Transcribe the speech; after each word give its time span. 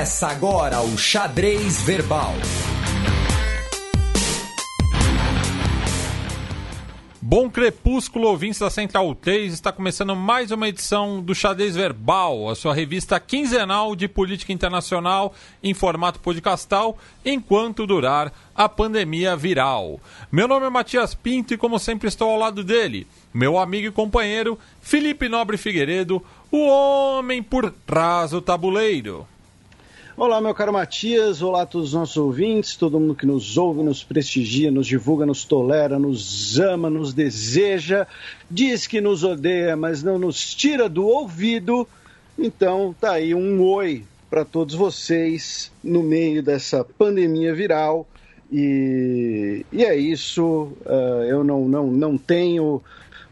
Começa 0.00 0.28
agora 0.28 0.80
o 0.80 0.96
Xadrez 0.96 1.82
Verbal. 1.82 2.32
Bom 7.20 7.50
crepúsculo, 7.50 8.28
ouvintes 8.28 8.60
da 8.60 8.70
Central 8.70 9.14
3, 9.14 9.52
está 9.52 9.70
começando 9.70 10.16
mais 10.16 10.50
uma 10.50 10.70
edição 10.70 11.20
do 11.20 11.34
Xadrez 11.34 11.76
Verbal, 11.76 12.48
a 12.48 12.54
sua 12.54 12.72
revista 12.72 13.20
quinzenal 13.20 13.94
de 13.94 14.08
política 14.08 14.54
internacional 14.54 15.34
em 15.62 15.74
formato 15.74 16.18
podcastal, 16.18 16.96
enquanto 17.22 17.86
durar 17.86 18.32
a 18.54 18.70
pandemia 18.70 19.36
viral. 19.36 20.00
Meu 20.32 20.48
nome 20.48 20.64
é 20.64 20.70
Matias 20.70 21.14
Pinto 21.14 21.52
e, 21.52 21.58
como 21.58 21.78
sempre, 21.78 22.08
estou 22.08 22.30
ao 22.30 22.38
lado 22.38 22.64
dele, 22.64 23.06
meu 23.34 23.58
amigo 23.58 23.88
e 23.88 23.92
companheiro 23.92 24.58
Felipe 24.80 25.28
Nobre 25.28 25.58
Figueiredo, 25.58 26.24
o 26.50 26.66
homem 26.68 27.42
por 27.42 27.70
trás 27.86 28.30
do 28.30 28.40
tabuleiro. 28.40 29.26
Olá, 30.22 30.38
meu 30.38 30.54
caro 30.54 30.70
Matias, 30.70 31.40
olá 31.40 31.62
a 31.62 31.66
todos 31.66 31.88
os 31.88 31.94
nossos 31.94 32.18
ouvintes, 32.18 32.76
todo 32.76 33.00
mundo 33.00 33.14
que 33.14 33.24
nos 33.24 33.56
ouve, 33.56 33.82
nos 33.82 34.04
prestigia, 34.04 34.70
nos 34.70 34.86
divulga, 34.86 35.24
nos 35.24 35.46
tolera, 35.46 35.98
nos 35.98 36.60
ama, 36.60 36.90
nos 36.90 37.14
deseja, 37.14 38.06
diz 38.50 38.86
que 38.86 39.00
nos 39.00 39.24
odeia, 39.24 39.78
mas 39.78 40.02
não 40.02 40.18
nos 40.18 40.54
tira 40.54 40.90
do 40.90 41.06
ouvido. 41.06 41.88
Então, 42.38 42.94
tá 43.00 43.12
aí 43.12 43.34
um 43.34 43.62
oi 43.62 44.04
para 44.28 44.44
todos 44.44 44.74
vocês 44.74 45.72
no 45.82 46.02
meio 46.02 46.42
dessa 46.42 46.84
pandemia 46.84 47.54
viral. 47.54 48.06
E, 48.52 49.64
e 49.72 49.82
é 49.86 49.96
isso, 49.96 50.70
uh, 50.84 51.24
eu 51.26 51.42
não, 51.42 51.66
não, 51.66 51.86
não 51.86 52.18
tenho 52.18 52.82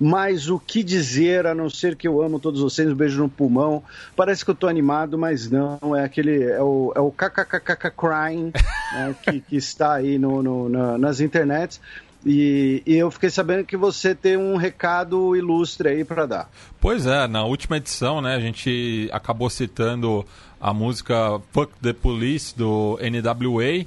mais 0.01 0.49
o 0.49 0.59
que 0.59 0.83
dizer, 0.83 1.47
a 1.47 1.55
não 1.55 1.69
ser 1.69 1.97
que 1.97 2.07
eu 2.07 2.23
amo 2.23 2.39
todos 2.39 2.61
vocês, 2.61 2.89
um 2.89 2.95
beijo 2.95 3.23
no 3.23 3.29
pulmão. 3.29 3.83
Parece 4.15 4.45
que 4.45 4.51
eu 4.51 4.55
tô 4.55 4.69
animado, 4.69 5.19
mas 5.19 5.51
não, 5.51 5.97
é 5.97 6.05
aquele, 6.05 6.43
é 6.45 6.63
o, 6.63 6.93
é 6.95 7.01
o 7.01 7.11
kkkk 7.11 7.91
crying 7.97 8.53
né, 8.95 9.15
que, 9.23 9.41
que 9.41 9.57
está 9.57 9.95
aí 9.95 10.19
no, 10.19 10.43
no 10.43 10.69
na, 10.69 10.99
nas 10.99 11.21
internets. 11.21 11.81
E, 12.27 12.83
e, 12.85 12.97
eu 12.97 13.11
fiquei 13.11 13.31
sabendo 13.31 13.65
que 13.65 13.77
você 13.77 14.15
tem 14.15 14.37
um 14.37 14.57
recado 14.57 15.37
ilustre 15.37 15.89
aí 15.89 16.05
para 16.05 16.27
dar. 16.27 16.51
Pois 16.81 17.07
é, 17.07 17.29
na 17.29 17.45
última 17.45 17.77
edição, 17.77 18.21
né, 18.21 18.35
a 18.35 18.41
gente 18.41 19.09
acabou 19.13 19.49
citando 19.49 20.27
a 20.61 20.75
música 20.75 21.41
Fuck 21.53 21.73
the 21.81 21.93
Police 21.93 22.57
do 22.57 22.99
NWA. 23.01 23.87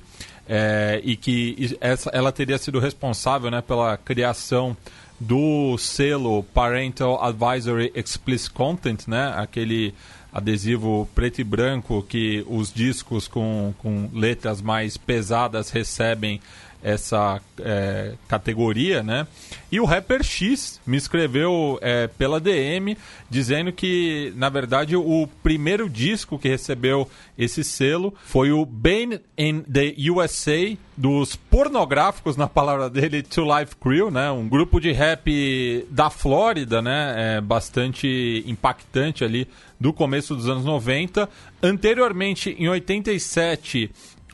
É, 0.54 1.00
e 1.04 1.16
que 1.16 1.78
essa, 1.80 2.10
ela 2.10 2.30
teria 2.30 2.58
sido 2.58 2.78
responsável 2.80 3.50
né, 3.50 3.62
pela 3.62 3.96
criação 3.96 4.76
do 5.22 5.78
selo 5.78 6.42
Parental 6.42 7.24
Advisory 7.24 7.92
Explicit 7.94 8.50
Content, 8.50 9.08
né? 9.08 9.32
Aquele 9.38 9.94
adesivo 10.34 11.08
preto 11.14 11.40
e 11.40 11.44
branco 11.44 12.02
que 12.02 12.44
os 12.48 12.74
discos 12.74 13.28
com, 13.28 13.72
com 13.78 14.10
letras 14.14 14.64
mais 14.64 14.98
pesadas 14.98 15.70
recebem 15.70 16.42
essa 16.84 17.42
é, 17.60 18.14
categoria, 18.28 19.04
né? 19.04 19.28
E 19.72 19.80
o 19.80 19.86
Rapper 19.86 20.24
X 20.24 20.82
me 20.86 20.98
escreveu 20.98 21.80
é, 21.82 22.08
pela 22.08 22.40
DM 22.40 22.98
dizendo 23.30 23.72
que, 23.72 24.34
na 24.36 24.50
verdade, 24.50 24.96
o 24.96 25.30
primeiro 25.42 25.90
disco 25.90 26.38
que 26.38 26.50
recebeu 26.50 27.10
esse 27.38 27.64
selo 27.64 28.14
foi 28.26 28.52
o 28.52 28.66
Bane 28.66 29.22
in 29.38 29.62
the 29.62 29.96
USA 30.10 30.76
dos 30.98 31.36
pornográficos, 31.36 32.36
na 32.36 32.48
palavra 32.48 32.90
dele, 32.90 33.24
To 33.24 33.44
Life 33.44 33.76
Crew, 33.78 34.12
né? 34.12 34.30
Um 34.30 34.48
grupo 34.48 34.80
de 34.80 34.92
rap 34.92 35.88
da 35.90 36.10
Flórida, 36.10 36.82
né? 36.82 37.38
É 37.38 37.42
bastante 37.42 38.44
impactante 38.46 39.24
ali 39.24 39.48
do 39.80 39.94
começo 39.94 40.36
dos 40.36 40.48
anos 40.48 40.66
90. 40.66 41.28
Anteriormente, 41.64 42.56
em 42.60 42.68
87, 42.70 43.90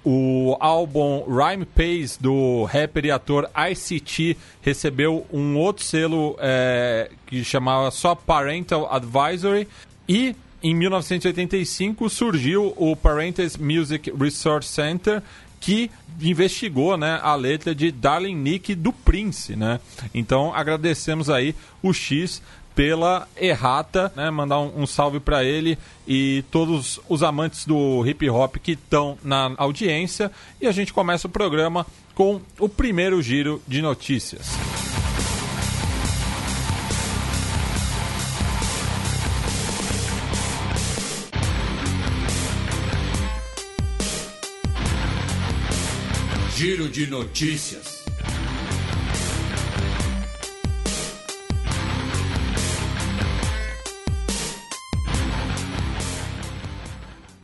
o 0.10 0.56
álbum 0.62 1.26
Rhyme 1.28 1.66
Pace 1.66 2.18
do 2.18 2.64
rapper 2.64 3.08
e 3.08 3.12
ator 3.12 3.50
ICT 3.70 4.38
recebeu 4.62 5.28
um 5.34 5.58
outro 5.58 5.84
selo 5.84 6.38
é, 6.40 7.12
que 7.26 7.44
chamava 7.44 7.92
só 7.92 8.16
Parental 8.16 8.88
Advisory 8.90 9.68
e 10.08 10.34
em 10.64 10.74
1985 10.74 12.10
surgiu 12.10 12.74
o 12.78 12.96
Parental 12.96 13.48
Music 13.60 14.10
Resource 14.18 14.70
Center 14.70 15.22
que 15.60 15.92
investigou 16.22 16.96
né, 16.96 17.20
a 17.22 17.36
letra 17.36 17.76
de 17.76 17.92
Darling 17.92 18.36
Nick 18.36 18.76
do 18.76 18.94
Prince, 18.94 19.58
né? 19.58 19.80
Então 20.14 20.54
agradecemos 20.54 21.30
aí 21.30 21.54
o 21.84 21.92
X 21.92 22.42
pela 22.78 23.28
errata, 23.36 24.14
né? 24.16 24.30
Mandar 24.30 24.60
um, 24.60 24.84
um 24.84 24.86
salve 24.86 25.20
para 25.20 25.44
ele 25.44 25.80
e 26.08 26.44
todos 26.52 27.00
os 27.10 27.24
amantes 27.24 27.66
do 27.66 28.06
hip 28.06 28.30
hop 28.30 28.58
que 28.58 28.74
estão 28.74 29.18
na 29.24 29.52
audiência. 29.58 30.32
E 30.62 30.68
a 30.68 30.72
gente 30.72 30.94
começa 30.94 31.26
o 31.26 31.32
programa 31.32 31.88
com 32.14 32.40
o 32.60 32.70
primeiro 32.70 33.20
giro 33.20 33.60
de 33.68 33.82
notícias. 33.82 34.52
Giro 46.56 46.88
de 46.90 47.08
notícias. 47.08 47.97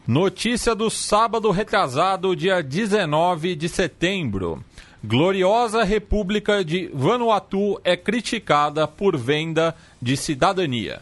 Notícia 0.06 0.76
do 0.76 0.90
sábado 0.90 1.50
retrasado, 1.50 2.36
dia 2.36 2.62
19 2.62 3.56
de 3.56 3.70
setembro. 3.70 4.62
Gloriosa 5.02 5.82
República 5.86 6.62
de 6.62 6.92
Vanuatu 6.94 7.80
é 7.86 7.96
criticada 7.96 8.86
por 8.86 9.16
venda 9.16 9.74
de 10.02 10.18
cidadania. 10.18 11.00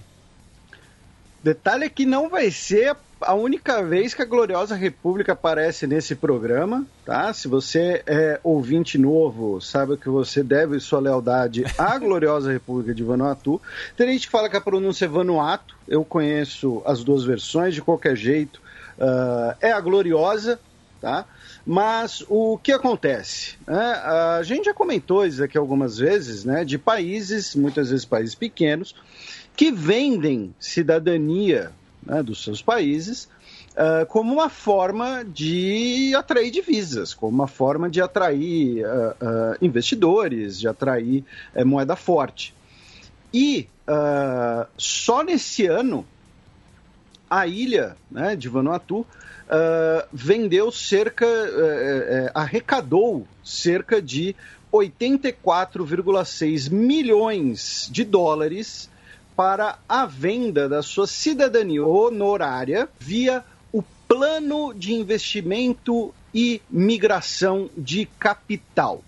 Detalhe 1.44 1.86
é 1.86 1.90
que 1.90 2.06
não 2.06 2.30
vai 2.30 2.52
ser 2.52 2.96
a 3.20 3.34
única 3.34 3.82
vez 3.82 4.14
que 4.14 4.22
a 4.22 4.26
Gloriosa 4.26 4.76
República 4.76 5.34
aparece 5.34 5.88
nesse 5.88 6.14
programa, 6.14 6.86
tá? 7.04 7.34
Se 7.34 7.48
você 7.48 8.04
é 8.06 8.40
ouvinte 8.44 9.00
novo, 9.00 9.60
sabe 9.60 9.98
que 9.98 10.10
você 10.10 10.44
deve 10.44 10.80
sua 10.80 11.00
lealdade 11.00 11.64
à 11.76 11.98
Gloriosa 12.00 12.52
República 12.52 12.94
de 12.94 13.04
Vanuatu. 13.04 13.60
Tem 13.98 14.12
gente 14.12 14.28
que 14.28 14.32
fala 14.32 14.48
que 14.48 14.58
a 14.58 14.62
pronúncia 14.62 15.06
é 15.06 15.08
Vanuatu, 15.08 15.76
eu 15.88 16.06
conheço 16.06 16.84
as 16.86 17.04
duas 17.04 17.24
versões, 17.24 17.74
de 17.74 17.82
qualquer 17.82 18.16
jeito 18.16 18.62
uh, 18.98 19.56
é 19.62 19.72
a 19.72 19.80
gloriosa, 19.80 20.60
tá? 21.00 21.26
Mas 21.66 22.24
o 22.28 22.58
que 22.58 22.72
acontece? 22.72 23.58
É, 23.68 23.74
a 23.74 24.42
gente 24.44 24.66
já 24.66 24.74
comentou 24.74 25.26
isso 25.26 25.44
aqui 25.44 25.58
algumas 25.58 25.98
vezes, 25.98 26.44
né? 26.44 26.66
De 26.66 26.78
países, 26.78 27.56
muitas 27.56 27.90
vezes 27.92 28.06
países 28.06 28.36
pequenos, 28.36 28.96
que 29.56 29.72
vendem 29.72 30.56
cidadania 30.60 31.72
né, 32.04 32.24
dos 32.24 32.44
seus 32.44 32.62
países 32.62 33.30
uh, 33.72 34.06
como 34.08 34.34
uma 34.34 34.50
forma 34.50 35.24
de 35.24 36.14
atrair 36.16 36.52
divisas, 36.52 37.14
como 37.14 37.32
uma 37.32 37.48
forma 37.48 37.90
de 37.90 38.02
atrair 38.02 38.86
uh, 38.86 39.10
uh, 39.12 39.58
investidores, 39.62 40.60
de 40.60 40.68
atrair 40.68 41.24
eh, 41.54 41.64
moeda 41.64 41.96
forte. 41.96 42.54
E 43.34 43.68
só 44.78 45.22
nesse 45.22 45.66
ano 45.66 46.06
a 47.32 47.48
ilha 47.48 47.96
né, 48.12 48.36
de 48.36 48.50
Vanuatu 48.50 49.00
uh, 49.00 49.08
vendeu 50.12 50.70
cerca, 50.70 51.26
uh, 51.26 52.30
arrecadou 52.34 53.26
cerca 53.42 54.02
de 54.02 54.36
84,6 54.74 56.70
milhões 56.70 57.88
de 57.90 58.04
dólares 58.04 58.90
para 59.34 59.80
a 59.88 60.06
venda 60.06 60.68
da 60.68 60.82
sua 60.82 61.08
cidadania 61.08 61.86
honorária 61.86 62.90
via 63.00 63.46
o 63.72 63.82
Plano 64.08 64.74
de 64.74 64.94
Investimento 64.94 66.14
e 66.34 66.62
Migração 66.70 67.70
de 67.78 68.06
Capital. 68.20 69.02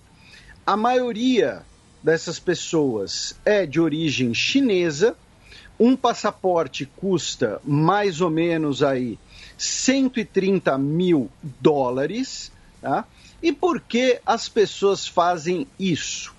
A 0.65 0.77
maioria 0.77 1.63
dessas 2.01 2.39
pessoas 2.39 3.35
é 3.45 3.65
de 3.65 3.79
origem 3.79 4.33
chinesa. 4.33 5.15
Um 5.83 5.97
passaporte 5.97 6.85
custa 6.85 7.59
mais 7.65 8.21
ou 8.21 8.29
menos 8.29 8.81
aí 8.81 9.19
130 9.57 10.77
mil 10.77 11.29
dólares. 11.59 12.53
Tá? 12.81 13.03
E 13.41 13.51
por 13.51 13.81
que 13.81 14.21
as 14.25 14.47
pessoas 14.47 15.05
fazem 15.05 15.67
isso? 15.77 16.33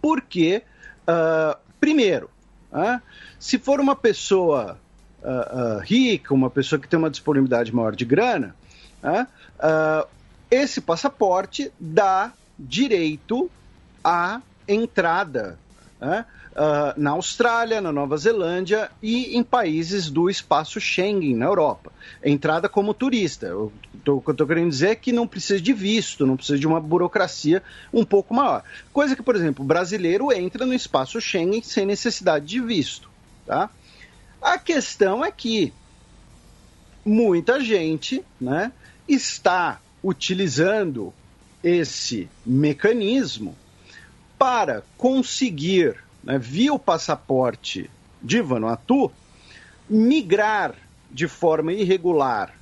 Porque, 0.00 0.62
uh, 1.02 1.58
primeiro, 1.80 2.30
uh, 2.72 3.02
se 3.40 3.58
for 3.58 3.80
uma 3.80 3.96
pessoa 3.96 4.78
uh, 5.20 5.80
rica, 5.80 6.32
uma 6.32 6.48
pessoa 6.48 6.80
que 6.80 6.86
tem 6.86 7.00
uma 7.00 7.10
disponibilidade 7.10 7.74
maior 7.74 7.96
de 7.96 8.04
grana, 8.04 8.54
esse 10.48 10.80
passaporte 10.80 11.72
dá 11.80 12.32
direito 12.56 13.50
à 14.04 14.40
entrada 14.68 15.58
uh, 16.52 16.98
na 17.00 17.10
Austrália, 17.10 17.80
na 17.80 17.92
Nova 17.92 18.16
Zelândia 18.16 18.90
e 19.02 19.36
em 19.36 19.42
países 19.42 20.10
do 20.10 20.30
espaço 20.30 20.80
Schengen, 20.80 21.36
na 21.36 21.46
Europa. 21.46 21.92
Entrada 22.24 22.68
como 22.68 22.94
turista. 22.94 23.56
O 23.56 23.72
que 24.04 24.10
eu 24.10 24.32
estou 24.32 24.46
querendo 24.46 24.70
dizer 24.70 24.90
é 24.90 24.94
que 24.94 25.12
não 25.12 25.26
precisa 25.26 25.60
de 25.60 25.72
visto, 25.72 26.26
não 26.26 26.36
precisa 26.36 26.58
de 26.58 26.66
uma 26.66 26.80
burocracia 26.80 27.62
um 27.92 28.04
pouco 28.04 28.34
maior. 28.34 28.62
Coisa 28.92 29.16
que, 29.16 29.22
por 29.22 29.36
exemplo, 29.36 29.64
o 29.64 29.68
brasileiro 29.68 30.32
entra 30.32 30.66
no 30.66 30.74
espaço 30.74 31.20
Schengen 31.20 31.62
sem 31.62 31.86
necessidade 31.86 32.46
de 32.46 32.60
visto. 32.60 33.10
Tá? 33.46 33.70
A 34.40 34.58
questão 34.58 35.24
é 35.24 35.30
que 35.30 35.72
muita 37.04 37.60
gente 37.60 38.24
né, 38.40 38.72
está 39.08 39.80
utilizando 40.02 41.12
esse 41.62 42.28
mecanismo 42.44 43.56
para 44.38 44.82
conseguir, 44.98 45.96
né, 46.22 46.38
via 46.38 46.72
o 46.72 46.78
passaporte 46.78 47.90
de 48.22 48.40
Vanuatu, 48.40 49.10
migrar 49.88 50.74
de 51.10 51.28
forma 51.28 51.72
irregular 51.72 52.54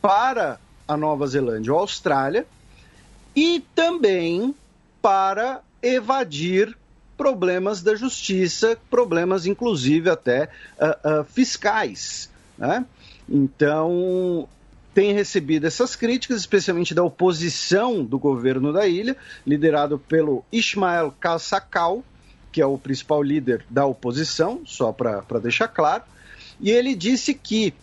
para 0.00 0.58
a 0.86 0.96
Nova 0.96 1.26
Zelândia 1.26 1.72
ou 1.72 1.80
Austrália 1.80 2.46
e 3.34 3.62
também 3.74 4.54
para 5.02 5.60
evadir 5.82 6.76
problemas 7.16 7.82
da 7.82 7.94
justiça, 7.94 8.78
problemas 8.88 9.44
inclusive 9.44 10.08
até 10.08 10.48
uh, 10.78 11.20
uh, 11.20 11.24
fiscais. 11.24 12.30
Né? 12.56 12.86
Então, 13.28 14.48
tem 14.94 15.12
recebido 15.12 15.66
essas 15.66 15.94
críticas, 15.94 16.38
especialmente 16.38 16.94
da 16.94 17.02
oposição 17.02 18.04
do 18.04 18.18
governo 18.18 18.72
da 18.72 18.86
ilha, 18.86 19.16
liderado 19.46 19.98
pelo 19.98 20.44
Ismael 20.50 21.14
Kalsakal, 21.20 22.02
que 22.52 22.60
é 22.60 22.66
o 22.66 22.78
principal 22.78 23.22
líder 23.22 23.64
da 23.68 23.86
oposição, 23.86 24.62
só 24.64 24.92
para 24.92 25.38
deixar 25.42 25.68
claro. 25.68 26.02
E 26.60 26.70
ele 26.70 26.94
disse 26.94 27.34
que 27.34 27.74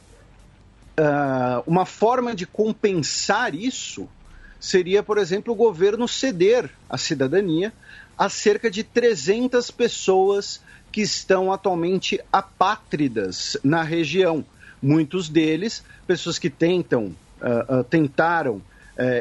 uh, 1.00 1.63
uma 1.65 1.85
forma 1.85 2.35
de 2.35 2.45
compensar 2.45 3.56
isso 3.56 4.07
seria, 4.59 5.03
por 5.03 5.17
exemplo, 5.17 5.53
o 5.53 5.56
governo 5.56 6.07
ceder 6.07 6.69
a 6.89 6.97
cidadania 6.97 7.71
a 8.17 8.29
cerca 8.29 8.71
de 8.71 8.83
300 8.83 9.69
pessoas 9.71 10.62
que 10.91 11.01
estão 11.01 11.51
atualmente 11.51 12.19
apátridas 12.31 13.57
na 13.63 13.83
região 13.83 14.45
muitos 14.81 15.27
deles, 15.27 15.83
pessoas 16.07 16.39
que 16.39 16.50
tentam, 16.50 17.15
uh, 17.41 17.79
uh, 17.79 17.83
tentaram 17.83 18.56
uh, 18.56 18.63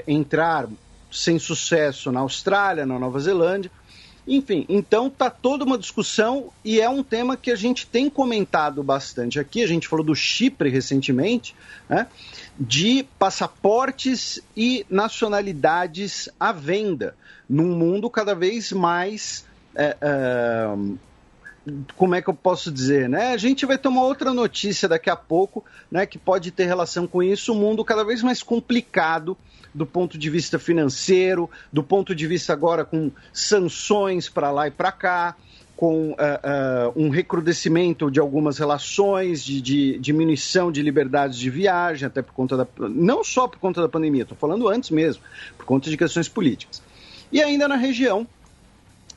entrar 0.06 0.69
sem 1.11 1.38
sucesso 1.38 2.12
na 2.12 2.20
Austrália, 2.20 2.85
na 2.85 2.99
Nova 2.99 3.19
Zelândia. 3.19 3.70
Enfim, 4.26 4.65
então 4.69 5.11
tá 5.11 5.29
toda 5.29 5.65
uma 5.65 5.76
discussão 5.76 6.50
e 6.65 6.81
é 6.81 6.88
um 6.88 7.03
tema 7.03 7.37
que 7.37 7.50
a 7.50 7.56
gente 7.56 7.87
tem 7.87 8.09
comentado 8.09 8.82
bastante 8.82 9.38
aqui. 9.38 9.62
A 9.62 9.67
gente 9.67 9.87
falou 9.87 10.05
do 10.05 10.15
Chipre 10.15 10.71
recentemente, 10.71 11.55
né, 11.88 12.06
de 12.59 13.05
passaportes 13.19 14.41
e 14.56 14.87
nacionalidades 14.88 16.29
à 16.41 16.53
venda 16.53 17.15
num 17.49 17.76
mundo 17.76 18.09
cada 18.09 18.35
vez 18.35 18.73
mais 18.73 19.44
é, 19.75 19.97
é, 20.00 20.75
como 21.97 22.15
é 22.15 22.23
que 22.23 22.29
eu 22.29 22.35
posso 22.35 22.71
dizer, 22.71 23.09
né? 23.09 23.32
A 23.32 23.37
gente 23.37 23.65
vai 23.67 23.79
ter 23.79 23.88
uma 23.88 24.03
outra 24.03 24.32
notícia 24.32 24.88
daqui 24.88 25.09
a 25.09 25.17
pouco, 25.17 25.65
né, 25.91 26.06
que 26.06 26.19
pode 26.19 26.50
ter 26.50 26.65
relação 26.65 27.06
com 27.06 27.23
isso, 27.23 27.53
um 27.53 27.56
mundo 27.56 27.85
cada 27.85 28.05
vez 28.05 28.23
mais 28.23 28.43
complicado 28.43 29.37
do 29.75 29.85
ponto 29.85 30.17
de 30.17 30.31
vista 30.31 30.59
financeiro, 30.59 31.50
do 31.73 31.82
ponto 31.82 32.15
de 32.15 32.26
vista 32.26 32.53
agora 32.53 32.85
com 32.85 33.11
sanções 33.32 34.29
para 34.29 34.50
lá 34.50 34.69
e 34.69 34.71
para 34.71 34.93
cá, 34.93 35.37
com 35.76 36.11
uh, 36.11 36.15
uh, 36.15 36.93
um 36.94 37.09
recrudescimento 37.09 38.11
de 38.11 38.21
algumas 38.21 38.59
relações, 38.59 39.44
de, 39.44 39.61
de, 39.61 39.99
diminuição 39.99 40.71
de 40.71 40.81
liberdades 40.82 41.37
de 41.37 41.50
viagem, 41.50 42.06
até 42.06 42.23
por 42.23 42.32
conta 42.32 42.56
da. 42.56 42.67
não 42.88 43.25
só 43.25 43.49
por 43.49 43.59
conta 43.59 43.82
da 43.82 43.88
pandemia, 43.88 44.23
estou 44.23 44.38
falando 44.38 44.69
antes 44.69 44.91
mesmo, 44.91 45.23
por 45.59 45.67
conta 45.67 45.91
de 45.91 45.97
questões 45.97 46.29
políticas. 46.29 46.81
E 47.32 47.43
ainda 47.43 47.67
na 47.67 47.76
região, 47.76 48.26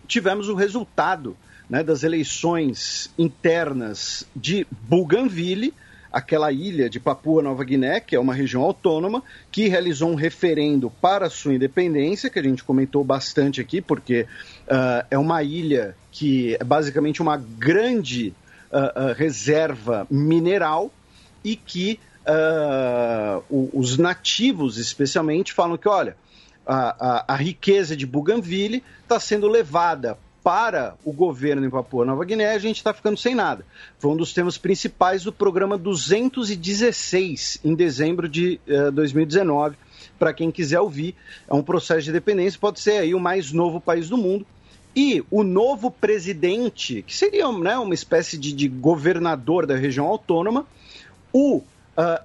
tivemos 0.07 0.50
o 0.50 0.56
resultado 0.56 1.38
né, 1.69 1.83
das 1.83 2.04
eleições 2.04 3.12
internas 3.18 4.25
de 4.36 4.65
Bougainville, 4.71 5.74
aquela 6.18 6.52
ilha 6.52 6.90
de 6.90 7.00
Papua 7.00 7.44
Nova 7.44 7.64
Guiné, 7.64 8.00
que 8.00 8.16
é 8.16 8.19
uma 8.19 8.34
região 8.34 8.64
autônoma, 8.64 9.22
que 9.52 9.68
realizou 9.68 10.10
um 10.10 10.16
referendo 10.16 10.90
para 10.90 11.30
sua 11.30 11.54
independência, 11.54 12.28
que 12.28 12.40
a 12.40 12.44
gente 12.44 12.64
comentou 12.64 13.04
bastante 13.04 13.62
aqui, 13.62 13.81
porque 13.81 14.22
uh, 14.68 15.06
é 15.12 15.18
uma 15.18 15.44
ilha 15.44 15.96
que 16.12 16.56
é 16.60 16.64
basicamente 16.64 17.22
uma 17.22 17.38
grande 17.38 18.34
uh, 18.72 19.12
uh, 19.12 19.14
reserva 19.14 20.08
mineral 20.10 20.92
e 21.44 21.56
que 21.56 22.00
os 23.50 23.98
nativos, 23.98 24.78
especialmente, 24.78 25.54
falam 25.54 25.78
que, 25.78 25.88
olha, 25.88 26.18
a, 26.66 27.21
a, 27.30 27.33
a 27.33 27.36
riqueza 27.38 27.95
de 27.95 28.06
Bougainville 28.06 28.83
está 29.02 29.18
sendo 29.18 29.47
levada 29.47 30.18
para 30.47 30.95
o 31.04 31.11
governo 31.11 31.66
em 31.66 31.69
Papua 31.69 32.06
Nova 32.06 32.23
Guiné, 32.23 32.54
a 32.54 32.57
gente 32.57 32.77
está 32.77 32.94
ficando 32.94 33.18
sem 33.18 33.35
nada. 33.35 33.66
Foi 33.99 34.11
um 34.11 34.16
dos 34.16 34.33
temas 34.33 34.57
principais 34.57 35.25
do 35.25 35.33
programa 35.33 35.77
216, 35.77 37.59
em 37.66 37.75
dezembro 37.75 38.30
de 38.30 38.57
uh, 38.66 38.87
eh, 38.87 38.92
2019. 38.92 39.75
Para 40.18 40.31
quem 40.31 40.49
quiser 40.49 40.80
ouvir, 40.80 41.16
é 41.49 41.54
um 41.54 41.61
processo 41.61 42.04
de 42.04 42.11
independência, 42.11 42.57
pode 42.57 42.80
ser 42.80 42.92
aí 42.92 43.13
o 43.13 43.19
mais 43.19 43.51
novo 43.51 43.81
país 43.81 44.07
do 44.07 44.16
mundo. 44.16 44.47
E 44.95 45.21
o 45.30 45.44
novo 45.44 45.92
presidente, 45.92 47.01
que 47.01 47.13
seria 47.13 47.51
né, 47.51 47.77
uma 47.77 47.94
espécie 47.94 48.37
de, 48.37 48.54
de, 48.54 48.69
governador 48.69 49.66
da 49.66 49.75
região 49.75 50.06
autônoma, 50.06 50.66
o 51.33 51.57
uh, 51.57 51.63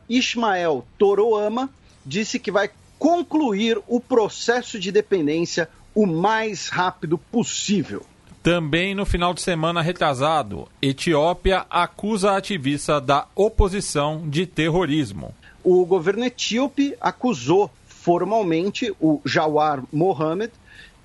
Ismael 0.09 0.87
Toroama, 0.97 1.69
disse 2.07 2.39
que 2.39 2.53
vai 2.53 2.71
concluir 3.01 3.81
o 3.89 3.99
processo 3.99 4.79
de 4.79 4.93
dependência 4.93 5.69
o 5.93 6.07
mais 6.07 6.69
rápido 6.69 7.19
possível. 7.19 8.07
Também 8.43 8.93
no 8.93 9.07
final 9.07 9.33
de 9.33 9.41
semana 9.41 9.81
retrasado, 9.81 10.67
Etiópia 10.81 11.65
acusa 11.71 12.37
ativista 12.37 13.01
da 13.01 13.27
oposição 13.37 14.29
de 14.29 14.47
terrorismo. 14.47 15.33
O 15.63 15.87
governo 15.87 16.25
etíope 16.25 16.97
acusou 17.01 17.71
formalmente 17.87 18.93
o 19.01 19.21
Jawar 19.25 19.85
Mohamed, 19.93 20.53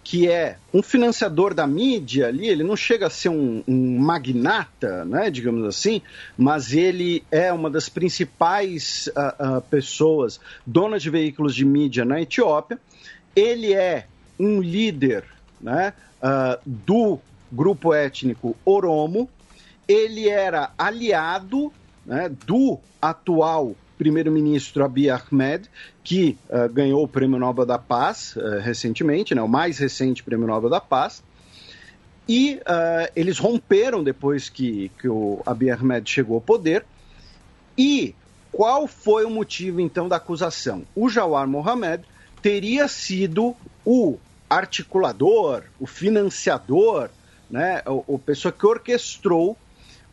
que 0.03 0.27
é 0.27 0.57
um 0.73 0.81
financiador 0.81 1.53
da 1.53 1.67
mídia 1.67 2.27
ali, 2.27 2.47
ele 2.47 2.63
não 2.63 2.75
chega 2.75 3.05
a 3.05 3.09
ser 3.09 3.29
um, 3.29 3.61
um, 3.67 3.99
magnata, 3.99 5.05
né, 5.05 5.29
digamos 5.29 5.63
assim, 5.65 6.01
mas 6.35 6.73
ele 6.73 7.23
é 7.29 7.53
uma 7.53 7.69
das 7.69 7.87
principais 7.87 9.09
uh, 9.09 9.57
uh, 9.57 9.61
pessoas 9.61 10.39
donas 10.65 11.03
de 11.03 11.11
veículos 11.11 11.53
de 11.53 11.65
mídia 11.65 12.03
na 12.03 12.19
Etiópia. 12.19 12.79
Ele 13.35 13.73
é 13.73 14.07
um 14.39 14.59
líder 14.59 15.23
né, 15.61 15.93
uh, 16.21 16.59
do 16.65 17.19
grupo 17.51 17.93
étnico 17.93 18.55
Oromo. 18.65 19.29
Ele 19.87 20.27
era 20.27 20.71
aliado 20.77 21.71
né, 22.05 22.29
do 22.45 22.79
atual 23.01 23.75
primeiro-ministro 23.97 24.83
Abiy 24.83 25.09
Ahmed, 25.09 25.69
que 26.03 26.37
uh, 26.49 26.71
ganhou 26.71 27.03
o 27.03 27.07
Prêmio 27.07 27.39
Nobel 27.39 27.65
da 27.65 27.79
Paz 27.79 28.35
uh, 28.35 28.59
recentemente, 28.59 29.33
né, 29.33 29.41
o 29.41 29.47
mais 29.47 29.79
recente 29.79 30.23
Prêmio 30.23 30.47
Nobel 30.47 30.69
da 30.69 30.79
Paz. 30.79 31.23
E 32.27 32.55
uh, 32.55 33.11
eles 33.15 33.39
romperam 33.39 34.03
depois 34.03 34.49
que, 34.49 34.91
que 34.99 35.07
o 35.07 35.41
Abiy 35.45 35.71
Ahmed 35.71 36.09
chegou 36.09 36.35
ao 36.35 36.41
poder. 36.41 36.85
E 37.77 38.13
qual 38.51 38.87
foi 38.87 39.23
o 39.23 39.29
motivo 39.29 39.79
então 39.79 40.07
da 40.09 40.17
acusação? 40.17 40.83
O 40.95 41.09
Jawar 41.09 41.47
Mohamed 41.47 42.03
teria 42.41 42.87
sido 42.87 43.55
o 43.85 44.17
articulador, 44.49 45.63
o 45.79 45.85
financiador, 45.85 47.09
né, 47.49 47.81
o, 47.85 48.15
o 48.15 48.19
pessoa 48.19 48.51
que 48.51 48.65
orquestrou 48.65 49.57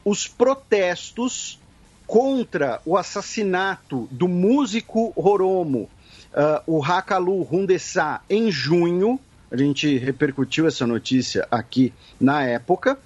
os 0.04 0.28
protestos 0.28 1.58
contra 2.06 2.80
o 2.84 2.96
assassinato 2.96 4.08
do 4.10 4.28
músico 4.28 5.10
Roromo, 5.16 5.88
uh, 6.32 6.62
o 6.66 6.84
Hakalu 6.84 7.48
Hundessa, 7.50 8.20
em 8.28 8.50
junho. 8.50 9.18
A 9.50 9.56
gente 9.56 9.96
repercutiu 9.96 10.66
essa 10.66 10.86
notícia 10.86 11.46
aqui 11.50 11.92
na 12.20 12.44
época. 12.44 12.98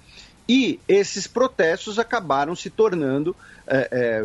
E 0.47 0.79
esses 0.87 1.27
protestos 1.27 1.99
acabaram 1.99 2.55
se 2.55 2.71
tornando 2.71 3.35
é, 3.67 3.87
é, 3.91 4.23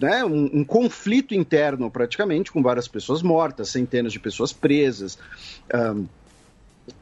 né, 0.00 0.24
um, 0.24 0.60
um, 0.60 0.64
conflito 0.64 1.34
interno, 1.34 1.90
praticamente, 1.90 2.50
com 2.50 2.62
várias 2.62 2.88
pessoas 2.88 3.22
mortas, 3.22 3.68
centenas 3.68 4.14
de 4.14 4.18
pessoas 4.18 4.50
presas, 4.50 5.18
um, 5.74 6.06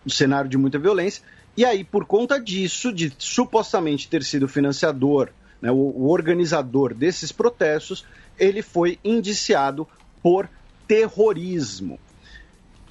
um 0.05 0.11
cenário 0.11 0.49
de 0.49 0.57
muita 0.57 0.79
violência. 0.79 1.23
E 1.57 1.65
aí, 1.65 1.83
por 1.85 2.05
conta 2.05 2.39
disso, 2.39 2.93
de 2.93 3.13
supostamente 3.19 4.09
ter 4.09 4.23
sido 4.23 4.47
financiador, 4.47 5.31
né, 5.61 5.71
o, 5.71 5.75
o 5.75 6.09
organizador 6.11 6.93
desses 6.95 7.33
protestos, 7.33 8.05
ele 8.39 8.63
foi 8.63 8.99
indiciado 9.03 9.89
por 10.23 10.49
terrorismo. 10.87 11.99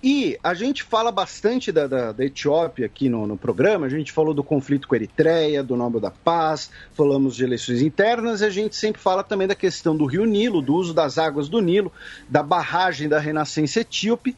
E 0.08 0.38
a 0.44 0.54
gente 0.54 0.84
fala 0.84 1.12
bastante 1.12 1.72
da, 1.72 1.88
da, 1.88 2.12
da 2.12 2.24
Etiópia 2.24 2.86
aqui 2.86 3.10
no, 3.10 3.26
no, 3.26 3.36
programa, 3.36 3.88
a 3.88 3.90
gente 3.90 4.12
falou 4.12 4.36
do 4.36 4.44
conflito 4.44 4.88
com 4.88 4.94
a 4.94 4.98
Eritreia, 5.00 5.64
do 5.64 5.76
Nobel 5.76 6.00
da 6.00 6.12
Paz, 6.12 6.70
falamos 6.94 7.36
de 7.36 7.44
eleições 7.44 7.82
internas 7.82 8.42
e 8.42 8.46
a 8.46 8.50
gente 8.52 8.76
sempre 8.76 9.02
fala 9.02 9.24
também 9.24 9.48
da 9.48 9.56
questão 9.56 9.98
do 9.98 10.06
Rio 10.06 10.26
Nilo, 10.26 10.62
do 10.62 10.76
uso 10.76 10.94
das 10.94 11.18
águas 11.18 11.50
do 11.50 11.60
Nilo, 11.60 11.92
da 12.30 12.44
barragem 12.44 13.10
da 13.10 13.18
Renascença 13.18 13.80
Etíope. 13.80 14.36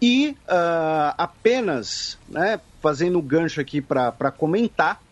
E 0.00 0.30
uh, 0.30 1.14
apenas, 1.16 2.18
né, 2.28 2.60
fazendo 2.80 3.18
um 3.18 3.22
gancho 3.22 3.60
aqui 3.60 3.80
para 3.80 4.30
comentar, 4.30 5.02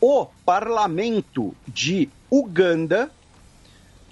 o 0.00 0.26
parlamento 0.44 1.54
de 1.66 2.08
Uganda, 2.30 3.10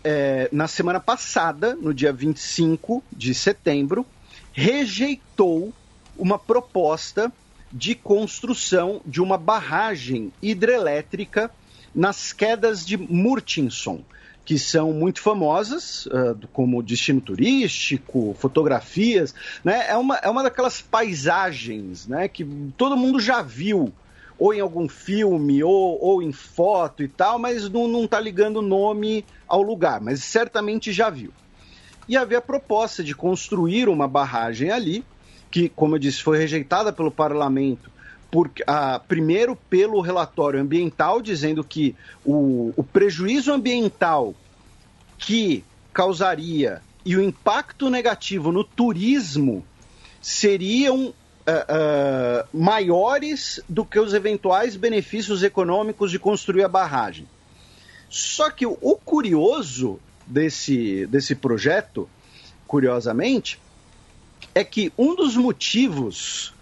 é, 0.02 0.48
na 0.52 0.68
semana 0.68 1.00
passada, 1.00 1.74
no 1.74 1.92
dia 1.92 2.12
25 2.12 3.02
de 3.10 3.34
setembro, 3.34 4.06
rejeitou 4.52 5.72
uma 6.16 6.38
proposta 6.38 7.32
de 7.72 7.94
construção 7.94 9.00
de 9.04 9.20
uma 9.20 9.36
barragem 9.36 10.32
hidrelétrica 10.40 11.50
nas 11.94 12.32
quedas 12.32 12.86
de 12.86 12.96
Murchison, 12.96 14.04
que 14.44 14.58
são 14.58 14.92
muito 14.92 15.20
famosas, 15.20 16.06
uh, 16.06 16.38
como 16.52 16.82
destino 16.82 17.20
turístico, 17.20 18.36
fotografias. 18.38 19.34
Né? 19.64 19.86
É, 19.88 19.96
uma, 19.96 20.16
é 20.16 20.28
uma 20.28 20.42
daquelas 20.42 20.82
paisagens 20.82 22.06
né, 22.06 22.28
que 22.28 22.44
todo 22.76 22.96
mundo 22.96 23.18
já 23.20 23.40
viu, 23.40 23.92
ou 24.38 24.52
em 24.52 24.60
algum 24.60 24.88
filme, 24.88 25.62
ou, 25.62 25.98
ou 26.00 26.22
em 26.22 26.32
foto 26.32 27.02
e 27.02 27.08
tal, 27.08 27.38
mas 27.38 27.68
não 27.70 28.04
está 28.04 28.20
ligando 28.20 28.58
o 28.58 28.62
nome 28.62 29.24
ao 29.46 29.62
lugar, 29.62 30.00
mas 30.00 30.22
certamente 30.24 30.92
já 30.92 31.08
viu 31.08 31.32
e 32.08 32.16
havia 32.16 32.38
a 32.38 32.42
proposta 32.42 33.02
de 33.02 33.14
construir 33.14 33.88
uma 33.88 34.06
barragem 34.06 34.70
ali, 34.70 35.04
que, 35.50 35.68
como 35.68 35.94
eu 35.94 35.98
disse, 35.98 36.22
foi 36.22 36.38
rejeitada 36.38 36.92
pelo 36.92 37.10
parlamento, 37.10 37.90
por, 38.34 38.50
ah, 38.66 38.98
primeiro 38.98 39.54
pelo 39.54 40.00
relatório 40.00 40.60
ambiental, 40.60 41.22
dizendo 41.22 41.62
que 41.62 41.94
o, 42.24 42.72
o 42.76 42.82
prejuízo 42.82 43.52
ambiental 43.52 44.34
que 45.16 45.62
causaria 45.92 46.82
e 47.04 47.16
o 47.16 47.22
impacto 47.22 47.88
negativo 47.88 48.50
no 48.50 48.64
turismo 48.64 49.64
seriam 50.20 51.06
uh, 51.06 51.12
uh, 51.12 52.48
maiores 52.52 53.60
do 53.68 53.84
que 53.84 54.00
os 54.00 54.12
eventuais 54.12 54.74
benefícios 54.74 55.44
econômicos 55.44 56.10
de 56.10 56.18
construir 56.18 56.64
a 56.64 56.68
barragem. 56.68 57.28
Só 58.10 58.50
que 58.50 58.66
o 58.66 58.96
curioso 59.04 60.00
desse, 60.26 61.06
desse 61.06 61.36
projeto, 61.36 62.10
curiosamente, 62.66 63.60
é 64.52 64.64
que 64.64 64.92
um 64.98 65.14
dos 65.14 65.36
motivos 65.36 66.53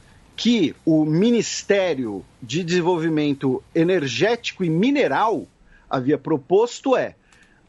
que 0.42 0.74
o 0.84 1.04
Ministério 1.04 2.24
de 2.42 2.64
Desenvolvimento 2.64 3.62
Energético 3.72 4.64
e 4.64 4.68
Mineral 4.68 5.46
havia 5.88 6.18
proposto 6.18 6.96
é 6.96 7.14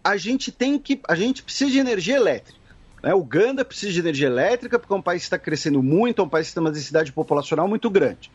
a 0.03 0.17
gente 0.17 0.51
tem 0.51 0.79
que 0.79 0.99
a 1.07 1.13
gente 1.13 1.43
precisa 1.43 1.69
de 1.69 1.77
energia 1.77 2.15
elétrica. 2.15 2.57
Né? 3.03 3.13
Uganda 3.13 3.63
precisa 3.63 3.93
de 3.93 3.99
energia 3.99 4.25
elétrica 4.25 4.79
porque 4.79 4.91
é 4.91 4.97
um 4.97 5.03
país 5.03 5.21
que 5.21 5.27
está 5.27 5.37
crescendo 5.37 5.83
muito, 5.83 6.19
é 6.19 6.25
um 6.25 6.27
país 6.27 6.47
que 6.47 6.55
tem 6.55 6.61
uma 6.61 6.71
densidade 6.71 7.11
populacional 7.11 7.67
muito 7.67 7.91
grande. 7.91 8.31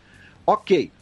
Ok. 0.46 0.92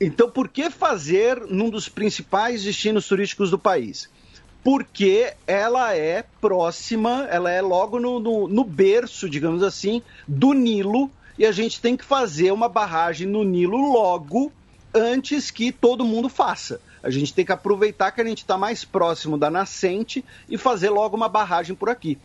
Então, 0.00 0.28
por 0.28 0.48
que 0.48 0.68
fazer 0.68 1.46
num 1.48 1.70
dos 1.70 1.88
principais 1.88 2.64
destinos 2.64 3.06
turísticos 3.06 3.52
do 3.52 3.58
país? 3.58 4.10
porque 4.64 5.32
ela 5.46 5.94
é 5.94 6.24
próxima, 6.40 7.28
ela 7.30 7.52
é 7.52 7.62
logo 7.62 8.00
no, 8.00 8.18
no, 8.18 8.48
no, 8.48 8.64
berço, 8.64 9.30
digamos 9.30 9.62
assim, 9.62 10.02
do 10.26 10.52
Nilo, 10.52 11.08
e 11.38 11.44
a 11.44 11.52
gente 11.52 11.80
tem 11.80 11.96
que 11.96 12.04
fazer 12.04 12.52
uma 12.52 12.68
barragem 12.68 13.26
no 13.26 13.44
Nilo 13.44 13.92
logo 13.92 14.52
antes 14.94 15.50
que 15.50 15.70
todo 15.70 16.04
mundo 16.04 16.28
faça. 16.28 16.80
A 17.02 17.10
gente 17.10 17.32
tem 17.32 17.44
que 17.44 17.52
aproveitar 17.52 18.10
que 18.10 18.20
a 18.20 18.24
gente 18.24 18.38
está 18.38 18.58
mais 18.58 18.84
próximo 18.84 19.38
da 19.38 19.50
nascente 19.50 20.24
e 20.48 20.58
fazer 20.58 20.90
logo 20.90 21.16
uma 21.16 21.28
barragem 21.28 21.76
por 21.76 21.88
aqui. 21.88 22.18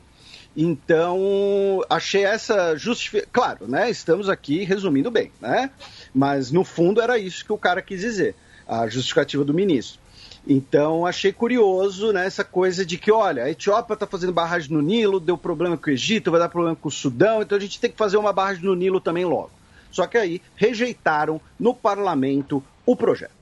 Então, 0.56 1.82
achei 1.90 2.26
essa 2.26 2.76
justificativa. 2.76 3.32
Claro, 3.32 3.68
né? 3.68 3.90
Estamos 3.90 4.28
aqui 4.28 4.64
resumindo 4.64 5.12
bem, 5.12 5.32
né? 5.40 5.70
Mas 6.14 6.52
no 6.52 6.64
fundo 6.64 7.00
era 7.00 7.18
isso 7.18 7.46
que 7.46 7.54
o 7.54 7.58
cara 7.58 7.82
quis 7.82 8.02
dizer, 8.02 8.36
a 8.68 8.88
justificativa 8.88 9.46
do 9.46 9.54
ministro. 9.54 10.01
Então 10.48 11.06
achei 11.06 11.32
curioso 11.32 12.12
né, 12.12 12.26
essa 12.26 12.44
coisa 12.44 12.86
de 12.86 12.98
que, 12.98 13.12
olha, 13.12 13.44
a 13.44 13.52
Etiópia 13.52 13.94
está 13.94 14.08
fazendo 14.08 14.34
barragem 14.34 14.72
no 14.72 14.82
Nilo, 14.82 15.20
deu 15.20 15.38
problema 15.38 15.78
com 15.78 15.90
o 15.90 15.94
Egito, 15.94 16.32
vai 16.32 16.40
dar 16.40 16.50
problema 16.50 16.76
com 16.76 16.90
o 16.90 16.92
Sudão, 16.92 17.42
então 17.42 17.58
a 17.58 17.62
gente 17.62 17.80
tem 17.80 17.92
que 17.92 17.98
fazer 17.98 18.18
uma 18.18 18.34
barragem 18.34 18.64
no 18.64 18.76
Nilo 18.76 19.00
também 19.00 19.24
logo. 19.24 19.52
Só 19.92 20.08
que 20.08 20.18
aí 20.18 20.42
rejeitaram 20.56 21.40
no 21.60 21.74
parlamento 21.74 22.64
o 22.86 22.96
projeto. 22.96 23.42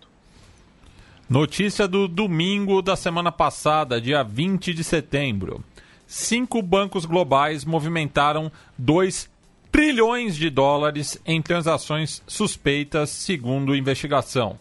Notícia 1.29 1.87
do 1.87 2.07
domingo 2.07 2.81
da 2.81 2.95
semana 2.95 3.31
passada, 3.31 4.01
dia 4.01 4.23
20 4.23 4.73
de 4.73 4.83
setembro. 4.83 5.63
Cinco 6.07 6.59
bancos 6.61 7.05
globais 7.05 7.63
movimentaram 7.63 8.51
2 8.77 9.29
trilhões 9.71 10.35
de 10.35 10.49
dólares 10.49 11.21
em 11.23 11.39
transações 11.39 12.23
suspeitas, 12.25 13.11
segundo 13.11 13.75
investigação. 13.75 14.57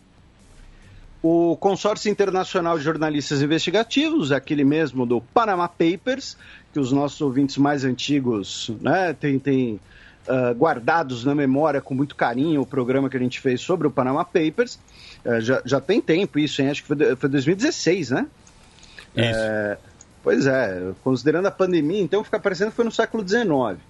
O 1.21 1.57
Consórcio 1.57 2.11
Internacional 2.11 2.79
de 2.79 2.85
Jornalistas 2.85 3.43
Investigativos, 3.43 4.31
aquele 4.31 4.65
mesmo 4.65 5.05
do 5.05 5.21
Panama 5.21 5.69
Papers, 5.69 6.37
que 6.73 6.79
os 6.79 6.93
nossos 6.93 7.21
ouvintes 7.21 7.57
mais 7.57 7.85
antigos 7.85 8.71
né, 8.81 9.13
têm, 9.15 9.39
têm 9.39 9.81
uh, 10.29 10.55
guardados 10.55 11.25
na 11.25 11.35
memória 11.35 11.81
com 11.81 11.93
muito 11.93 12.15
carinho 12.15 12.61
o 12.61 12.67
programa 12.67 13.11
que 13.11 13.17
a 13.17 13.21
gente 13.21 13.41
fez 13.41 13.61
sobre 13.61 13.89
o 13.89 13.91
Panama 13.91 14.25
Papers. 14.25 14.79
Uh, 15.25 15.41
já, 15.41 15.61
já 15.65 15.81
tem 15.81 16.01
tempo 16.01 16.39
isso, 16.39 16.63
hein? 16.63 16.71
acho 16.71 16.83
que 16.83 16.89
foi, 16.89 17.17
foi 17.17 17.29
2016, 17.29 18.11
né? 18.11 18.27
Isso. 19.17 19.41
É, 19.41 19.79
pois 20.23 20.47
é, 20.47 20.93
considerando 21.03 21.47
a 21.47 21.51
pandemia, 21.51 22.01
então 22.01 22.23
fica 22.23 22.39
parecendo 22.39 22.71
que 22.71 22.77
foi 22.77 22.85
no 22.85 22.93
século 22.93 23.27
XIX. 23.27 23.81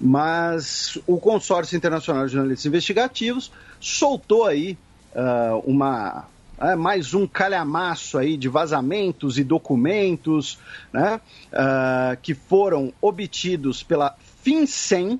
Mas 0.00 0.98
o 1.06 1.18
Consórcio 1.18 1.76
Internacional 1.76 2.26
de 2.26 2.32
Jornalistas 2.32 2.64
Investigativos 2.66 3.52
soltou 3.78 4.46
aí 4.46 4.78
uh, 5.14 5.58
uma 5.66 6.24
é, 6.58 6.76
mais 6.76 7.14
um 7.14 7.26
calhamaço 7.26 8.16
aí 8.16 8.36
de 8.36 8.48
vazamentos 8.48 9.38
e 9.38 9.44
documentos 9.44 10.58
né, 10.92 11.20
uh, 11.52 12.16
que 12.22 12.32
foram 12.32 12.92
obtidos 13.00 13.82
pela 13.82 14.14
FinCEN, 14.42 15.18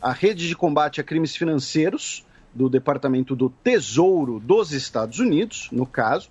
a 0.00 0.12
rede 0.12 0.46
de 0.46 0.54
combate 0.54 1.00
a 1.00 1.04
crimes 1.04 1.34
financeiros 1.34 2.24
do 2.54 2.68
Departamento 2.68 3.34
do 3.34 3.50
Tesouro 3.50 4.38
dos 4.38 4.72
Estados 4.72 5.18
Unidos, 5.18 5.68
no 5.72 5.84
caso. 5.84 6.28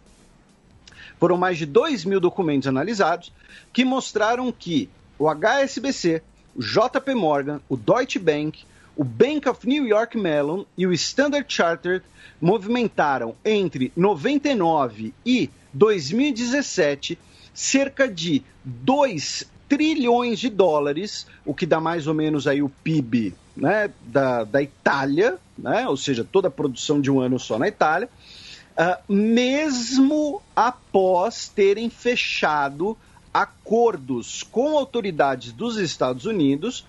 Foram 1.20 1.38
mais 1.38 1.58
de 1.58 1.66
2 1.66 2.06
mil 2.06 2.20
documentos 2.20 2.68
analisados 2.68 3.34
que 3.74 3.84
mostraram 3.84 4.52
que 4.52 4.90
o 5.20 5.28
HSBC, 5.30 6.22
o 6.56 6.62
JP 6.62 7.16
Morgan, 7.16 7.60
o 7.68 7.76
Deutsche 7.76 8.20
Bank, 8.20 8.64
o 8.98 9.04
Bank 9.04 9.48
of 9.48 9.68
New 9.68 9.86
York 9.86 10.18
Mellon 10.18 10.66
e 10.76 10.88
o 10.88 10.92
Standard 10.92 11.46
Chartered 11.48 12.04
movimentaram 12.42 13.36
entre 13.46 13.92
99 13.96 15.14
e 15.24 15.50
2017 15.72 17.18
cerca 17.54 18.08
de 18.08 18.44
2 18.66 19.46
trilhões 19.70 20.40
de 20.40 20.50
dólares, 20.50 21.28
o 21.46 21.54
que 21.54 21.66
dá 21.66 21.80
mais 21.80 22.08
ou 22.08 22.14
menos 22.14 22.48
aí 22.48 22.62
o 22.62 22.70
PIB 22.70 23.36
né, 23.56 23.92
da, 24.02 24.44
da 24.44 24.62
Itália, 24.62 25.38
né, 25.58 25.88
ou 25.88 25.98
seja, 25.98 26.24
toda 26.24 26.48
a 26.48 26.52
produção 26.52 27.00
de 27.00 27.12
um 27.12 27.20
ano 27.20 27.40
só 27.40 27.60
na 27.60 27.68
Itália, 27.68 28.10
uh, 28.78 29.14
mesmo 29.14 30.42
após 30.56 31.50
terem 31.50 31.90
fechado 31.90 32.98
acordos 33.34 34.42
com 34.42 34.78
autoridades 34.78 35.52
dos 35.52 35.78
Estados 35.78 36.26
Unidos 36.26 36.86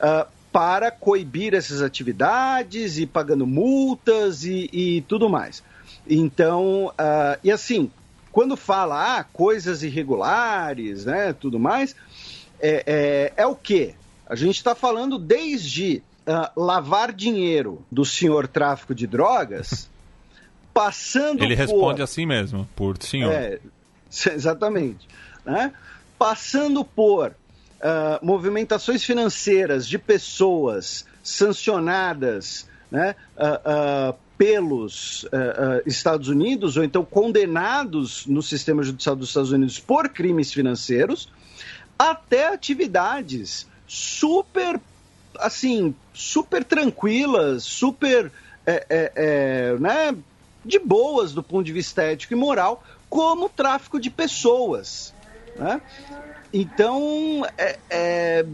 uh, 0.00 0.26
para 0.58 0.90
coibir 0.90 1.54
essas 1.54 1.82
atividades 1.82 2.98
e 2.98 3.06
pagando 3.06 3.46
multas 3.46 4.42
e, 4.42 4.68
e 4.72 5.00
tudo 5.02 5.28
mais. 5.28 5.62
Então, 6.04 6.86
uh, 6.86 7.38
e 7.44 7.52
assim, 7.52 7.88
quando 8.32 8.56
fala 8.56 9.18
ah, 9.18 9.22
coisas 9.22 9.84
irregulares, 9.84 11.04
né, 11.04 11.32
tudo 11.32 11.60
mais, 11.60 11.94
é, 12.58 12.82
é, 13.36 13.42
é 13.44 13.46
o 13.46 13.54
quê? 13.54 13.94
A 14.26 14.34
gente 14.34 14.56
está 14.56 14.74
falando 14.74 15.16
desde 15.16 16.02
uh, 16.26 16.60
lavar 16.60 17.12
dinheiro 17.12 17.86
do 17.88 18.04
senhor 18.04 18.48
tráfico 18.48 18.96
de 18.96 19.06
drogas, 19.06 19.88
passando 20.74 21.44
Ele 21.44 21.54
por... 21.54 21.62
responde 21.62 22.02
assim 22.02 22.26
mesmo, 22.26 22.68
por 22.74 23.00
senhor. 23.00 23.32
É, 23.32 23.60
exatamente. 24.10 25.06
Né? 25.44 25.72
Passando 26.18 26.84
por 26.84 27.36
uh, 27.80 28.24
movimentações 28.24 29.04
financeiras 29.04 29.86
de 29.86 29.98
pessoas 29.98 31.04
sancionadas 31.22 32.68
né, 32.90 33.14
uh, 33.36 34.12
uh, 34.12 34.18
pelos 34.36 35.26
Estados 35.84 36.28
Unidos, 36.28 36.76
ou 36.76 36.84
então 36.84 37.04
condenados 37.04 38.24
no 38.26 38.40
sistema 38.40 38.84
judicial 38.84 39.16
dos 39.16 39.30
Estados 39.30 39.50
Unidos 39.50 39.80
por 39.80 40.08
crimes 40.10 40.52
financeiros, 40.52 41.28
até 41.98 42.46
atividades 42.46 43.66
super, 43.88 44.80
assim, 45.38 45.94
super 46.12 46.62
tranquilas, 46.62 47.64
super, 47.64 48.30
é, 48.64 48.86
é, 48.88 49.12
é, 49.16 49.78
né, 49.78 50.16
de 50.64 50.78
boas 50.78 51.32
do 51.32 51.42
ponto 51.42 51.64
de 51.64 51.72
vista 51.72 52.02
ético 52.02 52.34
e 52.34 52.36
moral, 52.36 52.84
como 53.08 53.48
tráfico 53.48 53.98
de 53.98 54.10
pessoas. 54.10 55.12
Né? 55.56 55.80
Então, 56.52 57.46
é, 57.56 57.78
é, 57.90 58.46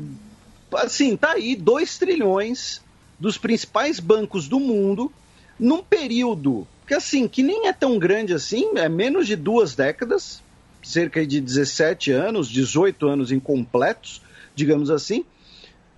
assim, 0.74 1.16
tá 1.16 1.32
aí 1.32 1.54
2 1.54 1.98
trilhões 1.98 2.82
dos 3.18 3.38
principais 3.38 4.00
bancos 4.00 4.48
do 4.48 4.58
mundo 4.58 5.12
num 5.58 5.82
período 5.82 6.66
que, 6.86 6.94
assim, 6.94 7.26
que 7.28 7.42
nem 7.42 7.68
é 7.68 7.72
tão 7.72 7.98
grande 7.98 8.34
assim, 8.34 8.76
é 8.76 8.88
menos 8.88 9.26
de 9.26 9.36
duas 9.36 9.74
décadas, 9.74 10.42
cerca 10.82 11.26
de 11.26 11.40
17 11.40 12.10
anos, 12.12 12.48
18 12.48 13.06
anos 13.06 13.32
incompletos, 13.32 14.20
digamos 14.54 14.90
assim, 14.90 15.24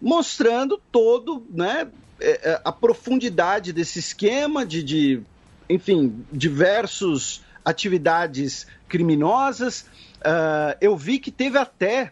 mostrando 0.00 0.80
todo, 0.92 1.44
né, 1.50 1.88
é, 2.20 2.50
é, 2.50 2.60
a 2.64 2.70
profundidade 2.70 3.72
desse 3.72 3.98
esquema 3.98 4.64
de, 4.64 4.82
de 4.82 5.20
enfim, 5.68 6.24
diversos 6.32 7.42
atividades 7.64 8.66
criminosas, 8.88 9.86
Uh, 10.20 10.76
eu 10.80 10.96
vi 10.96 11.18
que 11.18 11.30
teve 11.30 11.58
até, 11.58 12.10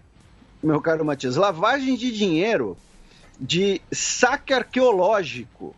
meu 0.63 0.81
caro 0.81 1.05
Matias, 1.05 1.37
lavagem 1.37 1.97
de 1.97 2.13
dinheiro 2.13 2.77
de 3.41 3.81
saque 3.91 4.53
arqueológico 4.53 5.75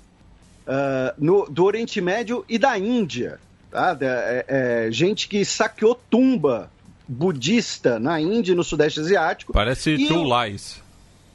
uh, 0.66 1.14
no, 1.16 1.46
do 1.46 1.64
Oriente 1.64 2.00
Médio 2.00 2.44
e 2.48 2.58
da 2.58 2.78
Índia. 2.78 3.38
Tá? 3.70 3.96
É, 4.00 4.44
é, 4.48 4.90
gente 4.90 5.28
que 5.28 5.44
saqueou 5.44 5.94
tumba 6.10 6.70
budista 7.08 7.98
na 7.98 8.20
Índia 8.20 8.52
e 8.52 8.54
no 8.54 8.64
Sudeste 8.64 9.00
Asiático. 9.00 9.52
Parece 9.52 9.90
e... 9.90 10.06
True 10.06 10.24
Lies. 10.24 10.82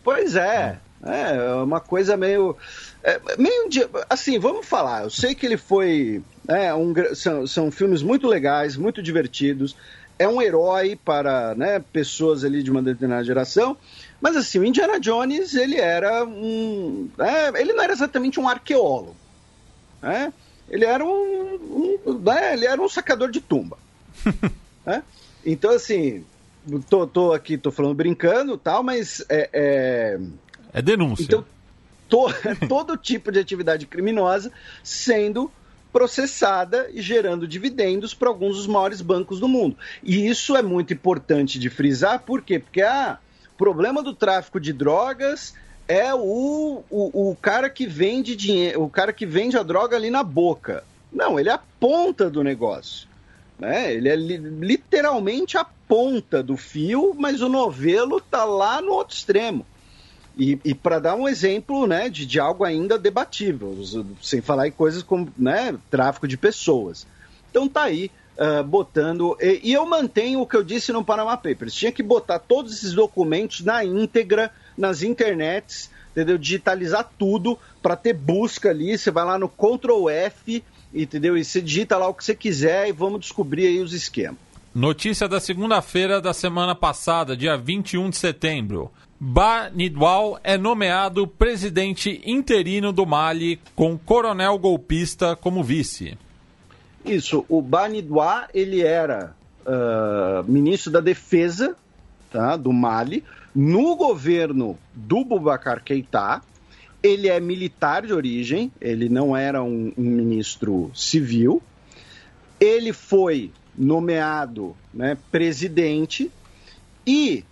Pois 0.04 0.36
é. 0.36 0.80
É, 1.04 1.36
é 1.36 1.54
uma 1.56 1.80
coisa 1.80 2.16
meio. 2.16 2.56
É, 3.04 3.20
meio 3.38 3.70
de, 3.70 3.88
assim, 4.10 4.38
vamos 4.38 4.68
falar. 4.68 5.04
Eu 5.04 5.10
sei 5.10 5.34
que 5.34 5.46
ele 5.46 5.58
foi. 5.58 6.22
É, 6.48 6.74
um, 6.74 6.94
são, 7.16 7.48
são 7.48 7.72
filmes 7.72 8.04
muito 8.04 8.28
legais, 8.28 8.78
muito 8.78 9.02
divertidos 9.02 9.76
é 10.22 10.28
um 10.28 10.40
herói 10.40 10.96
para 10.96 11.56
né, 11.56 11.80
pessoas 11.92 12.44
ali 12.44 12.62
de 12.62 12.70
uma 12.70 12.82
determinada 12.82 13.24
geração. 13.24 13.76
Mas 14.22 14.36
assim, 14.36 14.60
o 14.60 14.66
Indiana 14.66 15.00
Jones, 15.00 15.56
ele 15.56 15.78
era 15.78 16.24
um. 16.24 17.10
É, 17.18 17.60
ele 17.60 17.74
não 17.74 17.84
era 17.84 17.92
exatamente 17.92 18.40
um 18.40 18.48
arqueólogo. 18.48 19.16
Né? 20.00 20.32
Ele 20.70 20.86
era 20.86 21.04
um. 21.04 22.00
um 22.06 22.20
né, 22.20 22.54
ele 22.54 22.68
era 22.68 22.80
um 22.80 22.88
sacador 22.88 23.32
de 23.32 23.42
tumba. 23.42 23.80
né? 24.86 25.02
Então, 25.44 25.72
assim, 25.72 26.24
tô, 26.88 27.08
tô 27.08 27.34
aqui, 27.34 27.58
tô 27.58 27.72
falando 27.72 27.96
brincando 27.96 28.58
tal, 28.58 28.84
mas. 28.84 29.26
É, 29.28 29.50
é... 29.52 30.20
é 30.72 30.82
denúncia. 30.84 31.24
Então, 31.24 31.44
to, 32.08 32.28
todo 32.70 32.96
tipo 32.96 33.32
de 33.32 33.40
atividade 33.40 33.88
criminosa 33.88 34.52
sendo 34.84 35.52
processada 35.92 36.90
e 36.94 37.02
gerando 37.02 37.48
dividendos 37.48 38.14
para 38.14 38.30
alguns 38.30 38.58
dos 38.58 38.68
maiores 38.68 39.02
bancos 39.02 39.40
do 39.40 39.48
mundo. 39.48 39.76
E 40.04 40.28
isso 40.28 40.56
é 40.56 40.62
muito 40.62 40.94
importante 40.94 41.60
de 41.60 41.70
frisar, 41.70 42.22
por 42.22 42.42
quê? 42.42 42.60
Porque 42.60 42.82
ah, 42.82 43.18
o 43.54 43.58
problema 43.58 44.02
do 44.02 44.14
tráfico 44.14 44.60
de 44.60 44.74
drogas 44.74 45.54
é 45.88 46.14
o, 46.14 46.84
o, 46.90 47.32
o 47.32 47.38
cara 47.42 47.70
que 47.70 47.86
vende 47.86 48.36
dinheiro, 48.36 48.84
o 48.84 48.90
cara 48.90 49.12
que 49.12 49.26
vende 49.26 49.58
a 49.58 49.64
droga 49.64 49.98
ali 49.98 50.10
na 50.10 50.24
boca. 50.24 50.84
Não, 51.12 51.40
ele 51.40 51.50
é 51.50 51.54
a 51.54 51.62
ponta 51.80 52.30
do 52.30 52.44
negócio. 52.44 53.10
Né? 53.60 53.94
Ele 53.94 54.10
é 54.10 54.16
li, 54.16 54.38
literalmente 54.38 55.58
a 55.58 55.64
ponta 55.64 56.42
do 56.42 56.56
fio, 56.56 57.14
mas 57.18 57.42
o 57.42 57.50
novelo 57.50 58.18
está 58.18 58.46
lá 58.46 58.82
no 58.82 58.94
outro 58.94 59.16
extremo. 59.16 59.66
E, 60.38 60.60
e 60.64 60.74
para 60.74 61.00
dar 61.00 61.16
um 61.16 61.28
exemplo 61.28 61.86
né, 61.86 62.10
de, 62.10 62.26
de 62.26 62.40
algo 62.40 62.64
ainda 62.64 62.98
debatível, 62.98 63.78
sem 64.22 64.42
falar 64.42 64.68
em 64.68 64.72
coisas 64.72 65.04
como 65.04 65.32
né, 65.38 65.76
tráfico 65.90 66.28
de 66.28 66.38
pessoas. 66.38 67.06
Então 67.50 67.68
tá 67.68 67.84
aí, 67.84 68.10
uh, 68.38 68.64
botando. 68.64 69.38
E, 69.40 69.60
e, 69.64 69.74
eu 69.74 69.86
mantenho 69.86 70.42
o 70.42 70.48
que 70.48 70.56
eu 70.56 70.64
disse 70.64 70.92
no 70.92 71.04
Panama 71.04 71.36
Papers. 71.38 71.74
Tinha 71.74 71.92
que 71.92 72.02
botar 72.02 72.40
todos 72.40 72.74
esses 72.74 72.94
documentos 72.94 73.62
na 73.62 73.84
íntegra, 73.84 74.52
nas 74.78 75.04
internets, 75.04 75.92
entendeu? 76.12 76.38
Digitalizar 76.38 77.10
tudo 77.18 77.58
para 77.82 77.96
ter 77.96 78.14
busca 78.14 78.70
ali. 78.70 78.98
Você 78.98 79.12
vai 79.12 79.26
lá 79.26 79.38
no 79.38 79.50
Ctrl 79.50 80.10
F, 80.10 80.64
entendeu? 80.94 81.38
E 81.38 81.44
você 81.44 81.62
digita 81.62 81.98
lá 81.98 82.08
o 82.08 82.14
que 82.14 82.24
você 82.24 82.36
quiser 82.36 82.88
e 82.88 82.92
vamos 82.92 83.22
descobrir 83.22 83.68
aí 83.68 83.80
os 83.80 83.94
esquemas. 83.94 84.40
Notícia 84.74 85.28
da 85.28 85.42
segunda-feira 85.42 86.22
da 86.22 86.34
semana 86.34 86.74
passada, 86.74 87.36
dia 87.36 87.58
21 87.58 88.10
de 88.10 88.16
setembro. 88.16 88.90
Banidwal 89.24 90.40
é 90.44 90.58
nomeado 90.58 91.28
presidente 91.28 92.24
interino 92.26 92.92
do 92.92 93.06
Mali, 93.06 93.60
com 93.76 93.96
coronel 93.96 94.58
golpista 94.58 95.36
como 95.36 95.64
vice. 95.64 96.18
Isso, 97.06 97.46
o 97.48 97.62
Banidwal 97.62 98.48
ele 98.52 98.82
era 98.82 99.36
uh, 99.62 100.44
ministro 100.52 100.92
da 100.92 101.00
Defesa 101.00 101.76
tá, 102.32 102.58
do 102.58 102.74
Mali, 102.74 103.24
no 103.54 103.96
governo 103.96 104.76
do 104.92 105.24
Boubacar 105.24 105.84
Keïta. 105.84 106.42
Ele 107.04 107.30
é 107.30 107.40
militar 107.40 108.08
de 108.08 108.14
origem, 108.14 108.72
ele 108.82 109.08
não 109.08 109.38
era 109.38 109.62
um, 109.62 109.94
um 109.96 110.04
ministro 110.04 110.90
civil. 110.96 111.62
Ele 112.60 112.92
foi 112.92 113.52
nomeado 113.78 114.76
né, 114.92 115.16
presidente 115.32 116.32
e 117.06 117.44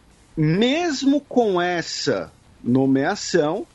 mesmo 0.42 1.20
com 1.20 1.62
essa 1.62 2.32
nomeação, 2.64 3.68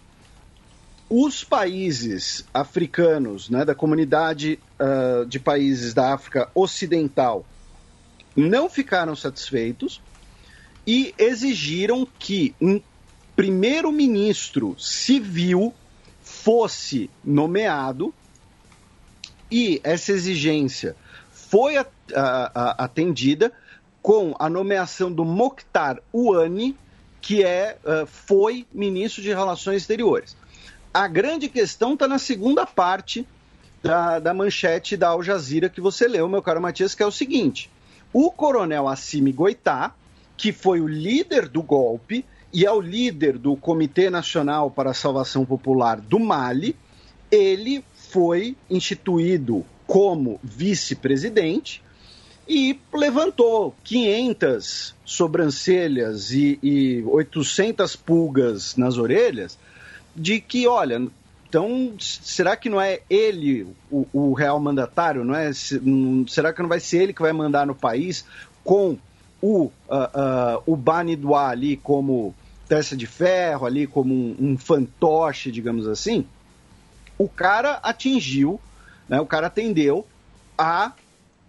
os 1.11 1.45
países 1.45 2.43
africanos, 2.55 3.51
né, 3.51 3.67
da 3.67 3.75
comunidade 3.75 4.59
uh, 4.81 5.27
de 5.27 5.39
países 5.39 5.93
da 5.93 6.15
África 6.15 6.49
Ocidental, 6.55 7.45
não 8.35 8.71
ficaram 8.71 9.15
satisfeitos 9.15 10.01
e 10.87 11.15
exigiram 11.19 12.09
que 12.19 12.55
um 12.59 12.81
primeiro-ministro 13.37 14.75
civil 14.79 15.75
fosse 16.23 17.11
nomeado 17.23 18.15
e 19.51 19.83
essa 19.85 20.13
exigência 20.13 20.97
foi 21.31 21.75
atendida 22.79 23.53
com 24.05 24.37
a 24.39 24.51
nomeação 24.51 25.11
do 25.11 25.25
Mokhtar 25.25 25.99
Ouani, 26.13 26.77
que 27.23 27.43
é, 27.43 27.79
uh, 27.83 28.07
foi 28.07 28.67
ministro 28.71 29.23
de 29.23 29.31
Relações 29.31 29.79
Exteriores. 29.79 30.37
A 30.93 31.09
grande 31.09 31.49
questão 31.49 31.95
está 31.95 32.07
na 32.07 32.19
segunda 32.19 32.67
parte 32.67 33.27
da, 33.83 34.19
da 34.19 34.35
manchete 34.35 34.95
da 34.95 35.09
Al 35.09 35.23
Jazeera 35.23 35.71
que 35.71 35.81
você 35.81 36.07
leu, 36.07 36.29
meu 36.29 36.43
caro 36.43 36.61
Matias, 36.61 36.95
que 36.95 37.03
é 37.03 37.07
o 37.07 37.11
seguinte: 37.11 37.71
o 38.13 38.31
coronel 38.31 38.89
Assimi 38.89 39.33
Goitá, 39.33 39.95
que 40.37 40.53
foi 40.53 40.83
o 40.83 40.87
líder 40.87 41.49
do 41.49 41.63
golpe 41.63 42.27
e 42.53 42.67
é 42.67 42.71
o 42.71 42.83
líder 42.83 43.39
do 43.39 43.57
Comitê 43.57 44.11
Nacional 44.11 44.71
para 44.71 44.91
a 44.91 44.95
Salvação 44.95 45.47
Popular 45.47 45.99
do 45.99 46.21
Mali, 46.21 46.77
ele 47.31 47.83
foi 47.95 48.55
instituído 48.69 49.65
como 49.87 50.39
vice-presidente 50.43 51.83
e 52.49 52.79
levantou 52.93 53.75
500 53.85 54.95
sobrancelhas 55.05 56.31
e, 56.31 56.59
e 56.63 57.03
800 57.07 57.97
pulgas 57.97 58.77
nas 58.77 58.99
orelhas 58.99 59.59
de 60.15 60.41
que, 60.41 60.67
olha, 60.67 61.07
então 61.49 61.95
será 61.99 62.57
que 62.57 62.69
não 62.69 62.81
é 62.81 63.01
ele 63.09 63.67
o, 63.91 64.07
o 64.13 64.33
real 64.33 64.61
mandatário? 64.61 65.25
Não 65.25 65.35
é? 65.35 65.51
Será 66.29 66.53
que 66.53 66.63
não 66.63 66.69
vai 66.69 66.81
ser 66.81 67.03
ele 67.03 67.13
que 67.13 67.23
vai 67.23 67.33
mandar 67.33 67.67
no 67.67 67.75
país 67.75 68.25
com 68.63 68.99
o, 69.41 69.65
uh, 69.65 69.73
uh, 69.89 70.63
o 70.67 71.37
ali 71.37 71.77
como 71.77 72.35
testa 72.69 72.97
de 72.97 73.07
ferro, 73.07 73.67
ali 73.67 73.87
como 73.87 74.15
um, 74.15 74.37
um 74.41 74.59
fantoche, 74.59 75.53
digamos 75.53 75.87
assim, 75.87 76.27
o 77.19 77.29
cara 77.29 77.79
atingiu, 77.83 78.61
né, 79.09 79.21
o 79.21 79.27
cara 79.27 79.49
atendeu 79.49 80.07
a 80.57 80.93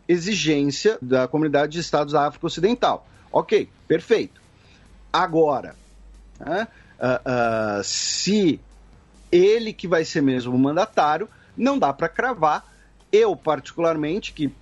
exigência 0.07 0.97
da 1.01 1.27
comunidade 1.27 1.73
de 1.73 1.79
estados 1.79 2.13
da 2.13 2.27
África 2.27 2.47
Ocidental. 2.47 3.07
Ok, 3.31 3.69
perfeito. 3.87 4.41
Agora, 5.11 5.75
né, 6.39 6.67
uh, 6.99 7.79
uh, 7.79 7.83
se 7.83 8.59
ele 9.31 9.73
que 9.73 9.87
vai 9.87 10.05
ser 10.05 10.21
mesmo 10.21 10.55
o 10.55 10.59
mandatário, 10.59 11.27
não 11.57 11.77
dá 11.77 11.91
para 11.91 12.07
cravar. 12.09 12.65
Eu, 13.11 13.35
particularmente, 13.35 14.33
que 14.33 14.53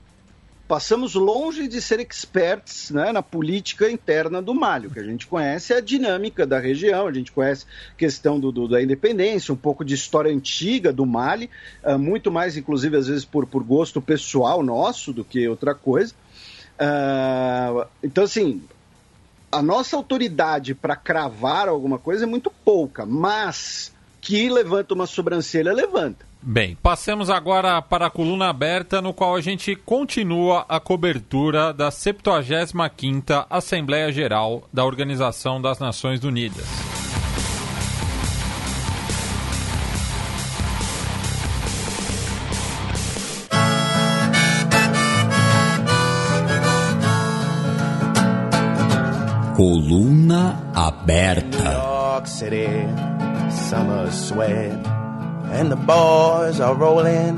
passamos 0.73 1.13
longe 1.13 1.67
de 1.67 1.79
ser 1.79 1.99
experts 1.99 2.89
né, 2.89 3.11
na 3.11 3.21
política 3.21 3.91
interna 3.91 4.41
do 4.41 4.55
Mali. 4.55 4.87
O 4.87 4.89
que 4.89 4.97
a 4.97 5.03
gente 5.03 5.27
conhece 5.27 5.71
é 5.71 5.77
a 5.77 5.79
dinâmica 5.79 6.47
da 6.47 6.57
região, 6.57 7.05
a 7.05 7.13
gente 7.13 7.31
conhece 7.31 7.67
a 7.91 7.95
questão 7.95 8.39
do, 8.39 8.51
do, 8.51 8.67
da 8.67 8.81
independência, 8.81 9.53
um 9.53 9.55
pouco 9.55 9.85
de 9.85 9.93
história 9.93 10.33
antiga 10.33 10.91
do 10.91 11.05
Mali, 11.05 11.47
uh, 11.83 11.99
muito 11.99 12.31
mais, 12.31 12.57
inclusive, 12.57 12.97
às 12.97 13.05
vezes 13.05 13.23
por, 13.23 13.45
por 13.45 13.63
gosto 13.63 14.01
pessoal 14.01 14.63
nosso 14.63 15.13
do 15.13 15.23
que 15.23 15.47
outra 15.47 15.75
coisa. 15.75 16.15
Uh, 16.79 17.85
então, 18.01 18.23
assim, 18.23 18.63
a 19.51 19.61
nossa 19.61 19.95
autoridade 19.95 20.73
para 20.73 20.95
cravar 20.95 21.69
alguma 21.69 21.99
coisa 21.99 22.23
é 22.23 22.27
muito 22.27 22.51
pouca, 22.65 23.05
mas 23.05 23.93
que 24.19 24.49
levanta 24.49 24.95
uma 24.95 25.05
sobrancelha, 25.05 25.71
levanta. 25.71 26.32
Bem, 26.45 26.77
passemos 26.83 27.29
agora 27.29 27.81
para 27.81 28.07
a 28.07 28.09
coluna 28.09 28.49
aberta, 28.49 29.01
no 29.01 29.13
qual 29.13 29.33
a 29.33 29.39
gente 29.39 29.77
continua 29.77 30.65
a 30.67 30.77
cobertura 30.77 31.71
da 31.71 31.87
75ª 31.87 33.45
Assembleia 33.49 34.11
Geral 34.11 34.67
da 34.71 34.83
Organização 34.83 35.61
das 35.61 35.79
Nações 35.79 36.21
Unidas. 36.25 36.65
Coluna 49.55 50.59
aberta. 50.75 51.63
And 55.51 55.69
the 55.69 55.75
boys 55.75 56.59
are 56.59 56.75
rolling 56.75 57.37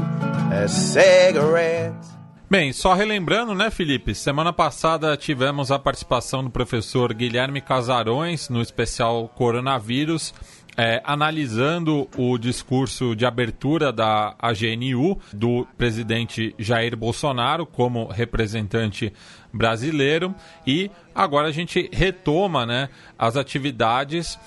cigarettes. 0.68 2.16
Bem, 2.50 2.72
só 2.72 2.94
relembrando, 2.94 3.56
né, 3.56 3.72
Felipe? 3.72 4.14
Semana 4.14 4.54
passada 4.54 5.18
tivemos 5.18 5.72
a 5.72 5.80
participação 5.80 6.44
do 6.44 6.50
professor 6.52 7.12
Guilherme 7.12 7.60
Casarões 7.60 8.50
no 8.50 8.62
especial 8.62 9.28
Coronavírus, 9.30 10.32
é, 10.78 11.02
analisando 11.04 12.08
o 12.16 12.38
discurso 12.38 13.16
de 13.16 13.26
abertura 13.26 13.92
da 13.92 14.36
AGNU 14.38 15.20
do 15.34 15.68
presidente 15.78 16.54
Jair 16.60 16.96
Bolsonaro 16.96 17.66
como 17.66 18.08
representante 18.08 19.12
brasileiro 19.52 20.36
e 20.68 20.92
agora 21.16 21.48
a 21.48 21.52
gente 21.52 21.90
retoma, 21.92 22.66
né, 22.66 22.90
as 23.18 23.38
atividades 23.38 24.38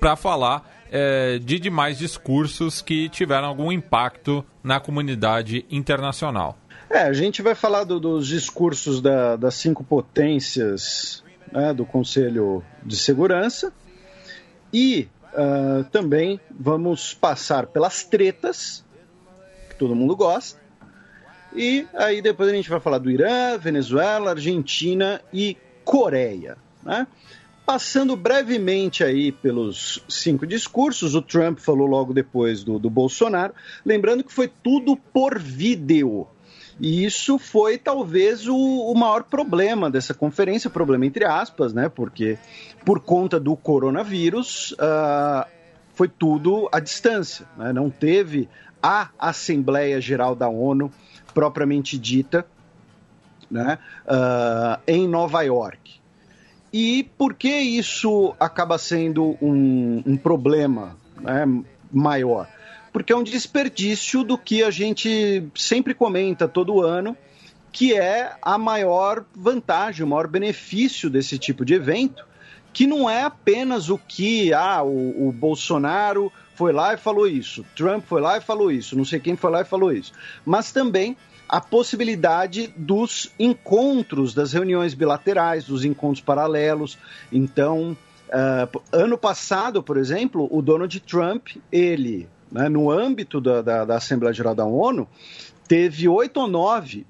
para 0.00 0.16
falar 0.16 0.68
é, 0.96 1.40
de 1.40 1.58
demais 1.58 1.98
discursos 1.98 2.80
que 2.80 3.08
tiveram 3.08 3.48
algum 3.48 3.72
impacto 3.72 4.46
na 4.62 4.78
comunidade 4.78 5.66
internacional. 5.68 6.56
É, 6.88 7.00
a 7.00 7.12
gente 7.12 7.42
vai 7.42 7.56
falar 7.56 7.82
do, 7.82 7.98
dos 7.98 8.28
discursos 8.28 9.02
da, 9.02 9.34
das 9.34 9.56
cinco 9.56 9.82
potências 9.82 11.24
né, 11.50 11.74
do 11.74 11.84
Conselho 11.84 12.62
de 12.80 12.96
Segurança 12.96 13.72
e 14.72 15.08
uh, 15.32 15.82
também 15.90 16.38
vamos 16.48 17.12
passar 17.12 17.66
pelas 17.66 18.04
tretas, 18.04 18.84
que 19.68 19.74
todo 19.74 19.96
mundo 19.96 20.14
gosta, 20.14 20.60
e 21.56 21.88
aí 21.94 22.22
depois 22.22 22.48
a 22.48 22.52
gente 22.52 22.70
vai 22.70 22.78
falar 22.78 22.98
do 22.98 23.10
Irã, 23.10 23.58
Venezuela, 23.58 24.30
Argentina 24.30 25.20
e 25.32 25.56
Coreia. 25.84 26.56
Né? 26.84 27.04
Passando 27.66 28.14
brevemente 28.14 29.02
aí 29.02 29.32
pelos 29.32 30.04
cinco 30.08 30.46
discursos, 30.46 31.14
o 31.14 31.22
Trump 31.22 31.58
falou 31.58 31.86
logo 31.86 32.12
depois 32.12 32.62
do, 32.62 32.78
do 32.78 32.90
Bolsonaro, 32.90 33.54
lembrando 33.84 34.22
que 34.22 34.32
foi 34.32 34.48
tudo 34.48 34.96
por 34.96 35.38
vídeo. 35.38 36.26
E 36.78 37.04
isso 37.04 37.38
foi 37.38 37.78
talvez 37.78 38.46
o, 38.46 38.56
o, 38.56 38.94
maior 38.94 39.22
problema 39.24 39.90
dessa 39.90 40.12
conferência, 40.12 40.68
problema 40.68 41.06
entre 41.06 41.24
aspas, 41.24 41.72
né? 41.72 41.88
Porque 41.88 42.36
por 42.84 43.00
conta 43.00 43.40
do 43.40 43.56
coronavírus 43.56 44.72
uh, 44.72 45.48
foi 45.94 46.08
tudo 46.08 46.68
à 46.72 46.80
distância, 46.80 47.46
né? 47.56 47.72
não 47.72 47.88
teve 47.88 48.48
a 48.82 49.08
Assembleia 49.18 50.00
Geral 50.00 50.34
da 50.34 50.48
ONU 50.48 50.92
propriamente 51.32 51.96
dita 51.96 52.44
né? 53.50 53.78
Uh, 54.04 54.80
em 54.86 55.08
Nova 55.08 55.42
York. 55.42 56.03
E 56.76 57.04
por 57.16 57.34
que 57.34 57.56
isso 57.56 58.34
acaba 58.40 58.78
sendo 58.78 59.38
um, 59.40 60.02
um 60.04 60.16
problema 60.16 60.96
né, 61.20 61.44
maior? 61.92 62.48
Porque 62.92 63.12
é 63.12 63.16
um 63.16 63.22
desperdício 63.22 64.24
do 64.24 64.36
que 64.36 64.60
a 64.60 64.72
gente 64.72 65.44
sempre 65.54 65.94
comenta 65.94 66.48
todo 66.48 66.82
ano, 66.82 67.16
que 67.70 67.94
é 67.94 68.32
a 68.42 68.58
maior 68.58 69.24
vantagem, 69.36 70.04
o 70.04 70.08
maior 70.08 70.26
benefício 70.26 71.08
desse 71.08 71.38
tipo 71.38 71.64
de 71.64 71.74
evento, 71.74 72.26
que 72.72 72.88
não 72.88 73.08
é 73.08 73.22
apenas 73.22 73.88
o 73.88 73.96
que 73.96 74.52
ah, 74.52 74.82
o, 74.82 75.28
o 75.28 75.30
Bolsonaro 75.30 76.32
foi 76.56 76.72
lá 76.72 76.94
e 76.94 76.96
falou 76.96 77.28
isso, 77.28 77.64
Trump 77.76 78.04
foi 78.04 78.20
lá 78.20 78.38
e 78.38 78.40
falou 78.40 78.72
isso, 78.72 78.96
não 78.96 79.04
sei 79.04 79.20
quem 79.20 79.36
foi 79.36 79.52
lá 79.52 79.60
e 79.60 79.64
falou 79.64 79.92
isso, 79.92 80.12
mas 80.44 80.72
também 80.72 81.16
a 81.48 81.60
possibilidade 81.60 82.72
dos 82.76 83.32
encontros, 83.38 84.34
das 84.34 84.52
reuniões 84.52 84.94
bilaterais, 84.94 85.64
dos 85.64 85.84
encontros 85.84 86.20
paralelos. 86.20 86.98
Então, 87.30 87.96
uh, 88.28 88.82
ano 88.92 89.18
passado, 89.18 89.82
por 89.82 89.96
exemplo, 89.96 90.48
o 90.50 90.62
Donald 90.62 90.98
Trump, 91.00 91.48
ele, 91.70 92.28
né, 92.50 92.68
no 92.68 92.90
âmbito 92.90 93.40
da, 93.40 93.62
da, 93.62 93.84
da 93.84 93.96
Assembleia 93.96 94.34
Geral 94.34 94.54
da 94.54 94.64
ONU, 94.64 95.08
teve 95.68 96.08
oito 96.08 96.40
ou 96.40 96.48
nove 96.48 97.06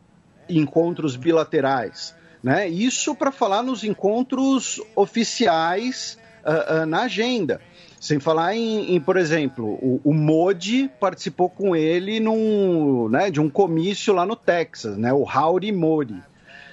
encontros 0.49 1.17
bilaterais. 1.17 2.15
Né? 2.43 2.69
Isso 2.69 3.15
para 3.15 3.33
falar 3.33 3.63
nos 3.63 3.85
encontros 3.85 4.81
oficiais 4.95 6.19
uh, 6.45 6.83
uh, 6.83 6.87
na 6.87 7.03
agenda. 7.03 7.61
Sem 8.05 8.21
falar 8.21 8.55
em, 8.55 8.95
em 8.95 9.01
por 9.01 9.17
exemplo, 9.17 9.65
o, 9.81 9.99
o, 10.05 10.13
Modi 10.13 10.91
participou 11.01 11.49
com 11.49 11.75
ele 11.75 12.21
num, 12.21 13.09
né, 13.09 13.31
de 13.31 13.41
um 13.41 13.49
comício 13.49 14.13
lá 14.13 14.27
no 14.27 14.37
Texas, 14.37 14.99
né, 14.99 15.11
o 15.11 15.23
Howdy 15.23 15.73
Modi. 15.73 16.23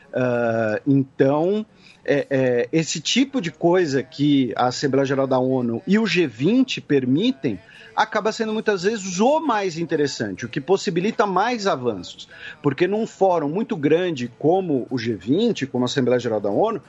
Uh, 0.10 0.82
então, 0.86 1.66
é, 2.04 2.28
é, 2.30 2.70
esse 2.74 3.00
tipo 3.00 3.40
de 3.40 3.50
coisa 3.50 4.04
que 4.04 4.52
a 4.58 4.66
Assembleia 4.66 5.06
Geral 5.06 5.26
da 5.26 5.40
ONU 5.40 5.82
e 5.88 5.98
o 5.98 6.04
G20 6.04 6.84
permitem 6.84 7.58
acaba 7.96 8.34
sendo 8.34 8.52
muitas 8.52 8.84
vezes 8.84 9.22
o 9.22 9.40
mais 9.40 9.78
interessante, 9.78 10.46
o 10.46 10.50
que 10.50 10.60
possibilita 10.60 11.26
mais 11.26 11.66
avanços. 11.66 12.28
Porque 12.62 12.88
num 12.88 13.08
fórum 13.08 13.48
muito 13.48 13.78
grande 13.78 14.30
como 14.38 14.86
o 14.90 14.98
G20, 14.98 15.66
como 15.70 15.86
a 15.86 15.88
Assembleia 15.88 16.20
Geral 16.20 16.42
da 16.42 16.50
ONU, 16.50 16.82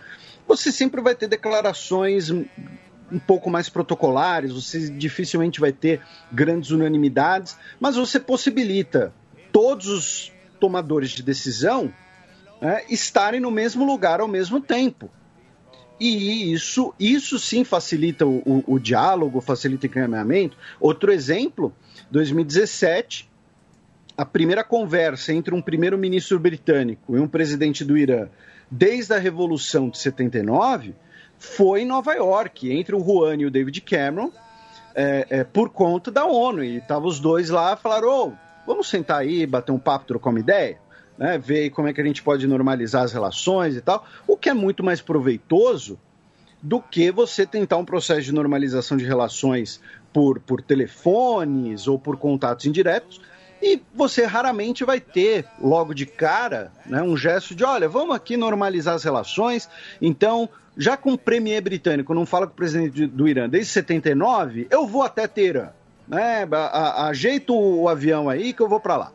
você 0.49 0.73
sempre 0.73 1.01
vai 1.01 1.15
ter 1.15 1.29
declarações 1.29 2.29
um 3.13 3.19
pouco 3.19 3.51
mais 3.51 3.69
protocolares, 3.69 4.53
você 4.53 4.89
dificilmente 4.89 5.61
vai 5.61 5.73
ter 5.73 6.01
grandes 6.33 6.71
unanimidades, 6.71 7.57
mas 7.79 7.97
você 7.97 8.19
possibilita 8.19 9.13
todos 9.53 9.87
os 9.87 10.33
tomadores 10.59 11.11
de 11.11 11.23
decisão 11.23 11.93
né, 12.61 12.85
estarem 12.89 13.41
no 13.41 13.51
mesmo 13.51 13.85
lugar 13.85 14.21
ao 14.21 14.29
mesmo 14.29 14.61
tempo. 14.61 15.11
E 16.01 16.53
isso, 16.53 16.93
isso 16.99 17.39
sim 17.39 17.63
facilita 17.63 18.27
o, 18.27 18.39
o, 18.39 18.75
o 18.75 18.79
diálogo, 18.79 19.41
facilita 19.41 19.87
o 19.87 19.91
encaminhamento. 19.91 20.57
Outro 20.81 21.13
exemplo, 21.13 21.73
2017, 22.11 23.31
a 24.17 24.25
primeira 24.25 24.65
conversa 24.65 25.33
entre 25.33 25.55
um 25.55 25.63
primeiro-ministro 25.63 26.39
britânico 26.41 27.17
e 27.17 27.21
um 27.21 27.29
presidente 27.29 27.85
do 27.85 27.97
Irã, 27.97 28.29
desde 28.71 29.13
a 29.13 29.19
Revolução 29.19 29.89
de 29.89 29.99
79, 29.99 30.95
foi 31.43 31.83
em 31.83 31.85
Nova 31.85 32.15
York, 32.15 32.73
entre 32.73 32.95
o 32.95 33.05
Juan 33.05 33.37
e 33.37 33.47
o 33.47 33.51
David 33.51 33.81
Cameron, 33.81 34.31
é, 34.95 35.27
é, 35.29 35.45
por 35.45 35.71
conta 35.71 36.09
da 36.09 36.25
ONU. 36.25 36.63
E 36.63 36.77
estavam 36.77 37.09
os 37.09 37.19
dois 37.19 37.51
lá 37.51 37.75
falaram: 37.77 38.09
oh, 38.09 38.33
vamos 38.65 38.89
sentar 38.89 39.19
aí, 39.19 39.45
bater 39.45 39.73
um 39.73 39.79
papo, 39.79 40.07
trocar 40.07 40.31
uma 40.31 40.39
ideia, 40.39 40.79
né? 41.19 41.37
ver 41.39 41.71
como 41.71 41.89
é 41.89 41.93
que 41.93 42.01
a 42.01 42.05
gente 42.05 42.23
pode 42.23 42.47
normalizar 42.47 43.03
as 43.03 43.13
relações 43.13 43.77
e 43.77 43.81
tal. 43.81 44.07
O 44.27 44.37
que 44.37 44.49
é 44.49 44.55
muito 44.55 44.85
mais 44.85 45.01
proveitoso 45.01 45.99
do 46.63 46.81
que 46.81 47.11
você 47.11 47.45
tentar 47.45 47.77
um 47.77 47.85
processo 47.85 48.23
de 48.23 48.33
normalização 48.33 48.97
de 48.97 49.05
relações 49.05 49.81
por, 50.13 50.39
por 50.39 50.63
telefones 50.63 51.89
ou 51.89 51.99
por 51.99 52.17
contatos 52.17 52.67
indiretos, 52.67 53.21
E 53.61 53.81
você 53.95 54.25
raramente 54.27 54.85
vai 54.85 55.01
ter, 55.01 55.45
logo 55.61 55.93
de 55.93 56.07
cara, 56.07 56.73
né, 56.87 57.03
um 57.03 57.17
gesto 57.17 57.53
de: 57.53 57.65
olha, 57.65 57.89
vamos 57.89 58.15
aqui 58.15 58.37
normalizar 58.37 58.95
as 58.95 59.03
relações. 59.03 59.69
Então, 60.01 60.49
já 60.77 60.97
com 60.97 61.13
o 61.13 61.19
premier 61.19 61.63
britânico 61.63 62.15
não 62.15 62.25
fala 62.25 62.47
com 62.47 62.53
o 62.53 62.57
presidente 62.57 63.07
do 63.07 63.29
Irã 63.29 63.49
desde 63.49 63.73
79, 63.73 64.67
eu 64.71 64.87
vou 64.87 65.03
até 65.03 65.27
Teherã. 65.27 65.71
Né? 66.09 66.49
Ajeito 66.97 67.55
o 67.55 67.89
avião 67.89 68.29
aí 68.29 68.53
que 68.53 68.61
eu 68.61 68.69
vou 68.69 68.81
para 68.81 68.97
lá. 68.97 69.13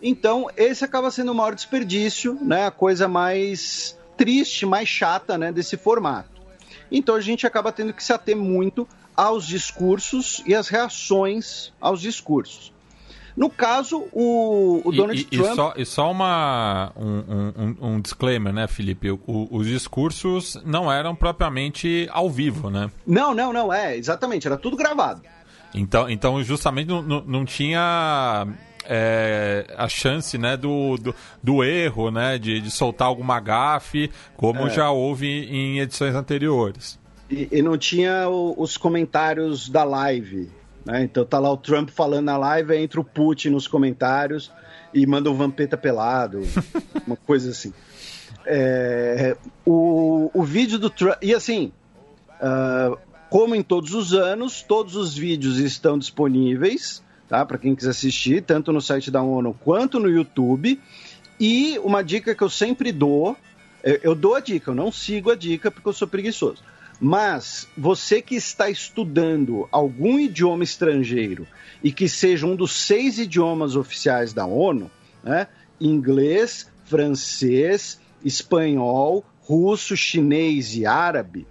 Então, 0.00 0.48
esse 0.56 0.84
acaba 0.84 1.10
sendo 1.10 1.32
o 1.32 1.34
maior 1.34 1.54
desperdício, 1.54 2.38
né? 2.40 2.66
a 2.66 2.70
coisa 2.70 3.08
mais 3.08 3.98
triste, 4.16 4.66
mais 4.66 4.88
chata 4.88 5.36
né, 5.36 5.52
desse 5.52 5.76
formato. 5.76 6.30
Então, 6.90 7.14
a 7.14 7.20
gente 7.20 7.46
acaba 7.46 7.72
tendo 7.72 7.92
que 7.92 8.04
se 8.04 8.12
ater 8.12 8.36
muito 8.36 8.86
aos 9.16 9.46
discursos 9.46 10.42
e 10.46 10.54
às 10.54 10.68
reações 10.68 11.72
aos 11.80 12.00
discursos. 12.00 12.72
No 13.36 13.50
caso, 13.50 14.08
o, 14.12 14.80
o 14.82 14.90
Donald 14.90 15.20
e, 15.20 15.24
Trump. 15.24 15.52
E 15.52 15.54
só, 15.54 15.74
e 15.76 15.84
só 15.84 16.10
uma, 16.10 16.90
um, 16.96 17.52
um, 17.56 17.76
um 17.94 18.00
disclaimer, 18.00 18.52
né, 18.52 18.66
Felipe? 18.66 19.10
O, 19.10 19.20
os 19.50 19.66
discursos 19.66 20.58
não 20.64 20.90
eram 20.90 21.14
propriamente 21.14 22.08
ao 22.10 22.30
vivo, 22.30 22.70
né? 22.70 22.90
Não, 23.06 23.34
não, 23.34 23.52
não, 23.52 23.72
é, 23.72 23.96
exatamente, 23.96 24.46
era 24.46 24.56
tudo 24.56 24.76
gravado. 24.76 25.20
Então, 25.74 26.08
então 26.08 26.42
justamente 26.42 26.88
não, 26.88 27.02
não, 27.02 27.20
não 27.26 27.44
tinha 27.44 28.46
é, 28.86 29.66
a 29.76 29.88
chance 29.88 30.38
né, 30.38 30.56
do, 30.56 30.96
do, 30.96 31.14
do, 31.42 31.62
erro, 31.62 32.10
né, 32.10 32.38
de, 32.38 32.60
de 32.60 32.70
soltar 32.70 33.08
alguma 33.08 33.38
gafe, 33.40 34.10
como 34.36 34.66
é. 34.66 34.70
já 34.70 34.90
houve 34.90 35.26
em 35.26 35.80
edições 35.80 36.14
anteriores. 36.14 36.98
E, 37.30 37.48
e 37.50 37.62
não 37.62 37.76
tinha 37.76 38.28
o, 38.28 38.54
os 38.56 38.76
comentários 38.76 39.68
da 39.68 39.84
live. 39.84 40.48
Né? 40.86 41.02
Então 41.02 41.24
tá 41.24 41.40
lá 41.40 41.52
o 41.52 41.56
Trump 41.56 41.90
falando 41.90 42.26
na 42.26 42.36
live, 42.36 42.76
entra 42.76 43.00
o 43.00 43.04
Putin 43.04 43.50
nos 43.50 43.66
comentários 43.66 44.52
e 44.94 45.04
manda 45.04 45.28
um 45.28 45.34
vampeta 45.34 45.76
pelado, 45.76 46.42
uma 47.04 47.16
coisa 47.16 47.50
assim. 47.50 47.74
É, 48.46 49.36
o, 49.66 50.30
o 50.32 50.44
vídeo 50.44 50.78
do 50.78 50.88
Trump. 50.88 51.16
E 51.20 51.34
assim, 51.34 51.72
uh, 52.40 52.96
como 53.28 53.56
em 53.56 53.62
todos 53.62 53.92
os 53.94 54.14
anos, 54.14 54.62
todos 54.62 54.94
os 54.94 55.16
vídeos 55.16 55.58
estão 55.58 55.98
disponíveis, 55.98 57.02
tá? 57.28 57.44
Para 57.44 57.58
quem 57.58 57.74
quiser 57.74 57.90
assistir, 57.90 58.44
tanto 58.44 58.72
no 58.72 58.80
site 58.80 59.10
da 59.10 59.20
ONU 59.20 59.58
quanto 59.64 59.98
no 59.98 60.08
YouTube. 60.08 60.80
E 61.38 61.78
uma 61.80 62.02
dica 62.02 62.32
que 62.32 62.42
eu 62.42 62.48
sempre 62.48 62.92
dou, 62.92 63.36
eu 63.82 64.14
dou 64.14 64.36
a 64.36 64.40
dica, 64.40 64.70
eu 64.70 64.74
não 64.74 64.92
sigo 64.92 65.32
a 65.32 65.34
dica 65.34 65.68
porque 65.70 65.88
eu 65.88 65.92
sou 65.92 66.06
preguiçoso. 66.06 66.62
Mas 67.00 67.68
você 67.76 68.22
que 68.22 68.34
está 68.34 68.70
estudando 68.70 69.68
algum 69.70 70.18
idioma 70.18 70.64
estrangeiro 70.64 71.46
e 71.82 71.92
que 71.92 72.08
seja 72.08 72.46
um 72.46 72.56
dos 72.56 72.72
seis 72.72 73.18
idiomas 73.18 73.76
oficiais 73.76 74.32
da 74.32 74.46
ONU, 74.46 74.90
né? 75.22 75.46
inglês, 75.80 76.70
francês, 76.84 78.00
espanhol, 78.24 79.24
russo, 79.40 79.96
chinês 79.96 80.74
e 80.74 80.86
árabe, 80.86 81.46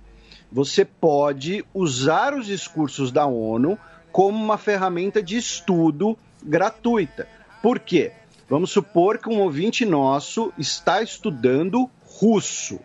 você 0.51 0.83
pode 0.83 1.63
usar 1.73 2.33
os 2.33 2.47
discursos 2.47 3.11
da 3.11 3.25
ONU 3.25 3.77
como 4.11 4.41
uma 4.41 4.57
ferramenta 4.57 5.21
de 5.21 5.37
estudo 5.37 6.17
gratuita. 6.43 7.27
Por 7.61 7.79
quê? 7.79 8.13
Vamos 8.49 8.71
supor 8.71 9.17
que 9.17 9.29
um 9.29 9.41
ouvinte 9.41 9.85
nosso 9.85 10.53
está 10.57 11.01
estudando 11.01 11.89
russo. 12.03 12.79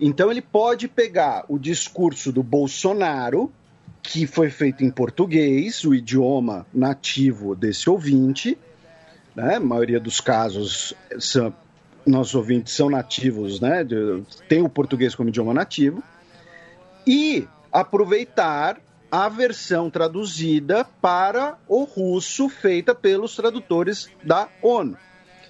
Então 0.00 0.30
ele 0.30 0.42
pode 0.42 0.88
pegar 0.88 1.44
o 1.48 1.58
discurso 1.58 2.32
do 2.32 2.42
Bolsonaro, 2.42 3.52
que 4.02 4.26
foi 4.26 4.50
feito 4.50 4.84
em 4.84 4.90
português, 4.90 5.84
o 5.84 5.94
idioma 5.94 6.66
nativo 6.72 7.54
desse 7.54 7.88
ouvinte, 7.88 8.58
né? 9.34 9.56
A 9.56 9.60
maioria 9.60 9.98
dos 9.98 10.20
casos 10.20 10.94
são, 11.18 11.54
nossos 12.06 12.34
ouvintes 12.34 12.74
são 12.74 12.90
nativos, 12.90 13.60
né? 13.60 13.84
Tem 14.48 14.62
o 14.62 14.68
português 14.68 15.14
como 15.14 15.30
idioma 15.30 15.54
nativo. 15.54 16.02
E 17.06 17.46
aproveitar 17.72 18.80
a 19.10 19.28
versão 19.28 19.88
traduzida 19.88 20.84
para 20.84 21.56
o 21.68 21.84
russo 21.84 22.48
feita 22.48 22.94
pelos 22.94 23.36
tradutores 23.36 24.08
da 24.22 24.48
ONU. 24.60 24.96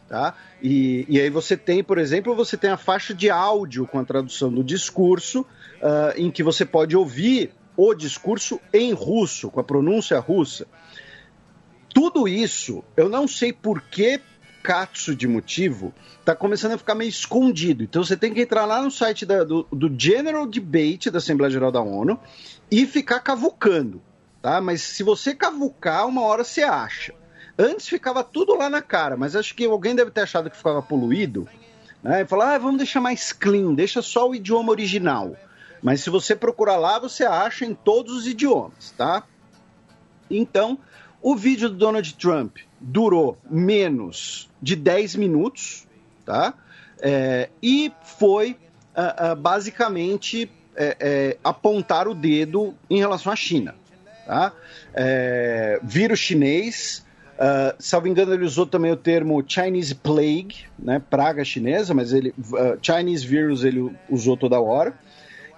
Tá? 0.09 0.35
E, 0.63 1.07
e 1.09 1.19
aí 1.19 1.31
você 1.31 1.57
tem, 1.57 1.83
por 1.83 1.99
exemplo, 1.99 2.35
você 2.35 2.57
tem 2.57 2.71
a 2.71 2.77
faixa 2.77 3.15
de 3.15 3.31
áudio 3.31 3.87
com 3.87 3.99
a 3.99 4.05
tradução 4.05 4.53
do 4.53 4.63
discurso, 4.63 5.41
uh, 5.41 6.13
em 6.17 6.31
que 6.31 6.43
você 6.43 6.65
pode 6.65 6.97
ouvir 6.97 7.53
o 7.77 7.95
discurso 7.95 8.61
em 8.73 8.93
russo, 8.93 9.51
com 9.51 9.61
a 9.61 9.65
pronúncia 9.65 10.19
russa. 10.21 10.67
Tudo 11.93 12.29
isso, 12.29 12.85
eu 12.97 13.09
não 13.09 13.27
sei 13.27 13.53
por 13.53 13.81
que 13.81 14.21
catso 14.65 15.15
de 15.15 15.29
motivo, 15.29 15.93
está 16.19 16.35
começando 16.35 16.73
a 16.73 16.79
ficar 16.79 16.95
meio 16.95 17.11
escondido. 17.11 17.85
Então 17.85 18.03
você 18.03 18.17
tem 18.17 18.33
que 18.33 18.41
entrar 18.41 18.65
lá 18.65 18.81
no 18.81 18.91
site 18.91 19.27
da, 19.27 19.45
do, 19.45 19.67
do 19.71 19.95
General 19.97 20.47
Debate 20.47 21.11
da 21.11 21.19
Assembleia 21.19 21.51
Geral 21.51 21.71
da 21.71 21.83
ONU 21.83 22.19
e 22.71 22.87
ficar 22.87 23.21
cavucando, 23.21 24.03
tá? 24.41 24.63
Mas 24.63 24.81
se 24.81 25.03
você 25.03 25.35
cavucar, 25.35 26.07
uma 26.07 26.23
hora 26.23 26.43
você 26.43 26.63
acha. 26.63 27.15
Antes 27.59 27.89
ficava 27.89 28.25
tudo 28.25 28.55
lá 28.55 28.69
na 28.69 28.83
cara, 28.83 29.17
mas 29.17 29.37
acho 29.37 29.55
que 29.55 29.65
alguém 29.65 29.95
deve 29.95 30.11
ter 30.11 30.23
achado 30.23 30.51
que 30.51 30.57
ficava 30.57 30.83
poluído. 30.83 31.49
Né? 32.03 32.23
E 32.23 32.27
falar, 32.27 32.55
ah, 32.55 32.59
vamos 32.59 32.79
deixar 32.79 33.01
mais 33.01 33.33
clean, 33.33 33.73
deixa 33.75 34.03
só 34.03 34.29
o 34.29 34.35
idioma 34.35 34.71
original. 34.71 35.37
Mas 35.83 36.01
se 36.01 36.11
você 36.11 36.35
procurar 36.35 36.77
lá, 36.77 36.99
você 36.99 37.25
acha 37.25 37.65
em 37.65 37.75
todos 37.75 38.17
os 38.17 38.27
idiomas, 38.27 38.91
tá? 38.97 39.23
Então, 40.31 40.79
o 41.23 41.37
vídeo 41.37 41.69
do 41.69 41.77
Donald 41.77 42.15
Trump 42.15 42.59
durou 42.81 43.39
menos 43.49 44.51
de 44.61 44.75
10 44.77 45.17
minutos, 45.17 45.87
tá? 46.25 46.55
É, 47.01 47.51
e 47.63 47.93
foi 48.03 48.53
uh, 48.97 49.33
uh, 49.33 49.37
basicamente 49.37 50.51
é, 50.77 50.97
é, 50.99 51.39
apontar 51.45 52.09
o 52.09 52.15
dedo 52.15 52.75
em 52.89 52.99
relação 52.99 53.33
à 53.33 53.37
China. 53.37 53.75
Tá? 54.27 54.53
É, 54.95 55.79
vírus 55.83 56.19
chinês 56.19 57.04
Uh, 57.35 57.75
salvo 57.81 58.07
engano, 58.07 58.33
ele 58.33 58.45
usou 58.45 58.65
também 58.65 58.93
o 58.93 58.97
termo 58.97 59.43
Chinese 59.47 59.95
Plague, 59.95 60.67
né, 60.79 61.03
praga 61.11 61.45
chinesa, 61.45 61.93
mas 61.93 62.13
ele 62.13 62.31
uh, 62.31 62.79
Chinese 62.81 63.27
Virus 63.27 63.65
ele 63.65 63.93
usou 64.09 64.37
toda 64.37 64.61
hora. 64.61 64.95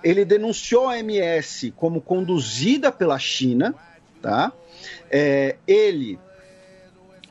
Ele 0.02 0.24
denunciou 0.24 0.88
a 0.88 0.98
MS 0.98 1.72
como 1.76 2.00
conduzida 2.00 2.90
pela 2.90 3.18
China, 3.18 3.74
tá? 4.22 4.52
É, 5.10 5.56
ele 5.66 6.18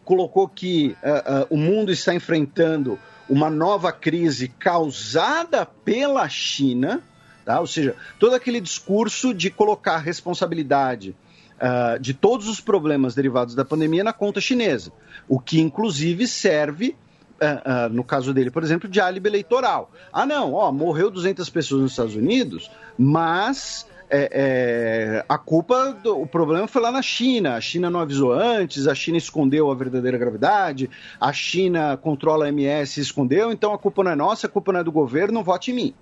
colocou 0.04 0.48
que 0.48 0.96
uh, 1.04 1.48
o 1.50 1.58
mundo 1.58 1.92
está 1.92 2.14
enfrentando 2.14 3.00
uma 3.28 3.50
nova 3.50 3.92
crise 3.92 4.48
causada 4.48 5.66
pela 5.66 6.30
China, 6.30 7.02
tá? 7.44 7.60
Ou 7.60 7.68
seja, 7.68 7.96
todo 8.20 8.36
aquele 8.36 8.62
discurso 8.62 9.34
de 9.34 9.50
colocar 9.50 9.98
responsabilidade 9.98 11.16
uh, 11.56 12.00
de 12.00 12.14
todos 12.14 12.48
os 12.48 12.60
problemas 12.60 13.16
derivados 13.16 13.56
da 13.56 13.66
pandemia 13.66 14.04
na 14.04 14.14
conta 14.14 14.42
chinesa, 14.42 14.92
o 15.28 15.40
que 15.40 15.60
inclusive 15.60 16.28
serve 16.28 16.96
Uh, 17.36 17.90
uh, 17.90 17.94
no 17.94 18.02
caso 18.02 18.34
dele, 18.34 18.50
por 18.50 18.64
exemplo, 18.64 18.88
de 18.88 19.02
álibi 19.02 19.28
eleitoral. 19.28 19.92
Ah, 20.14 20.26
não, 20.26 20.54
ó, 20.54 20.72
morreu 20.72 21.12
200 21.12 21.50
pessoas 21.50 21.82
nos 21.82 21.92
Estados 21.92 22.16
Unidos, 22.16 22.72
mas 22.98 23.86
é, 24.10 24.30
é, 24.32 25.26
a 25.28 25.38
culpa, 25.38 25.92
do, 25.92 26.22
o 26.22 26.28
problema 26.28 26.68
foi 26.68 26.82
lá 26.82 26.92
na 26.92 27.02
China. 27.02 27.56
A 27.56 27.62
China 27.62 27.90
não 27.90 28.00
avisou 28.00 28.32
antes, 28.32 28.88
a 28.88 28.96
China 28.96 29.18
escondeu 29.18 29.70
a 29.72 29.76
verdadeira 29.76 30.18
gravidade, 30.18 30.90
a 31.20 31.34
China 31.34 31.98
controla 31.98 32.46
a 32.46 32.50
MS 32.50 33.00
e 33.00 33.04
escondeu, 33.04 33.52
então 33.52 33.74
a 33.74 33.78
culpa 33.78 34.04
não 34.04 34.12
é 34.12 34.16
nossa, 34.16 34.48
a 34.48 34.50
culpa 34.50 34.72
não 34.72 34.80
é 34.80 34.84
do 34.84 34.92
governo, 34.92 35.44
vote 35.44 35.72
em 35.72 35.74
mim. 35.74 35.94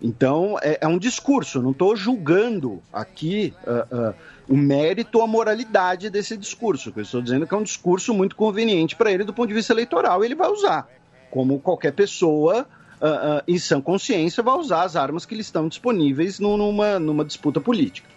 Então, 0.00 0.58
é, 0.62 0.78
é 0.80 0.86
um 0.86 0.98
discurso, 0.98 1.62
não 1.62 1.70
estou 1.70 1.96
julgando 1.96 2.82
aqui. 2.92 3.54
Uh, 3.62 4.14
o 4.48 4.56
mérito 4.56 5.18
ou 5.18 5.24
a 5.24 5.26
moralidade 5.26 6.08
desse 6.08 6.36
discurso. 6.36 6.92
Eu 6.94 7.02
estou 7.02 7.20
dizendo 7.20 7.46
que 7.46 7.54
é 7.54 7.56
um 7.56 7.62
discurso 7.62 8.14
muito 8.14 8.36
conveniente 8.36 8.94
para 8.94 9.10
ele 9.10 9.24
do 9.24 9.32
ponto 9.32 9.48
de 9.48 9.54
vista 9.54 9.72
eleitoral, 9.72 10.24
ele 10.24 10.34
vai 10.34 10.48
usar. 10.48 10.88
Como 11.30 11.58
qualquer 11.58 11.92
pessoa 11.92 12.66
uh, 13.00 13.06
uh, 13.06 13.42
em 13.48 13.58
sã 13.58 13.80
consciência 13.80 14.42
vai 14.42 14.54
usar 14.56 14.82
as 14.82 14.96
armas 14.96 15.26
que 15.26 15.34
lhe 15.34 15.40
estão 15.40 15.68
disponíveis 15.68 16.38
numa, 16.38 16.98
numa 16.98 17.24
disputa 17.24 17.60
política. 17.60 18.08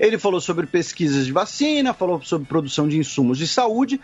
Ele 0.00 0.18
falou 0.18 0.40
sobre 0.40 0.66
pesquisas 0.66 1.26
de 1.26 1.32
vacina, 1.32 1.94
falou 1.94 2.20
sobre 2.22 2.48
produção 2.48 2.88
de 2.88 2.98
insumos 2.98 3.38
de 3.38 3.46
saúde 3.46 4.00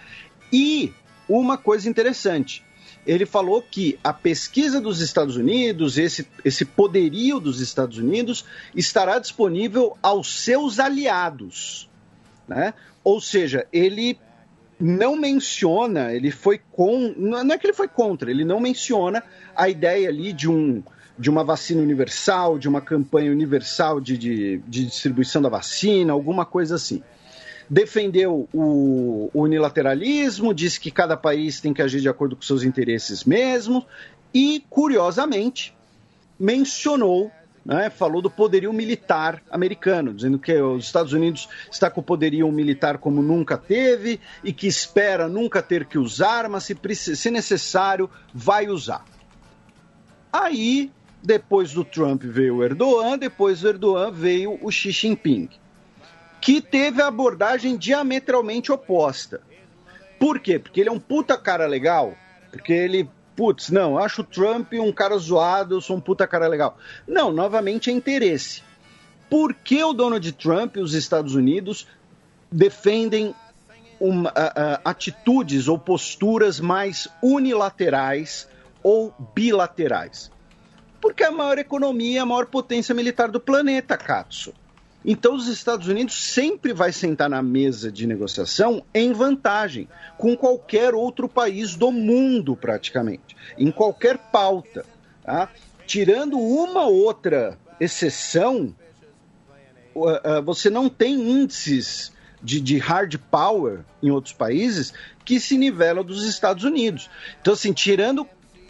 e 0.53 0.93
uma 1.29 1.57
coisa 1.57 1.89
interessante 1.89 2.63
ele 3.07 3.25
falou 3.25 3.63
que 3.63 3.99
a 4.05 4.13
pesquisa 4.13 4.81
dos 4.81 5.01
Estados 5.01 5.37
Unidos, 5.37 5.99
esse, 5.99 6.27
esse 6.45 6.65
poderio 6.65 7.41
dos 7.41 7.61
Estados 7.61 7.99
Unidos, 7.99 8.45
estará 8.75 9.19
disponível 9.19 9.97
aos 10.03 10.43
seus 10.43 10.79
aliados. 10.79 11.89
Né? 12.47 12.75
Ou 13.03 13.21
seja, 13.21 13.67
ele 13.73 14.19
não 14.79 15.17
menciona, 15.17 16.13
ele 16.13 16.31
foi 16.31 16.61
com. 16.73 17.15
Não 17.17 17.55
é 17.55 17.59
que 17.59 17.67
ele 17.67 17.75
foi 17.75 17.89
contra, 17.89 18.31
ele 18.31 18.45
não 18.45 18.61
menciona 18.61 19.23
a 19.55 19.69
ideia 19.69 20.09
ali 20.09 20.33
de 20.33 20.49
um. 20.49 20.83
De 21.19 21.29
uma 21.29 21.45
vacina 21.45 21.83
universal, 21.83 22.59
de 22.59 22.67
uma 22.67 22.81
campanha 22.81 23.31
universal 23.31 24.01
de, 24.01 24.17
de, 24.17 24.57
de 24.67 24.87
distribuição 24.87 25.43
da 25.43 25.51
vacina, 25.51 26.15
alguma 26.15 26.47
coisa 26.47 26.77
assim. 26.77 27.03
Defendeu 27.71 28.49
o 28.53 29.31
unilateralismo, 29.33 30.53
disse 30.53 30.81
que 30.81 30.91
cada 30.91 31.17
país 31.17 31.61
tem 31.61 31.73
que 31.73 31.81
agir 31.81 32.01
de 32.01 32.09
acordo 32.09 32.35
com 32.35 32.43
seus 32.43 32.65
interesses 32.65 33.23
mesmo, 33.23 33.87
e, 34.35 34.65
curiosamente, 34.69 35.73
mencionou 36.39 37.31
né, 37.65 37.91
falou 37.91 38.23
do 38.23 38.31
poderio 38.31 38.73
militar 38.73 39.43
americano, 39.51 40.15
dizendo 40.15 40.39
que 40.39 40.53
os 40.61 40.87
Estados 40.87 41.13
Unidos 41.13 41.49
está 41.71 41.91
com 41.91 42.01
o 42.01 42.05
poderio 42.05 42.51
militar 42.51 42.99
como 42.99 43.23
nunca 43.23 43.57
teve 43.59 44.19
e 44.43 44.53
que 44.53 44.67
espera 44.67 45.29
nunca 45.29 45.63
ter 45.63 45.85
que 45.85 45.99
usar, 45.99 46.49
mas 46.49 46.65
se, 46.65 47.17
se 47.17 47.31
necessário, 47.31 48.09
vai 48.33 48.69
usar. 48.69 49.05
Aí, 50.33 50.91
depois 51.23 51.73
do 51.73 51.85
Trump 51.85 52.23
veio 52.23 52.57
o 52.57 52.65
Erdogan, 52.65 53.19
depois 53.19 53.61
do 53.61 53.69
Erdogan 53.69 54.11
veio 54.11 54.59
o 54.63 54.71
Xi 54.71 54.91
Jinping, 54.91 55.51
que 56.41 56.61
teve 56.61 57.03
a 57.03 57.09
abordagem 57.09 57.77
diametralmente 57.77 58.73
oposta. 58.73 59.41
Por 60.19 60.41
quê? 60.41 60.59
Porque 60.59 60.81
ele 60.81 60.89
é 60.89 60.93
um 60.93 61.01
puta 61.01 61.37
cara 61.37 61.67
legal, 61.67 62.15
porque 62.51 62.73
ele 62.73 63.09
putz, 63.41 63.71
não, 63.71 63.97
acho 63.97 64.21
o 64.21 64.25
Trump 64.25 64.75
um 64.75 64.93
cara 64.93 65.17
zoado, 65.17 65.77
eu 65.77 65.81
sou 65.81 65.97
um 65.97 66.01
puta 66.01 66.27
cara 66.27 66.47
legal. 66.47 66.77
Não, 67.09 67.33
novamente 67.33 67.89
é 67.89 67.93
interesse. 67.93 68.63
Por 69.31 69.55
que 69.55 69.83
o 69.83 69.95
Donald 69.95 70.31
Trump 70.33 70.77
e 70.77 70.81
os 70.81 70.93
Estados 70.93 71.35
Unidos 71.35 71.87
defendem 72.53 73.35
uma, 73.99 74.31
atitudes 74.85 75.69
ou 75.69 75.79
posturas 75.79 76.61
mais 76.61 77.09
unilaterais 77.23 78.47
ou 78.83 79.15
bilaterais? 79.35 80.31
Porque 81.01 81.23
é 81.23 81.29
a 81.29 81.33
maior 81.33 81.57
economia, 81.57 82.23
a 82.23 82.27
maior 82.27 82.45
potência 82.45 82.95
militar 82.95 83.31
do 83.31 83.41
planeta, 83.41 83.97
Katsu. 83.97 84.53
Então, 85.05 85.35
os 85.35 85.49
Estados 85.49 85.89
Unidos 85.89 86.15
sempre 86.15 86.73
vai 86.73 86.93
sentar 86.93 87.29
na 87.31 87.43
mesa 87.43 87.91
de 87.91 88.07
negociação 88.07 88.83
em 88.93 89.13
vantagem 89.13 89.89
com 90.19 90.37
qualquer 90.37 90.95
outro 90.95 91.29
país 91.29 91.75
do 91.75 91.91
mundo, 91.91 92.55
praticamente, 92.55 93.37
em 93.57 93.71
qualquer 93.71 94.19
pauta. 94.19 94.85
Tá? 95.25 95.49
Tirando 95.87 96.39
uma 96.39 96.85
outra 96.85 97.59
exceção, 97.81 98.75
você 100.45 100.69
não 100.69 100.89
tem 100.89 101.15
índices 101.15 102.13
de, 102.43 102.61
de, 102.61 102.79
hard 102.79 103.17
power 103.31 103.81
em 104.03 104.11
outros 104.11 104.35
países 104.35 104.93
que 105.25 105.41
se 105.41 105.57
nivelam 105.57 106.05
dos 106.05 106.25
Estados 106.25 106.65
Unidos. 106.65 107.11
Então, 107.41 107.55
assim, 107.55 107.73
tirando, 107.73 108.27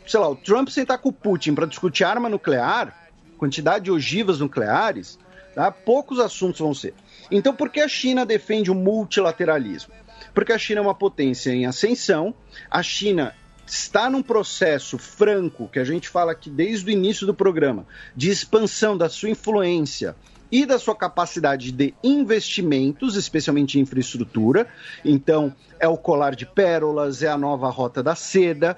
sei 0.06 0.20
lá, 0.20 0.28
o 0.28 0.36
Trump 0.36 0.68
sentar 0.68 0.98
com 0.98 1.08
o 1.08 1.12
Putin 1.12 1.54
para 1.54 1.66
discutir 1.66 2.04
arma 2.04 2.28
nuclear, 2.28 3.10
quantidade 3.36 3.86
de 3.86 3.90
ogivas 3.90 4.38
nucleares 4.38 5.18
Tá? 5.54 5.70
Poucos 5.70 6.20
assuntos 6.20 6.60
vão 6.60 6.72
ser. 6.74 6.94
Então, 7.30 7.54
por 7.54 7.70
que 7.70 7.80
a 7.80 7.88
China 7.88 8.24
defende 8.24 8.70
o 8.70 8.74
multilateralismo? 8.74 9.92
Porque 10.34 10.52
a 10.52 10.58
China 10.58 10.80
é 10.80 10.82
uma 10.82 10.94
potência 10.94 11.50
em 11.50 11.66
ascensão, 11.66 12.34
a 12.70 12.82
China 12.82 13.34
está 13.66 14.10
num 14.10 14.22
processo 14.22 14.98
franco, 14.98 15.68
que 15.68 15.78
a 15.78 15.84
gente 15.84 16.08
fala 16.08 16.32
aqui 16.32 16.50
desde 16.50 16.90
o 16.90 16.90
início 16.90 17.26
do 17.26 17.34
programa, 17.34 17.86
de 18.16 18.30
expansão 18.30 18.96
da 18.96 19.08
sua 19.08 19.30
influência 19.30 20.16
e 20.50 20.66
da 20.66 20.78
sua 20.78 20.96
capacidade 20.96 21.70
de 21.70 21.94
investimentos, 22.02 23.14
especialmente 23.16 23.78
em 23.78 23.82
infraestrutura. 23.82 24.66
Então, 25.04 25.54
é 25.78 25.86
o 25.86 25.96
colar 25.96 26.34
de 26.34 26.46
pérolas, 26.46 27.22
é 27.22 27.28
a 27.28 27.38
nova 27.38 27.70
rota 27.70 28.02
da 28.02 28.16
seda. 28.16 28.76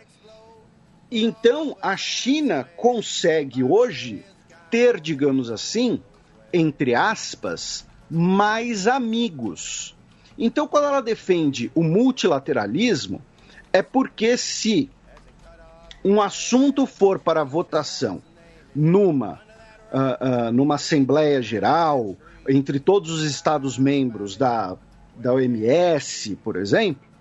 Então, 1.11 1.77
a 1.81 1.97
China 1.97 2.69
consegue 2.77 3.65
hoje 3.65 4.25
ter, 4.71 5.01
digamos 5.01 5.51
assim, 5.51 6.03
entre 6.53 6.95
aspas, 6.95 7.87
mais 8.11 8.87
amigos. 8.87 9.97
Então, 10.37 10.67
quando 10.67 10.85
ela 10.85 11.01
defende 11.01 11.71
o 11.75 11.83
multilateralismo, 11.83 13.23
é 13.73 13.83
porque 13.83 14.37
se 14.37 14.91
um 16.05 16.21
assunto 16.21 16.87
for 16.87 17.19
para 17.19 17.45
votação 17.45 18.21
numa, 18.75 19.41
uh, 19.93 20.49
uh, 20.49 20.53
numa 20.53 20.75
Assembleia 20.75 21.41
Geral, 21.41 22.17
entre 22.49 22.81
todos 22.81 23.11
os 23.11 23.25
Estados-membros 23.25 24.37
da, 24.37 24.77
da 25.17 25.33
OMS, 25.33 26.37
por 26.43 26.57
exemplo, 26.57 27.13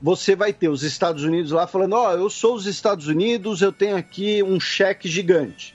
você 0.00 0.36
vai 0.36 0.52
ter 0.52 0.68
os 0.68 0.82
Estados 0.82 1.24
Unidos 1.24 1.50
lá 1.50 1.66
falando: 1.66 1.94
Ó, 1.94 2.08
oh, 2.08 2.12
eu 2.12 2.30
sou 2.30 2.54
os 2.54 2.66
Estados 2.66 3.08
Unidos, 3.08 3.62
eu 3.62 3.72
tenho 3.72 3.96
aqui 3.96 4.42
um 4.42 4.60
cheque 4.60 5.08
gigante. 5.08 5.74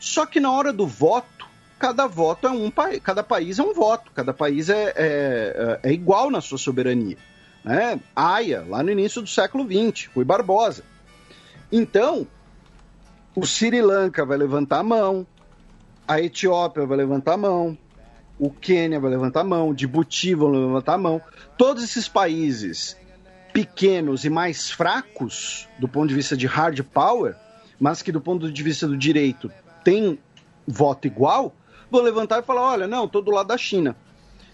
Só 0.00 0.26
que 0.26 0.40
na 0.40 0.50
hora 0.50 0.72
do 0.72 0.86
voto, 0.86 1.39
cada 1.80 2.06
voto 2.06 2.46
é 2.46 2.50
um 2.50 2.70
país, 2.70 3.00
cada 3.02 3.22
país 3.22 3.58
é 3.58 3.62
um 3.62 3.72
voto, 3.72 4.12
cada 4.12 4.34
país 4.34 4.68
é, 4.68 4.92
é, 4.94 5.80
é 5.82 5.92
igual 5.92 6.30
na 6.30 6.42
sua 6.42 6.58
soberania. 6.58 7.16
Né? 7.64 7.98
Aia, 8.14 8.62
lá 8.68 8.82
no 8.82 8.90
início 8.90 9.22
do 9.22 9.28
século 9.28 9.64
XX, 9.64 10.10
Rui 10.14 10.24
Barbosa. 10.24 10.84
Então, 11.72 12.26
o 13.34 13.46
Sri 13.46 13.80
Lanka 13.80 14.26
vai 14.26 14.36
levantar 14.36 14.80
a 14.80 14.82
mão, 14.82 15.26
a 16.06 16.20
Etiópia 16.20 16.84
vai 16.84 16.98
levantar 16.98 17.34
a 17.34 17.38
mão, 17.38 17.78
o 18.38 18.50
Quênia 18.50 19.00
vai 19.00 19.10
levantar 19.10 19.40
a 19.40 19.44
mão, 19.44 19.72
Djibouti 19.72 20.34
vão 20.34 20.50
levantar 20.50 20.94
a 20.94 20.98
mão. 20.98 21.20
Todos 21.56 21.82
esses 21.82 22.08
países 22.08 22.94
pequenos 23.54 24.24
e 24.26 24.30
mais 24.30 24.70
fracos 24.70 25.66
do 25.78 25.88
ponto 25.88 26.08
de 26.08 26.14
vista 26.14 26.36
de 26.36 26.46
hard 26.46 26.82
power, 26.82 27.34
mas 27.80 28.02
que 28.02 28.12
do 28.12 28.20
ponto 28.20 28.52
de 28.52 28.62
vista 28.62 28.86
do 28.86 28.98
direito 28.98 29.50
têm 29.82 30.18
voto 30.66 31.06
igual, 31.06 31.54
vou 31.90 32.02
levantar 32.02 32.40
e 32.40 32.46
falar: 32.46 32.62
olha, 32.62 32.86
não, 32.86 33.04
estou 33.04 33.22
do 33.22 33.30
lado 33.30 33.48
da 33.48 33.58
China. 33.58 33.96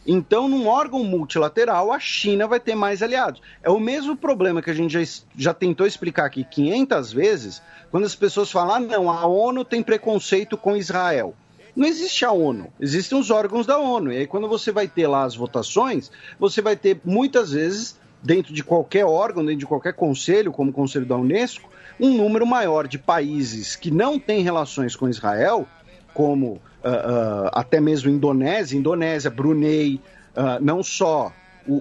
Então, 0.07 0.49
num 0.49 0.68
órgão 0.68 1.03
multilateral, 1.03 1.92
a 1.92 1.99
China 1.99 2.46
vai 2.46 2.61
ter 2.61 2.77
mais 2.77 3.03
aliados. 3.03 3.42
É 3.61 3.68
o 3.68 3.81
mesmo 3.81 4.16
problema 4.16 4.62
que 4.62 4.70
a 4.70 4.75
gente 4.75 4.92
já, 4.92 5.22
já 5.37 5.53
tentou 5.53 5.85
explicar 5.85 6.27
aqui 6.27 6.44
500 6.44 7.12
vezes, 7.12 7.62
quando 7.90 8.05
as 8.05 8.14
pessoas 8.14 8.51
falam: 8.51 8.77
ah, 8.77 8.81
não, 8.81 9.11
a 9.11 9.27
ONU 9.27 9.64
tem 9.64 9.83
preconceito 9.83 10.57
com 10.57 10.77
Israel. 10.77 11.35
Não 11.75 11.87
existe 11.87 12.25
a 12.25 12.33
ONU, 12.33 12.72
existem 12.81 13.18
os 13.18 13.31
órgãos 13.31 13.66
da 13.66 13.79
ONU. 13.79 14.11
E 14.11 14.18
aí, 14.18 14.27
quando 14.27 14.49
você 14.49 14.72
vai 14.72 14.88
ter 14.88 15.07
lá 15.07 15.25
as 15.25 15.35
votações, 15.35 16.11
você 16.38 16.62
vai 16.62 16.75
ter 16.75 16.99
muitas 17.05 17.51
vezes, 17.51 17.99
dentro 18.22 18.55
de 18.55 18.64
qualquer 18.64 19.05
órgão, 19.05 19.44
dentro 19.44 19.61
de 19.61 19.66
qualquer 19.66 19.92
conselho, 19.92 20.53
como 20.53 20.70
o 20.70 20.72
Conselho 20.72 21.05
da 21.05 21.16
Unesco, 21.16 21.68
um 22.01 22.16
número 22.16 22.46
maior 22.46 22.87
de 22.88 22.99
países 22.99 23.77
que 23.77 23.90
não 23.90 24.18
têm 24.18 24.42
relações 24.42 24.96
com 24.96 25.09
Israel, 25.09 25.66
como 26.14 26.62
uh, 26.87 27.51
até 27.53 27.81
mesmo 27.81 28.11
Indonésia, 28.11 28.79
Indonésia, 28.79 29.31
Brunei, 29.31 30.01
uh, 30.37 30.62
não 30.62 30.83
só 30.83 31.33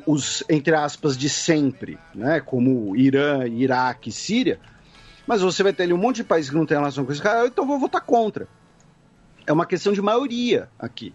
os, 0.05 0.43
entre 0.49 0.73
aspas, 0.73 1.15
de 1.15 1.29
sempre, 1.29 1.99
né, 2.13 2.39
como 2.39 2.95
Irã, 2.95 3.47
Iraque, 3.47 4.11
Síria, 4.11 4.59
mas 5.27 5.41
você 5.41 5.61
vai 5.61 5.73
ter 5.73 5.83
ali 5.83 5.93
um 5.93 5.97
monte 5.97 6.17
de 6.17 6.23
países 6.23 6.49
que 6.49 6.55
não 6.55 6.65
tem 6.65 6.77
relação 6.77 7.05
com 7.05 7.11
Israel, 7.11 7.45
então 7.45 7.67
vou 7.67 7.79
votar 7.79 8.01
contra. 8.01 8.47
É 9.45 9.53
uma 9.53 9.65
questão 9.65 9.93
de 9.93 10.01
maioria 10.01 10.69
aqui. 10.79 11.13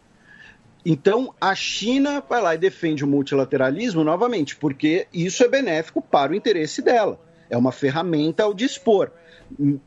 Então, 0.85 1.35
a 1.41 1.55
China 1.55 2.23
vai 2.27 2.41
lá 2.41 2.55
e 2.55 2.59
defende 2.59 3.05
o 3.05 3.09
multilateralismo 3.09 4.03
novamente, 4.03 4.57
porque 4.57 5.07
isso 5.13 5.45
é 5.45 5.49
benéfico 5.49 6.01
para 6.01 6.33
o 6.33 6.35
interesse 6.35 6.81
dela. 6.81 7.21
É 7.51 7.57
uma 7.57 7.73
ferramenta 7.73 8.45
ao 8.45 8.55
dispor. 8.55 9.11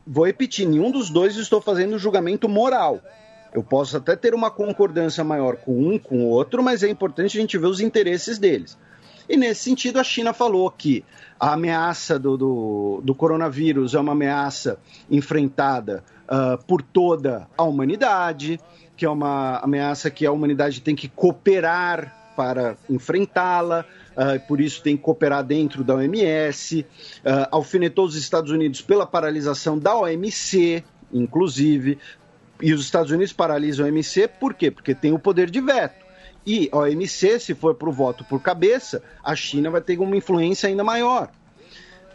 Vou 0.06 0.26
repetir: 0.26 0.68
nenhum 0.68 0.90
dos 0.90 1.10
dois 1.10 1.36
estou 1.36 1.60
fazendo 1.60 1.98
julgamento 1.98 2.48
moral. 2.48 3.00
Eu 3.54 3.62
posso 3.62 3.96
até 3.96 4.16
ter 4.16 4.34
uma 4.34 4.50
concordância 4.50 5.22
maior 5.22 5.56
com 5.56 5.72
um, 5.88 5.96
com 5.96 6.24
o 6.24 6.28
outro, 6.28 6.60
mas 6.60 6.82
é 6.82 6.88
importante 6.88 7.38
a 7.38 7.40
gente 7.40 7.56
ver 7.56 7.68
os 7.68 7.78
interesses 7.78 8.36
deles. 8.36 8.76
E 9.28 9.36
nesse 9.36 9.62
sentido, 9.62 10.00
a 10.00 10.04
China 10.04 10.34
falou 10.34 10.68
que 10.70 11.04
a 11.38 11.52
ameaça 11.52 12.18
do, 12.18 12.36
do, 12.36 13.00
do 13.02 13.14
coronavírus 13.14 13.94
é 13.94 14.00
uma 14.00 14.12
ameaça 14.12 14.78
enfrentada 15.08 16.02
uh, 16.24 16.62
por 16.64 16.82
toda 16.82 17.48
a 17.56 17.62
humanidade, 17.62 18.60
que 18.96 19.06
é 19.06 19.08
uma 19.08 19.58
ameaça 19.58 20.10
que 20.10 20.26
a 20.26 20.32
humanidade 20.32 20.80
tem 20.80 20.96
que 20.96 21.08
cooperar 21.08 22.32
para 22.36 22.76
enfrentá-la, 22.90 23.84
uh, 24.16 24.46
por 24.48 24.60
isso 24.60 24.82
tem 24.82 24.96
que 24.96 25.02
cooperar 25.04 25.44
dentro 25.44 25.84
da 25.84 25.94
OMS, 25.94 26.80
uh, 26.80 27.48
alfinetou 27.52 28.04
os 28.04 28.16
Estados 28.16 28.50
Unidos 28.50 28.80
pela 28.80 29.06
paralisação 29.06 29.78
da 29.78 29.96
OMC, 29.96 30.82
inclusive, 31.12 31.98
e 32.60 32.72
os 32.72 32.82
Estados 32.82 33.10
Unidos 33.10 33.32
paralisam 33.32 33.86
a 33.86 33.88
OMC 33.88 34.28
por 34.28 34.54
quê? 34.54 34.70
Porque 34.70 34.94
tem 34.94 35.12
o 35.12 35.18
poder 35.18 35.50
de 35.50 35.60
veto. 35.60 36.04
E 36.46 36.68
a 36.70 36.78
OMC, 36.78 37.40
se 37.40 37.54
for 37.54 37.74
para 37.74 37.88
o 37.88 37.92
voto 37.92 38.24
por 38.24 38.40
cabeça, 38.40 39.02
a 39.22 39.34
China 39.34 39.70
vai 39.70 39.80
ter 39.80 39.98
uma 39.98 40.16
influência 40.16 40.68
ainda 40.68 40.84
maior. 40.84 41.30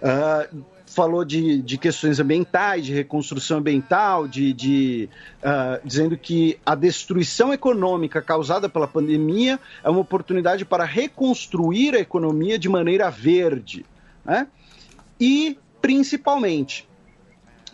Uh, 0.02 0.64
falou 0.86 1.26
de, 1.26 1.62
de 1.62 1.78
questões 1.78 2.20
ambientais, 2.20 2.86
de 2.86 2.94
reconstrução 2.94 3.58
ambiental, 3.60 4.28
de, 4.28 4.54
de 4.54 5.10
uh, 5.44 5.80
dizendo 5.86 6.18
que 6.18 6.60
a 6.66 6.76
destruição 6.76 7.54
econômica 7.54 8.22
causada 8.22 8.70
pela 8.70 8.88
pandemia 8.88 9.60
é 9.84 9.90
uma 9.90 10.00
oportunidade 10.00 10.64
para 10.64 10.84
reconstruir 10.84 11.96
a 11.96 12.00
economia 12.00 12.58
de 12.58 12.70
maneira 12.70 13.10
verde. 13.10 13.86
Né? 14.24 14.48
E, 15.20 15.58
principalmente, 15.82 16.88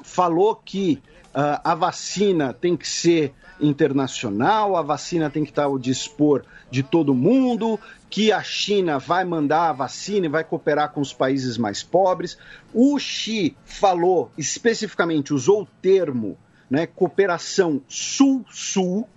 falou 0.04 0.56
que 0.56 1.02
uh, 1.36 1.60
a 1.64 1.76
vacina 1.76 2.54
tem 2.54 2.78
que 2.78 2.88
ser 2.88 3.34
internacional, 3.60 4.76
a 4.76 4.82
vacina 4.82 5.30
tem 5.30 5.44
que 5.44 5.52
estar 5.52 5.66
ao 5.66 5.78
dispor 5.78 6.44
de 6.72 6.82
todo 6.82 7.14
mundo, 7.14 7.80
que 8.10 8.32
a 8.32 8.42
China 8.42 8.98
vai 8.98 9.26
mandar 9.26 9.70
a 9.70 9.74
vacina 9.74 10.26
e 10.26 10.30
vai 10.30 10.44
cooperar 10.44 10.92
com 10.92 11.02
os 11.02 11.14
países 11.14 11.58
mais 11.58 11.84
pobres. 11.84 12.38
O 12.74 12.98
Xi 12.98 13.56
falou 13.66 14.32
especificamente, 14.38 15.34
usou 15.34 15.64
o 15.64 15.68
termo 15.82 16.38
né, 16.70 16.88
cooperação 16.88 17.82
sul-sul. 17.88 19.08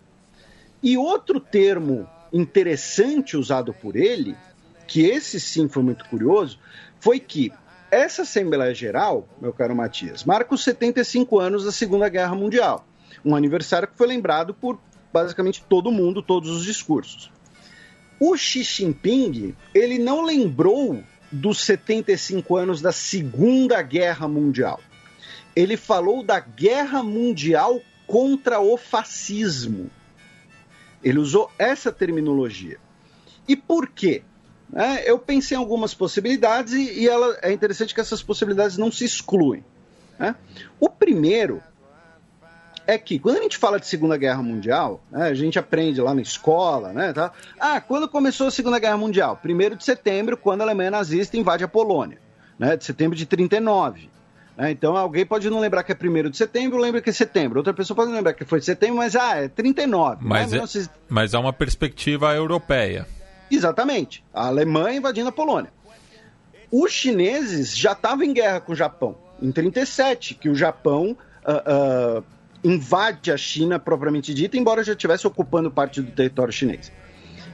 E 0.83 0.97
outro 0.97 1.41
termo 1.41 2.09
interessante 2.33 3.37
usado 3.37 3.73
por 3.73 3.97
ele, 3.97 4.37
que 4.87 5.03
esse 5.03 5.41
sim 5.41 5.69
foi 5.69 5.83
muito 5.83 6.05
curioso, 6.05 6.59
foi 7.01 7.19
que 7.19 7.53
essa 7.91 8.23
Assembleia 8.23 8.75
Geral, 8.75 9.29
meu 9.41 9.53
caro 9.53 9.75
Matias, 9.75 10.25
marca 10.25 10.55
os 10.55 10.63
75 10.65 11.39
anos 11.39 11.65
da 11.65 11.73
Segunda 11.73 12.09
Guerra 12.09 12.35
Mundial. 12.35 12.87
Um 13.25 13.35
aniversário 13.35 13.89
que 13.89 13.97
foi 13.97 14.07
lembrado 14.07 14.55
por 14.55 14.79
basicamente 15.13 15.65
todo 15.69 15.91
mundo, 15.91 16.23
todos 16.23 16.51
os 16.51 16.65
discursos. 16.65 17.31
O 18.21 18.37
Xi 18.37 18.63
Jinping, 18.63 19.55
ele 19.75 19.99
não 19.99 20.23
lembrou 20.23 21.03
dos 21.31 21.61
75 21.61 22.57
anos 22.57 22.81
da 22.81 22.93
Segunda 22.93 23.81
Guerra 23.83 24.27
Mundial. 24.27 24.81
Ele 25.55 25.77
falou 25.77 26.23
da 26.23 26.41
guerra 26.41 27.03
mundial 27.03 27.81
contra 28.07 28.61
o 28.61 28.77
fascismo. 28.77 29.91
Ele 31.03 31.19
usou 31.19 31.51
essa 31.59 31.93
terminologia. 31.93 32.79
E 33.47 33.57
por 33.57 33.89
quê? 33.89 34.23
É, 34.75 35.11
eu 35.11 35.19
pensei 35.19 35.57
em 35.57 35.61
algumas 35.61 35.95
possibilidades 35.95 36.73
e, 36.75 37.01
e 37.01 37.09
ela, 37.09 37.39
é 37.43 37.53
interessante 37.53 37.95
que 37.95 38.01
essas 38.01 38.23
possibilidades 38.23 38.77
não 38.77 38.93
se 38.93 39.05
excluem. 39.05 39.65
Né? 40.19 40.35
O 40.79 40.91
primeiro 40.91 41.63
é 42.87 42.97
que 42.97 43.19
quando 43.19 43.39
a 43.39 43.43
gente 43.43 43.59
fala 43.59 43.79
de 43.79 43.87
Segunda 43.87 44.17
Guerra 44.17 44.43
Mundial, 44.43 45.03
né, 45.11 45.29
a 45.29 45.35
gente 45.35 45.59
aprende 45.59 46.01
lá 46.01 46.15
na 46.15 46.23
escola, 46.23 46.91
né? 46.91 47.13
Tá? 47.13 47.33
Ah, 47.61 47.83
quando 47.83 48.09
começou 48.09 48.47
a 48.47 48.51
Segunda 48.51 48.79
Guerra 48.79 48.97
Mundial? 48.97 49.39
1 49.45 49.77
de 49.77 49.85
setembro, 49.85 50.39
quando 50.39 50.63
a 50.63 50.65
Alemanha 50.65 50.91
nazista 50.91 51.37
invade 51.37 51.63
a 51.63 51.69
Polônia, 51.69 52.19
né? 52.59 52.79
De 52.79 52.85
setembro 52.87 53.15
de 53.15 53.27
39. 53.27 54.09
Né? 54.57 54.71
Então 54.71 54.97
alguém 54.97 55.27
pode 55.27 55.51
não 55.51 55.61
lembrar 55.61 55.83
que 55.83 55.93
é 55.93 55.95
1 55.95 56.31
de 56.31 56.39
setembro, 56.39 56.79
lembra 56.79 57.03
que 57.03 57.11
é 57.11 57.13
setembro. 57.13 57.59
Outra 57.59 57.75
pessoa 57.75 57.95
pode 57.95 58.09
não 58.09 58.17
lembrar 58.17 58.33
que 58.33 58.47
foi 58.47 58.63
setembro, 58.63 58.97
mas 58.97 59.15
ah, 59.15 59.37
é 59.37 59.49
39. 59.49 60.25
Mas, 60.25 60.53
né? 60.53 60.59
é, 60.59 60.89
mas 61.11 61.35
é 61.35 61.39
uma 61.39 61.53
perspectiva 61.53 62.35
europeia. 62.35 63.07
Exatamente. 63.51 64.25
A 64.33 64.47
Alemanha 64.47 64.99
invadindo 64.99 65.29
a 65.29 65.33
Polônia. 65.33 65.73
Os 66.71 66.93
chineses 66.93 67.77
já 67.77 67.93
estavam 67.93 68.25
em 68.25 68.33
guerra 68.33 68.61
com 68.61 68.73
o 68.73 68.77
Japão, 68.77 69.17
em 69.41 69.51
37, 69.51 70.35
que 70.35 70.51
o 70.51 70.55
Japão 70.55 71.17
uh, 71.45 72.19
uh, 72.19 72.25
invade 72.63 73.33
a 73.33 73.37
China 73.37 73.79
propriamente 73.79 74.35
dita, 74.35 74.59
embora 74.59 74.85
já 74.85 74.93
estivesse 74.93 75.27
ocupando 75.27 75.71
parte 75.71 76.03
do 76.03 76.11
território 76.11 76.53
chinês. 76.53 76.93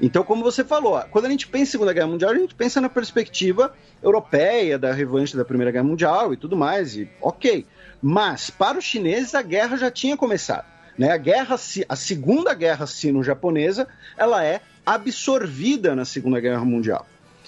Então, 0.01 0.25
como 0.25 0.43
você 0.43 0.65
falou, 0.65 1.01
quando 1.11 1.27
a 1.27 1.31
gente 1.31 1.47
pensa 1.47 1.63
em 1.63 1.73
Segunda 1.73 1.93
Guerra 1.93 2.09
Mundial, 2.09 2.33
a 2.33 2.35
gente 2.35 2.55
pensa 2.55 2.81
na 2.81 2.89
perspectiva 2.89 3.73
europeia 4.03 4.79
da 4.79 4.93
revanche 4.93 5.37
da 5.37 5.45
Primeira 5.45 5.71
Guerra 5.71 5.85
Mundial 5.85 6.33
e 6.33 6.37
tudo 6.37 6.57
mais, 6.57 6.97
e 6.97 7.09
ok. 7.23 7.65
Mas, 8.03 8.51
para 8.51 8.79
os 8.79 8.85
chineses, 8.85 9.35
a 9.35 9.43
guerra 9.43 9.77
já 9.77 9.91
tinha 9.91 10.17
começado. 10.17 10.67
Né? 10.99 11.11
A, 11.13 11.17
guerra, 11.17 11.57
a 11.89 11.97
Segunda 11.97 12.53
Guerra 12.55 12.87
Sino-Japonesa, 12.87 13.87
ela 14.17 14.45
é 14.45 14.61
absorvida 14.85 15.95
na 15.95 16.05
Segunda 16.05 16.41
Guerra 16.41 16.65
Mundial. 16.65 17.07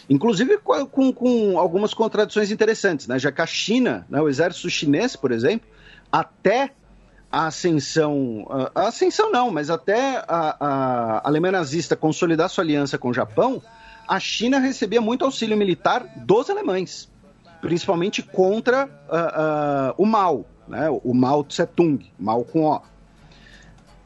Inclusive 0.08 0.58
com, 0.58 1.12
com, 1.12 1.58
algumas 1.58 1.92
contradições 1.92 2.50
interessantes, 2.50 3.06
né? 3.08 3.18
já 3.18 3.32
que 3.32 3.42
a 3.42 3.46
China, 3.46 4.06
né, 4.08 4.20
o 4.20 4.28
exército 4.28 4.70
chinês, 4.70 5.16
por 5.16 5.32
exemplo, 5.32 5.68
até 6.12 6.72
a 7.30 7.46
ascensão, 7.48 8.46
a 8.74 8.88
ascensão 8.88 9.32
não, 9.32 9.50
mas 9.50 9.68
até 9.68 10.24
a, 10.28 10.56
a 10.60 11.28
Alemanha 11.28 11.52
nazista 11.52 11.96
consolidar 11.96 12.48
sua 12.48 12.62
aliança 12.62 12.96
com 12.96 13.08
o 13.08 13.14
Japão, 13.14 13.60
a 14.06 14.20
China 14.20 14.60
recebia 14.60 15.00
muito 15.00 15.24
auxílio 15.24 15.56
militar 15.56 16.06
dos 16.16 16.48
alemães, 16.48 17.10
principalmente 17.60 18.22
contra 18.22 18.86
uh, 18.86 19.90
uh, 19.90 20.02
o 20.02 20.06
Mao, 20.06 20.46
né, 20.68 20.88
o 21.02 21.12
Mao 21.12 21.42
Tse-tung, 21.42 22.10
Mao 22.18 22.44
com 22.44 22.64
O. 22.64 22.80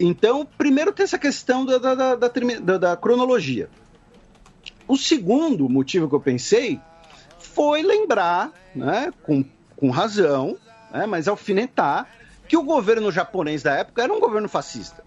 Então, 0.01 0.49
primeiro 0.57 0.93
tem 0.93 1.05
essa 1.05 1.19
questão 1.19 1.67
da, 1.67 1.77
da, 1.77 2.15
da, 2.15 2.79
da, 2.79 2.97
cronologia. 2.97 3.69
O 4.89 4.97
segundo 4.97 5.69
motivo 5.69 6.09
que 6.09 6.15
eu 6.15 6.21
pensei 6.21 6.81
foi 7.39 7.83
lembrar, 7.83 8.51
né, 8.75 9.13
com, 9.23 9.45
com 9.77 9.91
razão, 9.91 10.57
né, 10.91 11.05
mas 11.05 11.29
alfinetar, 11.29 12.09
que 12.49 12.57
o 12.57 12.63
governo 12.63 13.13
japonês 13.13 13.63
da 13.63 13.75
época 13.75 14.03
era 14.03 14.13
um 14.13 14.19
governo 14.19 14.49
fascista. 14.49 15.05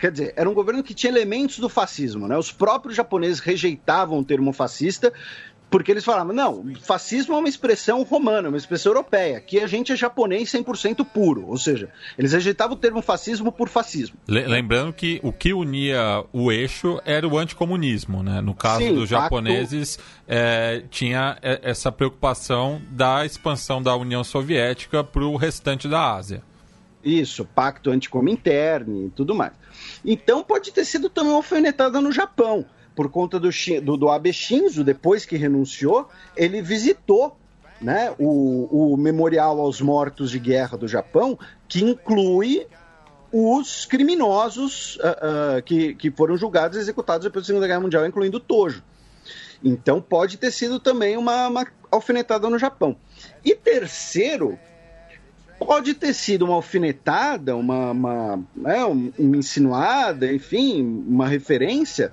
Quer 0.00 0.10
dizer, 0.10 0.32
era 0.36 0.48
um 0.48 0.54
governo 0.54 0.82
que 0.82 0.94
tinha 0.94 1.12
elementos 1.12 1.58
do 1.58 1.68
fascismo. 1.68 2.26
Né? 2.26 2.36
Os 2.38 2.50
próprios 2.50 2.96
japoneses 2.96 3.40
rejeitavam 3.40 4.20
o 4.20 4.24
termo 4.24 4.54
fascista 4.54 5.12
porque 5.70 5.92
eles 5.92 6.04
falavam, 6.04 6.34
não, 6.34 6.64
fascismo 6.80 7.34
é 7.34 7.38
uma 7.38 7.48
expressão 7.48 8.02
romana, 8.02 8.48
uma 8.48 8.56
expressão 8.56 8.90
europeia. 8.90 9.36
Aqui 9.36 9.60
a 9.60 9.66
gente 9.66 9.92
é 9.92 9.96
japonês 9.96 10.50
100% 10.50 11.04
puro. 11.04 11.46
Ou 11.46 11.58
seja, 11.58 11.90
eles 12.16 12.32
rejeitavam 12.32 12.74
o 12.74 12.78
termo 12.78 13.02
fascismo 13.02 13.52
por 13.52 13.68
fascismo. 13.68 14.16
Lembrando 14.26 14.92
que 14.92 15.20
o 15.22 15.32
que 15.32 15.52
unia 15.52 16.24
o 16.32 16.50
eixo 16.50 17.00
era 17.04 17.28
o 17.28 17.36
anticomunismo, 17.36 18.22
né? 18.22 18.40
No 18.40 18.54
caso 18.54 18.82
Sim, 18.82 18.94
dos 18.94 19.08
japoneses, 19.08 19.96
pacto... 19.96 20.12
é, 20.26 20.82
tinha 20.90 21.36
essa 21.42 21.92
preocupação 21.92 22.80
da 22.90 23.26
expansão 23.26 23.82
da 23.82 23.94
União 23.94 24.24
Soviética 24.24 25.04
para 25.04 25.24
o 25.24 25.36
restante 25.36 25.86
da 25.86 26.14
Ásia. 26.14 26.42
Isso, 27.04 27.44
pacto 27.44 27.90
anticominterne 27.90 29.06
e 29.06 29.10
tudo 29.10 29.34
mais. 29.34 29.52
Então 30.04 30.42
pode 30.42 30.72
ter 30.72 30.84
sido 30.84 31.08
também 31.08 31.30
uma 31.30 31.38
alfinetada 31.38 32.00
no 32.00 32.10
Japão 32.10 32.64
por 32.98 33.08
conta 33.08 33.38
do, 33.38 33.48
do, 33.80 33.96
do 33.96 34.08
Abe 34.08 34.32
Shinzo, 34.32 34.82
depois 34.82 35.24
que 35.24 35.36
renunciou, 35.36 36.08
ele 36.36 36.60
visitou 36.60 37.38
né, 37.80 38.12
o, 38.18 38.92
o 38.92 38.96
Memorial 38.96 39.60
aos 39.60 39.80
Mortos 39.80 40.32
de 40.32 40.38
Guerra 40.40 40.76
do 40.76 40.88
Japão, 40.88 41.38
que 41.68 41.84
inclui 41.84 42.66
os 43.32 43.86
criminosos 43.86 44.96
uh, 44.96 45.58
uh, 45.58 45.62
que, 45.62 45.94
que 45.94 46.10
foram 46.10 46.36
julgados 46.36 46.76
e 46.76 46.80
executados 46.80 47.24
depois 47.24 47.44
da 47.44 47.46
Segunda 47.46 47.68
Guerra 47.68 47.78
Mundial, 47.78 48.04
incluindo 48.04 48.40
Tojo. 48.40 48.82
Então 49.62 50.00
pode 50.00 50.36
ter 50.36 50.50
sido 50.50 50.80
também 50.80 51.16
uma, 51.16 51.46
uma 51.46 51.68
alfinetada 51.92 52.50
no 52.50 52.58
Japão. 52.58 52.96
E 53.44 53.54
terceiro, 53.54 54.58
pode 55.56 55.94
ter 55.94 56.12
sido 56.12 56.46
uma 56.46 56.54
alfinetada, 56.56 57.54
uma, 57.54 57.92
uma, 57.92 58.40
né, 58.56 58.84
uma 58.84 59.36
insinuada, 59.36 60.32
enfim, 60.32 60.82
uma 61.06 61.28
referência 61.28 62.12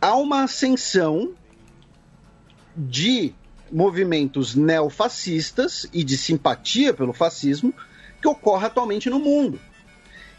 há 0.00 0.14
uma 0.16 0.44
ascensão 0.44 1.34
de 2.76 3.34
movimentos 3.70 4.54
neofascistas 4.54 5.86
e 5.92 6.02
de 6.02 6.16
simpatia 6.16 6.94
pelo 6.94 7.12
fascismo 7.12 7.74
que 8.20 8.26
ocorre 8.26 8.66
atualmente 8.66 9.10
no 9.10 9.18
mundo. 9.18 9.60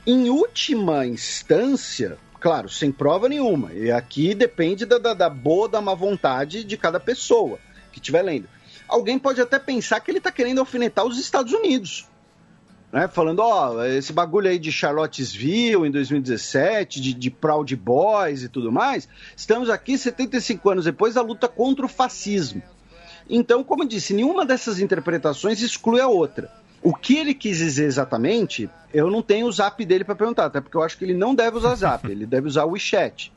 Em 0.06 0.30
última 0.30 1.06
instância, 1.06 2.18
claro, 2.40 2.68
sem 2.68 2.92
prova 2.92 3.30
nenhuma, 3.30 3.72
e 3.74 3.92
aqui 3.92 4.34
depende 4.34 4.86
da, 4.86 4.98
da, 4.98 5.14
da 5.14 5.30
boa, 5.30 5.70
da 5.70 5.80
má 5.80 5.94
vontade 5.94 6.64
de 6.64 6.76
cada 6.76 7.00
pessoa 7.00 7.60
que 7.92 8.00
estiver 8.00 8.24
lendo. 8.24 8.50
Alguém 8.88 9.20
pode 9.20 9.40
até 9.40 9.60
pensar 9.60 10.00
que 10.00 10.10
ele 10.10 10.18
está 10.18 10.32
querendo 10.32 10.60
alfinetar 10.60 11.06
os 11.06 11.20
Estados 11.20 11.54
Unidos 11.54 12.08
né, 12.92 13.08
falando, 13.08 13.40
ó, 13.40 13.86
esse 13.86 14.12
bagulho 14.12 14.50
aí 14.50 14.60
de 14.60 14.72
Charlottesville 14.72 15.88
em 15.88 15.92
2017, 15.92 17.00
de, 17.00 17.14
de 17.14 17.32
Proud 17.32 17.74
Boys 17.76 18.44
e 18.44 18.50
tudo 18.50 18.72
mais, 18.72 19.08
estamos 19.36 19.70
aqui 19.70 19.98
75 19.98 20.70
anos 20.70 20.86
depois 20.86 21.14
da 21.14 21.22
luta 21.22 21.48
contra 21.48 21.86
o 21.86 21.90
fascismo. 21.90 22.62
Então, 23.30 23.64
como 23.64 23.84
eu 23.84 23.88
disse, 23.88 24.14
nenhuma 24.14 24.46
dessas 24.46 24.80
interpretações 24.80 25.62
exclui 25.62 26.02
a 26.02 26.08
outra. 26.08 26.52
O 26.84 26.94
que 26.94 27.16
ele 27.16 27.34
quis 27.34 27.60
dizer 27.60 27.86
exatamente, 27.86 28.70
eu 28.94 29.10
não 29.10 29.22
tenho 29.22 29.48
o 29.48 29.52
zap 29.52 29.86
dele 29.86 30.04
para 30.04 30.16
perguntar, 30.16 30.46
até 30.46 30.60
porque 30.60 30.76
eu 30.76 30.84
acho 30.84 30.98
que 30.98 31.06
ele 31.06 31.14
não 31.14 31.34
deve 31.34 31.58
usar 31.58 31.76
zap, 31.76 32.12
ele 32.12 32.26
deve 32.26 32.48
usar 32.48 32.66
o 32.66 32.72
WeChat. 32.72 33.32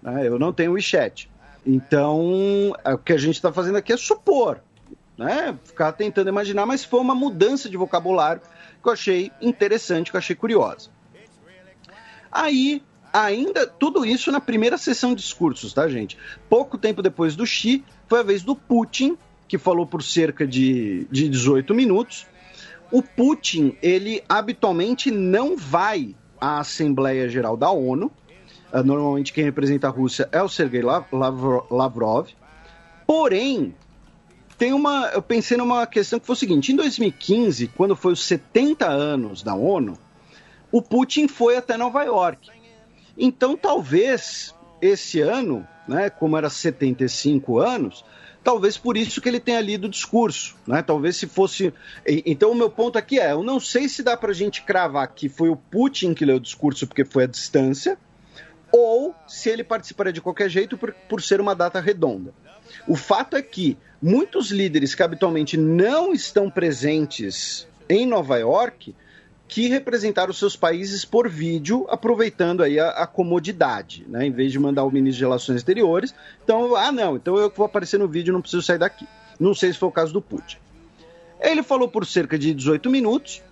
Né? 0.00 0.26
Eu 0.26 0.38
não 0.38 0.52
tenho 0.52 0.70
o 0.70 0.74
WeChat. 0.74 1.28
Então, 1.66 2.74
é, 2.82 2.94
o 2.94 2.98
que 2.98 3.12
a 3.12 3.18
gente 3.18 3.34
está 3.34 3.52
fazendo 3.52 3.76
aqui 3.76 3.92
é 3.92 3.96
supor, 3.96 4.60
né? 5.18 5.54
ficar 5.64 5.92
tentando 5.92 6.28
imaginar, 6.28 6.64
mas 6.64 6.84
foi 6.84 7.00
uma 7.00 7.14
mudança 7.14 7.68
de 7.68 7.76
vocabulário 7.76 8.40
que 8.86 8.88
eu 8.88 8.92
achei 8.92 9.32
interessante, 9.40 10.10
que 10.10 10.16
eu 10.16 10.18
achei 10.18 10.36
curiosa. 10.36 10.90
Aí, 12.30 12.82
ainda, 13.12 13.66
tudo 13.66 14.04
isso 14.04 14.30
na 14.30 14.40
primeira 14.40 14.78
sessão 14.78 15.12
de 15.14 15.22
discursos, 15.22 15.72
tá, 15.72 15.88
gente? 15.88 16.16
Pouco 16.48 16.78
tempo 16.78 17.02
depois 17.02 17.34
do 17.34 17.44
Xi, 17.44 17.84
foi 18.06 18.20
a 18.20 18.22
vez 18.22 18.42
do 18.42 18.54
Putin, 18.54 19.18
que 19.48 19.58
falou 19.58 19.86
por 19.86 20.02
cerca 20.02 20.46
de, 20.46 21.06
de 21.10 21.28
18 21.28 21.74
minutos. 21.74 22.26
O 22.92 23.02
Putin, 23.02 23.76
ele 23.82 24.22
habitualmente 24.28 25.10
não 25.10 25.56
vai 25.56 26.14
à 26.40 26.60
Assembleia 26.60 27.28
Geral 27.28 27.56
da 27.56 27.70
ONU. 27.70 28.12
Uh, 28.72 28.84
normalmente 28.84 29.32
quem 29.32 29.42
representa 29.42 29.88
a 29.88 29.90
Rússia 29.90 30.28
é 30.30 30.40
o 30.40 30.48
Sergei 30.48 30.82
Lavrov. 30.82 32.28
Porém, 33.04 33.74
tem 34.58 34.72
uma. 34.72 35.10
Eu 35.12 35.22
pensei 35.22 35.56
numa 35.56 35.86
questão 35.86 36.18
que 36.18 36.26
foi 36.26 36.34
o 36.34 36.38
seguinte: 36.38 36.72
em 36.72 36.76
2015, 36.76 37.68
quando 37.68 37.94
foi 37.94 38.12
os 38.12 38.24
70 38.24 38.86
anos 38.86 39.42
da 39.42 39.54
ONU, 39.54 39.98
o 40.72 40.82
Putin 40.82 41.28
foi 41.28 41.56
até 41.56 41.76
Nova 41.76 42.02
York. 42.02 42.50
Então, 43.16 43.56
talvez 43.56 44.54
esse 44.80 45.20
ano, 45.20 45.66
né, 45.88 46.10
como 46.10 46.36
era 46.36 46.50
75 46.50 47.58
anos, 47.58 48.04
talvez 48.44 48.76
por 48.76 48.96
isso 48.96 49.20
que 49.20 49.28
ele 49.28 49.40
tenha 49.40 49.60
lido 49.60 49.86
o 49.86 49.90
discurso, 49.90 50.56
né? 50.66 50.82
Talvez 50.82 51.16
se 51.16 51.26
fosse. 51.26 51.72
Então, 52.06 52.52
o 52.52 52.54
meu 52.54 52.70
ponto 52.70 52.98
aqui 52.98 53.18
é: 53.18 53.32
eu 53.32 53.42
não 53.42 53.60
sei 53.60 53.88
se 53.88 54.02
dá 54.02 54.16
para 54.16 54.30
a 54.30 54.34
gente 54.34 54.62
cravar 54.62 55.08
que 55.08 55.28
foi 55.28 55.48
o 55.48 55.56
Putin 55.56 56.14
que 56.14 56.24
leu 56.24 56.36
o 56.36 56.40
discurso 56.40 56.86
porque 56.86 57.04
foi 57.04 57.24
à 57.24 57.26
distância, 57.26 57.98
ou 58.72 59.14
se 59.26 59.48
ele 59.50 59.64
participaria 59.64 60.12
de 60.12 60.20
qualquer 60.20 60.48
jeito 60.48 60.76
por, 60.78 60.92
por 61.08 61.22
ser 61.22 61.40
uma 61.40 61.54
data 61.54 61.80
redonda. 61.80 62.32
O 62.86 62.96
fato 62.96 63.36
é 63.36 63.42
que 63.42 63.76
muitos 64.00 64.50
líderes 64.50 64.94
que 64.94 65.02
habitualmente 65.02 65.56
não 65.56 66.12
estão 66.12 66.50
presentes 66.50 67.66
em 67.88 68.06
Nova 68.06 68.38
York 68.38 68.94
que 69.48 69.68
representaram 69.68 70.32
seus 70.32 70.56
países 70.56 71.04
por 71.04 71.28
vídeo, 71.28 71.86
aproveitando 71.88 72.62
aí 72.62 72.80
a, 72.80 72.88
a, 72.90 73.06
comodidade, 73.06 74.04
né? 74.08 74.26
Em 74.26 74.30
vez 74.30 74.50
de 74.50 74.58
mandar 74.58 74.84
o 74.84 74.90
ministro 74.90 75.18
de 75.18 75.24
Relações 75.24 75.56
Exteriores. 75.58 76.14
Então, 76.42 76.74
ah, 76.74 76.90
não, 76.90 77.16
então 77.16 77.36
eu 77.36 77.50
vou 77.54 77.64
aparecer 77.64 77.98
no 77.98 78.08
vídeo, 78.08 78.32
não 78.32 78.40
preciso 78.40 78.62
sair 78.62 78.78
daqui. 78.78 79.06
Não 79.38 79.54
sei 79.54 79.72
se 79.72 79.78
foi 79.78 79.88
o 79.88 79.92
caso 79.92 80.12
do 80.12 80.20
Putin. 80.20 80.56
Ele 81.40 81.62
falou 81.62 81.88
por 81.88 82.04
cerca 82.04 82.38
de 82.38 82.52
18 82.52 82.90
minutos, 82.90 83.42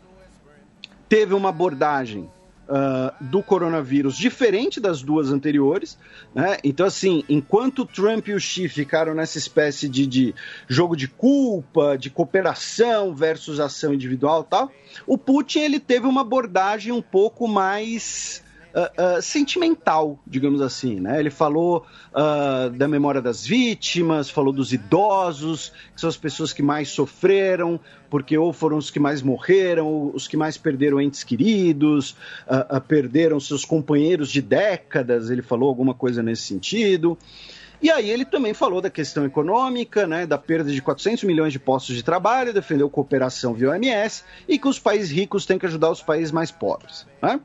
teve 1.09 1.35
uma 1.35 1.51
abordagem 1.51 2.29
uh, 2.69 3.13
do 3.21 3.43
coronavírus 3.43 4.17
diferente 4.17 4.81
das 4.81 5.03
duas 5.03 5.31
anteriores. 5.31 5.99
Né? 6.35 6.59
Então, 6.63 6.87
assim, 6.87 7.25
enquanto 7.29 7.87
Trump 7.87 8.29
e 8.29 8.35
o 8.35 8.41
Xi 8.41 8.69
ficaram 8.69 9.15
nessa 9.15 9.39
espécie 9.39 9.89
de, 9.89 10.07
de 10.07 10.35
jogo 10.69 10.97
de 10.97 11.09
culpa, 11.09 11.97
de 11.97 12.11
cooperação 12.11 13.15
versus 13.15 13.61
ação 13.61 13.95
individual 13.95 14.45
tal, 14.45 14.71
o 15.07 15.17
Putin 15.19 15.61
ele 15.61 15.81
teve 15.81 16.07
uma 16.07 16.21
abordagem 16.21 16.93
um 16.93 17.03
pouco 17.03 17.49
mais 17.49 18.44
uh, 18.75 19.23
sentimental, 19.23 20.19
digamos 20.27 20.61
assim. 20.61 21.01
Né? 21.01 21.21
Ele 21.21 21.31
falou 21.31 21.87
uh, 22.13 22.71
da 22.71 22.89
memória 22.89 23.23
das 23.23 23.47
vítimas, 23.47 24.29
falou 24.29 24.53
dos 24.53 24.73
idosos, 24.73 25.73
que 25.95 26.01
são 26.01 26.09
as 26.09 26.17
pessoas 26.17 26.53
que 26.53 26.63
mais 26.63 26.89
sofreram, 26.89 27.79
porque 28.11 28.37
ou 28.37 28.53
foram 28.53 28.77
os 28.77 28.91
que 28.91 28.99
mais 28.99 29.23
morreram, 29.23 29.87
ou 29.87 30.15
os 30.15 30.27
que 30.29 30.37
mais 30.37 30.57
perderam 30.57 31.01
entes 31.01 31.25
queridos, 31.25 32.17
perderam 32.87 33.41
seus 33.41 33.65
companheiros 33.65 34.31
de 34.31 34.41
décadas. 34.41 35.31
Ele 35.31 35.43
falou 35.43 35.69
alguma 35.69 35.95
coisa 35.95 36.23
nesse 36.23 36.43
sentido. 36.43 37.19
E 37.85 37.91
aí 37.91 38.09
ele 38.09 38.25
também 38.25 38.55
falou 38.55 38.81
da 38.81 38.89
questão 38.89 39.27
econômica, 39.27 40.07
né, 40.07 40.27
da 40.27 40.39
perda 40.39 40.73
de 40.73 40.81
400 40.81 41.25
milhões 41.25 41.53
de 41.53 41.59
postos 41.59 41.95
de 41.95 42.03
trabalho, 42.03 42.51
defendeu 42.51 42.89
cooperação 42.89 43.53
via 43.53 43.69
OMS 43.71 44.25
e 44.49 44.59
que 44.59 44.67
os 44.67 44.79
países 44.79 45.11
ricos 45.11 45.45
têm 45.45 45.59
que 45.59 45.67
ajudar 45.67 45.91
os 45.91 46.03
países 46.03 46.33
mais 46.33 46.51
pobres. 46.51 47.07
Né? 47.21 47.39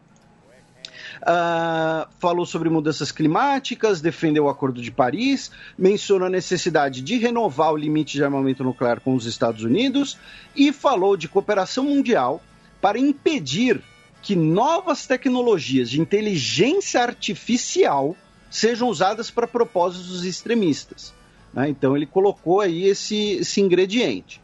Uh, 1.21 2.07
falou 2.17 2.45
sobre 2.45 2.69
mudanças 2.69 3.11
climáticas, 3.11 3.99
defendeu 3.99 4.45
o 4.45 4.49
Acordo 4.49 4.81
de 4.81 4.89
Paris, 4.89 5.51
mencionou 5.77 6.27
a 6.27 6.29
necessidade 6.29 7.01
de 7.01 7.17
renovar 7.17 7.73
o 7.73 7.77
limite 7.77 8.13
de 8.13 8.23
armamento 8.23 8.63
nuclear 8.63 9.01
com 9.01 9.13
os 9.13 9.25
Estados 9.25 9.63
Unidos 9.63 10.17
e 10.55 10.71
falou 10.71 11.17
de 11.17 11.27
cooperação 11.27 11.83
mundial 11.83 12.41
para 12.81 12.97
impedir 12.97 13.81
que 14.21 14.35
novas 14.35 15.05
tecnologias 15.05 15.89
de 15.89 15.99
inteligência 15.99 17.01
artificial 17.01 18.15
sejam 18.49 18.87
usadas 18.87 19.29
para 19.29 19.47
propósitos 19.47 20.23
extremistas. 20.23 21.13
Né? 21.53 21.69
Então 21.69 21.95
ele 21.95 22.05
colocou 22.05 22.61
aí 22.61 22.85
esse, 22.85 23.33
esse 23.33 23.61
ingrediente. 23.61 24.41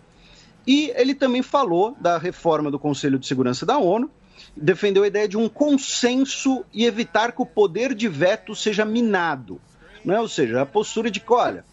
E 0.68 0.92
ele 0.96 1.14
também 1.14 1.42
falou 1.42 1.96
da 2.00 2.18
reforma 2.18 2.72
do 2.72 2.80
Conselho 2.80 3.20
de 3.20 3.28
Segurança 3.28 3.66
da 3.66 3.78
ONU, 3.78 4.10
defendeu 4.56 5.04
a 5.04 5.08
ideia 5.08 5.28
de 5.28 5.38
um 5.38 5.50
consenso 5.50 6.66
e 6.74 6.86
evitar 6.86 7.32
que 7.32 7.42
o 7.42 7.46
poder 7.46 7.94
de 7.94 8.08
veto 8.08 8.56
seja 8.56 8.86
minado. 8.86 9.60
Né? 10.04 10.20
Ou 10.20 10.28
seja, 10.28 10.62
a 10.62 10.66
postura 10.66 11.10
de 11.10 11.20
que, 11.20 11.34
olha, 11.34 11.66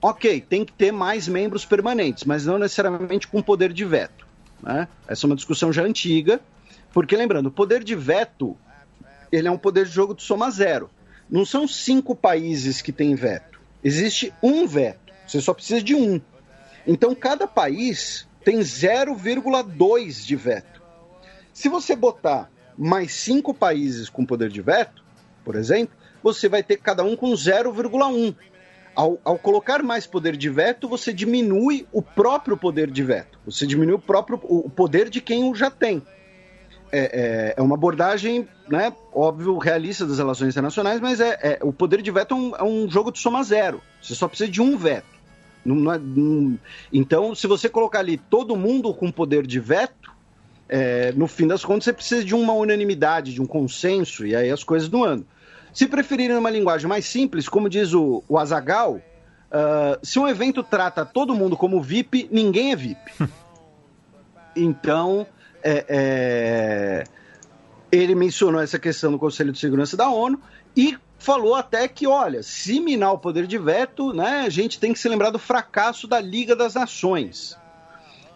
ok, 0.00 0.40
tem 0.40 0.64
que 0.64 0.72
ter 0.72 0.92
mais 0.92 1.28
membros 1.28 1.64
permanentes, 1.64 2.24
mas 2.24 2.44
não 2.46 2.58
necessariamente 2.58 3.28
com 3.28 3.42
poder 3.42 3.72
de 3.72 3.84
veto. 3.84 4.26
Né? 4.62 4.88
Essa 5.06 5.26
é 5.26 5.28
uma 5.28 5.36
discussão 5.36 5.72
já 5.72 5.82
antiga, 5.82 6.40
porque 6.92 7.16
lembrando, 7.16 7.46
o 7.46 7.52
poder 7.52 7.84
de 7.84 7.94
veto 7.94 8.56
ele 9.30 9.48
é 9.48 9.50
um 9.50 9.58
poder 9.58 9.86
de 9.86 9.92
jogo 9.92 10.14
de 10.14 10.22
soma 10.22 10.50
zero. 10.50 10.90
Não 11.28 11.44
são 11.44 11.66
cinco 11.66 12.14
países 12.14 12.80
que 12.80 12.92
têm 12.92 13.14
veto. 13.14 13.60
Existe 13.82 14.32
um 14.42 14.66
veto. 14.66 15.12
Você 15.26 15.40
só 15.40 15.52
precisa 15.52 15.82
de 15.82 15.94
um. 15.94 16.20
Então 16.86 17.14
cada 17.14 17.46
país 17.46 18.26
tem 18.44 18.60
0,2 18.60 20.24
de 20.24 20.36
veto. 20.36 20.75
Se 21.56 21.70
você 21.70 21.96
botar 21.96 22.50
mais 22.76 23.14
cinco 23.14 23.54
países 23.54 24.10
com 24.10 24.26
poder 24.26 24.50
de 24.50 24.60
veto, 24.60 25.02
por 25.42 25.56
exemplo, 25.56 25.96
você 26.22 26.50
vai 26.50 26.62
ter 26.62 26.76
cada 26.76 27.02
um 27.02 27.16
com 27.16 27.32
0,1. 27.32 28.36
Ao, 28.94 29.18
ao, 29.24 29.38
colocar 29.38 29.82
mais 29.82 30.06
poder 30.06 30.36
de 30.36 30.50
veto, 30.50 30.86
você 30.86 31.14
diminui 31.14 31.86
o 31.90 32.02
próprio 32.02 32.58
poder 32.58 32.90
de 32.90 33.02
veto. 33.02 33.38
Você 33.46 33.66
diminui 33.66 33.94
o 33.94 33.98
próprio 33.98 34.38
o 34.42 34.68
poder 34.68 35.08
de 35.08 35.22
quem 35.22 35.50
o 35.50 35.54
já 35.54 35.70
tem. 35.70 36.02
É, 36.92 36.98
é, 36.98 37.54
é 37.56 37.62
uma 37.62 37.74
abordagem, 37.74 38.46
né, 38.68 38.92
óbvio, 39.10 39.56
realista 39.56 40.04
das 40.04 40.18
relações 40.18 40.50
internacionais, 40.50 41.00
mas 41.00 41.20
é, 41.20 41.38
é 41.40 41.58
o 41.62 41.72
poder 41.72 42.02
de 42.02 42.10
veto 42.10 42.34
é 42.34 42.36
um, 42.36 42.56
é 42.56 42.62
um, 42.62 42.90
jogo 42.90 43.10
de 43.10 43.18
soma 43.18 43.42
zero. 43.42 43.80
Você 44.02 44.14
só 44.14 44.28
precisa 44.28 44.50
de 44.50 44.60
um 44.60 44.76
veto. 44.76 45.06
Não, 45.64 45.74
não, 45.74 45.92
é, 45.94 45.98
não... 45.98 46.58
Então, 46.92 47.34
se 47.34 47.46
você 47.46 47.66
colocar 47.66 48.00
ali 48.00 48.18
todo 48.18 48.54
mundo 48.54 48.92
com 48.92 49.10
poder 49.10 49.46
de 49.46 49.58
veto, 49.58 50.15
é, 50.68 51.12
no 51.12 51.26
fim 51.26 51.46
das 51.46 51.64
contas, 51.64 51.84
você 51.84 51.92
precisa 51.92 52.24
de 52.24 52.34
uma 52.34 52.52
unanimidade, 52.52 53.32
de 53.32 53.40
um 53.40 53.46
consenso, 53.46 54.26
e 54.26 54.34
aí 54.34 54.50
as 54.50 54.64
coisas 54.64 54.88
não 54.88 55.04
andam. 55.04 55.26
Se 55.72 55.86
preferirem 55.86 56.36
uma 56.36 56.50
linguagem 56.50 56.88
mais 56.88 57.04
simples, 57.04 57.48
como 57.48 57.68
diz 57.68 57.92
o, 57.92 58.24
o 58.28 58.38
Azagal, 58.38 58.94
uh, 58.94 59.98
se 60.02 60.18
um 60.18 60.26
evento 60.26 60.62
trata 60.62 61.04
todo 61.04 61.34
mundo 61.34 61.56
como 61.56 61.82
VIP, 61.82 62.28
ninguém 62.32 62.72
é 62.72 62.76
VIP. 62.76 63.12
então, 64.56 65.26
é, 65.62 65.84
é, 65.88 67.04
ele 67.92 68.14
mencionou 68.14 68.60
essa 68.60 68.78
questão 68.78 69.10
no 69.10 69.18
Conselho 69.18 69.52
de 69.52 69.58
Segurança 69.58 69.96
da 69.96 70.08
ONU 70.08 70.40
e 70.76 70.96
falou 71.18 71.54
até 71.54 71.86
que, 71.88 72.06
olha, 72.06 72.42
se 72.42 72.80
minar 72.80 73.12
o 73.12 73.18
poder 73.18 73.46
de 73.46 73.58
veto, 73.58 74.12
né, 74.12 74.44
a 74.46 74.48
gente 74.48 74.78
tem 74.80 74.92
que 74.92 74.98
se 74.98 75.08
lembrar 75.08 75.30
do 75.30 75.38
fracasso 75.38 76.06
da 76.06 76.20
Liga 76.20 76.56
das 76.56 76.74
Nações. 76.74 77.56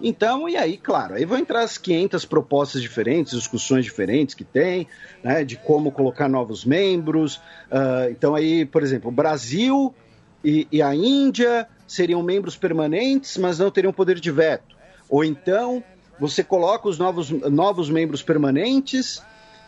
Então, 0.02 0.48
e 0.48 0.56
aí, 0.56 0.76
claro, 0.76 1.14
aí 1.14 1.24
vão 1.24 1.38
entrar 1.38 1.62
as 1.62 1.76
500 1.76 2.24
propostas 2.24 2.80
diferentes, 2.80 3.34
discussões 3.34 3.84
diferentes 3.84 4.34
que 4.34 4.44
tem, 4.44 4.86
né, 5.22 5.44
de 5.44 5.56
como 5.56 5.92
colocar 5.92 6.28
novos 6.28 6.64
membros. 6.64 7.36
Uh, 7.70 8.10
então, 8.10 8.34
aí, 8.34 8.64
por 8.64 8.82
exemplo, 8.82 9.08
o 9.08 9.12
Brasil 9.12 9.94
e, 10.42 10.66
e, 10.72 10.80
a 10.80 10.94
Índia 10.94 11.68
seriam 11.86 12.22
membros 12.22 12.56
permanentes, 12.56 13.36
mas 13.36 13.58
não 13.58 13.70
teriam 13.70 13.92
poder 13.92 14.18
de 14.18 14.30
veto. 14.30 14.76
Ou 15.08 15.22
então, 15.22 15.84
você 16.18 16.42
coloca 16.42 16.88
os 16.88 16.98
novos, 16.98 17.30
novos 17.30 17.90
membros 17.90 18.22
permanentes 18.22 19.22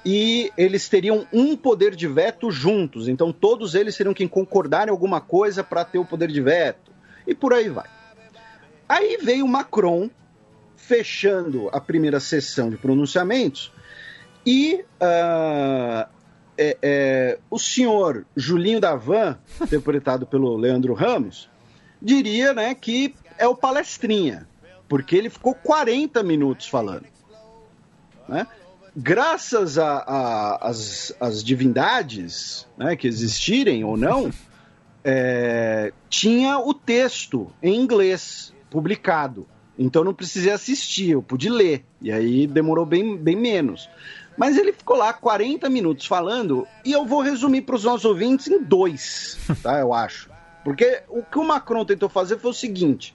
e 0.04 0.50
eles 0.56 0.88
teriam 0.88 1.26
um 1.32 1.56
poder 1.56 1.94
de 1.94 2.08
veto 2.08 2.50
juntos. 2.50 3.06
Então, 3.06 3.32
todos 3.32 3.74
eles 3.74 3.96
teriam 3.96 4.14
que 4.14 4.26
concordar 4.26 4.88
em 4.88 4.90
alguma 4.90 5.20
coisa 5.20 5.62
para 5.62 5.84
ter 5.84 5.98
o 5.98 6.04
poder 6.04 6.28
de 6.28 6.40
veto. 6.40 6.90
E 7.26 7.34
por 7.34 7.52
aí 7.52 7.68
vai. 7.68 8.01
Aí 8.88 9.18
veio 9.22 9.46
Macron 9.46 10.10
fechando 10.76 11.68
a 11.72 11.80
primeira 11.80 12.20
sessão 12.20 12.68
de 12.68 12.76
pronunciamentos 12.76 13.72
e 14.44 14.84
uh, 15.00 16.08
é, 16.58 16.76
é, 16.82 17.38
o 17.50 17.58
senhor 17.58 18.26
Julinho 18.36 18.80
Davan, 18.80 19.38
interpretado 19.62 20.26
pelo 20.26 20.56
Leandro 20.56 20.94
Ramos, 20.94 21.48
diria 22.00 22.52
né, 22.52 22.74
que 22.74 23.14
é 23.38 23.46
o 23.46 23.54
palestrinha, 23.54 24.46
porque 24.88 25.16
ele 25.16 25.30
ficou 25.30 25.54
40 25.54 26.22
minutos 26.22 26.66
falando. 26.66 27.06
Né? 28.28 28.46
Graças 28.94 29.78
às 29.78 31.42
divindades 31.42 32.66
né, 32.76 32.96
que 32.96 33.06
existirem 33.08 33.84
ou 33.84 33.96
não, 33.96 34.30
é, 35.04 35.92
tinha 36.10 36.58
o 36.58 36.74
texto 36.74 37.50
em 37.62 37.74
inglês 37.74 38.51
publicado. 38.72 39.46
Então 39.78 40.02
não 40.02 40.14
precisei 40.14 40.50
assistir, 40.50 41.10
eu 41.10 41.22
pude 41.22 41.50
ler. 41.50 41.84
E 42.00 42.10
aí 42.10 42.46
demorou 42.46 42.86
bem, 42.86 43.16
bem 43.16 43.36
menos. 43.36 43.88
Mas 44.36 44.56
ele 44.56 44.72
ficou 44.72 44.96
lá 44.96 45.12
40 45.12 45.68
minutos 45.68 46.06
falando, 46.06 46.66
e 46.84 46.92
eu 46.92 47.04
vou 47.04 47.20
resumir 47.20 47.62
para 47.62 47.76
os 47.76 47.84
nossos 47.84 48.06
ouvintes 48.06 48.48
em 48.48 48.62
dois, 48.62 49.38
tá? 49.62 49.78
Eu 49.78 49.92
acho. 49.92 50.30
Porque 50.64 51.02
o 51.08 51.22
que 51.22 51.38
o 51.38 51.44
Macron 51.44 51.84
tentou 51.84 52.08
fazer 52.08 52.38
foi 52.38 52.50
o 52.50 52.54
seguinte: 52.54 53.14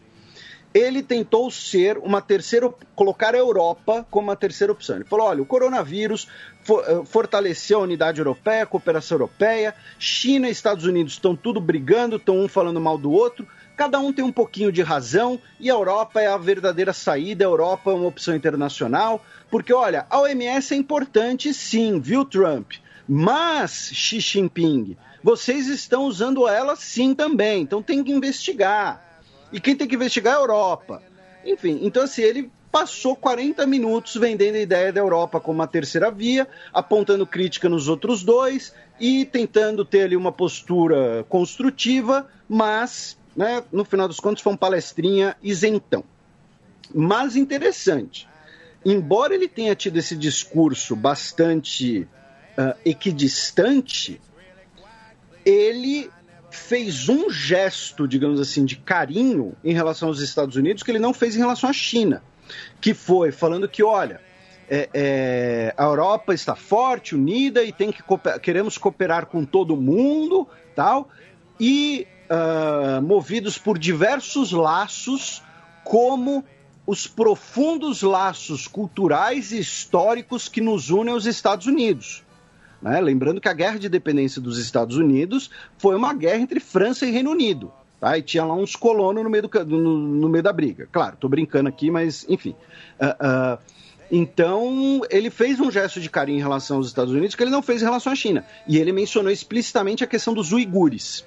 ele 0.73 1.01
tentou 1.01 1.49
ser 1.49 1.97
uma 1.97 2.21
terceira, 2.21 2.71
colocar 2.95 3.33
a 3.33 3.37
Europa 3.37 4.05
como 4.11 4.27
uma 4.27 4.35
terceira 4.35 4.71
opção. 4.71 4.97
Ele 4.97 5.05
falou: 5.05 5.27
olha, 5.27 5.41
o 5.41 5.45
coronavírus 5.45 6.27
eh, 6.69 7.01
fortaleceu 7.05 7.79
a 7.79 7.83
unidade 7.83 8.19
europeia, 8.19 8.63
a 8.63 8.67
cooperação 8.67 9.15
europeia, 9.15 9.73
China 9.97 10.47
e 10.47 10.51
Estados 10.51 10.85
Unidos 10.85 11.13
estão 11.13 11.35
tudo 11.35 11.59
brigando, 11.59 12.17
estão 12.17 12.37
um 12.37 12.47
falando 12.47 12.79
mal 12.79 12.97
do 12.97 13.11
outro, 13.11 13.47
cada 13.77 13.99
um 13.99 14.11
tem 14.11 14.25
um 14.25 14.31
pouquinho 14.31 14.71
de 14.71 14.81
razão 14.81 15.39
e 15.59 15.69
a 15.69 15.73
Europa 15.73 16.19
é 16.19 16.25
a 16.25 16.35
verdadeira 16.35 16.91
saída, 16.91 17.45
a 17.45 17.47
Europa 17.47 17.91
é 17.91 17.93
uma 17.93 18.07
opção 18.07 18.35
internacional, 18.35 19.23
porque 19.51 19.71
olha, 19.71 20.07
a 20.09 20.19
OMS 20.19 20.73
é 20.73 20.77
importante 20.77 21.53
sim, 21.53 21.99
viu, 21.99 22.25
Trump? 22.25 22.73
Mas, 23.07 23.91
Xi 23.93 24.19
Jinping, 24.19 24.97
vocês 25.23 25.67
estão 25.67 26.05
usando 26.05 26.47
ela 26.47 26.75
sim 26.75 27.13
também, 27.13 27.61
então 27.61 27.81
tem 27.81 28.03
que 28.03 28.11
investigar. 28.11 29.21
E 29.53 29.61
quem 29.61 29.75
tem 29.75 29.87
que 29.87 29.95
investigar 29.95 30.33
é 30.33 30.37
a 30.37 30.41
Europa. 30.41 31.03
Enfim, 31.45 31.79
então 31.83 32.03
assim, 32.03 32.23
ele 32.23 32.51
passou 32.71 33.15
40 33.15 33.65
minutos 33.65 34.15
vendendo 34.15 34.55
a 34.55 34.59
ideia 34.59 34.91
da 34.91 34.99
Europa 34.99 35.39
como 35.39 35.59
uma 35.59 35.67
terceira 35.67 36.11
via, 36.11 36.47
apontando 36.73 37.25
crítica 37.25 37.69
nos 37.69 37.87
outros 37.87 38.23
dois 38.23 38.73
e 38.99 39.23
tentando 39.23 39.85
ter 39.85 40.01
ali 40.01 40.17
uma 40.17 40.31
postura 40.31 41.25
construtiva, 41.29 42.27
mas, 42.49 43.17
né, 43.37 43.63
no 43.71 43.85
final 43.85 44.07
dos 44.07 44.19
contos, 44.19 44.41
foi 44.41 44.51
um 44.51 44.57
palestrinha 44.57 45.37
isentão. 45.43 46.03
Mas 46.93 47.35
interessante, 47.35 48.27
embora 48.83 49.35
ele 49.35 49.47
tenha 49.47 49.75
tido 49.75 49.97
esse 49.97 50.15
discurso 50.15 50.95
bastante 50.95 52.07
uh, 52.57 52.75
equidistante, 52.83 54.19
ele 55.45 56.09
fez 56.49 57.07
um 57.07 57.29
gesto, 57.29 58.07
digamos 58.07 58.39
assim, 58.39 58.65
de 58.65 58.77
carinho 58.77 59.55
em 59.63 59.73
relação 59.73 60.07
aos 60.07 60.19
Estados 60.19 60.55
Unidos 60.55 60.81
que 60.81 60.89
ele 60.89 60.97
não 60.97 61.13
fez 61.13 61.35
em 61.35 61.39
relação 61.39 61.69
à 61.69 61.73
China, 61.73 62.23
que 62.81 62.93
foi 62.93 63.31
falando 63.31 63.69
que, 63.69 63.83
olha, 63.83 64.19
é, 64.69 64.89
é, 64.93 65.73
a 65.77 65.83
Europa 65.83 66.33
está 66.33 66.55
forte, 66.55 67.15
unida 67.15 67.63
e 67.63 67.71
tem 67.71 67.91
que 67.91 68.01
queremos 68.41 68.77
cooperar 68.77 69.27
com 69.27 69.45
todo 69.45 69.77
mundo, 69.77 70.47
tal, 70.75 71.09
e 71.59 72.07
uh, 72.29 73.01
movidos 73.01 73.57
por 73.57 73.77
diversos 73.77 74.51
laços, 74.51 75.41
como 75.83 76.43
os 76.85 77.05
profundos 77.05 78.01
laços 78.01 78.67
culturais 78.67 79.51
e 79.51 79.59
históricos 79.59 80.47
que 80.47 80.61
nos 80.61 80.89
unem 80.89 81.13
aos 81.13 81.25
Estados 81.25 81.67
Unidos. 81.67 82.23
Né? 82.81 83.01
Lembrando 83.01 83.41
que 83.41 83.49
a 83.49 83.53
guerra 83.53 83.77
de 83.77 83.87
independência 83.87 84.41
dos 84.41 84.57
Estados 84.57 84.95
Unidos 84.95 85.49
foi 85.77 85.95
uma 85.95 86.13
guerra 86.13 86.39
entre 86.39 86.59
França 86.59 87.05
e 87.05 87.11
Reino 87.11 87.31
Unido. 87.31 87.71
Tá? 87.99 88.17
E 88.17 88.21
tinha 88.21 88.45
lá 88.45 88.53
uns 88.53 88.75
colonos 88.75 89.23
no 89.23 89.29
meio, 89.29 89.43
do, 89.43 89.65
no, 89.65 89.97
no 89.97 90.29
meio 90.29 90.43
da 90.43 90.53
briga. 90.53 90.87
Claro, 90.91 91.15
estou 91.15 91.29
brincando 91.29 91.67
aqui, 91.67 91.89
mas 91.91 92.25
enfim. 92.29 92.55
Uh, 92.99 93.55
uh, 93.55 93.59
então, 94.09 95.01
ele 95.09 95.29
fez 95.29 95.59
um 95.59 95.69
gesto 95.69 95.99
de 95.99 96.09
carinho 96.09 96.37
em 96.37 96.41
relação 96.41 96.77
aos 96.77 96.87
Estados 96.87 97.13
Unidos 97.13 97.35
que 97.35 97.43
ele 97.43 97.51
não 97.51 97.61
fez 97.61 97.81
em 97.81 97.85
relação 97.85 98.13
à 98.13 98.15
China. 98.15 98.45
E 98.67 98.77
ele 98.77 98.91
mencionou 98.91 99.31
explicitamente 99.31 100.03
a 100.03 100.07
questão 100.07 100.33
dos 100.33 100.53
uigures. 100.53 101.25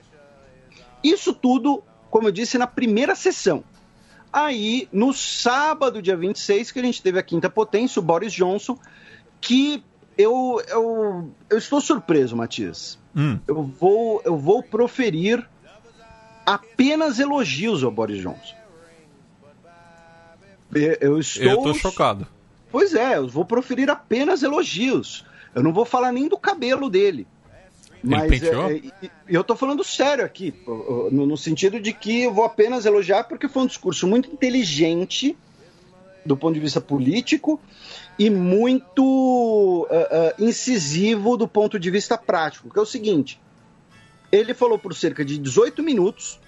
Isso 1.03 1.33
tudo, 1.33 1.83
como 2.11 2.29
eu 2.29 2.33
disse, 2.33 2.59
na 2.59 2.67
primeira 2.67 3.15
sessão. 3.15 3.65
Aí, 4.33 4.89
no 4.93 5.13
sábado, 5.13 6.01
dia 6.01 6.17
26, 6.17 6.71
que 6.71 6.79
a 6.79 6.83
gente 6.83 7.03
teve 7.03 7.19
a 7.19 7.23
quinta 7.23 7.51
potência, 7.51 7.99
o 7.99 8.03
Boris 8.03 8.33
Johnson, 8.33 8.79
que 9.41 9.83
eu, 10.17 10.63
eu, 10.69 11.31
eu 11.49 11.59
estou 11.59 11.81
surpreso, 11.81 12.37
Matias. 12.37 12.99
Hum. 13.17 13.39
Eu, 13.47 13.63
vou, 13.63 14.23
eu 14.25 14.37
vou 14.37 14.63
proferir 14.63 15.49
apenas 16.47 17.19
elogios 17.19 17.83
ao 17.83 17.91
Boris 17.91 18.23
Johnson. 18.23 18.55
Eu 20.73 21.19
estou. 21.19 21.45
Eu 21.45 21.57
estou 21.57 21.75
chocado. 21.75 22.27
Pois 22.71 22.95
é, 22.95 23.17
eu 23.17 23.27
vou 23.27 23.45
proferir 23.45 23.91
apenas 23.91 24.43
elogios. 24.45 25.25
Eu 25.55 25.63
não 25.63 25.73
vou 25.73 25.85
falar 25.85 26.13
nem 26.13 26.29
do 26.29 26.39
cabelo 26.39 26.89
dele. 26.89 27.27
Mas 28.03 28.43
é, 28.43 28.49
é, 28.49 29.11
eu 29.29 29.43
estou 29.43 29.57
falando 29.57 29.85
sério 29.85 30.25
aqui, 30.25 30.55
no, 30.67 31.27
no, 31.27 31.37
sentido 31.37 31.79
de 31.79 31.93
que 31.93 32.23
eu 32.23 32.33
vou 32.33 32.45
apenas 32.45 32.87
elogiar 32.87 33.25
porque 33.25 33.49
foi 33.49 33.63
um 33.63 33.67
discurso 33.67 34.07
muito 34.07 34.31
inteligente 34.31 35.37
do 36.25 36.37
ponto 36.37 36.55
de 36.55 36.61
vista 36.61 36.81
político 36.81 37.61
e 38.19 38.31
muito 38.31 39.03
uh, 39.03 40.43
uh, 40.43 40.45
incisivo 40.45 41.37
do 41.37 41.49
ponto 41.49 41.79
de 41.79 41.91
vista 41.91 42.17
prático, 42.17 42.71
que 42.71 42.79
é 42.79 42.83
o 42.83 42.87
seguinte: 42.87 43.41
ele 44.33 44.55
falou 44.55 44.79
por 44.79 44.95
cerca 44.95 45.25
de 45.25 45.39
18 45.39 45.83
minutos 45.83 46.39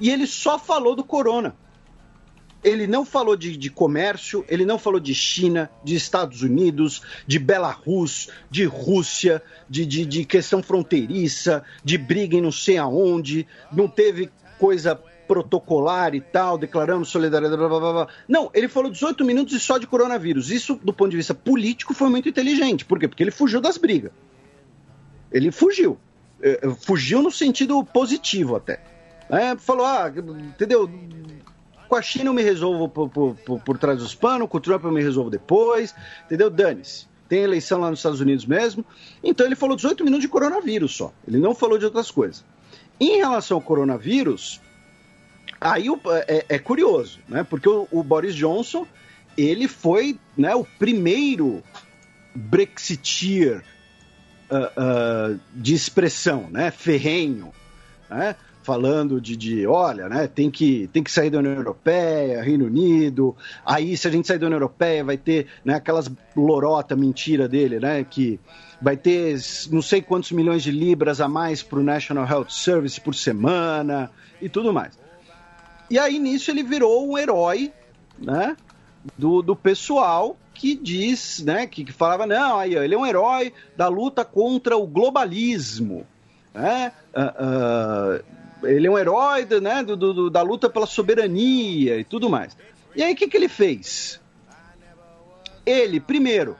e 0.00 0.10
ele 0.10 0.26
só 0.26 0.58
falou 0.58 0.94
do 0.94 1.04
corona. 1.04 1.54
Ele 2.62 2.86
não 2.86 3.04
falou 3.04 3.36
de, 3.36 3.56
de, 3.56 3.70
comércio, 3.70 4.44
ele 4.48 4.64
não 4.64 4.78
falou 4.78 4.98
de 4.98 5.14
China, 5.14 5.70
de 5.84 5.94
Estados 5.94 6.42
Unidos, 6.42 7.02
de 7.26 7.38
Belarus, 7.38 8.28
de 8.50 8.64
Rússia, 8.64 9.42
de, 9.68 9.86
de, 9.86 10.04
de 10.04 10.24
questão 10.24 10.62
fronteiriça, 10.62 11.64
de 11.84 11.96
briga 11.96 12.36
em 12.36 12.40
não 12.40 12.50
sei 12.50 12.76
aonde, 12.76 13.46
não 13.70 13.86
teve 13.86 14.30
coisa 14.58 15.00
protocolar 15.28 16.14
e 16.14 16.20
tal, 16.20 16.56
declaramos 16.56 17.10
solidariedade, 17.10 17.60
blá, 17.60 17.68
blá, 17.68 17.92
blá. 17.92 18.08
Não, 18.26 18.50
ele 18.54 18.66
falou 18.66 18.90
18 18.90 19.24
minutos 19.24 19.54
e 19.54 19.60
só 19.60 19.76
de 19.76 19.86
coronavírus. 19.86 20.50
Isso, 20.50 20.80
do 20.82 20.92
ponto 20.92 21.10
de 21.10 21.18
vista 21.18 21.34
político, 21.34 21.92
foi 21.92 22.08
muito 22.08 22.28
inteligente. 22.28 22.84
Por 22.84 22.98
quê? 22.98 23.06
Porque 23.06 23.22
ele 23.22 23.30
fugiu 23.30 23.60
das 23.60 23.76
brigas. 23.76 24.10
Ele 25.30 25.52
fugiu. 25.52 25.98
É, 26.40 26.70
fugiu 26.80 27.22
no 27.22 27.30
sentido 27.30 27.84
positivo 27.84 28.56
até. 28.56 28.80
É, 29.28 29.56
falou, 29.56 29.84
ah, 29.84 30.10
entendeu? 30.54 30.90
Com 31.88 31.96
a 31.96 32.02
China 32.02 32.26
eu 32.26 32.34
me 32.34 32.42
resolvo 32.42 32.88
por, 32.88 33.08
por, 33.08 33.34
por, 33.34 33.60
por 33.60 33.78
trás 33.78 33.98
dos 33.98 34.14
panos, 34.14 34.48
com 34.48 34.58
o 34.58 34.60
Trump 34.60 34.84
eu 34.84 34.92
me 34.92 35.02
resolvo 35.02 35.30
depois, 35.30 35.94
entendeu? 36.26 36.50
Dane-se. 36.50 37.06
Tem 37.28 37.40
eleição 37.40 37.80
lá 37.80 37.90
nos 37.90 37.98
Estados 37.98 38.20
Unidos 38.20 38.46
mesmo. 38.46 38.84
Então 39.22 39.46
ele 39.46 39.56
falou 39.56 39.76
18 39.76 40.04
minutos 40.04 40.22
de 40.22 40.28
coronavírus 40.28 40.96
só. 40.96 41.12
Ele 41.26 41.38
não 41.38 41.54
falou 41.54 41.78
de 41.78 41.84
outras 41.84 42.10
coisas. 42.10 42.44
Em 43.00 43.16
relação 43.18 43.56
ao 43.56 43.62
coronavírus, 43.62 44.60
Aí 45.60 45.86
é, 46.28 46.44
é 46.48 46.58
curioso, 46.58 47.18
né? 47.28 47.42
Porque 47.42 47.68
o, 47.68 47.88
o, 47.90 48.02
Boris 48.02 48.34
Johnson 48.34 48.86
ele 49.36 49.66
foi 49.66 50.18
né, 50.36 50.54
o 50.54 50.64
primeiro 50.64 51.62
Brexiteer 52.34 53.64
uh, 54.50 55.34
uh, 55.34 55.40
de 55.52 55.74
expressão, 55.74 56.48
né? 56.50 56.70
Ferrenho, 56.70 57.52
né? 58.08 58.36
Falando 58.68 59.18
de, 59.18 59.34
de, 59.34 59.66
olha, 59.66 60.10
né, 60.10 60.26
tem 60.26 60.50
que, 60.50 60.90
tem 60.92 61.02
que 61.02 61.10
sair 61.10 61.30
da 61.30 61.38
União 61.38 61.54
Europeia, 61.54 62.42
Reino 62.42 62.66
Unido, 62.66 63.34
aí 63.64 63.96
se 63.96 64.06
a 64.06 64.10
gente 64.10 64.28
sair 64.28 64.38
da 64.38 64.44
União 64.44 64.58
Europeia 64.58 65.02
vai 65.02 65.16
ter, 65.16 65.46
né, 65.64 65.72
aquelas 65.72 66.10
lorota 66.36 66.94
mentira 66.94 67.48
dele, 67.48 67.80
né, 67.80 68.04
que 68.04 68.38
vai 68.78 68.94
ter 68.94 69.40
não 69.70 69.80
sei 69.80 70.02
quantos 70.02 70.32
milhões 70.32 70.62
de 70.62 70.70
libras 70.70 71.18
a 71.18 71.26
mais 71.26 71.62
para 71.62 71.78
o 71.78 71.82
National 71.82 72.28
Health 72.28 72.50
Service 72.50 73.00
por 73.00 73.14
semana 73.14 74.10
e 74.38 74.50
tudo 74.50 74.70
mais. 74.70 74.98
E 75.90 75.98
aí 75.98 76.18
nisso 76.18 76.50
ele 76.50 76.62
virou 76.62 77.10
um 77.10 77.16
herói, 77.16 77.72
né? 78.18 78.54
Do, 79.16 79.40
do 79.40 79.56
pessoal 79.56 80.36
que 80.52 80.74
diz, 80.74 81.42
né? 81.42 81.66
Que, 81.66 81.84
que 81.84 81.92
falava, 81.92 82.26
não, 82.26 82.58
aí 82.58 82.74
ele 82.74 82.94
é 82.94 82.98
um 82.98 83.06
herói 83.06 83.54
da 83.74 83.88
luta 83.88 84.26
contra 84.26 84.76
o 84.76 84.86
globalismo, 84.86 86.06
né? 86.52 86.92
Uh, 87.16 88.20
uh, 88.20 88.38
ele 88.62 88.86
é 88.86 88.90
um 88.90 88.98
herói 88.98 89.46
né, 89.60 89.82
do, 89.82 89.96
do, 89.96 90.30
da 90.30 90.42
luta 90.42 90.68
pela 90.68 90.86
soberania 90.86 91.98
e 91.98 92.04
tudo 92.04 92.28
mais. 92.28 92.56
E 92.94 93.02
aí 93.02 93.12
o 93.12 93.16
que, 93.16 93.28
que 93.28 93.36
ele 93.36 93.48
fez? 93.48 94.20
Ele, 95.64 96.00
primeiro, 96.00 96.56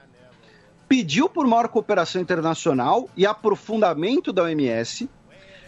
pediu 0.88 1.28
por 1.28 1.46
maior 1.46 1.68
cooperação 1.68 2.20
internacional 2.20 3.08
e 3.16 3.26
aprofundamento 3.26 4.32
da 4.32 4.44
OMS, 4.44 5.08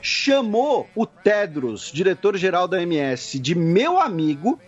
chamou 0.02 0.88
o 0.94 1.04
Tedros, 1.06 1.90
diretor-geral 1.92 2.66
da 2.66 2.78
OMS, 2.78 3.38
de 3.38 3.54
meu 3.54 3.98
amigo 3.98 4.58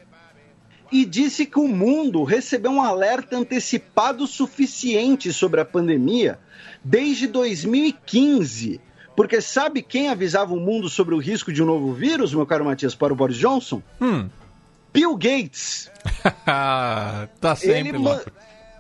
e 0.91 1.07
disse 1.07 1.47
que 1.47 1.59
o 1.59 1.67
mundo 1.67 2.23
recebeu 2.23 2.71
um 2.71 2.83
alerta 2.83 3.37
antecipado 3.37 4.27
suficiente 4.27 5.33
sobre 5.33 5.61
a 5.61 5.65
pandemia 5.65 6.39
desde 6.85 7.27
2015. 7.27 8.79
Porque 9.23 9.41
sabe 9.41 9.83
quem 9.83 10.09
avisava 10.09 10.53
o 10.53 10.59
mundo 10.59 10.89
sobre 10.89 11.15
o 11.15 11.19
risco 11.19 11.53
de 11.53 11.63
um 11.63 11.67
novo 11.67 11.93
vírus, 11.93 12.35
meu 12.35 12.45
caro 12.45 12.65
Matias, 12.65 12.93
para 12.93 13.13
o 13.13 13.17
Boris 13.17 13.37
Johnson? 13.37 13.81
Hum. 14.01 14.29
Bill 14.93 15.15
Gates. 15.15 15.89
tá 16.45 17.55
sempre 17.55 17.97
ele, 17.97 18.09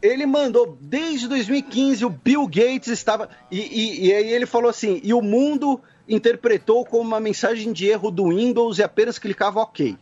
ele 0.02 0.26
mandou, 0.26 0.76
desde 0.80 1.28
2015, 1.28 2.04
o 2.04 2.10
Bill 2.10 2.44
Gates 2.48 2.88
estava. 2.88 3.28
E, 3.52 3.60
e, 3.60 4.06
e 4.08 4.12
aí 4.12 4.32
ele 4.32 4.44
falou 4.44 4.68
assim: 4.68 5.00
e 5.04 5.14
o 5.14 5.22
mundo 5.22 5.80
interpretou 6.08 6.84
como 6.84 7.04
uma 7.04 7.20
mensagem 7.20 7.72
de 7.72 7.86
erro 7.86 8.10
do 8.10 8.30
Windows 8.30 8.80
e 8.80 8.82
apenas 8.82 9.20
clicava 9.20 9.60
OK. 9.60 9.96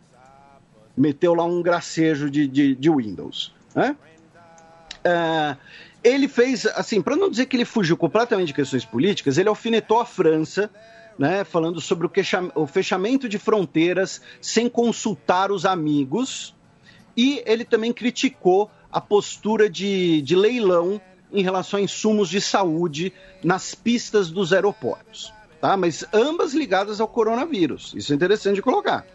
Meteu 0.97 1.35
lá 1.35 1.45
um 1.45 1.61
gracejo 1.61 2.31
de, 2.31 2.47
de, 2.47 2.75
de 2.75 2.91
Windows. 2.91 3.53
Né? 3.75 3.95
Uh, 5.05 5.57
ele 6.03 6.29
fez, 6.29 6.67
assim, 6.67 7.03
para 7.03 7.17
não 7.17 7.31
dizer 7.31 7.47
que 7.47 7.57
ele 7.57 7.65
fugiu 7.65 7.97
completamente 7.97 8.49
de 8.49 8.55
questões 8.55 8.85
políticas, 8.85 9.39
ele 9.39 9.49
alfinetou 9.49 10.01
a 10.01 10.07
França 10.07 10.71
né, 11.19 11.45
falando 11.45 11.81
sobre 11.81 12.09
o 12.55 12.67
fechamento 12.67 13.29
de 13.29 13.39
fronteiras 13.39 14.23
sem 14.41 14.71
consultar 14.71 15.53
os 15.53 15.67
amigos. 15.67 16.55
E 17.15 17.43
ele 17.45 17.65
também 17.65 17.93
criticou 17.93 18.71
a 18.91 19.01
postura 19.01 19.69
de, 19.69 20.23
de 20.23 20.35
leilão 20.35 20.99
em 21.31 21.43
relação 21.43 21.79
a 21.79 21.83
insumos 21.83 22.31
de 22.31 22.41
saúde 22.41 23.13
nas 23.45 23.75
pistas 23.75 24.31
dos 24.31 24.53
aeroportos. 24.53 25.33
Tá? 25.61 25.77
Mas 25.77 26.07
ambas 26.13 26.55
ligadas 26.55 27.01
ao 27.01 27.09
coronavírus. 27.09 27.93
Isso 27.95 28.13
é 28.13 28.17
interessante 28.17 28.57
de 28.57 28.63
colocar. 28.63 29.07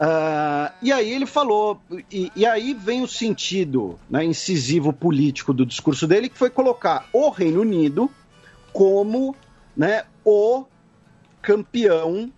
Uh, 0.00 0.72
e 0.82 0.90
aí 0.90 1.12
ele 1.12 1.26
falou, 1.26 1.80
e, 2.10 2.32
e, 2.34 2.44
aí 2.44 2.74
vem 2.74 3.02
o 3.02 3.08
sentido 3.08 3.98
né, 4.10 4.24
incisivo 4.24 4.92
político 4.92 5.52
do 5.52 5.64
discurso 5.64 6.08
dele, 6.08 6.28
que 6.28 6.36
foi 6.36 6.50
colocar 6.50 7.06
o 7.12 7.28
Reino 7.28 7.60
Unido 7.60 8.10
como 8.72 9.36
né, 9.76 10.04
o 10.24 10.64
campeão, 11.40 12.32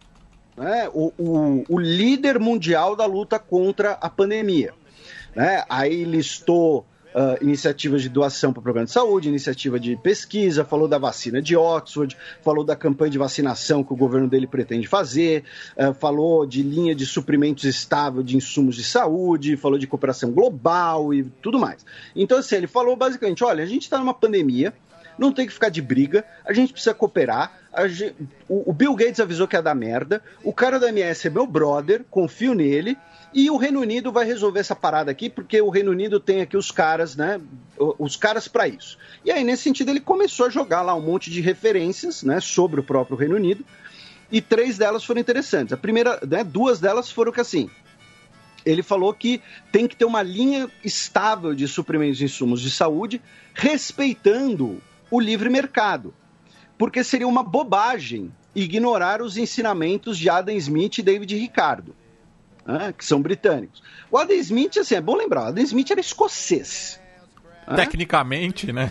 né, 0.57 0.91
o, 0.93 1.13
o, 1.17 1.65
o 1.69 1.79
líder 1.79 2.39
mundial 2.39 2.95
da 2.95 3.07
luta 3.07 3.39
contra 3.39 3.93
a 3.93 4.11
pandemia. 4.11 4.75
Né? 5.35 5.65
Aí 5.69 6.05
listou 6.05 6.85
uh, 7.15 7.43
iniciativas 7.43 8.03
de 8.03 8.09
doação 8.09 8.53
para 8.53 8.61
o 8.61 8.63
programa 8.63 8.87
de 8.87 8.93
saúde, 8.93 9.29
iniciativa 9.29 9.79
de 9.79 9.97
pesquisa, 9.97 10.65
falou 10.65 10.89
da 10.89 10.99
vacina 10.99 11.41
de 11.41 11.57
Oxford, 11.57 12.17
falou 12.43 12.65
da 12.65 12.75
campanha 12.75 13.11
de 13.11 13.19
vacinação 13.19 13.85
que 13.85 13.93
o 13.93 13.97
governo 13.97 14.29
dele 14.29 14.47
pretende 14.47 14.87
fazer, 14.87 15.45
uh, 15.77 15.95
falou 15.95 16.45
de 16.45 16.63
linha 16.63 16.95
de 16.95 17.07
suprimentos 17.07 17.65
estável 17.65 18.23
de 18.23 18.37
insumos 18.37 18.77
de 18.77 18.85
saúde, 18.85 19.57
falou 19.57 19.79
de 19.79 19.87
cooperação 19.87 20.33
global 20.33 21.15
e 21.15 21.25
tudo 21.41 21.59
mais. 21.59 21.85
Então, 22.17 22.39
assim, 22.39 22.57
ele 22.57 22.67
falou 22.67 22.97
basicamente: 22.97 23.45
olha, 23.45 23.63
a 23.63 23.67
gente 23.67 23.83
está 23.83 23.99
numa 23.99 24.15
pandemia, 24.15 24.73
não 25.19 25.33
tem 25.33 25.47
que 25.47 25.53
ficar 25.53 25.69
de 25.69 25.81
briga, 25.81 26.25
a 26.45 26.53
gente 26.53 26.73
precisa 26.73 26.95
cooperar. 26.95 27.53
Gente, 27.87 28.15
o, 28.49 28.71
o 28.71 28.73
Bill 28.73 28.95
Gates 28.95 29.21
avisou 29.21 29.49
que 29.49 29.57
ia 29.57 29.63
dar 29.63 29.75
merda, 29.75 30.23
o 30.43 30.53
cara 30.53 30.79
da 30.79 30.89
MS 30.89 31.27
é 31.27 31.31
meu 31.31 31.47
brother, 31.47 32.05
confio 32.11 32.55
nele. 32.55 32.97
E 33.33 33.51
o 33.51 33.57
Reino 33.57 33.81
Unido 33.81 34.13
vai 34.13 34.25
resolver 34.25 34.61
essa 34.61 34.77
parada 34.77 35.11
aqui, 35.11 35.29
porque 35.29 35.61
o 35.61 35.69
Reino 35.69 35.91
Unido 35.91 36.21
tem 36.21 36.41
aqui 36.41 36.57
os 36.57 36.71
caras, 36.71 37.17
né? 37.17 37.41
Os 37.77 38.15
caras 38.15 38.47
para 38.47 38.69
isso. 38.69 38.97
E 39.25 39.33
aí, 39.33 39.43
nesse 39.43 39.65
sentido, 39.65 39.91
ele 39.91 39.99
começou 39.99 40.47
a 40.47 40.51
jogar 40.51 40.83
lá 40.83 40.95
um 40.95 41.01
monte 41.01 41.33
de 41.33 41.41
referências, 41.41 42.23
né? 42.23 42.39
Sobre 42.39 42.79
o 42.79 42.85
próprio 42.85 43.17
Reino 43.17 43.35
Unido. 43.35 43.65
E 44.31 44.41
três 44.41 44.79
delas 44.79 45.03
foram 45.03 45.21
interessantes. 45.21 45.73
A 45.73 45.77
primeira, 45.77 46.21
né? 46.25 46.45
Duas 46.45 46.79
delas 46.79 47.11
foram 47.11 47.33
que 47.33 47.41
assim. 47.41 47.69
Ele 48.65 48.85
falou 48.85 49.13
que 49.13 49.43
tem 49.71 49.89
que 49.89 49.97
ter 49.97 50.05
uma 50.05 50.23
linha 50.23 50.71
estável 50.85 51.55
de 51.55 51.67
suprimentos 51.69 52.21
e 52.21 52.25
insumos 52.25 52.61
de 52.61 52.71
saúde, 52.71 53.21
respeitando 53.53 54.81
o 55.17 55.21
livre 55.21 55.49
mercado. 55.49 56.15
Porque 56.77 57.05
seria 57.05 57.29
uma 57.29 57.43
bobagem 57.43 58.33
ignorar 58.55 59.23
os 59.23 59.37
ensinamentos 59.37 60.19
de 60.19 60.29
Adam 60.29 60.55
Smith 60.57 60.99
e 60.99 61.03
David 61.03 61.37
Ricardo 61.37 61.95
né, 62.67 62.95
que 62.97 63.05
são 63.05 63.21
britânicos. 63.21 63.83
O 64.11 64.19
Adam 64.19 64.37
Smith, 64.37 64.79
assim, 64.79 64.95
é 64.95 65.01
bom 65.01 65.17
lembrar, 65.17 65.45
o 65.45 65.47
Adam 65.49 65.65
Smith 65.65 65.91
era 65.91 66.01
escocês. 66.01 67.01
Né? 67.67 67.77
Tecnicamente, 67.77 68.73
né? 68.73 68.91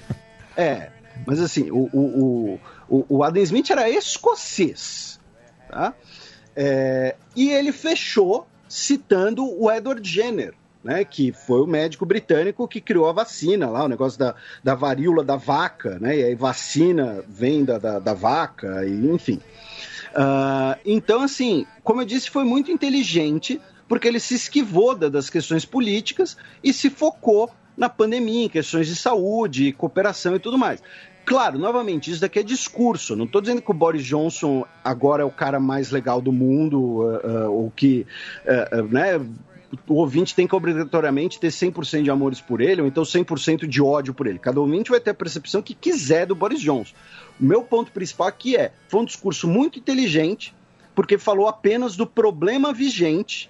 É, 0.56 0.92
mas 1.26 1.40
assim, 1.40 1.70
o, 1.72 1.90
o, 1.92 2.60
o, 2.88 3.06
o 3.10 3.24
Adam 3.24 3.42
Smith 3.44 3.70
era 3.72 3.90
escocês. 3.90 5.20
Tá? 5.70 5.94
É, 6.56 7.16
e 7.36 7.50
ele 7.50 7.72
fechou 7.72 8.48
citando 8.68 9.46
o 9.46 9.72
Edward 9.72 10.08
Jenner, 10.08 10.54
né, 10.84 11.06
que 11.06 11.32
foi 11.32 11.62
o 11.62 11.68
médico 11.68 12.06
britânico 12.06 12.68
que 12.68 12.82
criou 12.82 13.08
a 13.08 13.14
vacina 13.14 13.70
lá, 13.70 13.86
o 13.86 13.88
negócio 13.88 14.20
da, 14.20 14.36
da 14.64 14.76
varíola 14.76 15.24
da 15.24 15.36
vaca, 15.36 15.98
né, 16.00 16.18
e 16.18 16.24
aí 16.24 16.36
vacina 16.36 17.24
vem 17.28 17.64
da, 17.64 17.78
da, 17.78 18.00
da 18.00 18.14
vaca, 18.14 18.86
e 18.86 19.08
enfim. 19.08 19.40
Uh, 20.14 20.78
então, 20.86 21.22
assim, 21.22 21.66
como 21.84 22.02
eu 22.02 22.06
disse, 22.06 22.30
foi 22.30 22.44
muito 22.44 22.72
inteligente, 22.72 23.60
porque 23.88 24.08
ele 24.08 24.20
se 24.20 24.36
esquivou 24.36 24.96
das 24.96 25.30
questões 25.30 25.66
políticas 25.66 26.38
e 26.64 26.74
se 26.74 26.90
focou 26.90 27.50
na 27.76 27.90
pandemia, 27.90 28.46
em 28.46 28.50
questões 28.50 28.88
de 28.88 28.96
saúde, 28.96 29.72
cooperação 29.74 30.36
e 30.36 30.40
tudo 30.40 30.58
mais. 30.58 30.82
Claro, 31.26 31.58
novamente, 31.58 32.12
isso 32.12 32.20
daqui 32.20 32.40
é 32.40 32.44
discurso. 32.44 33.16
Não 33.16 33.26
estou 33.26 33.42
dizendo 33.42 33.62
que 33.62 33.72
o 33.72 33.74
Boris 33.74 34.04
Johnson 34.04 34.66
agora 34.84 35.24
é 35.24 35.26
o 35.26 35.32
cara 35.32 35.60
mais 35.60 35.90
legal 35.90 36.22
do 36.22 36.34
mundo, 36.34 36.80
uh, 36.80 37.48
uh, 37.48 37.52
ou 37.52 37.72
que 37.72 38.06
uh, 38.46 38.84
né, 38.90 39.20
o 39.88 39.96
ouvinte 39.96 40.36
tem 40.36 40.48
que 40.48 40.56
obrigatoriamente 40.56 41.40
ter 41.40 41.48
100% 41.48 42.04
de 42.04 42.12
amores 42.12 42.40
por 42.40 42.62
ele, 42.62 42.82
ou 42.82 42.88
então 42.88 43.04
100% 43.04 43.68
de 43.68 43.82
ódio 43.82 44.14
por 44.14 44.28
ele. 44.28 44.40
Cada 44.40 44.60
ouvinte 44.60 44.92
vai 44.92 45.00
ter 45.00 45.12
a 45.12 45.14
percepção 45.14 45.62
que 45.62 45.74
quiser 45.74 46.26
do 46.26 46.36
Boris 46.36 46.62
Johnson. 46.62 46.94
O 47.40 47.44
meu 47.44 47.64
ponto 47.64 47.92
principal 47.92 48.28
aqui 48.28 48.56
é: 48.56 48.72
foi 48.88 49.02
um 49.02 49.06
discurso 49.06 49.48
muito 49.48 49.80
inteligente, 49.80 50.54
porque 50.94 51.18
falou 51.18 51.48
apenas 51.48 51.96
do 51.96 52.06
problema 52.06 52.74
vigente 52.74 53.50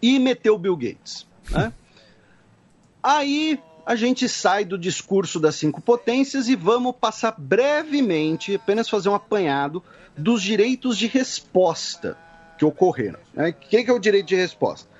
e 0.00 0.18
meteu 0.18 0.54
o 0.54 0.58
Bill 0.58 0.76
Gates. 0.76 1.26
Né? 1.50 1.72
Aí 3.02 3.58
a 3.84 3.96
gente 3.96 4.28
sai 4.28 4.64
do 4.64 4.78
discurso 4.78 5.40
das 5.40 5.56
cinco 5.56 5.80
potências 5.80 6.48
e 6.48 6.54
vamos 6.54 6.94
passar 6.94 7.34
brevemente, 7.36 8.54
apenas 8.54 8.88
fazer 8.88 9.08
um 9.08 9.14
apanhado 9.14 9.82
dos 10.16 10.42
direitos 10.42 10.96
de 10.96 11.06
resposta 11.08 12.16
que 12.56 12.64
ocorreram. 12.64 13.18
Né? 13.34 13.48
O 13.48 13.52
que 13.52 13.76
é 13.78 13.92
o 13.92 13.98
direito 13.98 14.26
de 14.26 14.36
resposta? 14.36 14.91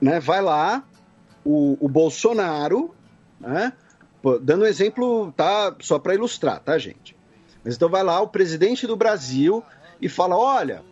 Né? 0.00 0.18
Vai 0.20 0.40
lá, 0.40 0.84
o, 1.44 1.76
o 1.80 1.88
Bolsonaro, 1.88 2.94
né? 3.38 3.72
dando 4.42 4.64
um 4.64 4.66
exemplo, 4.66 5.32
tá? 5.32 5.74
Só 5.80 5.98
para 5.98 6.14
ilustrar, 6.14 6.60
tá, 6.60 6.78
gente? 6.78 7.16
Mas 7.64 7.76
então 7.76 7.88
vai 7.88 8.02
lá 8.02 8.20
o 8.20 8.28
presidente 8.28 8.86
do 8.86 8.96
Brasil 8.96 9.62
e 10.00 10.08
fala: 10.08 10.36
olha, 10.36 10.82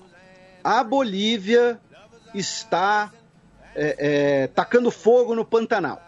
a 0.63 0.83
Bolívia 0.83 1.81
está 2.35 3.13
é, 3.75 3.97
é, 3.99 4.47
tacando 4.49 4.91
fogo 4.91 5.35
no 5.35 5.45
Pantanal. 5.45 6.03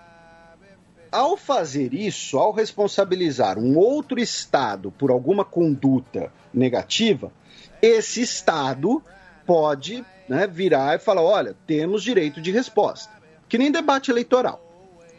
Ao 1.11 1.37
fazer 1.37 1.93
isso, 1.93 2.39
ao 2.39 2.53
responsabilizar 2.53 3.59
um 3.59 3.77
outro 3.77 4.21
Estado 4.21 4.93
por 4.93 5.11
alguma 5.11 5.45
conduta 5.45 6.33
negativa, 6.55 7.33
esse 7.83 8.23
Estado 8.23 9.03
pode 9.45 10.05
né, 10.31 10.47
virar 10.47 10.95
e 10.95 10.99
falar: 11.01 11.23
olha, 11.23 11.57
temos 11.67 12.05
direito 12.05 12.41
de 12.41 12.53
resposta. 12.53 13.13
Que 13.49 13.59
nem 13.59 13.73
debate 13.73 14.13
eleitoral. 14.13 14.65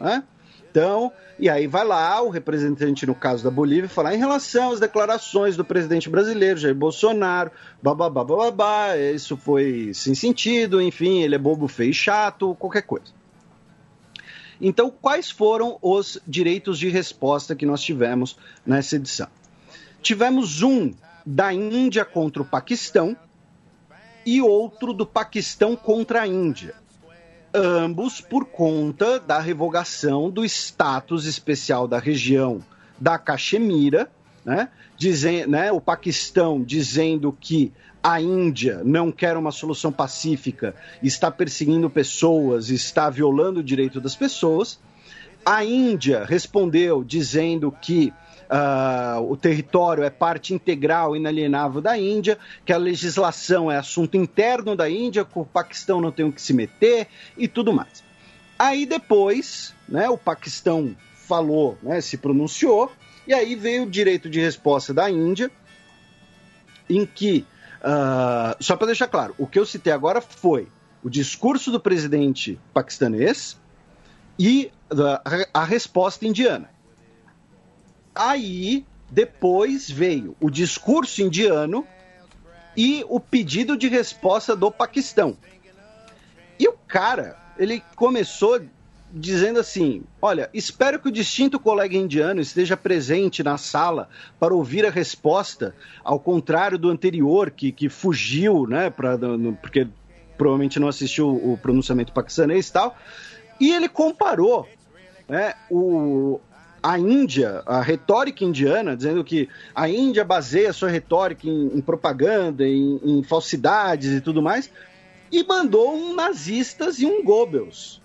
Né? 0.00 0.24
Então, 0.70 1.12
e 1.38 1.50
aí 1.50 1.66
vai 1.66 1.84
lá 1.84 2.22
o 2.22 2.30
representante, 2.30 3.04
no 3.04 3.14
caso 3.14 3.44
da 3.44 3.50
Bolívia, 3.50 3.90
falar 3.90 4.14
em 4.14 4.18
relação 4.18 4.72
às 4.72 4.80
declarações 4.80 5.54
do 5.54 5.66
presidente 5.66 6.08
brasileiro, 6.08 6.58
Jair 6.58 6.74
Bolsonaro, 6.74 7.50
bababá, 7.82 8.24
bababá, 8.24 8.96
isso 8.96 9.36
foi 9.36 9.90
sem 9.92 10.14
sentido, 10.14 10.80
enfim, 10.80 11.20
ele 11.20 11.34
é 11.34 11.38
bobo, 11.38 11.68
feio 11.68 11.90
e 11.90 11.94
chato, 11.94 12.54
qualquer 12.54 12.82
coisa. 12.82 13.12
Então, 14.58 14.90
quais 14.90 15.30
foram 15.30 15.76
os 15.82 16.18
direitos 16.26 16.78
de 16.78 16.88
resposta 16.88 17.54
que 17.54 17.66
nós 17.66 17.82
tivemos 17.82 18.38
nessa 18.64 18.96
edição? 18.96 19.28
Tivemos 20.00 20.62
um 20.62 20.94
da 21.26 21.52
Índia 21.52 22.04
contra 22.04 22.40
o 22.40 22.46
Paquistão 22.46 23.14
e 24.24 24.40
outro 24.40 24.92
do 24.92 25.06
Paquistão 25.06 25.76
contra 25.76 26.22
a 26.22 26.26
Índia 26.26 26.74
ambos 27.54 28.20
por 28.20 28.46
conta 28.46 29.20
da 29.20 29.38
revogação 29.38 30.30
do 30.30 30.44
status 30.44 31.26
especial 31.26 31.86
da 31.86 31.98
região 31.98 32.64
da 32.98 33.18
Caxemira, 33.18 34.10
né? 34.44 34.68
Dizem, 34.96 35.46
né, 35.46 35.70
o 35.72 35.80
Paquistão 35.80 36.62
dizendo 36.62 37.36
que 37.38 37.72
a 38.02 38.20
Índia 38.20 38.82
não 38.84 39.12
quer 39.12 39.36
uma 39.36 39.50
solução 39.50 39.92
pacífica, 39.92 40.74
está 41.02 41.30
perseguindo 41.30 41.90
pessoas, 41.90 42.68
está 42.68 43.10
violando 43.10 43.60
o 43.60 43.64
direito 43.64 44.00
das 44.00 44.16
pessoas. 44.16 44.78
A 45.44 45.64
Índia 45.64 46.24
respondeu 46.24 47.04
dizendo 47.04 47.70
que 47.70 48.12
uh, 48.50 49.20
o 49.30 49.36
território 49.36 50.04
é 50.04 50.10
parte 50.10 50.54
integral, 50.54 51.16
inalienável 51.16 51.80
da 51.80 51.96
Índia, 51.96 52.38
que 52.64 52.72
a 52.72 52.76
legislação 52.76 53.70
é 53.70 53.76
assunto 53.76 54.16
interno 54.16 54.76
da 54.76 54.88
Índia, 54.88 55.24
que 55.24 55.38
o 55.38 55.44
Paquistão 55.44 56.00
não 56.00 56.12
tem 56.12 56.24
o 56.24 56.32
que 56.32 56.40
se 56.40 56.52
meter 56.52 57.08
e 57.36 57.46
tudo 57.48 57.72
mais. 57.72 58.02
Aí 58.58 58.86
depois, 58.86 59.74
né, 59.88 60.08
o 60.08 60.16
Paquistão 60.16 60.96
falou, 61.14 61.78
né, 61.82 62.00
se 62.00 62.16
pronunciou, 62.16 62.90
e 63.26 63.34
aí 63.34 63.54
veio 63.54 63.84
o 63.84 63.90
direito 63.90 64.28
de 64.28 64.40
resposta 64.40 64.92
da 64.92 65.10
Índia, 65.10 65.50
em 66.88 67.06
que, 67.06 67.46
uh, 67.80 68.62
só 68.62 68.76
para 68.76 68.86
deixar 68.86 69.08
claro, 69.08 69.34
o 69.38 69.46
que 69.46 69.58
eu 69.58 69.66
citei 69.66 69.92
agora 69.92 70.20
foi 70.20 70.68
o 71.02 71.10
discurso 71.10 71.70
do 71.70 71.80
presidente 71.80 72.58
paquistanês 72.72 73.56
e 74.38 74.70
a, 74.90 75.60
a 75.62 75.64
resposta 75.64 76.26
indiana. 76.26 76.70
Aí, 78.14 78.84
depois 79.10 79.90
veio 79.90 80.36
o 80.40 80.50
discurso 80.50 81.22
indiano 81.22 81.86
e 82.76 83.04
o 83.08 83.20
pedido 83.20 83.76
de 83.76 83.88
resposta 83.88 84.56
do 84.56 84.70
Paquistão. 84.70 85.36
E 86.58 86.68
o 86.68 86.72
cara, 86.72 87.36
ele 87.58 87.82
começou 87.96 88.60
dizendo 89.12 89.60
assim: 89.60 90.02
Olha, 90.20 90.48
espero 90.54 90.98
que 90.98 91.08
o 91.08 91.12
distinto 91.12 91.60
colega 91.60 91.96
indiano 91.96 92.40
esteja 92.40 92.76
presente 92.76 93.42
na 93.42 93.58
sala 93.58 94.08
para 94.40 94.54
ouvir 94.54 94.86
a 94.86 94.90
resposta, 94.90 95.74
ao 96.02 96.18
contrário 96.18 96.78
do 96.78 96.88
anterior, 96.88 97.50
que, 97.50 97.70
que 97.70 97.88
fugiu, 97.88 98.66
né, 98.66 98.88
pra, 98.90 99.16
no, 99.16 99.54
porque 99.54 99.86
provavelmente 100.38 100.80
não 100.80 100.88
assistiu 100.88 101.28
o 101.28 101.58
pronunciamento 101.60 102.12
paquistanês 102.12 102.68
e 102.68 102.72
tal. 102.72 102.96
E 103.60 103.72
ele 103.72 103.88
comparou 103.88 104.66
né, 105.28 105.54
o, 105.70 106.40
a 106.82 106.98
Índia, 106.98 107.62
a 107.64 107.80
retórica 107.80 108.44
indiana, 108.44 108.96
dizendo 108.96 109.22
que 109.22 109.48
a 109.74 109.88
Índia 109.88 110.24
baseia 110.24 110.72
sua 110.72 110.90
retórica 110.90 111.46
em, 111.46 111.78
em 111.78 111.80
propaganda, 111.80 112.66
em, 112.66 113.00
em, 113.04 113.22
falsidades 113.22 114.10
e 114.10 114.20
tudo 114.20 114.42
mais, 114.42 114.68
e 115.30 115.44
mandou 115.44 115.94
um 115.94 116.14
nazistas 116.14 116.98
e 116.98 117.06
um 117.06 117.22
Goebbels. 117.22 118.02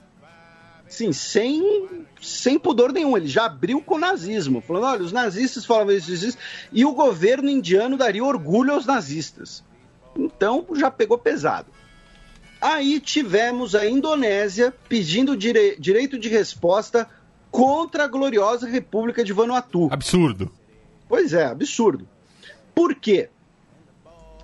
Sim, 0.87 1.11
sem, 1.11 2.05
sem 2.21 2.57
pudor 2.57 2.93
nenhum. 2.93 3.17
Ele 3.17 3.27
já 3.27 3.45
abriu 3.45 3.81
com 3.81 3.95
o 3.95 3.99
nazismo, 3.99 4.61
falando: 4.61 4.85
olha, 4.85 5.03
os 5.03 5.11
nazistas 5.11 5.65
falavam 5.65 5.93
isso, 5.93 6.13
isso, 6.13 6.27
isso, 6.27 6.37
e 6.71 6.85
o 6.85 6.93
governo 6.93 7.49
indiano 7.49 7.97
daria 7.97 8.23
orgulho 8.23 8.73
aos 8.73 8.85
nazistas. 8.85 9.63
Então 10.15 10.65
já 10.75 10.89
pegou 10.89 11.17
pesado. 11.17 11.67
Aí 12.61 12.99
tivemos 12.99 13.75
a 13.75 13.85
Indonésia 13.85 14.73
pedindo 14.87 15.35
dire... 15.35 15.75
direito 15.79 16.17
de 16.17 16.29
resposta 16.29 17.07
contra 17.57 18.03
a 18.03 18.07
gloriosa 18.07 18.67
República 18.67 19.23
de 19.23 19.33
Vanuatu. 19.33 19.89
Absurdo. 19.91 20.51
Pois 21.09 21.33
é, 21.33 21.45
absurdo. 21.45 22.07
Por 22.75 22.93
quê? 22.93 23.29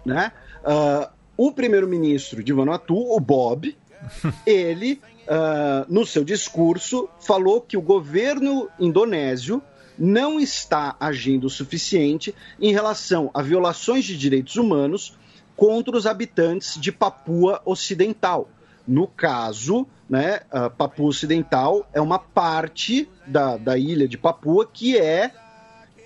Né? 0.04 0.32
Uh, 0.64 1.08
o 1.38 1.52
primeiro-ministro 1.52 2.44
de 2.44 2.52
Vanuatu, 2.52 2.96
o 2.98 3.20
Bob, 3.20 3.78
ele, 4.48 5.00
uh, 5.28 5.86
no 5.88 6.08
seu 6.08 6.24
discurso, 6.24 7.08
falou 7.20 7.62
que 7.62 7.78
o 7.78 7.82
governo 7.84 8.68
indonésio 8.80 9.62
não 9.96 10.40
está 10.40 10.96
agindo 11.00 11.46
o 11.46 11.52
suficiente 11.52 12.34
em 12.60 12.74
relação 12.74 13.30
a 13.32 13.44
violações 13.44 14.06
de 14.06 14.18
direitos 14.18 14.56
humanos 14.56 15.16
contra 15.56 15.96
os 15.96 16.08
habitantes 16.08 16.82
de 16.82 16.92
Papua 16.92 17.62
Ocidental. 17.64 18.50
No 18.88 19.06
caso, 19.06 19.86
né, 20.14 20.42
Papua 20.78 21.08
Ocidental 21.08 21.90
é 21.92 22.00
uma 22.00 22.20
parte 22.20 23.10
da, 23.26 23.58
da 23.58 23.76
ilha 23.76 24.08
de 24.08 24.16
Papua 24.16 24.70
que 24.72 24.96
é 24.96 25.32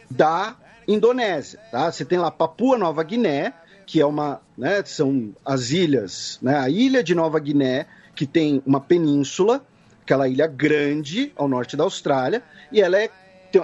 da 0.10 0.56
Indonésia. 0.88 1.60
Tá? 1.70 1.92
Você 1.92 2.06
tem 2.06 2.18
lá 2.18 2.32
Papua 2.32 2.78
Nova 2.78 3.04
Guiné, 3.04 3.52
que 3.86 4.00
é 4.00 4.06
uma, 4.06 4.40
né, 4.58 4.82
são 4.86 5.34
as 5.44 5.72
ilhas, 5.72 6.40
né, 6.42 6.58
a 6.58 6.70
ilha 6.70 7.04
de 7.04 7.14
Nova 7.14 7.38
Guiné, 7.38 7.86
que 8.16 8.26
tem 8.26 8.64
uma 8.66 8.80
península, 8.80 9.62
aquela 10.04 10.30
ilha 10.30 10.48
grande 10.48 11.34
ao 11.36 11.50
norte 11.50 11.76
da 11.76 11.84
Austrália, 11.84 12.42
e 12.72 12.80
ela, 12.80 12.98
é, 12.98 13.10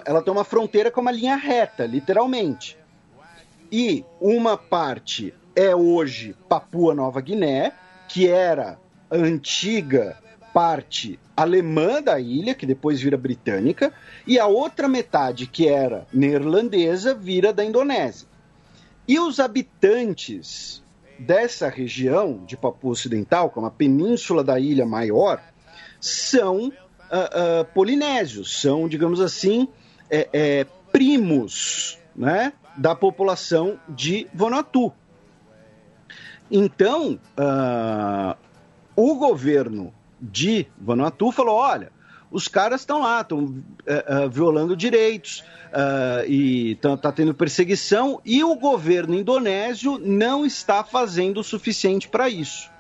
ela 0.06 0.22
tem 0.22 0.34
uma 0.34 0.44
fronteira 0.44 0.92
com 0.92 1.00
uma 1.00 1.12
linha 1.12 1.38
reta, 1.38 1.86
literalmente. 1.86 2.78
E 3.72 4.04
uma 4.20 4.58
parte 4.58 5.34
é 5.56 5.74
hoje 5.74 6.36
Papua 6.50 6.94
Nova 6.94 7.22
Guiné, 7.22 7.72
que 8.10 8.28
era 8.28 8.78
a 9.10 9.16
antiga 9.16 10.22
parte 10.54 11.20
alemã 11.36 12.02
da 12.02 12.20
ilha, 12.20 12.54
que 12.54 12.66
depois 12.66 13.02
vira 13.02 13.18
britânica, 13.18 13.92
e 14.26 14.38
a 14.38 14.46
outra 14.46 14.88
metade, 14.88 15.48
que 15.48 15.68
era 15.68 16.06
neerlandesa, 16.14 17.16
vira 17.16 17.52
da 17.52 17.66
Indonésia. 17.66 18.28
E 19.08 19.20
os 19.20 19.40
habitantes 19.40 20.82
dessa 21.18 21.68
região 21.68 22.44
de 22.46 22.56
Papua 22.56 22.92
Ocidental, 22.92 23.50
que 23.50 23.58
é 23.58 23.62
uma 23.62 23.72
península 23.72 24.44
da 24.44 24.60
ilha 24.60 24.86
maior, 24.86 25.42
são 26.00 26.68
uh, 26.68 26.70
uh, 26.70 27.66
polinésios, 27.74 28.62
são, 28.62 28.88
digamos 28.88 29.20
assim, 29.20 29.68
é, 30.10 30.30
é, 30.32 30.66
primos 30.92 31.98
né, 32.16 32.54
da 32.78 32.96
população 32.96 33.80
de 33.90 34.28
Vanuatu. 34.34 34.94
Então, 36.52 37.20
uh, 37.38 38.38
o 38.96 39.16
governo 39.16 39.94
de 40.24 40.66
Vanuatu 40.80 41.32
falou: 41.32 41.56
olha, 41.56 41.92
os 42.32 42.48
caras 42.48 42.82
estão 42.82 43.02
lá, 43.02 43.22
estão 43.22 43.44
uh, 43.44 44.26
uh, 44.26 44.30
violando 44.30 44.76
direitos 44.76 45.44
uh, 45.70 46.26
e 46.28 46.72
está 46.72 47.12
tendo 47.12 47.34
perseguição 47.34 48.22
e 48.26 48.44
o 48.44 48.56
governo 48.56 49.14
indonésio 49.14 50.00
não 50.00 50.46
está 50.46 50.84
fazendo 50.84 51.42
o 51.42 51.44
suficiente 51.44 52.08
para 52.08 52.30
isso. 52.30 52.72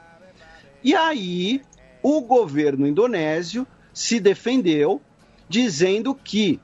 E 0.83 0.95
aí 0.95 1.61
o 2.01 2.21
governo 2.21 2.87
indonésio 2.87 3.67
se 3.93 4.19
defendeu 4.19 5.01
dizendo 5.47 6.15
que 6.15 6.59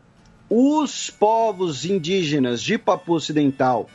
os 0.50 1.12
povos 1.12 1.86
indígenas 1.86 2.62
de 2.62 2.78
Papua 2.78 3.18
Ocidental 3.18 3.88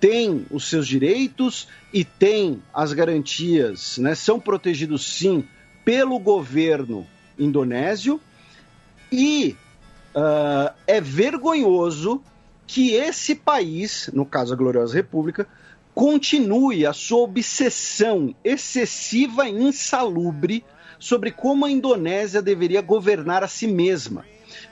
têm 0.00 0.46
os 0.50 0.64
seus 0.64 0.88
direitos 0.88 1.68
e 1.92 2.04
têm 2.04 2.62
as 2.72 2.94
garantias, 2.94 3.98
né, 3.98 4.14
são 4.14 4.40
protegidos 4.40 5.04
sim 5.04 5.46
pelo 5.84 6.18
governo 6.18 7.06
indonésio 7.38 8.20
e 9.10 9.56
uh, 10.14 10.72
é 10.86 11.00
vergonhoso 11.00 12.22
que 12.66 12.92
esse 12.92 13.34
país, 13.34 14.10
no 14.12 14.24
caso 14.24 14.52
a 14.52 14.56
Gloriosa 14.56 14.94
República, 14.94 15.46
continue 15.94 16.86
a 16.86 16.92
sua 16.92 17.20
obsessão 17.20 18.34
excessiva 18.44 19.48
e 19.48 19.52
insalubre 19.52 20.64
sobre 20.98 21.32
como 21.32 21.64
a 21.64 21.70
Indonésia 21.70 22.40
deveria 22.40 22.80
governar 22.80 23.42
a 23.42 23.48
si 23.48 23.66
mesma 23.66 24.24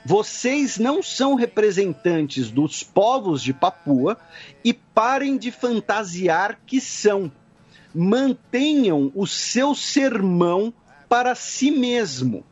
vocês 0.03 0.77
não 0.77 1.03
são 1.03 1.35
representantes 1.35 2.49
dos 2.49 2.83
povos 2.83 3.41
de 3.41 3.53
Papua 3.53 4.17
e 4.63 4.73
parem 4.73 5.37
de 5.37 5.51
fantasiar 5.51 6.59
que 6.65 6.79
são. 6.79 7.31
Mantenham 7.93 9.11
o 9.15 9.25
seu 9.25 9.73
sermão 9.75 10.73
para 11.09 11.33
si 11.33 11.71
mesmo. 11.71 12.45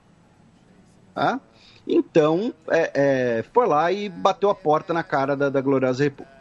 Tá? 1.14 1.40
Então, 1.88 2.54
é, 2.70 2.92
é, 2.94 3.46
foi 3.54 3.68
lá 3.68 3.92
e 3.92 4.10
bateu 4.10 4.50
a 4.50 4.56
porta 4.56 4.94
na 4.94 5.04
cara 5.04 5.38
da, 5.38 5.50
da 5.50 5.62
Gloriosa 5.62 6.04
República. 6.04 6.36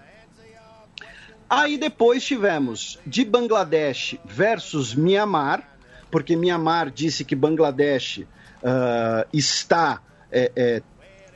Aí 1.49 1.79
depois 1.79 2.25
tivemos 2.25 2.99
de 3.07 3.25
Bangladesh 3.25 4.19
versus 4.25 4.95
Mianmar, 4.95 5.62
porque 6.11 6.35
Mianmar 6.35 6.91
disse 6.91 7.25
que 7.25 7.37
Bangladesh 7.37 8.19
uh, 8.19 9.29
está 9.33 10.01
é, 10.33 10.51
é, 10.57 10.83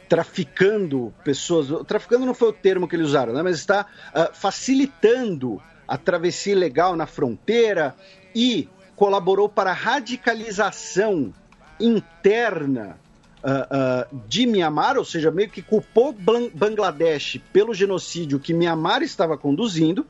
traficando 0.09 1.14
pessoas. 1.22 1.68
Traficando 1.87 2.26
não 2.26 2.35
foi 2.35 2.49
o 2.49 2.53
termo 2.53 2.89
que 2.89 2.97
eles 2.97 3.07
usaram, 3.07 3.33
né? 3.33 3.43
mas 3.43 3.57
está 3.57 3.87
uh, 4.12 4.35
facilitando 4.35 5.62
a 5.87 5.97
travessia 5.97 6.53
ilegal 6.53 6.97
na 6.97 7.07
fronteira 7.07 7.95
e 8.35 8.68
colaborou 9.01 9.48
para 9.48 9.70
a 9.70 9.72
radicalização 9.72 11.32
interna 11.80 12.98
uh, 13.42 14.12
uh, 14.14 14.20
de 14.28 14.44
Mianmar, 14.44 14.98
ou 14.98 15.07
seja, 15.07 15.30
meio 15.30 15.48
que 15.48 15.62
culpou 15.62 16.12
Bangladesh 16.12 17.40
pelo 17.51 17.72
genocídio 17.72 18.38
que 18.38 18.53
Mianmar 18.53 19.03
estava 19.03 19.38
conduzindo. 19.38 20.07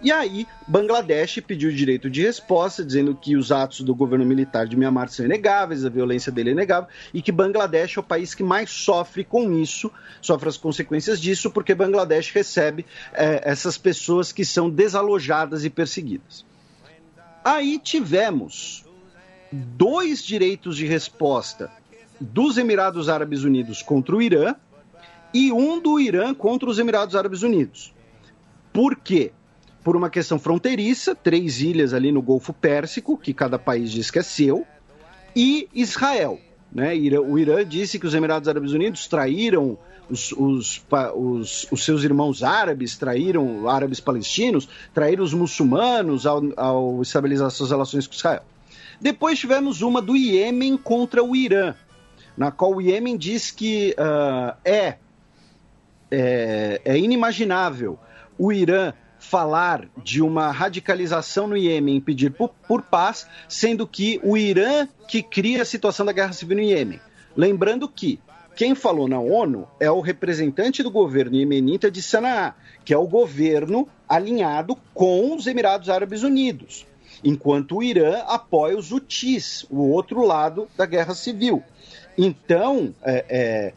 E 0.00 0.12
aí, 0.12 0.46
Bangladesh 0.68 1.40
pediu 1.44 1.72
direito 1.72 2.08
de 2.08 2.22
resposta, 2.22 2.84
dizendo 2.84 3.16
que 3.16 3.36
os 3.36 3.50
atos 3.50 3.80
do 3.80 3.96
governo 3.96 4.24
militar 4.24 4.64
de 4.64 4.76
Myanmar 4.76 5.08
são 5.08 5.26
inegáveis, 5.26 5.84
a 5.84 5.90
violência 5.90 6.30
dele 6.30 6.50
é 6.50 6.52
inegável, 6.52 6.88
e 7.12 7.20
que 7.20 7.32
Bangladesh 7.32 7.96
é 7.96 8.00
o 8.00 8.04
país 8.04 8.32
que 8.32 8.44
mais 8.44 8.70
sofre 8.70 9.24
com 9.24 9.52
isso, 9.60 9.90
sofre 10.22 10.48
as 10.48 10.56
consequências 10.56 11.20
disso, 11.20 11.50
porque 11.50 11.74
Bangladesh 11.74 12.30
recebe 12.30 12.86
é, 13.12 13.42
essas 13.44 13.76
pessoas 13.76 14.30
que 14.30 14.44
são 14.44 14.70
desalojadas 14.70 15.64
e 15.64 15.70
perseguidas. 15.70 16.48
Aí 17.44 17.78
tivemos 17.78 18.84
dois 19.52 20.22
direitos 20.22 20.76
de 20.76 20.86
resposta 20.86 21.70
dos 22.20 22.58
Emirados 22.58 23.08
Árabes 23.08 23.44
Unidos 23.44 23.82
contra 23.82 24.14
o 24.14 24.22
Irã 24.22 24.54
e 25.32 25.52
um 25.52 25.80
do 25.80 25.98
Irã 25.98 26.34
contra 26.34 26.68
os 26.68 26.78
Emirados 26.78 27.16
Árabes 27.16 27.42
Unidos. 27.42 27.94
Por 28.72 28.96
quê? 28.96 29.32
por 29.82 29.96
uma 29.96 30.10
questão 30.10 30.38
fronteiriça, 30.38 31.14
três 31.14 31.60
ilhas 31.60 31.94
ali 31.94 32.12
no 32.12 32.22
Golfo 32.22 32.52
Pérsico, 32.52 33.16
que 33.16 33.32
cada 33.32 33.58
país 33.58 33.90
diz 33.90 34.10
que 34.10 34.18
é 34.18 34.22
seu, 34.22 34.66
e 35.34 35.68
Israel. 35.74 36.38
Né? 36.72 36.92
O 37.18 37.38
Irã 37.38 37.64
disse 37.64 37.98
que 37.98 38.06
os 38.06 38.14
Emirados 38.14 38.48
Árabes 38.48 38.72
Unidos 38.72 39.08
traíram 39.08 39.78
os, 40.10 40.32
os, 40.32 40.82
os, 41.14 41.66
os, 41.70 41.84
seus 41.84 42.02
irmãos 42.02 42.42
árabes, 42.42 42.96
traíram 42.96 43.68
árabes 43.68 44.00
palestinos, 44.00 44.68
traíram 44.92 45.24
os 45.24 45.32
muçulmanos 45.32 46.26
ao, 46.26 46.42
ao 46.56 47.02
estabilizar 47.02 47.50
suas 47.50 47.70
relações 47.70 48.06
com 48.06 48.14
Israel. 48.14 48.42
Depois 49.00 49.38
tivemos 49.38 49.80
uma 49.80 50.02
do 50.02 50.16
Iêmen 50.16 50.76
contra 50.76 51.22
o 51.22 51.34
Irã, 51.34 51.74
na 52.36 52.50
qual 52.50 52.74
o 52.74 52.80
Iêmen 52.80 53.16
diz 53.16 53.50
que 53.50 53.94
uh, 53.98 54.56
é, 54.64 54.96
é, 56.10 56.80
é 56.84 56.98
inimaginável 56.98 57.98
o 58.38 58.52
Irã 58.52 58.92
falar 59.18 59.86
de 60.02 60.22
uma 60.22 60.50
radicalização 60.50 61.46
no 61.46 61.56
Iêmen 61.56 62.00
pedir 62.00 62.32
por, 62.32 62.48
por, 62.66 62.82
paz, 62.82 63.26
sendo 63.48 63.86
que 63.86 64.18
o 64.22 64.36
Irã 64.36 64.88
que 65.06 65.22
cria 65.22 65.62
a 65.62 65.64
situação 65.64 66.06
da 66.06 66.12
guerra 66.12 66.32
civil 66.32 66.56
no 66.56 66.62
Iêmen. 66.62 67.00
Lembrando 67.36 67.88
que 67.88 68.18
quem 68.54 68.74
falou 68.74 69.08
na 69.08 69.18
ONU 69.18 69.66
é 69.78 69.90
o 69.90 70.00
representante 70.00 70.82
do 70.82 70.90
governo 70.90 71.36
iemenita 71.36 71.90
de 71.90 72.02
Sanaa, 72.02 72.54
que 72.84 72.92
é 72.92 72.98
o 72.98 73.06
governo 73.06 73.88
alinhado 74.08 74.76
com 74.92 75.34
os 75.34 75.46
Emirados 75.46 75.88
Árabes 75.88 76.22
Unidos, 76.22 76.86
enquanto 77.24 77.76
o 77.76 77.82
Irã 77.82 78.22
apoia 78.26 78.76
os 78.76 78.92
Houthis, 78.92 79.64
o 79.70 79.88
outro 79.88 80.24
lado 80.24 80.68
da 80.76 80.84
guerra 80.84 81.14
civil. 81.14 81.62
Então, 82.18 82.94
é, 83.02 83.24
é, 83.28 83.72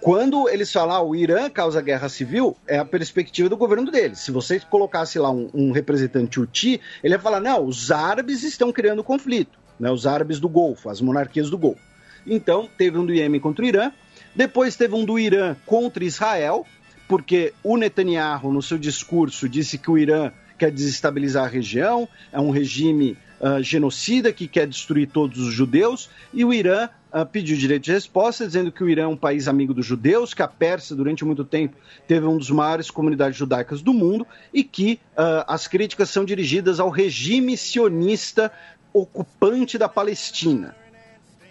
quando 0.00 0.48
eles 0.48 0.72
falam 0.72 0.96
ah, 0.96 1.02
o 1.02 1.14
Irã 1.14 1.50
causa 1.50 1.82
guerra 1.82 2.08
civil, 2.08 2.56
é 2.66 2.78
a 2.78 2.84
perspectiva 2.84 3.48
do 3.48 3.56
governo 3.56 3.90
deles. 3.90 4.20
Se 4.20 4.30
você 4.30 4.58
colocasse 4.58 5.18
lá 5.18 5.30
um, 5.30 5.50
um 5.52 5.72
representante 5.72 6.40
Houthi, 6.40 6.80
ele 7.02 7.14
ia 7.14 7.20
falar: 7.20 7.40
não, 7.40 7.66
os 7.66 7.90
árabes 7.90 8.42
estão 8.42 8.72
criando 8.72 9.04
conflito, 9.04 9.58
né, 9.78 9.90
os 9.90 10.06
árabes 10.06 10.40
do 10.40 10.48
Golfo, 10.48 10.88
as 10.88 11.00
monarquias 11.00 11.50
do 11.50 11.58
Golfo. 11.58 11.82
Então, 12.26 12.68
teve 12.78 12.98
um 12.98 13.04
do 13.04 13.12
Iêmen 13.12 13.40
contra 13.40 13.64
o 13.64 13.68
Irã, 13.68 13.92
depois 14.34 14.76
teve 14.76 14.94
um 14.94 15.04
do 15.04 15.18
Irã 15.18 15.56
contra 15.66 16.04
Israel, 16.04 16.66
porque 17.08 17.52
o 17.62 17.76
Netanyahu, 17.76 18.52
no 18.52 18.62
seu 18.62 18.78
discurso, 18.78 19.48
disse 19.48 19.76
que 19.76 19.90
o 19.90 19.98
Irã 19.98 20.30
quer 20.56 20.70
desestabilizar 20.70 21.44
a 21.44 21.48
região, 21.48 22.08
é 22.30 22.38
um 22.38 22.50
regime 22.50 23.16
uh, 23.40 23.62
genocida 23.62 24.32
que 24.32 24.46
quer 24.46 24.66
destruir 24.66 25.08
todos 25.08 25.38
os 25.38 25.52
judeus, 25.52 26.08
e 26.32 26.44
o 26.44 26.52
Irã 26.52 26.88
uh, 27.12 27.26
pediu 27.26 27.56
direito 27.56 27.84
de 27.84 27.92
resposta, 27.92 28.46
dizendo 28.46 28.70
que 28.70 28.84
o 28.84 28.88
Irã 28.88 29.04
é 29.04 29.06
um 29.08 29.16
país 29.16 29.48
amigo 29.48 29.74
dos 29.74 29.86
judeus, 29.86 30.34
que 30.34 30.42
a 30.42 30.48
Pérsia, 30.48 30.94
durante 30.94 31.24
muito 31.24 31.44
tempo, 31.44 31.76
teve 32.06 32.26
uma 32.26 32.38
das 32.38 32.50
maiores 32.50 32.90
comunidades 32.90 33.36
judaicas 33.36 33.82
do 33.82 33.92
mundo, 33.92 34.26
e 34.52 34.62
que 34.62 35.00
uh, 35.12 35.44
as 35.48 35.66
críticas 35.66 36.10
são 36.10 36.24
dirigidas 36.24 36.78
ao 36.78 36.90
regime 36.90 37.56
sionista 37.56 38.52
ocupante 38.92 39.78
da 39.78 39.88
Palestina. 39.88 40.76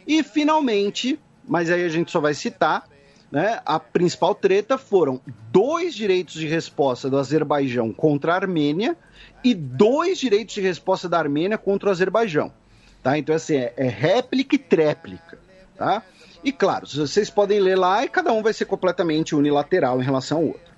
E, 0.08 0.24
finalmente, 0.24 1.20
mas 1.50 1.72
aí 1.72 1.84
a 1.84 1.90
gente 1.90 2.12
só 2.12 2.20
vai 2.20 2.36
citar, 2.36 2.88
né, 3.32 3.60
a 3.66 3.80
principal 3.80 4.36
treta 4.36 4.78
foram 4.78 5.20
dois 5.52 5.96
direitos 5.96 6.36
de 6.36 6.48
resposta 6.48 7.10
do 7.10 7.18
Azerbaijão 7.18 7.92
contra 7.92 8.34
a 8.34 8.36
Armênia 8.36 8.96
e 9.44 9.56
dois 9.56 10.20
direitos 10.20 10.54
de 10.54 10.62
resposta 10.62 11.10
da 11.10 11.18
Armênia 11.18 11.58
contra 11.58 11.90
o 11.90 11.92
Azerbaijão. 11.92 12.54
Tá? 13.02 13.18
Então, 13.18 13.36
assim, 13.36 13.56
é, 13.56 13.74
é 13.76 13.88
réplica 13.88 14.56
e 14.56 14.60
tréplica. 14.60 15.40
Tá? 15.76 16.04
E 16.44 16.52
claro, 16.52 16.88
vocês 16.88 17.30
podem 17.30 17.60
ler 17.60 17.78
lá 17.78 18.04
e 18.04 18.10
cada 18.10 18.32
um 18.32 18.44
vai 18.44 18.54
ser 18.54 18.66
completamente 18.66 19.36
unilateral 19.36 20.00
em 20.00 20.06
relação 20.06 20.38
ao 20.38 20.46
outro. 20.46 20.70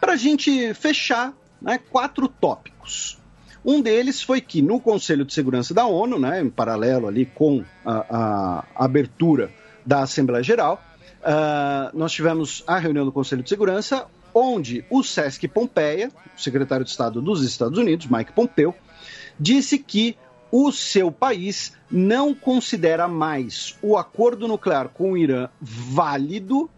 Para 0.00 0.14
a 0.14 0.16
gente 0.16 0.74
fechar, 0.74 1.32
né, 1.60 1.78
quatro 1.90 2.28
tópicos. 2.28 3.21
Um 3.64 3.80
deles 3.80 4.22
foi 4.22 4.40
que 4.40 4.60
no 4.60 4.80
Conselho 4.80 5.24
de 5.24 5.32
Segurança 5.32 5.72
da 5.72 5.86
ONU, 5.86 6.18
né, 6.18 6.40
em 6.40 6.50
paralelo 6.50 7.06
ali 7.06 7.26
com 7.26 7.64
a, 7.84 8.64
a 8.76 8.84
abertura 8.84 9.50
da 9.86 10.02
Assembleia 10.02 10.42
Geral, 10.42 10.82
uh, 11.20 11.96
nós 11.96 12.12
tivemos 12.12 12.64
a 12.66 12.78
reunião 12.78 13.04
do 13.04 13.12
Conselho 13.12 13.42
de 13.42 13.48
Segurança, 13.48 14.06
onde 14.34 14.84
o 14.90 15.02
Sesc 15.02 15.46
Pompeia, 15.46 16.10
secretário 16.36 16.84
de 16.84 16.90
Estado 16.90 17.22
dos 17.22 17.44
Estados 17.44 17.78
Unidos, 17.78 18.06
Mike 18.06 18.32
Pompeo, 18.32 18.74
disse 19.38 19.78
que 19.78 20.16
o 20.50 20.72
seu 20.72 21.10
país 21.10 21.72
não 21.90 22.34
considera 22.34 23.06
mais 23.06 23.76
o 23.80 23.96
acordo 23.96 24.48
nuclear 24.48 24.88
com 24.88 25.12
o 25.12 25.16
Irã 25.16 25.48
válido 25.60 26.68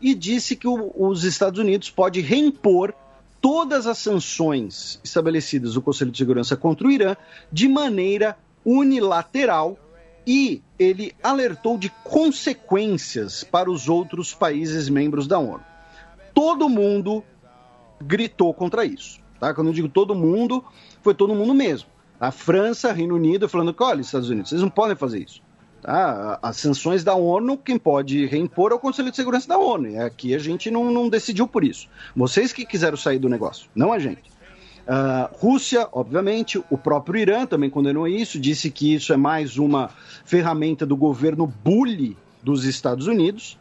e 0.00 0.14
disse 0.14 0.56
que 0.56 0.66
o, 0.66 0.92
os 0.96 1.24
Estados 1.24 1.60
Unidos 1.60 1.90
pode 1.90 2.20
reimpor 2.20 2.94
todas 3.42 3.88
as 3.88 3.98
sanções 3.98 5.00
estabelecidas 5.02 5.74
no 5.74 5.82
Conselho 5.82 6.12
de 6.12 6.16
Segurança 6.16 6.56
contra 6.56 6.86
o 6.86 6.90
Irã 6.90 7.16
de 7.52 7.68
maneira 7.68 8.38
unilateral 8.64 9.76
e 10.24 10.62
ele 10.78 11.12
alertou 11.20 11.76
de 11.76 11.90
consequências 12.04 13.42
para 13.42 13.68
os 13.68 13.88
outros 13.88 14.32
países 14.32 14.88
membros 14.88 15.26
da 15.26 15.40
ONU. 15.40 15.64
Todo 16.32 16.68
mundo 16.68 17.24
gritou 18.00 18.54
contra 18.54 18.84
isso. 18.84 19.20
Tá? 19.40 19.52
Quando 19.52 19.66
eu 19.66 19.74
digo 19.74 19.88
todo 19.88 20.14
mundo, 20.14 20.64
foi 21.02 21.12
todo 21.12 21.34
mundo 21.34 21.52
mesmo. 21.52 21.88
A 22.20 22.30
França, 22.30 22.92
Reino 22.92 23.16
Unido, 23.16 23.48
falando 23.48 23.74
que, 23.74 23.82
olha, 23.82 24.00
Estados 24.00 24.30
Unidos, 24.30 24.50
vocês 24.50 24.62
não 24.62 24.70
podem 24.70 24.94
fazer 24.94 25.24
isso. 25.24 25.42
Tá? 25.82 26.38
As 26.40 26.56
sanções 26.58 27.02
da 27.02 27.16
ONU, 27.16 27.58
quem 27.58 27.76
pode 27.76 28.24
reimpor 28.26 28.70
é 28.70 28.74
o 28.74 28.78
Conselho 28.78 29.10
de 29.10 29.16
Segurança 29.16 29.48
da 29.48 29.58
ONU. 29.58 29.88
E 29.88 29.98
aqui 29.98 30.32
a 30.32 30.38
gente 30.38 30.70
não, 30.70 30.92
não 30.92 31.08
decidiu 31.08 31.48
por 31.48 31.64
isso. 31.64 31.88
Vocês 32.14 32.52
que 32.52 32.64
quiseram 32.64 32.96
sair 32.96 33.18
do 33.18 33.28
negócio, 33.28 33.68
não 33.74 33.92
a 33.92 33.98
gente. 33.98 34.30
Uh, 34.82 35.28
Rússia, 35.38 35.88
obviamente, 35.92 36.62
o 36.70 36.78
próprio 36.78 37.20
Irã 37.20 37.46
também 37.46 37.68
condenou 37.68 38.06
isso, 38.06 38.38
disse 38.38 38.70
que 38.70 38.94
isso 38.94 39.12
é 39.12 39.16
mais 39.16 39.58
uma 39.58 39.90
ferramenta 40.24 40.86
do 40.86 40.96
governo 40.96 41.46
bully 41.46 42.16
dos 42.42 42.64
Estados 42.64 43.08
Unidos. 43.08 43.58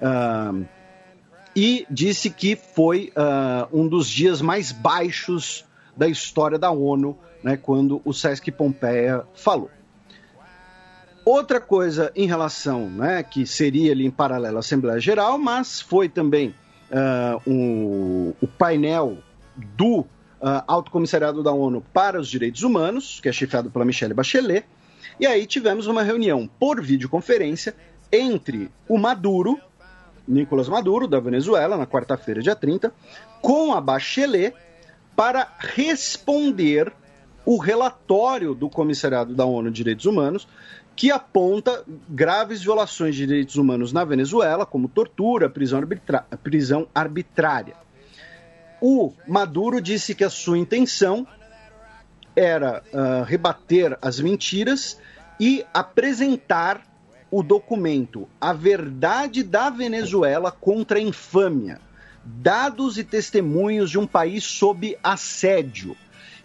Uh, 0.00 0.66
e 1.56 1.86
disse 1.90 2.28
que 2.28 2.56
foi 2.56 3.12
uh, 3.16 3.68
um 3.72 3.88
dos 3.88 4.08
dias 4.08 4.42
mais 4.42 4.70
baixos 4.70 5.64
da 5.96 6.08
história 6.08 6.58
da 6.58 6.70
ONU, 6.70 7.16
né, 7.42 7.56
quando 7.56 8.02
o 8.04 8.12
Sesc 8.12 8.50
Pompeia 8.50 9.22
falou. 9.34 9.70
Outra 11.24 11.58
coisa 11.58 12.12
em 12.14 12.26
relação, 12.26 12.90
né, 12.90 13.22
que 13.22 13.46
seria 13.46 13.92
ali 13.92 14.04
em 14.04 14.10
paralelo 14.10 14.58
à 14.58 14.60
Assembleia 14.60 15.00
Geral, 15.00 15.38
mas 15.38 15.80
foi 15.80 16.06
também 16.06 16.54
uh, 16.90 17.50
um, 17.50 18.34
o 18.42 18.46
painel 18.46 19.18
do 19.56 20.00
uh, 20.00 20.06
Alto 20.66 20.90
Comissariado 20.90 21.42
da 21.42 21.50
ONU 21.50 21.82
para 21.92 22.20
os 22.20 22.28
Direitos 22.28 22.62
Humanos, 22.62 23.20
que 23.22 23.28
é 23.28 23.32
chefiado 23.32 23.70
pela 23.70 23.86
Michelle 23.86 24.12
Bachelet, 24.12 24.66
e 25.18 25.26
aí 25.26 25.46
tivemos 25.46 25.86
uma 25.86 26.02
reunião 26.02 26.46
por 26.58 26.82
videoconferência 26.82 27.74
entre 28.12 28.70
o 28.86 28.98
Maduro, 28.98 29.58
Nicolás 30.28 30.68
Maduro, 30.68 31.08
da 31.08 31.20
Venezuela, 31.20 31.76
na 31.76 31.86
quarta-feira, 31.86 32.42
dia 32.42 32.56
30, 32.56 32.92
com 33.40 33.72
a 33.72 33.80
Bachelet, 33.80 34.54
para 35.16 35.48
responder 35.58 36.92
o 37.46 37.58
relatório 37.58 38.54
do 38.54 38.68
Comissariado 38.68 39.34
da 39.34 39.44
ONU 39.44 39.70
de 39.70 39.76
Direitos 39.76 40.06
Humanos, 40.06 40.48
que 40.96 41.10
aponta 41.10 41.84
graves 42.08 42.62
violações 42.62 43.14
de 43.16 43.26
direitos 43.26 43.56
humanos 43.56 43.92
na 43.92 44.04
Venezuela, 44.04 44.64
como 44.64 44.88
tortura, 44.88 45.50
prisão, 45.50 45.78
arbitra 45.78 46.24
prisão 46.42 46.86
arbitrária. 46.94 47.74
O 48.80 49.12
Maduro 49.26 49.80
disse 49.80 50.14
que 50.14 50.24
a 50.24 50.30
sua 50.30 50.58
intenção 50.58 51.26
era 52.36 52.82
uh, 52.92 53.24
rebater 53.24 53.96
as 54.02 54.20
mentiras 54.20 55.00
e 55.40 55.64
apresentar 55.72 56.82
o 57.30 57.42
documento 57.42 58.28
A 58.40 58.52
Verdade 58.52 59.42
da 59.42 59.70
Venezuela 59.70 60.52
contra 60.52 60.98
a 60.98 61.02
Infâmia 61.02 61.80
Dados 62.24 62.96
e 62.96 63.04
testemunhos 63.04 63.90
de 63.90 63.98
um 63.98 64.06
país 64.06 64.44
sob 64.44 64.96
assédio, 65.02 65.94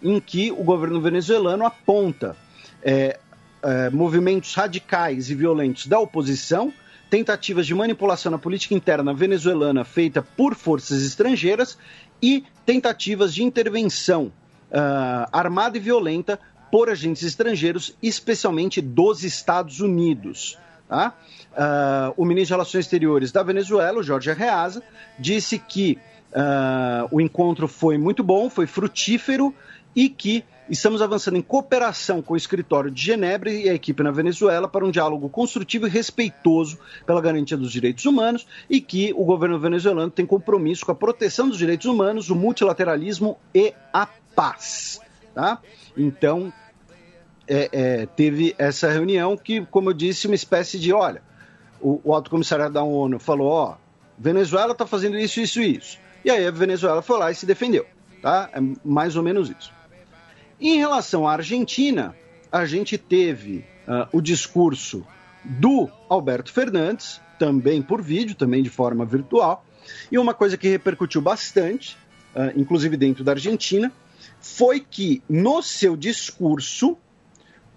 em 0.02 0.20
que 0.20 0.52
o 0.52 0.62
governo 0.62 1.00
venezuelano 1.00 1.64
aponta 1.64 2.36
é, 2.82 3.18
é, 3.62 3.90
movimentos 3.90 4.54
radicais 4.54 5.30
e 5.30 5.34
violentos 5.34 5.86
da 5.86 5.98
oposição, 5.98 6.72
tentativas 7.10 7.66
de 7.66 7.74
manipulação 7.74 8.30
na 8.30 8.38
política 8.38 8.74
interna 8.74 9.12
venezuelana 9.12 9.84
feita 9.84 10.22
por 10.22 10.54
forças 10.54 11.02
estrangeiras 11.02 11.76
e 12.22 12.44
tentativas 12.64 13.34
de 13.34 13.42
intervenção 13.42 14.26
uh, 14.70 15.26
armada 15.32 15.76
e 15.76 15.80
violenta 15.80 16.38
por 16.70 16.88
agentes 16.88 17.24
estrangeiros, 17.24 17.96
especialmente 18.00 18.80
dos 18.80 19.24
Estados 19.24 19.80
Unidos. 19.80 20.56
Tá? 20.88 21.14
Uh, 21.52 22.14
o 22.16 22.24
ministro 22.24 22.48
de 22.48 22.52
Relações 22.54 22.84
Exteriores 22.84 23.32
da 23.32 23.42
Venezuela, 23.42 24.02
Jorge 24.02 24.30
Arreaza, 24.30 24.82
disse 25.18 25.58
que 25.58 25.98
uh, 26.32 27.08
o 27.10 27.20
encontro 27.20 27.66
foi 27.66 27.98
muito 27.98 28.22
bom, 28.22 28.48
foi 28.48 28.66
frutífero 28.66 29.52
e 29.96 30.08
que 30.08 30.44
Estamos 30.70 31.02
avançando 31.02 31.36
em 31.36 31.42
cooperação 31.42 32.22
com 32.22 32.34
o 32.34 32.36
escritório 32.36 32.92
de 32.92 33.02
Genebra 33.02 33.52
e 33.52 33.68
a 33.68 33.74
equipe 33.74 34.04
na 34.04 34.12
Venezuela 34.12 34.68
para 34.68 34.84
um 34.86 34.90
diálogo 34.92 35.28
construtivo 35.28 35.88
e 35.88 35.90
respeitoso 35.90 36.78
pela 37.04 37.20
garantia 37.20 37.56
dos 37.56 37.72
direitos 37.72 38.04
humanos 38.04 38.46
e 38.70 38.80
que 38.80 39.12
o 39.16 39.24
governo 39.24 39.58
venezuelano 39.58 40.12
tem 40.12 40.24
compromisso 40.24 40.86
com 40.86 40.92
a 40.92 40.94
proteção 40.94 41.48
dos 41.48 41.58
direitos 41.58 41.86
humanos, 41.86 42.30
o 42.30 42.36
multilateralismo 42.36 43.36
e 43.52 43.74
a 43.92 44.06
paz. 44.36 45.00
Tá? 45.34 45.60
Então, 45.96 46.52
é, 47.48 47.68
é, 47.72 48.06
teve 48.06 48.54
essa 48.56 48.88
reunião 48.88 49.36
que, 49.36 49.66
como 49.66 49.90
eu 49.90 49.94
disse, 49.94 50.28
uma 50.28 50.36
espécie 50.36 50.78
de, 50.78 50.92
olha, 50.92 51.20
o, 51.80 52.00
o 52.04 52.14
alto 52.14 52.30
comissariado 52.30 52.74
da 52.74 52.84
ONU 52.84 53.18
falou, 53.18 53.48
ó, 53.48 53.76
Venezuela 54.16 54.70
está 54.70 54.86
fazendo 54.86 55.18
isso, 55.18 55.40
isso 55.40 55.60
e 55.60 55.76
isso. 55.78 55.98
E 56.24 56.30
aí 56.30 56.46
a 56.46 56.50
Venezuela 56.52 57.02
foi 57.02 57.18
lá 57.18 57.28
e 57.28 57.34
se 57.34 57.44
defendeu, 57.44 57.86
tá? 58.22 58.48
É 58.52 58.60
mais 58.84 59.16
ou 59.16 59.24
menos 59.24 59.50
isso. 59.50 59.79
Em 60.60 60.76
relação 60.76 61.26
à 61.26 61.32
Argentina, 61.32 62.14
a 62.52 62.66
gente 62.66 62.98
teve 62.98 63.64
uh, 63.88 64.06
o 64.12 64.20
discurso 64.20 65.06
do 65.42 65.88
Alberto 66.06 66.52
Fernandes, 66.52 67.18
também 67.38 67.80
por 67.80 68.02
vídeo, 68.02 68.34
também 68.34 68.62
de 68.62 68.68
forma 68.68 69.06
virtual, 69.06 69.64
e 70.12 70.18
uma 70.18 70.34
coisa 70.34 70.58
que 70.58 70.68
repercutiu 70.68 71.22
bastante, 71.22 71.96
uh, 72.34 72.52
inclusive 72.54 72.96
dentro 72.98 73.24
da 73.24 73.32
Argentina, 73.32 73.90
foi 74.38 74.80
que 74.80 75.22
no 75.26 75.62
seu 75.62 75.96
discurso 75.96 76.98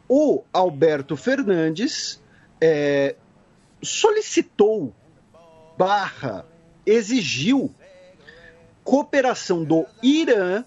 o 0.09 0.43
Alberto 0.51 1.15
Fernandes 1.15 2.21
é, 2.59 3.15
solicitou 3.81 4.93
barra 5.77 6.45
exigiu 6.85 7.73
cooperação 8.83 9.63
do 9.63 9.85
Irã 10.01 10.65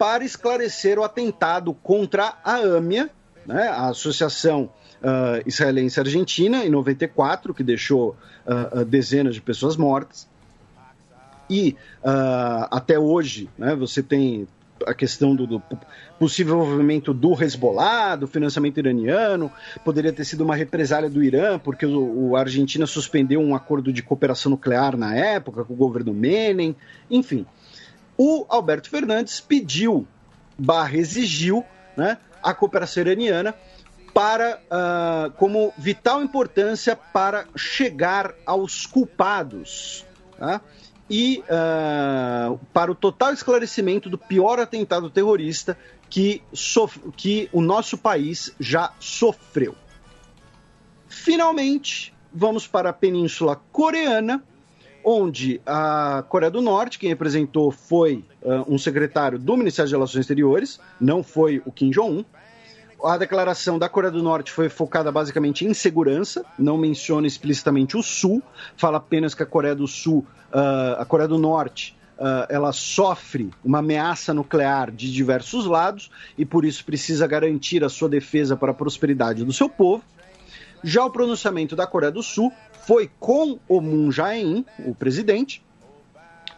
para 0.00 0.24
esclarecer 0.24 0.98
o 0.98 1.04
atentado 1.04 1.74
contra 1.74 2.38
a 2.42 2.54
AMIA, 2.54 3.10
né, 3.44 3.68
a 3.68 3.90
Associação 3.90 4.70
uh, 5.02 5.46
Israelense 5.46 6.00
Argentina, 6.00 6.64
em 6.64 6.70
94, 6.70 7.52
que 7.52 7.62
deixou 7.62 8.16
uh, 8.46 8.82
dezenas 8.82 9.34
de 9.34 9.42
pessoas 9.42 9.76
mortas. 9.76 10.26
E 11.50 11.76
uh, 12.02 12.66
até 12.70 12.98
hoje, 12.98 13.50
né, 13.58 13.74
você 13.74 14.02
tem 14.02 14.48
a 14.86 14.94
questão 14.94 15.36
do, 15.36 15.46
do, 15.46 15.62
possível 16.18 16.54
envolvimento 16.54 17.12
do 17.12 17.34
Hezbollah, 17.34 18.16
do 18.16 18.26
financiamento 18.26 18.78
iraniano, 18.78 19.52
poderia 19.84 20.14
ter 20.14 20.24
sido 20.24 20.44
uma 20.44 20.56
represália 20.56 21.10
do 21.10 21.22
Irã, 21.22 21.58
porque 21.58 21.84
o, 21.84 22.30
o 22.30 22.36
Argentina 22.36 22.86
suspendeu 22.86 23.38
um 23.38 23.54
acordo 23.54 23.92
de 23.92 24.02
cooperação 24.02 24.48
nuclear 24.48 24.96
na 24.96 25.14
época 25.14 25.62
com 25.62 25.74
o 25.74 25.76
governo 25.76 26.14
Menem, 26.14 26.74
enfim. 27.10 27.44
O 28.22 28.44
Alberto 28.50 28.90
Fernandes 28.90 29.40
pediu, 29.40 30.06
barra 30.58 30.94
exigiu, 30.94 31.64
né, 31.96 32.18
a 32.42 32.52
cooperação 32.52 33.02
iraniana 33.02 33.54
para 34.12 34.60
uh, 34.66 35.30
como 35.38 35.72
vital 35.78 36.22
importância 36.22 36.94
para 36.94 37.46
chegar 37.56 38.34
aos 38.44 38.84
culpados. 38.84 40.04
Tá? 40.36 40.60
e 41.08 41.42
uh, 41.48 42.58
para 42.74 42.92
o 42.92 42.94
total 42.94 43.32
esclarecimento 43.32 44.10
do 44.10 44.18
pior 44.18 44.60
atentado 44.60 45.08
terrorista 45.08 45.76
que, 46.10 46.42
que 47.16 47.48
o 47.54 47.62
nosso 47.62 47.96
país 47.96 48.54
já 48.60 48.92
sofreu. 49.00 49.74
Finalmente, 51.08 52.14
vamos 52.30 52.66
para 52.66 52.90
a 52.90 52.92
Península 52.92 53.56
Coreana, 53.72 54.44
onde 55.04 55.60
a 55.66 56.24
Coreia 56.28 56.50
do 56.50 56.60
Norte, 56.60 56.98
quem 56.98 57.08
representou 57.08 57.70
foi 57.70 58.24
uh, 58.42 58.72
um 58.72 58.78
secretário 58.78 59.38
do 59.38 59.56
Ministério 59.56 59.88
de 59.88 59.94
Relações 59.94 60.20
Exteriores, 60.20 60.80
não 61.00 61.22
foi 61.22 61.62
o 61.64 61.72
Kim 61.72 61.90
Jong-un, 61.90 62.24
a 63.04 63.16
declaração 63.16 63.78
da 63.78 63.88
Coreia 63.88 64.12
do 64.12 64.22
Norte 64.22 64.52
foi 64.52 64.68
focada 64.68 65.10
basicamente 65.10 65.64
em 65.64 65.72
segurança, 65.72 66.44
não 66.58 66.76
menciona 66.76 67.26
explicitamente 67.26 67.96
o 67.96 68.02
Sul, 68.02 68.42
fala 68.76 68.98
apenas 68.98 69.34
que 69.34 69.42
a 69.42 69.46
Coreia 69.46 69.74
do 69.74 69.86
Sul, 69.86 70.26
uh, 70.52 71.00
a 71.00 71.04
Coreia 71.04 71.28
do 71.28 71.38
Norte, 71.38 71.96
uh, 72.18 72.46
ela 72.48 72.72
sofre 72.72 73.50
uma 73.64 73.78
ameaça 73.78 74.34
nuclear 74.34 74.90
de 74.90 75.10
diversos 75.10 75.64
lados 75.64 76.10
e 76.36 76.44
por 76.44 76.64
isso 76.64 76.84
precisa 76.84 77.26
garantir 77.26 77.82
a 77.82 77.88
sua 77.88 78.08
defesa 78.08 78.56
para 78.56 78.72
a 78.72 78.74
prosperidade 78.74 79.44
do 79.44 79.52
seu 79.52 79.68
povo. 79.68 80.04
Já 80.82 81.04
o 81.04 81.10
pronunciamento 81.10 81.76
da 81.76 81.86
Coreia 81.86 82.12
do 82.12 82.22
Sul 82.22 82.52
foi 82.86 83.10
com 83.18 83.58
o 83.68 83.80
Moon 83.80 84.10
Jae-in, 84.10 84.64
o 84.86 84.94
presidente, 84.94 85.62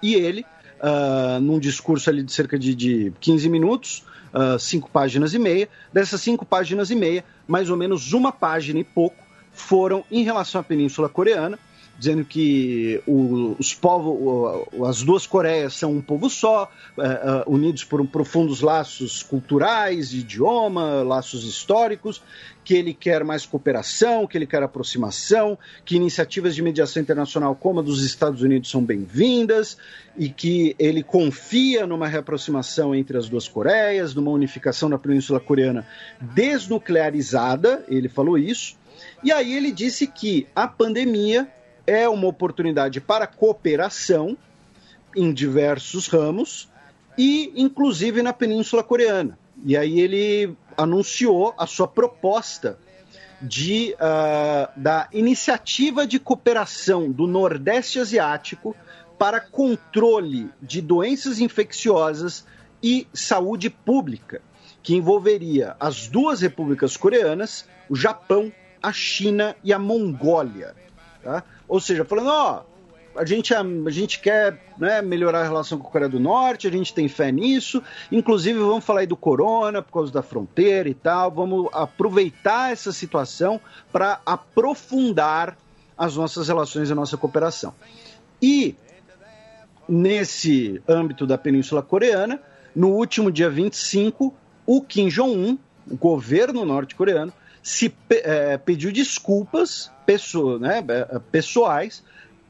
e 0.03 0.15
ele, 0.15 0.45
uh, 0.81 1.41
num 1.41 1.59
discurso 1.59 2.11
ali 2.11 2.23
de 2.23 2.33
cerca 2.33 2.59
de, 2.59 2.75
de 2.75 3.13
15 3.21 3.49
minutos, 3.49 4.05
uh, 4.33 4.59
cinco 4.59 4.91
páginas 4.91 5.35
e 5.35 5.39
meia. 5.39 5.69
Dessas 5.93 6.21
cinco 6.21 6.45
páginas 6.45 6.91
e 6.91 6.95
meia, 6.95 7.25
mais 7.47 7.71
ou 7.71 7.77
menos 7.77 8.13
uma 8.13 8.33
página 8.33 8.81
e 8.81 8.85
pouco 8.85 9.17
foram 9.53 10.05
em 10.11 10.23
relação 10.23 10.61
à 10.61 10.65
Península 10.65 11.09
Coreana, 11.09 11.59
dizendo 12.03 12.25
que 12.25 13.01
o, 13.07 13.55
os 13.61 13.73
povos, 13.73 14.67
as 14.89 15.05
duas 15.05 15.25
Coreias 15.25 15.75
são 15.75 15.93
um 15.93 16.03
povo 16.03 16.29
só, 16.29 16.69
uh, 16.99 17.01
uh, 17.01 17.55
unidos 17.55 17.85
por 17.85 18.01
um 18.01 18.07
profundos 18.07 18.61
laços 18.61 19.23
culturais, 19.23 20.13
idioma, 20.13 21.05
laços 21.05 21.45
históricos, 21.45 22.21
que 22.65 22.75
ele 22.75 22.93
quer 22.93 23.23
mais 23.23 23.47
cooperação, 23.47 24.27
que 24.27 24.37
ele 24.37 24.49
quer 24.49 24.65
aproximação, 24.65 25.57
que 25.85 25.95
iniciativas 25.95 26.57
de 26.57 26.63
mediação 26.63 27.01
internacional 27.01 27.55
como 27.55 27.79
a 27.79 27.83
dos 27.85 28.05
Estados 28.05 28.43
Unidos 28.43 28.69
são 28.69 28.83
bem-vindas 28.83 29.79
e 30.19 30.29
que 30.29 30.75
ele 30.81 31.05
confia 31.05 31.87
numa 31.87 32.09
reaproximação 32.09 32.93
entre 32.93 33.17
as 33.17 33.29
duas 33.29 33.47
Coreias, 33.47 34.13
numa 34.13 34.33
unificação 34.33 34.91
da 34.91 34.99
Península 34.99 35.39
Coreana 35.39 35.87
desnuclearizada, 36.21 37.85
ele 37.89 38.09
falou 38.09 38.37
isso. 38.37 38.77
E 39.23 39.31
aí 39.31 39.55
ele 39.55 39.71
disse 39.71 40.09
que 40.09 40.49
a 40.53 40.67
pandemia 40.67 41.49
é 41.87 42.09
uma 42.09 42.27
oportunidade 42.27 43.01
para 43.01 43.27
cooperação 43.27 44.37
em 45.17 45.33
diversos 45.33 46.07
ramos 46.07 46.69
e 47.17 47.53
inclusive 47.57 48.23
na 48.23 48.33
Península 48.33 48.83
Coreana. 48.83 49.39
E 49.65 49.77
aí 49.77 50.01
ele 50.01 50.57
anunciou 50.77 51.55
a 51.59 51.67
sua 51.67 51.87
proposta 51.87 52.79
de, 53.41 53.95
uh, 53.95 54.81
da 54.81 55.09
iniciativa 55.13 56.07
de 56.07 56.19
cooperação 56.19 57.11
do 57.11 57.27
Nordeste 57.27 57.99
Asiático 57.99 58.75
para 59.19 59.41
controle 59.41 60.51
de 60.61 60.81
doenças 60.81 61.41
infecciosas 61.41 62.47
e 62.83 63.07
saúde 63.13 63.71
pública, 63.71 64.41
que 64.83 64.95
envolveria 64.95 65.77
as 65.79 66.09
duas 66.09 66.41
repúblicas 66.41 66.97
coreanas, 66.97 67.69
o 67.89 67.95
Japão, 67.95 68.53
a 68.83 68.93
China 68.93 69.55
e 69.63 69.73
a 69.73 69.79
Mongólia. 69.79 70.75
Tá? 71.23 71.45
Ou 71.69 71.81
seja, 71.81 72.05
falando, 72.05 72.29
ó, 72.29 72.63
a 73.15 73.25
gente, 73.25 73.55
a, 73.55 73.63
gente 73.89 74.21
quer 74.21 74.59
né, 74.79 75.03
melhorar 75.03 75.41
a 75.41 75.45
relação 75.45 75.79
com 75.79 75.87
a 75.87 75.91
Coreia 75.91 76.09
do 76.09 76.19
Norte, 76.19 76.67
a 76.67 76.71
gente 76.71 76.95
tem 76.95 77.09
fé 77.09 77.31
nisso. 77.31 77.83
Inclusive, 78.11 78.59
vamos 78.59 78.85
falar 78.85 79.01
aí 79.01 79.07
do 79.07 79.17
corona, 79.17 79.83
por 79.83 79.93
causa 79.93 80.13
da 80.13 80.23
fronteira 80.23 80.89
e 80.89 80.95
tal. 80.95 81.31
Vamos 81.31 81.69
aproveitar 81.73 82.73
essa 82.73 82.93
situação 82.93 83.61
para 83.93 84.21
aprofundar 84.25 85.57
as 85.97 86.17
nossas 86.17 86.49
relações 86.49 86.89
e 86.89 86.93
a 86.93 86.97
nossa 86.97 87.17
cooperação. 87.17 87.75
E, 88.41 88.75
nesse 89.89 90.83
âmbito 90.89 91.27
da 91.27 91.37
Península 91.37 91.83
Coreana, 91.83 92.41
no 92.75 92.89
último 92.89 93.31
dia 93.31 93.51
25, 93.51 94.35
o 94.67 94.81
Kim 94.81 95.09
Jong-un, 95.09 95.59
o 95.91 95.97
governo 95.97 96.65
norte-coreano, 96.65 97.33
se 97.63 97.95
é, 98.11 98.59
pediu 98.59 98.91
desculpas 98.93 99.91
pessoa, 100.05 100.59
né, 100.59 100.85
é, 100.89 101.19
pessoais 101.31 102.03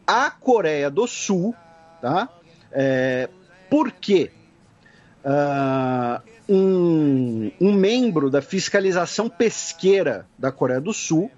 à 0.07 0.31
Coreia 0.31 0.91
do 0.91 1.07
Sul, 1.07 1.55
tá? 2.01 2.29
É, 2.73 3.29
porque 3.69 4.31
uh, 5.25 6.23
um, 6.49 7.51
um 7.61 7.73
membro 7.73 8.31
da 8.31 8.43
fiscalização 8.43 9.29
pesqueira 9.29 10.27
da 10.39 10.51
Coreia 10.51 10.81
do 10.81 10.93
Sul 10.93 11.31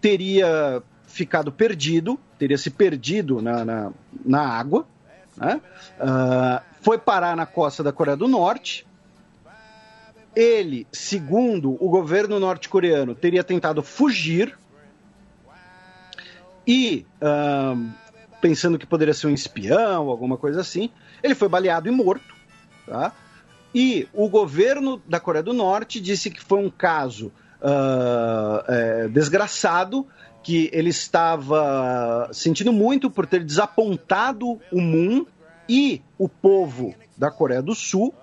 teria 0.00 0.82
ficado 1.06 1.52
perdido, 1.52 2.18
teria 2.38 2.58
se 2.58 2.70
perdido 2.70 3.40
na, 3.40 3.64
na, 3.64 3.92
na 4.24 4.40
água, 4.40 4.86
né? 5.36 5.60
uh, 6.00 6.62
foi 6.82 6.98
parar 6.98 7.36
na 7.36 7.46
costa 7.46 7.82
da 7.82 7.92
Coreia 7.92 8.16
do 8.16 8.28
Norte, 8.28 8.86
ele, 10.34 10.86
segundo 10.92 11.76
o 11.80 11.88
governo 11.88 12.40
norte-coreano, 12.40 13.14
teria 13.14 13.44
tentado 13.44 13.82
fugir 13.82 14.58
e, 16.66 17.06
pensando 18.40 18.78
que 18.78 18.86
poderia 18.86 19.14
ser 19.14 19.26
um 19.26 19.34
espião, 19.34 20.08
alguma 20.08 20.36
coisa 20.36 20.60
assim, 20.60 20.90
ele 21.22 21.34
foi 21.34 21.48
baleado 21.48 21.88
e 21.88 21.90
morto. 21.90 22.34
Tá? 22.86 23.12
E 23.74 24.08
o 24.12 24.28
governo 24.28 25.02
da 25.08 25.18
Coreia 25.18 25.42
do 25.42 25.52
Norte 25.52 26.00
disse 26.00 26.30
que 26.30 26.40
foi 26.40 26.58
um 26.58 26.70
caso 26.70 27.32
uh, 27.60 28.62
é, 28.68 29.08
desgraçado, 29.08 30.06
que 30.42 30.68
ele 30.72 30.90
estava 30.90 32.28
sentindo 32.32 32.72
muito 32.72 33.10
por 33.10 33.26
ter 33.26 33.42
desapontado 33.42 34.60
o 34.70 34.80
Moon 34.80 35.24
e 35.68 36.02
o 36.18 36.28
povo 36.28 36.94
da 37.16 37.30
Coreia 37.30 37.62
do 37.62 37.74
Sul 37.74 38.14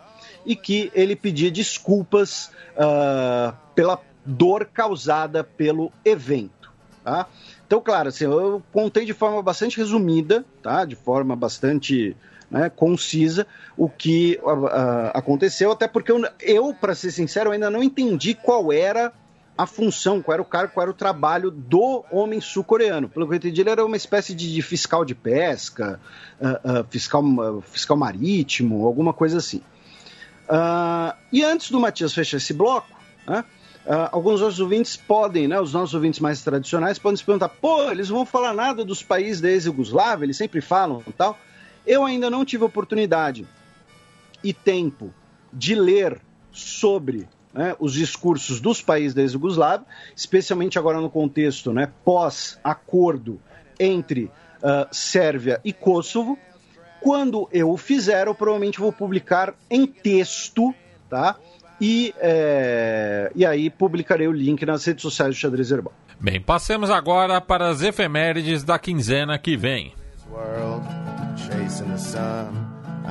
e 0.45 0.55
que 0.55 0.91
ele 0.93 1.15
pedia 1.15 1.51
desculpas 1.51 2.51
uh, 2.75 3.55
pela 3.75 3.99
dor 4.25 4.65
causada 4.65 5.43
pelo 5.43 5.91
evento. 6.05 6.71
Tá? 7.03 7.27
Então, 7.65 7.81
claro, 7.81 8.09
assim, 8.09 8.25
eu 8.25 8.61
contei 8.71 9.05
de 9.05 9.13
forma 9.13 9.41
bastante 9.41 9.77
resumida, 9.77 10.45
tá? 10.61 10.85
de 10.85 10.95
forma 10.95 11.35
bastante 11.35 12.15
né, 12.49 12.69
concisa, 12.69 13.47
o 13.77 13.89
que 13.89 14.37
uh, 14.43 14.65
uh, 14.65 15.11
aconteceu, 15.13 15.71
até 15.71 15.87
porque 15.87 16.11
eu, 16.11 16.21
eu 16.41 16.73
para 16.73 16.93
ser 16.93 17.11
sincero, 17.11 17.51
ainda 17.51 17.69
não 17.69 17.81
entendi 17.81 18.35
qual 18.35 18.73
era 18.73 19.13
a 19.57 19.65
função, 19.65 20.21
qual 20.21 20.33
era 20.33 20.41
o 20.41 20.45
cargo, 20.45 20.73
qual 20.73 20.83
era 20.83 20.91
o 20.91 20.95
trabalho 20.95 21.49
do 21.49 22.03
homem 22.11 22.41
sul-coreano. 22.41 23.07
Pelo 23.07 23.27
que 23.27 23.33
eu 23.33 23.37
entendi, 23.37 23.61
ele 23.61 23.69
era 23.69 23.85
uma 23.85 23.95
espécie 23.95 24.33
de, 24.33 24.61
fiscal 24.61 25.05
de 25.05 25.15
pesca, 25.15 25.99
uh, 26.41 26.83
fiscal, 26.89 27.23
fiscal 27.61 27.95
marítimo, 27.95 28.85
alguma 28.85 29.13
coisa 29.13 29.37
assim. 29.37 29.61
Uh, 30.51 31.15
e 31.31 31.45
antes 31.45 31.71
do 31.71 31.79
Matias 31.79 32.13
fechar 32.13 32.35
esse 32.35 32.53
bloco, 32.53 32.89
né, 33.25 33.45
uh, 33.85 34.09
alguns 34.11 34.41
outros 34.41 34.59
ouvintes 34.59 34.97
podem, 34.97 35.47
né, 35.47 35.57
os 35.61 35.71
nossos 35.71 35.95
ouvintes 35.95 36.19
mais 36.19 36.43
tradicionais, 36.43 36.99
podem 36.99 37.15
se 37.15 37.23
perguntar: 37.23 37.47
pô, 37.47 37.89
eles 37.89 38.09
vão 38.09 38.25
falar 38.25 38.53
nada 38.53 38.83
dos 38.83 39.01
países 39.01 39.39
da 39.39 39.49
ex-Yugoslávia, 39.49 40.25
eles 40.25 40.35
sempre 40.35 40.59
falam 40.59 41.01
e 41.07 41.13
tal. 41.13 41.39
Eu 41.87 42.03
ainda 42.03 42.29
não 42.29 42.43
tive 42.43 42.65
oportunidade 42.65 43.47
e 44.43 44.51
tempo 44.51 45.13
de 45.53 45.73
ler 45.73 46.19
sobre 46.51 47.29
né, 47.53 47.73
os 47.79 47.93
discursos 47.93 48.59
dos 48.59 48.81
países 48.81 49.13
da 49.13 49.21
ex-Yugoslávia, 49.21 49.87
especialmente 50.13 50.77
agora 50.77 50.99
no 50.99 51.09
contexto 51.09 51.71
né, 51.71 51.89
pós-acordo 52.03 53.39
entre 53.79 54.25
uh, 54.25 54.87
Sérvia 54.91 55.61
e 55.63 55.71
Kosovo. 55.71 56.37
Quando 57.01 57.49
eu 57.51 57.71
o 57.71 57.77
fizer, 57.77 58.27
eu 58.27 58.35
provavelmente 58.35 58.79
vou 58.79 58.93
publicar 58.93 59.53
em 59.69 59.85
texto, 59.87 60.73
tá? 61.09 61.35
E, 61.79 62.13
é, 62.19 63.31
e 63.35 63.43
aí 63.43 63.71
publicarei 63.71 64.27
o 64.27 64.31
link 64.31 64.63
nas 64.65 64.85
redes 64.85 65.01
sociais 65.01 65.35
do 65.35 65.39
Xadrez 65.39 65.71
Herbal. 65.71 65.93
Bem, 66.19 66.39
passemos 66.39 66.91
agora 66.91 67.41
para 67.41 67.69
as 67.69 67.81
efemérides 67.81 68.63
da 68.63 68.77
quinzena 68.77 69.39
que 69.39 69.57
vem. 69.57 69.93
World, 70.29 70.85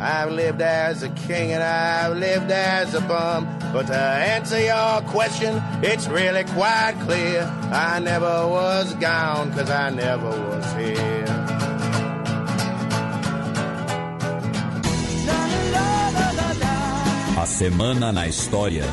I've 0.00 0.30
lived 0.30 0.62
as 0.62 1.02
a 1.02 1.10
king 1.10 1.52
and 1.52 1.62
I've 1.62 2.16
lived 2.16 2.50
as 2.50 2.94
a 2.94 3.00
bum. 3.00 3.46
But 3.72 3.88
to 3.88 3.94
answer 3.94 4.58
your 4.58 5.02
question, 5.02 5.60
it's 5.82 6.06
really 6.08 6.44
quite 6.44 6.94
clear. 7.00 7.42
I 7.70 7.98
never 7.98 8.46
was 8.46 8.94
gone, 8.94 9.52
cause 9.52 9.68
I 9.68 9.90
never 9.90 10.30
was 10.30 10.72
here. 10.72 11.49
Semana 17.60 18.10
na 18.10 18.26
História. 18.26 18.84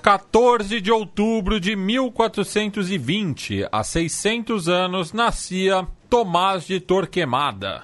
14 0.00 0.80
de 0.80 0.92
outubro 0.92 1.58
de 1.58 1.74
1420, 1.74 3.66
há 3.72 3.82
600 3.82 4.68
anos, 4.68 5.12
nascia 5.12 5.84
Tomás 6.08 6.64
de 6.64 6.78
Torquemada. 6.78 7.82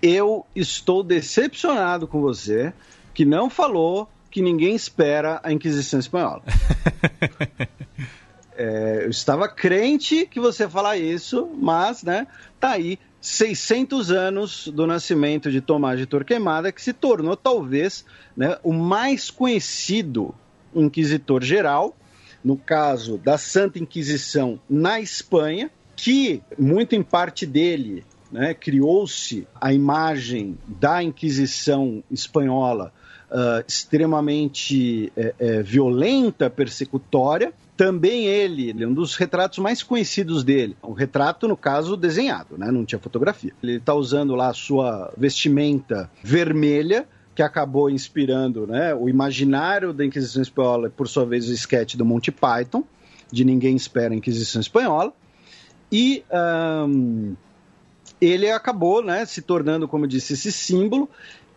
Eu 0.00 0.46
estou 0.54 1.02
decepcionado 1.02 2.06
com 2.06 2.20
você 2.20 2.72
que 3.12 3.24
não 3.24 3.50
falou 3.50 4.08
que 4.30 4.40
ninguém 4.40 4.76
espera 4.76 5.40
a 5.42 5.52
Inquisição 5.52 5.98
Espanhola. 5.98 6.44
é, 8.56 9.02
eu 9.04 9.10
estava 9.10 9.48
crente 9.48 10.26
que 10.26 10.40
você 10.40 10.64
ia 10.64 10.68
falar 10.68 10.96
isso, 10.96 11.48
mas, 11.56 12.02
né, 12.02 12.26
tá 12.60 12.70
aí 12.70 12.98
600 13.20 14.10
anos 14.10 14.68
do 14.68 14.86
nascimento 14.86 15.50
de 15.50 15.60
Tomás 15.60 15.98
de 15.98 16.06
Torquemada, 16.06 16.70
que 16.70 16.82
se 16.82 16.92
tornou 16.92 17.36
talvez 17.36 18.04
né, 18.36 18.58
o 18.62 18.72
mais 18.72 19.30
conhecido 19.30 20.34
inquisitor 20.74 21.42
geral, 21.42 21.96
no 22.44 22.56
caso 22.56 23.16
da 23.16 23.38
Santa 23.38 23.78
Inquisição 23.78 24.60
na 24.68 25.00
Espanha, 25.00 25.70
que 25.96 26.42
muito 26.58 26.94
em 26.94 27.02
parte 27.02 27.46
dele 27.46 28.04
né, 28.30 28.52
criou-se 28.52 29.46
a 29.60 29.72
imagem 29.72 30.58
da 30.66 31.02
Inquisição 31.02 32.02
espanhola 32.10 32.92
uh, 33.30 33.64
extremamente 33.66 35.12
é, 35.16 35.34
é, 35.38 35.62
violenta, 35.62 36.50
persecutória. 36.50 37.52
Também 37.76 38.26
ele, 38.26 38.86
um 38.86 38.94
dos 38.94 39.16
retratos 39.16 39.58
mais 39.58 39.82
conhecidos 39.82 40.44
dele, 40.44 40.76
um 40.82 40.92
retrato, 40.92 41.48
no 41.48 41.56
caso, 41.56 41.96
desenhado, 41.96 42.56
né, 42.56 42.70
não 42.70 42.84
tinha 42.84 43.00
fotografia. 43.00 43.52
Ele 43.60 43.76
está 43.76 43.94
usando 43.94 44.36
lá 44.36 44.48
a 44.48 44.54
sua 44.54 45.12
vestimenta 45.16 46.08
vermelha, 46.22 47.08
que 47.34 47.42
acabou 47.42 47.90
inspirando 47.90 48.64
né, 48.64 48.94
o 48.94 49.08
imaginário 49.08 49.92
da 49.92 50.04
Inquisição 50.04 50.40
Espanhola, 50.40 50.88
por 50.88 51.08
sua 51.08 51.26
vez 51.26 51.48
o 51.48 51.52
esquete 51.52 51.96
do 51.96 52.04
Monty 52.04 52.30
Python, 52.30 52.84
de 53.30 53.44
Ninguém 53.44 53.74
Espera 53.74 54.14
a 54.14 54.16
Inquisição 54.16 54.60
Espanhola. 54.60 55.12
E 55.90 56.24
um, 56.88 57.34
ele 58.20 58.50
acabou 58.50 59.02
né, 59.02 59.24
se 59.24 59.42
tornando, 59.42 59.88
como 59.88 60.04
eu 60.04 60.08
disse, 60.08 60.34
esse 60.34 60.52
símbolo. 60.52 61.08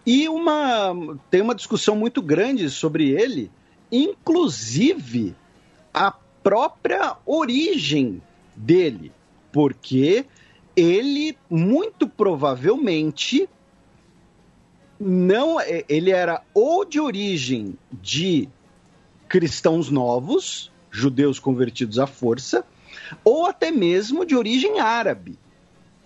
E 0.04 0.28
uma, 0.28 0.96
tem 1.30 1.42
uma 1.42 1.54
discussão 1.54 1.96
muito 1.96 2.24
grande 2.24 2.70
sobre 2.72 3.12
ele, 3.12 3.52
inclusive 3.92 5.36
a 5.98 6.14
própria 6.44 7.18
origem 7.26 8.22
dele, 8.56 9.12
porque 9.52 10.26
ele 10.76 11.36
muito 11.50 12.08
provavelmente 12.08 13.50
não 15.00 15.60
é, 15.60 15.84
ele 15.90 16.12
era 16.12 16.44
ou 16.54 16.86
de 16.86 17.00
origem 17.00 17.76
de 17.92 18.48
cristãos 19.28 19.90
novos, 19.90 20.72
judeus 20.92 21.40
convertidos 21.40 21.98
à 21.98 22.06
força, 22.06 22.64
ou 23.24 23.48
até 23.48 23.72
mesmo 23.72 24.24
de 24.24 24.36
origem 24.36 24.80
árabe. 24.80 25.38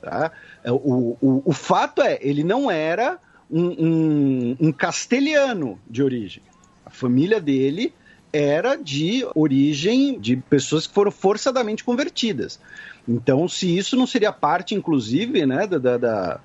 Tá? 0.01 0.31
É, 0.63 0.71
o, 0.71 1.17
o, 1.21 1.41
o 1.45 1.51
fato 1.51 2.01
é, 2.01 2.17
ele 2.21 2.45
não 2.45 2.71
era 2.71 3.19
um, 3.49 3.65
um, 3.67 4.57
um 4.61 4.71
castelhano 4.71 5.77
de 5.85 6.01
origem. 6.01 6.43
A 6.85 6.89
família 6.89 7.41
dele 7.41 7.93
era 8.33 8.75
de 8.75 9.27
origem 9.35 10.19
de 10.19 10.37
pessoas 10.37 10.87
que 10.87 10.93
foram 10.93 11.11
forçadamente 11.11 11.83
convertidas. 11.83 12.59
Então, 13.07 13.47
se 13.47 13.77
isso 13.77 13.95
não 13.95 14.07
seria 14.07 14.31
parte, 14.31 14.75
inclusive, 14.75 15.45
né, 15.45 15.67
da, 15.67 15.97
da, 15.97 16.39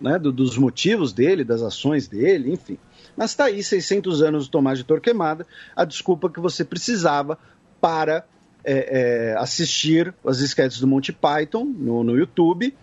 né, 0.00 0.18
do, 0.18 0.32
dos 0.32 0.56
motivos 0.56 1.12
dele, 1.12 1.44
das 1.44 1.62
ações 1.62 2.08
dele, 2.08 2.52
enfim. 2.52 2.78
Mas 3.16 3.30
está 3.30 3.44
aí, 3.44 3.62
600 3.62 4.22
anos 4.22 4.46
do 4.46 4.50
Tomás 4.50 4.78
de 4.78 4.84
Torquemada, 4.84 5.46
a 5.74 5.84
desculpa 5.84 6.30
que 6.30 6.40
você 6.40 6.64
precisava 6.64 7.38
para 7.80 8.24
é, 8.64 9.32
é, 9.32 9.36
assistir 9.38 10.14
as 10.24 10.38
esquetes 10.40 10.80
do 10.80 10.86
Monty 10.86 11.12
Python 11.12 11.64
no, 11.64 12.04
no 12.04 12.16
YouTube 12.16 12.74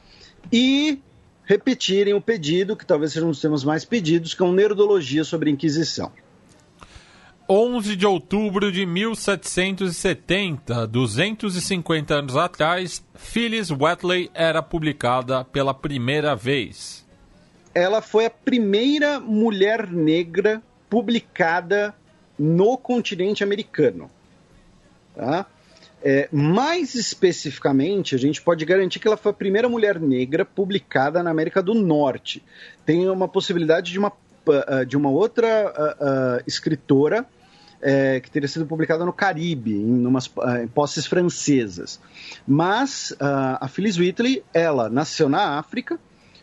e 0.51 0.99
repetirem 1.45 2.13
o 2.13 2.21
pedido, 2.21 2.75
que 2.75 2.85
talvez 2.85 3.13
seja 3.13 3.25
um 3.25 3.29
dos 3.29 3.41
temas 3.41 3.63
mais 3.63 3.85
pedidos, 3.85 4.33
que 4.33 4.41
é 4.41 4.45
uma 4.45 4.53
nerdologia 4.53 5.23
sobre 5.23 5.49
Inquisição. 5.49 6.11
11 7.47 7.95
de 7.95 8.05
outubro 8.05 8.71
de 8.71 8.85
1770, 8.85 10.87
250 10.87 12.15
anos 12.15 12.35
atrás, 12.35 13.05
Phyllis 13.13 13.69
Wheatley 13.69 14.31
era 14.33 14.63
publicada 14.63 15.45
pela 15.45 15.73
primeira 15.73 16.35
vez 16.35 17.05
ela 17.75 18.01
foi 18.01 18.25
a 18.25 18.29
primeira 18.29 19.19
mulher 19.19 19.91
negra 19.91 20.63
publicada 20.89 21.93
no 22.39 22.77
continente 22.77 23.43
americano. 23.43 24.09
Tá? 25.13 25.45
É, 26.01 26.29
mais 26.31 26.95
especificamente, 26.95 28.15
a 28.15 28.17
gente 28.17 28.41
pode 28.41 28.63
garantir 28.63 28.99
que 28.99 29.07
ela 29.07 29.17
foi 29.17 29.31
a 29.31 29.35
primeira 29.35 29.67
mulher 29.67 29.99
negra 29.99 30.45
publicada 30.45 31.21
na 31.21 31.29
América 31.29 31.61
do 31.61 31.73
Norte. 31.73 32.41
Tem 32.85 33.09
uma 33.09 33.27
possibilidade 33.27 33.91
de 33.91 33.99
uma, 33.99 34.09
uh, 34.09 34.85
de 34.85 34.95
uma 34.95 35.09
outra 35.09 35.67
uh, 35.67 36.39
uh, 36.39 36.43
escritora 36.47 37.25
é, 37.81 38.19
que 38.19 38.29
teria 38.31 38.47
sido 38.47 38.65
publicada 38.65 39.05
no 39.05 39.13
Caribe, 39.13 39.73
em, 39.73 40.05
umas, 40.05 40.31
em 40.61 40.67
posses 40.67 41.05
francesas. 41.05 41.99
Mas 42.47 43.15
a 43.19 43.67
Phyllis 43.67 43.97
Whitley, 43.97 44.43
ela 44.53 44.89
nasceu 44.89 45.29
na 45.29 45.57
África, 45.59 45.99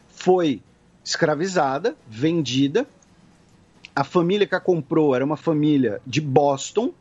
foi 0.08 0.62
escravizada, 1.04 1.96
vendida. 2.08 2.86
A 3.94 4.04
família 4.04 4.46
que 4.46 4.54
a 4.54 4.60
comprou 4.60 5.14
era 5.14 5.24
uma 5.24 5.36
família 5.36 6.00
de 6.06 6.20
Boston 6.20 6.92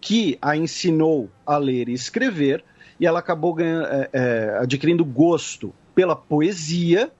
que 0.00 0.36
a 0.42 0.56
ensinou 0.56 1.30
a 1.46 1.56
ler 1.56 1.88
e 1.88 1.92
escrever 1.92 2.64
e 3.02 3.06
ela 3.06 3.18
acabou 3.18 3.52
ganhando, 3.52 3.86
é, 3.86 4.08
é, 4.12 4.58
adquirindo 4.60 5.04
gosto 5.04 5.72
pela 5.94 6.14
poesia 6.14 7.10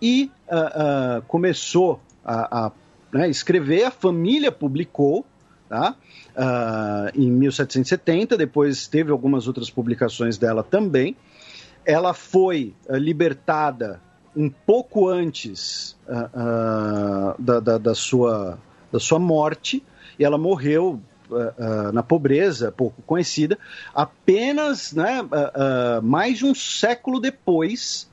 e 0.00 0.30
uh, 0.46 1.18
uh, 1.18 1.22
começou 1.22 2.00
a, 2.24 2.66
a 2.66 2.72
né, 3.12 3.28
escrever. 3.28 3.84
A 3.84 3.90
família 3.90 4.52
publicou 4.52 5.24
tá? 5.70 5.94
Uh, 6.36 7.18
em 7.18 7.30
1770, 7.30 8.36
depois 8.36 8.88
teve 8.88 9.12
algumas 9.12 9.46
outras 9.46 9.70
publicações 9.70 10.36
dela 10.36 10.64
também. 10.64 11.16
Ela 11.86 12.12
foi 12.12 12.74
libertada 12.90 14.00
um 14.36 14.50
pouco 14.50 15.08
antes 15.08 15.96
uh, 16.08 17.34
uh, 17.38 17.42
da, 17.42 17.60
da, 17.60 17.78
da, 17.78 17.94
sua, 17.94 18.58
da 18.92 18.98
sua 18.98 19.20
morte, 19.20 19.82
e 20.18 20.24
ela 20.24 20.36
morreu 20.36 21.00
uh, 21.30 21.92
na 21.92 22.02
pobreza, 22.02 22.72
pouco 22.72 23.00
conhecida, 23.02 23.56
apenas 23.94 24.92
né, 24.92 25.20
mais 26.02 26.38
de 26.38 26.46
um 26.46 26.54
século 26.54 27.20
depois 27.20 28.10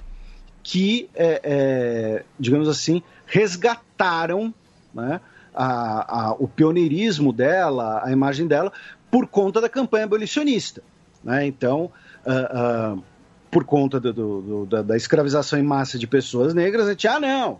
que, 0.61 1.09
é, 1.15 1.41
é, 1.43 2.23
digamos 2.39 2.67
assim, 2.67 3.01
resgataram 3.25 4.53
né, 4.93 5.21
a, 5.57 6.27
a, 6.27 6.31
o 6.33 6.47
pioneirismo 6.47 7.33
dela, 7.33 8.01
a 8.05 8.11
imagem 8.11 8.47
dela, 8.47 8.71
por 9.09 9.27
conta 9.27 9.59
da 9.59 9.67
campanha 9.67 10.05
abolicionista. 10.05 10.83
Né? 11.23 11.47
Então, 11.47 11.91
uh, 12.25 12.95
uh, 12.95 13.03
por 13.49 13.63
conta 13.63 13.99
do, 13.99 14.13
do, 14.13 14.41
do, 14.41 14.65
da, 14.67 14.81
da, 14.83 14.95
escravização 14.95 15.57
em 15.57 15.63
massa 15.63 15.97
de 15.97 16.05
pessoas 16.05 16.53
negras, 16.53 16.85
a 16.85 16.91
gente, 16.91 17.07
ah, 17.07 17.19
não, 17.19 17.59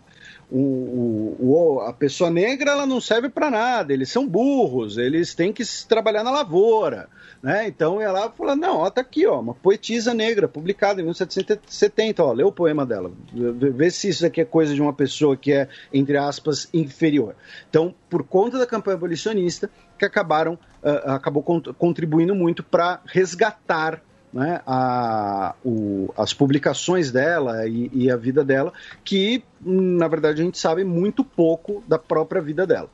o, 0.50 1.36
o, 1.38 1.80
a 1.80 1.92
pessoa 1.92 2.30
negra 2.30 2.70
ela 2.70 2.86
não 2.86 3.00
serve 3.00 3.28
para 3.28 3.50
nada, 3.50 3.92
eles 3.92 4.10
são 4.10 4.26
burros, 4.26 4.96
eles 4.96 5.34
têm 5.34 5.52
que 5.52 5.62
trabalhar 5.86 6.24
na 6.24 6.30
lavoura. 6.30 7.08
Né? 7.42 7.68
Então 7.68 8.00
ela 8.00 8.30
fala: 8.30 8.56
não, 8.56 8.78
ó, 8.78 8.90
tá 8.90 9.00
aqui, 9.00 9.26
ó, 9.26 9.40
uma 9.40 9.54
poetisa 9.54 10.14
negra, 10.14 10.48
publicada 10.48 11.00
em 11.00 11.04
1770, 11.04 12.24
ó, 12.24 12.32
lê 12.32 12.42
o 12.42 12.50
poema 12.50 12.84
dela, 12.84 13.12
vê 13.32 13.90
se 13.90 14.08
isso 14.08 14.26
aqui 14.26 14.40
é 14.40 14.44
coisa 14.44 14.74
de 14.74 14.80
uma 14.80 14.92
pessoa 14.92 15.36
que 15.36 15.52
é, 15.52 15.68
entre 15.92 16.16
aspas, 16.16 16.68
inferior. 16.72 17.36
Então, 17.68 17.94
por 18.08 18.24
conta 18.24 18.58
da 18.58 18.66
campanha 18.66 18.96
abolicionista, 18.96 19.70
que 19.98 20.04
acabaram, 20.04 20.54
uh, 20.82 21.10
acabou 21.12 21.42
contribuindo 21.42 22.34
muito 22.34 22.62
para 22.62 23.00
resgatar 23.04 24.02
né, 24.32 24.60
a, 24.66 25.54
o, 25.64 26.12
as 26.16 26.32
publicações 26.32 27.10
dela 27.10 27.66
e, 27.66 27.90
e, 27.92 28.10
a 28.10 28.16
vida 28.16 28.44
dela, 28.44 28.72
que 29.04 29.42
na 29.60 30.06
verdade 30.08 30.42
a 30.42 30.44
gente 30.44 30.58
sabe 30.58 30.84
muito 30.84 31.24
pouco 31.24 31.82
da 31.86 31.98
própria 31.98 32.40
vida 32.40 32.66
dela. 32.66 32.90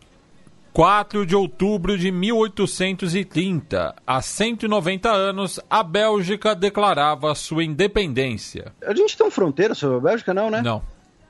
4 0.73 1.25
de 1.25 1.37
outubro 1.37 1.97
de 1.97 2.11
1830, 2.11 3.95
há 4.05 4.21
190 4.21 5.09
anos, 5.09 5.61
a 5.71 5.85
Bélgica 5.85 6.53
declarava 6.55 7.33
sua 7.37 7.63
independência. 7.63 8.73
A 8.85 8.93
gente 8.93 9.17
tem 9.17 9.31
fronteira 9.31 9.73
sobre 9.75 9.99
a 9.99 10.01
Bélgica, 10.01 10.35
não, 10.35 10.51
né? 10.51 10.63
Não. 10.63 10.83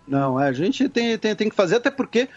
Não, 0.07 0.41
é, 0.41 0.49
a 0.49 0.53
gente 0.53 0.89
tem, 0.89 1.17
tem, 1.19 1.35
tem 1.35 1.49
que 1.49 1.55
fazer, 1.55 1.77
até 1.77 1.91
porque 1.91 2.29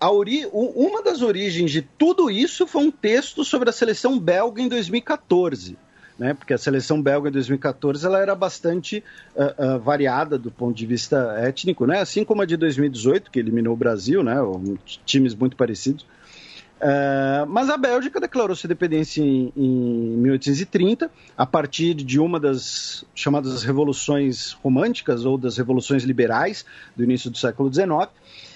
a 0.00 0.10
ori... 0.10 0.46
uma 0.52 1.02
das 1.02 1.22
origens 1.22 1.70
de 1.70 1.82
tudo 1.82 2.30
isso 2.30 2.66
foi 2.66 2.82
um 2.82 2.90
texto 2.90 3.44
sobre 3.44 3.68
a 3.68 3.72
seleção 3.72 4.18
belga 4.18 4.60
em 4.60 4.68
2014 4.68 5.76
né? 6.18 6.34
Porque 6.34 6.54
a 6.54 6.58
seleção 6.58 7.00
belga 7.00 7.28
em 7.28 7.32
2014 7.32 8.04
ela 8.06 8.20
era 8.20 8.34
bastante 8.34 9.02
uh, 9.34 9.76
uh, 9.76 9.78
variada 9.78 10.38
do 10.38 10.50
ponto 10.50 10.76
de 10.76 10.86
vista 10.86 11.34
étnico, 11.38 11.86
né? 11.86 12.00
Assim 12.00 12.24
como 12.24 12.42
a 12.42 12.46
de 12.46 12.56
2018 12.56 13.30
que 13.30 13.38
eliminou 13.38 13.74
o 13.74 13.76
Brasil, 13.76 14.22
né? 14.22 14.36
Times 15.04 15.34
muito 15.34 15.56
parecidos. 15.56 16.06
Uh, 16.76 17.46
mas 17.48 17.70
a 17.70 17.76
Bélgica 17.78 18.20
declarou 18.20 18.54
sua 18.54 18.68
independência 18.68 19.22
em, 19.22 19.50
em 19.56 20.16
1830, 20.18 21.10
a 21.36 21.46
partir 21.46 21.94
de 21.94 22.20
uma 22.20 22.38
das 22.38 23.02
chamadas 23.14 23.62
revoluções 23.62 24.52
românticas 24.52 25.24
ou 25.24 25.38
das 25.38 25.56
revoluções 25.56 26.04
liberais 26.04 26.66
do 26.94 27.02
início 27.02 27.30
do 27.30 27.38
século 27.38 27.72
XIX, 27.72 28.10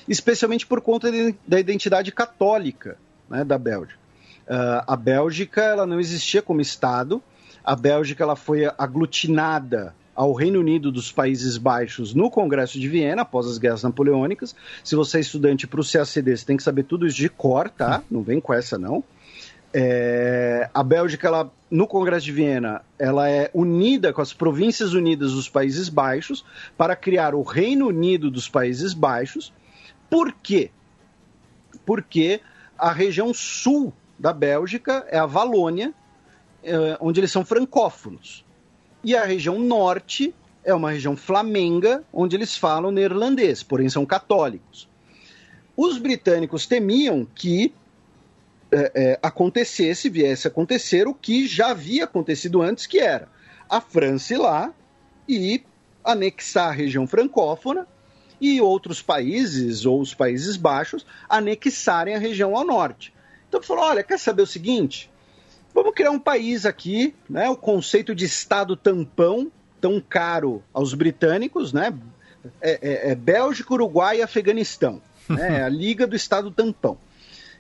especialmente 0.07 0.67
por 0.67 0.83
conta 0.83 1.11
de, 1.11 1.35
da 1.47 1.59
identidade 1.59 2.13
católica 2.13 2.99
né, 3.29 3.43
da 3.43 3.57
Bélgica. 3.57 3.99
Uh, 4.47 4.85
a 4.87 4.97
Bélgica 4.97 5.63
ela 5.63 5.87
não 5.87 5.99
existia 5.99 6.43
como 6.43 6.61
Estado, 6.61 7.23
a 7.65 7.77
Bélgica 7.77 8.25
ela 8.25 8.37
foi 8.37 8.65
aglutinada 8.79 9.95
ao 10.15 10.35
Reino 10.35 10.61
Unido 10.61 10.93
dos 10.93 11.11
Países 11.11 11.57
Baixos 11.57 12.13
no 12.13 12.31
Congresso 12.31 12.79
de 12.79 12.89
Viena, 12.89 13.23
após 13.23 13.47
as 13.47 13.59
guerras 13.59 13.83
napoleônicas. 13.83 14.55
Se 14.85 14.95
você 14.95 15.19
é 15.19 15.21
estudante 15.21 15.67
para 15.67 15.81
o 15.81 15.85
CACD, 15.85 16.37
você 16.37 16.45
tem 16.45 16.57
que 16.57 16.63
saber 16.63 16.83
tudo 16.85 17.07
isso 17.07 17.17
de 17.17 17.29
cor, 17.29 17.71
tá? 17.71 18.03
Não 18.11 18.23
vem 18.23 18.41
com 18.41 18.53
essa, 18.53 18.79
não. 18.79 19.03
É, 19.73 20.69
a 20.75 20.83
Bélgica, 20.83 21.29
ela, 21.29 21.51
no 21.71 21.87
Congresso 21.87 22.27
de 22.27 22.33
Viena, 22.33 22.83
ela 22.99 23.31
é 23.31 23.51
unida 23.55 24.13
com 24.13 24.21
as 24.21 24.33
Províncias 24.33 24.93
Unidas 24.93 25.33
dos 25.33 25.49
Países 25.49 25.89
Baixos 25.89 26.45
para 26.77 26.97
criar 26.97 27.35
o 27.35 27.43
Reino 27.43 27.87
Unido 27.87 28.31
dos 28.31 28.49
Países 28.49 28.93
Baixos. 28.93 29.53
Por 30.11 30.33
quê? 30.43 30.71
Porque 31.87 32.41
a 32.77 32.93
região 32.93 33.33
sul 33.33 33.93
da 34.19 34.33
Bélgica 34.33 35.07
é 35.09 35.19
a 35.19 35.27
Valônia, 35.27 35.95
onde 37.01 37.21
eles 37.21 37.31
são 37.31 37.45
francófonos. 37.45 38.45
E 39.03 39.17
a 39.17 39.25
região 39.25 39.59
norte 39.59 40.35
é 40.65 40.75
uma 40.75 40.91
região 40.91 41.17
flamenga, 41.17 42.05
onde 42.13 42.37
eles 42.37 42.57
falam 42.57 42.91
neerlandês, 42.91 43.63
porém 43.63 43.89
são 43.89 44.05
católicos. 44.05 44.89
Os 45.77 45.97
britânicos 45.97 46.67
temiam 46.67 47.27
que 47.35 47.73
é, 48.71 48.93
é, 48.95 49.19
acontecesse, 49.23 50.09
viesse 50.09 50.47
a 50.47 50.51
acontecer 50.51 51.09
o 51.09 51.15
que 51.15 51.47
já 51.47 51.71
havia 51.71 52.05
acontecido 52.05 52.63
antes, 52.63 52.87
que 52.87 52.99
era 52.99 53.29
a 53.69 53.81
França 53.81 54.35
ir 54.35 54.39
lá 54.39 54.75
e 55.29 55.63
anexar 56.05 56.69
a 56.69 56.73
região 56.73 57.07
francófona 57.07 57.87
e 58.41 58.61
outros 58.61 59.03
países, 59.03 59.85
ou 59.85 60.01
os 60.01 60.15
Países 60.15 60.57
Baixos, 60.57 61.07
anexarem 61.29 62.15
a 62.15 62.19
região 62.19 62.57
ao 62.57 62.65
norte. 62.65 63.13
Então 63.49 63.63
falou: 63.63 63.85
olha, 63.85 64.03
quer 64.03 64.19
saber 64.19 64.43
o 64.43 64.47
seguinte? 64.47 65.11
Vamos 65.75 65.95
criar 65.95 66.11
um 66.11 66.19
país 66.19 66.67
aqui, 66.67 67.15
né? 67.29 67.49
O 67.49 67.57
conceito 67.57 68.15
de 68.15 68.25
Estado 68.25 68.77
tampão, 68.77 69.51
tão 69.81 70.01
caro 70.01 70.63
aos 70.73 70.95
britânicos, 70.95 71.73
né? 71.73 71.93
É, 72.61 72.79
é, 72.83 73.11
é 73.11 73.15
Bélgica, 73.15 73.73
Uruguai 73.75 74.19
e 74.19 74.23
Afeganistão. 74.23 75.01
Né? 75.31 75.61
É 75.61 75.63
a 75.63 75.69
Liga 75.69 76.09
do 76.09 76.17
Estado 76.17 76.51
tampão. 76.51 76.99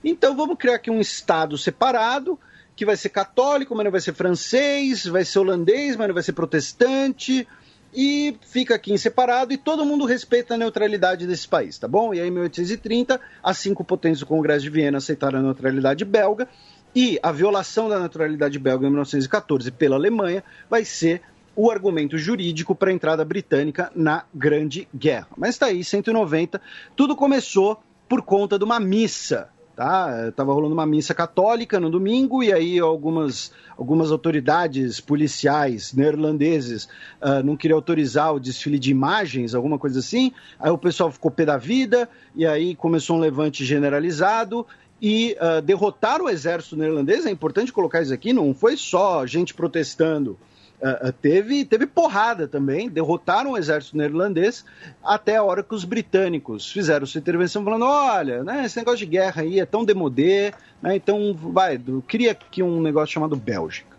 Então 0.02 0.34
vamos 0.34 0.58
criar 0.58 0.74
aqui 0.74 0.90
um 0.90 0.98
Estado 0.98 1.56
separado, 1.56 2.36
que 2.74 2.84
vai 2.84 2.96
ser 2.96 3.10
católico, 3.10 3.76
mas 3.76 3.84
não 3.84 3.92
vai 3.92 4.00
ser 4.00 4.12
francês, 4.12 5.06
vai 5.06 5.24
ser 5.24 5.38
holandês, 5.38 5.94
mas 5.94 6.08
não 6.08 6.14
vai 6.14 6.22
ser 6.24 6.32
protestante, 6.32 7.46
e 7.92 8.36
fica 8.42 8.74
aqui 8.74 8.92
em 8.92 8.98
separado 8.98 9.52
e 9.52 9.56
todo 9.56 9.84
mundo 9.84 10.04
respeita 10.04 10.54
a 10.54 10.56
neutralidade 10.56 11.26
desse 11.26 11.46
país, 11.46 11.78
tá 11.78 11.88
bom? 11.88 12.14
E 12.14 12.20
aí, 12.20 12.28
em 12.28 12.30
1830, 12.30 13.20
as 13.42 13.58
cinco 13.58 13.84
potências 13.84 14.20
do 14.20 14.26
Congresso 14.26 14.62
de 14.62 14.70
Viena 14.70 14.98
aceitaram 14.98 15.40
a 15.40 15.42
neutralidade 15.42 16.04
belga 16.04 16.48
e 16.94 17.18
a 17.22 17.30
violação 17.30 17.88
da 17.88 17.98
naturalidade 17.98 18.58
belga 18.58 18.86
em 18.86 18.90
1914 18.90 19.70
pela 19.70 19.96
Alemanha 19.96 20.42
vai 20.68 20.84
ser 20.84 21.22
o 21.54 21.70
argumento 21.70 22.16
jurídico 22.16 22.74
para 22.74 22.90
a 22.90 22.92
entrada 22.92 23.24
britânica 23.24 23.90
na 23.94 24.24
Grande 24.34 24.88
Guerra. 24.94 25.28
Mas 25.36 25.50
está 25.50 25.66
aí, 25.66 25.84
190. 25.84 26.60
Tudo 26.96 27.16
começou 27.16 27.82
por 28.08 28.22
conta 28.22 28.58
de 28.58 28.64
uma 28.64 28.80
missa. 28.80 29.48
Tá? 29.76 30.28
Estava 30.28 30.52
rolando 30.52 30.74
uma 30.74 30.84
missa 30.84 31.14
católica 31.14 31.80
no 31.80 31.88
domingo 31.88 32.42
e 32.42 32.52
aí 32.52 32.78
algumas, 32.78 33.50
algumas 33.78 34.10
autoridades 34.10 35.00
policiais 35.00 35.94
neerlandeses 35.94 36.84
uh, 37.22 37.42
não 37.42 37.56
queriam 37.56 37.78
autorizar 37.78 38.34
o 38.34 38.40
desfile 38.40 38.78
de 38.78 38.90
imagens, 38.90 39.54
alguma 39.54 39.78
coisa 39.78 40.00
assim. 40.00 40.32
Aí 40.58 40.70
o 40.70 40.76
pessoal 40.76 41.10
ficou 41.10 41.30
pé 41.30 41.46
da 41.46 41.56
vida 41.56 42.08
e 42.36 42.44
aí 42.44 42.74
começou 42.74 43.16
um 43.16 43.20
levante 43.20 43.64
generalizado 43.64 44.66
e 45.00 45.36
uh, 45.40 45.62
derrotar 45.62 46.20
o 46.20 46.28
exército 46.28 46.76
neerlandês, 46.76 47.24
é 47.24 47.30
importante 47.30 47.72
colocar 47.72 48.02
isso 48.02 48.12
aqui, 48.12 48.32
não 48.32 48.52
foi 48.54 48.76
só 48.76 49.24
gente 49.26 49.54
protestando. 49.54 50.36
Uh, 50.80 51.12
teve, 51.12 51.64
teve 51.66 51.86
porrada 51.86 52.48
também, 52.48 52.88
derrotaram 52.88 53.52
o 53.52 53.58
exército 53.58 53.98
neerlandês 53.98 54.64
até 55.04 55.36
a 55.36 55.42
hora 55.42 55.62
que 55.62 55.74
os 55.74 55.84
britânicos 55.84 56.72
fizeram 56.72 57.04
sua 57.04 57.18
intervenção 57.18 57.62
falando, 57.62 57.84
olha, 57.84 58.42
né, 58.42 58.64
esse 58.64 58.78
negócio 58.78 59.00
de 59.00 59.06
guerra 59.06 59.42
aí 59.42 59.60
é 59.60 59.66
tão 59.66 59.84
demodê, 59.84 60.54
né, 60.80 60.96
então 60.96 61.34
vai, 61.34 61.78
cria 62.06 62.32
aqui 62.32 62.62
um 62.62 62.80
negócio 62.80 63.12
chamado 63.12 63.36
Bélgica. 63.36 63.90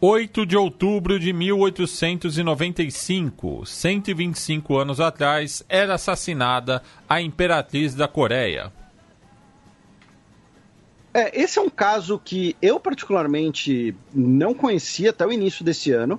8 0.00 0.46
de 0.46 0.56
outubro 0.56 1.18
de 1.18 1.32
1895, 1.32 3.64
125 3.64 4.76
anos 4.76 5.00
atrás, 5.00 5.64
era 5.68 5.94
assassinada 5.94 6.82
a 7.08 7.22
imperatriz 7.22 7.94
da 7.94 8.08
Coreia. 8.08 8.72
É, 11.14 11.40
esse 11.40 11.60
é 11.60 11.62
um 11.62 11.70
caso 11.70 12.18
que 12.18 12.56
eu 12.60 12.80
particularmente 12.80 13.94
não 14.12 14.52
conhecia 14.52 15.10
até 15.10 15.24
o 15.24 15.32
início 15.32 15.64
desse 15.64 15.92
ano. 15.92 16.18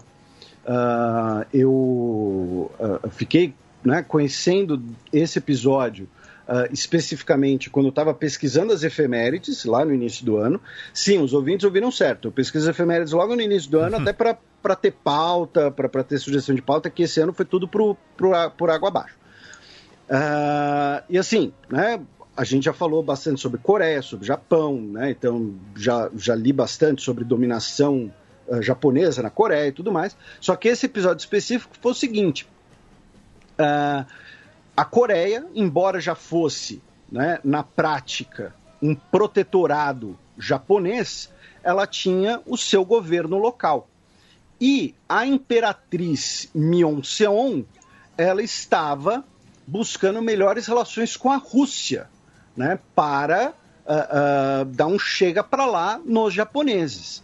Uh, 0.65 1.45
eu 1.53 2.71
uh, 2.79 3.09
fiquei 3.11 3.53
né, 3.83 4.01
conhecendo 4.01 4.81
esse 5.11 5.37
episódio 5.37 6.07
uh, 6.47 6.71
especificamente 6.71 7.69
quando 7.69 7.87
eu 7.87 7.89
estava 7.89 8.13
pesquisando 8.13 8.71
as 8.71 8.83
efemérides 8.83 9.65
lá 9.65 9.83
no 9.83 9.93
início 9.93 10.25
do 10.25 10.37
ano. 10.37 10.61
Sim, 10.93 11.19
os 11.19 11.33
ouvintes 11.33 11.65
ouviram 11.65 11.91
certo. 11.91 12.29
Eu 12.29 12.31
pesquisei 12.31 12.69
as 12.69 12.75
efemérides 12.75 13.11
logo 13.11 13.35
no 13.35 13.41
início 13.41 13.69
do 13.69 13.79
ano, 13.79 13.97
uhum. 13.97 14.01
até 14.01 14.13
para 14.13 14.75
ter 14.77 14.91
pauta, 14.91 15.69
para 15.69 16.03
ter 16.05 16.17
sugestão 16.19 16.55
de 16.55 16.61
pauta, 16.61 16.89
que 16.89 17.03
esse 17.03 17.19
ano 17.19 17.33
foi 17.33 17.45
tudo 17.45 17.67
pro, 17.67 17.97
pro, 18.15 18.31
por 18.51 18.69
água 18.69 18.87
abaixo. 18.87 19.15
e 21.09 21.17
assim, 21.17 21.51
né, 21.69 21.99
a 22.35 22.43
gente 22.43 22.65
já 22.65 22.73
falou 22.73 23.01
bastante 23.01 23.39
sobre 23.39 23.59
Coreia, 23.59 24.01
sobre 24.01 24.27
Japão, 24.27 24.79
né? 24.79 25.11
Então 25.11 25.55
já, 25.75 26.09
já 26.15 26.35
li 26.35 26.51
bastante 26.51 27.01
sobre 27.01 27.23
dominação 27.23 28.11
uh, 28.47 28.61
japonesa 28.61 29.21
na 29.21 29.29
Coreia 29.29 29.69
e 29.69 29.71
tudo 29.71 29.91
mais. 29.91 30.17
Só 30.41 30.55
que 30.55 30.67
esse 30.67 30.85
episódio 30.85 31.21
específico 31.21 31.75
foi 31.79 31.91
o 31.91 31.95
seguinte: 31.95 32.45
uh, 33.57 34.05
a 34.75 34.85
Coreia, 34.85 35.45
embora 35.55 36.01
já 36.01 36.13
fosse, 36.13 36.81
né, 37.09 37.39
na 37.43 37.63
prática, 37.63 38.53
um 38.81 38.93
protetorado 38.93 40.19
japonês, 40.37 41.31
ela 41.63 41.87
tinha 41.87 42.41
o 42.45 42.57
seu 42.57 42.83
governo 42.83 43.37
local. 43.37 43.87
E 44.59 44.93
a 45.07 45.25
imperatriz 45.25 46.49
Myeon-seon, 46.53 47.63
ela 48.17 48.41
estava 48.41 49.23
buscando 49.65 50.21
melhores 50.21 50.67
relações 50.67 51.15
com 51.15 51.31
a 51.31 51.37
Rússia 51.37 52.09
né, 52.55 52.79
para 52.93 53.53
uh, 53.85 54.61
uh, 54.61 54.65
dar 54.65 54.87
um 54.87 54.97
chega 54.97 55.43
para 55.43 55.65
lá 55.65 55.99
nos 56.03 56.33
japoneses. 56.33 57.23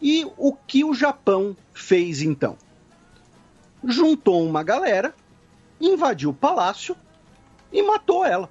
E 0.00 0.26
o 0.36 0.52
que 0.52 0.84
o 0.84 0.94
Japão 0.94 1.56
fez 1.72 2.22
então? 2.22 2.56
Juntou 3.84 4.44
uma 4.44 4.62
galera, 4.62 5.14
invadiu 5.80 6.30
o 6.30 6.34
palácio 6.34 6.96
e 7.72 7.82
matou 7.82 8.24
ela. 8.24 8.48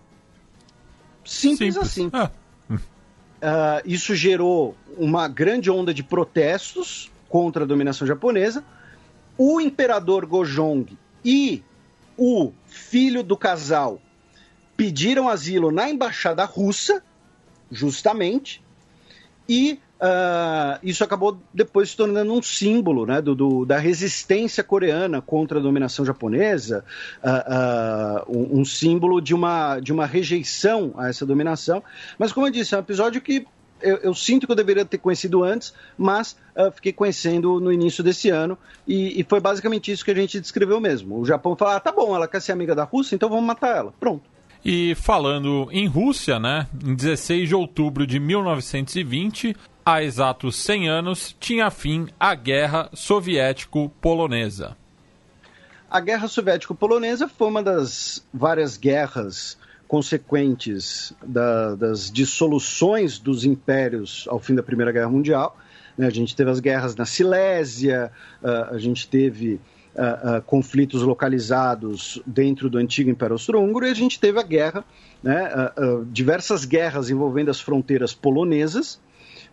Simples, 1.23 1.75
Simples. 1.75 1.77
assim. 1.77 2.09
Ah. 2.13 2.31
Uh, 2.69 3.81
isso 3.85 4.15
gerou 4.15 4.75
uma 4.97 5.27
grande 5.27 5.71
onda 5.71 5.93
de 5.93 6.03
protestos 6.03 7.11
contra 7.27 7.63
a 7.63 7.67
dominação 7.67 8.07
japonesa. 8.07 8.63
O 9.37 9.59
imperador 9.59 10.25
Gojong 10.25 10.95
e 11.25 11.63
o 12.15 12.51
filho 12.67 13.23
do 13.23 13.35
casal 13.35 13.99
pediram 14.81 15.29
asilo 15.29 15.71
na 15.71 15.91
embaixada 15.91 16.43
russa, 16.43 17.03
justamente, 17.69 18.63
e 19.47 19.79
uh, 19.99 20.79
isso 20.81 21.03
acabou 21.03 21.39
depois 21.53 21.91
se 21.91 21.97
tornando 21.97 22.33
um 22.33 22.41
símbolo 22.41 23.05
né, 23.05 23.21
do, 23.21 23.35
do, 23.35 23.63
da 23.63 23.77
resistência 23.77 24.63
coreana 24.63 25.21
contra 25.21 25.59
a 25.59 25.61
dominação 25.61 26.03
japonesa, 26.03 26.83
uh, 27.23 28.27
uh, 28.27 28.35
um, 28.35 28.61
um, 28.61 28.65
símbolo 28.65 29.21
de 29.21 29.35
uma, 29.35 29.79
de 29.79 29.93
uma 29.93 30.07
rejeição 30.07 30.95
a 30.97 31.09
essa 31.09 31.27
dominação. 31.27 31.83
Mas, 32.17 32.33
como 32.33 32.47
eu 32.47 32.51
disse, 32.51 32.73
é 32.73 32.77
um 32.77 32.81
episódio 32.81 33.21
que 33.21 33.45
eu, 33.83 33.97
eu, 33.97 34.15
sinto 34.15 34.47
que 34.47 34.51
eu 34.51 34.55
deveria 34.55 34.83
ter 34.83 34.97
conhecido 34.97 35.43
antes, 35.43 35.75
mas 35.95 36.35
fiquei 36.73 36.91
conhecendo 36.91 37.59
no 37.59 37.71
início 37.71 38.03
desse 38.03 38.31
ano 38.31 38.57
e, 38.87 39.19
e, 39.19 39.23
foi 39.23 39.39
basicamente 39.39 39.91
isso 39.91 40.03
que 40.03 40.09
a 40.09 40.15
gente 40.15 40.39
descreveu 40.39 40.79
mesmo. 40.79 41.19
O 41.19 41.25
Japão 41.25 41.55
falou: 41.55 41.75
ah, 41.75 41.79
tá 41.79 41.91
bom, 41.91 42.15
ela 42.15 42.27
quer 42.27 42.41
ser 42.41 42.51
amiga 42.51 42.73
da 42.73 42.83
Rússia, 42.83 43.13
então 43.13 43.29
vamos 43.29 43.45
matar 43.45 43.77
ela. 43.77 43.93
Pronto. 43.99 44.40
E 44.63 44.93
falando 44.95 45.67
em 45.71 45.87
Rússia, 45.87 46.39
né, 46.39 46.67
em 46.83 46.93
16 46.93 47.49
de 47.49 47.55
outubro 47.55 48.05
de 48.05 48.19
1920, 48.19 49.55
há 49.83 50.03
exatos 50.03 50.55
100 50.57 50.87
anos, 50.87 51.35
tinha 51.39 51.71
fim 51.71 52.07
a 52.19 52.35
Guerra 52.35 52.89
Soviético-Polonesa. 52.93 54.77
A 55.89 55.99
Guerra 55.99 56.27
Soviético-Polonesa 56.27 57.27
foi 57.27 57.47
uma 57.47 57.63
das 57.63 58.25
várias 58.31 58.77
guerras 58.77 59.57
consequentes 59.87 61.11
da, 61.21 61.75
das 61.75 62.09
dissoluções 62.09 63.19
dos 63.19 63.43
impérios 63.43 64.25
ao 64.29 64.39
fim 64.39 64.55
da 64.55 64.63
Primeira 64.63 64.91
Guerra 64.91 65.09
Mundial. 65.09 65.57
Né? 65.97 66.07
A 66.07 66.11
gente 66.11 66.35
teve 66.35 66.49
as 66.49 66.61
guerras 66.61 66.95
na 66.95 67.05
Silésia, 67.05 68.09
uh, 68.41 68.73
a 68.73 68.77
gente 68.77 69.07
teve 69.07 69.59
uh, 69.95 70.37
uh, 70.37 70.41
conflitos 70.43 71.01
localizados 71.01 72.21
dentro 72.25 72.69
do 72.69 72.77
antigo 72.77 73.09
Império 73.09 73.33
Austro-Húngaro 73.33 73.85
e 73.85 73.89
a 73.89 73.93
gente 73.93 74.19
teve 74.19 74.39
a 74.39 74.43
guerra, 74.43 74.83
né? 75.21 75.49
diversas 76.07 76.65
guerras 76.65 77.09
envolvendo 77.09 77.51
as 77.51 77.59
fronteiras 77.59 78.13
polonesas, 78.13 78.99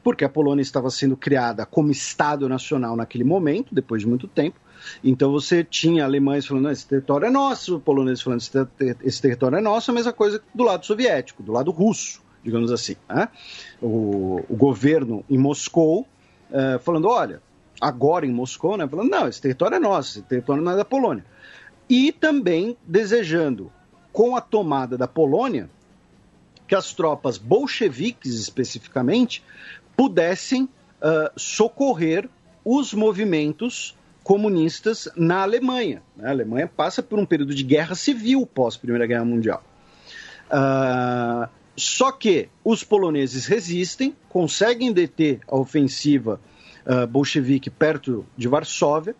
porque 0.02 0.24
a 0.24 0.28
Polônia 0.28 0.62
estava 0.62 0.90
sendo 0.90 1.16
criada 1.16 1.66
como 1.66 1.90
Estado 1.90 2.48
nacional 2.48 2.96
naquele 2.96 3.24
momento, 3.24 3.74
depois 3.74 4.02
de 4.02 4.08
muito 4.08 4.26
tempo, 4.26 4.58
então 5.02 5.30
você 5.30 5.64
tinha 5.64 6.04
alemães 6.04 6.46
falando, 6.46 6.70
esse 6.70 6.86
território 6.86 7.26
é 7.26 7.30
nosso, 7.30 7.80
poloneses 7.80 8.22
falando, 8.22 8.40
esse 9.02 9.22
território 9.22 9.58
é 9.58 9.60
nosso, 9.60 9.90
a 9.90 9.94
mesma 9.94 10.12
coisa 10.12 10.40
do 10.54 10.64
lado 10.64 10.86
soviético, 10.86 11.42
do 11.42 11.52
lado 11.52 11.70
russo, 11.70 12.22
digamos 12.42 12.70
assim. 12.72 12.96
Né? 13.08 13.28
O, 13.80 14.44
o, 14.48 14.56
governo 14.56 15.24
em 15.28 15.38
Moscou 15.38 16.06
uh, 16.50 16.78
falando, 16.80 17.08
olha, 17.08 17.42
agora 17.80 18.26
em 18.26 18.32
Moscou, 18.32 18.76
né, 18.76 18.86
falando, 18.88 19.10
não, 19.10 19.28
esse 19.28 19.40
território 19.40 19.76
é 19.76 19.78
nosso, 19.78 20.18
esse 20.18 20.22
território 20.22 20.62
não 20.62 20.72
é 20.72 20.76
da 20.76 20.84
Polônia. 20.84 21.24
E 21.88 22.12
também 22.12 22.76
desejando, 22.86 23.72
com 24.12 24.36
a 24.36 24.40
tomada 24.40 24.96
da 24.98 25.06
Polônia, 25.06 25.70
que 26.66 26.74
as 26.74 26.92
tropas 26.92 27.38
bolcheviques 27.38 28.34
especificamente 28.34 29.42
pudessem 29.96 30.64
uh, 30.64 31.30
socorrer 31.36 32.28
os 32.64 32.92
movimentos 32.92 33.96
comunistas 34.22 35.08
na 35.16 35.42
Alemanha. 35.42 36.02
A 36.22 36.28
Alemanha 36.28 36.66
passa 36.66 37.02
por 37.02 37.18
um 37.18 37.24
período 37.24 37.54
de 37.54 37.64
guerra 37.64 37.94
civil 37.94 38.44
pós 38.44 38.76
Primeira 38.76 39.06
Guerra 39.06 39.24
Mundial. 39.24 39.64
Uh, 40.50 41.48
só 41.74 42.12
que 42.12 42.48
os 42.62 42.84
poloneses 42.84 43.46
resistem, 43.46 44.14
conseguem 44.28 44.92
deter 44.92 45.40
a 45.48 45.56
ofensiva 45.56 46.40
uh, 46.86 47.06
bolchevique 47.06 47.70
perto 47.70 48.24
de 48.36 48.48
Varsóvia, 48.48 49.14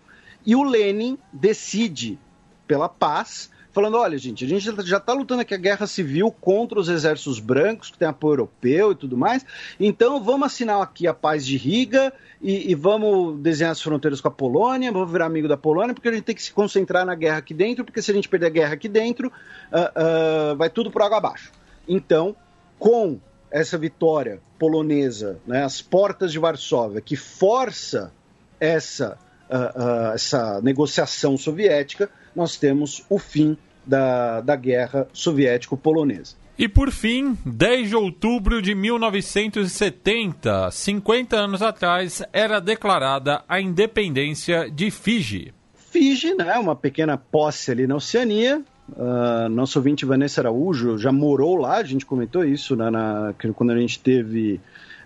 e 0.47 0.55
o 0.56 0.62
Lenin 0.62 1.18
decide 1.32 2.18
pela 2.66 2.89
paz 2.89 3.51
falando: 3.78 3.97
olha, 3.97 4.18
gente, 4.18 4.44
a 4.44 4.48
gente 4.48 4.64
já 4.85 4.97
está 4.97 5.12
lutando 5.12 5.43
aqui 5.43 5.55
a 5.55 5.59
guerra 5.59 5.86
civil 5.86 6.30
contra 6.40 6.80
os 6.80 6.89
exércitos 6.89 7.39
brancos, 7.39 7.90
que 7.90 7.98
tem 7.98 8.09
apoio 8.09 8.32
europeu 8.32 8.93
e 8.93 8.94
tudo 8.94 9.16
mais, 9.16 9.47
então 9.78 10.22
vamos 10.22 10.47
assinar 10.47 10.82
aqui 10.82 11.06
a 11.06 11.14
paz 11.14 11.47
de 11.47 11.56
Riga 11.56 12.12
e, 12.43 12.70
e, 12.70 12.74
vamos 12.74 13.40
desenhar 13.40 13.72
as 13.72 13.80
fronteiras 13.80 14.20
com 14.20 14.28
a 14.28 14.32
Polônia, 14.32 14.90
vamos 14.90 15.10
virar 15.10 15.26
amigo 15.26 15.48
da 15.48 15.56
Polônia, 15.56 15.94
porque 15.94 16.09
a 16.09 16.12
gente 16.12 16.24
tem 16.24 16.35
que 16.35 16.43
se 16.43 16.52
concentrar 16.52 17.06
na 17.06 17.14
guerra 17.14 17.39
aqui 17.39 17.55
dentro, 17.55 17.85
porque 17.85 18.02
se 18.02 18.10
a 18.10 18.14
gente 18.14 18.28
perder 18.28 18.47
a 18.47 18.51
guerra 18.51 18.74
aqui 18.74 18.89
dentro, 18.89 19.28
uh, 19.28 20.52
uh, 20.52 20.56
vai 20.56 20.70
tudo 20.70 20.90
por 20.90 21.02
água 21.02 21.18
abaixo. 21.18 21.52
Então, 21.86 22.35
com 22.78 23.18
essa 23.51 23.79
vitória 23.79 24.41
polonesa, 24.59 25.39
né, 25.47 25.65
as 25.65 25.81
portas 25.81 26.33
de 26.33 26.39
Varsóvia, 26.39 27.01
que 27.01 27.16
força 27.16 28.12
essa, 28.61 29.19
uh, 29.49 30.12
essa 30.15 30.61
negociação 30.61 31.37
soviética, 31.37 32.11
nós 32.35 32.57
temos 32.57 33.05
o 33.09 33.19
fim 33.19 33.57
da, 33.87 34.41
da 34.41 34.57
guerra 34.57 35.09
soviético-polonesa. 35.12 36.37
E 36.59 36.69
por 36.69 36.91
fim, 36.91 37.39
10 37.47 37.91
de 37.91 37.97
outubro 37.97 38.61
de 38.61 38.75
1970, 38.75 40.70
50 40.73 41.37
anos 41.37 41.62
atrás, 41.62 42.20
era 42.33 42.61
declarada 42.61 43.45
a 43.49 43.61
independência 43.61 44.69
de 44.69 44.91
Fiji. 44.91 45.55
Fiji, 45.91 46.35
né, 46.35 46.59
uma 46.59 46.75
pequena 46.75 47.16
posse 47.16 47.70
ali 47.70 47.87
na 47.87 47.95
Oceania. 47.95 48.61
Uh, 48.90 49.48
nosso 49.51 49.78
ouvinte 49.78 50.06
Vanessa 50.06 50.40
Araújo 50.40 50.98
já 50.98 51.12
morou 51.12 51.56
lá, 51.56 51.77
a 51.77 51.85
gente 51.85 52.06
comentou 52.06 52.44
isso 52.44 52.74
né, 52.74 52.89
na, 52.90 53.35
quando 53.55 53.70
a 53.70 53.78
gente 53.78 54.01
teve, 54.01 54.60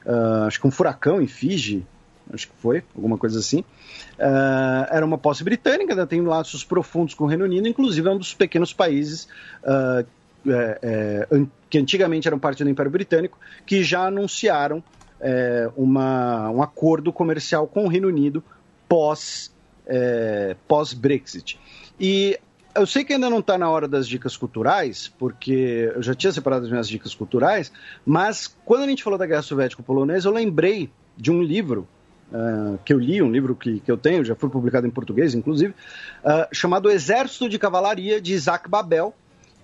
uh, 0.07 0.45
acho 0.47 0.61
que 0.61 0.67
um 0.67 0.71
furacão 0.71 1.21
em 1.21 1.27
Fiji, 1.27 1.85
acho 2.33 2.49
que 2.49 2.55
foi, 2.57 2.85
alguma 2.95 3.19
coisa 3.19 3.39
assim. 3.41 3.61
Uh, 4.19 4.87
era 4.91 5.05
uma 5.05 5.19
posse 5.19 5.43
britânica, 5.43 5.93
ainda 5.93 6.07
tem 6.07 6.21
laços 6.21 6.63
profundos 6.63 7.15
com 7.15 7.25
o 7.25 7.27
Reino 7.27 7.45
Unido, 7.45 7.67
inclusive 7.67 8.09
é 8.09 8.11
um 8.13 8.19
dos 8.19 8.33
pequenos 8.33 8.73
países 8.73 9.29
uh, 9.65 10.07
é, 10.47 10.79
é, 11.31 11.47
que 11.71 11.79
antigamente 11.79 12.27
eram 12.27 12.39
parte 12.39 12.65
do 12.65 12.71
Império 12.71 12.91
Britânico, 12.91 13.39
que 13.65 13.83
já 13.85 14.07
anunciaram 14.07 14.83
é, 15.21 15.71
uma, 15.77 16.51
um 16.51 16.63
acordo 16.63 17.13
comercial 17.13 17.67
com 17.67 17.85
o 17.85 17.89
Reino 17.89 18.09
Unido 18.09 18.43
pós, 18.89 19.55
é, 19.87 20.57
pós-Brexit. 20.67 21.59
E 21.99 22.39
eu 22.75 22.87
sei 22.87 23.05
que 23.05 23.13
ainda 23.13 23.29
não 23.29 23.41
está 23.41 23.59
na 23.59 23.69
hora 23.69 23.87
das 23.87 24.09
dicas 24.09 24.37
culturais, 24.37 25.13
porque 25.19 25.93
eu 25.95 26.03
já 26.03 26.15
tinha 26.15 26.33
separado 26.33 26.65
as 26.65 26.71
minhas 26.71 26.89
dicas 26.89 27.15
culturais, 27.15 27.73
mas 28.05 28.55
quando 28.65 28.85
a 28.85 28.87
gente 28.87 29.03
falou 29.03 29.19
da 29.19 29.27
Guerra 29.27 29.43
Soviético-Polonesa, 29.43 30.29
eu 30.29 30.33
lembrei 30.33 30.91
de 31.17 31.31
um 31.31 31.43
livro 31.43 31.87
uh, 32.33 32.79
que 32.85 32.93
eu 32.93 32.99
li, 32.99 33.23
um 33.23 33.31
livro 33.31 33.55
que, 33.55 33.81
que 33.81 33.91
eu 33.91 33.97
tenho, 33.97 34.25
já 34.25 34.35
foi 34.35 34.49
publicado 34.49 34.87
em 34.87 34.91
português, 34.91 35.35
inclusive, 35.35 35.75
uh, 36.25 36.47
chamado 36.53 36.91
Exército 36.91 37.49
de 37.49 37.59
Cavalaria, 37.59 38.21
de 38.21 38.33
Isaac 38.33 38.69
Babel, 38.69 39.15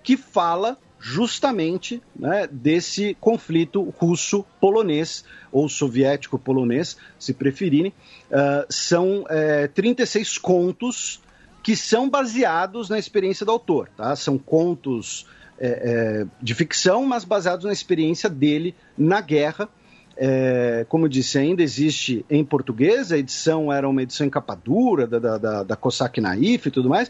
que 0.03 0.15
fala 0.15 0.77
justamente 0.99 2.01
né, 2.15 2.47
desse 2.51 3.15
conflito 3.21 3.83
russo-polonês, 3.97 5.23
ou 5.51 5.67
soviético-polonês, 5.67 6.97
se 7.17 7.33
preferirem. 7.33 7.93
Uh, 8.29 8.65
são 8.69 9.25
é, 9.29 9.67
36 9.67 10.37
contos 10.37 11.21
que 11.69 11.75
são 11.75 12.09
baseados 12.09 12.89
na 12.89 12.97
experiência 12.97 13.45
do 13.45 13.51
autor. 13.51 13.91
Tá? 13.95 14.15
São 14.15 14.39
contos 14.39 15.27
é, 15.59 15.67
é, 15.67 16.27
de 16.41 16.55
ficção, 16.55 17.05
mas 17.05 17.23
baseados 17.23 17.63
na 17.63 17.71
experiência 17.71 18.27
dele 18.27 18.73
na 18.97 19.21
guerra 19.21 19.69
é, 20.17 20.83
como 20.89 21.05
eu 21.05 21.09
disse, 21.09 21.37
ainda 21.37 21.61
existe 21.61 22.25
em 22.27 22.43
português, 22.43 23.11
a 23.11 23.17
edição 23.17 23.71
era 23.71 23.87
uma 23.87 24.01
edição 24.01 24.25
em 24.25 24.29
capa 24.29 24.53
dura, 24.53 25.07
da, 25.07 25.19
da, 25.19 25.37
da, 25.37 25.63
da 25.63 25.75
Cossack 25.75 26.19
Naif 26.19 26.67
e 26.67 26.71
tudo 26.71 26.89
mais, 26.89 27.09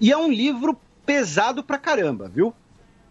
e 0.00 0.10
é 0.10 0.16
um 0.16 0.28
livro 0.28 0.76
pesado 1.06 1.62
pra 1.62 1.78
caramba, 1.78 2.28
viu? 2.28 2.52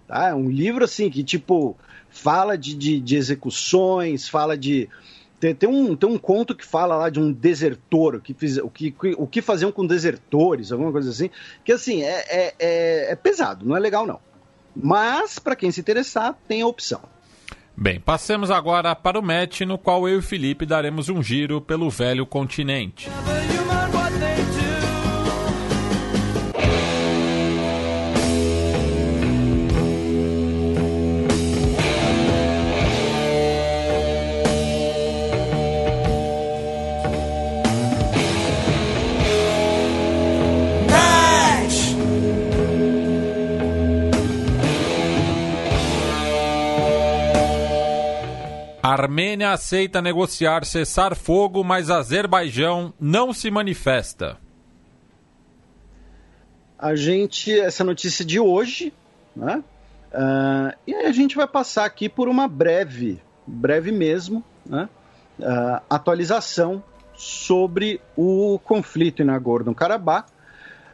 Tá? 0.05 0.29
É 0.29 0.33
um 0.33 0.49
livro, 0.49 0.83
assim, 0.83 1.09
que, 1.09 1.23
tipo, 1.23 1.77
fala 2.09 2.57
de, 2.57 2.75
de, 2.75 2.99
de 2.99 3.15
execuções, 3.15 4.27
fala 4.27 4.57
de... 4.57 4.89
Tem, 5.39 5.53
tem, 5.53 5.69
um, 5.69 5.95
tem 5.95 6.09
um 6.09 6.17
conto 6.17 6.55
que 6.55 6.65
fala 6.65 6.95
lá 6.95 7.09
de 7.09 7.19
um 7.19 7.31
desertor, 7.31 8.19
que 8.21 8.33
fiz, 8.33 8.57
o, 8.57 8.69
que, 8.69 8.93
o 9.17 9.27
que 9.27 9.41
faziam 9.41 9.71
com 9.71 9.85
desertores, 9.85 10.71
alguma 10.71 10.91
coisa 10.91 11.11
assim, 11.11 11.29
que, 11.63 11.71
assim, 11.71 12.01
é, 12.01 12.25
é, 12.27 12.55
é, 12.59 13.11
é 13.11 13.15
pesado, 13.15 13.65
não 13.65 13.77
é 13.77 13.79
legal, 13.79 14.07
não. 14.07 14.19
Mas, 14.75 15.37
para 15.37 15.55
quem 15.55 15.71
se 15.71 15.79
interessar, 15.79 16.35
tem 16.47 16.61
a 16.61 16.67
opção. 16.67 17.01
Bem, 17.75 17.99
passemos 17.99 18.49
agora 18.49 18.95
para 18.95 19.19
o 19.19 19.23
match 19.23 19.61
no 19.61 19.77
qual 19.77 20.07
eu 20.07 20.15
e 20.15 20.17
o 20.17 20.23
Felipe 20.23 20.65
daremos 20.65 21.09
um 21.09 21.21
giro 21.21 21.61
pelo 21.61 21.89
velho 21.91 22.25
continente. 22.25 23.07
Armênia 48.97 49.51
aceita 49.51 50.01
negociar 50.01 50.65
cessar 50.65 51.15
fogo, 51.15 51.63
mas 51.63 51.91
Azerbaijão 51.91 52.91
não 52.99 53.31
se 53.31 53.51
manifesta. 53.51 54.37
A 56.79 56.95
gente, 56.95 57.57
essa 57.59 57.83
notícia 57.83 58.25
de 58.25 58.39
hoje, 58.39 58.91
né? 59.35 59.63
Uh, 60.11 60.77
e 60.87 60.95
a 60.95 61.11
gente 61.11 61.35
vai 61.35 61.47
passar 61.47 61.85
aqui 61.85 62.09
por 62.09 62.27
uma 62.27 62.47
breve, 62.47 63.21
breve 63.45 63.91
mesmo, 63.91 64.43
né? 64.65 64.89
uh, 65.39 65.81
atualização 65.89 66.83
sobre 67.13 68.01
o 68.15 68.59
conflito 68.63 69.21
em 69.21 69.25
Nagorno-Karabakh. 69.25 70.27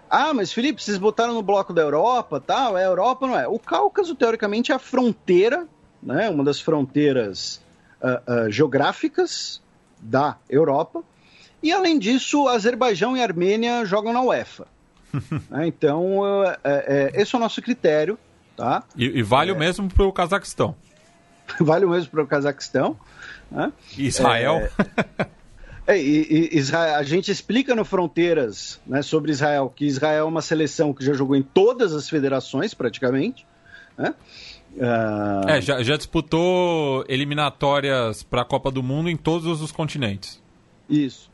Ah, 0.10 0.34
mas 0.34 0.52
Felipe, 0.52 0.84
vocês 0.84 0.98
botaram 0.98 1.34
no 1.34 1.42
bloco 1.42 1.74
da 1.74 1.82
Europa, 1.82 2.40
tal? 2.40 2.78
É 2.78 2.86
Europa, 2.86 3.28
não 3.28 3.40
é? 3.40 3.48
O 3.48 3.58
Cáucaso, 3.58 4.14
teoricamente, 4.14 4.72
é 4.72 4.76
a 4.76 4.80
fronteira, 4.80 5.68
né? 6.02 6.30
Uma 6.30 6.44
das 6.44 6.60
fronteiras 6.60 7.63
uh, 8.04 8.52
geográficas 8.52 9.62
da 10.00 10.38
Europa. 10.50 11.02
E, 11.62 11.72
além 11.72 11.98
disso, 11.98 12.48
Azerbaijão 12.48 13.16
e 13.16 13.24
Armênia 13.24 13.86
jogam 13.86 14.14
na 14.14 14.22
UEFA. 14.22 14.68
Né? 15.50 15.68
então, 15.68 16.44
é, 16.64 17.12
é, 17.14 17.22
esse 17.22 17.36
é 17.36 17.38
o 17.38 17.42
nosso 17.42 17.62
critério. 17.62 18.18
Tá? 18.58 18.84
E, 18.96 19.20
e 19.20 19.24
vale 19.24 19.52
é... 19.52 19.54
o 19.54 19.58
mesmo 19.58 19.88
para 19.88 20.06
o 20.06 20.12
Cazaquistão. 20.12 20.76
vale 21.60 21.86
o 21.86 21.90
mesmo 21.90 22.10
para 22.10 22.24
o 22.24 22.28
Cazaquistão. 22.28 22.98
Né? 23.52 23.72
Israel. 23.98 24.70
É, 25.86 25.98
e, 25.98 26.50
e, 26.52 26.58
Israel, 26.58 26.96
a 26.96 27.04
gente 27.04 27.30
explica 27.30 27.76
no 27.76 27.84
Fronteiras 27.84 28.80
né, 28.88 29.02
sobre 29.02 29.32
Israel 29.32 29.72
que 29.74 29.86
Israel 29.86 30.26
é 30.26 30.28
uma 30.28 30.42
seleção 30.42 30.94
que 30.94 31.04
já 31.04 31.14
jogou 31.14 31.36
em 31.36 31.44
todas 31.44 31.94
as 31.94 32.10
federações, 32.10 32.74
praticamente. 32.74 33.46
Né? 33.98 34.14
Uh... 34.76 35.48
É, 35.48 35.62
já, 35.62 35.84
já 35.84 35.96
disputou 35.96 37.06
eliminatórias 37.08 38.24
para 38.24 38.42
a 38.42 38.46
Copa 38.46 38.72
do 38.72 38.82
Mundo 38.82 39.10
em 39.10 39.18
todos 39.18 39.62
os 39.62 39.72
continentes. 39.72 40.42
Isso. 40.90 41.32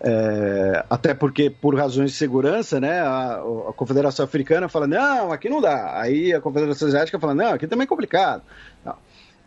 É, 0.00 0.84
até 0.90 1.14
porque, 1.14 1.48
por 1.48 1.76
razões 1.76 2.10
de 2.10 2.16
segurança, 2.16 2.80
né, 2.80 3.00
a, 3.00 3.34
a, 3.68 3.72
Confederação 3.72 4.24
Africana 4.24 4.68
fala: 4.68 4.86
não, 4.86 5.32
aqui 5.32 5.48
não 5.48 5.60
dá. 5.60 6.00
Aí 6.00 6.32
a 6.32 6.40
Confederação 6.40 6.88
Asiática 6.88 7.20
fala: 7.20 7.34
não, 7.34 7.52
aqui 7.52 7.66
também 7.66 7.84
é 7.84 7.88
complicado. 7.88 8.42
Não. 8.84 8.96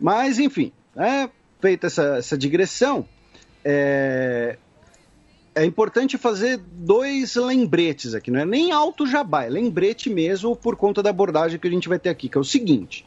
Mas, 0.00 0.38
enfim, 0.38 0.72
é, 0.96 1.28
feita 1.60 1.88
essa, 1.88 2.16
essa 2.16 2.38
digressão, 2.38 3.04
é, 3.64 4.56
é 5.54 5.64
importante 5.64 6.18
fazer 6.18 6.58
dois 6.58 7.36
lembretes 7.36 8.14
aqui, 8.14 8.30
não 8.30 8.40
é 8.40 8.44
nem 8.44 8.72
alto 8.72 9.06
jabá, 9.06 9.44
é 9.44 9.48
lembrete 9.48 10.10
mesmo 10.10 10.56
por 10.56 10.76
conta 10.76 11.02
da 11.02 11.10
abordagem 11.10 11.58
que 11.58 11.68
a 11.68 11.70
gente 11.70 11.88
vai 11.88 11.98
ter 11.98 12.08
aqui, 12.08 12.28
que 12.28 12.36
é 12.36 12.40
o 12.40 12.44
seguinte: 12.44 13.06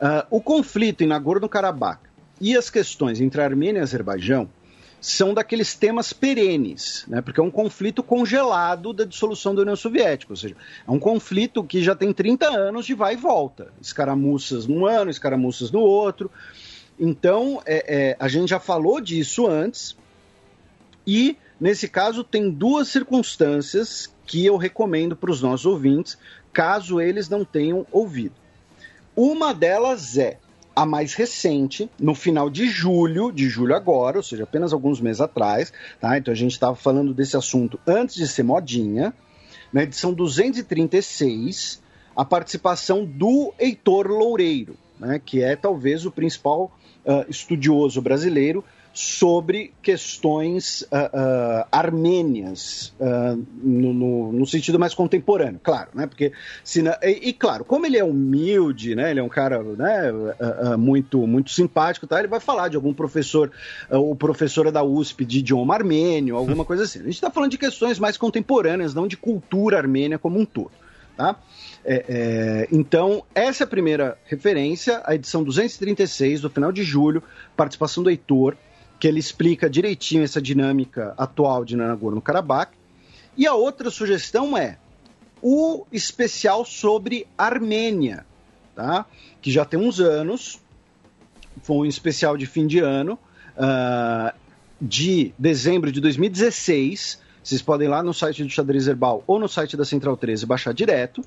uh, 0.00 0.26
o 0.30 0.40
conflito 0.40 1.04
em 1.04 1.06
Nagorno-Karabakh 1.06 2.00
e 2.40 2.56
as 2.56 2.70
questões 2.70 3.20
entre 3.20 3.42
Armênia 3.42 3.80
e 3.80 3.82
Azerbaijão 3.82 4.48
são 5.00 5.32
daqueles 5.32 5.74
temas 5.74 6.12
perenes, 6.12 7.04
né? 7.06 7.20
porque 7.20 7.38
é 7.38 7.42
um 7.42 7.50
conflito 7.50 8.02
congelado 8.02 8.92
da 8.92 9.04
dissolução 9.04 9.54
da 9.54 9.62
União 9.62 9.76
Soviética, 9.76 10.32
ou 10.32 10.36
seja, 10.36 10.56
é 10.86 10.90
um 10.90 10.98
conflito 10.98 11.62
que 11.62 11.82
já 11.82 11.94
tem 11.94 12.12
30 12.12 12.48
anos 12.48 12.84
de 12.84 12.94
vai 12.94 13.14
e 13.14 13.16
volta, 13.16 13.72
escaramuças 13.80 14.66
num 14.66 14.86
ano, 14.86 15.08
escaramuças 15.10 15.70
no 15.70 15.80
outro. 15.80 16.30
Então, 16.98 17.62
é, 17.64 17.84
é, 17.96 18.16
a 18.18 18.26
gente 18.26 18.48
já 18.48 18.58
falou 18.58 19.00
disso 19.00 19.46
antes, 19.46 19.96
e 21.06 21.36
nesse 21.60 21.88
caso 21.88 22.22
tem 22.24 22.50
duas 22.50 22.88
circunstâncias 22.88 24.12
que 24.26 24.44
eu 24.44 24.56
recomendo 24.56 25.16
para 25.16 25.30
os 25.30 25.42
nossos 25.42 25.66
ouvintes, 25.66 26.18
caso 26.52 27.00
eles 27.00 27.28
não 27.28 27.44
tenham 27.44 27.86
ouvido. 27.90 28.34
Uma 29.16 29.52
delas 29.52 30.16
é 30.16 30.38
a 30.78 30.86
mais 30.86 31.14
recente, 31.14 31.90
no 31.98 32.14
final 32.14 32.48
de 32.48 32.68
julho, 32.68 33.32
de 33.32 33.48
julho 33.48 33.74
agora, 33.74 34.18
ou 34.18 34.22
seja, 34.22 34.44
apenas 34.44 34.72
alguns 34.72 35.00
meses 35.00 35.20
atrás, 35.20 35.72
tá? 36.00 36.16
Então 36.16 36.30
a 36.32 36.36
gente 36.36 36.52
estava 36.52 36.76
falando 36.76 37.12
desse 37.12 37.36
assunto 37.36 37.80
antes 37.84 38.14
de 38.14 38.28
ser 38.28 38.44
modinha, 38.44 39.12
na 39.72 39.82
edição 39.82 40.12
236, 40.12 41.82
a 42.14 42.24
participação 42.24 43.04
do 43.04 43.52
Heitor 43.58 44.06
Loureiro, 44.06 44.76
né, 44.98 45.20
que 45.24 45.42
é 45.42 45.56
talvez 45.56 46.06
o 46.06 46.12
principal 46.12 46.70
uh, 47.04 47.28
estudioso 47.28 48.00
brasileiro 48.00 48.64
sobre 48.98 49.72
questões 49.80 50.82
uh, 50.82 50.86
uh, 50.86 51.64
armênias 51.70 52.92
uh, 52.98 53.40
no, 53.62 53.94
no, 53.94 54.32
no, 54.32 54.44
sentido 54.44 54.76
mais 54.76 54.92
contemporâneo, 54.92 55.60
claro, 55.62 55.90
né? 55.94 56.08
Porque 56.08 56.32
se 56.64 56.82
e, 57.02 57.28
e, 57.28 57.32
claro, 57.32 57.64
como 57.64 57.86
ele 57.86 57.96
é 57.96 58.02
humilde, 58.02 58.96
né? 58.96 59.12
Ele 59.12 59.20
é 59.20 59.22
um 59.22 59.28
cara, 59.28 59.62
né? 59.62 60.10
muito 60.76 61.28
muito 61.28 61.52
simpático, 61.52 62.08
tá? 62.08 62.18
Ele 62.18 62.26
vai 62.26 62.40
falar 62.40 62.66
de 62.66 62.74
algum 62.74 62.92
professor 62.92 63.52
ou 63.88 64.16
professora 64.16 64.72
da 64.72 64.82
USP 64.82 65.24
de 65.24 65.38
idioma 65.38 65.74
armênio, 65.74 66.34
alguma 66.34 66.64
coisa 66.64 66.82
assim. 66.82 66.98
A 66.98 67.04
gente 67.04 67.14
está 67.14 67.30
falando 67.30 67.52
de 67.52 67.58
questões 67.58 68.00
mais 68.00 68.16
contemporâneas, 68.16 68.94
não 68.94 69.06
de 69.06 69.16
cultura 69.16 69.78
armênia 69.78 70.18
como 70.18 70.40
um 70.40 70.44
todo, 70.44 70.72
tá? 71.16 71.36
É, 71.84 72.04
é, 72.08 72.68
então, 72.72 73.22
essa 73.32 73.62
é 73.62 73.64
a 73.64 73.68
primeira 73.68 74.18
referência, 74.24 75.00
a 75.04 75.14
edição 75.14 75.44
236, 75.44 76.40
do 76.40 76.50
final 76.50 76.72
de 76.72 76.82
julho, 76.82 77.22
participação 77.56 78.02
do 78.02 78.10
Heitor, 78.10 78.56
que 78.98 79.06
ele 79.06 79.20
explica 79.20 79.70
direitinho 79.70 80.24
essa 80.24 80.40
dinâmica 80.40 81.14
atual 81.16 81.64
de 81.64 81.76
Nagorno-Karabakh. 81.76 82.72
E 83.36 83.46
a 83.46 83.54
outra 83.54 83.90
sugestão 83.90 84.56
é 84.56 84.78
o 85.40 85.86
especial 85.92 86.64
sobre 86.64 87.26
Armênia, 87.36 88.26
tá? 88.74 89.06
que 89.40 89.50
já 89.50 89.64
tem 89.64 89.78
uns 89.78 90.00
anos, 90.00 90.60
foi 91.62 91.76
um 91.76 91.84
especial 91.86 92.36
de 92.36 92.46
fim 92.46 92.66
de 92.66 92.80
ano, 92.80 93.18
uh, 93.56 94.36
de 94.80 95.32
dezembro 95.38 95.92
de 95.92 96.00
2016. 96.00 97.20
Vocês 97.42 97.62
podem 97.62 97.86
ir 97.86 97.90
lá 97.90 98.02
no 98.02 98.12
site 98.12 98.42
do 98.42 98.50
Xadrez 98.50 98.88
Herbal 98.88 99.22
ou 99.26 99.38
no 99.38 99.48
site 99.48 99.76
da 99.76 99.84
Central 99.84 100.16
13 100.16 100.44
baixar 100.44 100.74
direto, 100.74 101.22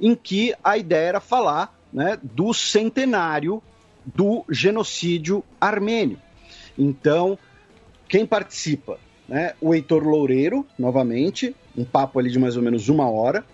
em 0.00 0.14
que 0.14 0.54
a 0.62 0.78
ideia 0.78 1.08
era 1.08 1.20
falar 1.20 1.76
né, 1.92 2.18
do 2.22 2.54
centenário 2.54 3.60
do 4.04 4.44
genocídio 4.48 5.44
armênio. 5.60 6.18
Então, 6.78 7.36
quem 8.08 8.24
participa? 8.24 8.98
Né? 9.28 9.54
O 9.60 9.74
Heitor 9.74 10.04
Loureiro, 10.04 10.64
novamente, 10.78 11.54
um 11.76 11.84
papo 11.84 12.18
ali 12.18 12.30
de 12.30 12.38
mais 12.38 12.56
ou 12.56 12.62
menos 12.62 12.88
uma 12.88 13.10
hora. 13.10 13.44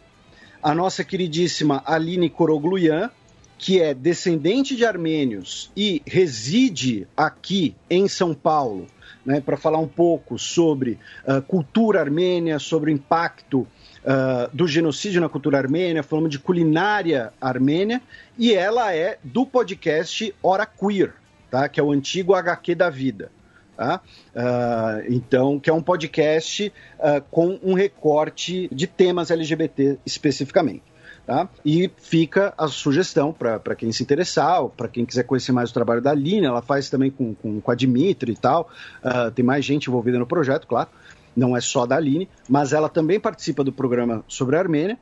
A 0.62 0.74
nossa 0.74 1.02
queridíssima 1.02 1.82
Aline 1.84 2.30
Korogluyan, 2.30 3.10
que 3.58 3.80
é 3.80 3.94
descendente 3.94 4.76
de 4.76 4.84
armênios 4.84 5.70
e 5.76 6.02
reside 6.06 7.06
aqui 7.16 7.74
em 7.88 8.08
São 8.08 8.34
Paulo, 8.34 8.86
né, 9.24 9.40
para 9.40 9.56
falar 9.56 9.78
um 9.78 9.88
pouco 9.88 10.38
sobre 10.38 10.98
uh, 11.26 11.40
cultura 11.42 12.00
armênia, 12.00 12.58
sobre 12.58 12.90
o 12.90 12.94
impacto 12.94 13.60
uh, 13.60 14.54
do 14.54 14.66
genocídio 14.66 15.20
na 15.20 15.28
cultura 15.28 15.58
armênia, 15.58 16.02
falando 16.02 16.28
de 16.28 16.38
culinária 16.38 17.32
armênia, 17.40 18.02
e 18.38 18.52
ela 18.52 18.94
é 18.94 19.18
do 19.22 19.46
podcast 19.46 20.34
Hora 20.42 20.66
Queer, 20.66 21.14
tá? 21.54 21.68
que 21.68 21.78
é 21.78 21.82
o 21.82 21.92
antigo 21.92 22.34
HQ 22.34 22.74
da 22.74 22.90
vida. 22.90 23.30
Tá? 23.76 24.00
Uh, 24.34 25.12
então, 25.12 25.60
que 25.60 25.70
é 25.70 25.72
um 25.72 25.82
podcast 25.82 26.72
uh, 26.98 27.22
com 27.30 27.58
um 27.62 27.74
recorte 27.74 28.68
de 28.72 28.86
temas 28.88 29.30
LGBT 29.30 29.98
especificamente. 30.04 30.82
Tá? 31.24 31.48
E 31.64 31.90
fica 31.96 32.52
a 32.58 32.66
sugestão 32.66 33.32
para 33.32 33.74
quem 33.76 33.92
se 33.92 34.02
interessar, 34.02 34.64
para 34.68 34.88
quem 34.88 35.06
quiser 35.06 35.22
conhecer 35.22 35.52
mais 35.52 35.70
o 35.70 35.74
trabalho 35.74 36.02
da 36.02 36.10
Aline, 36.10 36.44
ela 36.44 36.60
faz 36.60 36.90
também 36.90 37.10
com, 37.10 37.34
com, 37.34 37.60
com 37.60 37.70
a 37.70 37.74
Dimitri 37.74 38.32
e 38.32 38.36
tal, 38.36 38.68
uh, 39.02 39.30
tem 39.30 39.44
mais 39.44 39.64
gente 39.64 39.88
envolvida 39.88 40.18
no 40.18 40.26
projeto, 40.26 40.66
claro, 40.66 40.90
não 41.36 41.56
é 41.56 41.60
só 41.60 41.86
da 41.86 41.96
Aline, 41.96 42.28
mas 42.48 42.72
ela 42.72 42.88
também 42.88 43.18
participa 43.18 43.64
do 43.64 43.72
programa 43.72 44.24
sobre 44.28 44.56
a 44.56 44.58
Armênia, 44.58 44.98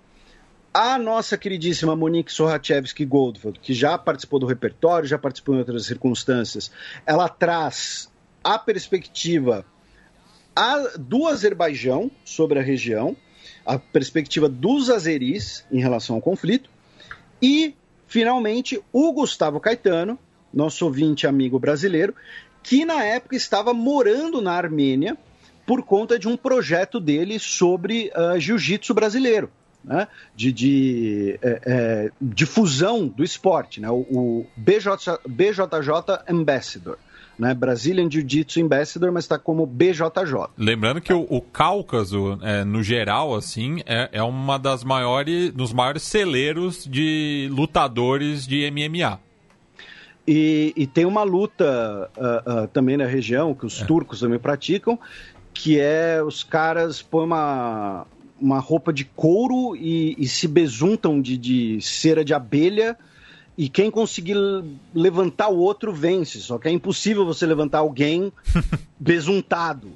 a 0.73 0.99
nossa 0.99 1.37
queridíssima 1.37 1.95
Monique 1.95 2.33
Sorachevski 2.33 3.05
Goldfeld, 3.05 3.61
que 3.61 3.75
já 3.75 3.99
participou 3.99 4.39
do 4.39 4.47
repertório, 4.47 5.07
já 5.07 5.19
participou 5.19 5.55
em 5.55 5.59
outras 5.59 5.85
circunstâncias, 5.85 6.71
ela 7.05 7.29
traz 7.29 8.11
a 8.43 8.59
perspectiva 8.59 9.67
do 10.99 11.27
Azerbaijão 11.27 12.11
sobre 12.25 12.59
a 12.59 12.63
região, 12.63 13.17
a 13.67 13.79
perspectiva 13.79 14.49
dos 14.49 14.89
azeris 14.89 15.65
em 15.71 15.81
relação 15.81 16.17
ao 16.17 16.23
conflito, 16.23 16.71
e, 17.41 17.75
finalmente, 18.07 18.81
o 18.93 19.13
Gustavo 19.13 19.61
Caetano, 19.61 20.19
nosso 20.53 20.87
ouvinte 20.87 21.27
amigo 21.27 21.59
brasileiro, 21.59 22.15
que 22.63 22.85
na 22.85 23.05
época 23.05 23.37
estava 23.37 23.75
morando 23.75 24.41
na 24.41 24.53
Armênia 24.53 25.19
por 25.67 25.83
conta 25.83 26.19
de 26.19 26.29
um 26.29 26.37
projeto 26.37 27.01
dele 27.01 27.39
sobre 27.39 28.11
uh, 28.15 28.39
jiu-jitsu 28.39 28.95
brasileiro 28.95 29.51
né, 29.85 30.09
de, 30.35 30.53
de 30.53 31.39
é, 31.43 31.61
é, 31.65 32.11
difusão 32.21 33.07
do 33.07 33.25
esporte, 33.25 33.81
né, 33.81 33.91
o, 33.91 34.07
o 34.11 34.47
BJ, 34.57 35.19
BJJ 35.29 36.23
Ambassador. 36.29 36.99
Né, 37.39 37.55
Brazilian 37.55 38.11
Jiu-Jitsu 38.11 38.61
Ambassador, 38.61 39.11
mas 39.11 39.25
está 39.25 39.39
como 39.39 39.67
BJJ. 39.67 40.51
Lembrando 40.57 41.01
que 41.01 41.15
o, 41.15 41.27
o 41.31 41.41
Cáucaso, 41.41 42.39
é, 42.43 42.63
no 42.63 42.83
geral, 42.83 43.35
assim, 43.35 43.81
é, 43.87 44.11
é 44.13 44.23
uma 44.23 44.59
das 44.59 44.85
maiores, 44.85 45.51
dos 45.51 45.73
maiores 45.73 46.03
celeiros 46.03 46.85
de 46.85 47.49
lutadores 47.51 48.47
de 48.47 48.71
MMA. 48.71 49.19
E, 50.29 50.73
e 50.77 50.87
tem 50.87 51.05
uma 51.05 51.23
luta 51.23 52.11
uh, 52.17 52.65
uh, 52.65 52.69
também 52.69 52.97
na 52.97 53.07
região, 53.07 53.55
que 53.55 53.67
os 53.67 53.81
é. 53.81 53.85
turcos 53.85 54.21
também 54.21 54.39
praticam, 54.39 54.99
que 55.53 55.79
é 55.81 56.23
os 56.23 56.43
caras 56.45 57.03
põem 57.03 57.27
uma, 57.27 58.07
uma 58.43 58.59
roupa 58.59 58.93
de 58.93 59.05
couro 59.05 59.77
e, 59.77 60.17
e 60.19 60.27
se 60.27 60.49
besuntam 60.49 61.21
de, 61.21 61.39
de 61.39 61.81
cera 61.81 62.25
de 62.25 62.35
abelha 62.35 62.99
e 63.57 63.69
quem 63.69 63.91
conseguir 63.91 64.37
levantar 64.93 65.49
o 65.49 65.59
outro 65.59 65.93
vence. 65.93 66.41
Só 66.41 66.59
que 66.59 66.69
é 66.69 66.71
impossível 66.73 67.25
você 67.25 67.47
levantar 67.47 67.79
alguém 67.79 68.33
besuntado. 68.99 69.93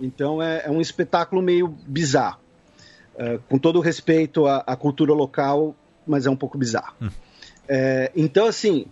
Então 0.00 0.42
é, 0.42 0.62
é 0.64 0.70
um 0.70 0.80
espetáculo 0.80 1.42
meio 1.42 1.68
bizarro. 1.68 2.40
Uh, 3.14 3.38
com 3.48 3.58
todo 3.58 3.80
respeito 3.80 4.46
à, 4.46 4.64
à, 4.66 4.74
cultura 4.74 5.12
local, 5.12 5.76
mas 6.06 6.24
é 6.24 6.30
um 6.30 6.36
pouco 6.36 6.56
bizarro. 6.56 6.94
Hum. 7.02 7.10
É, 7.68 8.10
então, 8.16 8.46
assim, 8.46 8.86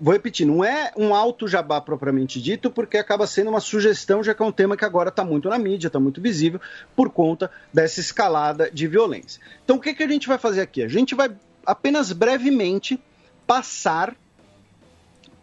vou 0.00 0.12
repetir, 0.12 0.46
não 0.46 0.64
é 0.64 0.92
um 0.96 1.14
alto 1.14 1.48
jabá 1.48 1.80
propriamente 1.80 2.40
dito, 2.40 2.70
porque 2.70 2.98
acaba 2.98 3.26
sendo 3.26 3.50
uma 3.50 3.60
sugestão, 3.60 4.22
já 4.22 4.34
que 4.34 4.42
é 4.42 4.44
um 4.44 4.52
tema 4.52 4.76
que 4.76 4.84
agora 4.84 5.08
está 5.08 5.24
muito 5.24 5.48
na 5.48 5.58
mídia, 5.58 5.86
está 5.86 5.98
muito 5.98 6.20
visível, 6.20 6.60
por 6.94 7.10
conta 7.10 7.50
dessa 7.72 8.00
escalada 8.00 8.70
de 8.70 8.86
violência. 8.86 9.40
Então, 9.64 9.76
o 9.76 9.80
que, 9.80 9.94
que 9.94 10.02
a 10.02 10.08
gente 10.08 10.28
vai 10.28 10.38
fazer 10.38 10.60
aqui? 10.60 10.82
A 10.82 10.88
gente 10.88 11.14
vai 11.14 11.30
apenas 11.64 12.12
brevemente 12.12 13.00
passar 13.46 14.14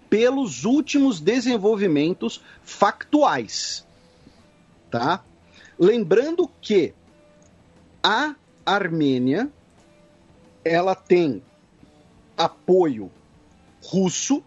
pelos 0.10 0.64
últimos 0.64 1.20
desenvolvimentos 1.20 2.44
factuais, 2.64 3.86
tá? 4.92 5.24
Lembrando 5.80 6.48
que 6.62 6.94
a 8.04 8.36
Armênia 8.64 9.50
ela 10.64 10.94
tem 10.94 11.42
apoio 12.38 13.12
russo 13.84 14.44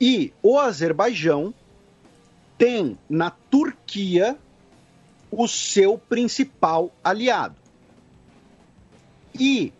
e 0.00 0.32
o 0.42 0.58
Azerbaijão 0.58 1.54
tem 2.58 2.98
na 3.08 3.30
Turquia 3.30 4.36
o 5.30 5.48
seu 5.48 5.98
principal 5.98 6.92
aliado. 7.02 7.56
E 9.38 9.72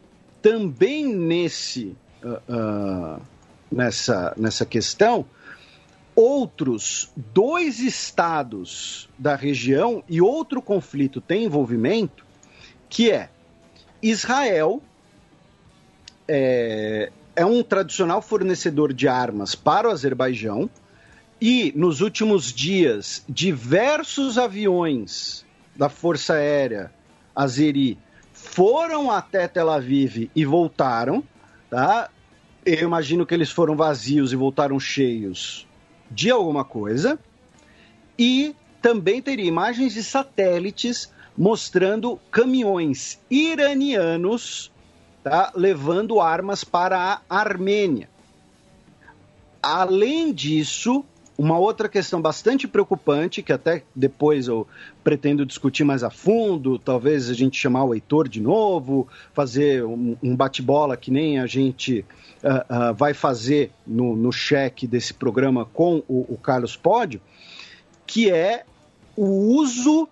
também 0.43 1.07
nesse 1.07 1.97
uh, 2.25 3.21
nessa, 3.71 4.33
nessa 4.37 4.65
questão, 4.65 5.27
outros 6.15 7.11
dois 7.17 7.81
estados 7.81 9.09
da 9.19 9.35
região 9.35 10.03
e 10.09 10.21
outro 10.21 10.63
conflito 10.63 11.21
tem 11.21 11.45
envolvimento, 11.45 12.25
que 12.89 13.11
é 13.11 13.29
Israel 14.01 14.81
é, 16.29 17.11
é 17.37 17.45
um 17.45 17.63
tradicional 17.63 18.23
fornecedor 18.23 18.93
de 18.93 19.09
armas 19.09 19.55
para 19.55 19.89
o 19.89 19.91
Azerbaijão 19.91 20.71
e 21.41 21.73
nos 21.75 22.01
últimos 22.01 22.53
dias 22.53 23.25
diversos 23.29 24.39
aviões 24.39 25.45
da 25.75 25.89
Força 25.89 26.35
Aérea 26.35 26.93
Azeri 27.35 27.99
foram 28.33 29.11
até 29.11 29.49
Tel 29.49 29.71
Aviv 29.71 30.31
e 30.35 30.45
voltaram, 30.45 31.25
tá? 31.69 32.09
Eu 32.65 32.83
imagino 32.83 33.27
que 33.27 33.35
eles 33.35 33.51
foram 33.51 33.77
vazios 33.77 34.33
e 34.33 34.37
voltaram 34.37 34.79
cheios 34.79 35.67
de 36.11 36.31
alguma 36.31 36.65
coisa. 36.65 37.19
E 38.19 38.55
também 38.81 39.21
teria 39.21 39.45
imagens 39.45 39.95
de 39.95 40.03
satélites 40.03 41.13
mostrando 41.37 42.19
caminhões 42.31 43.21
iranianos 43.31 44.71
tá, 45.25 45.51
levando 45.57 46.21
armas 46.21 46.63
para 46.63 47.23
a 47.29 47.37
Armênia. 47.37 48.09
Além 49.63 50.31
disso, 50.33 51.03
uma 51.37 51.59
outra 51.59 51.89
questão 51.89 52.21
bastante 52.21 52.69
preocupante, 52.69 53.43
que 53.43 53.53
até 53.53 53.83
depois 53.97 54.47
eu 54.47 54.69
pretendo 55.03 55.47
discutir 55.47 55.83
mais 55.83 56.05
a 56.05 56.11
fundo, 56.11 56.79
talvez 56.79 57.31
a 57.31 57.35
gente 57.35 57.59
chamar 57.59 57.85
o 57.85 57.95
Heitor 57.95 58.29
de 58.29 58.41
novo, 58.41 59.09
fazer 59.33 59.83
um, 59.83 60.17
um 60.23 60.37
bate-bola 60.37 60.97
que 60.97 61.11
nem 61.11 61.41
a 61.41 61.47
gente 61.47 62.05
uh, 62.43 62.91
uh, 62.91 62.95
vai 62.95 63.15
fazer 63.15 63.73
no, 63.87 64.15
no 64.15 64.31
cheque 64.31 64.87
desse 64.87 65.15
programa 65.15 65.65
com 65.65 66.03
o, 66.07 66.35
o 66.35 66.37
Carlos 66.37 66.77
Pódio, 66.77 67.21
que 68.07 68.31
é 68.31 68.65
o 69.17 69.27
uso 69.27 70.07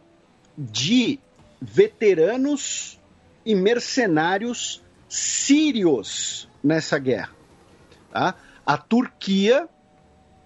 de 0.56 1.20
veteranos 1.60 2.98
e 3.44 3.54
mercenários 3.54 4.81
sírios 5.12 6.48
nessa 6.64 6.98
guerra. 6.98 7.32
Tá? 8.10 8.34
A 8.64 8.78
Turquia 8.78 9.68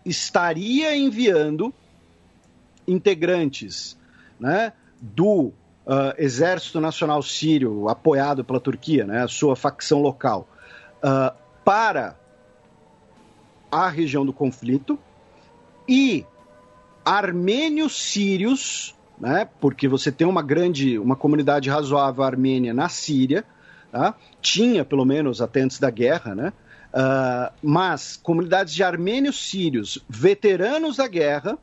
estaria 0.05 0.97
enviando 0.97 1.72
integrantes 2.86 3.97
né, 4.40 4.72
do 5.01 5.52
uh, 5.86 6.12
Exército 6.18 6.80
Nacional 6.80 7.22
Sírio, 7.22 7.88
apoiado 7.88 8.44
pela 8.44 8.59
Turquia, 8.59 9.06
né, 9.06 9.22
a 9.22 9.28
sua 9.28 9.55
facção 9.55 10.02
local, 10.02 10.48
uh, 10.97 11.32
para 11.64 12.16
a 13.70 13.88
região 13.88 14.26
do 14.26 14.32
conflito 14.32 14.98
e 15.88 16.26
armênios 17.05 17.97
sírios, 18.10 18.97
né, 19.16 19.48
porque 19.60 19.86
você 19.86 20.10
tem 20.10 20.26
uma 20.26 20.43
grande, 20.43 20.98
uma 20.98 21.14
comunidade 21.14 21.70
razoável 21.70 22.24
armênia 22.24 22.74
na 22.74 22.88
Síria, 22.88 23.44
tá, 23.97 24.14
tinha 24.43 24.85
pelo 24.85 25.05
menos 25.05 25.40
até 25.40 25.62
antes 25.62 25.78
da 25.78 25.90
guerra, 25.90 26.35
né, 26.35 26.52
Uh, 26.97 27.52
mas 27.62 28.16
comunidades 28.16 28.73
de 28.73 28.82
armênios 28.82 29.51
sírios, 29.51 30.02
veteranos 30.09 30.97
da 30.97 31.06
guerra, 31.06 31.59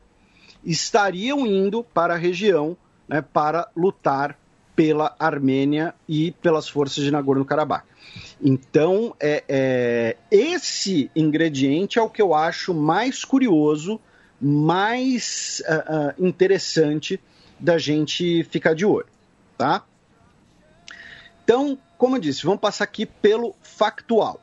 estariam 0.63 1.47
indo 1.47 1.83
para 1.83 2.13
a 2.13 2.17
região 2.17 2.77
né, 3.07 3.19
para 3.19 3.67
lutar 3.75 4.37
pela 4.75 5.15
Armênia 5.17 5.95
e 6.07 6.33
pelas 6.33 6.69
forças 6.69 7.03
de 7.03 7.09
Nagorno-Karabakh. 7.09 7.83
Então, 8.39 9.15
é, 9.19 9.43
é, 9.47 10.17
esse 10.29 11.09
ingrediente 11.15 11.97
é 11.97 12.01
o 12.03 12.09
que 12.09 12.21
eu 12.21 12.35
acho 12.35 12.71
mais 12.71 13.25
curioso, 13.25 13.99
mais 14.39 15.63
uh, 15.67 16.21
uh, 16.21 16.27
interessante 16.27 17.19
da 17.59 17.79
gente 17.79 18.43
ficar 18.43 18.75
de 18.75 18.85
olho, 18.85 19.07
tá? 19.57 19.83
Então, 21.43 21.77
como 21.97 22.15
eu 22.15 22.19
disse, 22.19 22.43
vamos 22.43 22.59
passar 22.59 22.83
aqui 22.83 23.05
pelo 23.05 23.55
factual. 23.61 24.41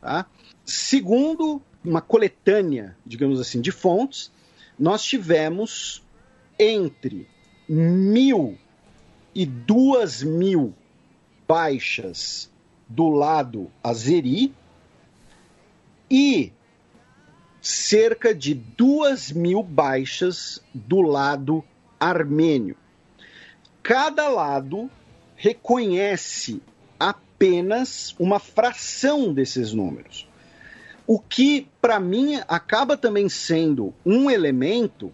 Tá? 0.00 0.26
Segundo 0.64 1.60
uma 1.84 2.00
coletânea, 2.00 2.96
digamos 3.04 3.40
assim, 3.40 3.60
de 3.60 3.70
fontes, 3.70 4.32
nós 4.78 5.04
tivemos 5.04 6.02
entre 6.58 7.28
mil 7.68 8.58
e 9.34 9.44
duas 9.44 10.22
mil 10.22 10.74
baixas 11.46 12.50
do 12.88 13.08
lado 13.08 13.70
azeri 13.82 14.54
e 16.10 16.52
cerca 17.60 18.34
de 18.34 18.54
duas 18.54 19.32
mil 19.32 19.62
baixas 19.62 20.62
do 20.72 21.00
lado 21.00 21.64
armênio. 21.98 22.76
Cada 23.82 24.28
lado 24.28 24.90
reconhece 25.36 26.62
apenas 26.98 28.14
uma 28.18 28.38
fração 28.38 29.32
desses 29.32 29.72
números. 29.72 30.28
O 31.06 31.18
que, 31.18 31.68
para 31.80 32.00
mim, 32.00 32.40
acaba 32.48 32.96
também 32.96 33.28
sendo 33.28 33.92
um 34.04 34.30
elemento 34.30 35.12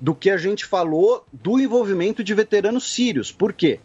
do 0.00 0.14
que 0.14 0.30
a 0.30 0.36
gente 0.36 0.64
falou 0.64 1.24
do 1.32 1.58
envolvimento 1.58 2.22
de 2.22 2.34
veteranos 2.34 2.92
sírios. 2.92 3.32
Por 3.32 3.52
quê? 3.52 3.80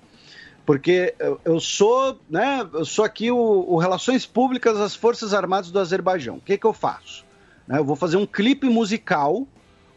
Porque 0.65 1.15
eu 1.43 1.59
sou, 1.59 2.19
né, 2.29 2.67
eu 2.73 2.85
sou 2.85 3.03
aqui 3.03 3.31
o, 3.31 3.37
o 3.37 3.77
Relações 3.77 4.25
Públicas 4.25 4.77
das 4.77 4.95
Forças 4.95 5.33
Armadas 5.33 5.71
do 5.71 5.79
Azerbaijão. 5.79 6.35
O 6.35 6.41
que, 6.41 6.57
que 6.57 6.65
eu 6.65 6.73
faço? 6.73 7.25
Né, 7.67 7.79
eu 7.79 7.85
vou 7.85 7.95
fazer 7.95 8.17
um 8.17 8.25
clipe 8.25 8.69
musical 8.69 9.47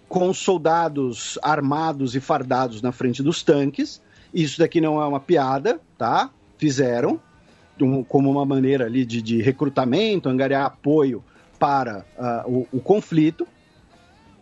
com 0.08 0.32
soldados 0.32 1.38
armados 1.42 2.14
e 2.14 2.20
fardados 2.20 2.80
na 2.80 2.92
frente 2.92 3.22
dos 3.22 3.42
tanques. 3.42 4.00
Isso 4.32 4.58
daqui 4.58 4.80
não 4.80 5.00
é 5.00 5.06
uma 5.06 5.20
piada, 5.20 5.80
tá? 5.98 6.30
Fizeram 6.56 7.20
como 8.08 8.30
uma 8.30 8.44
maneira 8.44 8.86
ali 8.86 9.04
de, 9.04 9.20
de 9.20 9.42
recrutamento, 9.42 10.28
angariar 10.28 10.64
apoio 10.64 11.24
para 11.58 12.04
uh, 12.16 12.50
o, 12.50 12.78
o 12.78 12.80
conflito. 12.80 13.46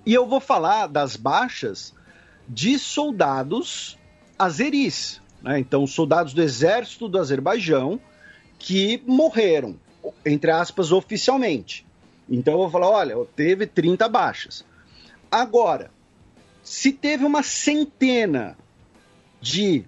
E 0.04 0.12
eu 0.12 0.26
vou 0.26 0.40
falar 0.40 0.86
das 0.86 1.16
baixas 1.16 1.94
de 2.48 2.78
soldados 2.78 3.96
azeris, 4.38 5.20
né? 5.42 5.58
então 5.58 5.86
soldados 5.86 6.34
do 6.34 6.42
exército 6.42 7.08
do 7.08 7.18
Azerbaijão 7.18 8.00
que 8.58 9.02
morreram, 9.06 9.76
entre 10.26 10.50
aspas, 10.50 10.92
oficialmente. 10.92 11.86
Então 12.28 12.54
eu 12.54 12.58
vou 12.58 12.70
falar, 12.70 12.90
olha, 12.90 13.16
teve 13.36 13.66
30 13.66 14.08
baixas. 14.08 14.64
Agora, 15.30 15.90
se 16.62 16.92
teve 16.92 17.24
uma 17.24 17.42
centena 17.42 18.56
de 19.40 19.84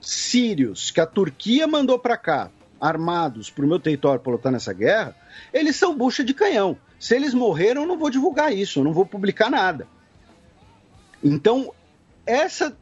sírios 0.00 0.90
que 0.90 1.00
a 1.00 1.06
Turquia 1.06 1.66
mandou 1.66 1.98
para 1.98 2.16
cá 2.16 2.50
armados 2.80 3.50
para 3.50 3.64
o 3.64 3.68
meu 3.68 3.78
território 3.78 4.20
para 4.20 4.32
lutar 4.32 4.50
nessa 4.50 4.72
guerra, 4.72 5.14
eles 5.52 5.76
são 5.76 5.96
bucha 5.96 6.24
de 6.24 6.32
canhão. 6.32 6.76
Se 6.98 7.14
eles 7.14 7.34
morreram, 7.34 7.82
eu 7.82 7.88
não 7.88 7.98
vou 7.98 8.10
divulgar 8.10 8.52
isso, 8.52 8.80
eu 8.80 8.84
não 8.84 8.92
vou 8.92 9.04
publicar 9.04 9.50
nada. 9.50 9.86
Então, 11.22 11.72
essa 12.24 12.76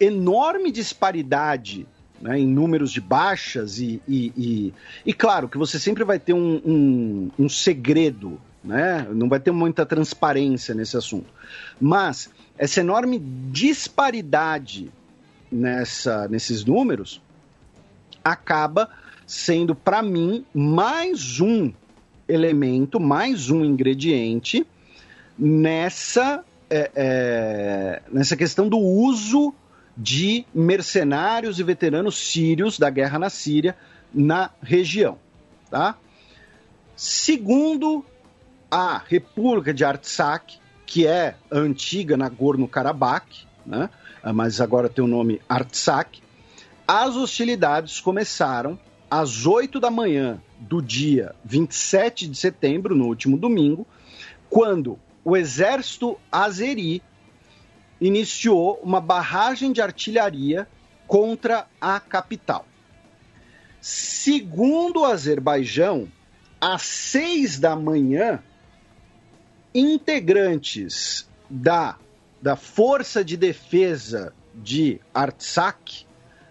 enorme 0.00 0.70
disparidade 0.70 1.86
né, 2.20 2.38
em 2.38 2.46
números 2.46 2.90
de 2.90 3.00
baixas 3.00 3.78
e, 3.78 4.02
e, 4.08 4.32
e, 4.36 4.74
e, 5.04 5.12
claro 5.12 5.48
que 5.48 5.58
você 5.58 5.78
sempre 5.78 6.04
vai 6.04 6.18
ter 6.18 6.32
um, 6.32 6.60
um, 6.64 7.30
um 7.38 7.48
segredo, 7.48 8.40
né? 8.64 9.06
não 9.12 9.28
vai 9.28 9.38
ter 9.38 9.50
muita 9.50 9.84
transparência 9.84 10.74
nesse 10.74 10.96
assunto. 10.96 11.26
Mas 11.80 12.30
essa 12.58 12.80
enorme 12.80 13.18
disparidade 13.18 14.90
nessa, 15.50 16.26
nesses 16.28 16.64
números 16.64 17.20
acaba 18.24 18.90
sendo, 19.26 19.74
para 19.74 20.02
mim, 20.02 20.44
mais 20.54 21.40
um 21.40 21.72
elemento, 22.28 23.00
mais 23.00 23.50
um 23.50 23.64
ingrediente 23.64 24.66
nessa, 25.38 26.44
é, 26.70 26.90
é, 26.94 28.02
nessa 28.10 28.36
questão 28.36 28.68
do 28.68 28.78
uso 28.78 29.52
de 29.96 30.44
mercenários 30.54 31.58
e 31.58 31.62
veteranos 31.62 32.16
sírios 32.16 32.78
da 32.78 32.88
guerra 32.88 33.18
na 33.18 33.30
Síria 33.30 33.76
na 34.14 34.50
região. 34.62 35.18
Tá? 35.70 35.96
Segundo 36.94 38.04
a 38.70 38.98
República 38.98 39.74
de 39.74 39.84
Artsakh, 39.84 40.58
que 40.84 41.06
é 41.06 41.34
antiga 41.50 42.16
Nagorno-Karabakh, 42.16 43.46
né? 43.64 43.90
mas 44.34 44.60
agora 44.60 44.88
tem 44.88 45.04
o 45.04 45.08
nome 45.08 45.40
Artsakh, 45.48 46.20
as 46.86 47.16
hostilidades 47.16 48.00
começaram 48.00 48.78
às 49.10 49.46
8 49.46 49.78
da 49.78 49.90
manhã 49.90 50.40
do 50.58 50.82
dia 50.82 51.34
27 51.44 52.26
de 52.26 52.36
setembro, 52.36 52.94
no 52.94 53.06
último 53.06 53.36
domingo, 53.36 53.86
quando 54.48 54.98
o 55.24 55.36
exército 55.36 56.18
azeri 56.30 57.02
iniciou 58.00 58.78
uma 58.82 59.00
barragem 59.00 59.72
de 59.72 59.80
artilharia 59.80 60.68
contra 61.06 61.66
a 61.80 61.98
capital. 62.00 62.66
Segundo 63.80 65.00
o 65.00 65.04
Azerbaijão, 65.04 66.08
às 66.60 66.82
seis 66.82 67.58
da 67.58 67.76
manhã, 67.76 68.42
integrantes 69.74 71.28
da, 71.48 71.96
da 72.42 72.56
Força 72.56 73.24
de 73.24 73.36
Defesa 73.36 74.32
de 74.54 75.00
Artsakh 75.14 76.06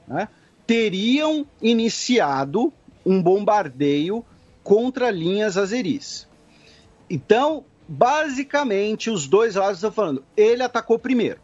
né, 0.07 0.29
teriam 0.65 1.45
iniciado 1.61 2.73
um 3.05 3.21
bombardeio 3.21 4.25
contra 4.63 5.11
linhas 5.11 5.57
azeris. 5.57 6.27
Então, 7.09 7.63
basicamente, 7.87 9.09
os 9.09 9.27
dois 9.27 9.55
lados 9.55 9.75
estão 9.77 9.91
falando, 9.91 10.23
ele 10.35 10.63
atacou 10.63 10.97
primeiro. 10.97 11.39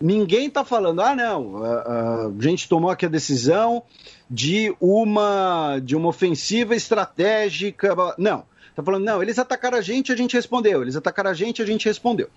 Ninguém 0.00 0.48
está 0.48 0.64
falando, 0.64 1.00
ah, 1.00 1.14
não, 1.14 1.64
a, 1.64 2.26
a, 2.26 2.32
gente 2.38 2.68
tomou 2.68 2.90
aqui 2.90 3.06
a 3.06 3.08
decisão 3.08 3.82
de 4.28 4.74
uma, 4.78 5.78
de 5.78 5.96
uma 5.96 6.08
ofensiva 6.08 6.74
estratégica. 6.74 7.94
Não, 8.18 8.44
está 8.68 8.82
falando, 8.82 9.04
não, 9.04 9.22
eles 9.22 9.38
atacaram 9.38 9.78
a 9.78 9.80
gente, 9.80 10.12
a 10.12 10.16
gente 10.16 10.34
respondeu. 10.34 10.82
Eles 10.82 10.96
atacaram 10.96 11.30
a 11.30 11.34
gente, 11.34 11.62
a 11.62 11.66
gente 11.66 11.86
respondeu. 11.86 12.28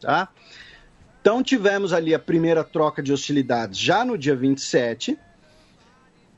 Tá? 0.00 0.28
Então 1.20 1.42
tivemos 1.42 1.92
ali 1.92 2.14
a 2.14 2.18
primeira 2.18 2.64
troca 2.64 3.02
de 3.02 3.12
hostilidades 3.12 3.78
já 3.78 4.04
no 4.04 4.16
dia 4.16 4.34
27. 4.34 5.18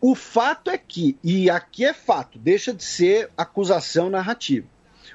O 0.00 0.14
fato 0.14 0.70
é 0.70 0.78
que, 0.78 1.18
e 1.22 1.50
aqui 1.50 1.84
é 1.84 1.92
fato, 1.92 2.38
deixa 2.38 2.72
de 2.72 2.82
ser 2.82 3.30
acusação 3.36 4.08
narrativa 4.08 4.66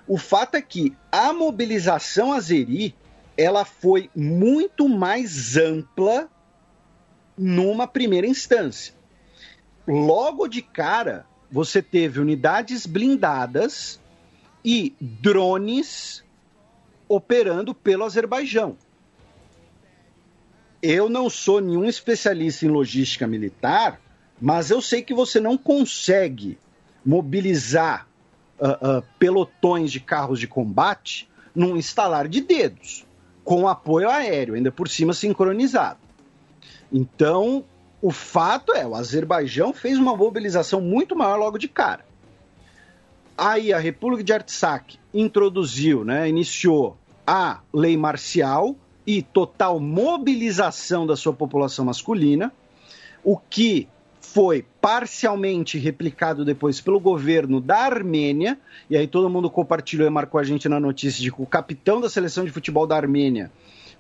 o 0.08 0.18
fato 0.18 0.56
é 0.56 0.62
que 0.62 0.96
a 1.12 1.34
mobilização 1.34 2.32
azeri 2.32 2.96
ela 3.38 3.66
foi 3.66 4.10
muito 4.16 4.88
mais 4.88 5.58
ampla 5.58 6.30
numa 7.38 7.88
primeira 7.88 8.28
instância. 8.28 8.94
Logo 9.88 10.48
de 10.48 10.62
cara, 10.62 11.26
você 11.52 11.82
teve 11.82 12.20
unidades 12.20 12.86
blindadas 12.86 14.00
e 14.64 14.96
drones 15.00 16.24
operando 17.08 17.74
pelo 17.74 18.04
Azerbaijão. 18.04 18.78
Eu 20.82 21.10
não 21.10 21.30
sou 21.30 21.62
nenhum 21.62 21.86
especialista 21.86 22.66
em 22.66 22.70
logística 22.70 23.26
militar, 23.26 24.00
mas 24.40 24.70
eu 24.70 24.82
sei 24.82 25.02
que 25.02 25.14
você 25.14 25.40
não 25.40 25.58
consegue 25.58 26.58
mobilizar 27.06 28.08
uh, 28.60 28.98
uh, 28.98 29.04
pelotões 29.18 29.92
de 29.92 30.00
carros 30.00 30.40
de 30.40 30.48
combate 30.48 31.30
num 31.54 31.78
instalar 31.78 32.28
de 32.28 32.42
dedos, 32.42 33.06
com 33.44 33.68
apoio 33.68 34.10
aéreo, 34.10 34.56
ainda 34.56 34.72
por 34.72 34.90
cima 34.90 35.14
sincronizado. 35.14 36.00
Então, 36.92 37.64
o 38.02 38.12
fato 38.12 38.74
é, 38.74 38.86
o 38.86 38.96
Azerbaijão 38.96 39.74
fez 39.74 39.98
uma 39.98 40.16
mobilização 40.16 40.82
muito 40.82 41.16
maior 41.16 41.38
logo 41.38 41.58
de 41.58 41.68
cara. 41.68 42.06
Aí 43.38 43.74
a 43.74 43.80
República 43.80 44.24
de 44.24 44.34
Artsakh 44.34 44.98
introduziu, 45.14 46.04
né, 46.04 46.28
iniciou 46.28 46.98
a 47.26 47.60
lei 47.74 47.98
marcial 47.98 48.76
e 49.06 49.22
total 49.22 49.80
mobilização 49.80 51.06
da 51.06 51.16
sua 51.16 51.34
população 51.34 51.86
masculina, 51.86 52.52
o 53.24 53.38
que 53.38 53.88
foi 54.20 54.66
parcialmente 54.82 55.78
replicado 55.78 56.44
depois 56.44 56.82
pelo 56.82 57.00
governo 57.00 57.62
da 57.62 57.78
Armênia, 57.78 58.58
e 58.90 58.98
aí 58.98 59.08
todo 59.08 59.30
mundo 59.30 59.50
compartilhou 59.50 60.08
e 60.08 60.10
marcou 60.10 60.40
a 60.40 60.44
gente 60.44 60.68
na 60.68 60.80
notícia 60.80 61.22
de 61.22 61.32
que 61.32 61.42
o 61.42 61.46
capitão 61.46 62.02
da 62.02 62.10
seleção 62.10 62.44
de 62.44 62.52
futebol 62.52 62.88
da 62.88 62.96
Armênia 62.96 63.52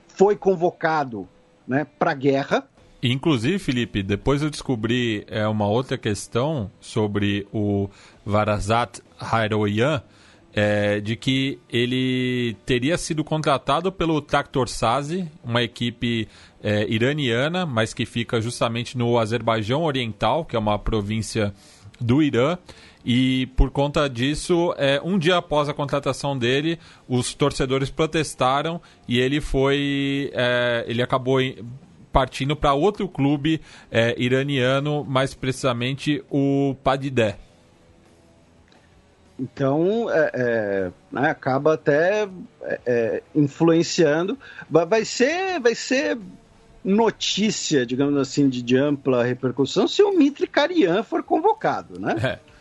foi 0.07 0.35
convocado 0.35 1.27
né, 1.67 1.85
para 1.97 2.11
a 2.11 2.15
guerra. 2.15 2.67
Inclusive, 3.01 3.59
Felipe, 3.59 4.01
depois 4.01 4.41
eu 4.41 4.49
descobri 4.49 5.23
é, 5.27 5.47
uma 5.47 5.67
outra 5.67 5.97
questão 5.97 6.71
sobre 6.81 7.47
o 7.53 7.87
Varazat 8.25 9.01
Haroyan, 9.19 10.01
é, 10.55 11.01
de 11.01 11.17
que 11.17 11.59
ele 11.69 12.55
teria 12.65 12.97
sido 12.97 13.25
contratado 13.25 13.91
pelo 13.91 14.21
Tractor 14.21 14.69
Sazi, 14.69 15.29
uma 15.43 15.61
equipe 15.61 16.29
é, 16.63 16.87
iraniana, 16.87 17.65
mas 17.65 17.93
que 17.93 18.05
fica 18.05 18.39
justamente 18.39 18.97
no 18.97 19.19
Azerbaijão 19.19 19.83
Oriental, 19.83 20.45
que 20.45 20.55
é 20.55 20.59
uma 20.59 20.79
província 20.79 21.53
do 21.99 22.23
Irã. 22.23 22.57
E 23.05 23.47
por 23.57 23.69
conta 23.69 24.09
disso, 24.09 24.73
é, 24.77 24.99
um 25.03 25.19
dia 25.19 25.35
após 25.37 25.67
a 25.67 25.73
contratação 25.73 26.37
dele, 26.37 26.79
os 27.07 27.33
torcedores 27.33 27.89
protestaram 27.89 28.81
e 29.07 29.19
ele 29.19 29.41
foi. 29.41 30.31
É, 30.33 30.85
ele 30.87 31.03
acabou 31.03 31.39
partindo 32.11 32.55
para 32.55 32.73
outro 32.73 33.09
clube 33.09 33.59
é, 33.91 34.15
iraniano, 34.17 35.03
mais 35.03 35.35
precisamente 35.35 36.23
o 36.31 36.75
Padideh. 36.81 37.35
Então, 39.37 40.09
é, 40.09 40.31
é, 40.33 40.91
né, 41.11 41.29
acaba 41.29 41.73
até 41.73 42.27
é, 42.61 42.79
é 42.85 43.23
influenciando. 43.35 44.37
Vai 44.69 45.03
ser, 45.03 45.59
vai 45.59 45.75
ser 45.75 46.17
notícia, 46.83 47.85
digamos 47.85 48.15
assim, 48.17 48.47
de, 48.47 48.61
de 48.61 48.77
ampla 48.77 49.23
repercussão 49.23 49.87
se 49.87 50.03
o 50.03 50.17
Mitri 50.17 50.47
Karian 50.47 51.03
for 51.03 51.23
convocado, 51.23 51.99
né? 51.99 52.15
É. 52.23 52.55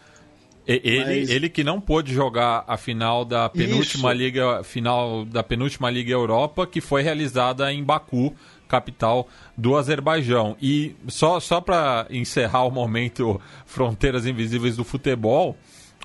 Ele, 0.67 1.05
Mas... 1.05 1.31
ele 1.31 1.51
que 1.51 1.63
não 1.63 1.79
pôde 1.79 2.15
jogar 2.15 2.65
a 2.67 2.79
final 2.79 3.23
da 3.23 3.51
penúltima 3.51 4.15
Isso. 4.15 4.23
liga 4.23 4.65
final 4.65 5.27
da 5.27 5.43
penúltima 5.43 5.91
liga 5.91 6.11
Europa 6.11 6.67
que 6.67 6.81
foi 6.81 7.03
realizada 7.03 7.71
em 7.71 7.85
Baku 7.85 8.35
capital 8.67 9.29
do 9.59 9.77
Azerbaijão 9.77 10.57
e 10.61 10.97
só 11.07 11.39
só 11.39 11.61
para 11.61 12.07
encerrar 12.09 12.65
o 12.65 12.71
momento 12.71 13.39
fronteiras 13.67 14.25
invisíveis 14.25 14.75
do 14.75 14.85
futebol 14.85 15.55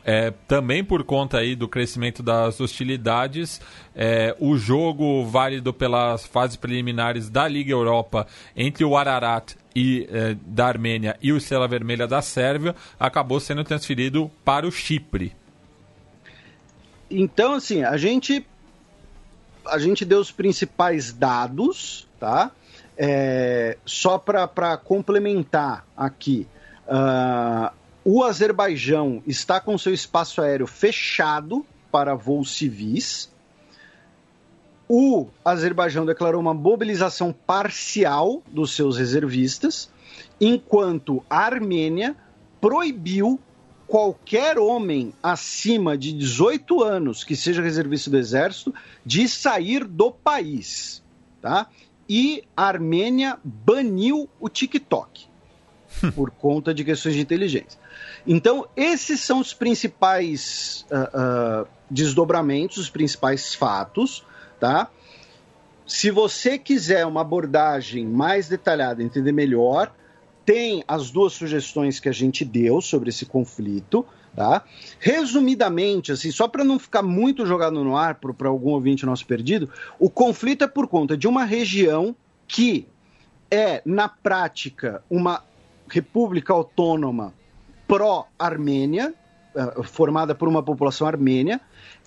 é, 0.03 0.31
também 0.47 0.84
por 0.84 1.03
conta 1.03 1.38
aí 1.38 1.55
do 1.55 1.67
crescimento 1.67 2.23
das 2.23 2.59
hostilidades, 2.59 3.61
é, 3.95 4.35
o 4.39 4.57
jogo 4.57 5.26
válido 5.26 5.73
pelas 5.73 6.26
fases 6.26 6.55
preliminares 6.55 7.30
da 7.30 7.47
Liga 7.47 7.71
Europa 7.71 8.27
entre 8.55 8.84
o 8.84 8.97
Ararat 8.97 9.55
e, 9.76 10.07
é, 10.11 10.35
da 10.45 10.67
Armênia 10.67 11.17
e 11.21 11.31
o 11.31 11.38
Estrela 11.38 11.67
Vermelha 11.67 12.07
da 12.07 12.21
Sérvia 12.21 12.76
acabou 12.99 13.39
sendo 13.39 13.63
transferido 13.63 14.30
para 14.43 14.67
o 14.67 14.71
Chipre. 14.71 15.34
Então, 17.09 17.53
assim, 17.53 17.84
a 17.84 17.97
gente 17.97 18.45
a 19.65 19.77
gente 19.77 20.03
deu 20.03 20.19
os 20.19 20.31
principais 20.31 21.13
dados, 21.13 22.07
tá? 22.19 22.51
É, 22.97 23.77
só 23.85 24.17
para 24.17 24.77
complementar 24.77 25.85
aqui, 25.95 26.47
uh, 26.88 27.71
o 28.03 28.23
Azerbaijão 28.23 29.21
está 29.27 29.59
com 29.59 29.77
seu 29.77 29.93
espaço 29.93 30.41
aéreo 30.41 30.67
fechado 30.67 31.65
para 31.91 32.15
voos 32.15 32.51
civis. 32.51 33.30
O 34.88 35.27
Azerbaijão 35.43 36.05
declarou 36.05 36.41
uma 36.41 36.53
mobilização 36.53 37.31
parcial 37.34 38.41
dos 38.47 38.71
seus 38.71 38.97
reservistas, 38.97 39.91
enquanto 40.39 41.23
a 41.30 41.39
Armênia 41.39 42.15
proibiu 42.59 43.39
qualquer 43.85 44.57
homem 44.57 45.13
acima 45.21 45.97
de 45.97 46.13
18 46.13 46.84
anos 46.84 47.23
que 47.23 47.35
seja 47.35 47.61
reservista 47.61 48.09
do 48.09 48.17
exército 48.17 48.73
de 49.05 49.27
sair 49.27 49.84
do 49.84 50.11
país, 50.11 51.03
tá? 51.41 51.67
E 52.07 52.43
a 52.55 52.65
Armênia 52.65 53.38
baniu 53.43 54.30
o 54.39 54.49
TikTok 54.49 55.27
por 56.15 56.31
conta 56.31 56.73
de 56.73 56.84
questões 56.84 57.15
de 57.15 57.21
inteligência. 57.21 57.80
Então, 58.31 58.68
esses 58.77 59.22
são 59.22 59.39
os 59.39 59.56
principais 59.56 60.85
uh, 60.91 61.64
uh, 61.64 61.68
desdobramentos, 61.89 62.77
os 62.77 62.88
principais 62.88 63.56
fatos, 63.56 64.23
tá? 64.60 64.88
Se 65.88 66.11
você 66.11 66.60
quiser 66.60 67.07
uma 67.07 67.22
abordagem 67.22 68.06
mais 68.06 68.47
detalhada, 68.47 69.01
entender 69.01 69.31
melhor, 69.31 69.91
tem 70.45 70.84
as 70.88 71.10
duas 71.10 71.34
sugestões 71.34 71.99
que 71.99 72.07
a 72.07 72.11
gente 72.11 72.45
deu 72.45 72.80
sobre 72.81 73.10
esse 73.10 73.26
conflito. 73.26 74.06
Tá? 74.35 74.64
Resumidamente, 74.99 76.11
assim, 76.11 76.30
só 76.30 76.47
para 76.47 76.64
não 76.64 76.77
ficar 76.77 77.01
muito 77.01 77.47
jogado 77.47 77.84
no 77.84 77.97
ar 77.97 78.14
para 78.14 78.47
algum 78.47 78.69
ouvinte 78.69 79.07
nosso 79.07 79.26
perdido, 79.26 79.72
o 79.97 80.07
conflito 80.07 80.64
é 80.64 80.68
por 80.68 80.88
conta 80.88 81.18
de 81.18 81.27
uma 81.27 81.43
região 81.43 82.15
que 82.47 82.88
é, 83.49 83.81
na 83.84 84.07
prática, 84.07 85.03
uma 85.10 85.43
república 85.89 86.53
autônoma 86.53 87.34
pró-armênia, 87.89 89.13
eh, 89.55 89.83
formada 89.83 90.35
por 90.35 90.47
uma 90.47 90.61
população 90.61 91.07
armênia, 91.07 91.59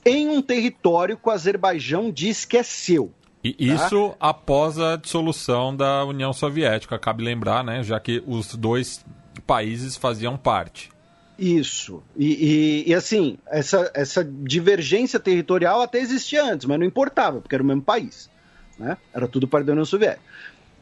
em 0.06 0.28
um 0.28 0.40
território 0.40 1.16
que 1.16 1.28
o 1.28 1.32
Azerbaijão 1.32 2.10
diz 2.10 2.44
que 2.44 2.56
é 2.56 2.62
seu. 2.62 3.10
E 3.42 3.52
tá? 3.52 3.74
isso 3.74 4.14
após 4.20 4.78
a 4.78 4.94
dissolução 4.94 5.76
da 5.76 6.04
União 6.04 6.32
Soviética, 6.32 6.96
cabe 6.96 7.24
lembrar, 7.24 7.64
né? 7.64 7.82
Já 7.82 7.98
que 7.98 8.22
os 8.24 8.54
dois 8.54 9.04
países 9.44 9.96
faziam 9.96 10.36
parte. 10.36 10.88
Isso. 11.36 12.00
E, 12.16 12.84
e, 12.86 12.90
e, 12.90 12.94
assim, 12.94 13.36
essa, 13.48 13.90
essa 13.94 14.24
divergência 14.24 15.18
territorial 15.18 15.80
até 15.80 15.98
existia 15.98 16.44
antes, 16.44 16.66
mas 16.66 16.78
não 16.78 16.86
importava, 16.86 17.40
porque 17.40 17.56
era 17.56 17.64
o 17.64 17.66
mesmo 17.66 17.82
país. 17.82 18.30
Né? 18.78 18.96
Era 19.12 19.26
tudo 19.26 19.48
parte 19.48 19.66
da 19.66 19.72
União 19.72 19.84
Soviética. 19.84 20.22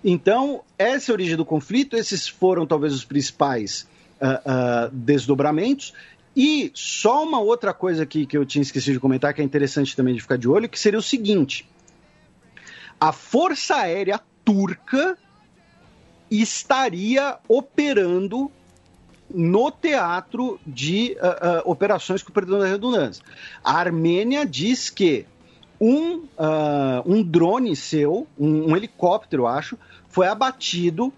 Então, 0.04 0.62
essa 0.76 1.10
é 1.10 1.12
a 1.12 1.14
origem 1.14 1.36
do 1.36 1.46
conflito, 1.46 1.96
esses 1.96 2.28
foram 2.28 2.66
talvez 2.66 2.92
os 2.92 3.04
principais 3.04 3.88
uh, 4.20 4.90
desdobramentos. 4.92 5.92
E 6.36 6.70
só 6.74 7.24
uma 7.24 7.40
outra 7.40 7.74
coisa 7.74 8.04
aqui 8.04 8.24
que 8.24 8.38
eu 8.38 8.46
tinha 8.46 8.62
esquecido 8.62 8.94
de 8.94 9.00
comentar, 9.00 9.34
que 9.34 9.40
é 9.40 9.44
interessante 9.44 9.96
também 9.96 10.14
de 10.14 10.20
ficar 10.20 10.38
de 10.38 10.48
olho, 10.48 10.68
que 10.68 10.78
seria 10.78 10.98
o 10.98 11.02
seguinte: 11.02 11.68
a 13.00 13.12
Força 13.12 13.76
Aérea 13.76 14.20
Turca 14.44 15.18
estaria 16.30 17.38
operando 17.48 18.50
no 19.32 19.70
teatro 19.70 20.60
de 20.66 21.16
uh, 21.20 21.66
uh, 21.66 21.70
operações 21.70 22.22
com 22.22 22.32
perdão 22.32 22.58
da 22.58 22.66
redundância. 22.66 23.24
A 23.62 23.78
Armênia 23.78 24.44
diz 24.44 24.90
que 24.90 25.26
um, 25.80 26.18
uh, 26.18 27.02
um 27.06 27.22
drone 27.22 27.74
seu, 27.74 28.26
um, 28.38 28.70
um 28.70 28.76
helicóptero, 28.76 29.46
acho, 29.46 29.78
foi 30.08 30.26
abatido 30.26 31.12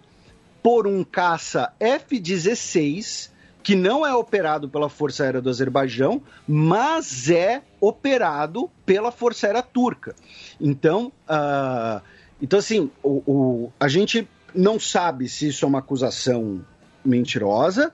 por 0.63 0.87
um 0.87 1.03
caça 1.03 1.73
F-16 1.81 3.31
que 3.63 3.77
não 3.77 4.05
é 4.05 4.15
operado 4.15 4.69
pela 4.69 4.89
Força 4.89 5.23
Aérea 5.23 5.41
do 5.41 5.49
Azerbaijão, 5.49 6.21
mas 6.49 7.31
é 7.31 7.63
operado 7.81 8.69
pela 8.85 9.13
Força 9.13 9.47
Aérea 9.47 9.63
Turca. 9.63 10.15
Então, 10.61 11.13
uh, 11.29 12.03
então 12.41 12.59
assim, 12.59 12.91
o, 13.03 13.23
o, 13.25 13.73
a 13.79 13.87
gente 13.87 14.29
não 14.55 14.81
sabe 14.81 15.29
se 15.29 15.49
isso 15.49 15.65
é 15.65 15.69
uma 15.69 15.79
acusação 15.79 16.65
mentirosa, 17.05 17.93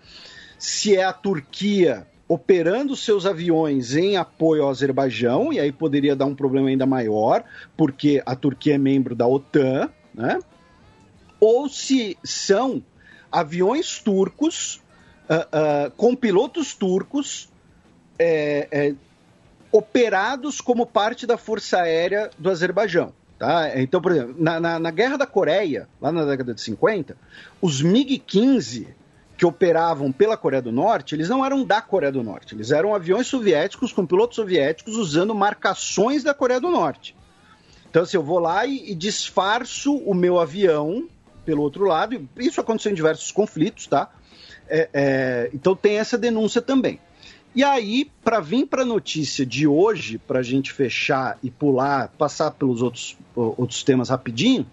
se 0.58 0.96
é 0.96 1.04
a 1.04 1.12
Turquia 1.12 2.06
operando 2.26 2.94
seus 2.94 3.24
aviões 3.24 3.94
em 3.94 4.16
apoio 4.16 4.64
ao 4.64 4.70
Azerbaijão, 4.70 5.52
e 5.52 5.58
aí 5.58 5.72
poderia 5.72 6.14
dar 6.14 6.26
um 6.26 6.34
problema 6.34 6.68
ainda 6.68 6.84
maior, 6.84 7.42
porque 7.76 8.22
a 8.26 8.36
Turquia 8.36 8.74
é 8.74 8.78
membro 8.78 9.14
da 9.14 9.26
OTAN, 9.26 9.88
né? 10.14 10.38
Ou 11.40 11.68
se 11.68 12.16
são 12.24 12.82
aviões 13.30 13.98
turcos 14.00 14.80
uh, 15.28 15.88
uh, 15.88 15.90
com 15.96 16.14
pilotos 16.16 16.74
turcos 16.74 17.48
é, 18.18 18.68
é, 18.70 18.94
operados 19.70 20.60
como 20.60 20.84
parte 20.84 21.26
da 21.26 21.36
Força 21.36 21.80
Aérea 21.80 22.30
do 22.38 22.50
Azerbaijão. 22.50 23.12
Tá? 23.38 23.80
Então, 23.80 24.00
por 24.00 24.10
exemplo, 24.10 24.34
na, 24.36 24.58
na, 24.58 24.78
na 24.80 24.90
Guerra 24.90 25.16
da 25.16 25.26
Coreia, 25.26 25.88
lá 26.00 26.10
na 26.10 26.24
década 26.24 26.52
de 26.52 26.60
50, 26.60 27.16
os 27.62 27.80
MiG-15 27.80 28.88
que 29.36 29.46
operavam 29.46 30.10
pela 30.10 30.36
Coreia 30.36 30.60
do 30.60 30.72
Norte, 30.72 31.14
eles 31.14 31.28
não 31.28 31.46
eram 31.46 31.64
da 31.64 31.80
Coreia 31.80 32.10
do 32.10 32.24
Norte, 32.24 32.56
eles 32.56 32.72
eram 32.72 32.92
aviões 32.92 33.28
soviéticos 33.28 33.92
com 33.92 34.04
pilotos 34.04 34.34
soviéticos 34.34 34.96
usando 34.96 35.32
marcações 35.32 36.24
da 36.24 36.34
Coreia 36.34 36.60
do 36.60 36.68
Norte. 36.68 37.14
Então, 37.88 38.02
assim, 38.02 38.16
eu 38.16 38.22
vou 38.22 38.40
lá 38.40 38.66
e, 38.66 38.90
e 38.90 38.94
disfarço 38.96 39.94
o 39.98 40.12
meu 40.12 40.40
avião 40.40 41.08
pelo 41.48 41.62
outro 41.62 41.86
lado, 41.86 42.28
isso 42.36 42.60
aconteceu 42.60 42.92
em 42.92 42.94
diversos 42.94 43.32
conflitos, 43.32 43.86
tá? 43.86 44.10
É, 44.68 44.90
é, 44.92 45.50
então 45.54 45.74
tem 45.74 45.96
essa 45.96 46.18
denúncia 46.18 46.60
também. 46.60 47.00
E 47.54 47.64
aí, 47.64 48.10
para 48.22 48.38
vir 48.38 48.66
para 48.66 48.82
a 48.82 48.84
notícia 48.84 49.46
de 49.46 49.66
hoje, 49.66 50.18
para 50.18 50.40
a 50.40 50.42
gente 50.42 50.70
fechar 50.70 51.38
e 51.42 51.50
pular, 51.50 52.08
passar 52.18 52.50
pelos 52.50 52.82
outros, 52.82 53.16
outros 53.34 53.82
temas 53.82 54.10
rapidinho, 54.10 54.66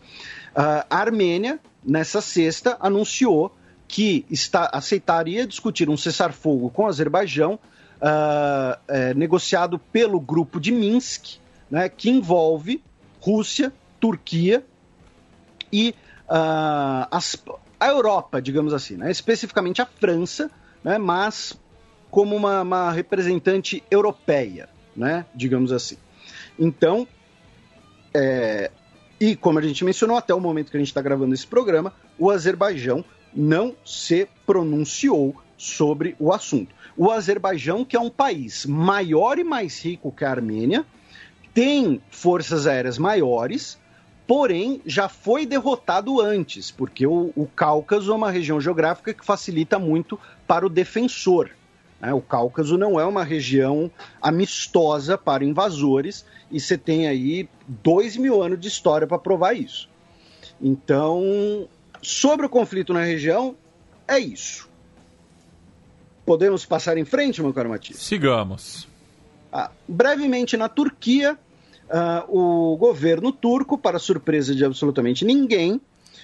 a 0.53 0.85
Armênia, 0.89 1.61
nessa 1.81 2.19
sexta, 2.19 2.76
anunciou 2.81 3.56
que 3.88 4.26
está, 4.30 4.69
aceitaria 4.73 5.47
discutir 5.47 5.89
um 5.89 5.95
cessar-fogo 5.95 6.69
com 6.69 6.84
o 6.84 6.88
Azerbaijão, 6.88 7.53
uh, 7.53 8.77
é, 8.85 9.14
negociado 9.14 9.80
pelo 9.80 10.19
grupo 10.19 10.60
de 10.60 10.73
Minsk, 10.73 11.38
né, 11.72 11.88
que 11.88 12.10
envolve 12.10 12.84
Rússia, 13.22 13.72
Turquia 13.97 14.61
e 15.72 15.95
uh, 16.30 17.07
as, 17.11 17.38
a 17.80 17.88
Europa, 17.88 18.41
digamos 18.41 18.73
assim, 18.73 18.97
né? 18.97 19.11
especificamente 19.11 19.81
a 19.81 19.85
França, 19.85 20.49
né? 20.84 20.97
mas 20.97 21.60
como 22.10 22.35
uma, 22.35 22.61
uma 22.61 22.91
representante 22.91 23.84
europeia, 23.89 24.69
né? 24.95 25.26
digamos 25.34 25.72
assim. 25.72 25.97
Então, 26.57 27.07
é, 28.14 28.72
e 29.19 29.35
como 29.35 29.60
a 29.60 29.61
gente 29.61 29.84
mencionou, 29.84 30.18
até 30.18 30.34
o 30.34 30.39
momento 30.39 30.72
que 30.72 30.77
a 30.77 30.80
gente 30.80 30.89
está 30.89 31.02
gravando 31.02 31.34
esse 31.34 31.47
programa, 31.47 31.93
o 32.18 32.30
Azerbaijão 32.30 33.03
não 33.34 33.76
se 33.84 34.27
pronunciou 34.45 35.35
sobre 35.57 36.15
o 36.19 36.31
assunto. 36.31 36.73
O 36.97 37.11
Azerbaijão, 37.11 37.84
que 37.84 37.95
é 37.95 37.99
um 37.99 38.10
país 38.10 38.65
maior 38.65 39.38
e 39.38 39.43
mais 39.43 39.84
rico 39.84 40.11
que 40.11 40.23
a 40.23 40.31
Armênia, 40.31 40.85
tem 41.53 42.02
forças 42.10 42.68
aéreas 42.68 42.97
maiores, 42.97 43.77
porém 44.27 44.81
já 44.85 45.07
foi 45.07 45.45
derrotado 45.45 46.19
antes, 46.19 46.72
porque 46.72 47.06
o, 47.06 47.31
o 47.35 47.45
Cáucaso 47.45 48.11
é 48.11 48.15
uma 48.15 48.31
região 48.31 48.60
geográfica 48.60 49.14
que 49.14 49.26
facilita 49.26 49.77
muito 49.77 50.19
para 50.47 50.65
o 50.65 50.69
defensor. 50.69 51.52
Né? 51.99 52.14
O 52.14 52.22
Cáucaso 52.22 52.77
não 52.77 52.99
é 52.99 53.06
uma 53.06 53.23
região 53.23 53.89
amistosa 54.22 55.18
para 55.18 55.43
invasores 55.43 56.26
e 56.52 56.60
você 56.60 56.77
tem 56.77 57.07
aí 57.07 57.49
dois 57.68 58.18
mil 58.18 58.41
anos 58.41 58.60
de 58.60 58.68
história 58.68 59.07
para 59.07 59.19
provar 59.19 59.53
isso. 59.53 59.89
Então, 60.61 61.68
sobre 62.02 62.45
o 62.45 62.49
conflito 62.49 62.93
na 62.93 63.03
região, 63.03 63.56
é 64.07 64.19
isso. 64.19 64.69
Podemos 66.26 66.65
passar 66.65 66.97
em 66.97 67.06
frente, 67.06 67.41
meu 67.41 67.53
caro 67.53 67.69
Matias? 67.69 67.99
Sigamos. 67.99 68.88
Ah, 69.53 69.69
brevemente, 69.88 70.57
na 70.57 70.68
Turquia, 70.68 71.38
Uh, 71.90 72.72
o 72.74 72.78
governo 72.78 73.32
turco, 73.32 73.78
para 73.78 73.99
surpresa 73.99 74.56
de 74.56 74.66
absolutamente 74.66 75.24
ninguém, 75.24 75.80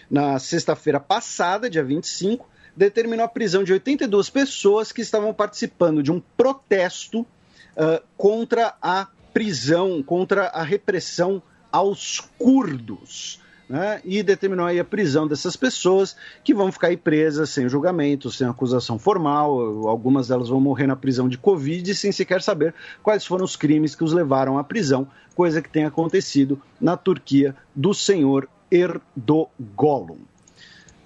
na 0.09 0.39
sexta-feira 0.39 0.99
passada, 0.99 1.69
dia 1.69 1.83
25, 1.83 2.47
determinou 2.75 3.25
a 3.25 3.29
prisão 3.29 3.63
de 3.63 3.73
82 3.73 4.29
pessoas 4.29 4.91
que 4.91 5.01
estavam 5.01 5.33
participando 5.33 6.01
de 6.01 6.11
um 6.11 6.21
protesto 6.35 7.21
uh, 7.21 8.01
contra 8.17 8.75
a 8.81 9.07
prisão, 9.33 10.01
contra 10.01 10.47
a 10.47 10.63
repressão 10.63 11.41
aos 11.71 12.19
curdos 12.37 13.40
né, 13.71 14.01
e 14.03 14.21
determinou 14.21 14.65
aí 14.65 14.81
a 14.81 14.83
prisão 14.83 15.25
dessas 15.25 15.55
pessoas 15.55 16.13
que 16.43 16.53
vão 16.53 16.73
ficar 16.73 16.87
aí 16.87 16.97
presas 16.97 17.51
sem 17.51 17.69
julgamento, 17.69 18.29
sem 18.29 18.45
acusação 18.45 18.99
formal. 18.99 19.87
Algumas 19.87 20.27
delas 20.27 20.49
vão 20.49 20.59
morrer 20.59 20.87
na 20.87 20.95
prisão 20.97 21.29
de 21.29 21.37
Covid 21.37 21.95
sem 21.95 22.11
sequer 22.11 22.41
saber 22.41 22.75
quais 23.01 23.25
foram 23.25 23.45
os 23.45 23.55
crimes 23.55 23.95
que 23.95 24.03
os 24.03 24.11
levaram 24.11 24.57
à 24.57 24.63
prisão, 24.63 25.07
coisa 25.33 25.61
que 25.61 25.69
tem 25.69 25.85
acontecido 25.85 26.61
na 26.81 26.97
Turquia 26.97 27.55
do 27.73 27.93
senhor 27.93 28.49
Erdogan. 28.69 30.17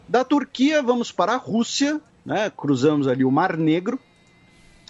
Da 0.10 0.24
Turquia, 0.24 0.82
vamos 0.82 1.12
para 1.12 1.34
a 1.34 1.38
Rússia, 1.38 2.02
né, 2.26 2.50
cruzamos 2.50 3.08
ali 3.08 3.24
o 3.24 3.30
Mar 3.30 3.56
Negro, 3.58 4.00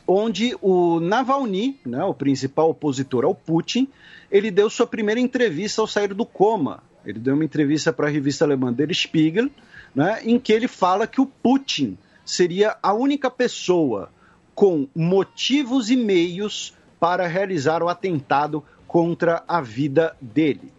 onde 0.08 0.56
o 0.62 1.02
Navalny, 1.02 1.78
né, 1.86 2.06
o 2.06 2.14
principal 2.14 2.70
opositor 2.70 3.26
ao 3.26 3.36
Putin, 3.36 3.90
ele 4.32 4.50
deu 4.50 4.70
sua 4.70 4.88
primeira 4.88 5.20
entrevista 5.20 5.82
ao 5.82 5.88
sair 5.88 6.14
do 6.14 6.26
coma 6.26 6.82
ele 7.06 7.20
deu 7.20 7.36
uma 7.36 7.46
entrevista 7.46 7.94
para 7.94 8.08
a 8.08 8.10
revista 8.10 8.44
alemã 8.44 8.74
Der 8.74 8.94
Spiegel, 8.94 9.50
né, 9.94 10.22
em 10.24 10.40
que 10.40 10.52
ele 10.52 10.68
fala 10.68 11.08
que 11.08 11.22
o 11.22 11.26
Putin 11.26 11.98
seria 12.26 12.76
a 12.82 12.94
única 12.94 13.30
pessoa 13.30 14.10
com 14.54 14.88
motivos 14.96 15.90
e 15.90 15.96
meios 15.96 16.74
para 17.00 17.28
realizar 17.28 17.84
o 17.84 17.90
atentado 17.90 18.64
contra 18.88 19.44
a 19.48 19.62
vida 19.62 20.16
dele. 20.20 20.72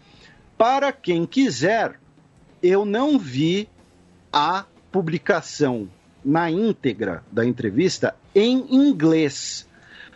Para 0.59 0.91
quem 0.91 1.27
quiser, 1.27 2.01
eu 2.63 2.85
não 2.85 3.19
vi 3.19 3.69
a 4.33 4.65
publicação 4.91 5.89
na 6.25 6.51
íntegra 6.51 7.23
da 7.31 7.45
entrevista 7.45 8.17
em 8.35 8.75
inglês, 8.75 9.69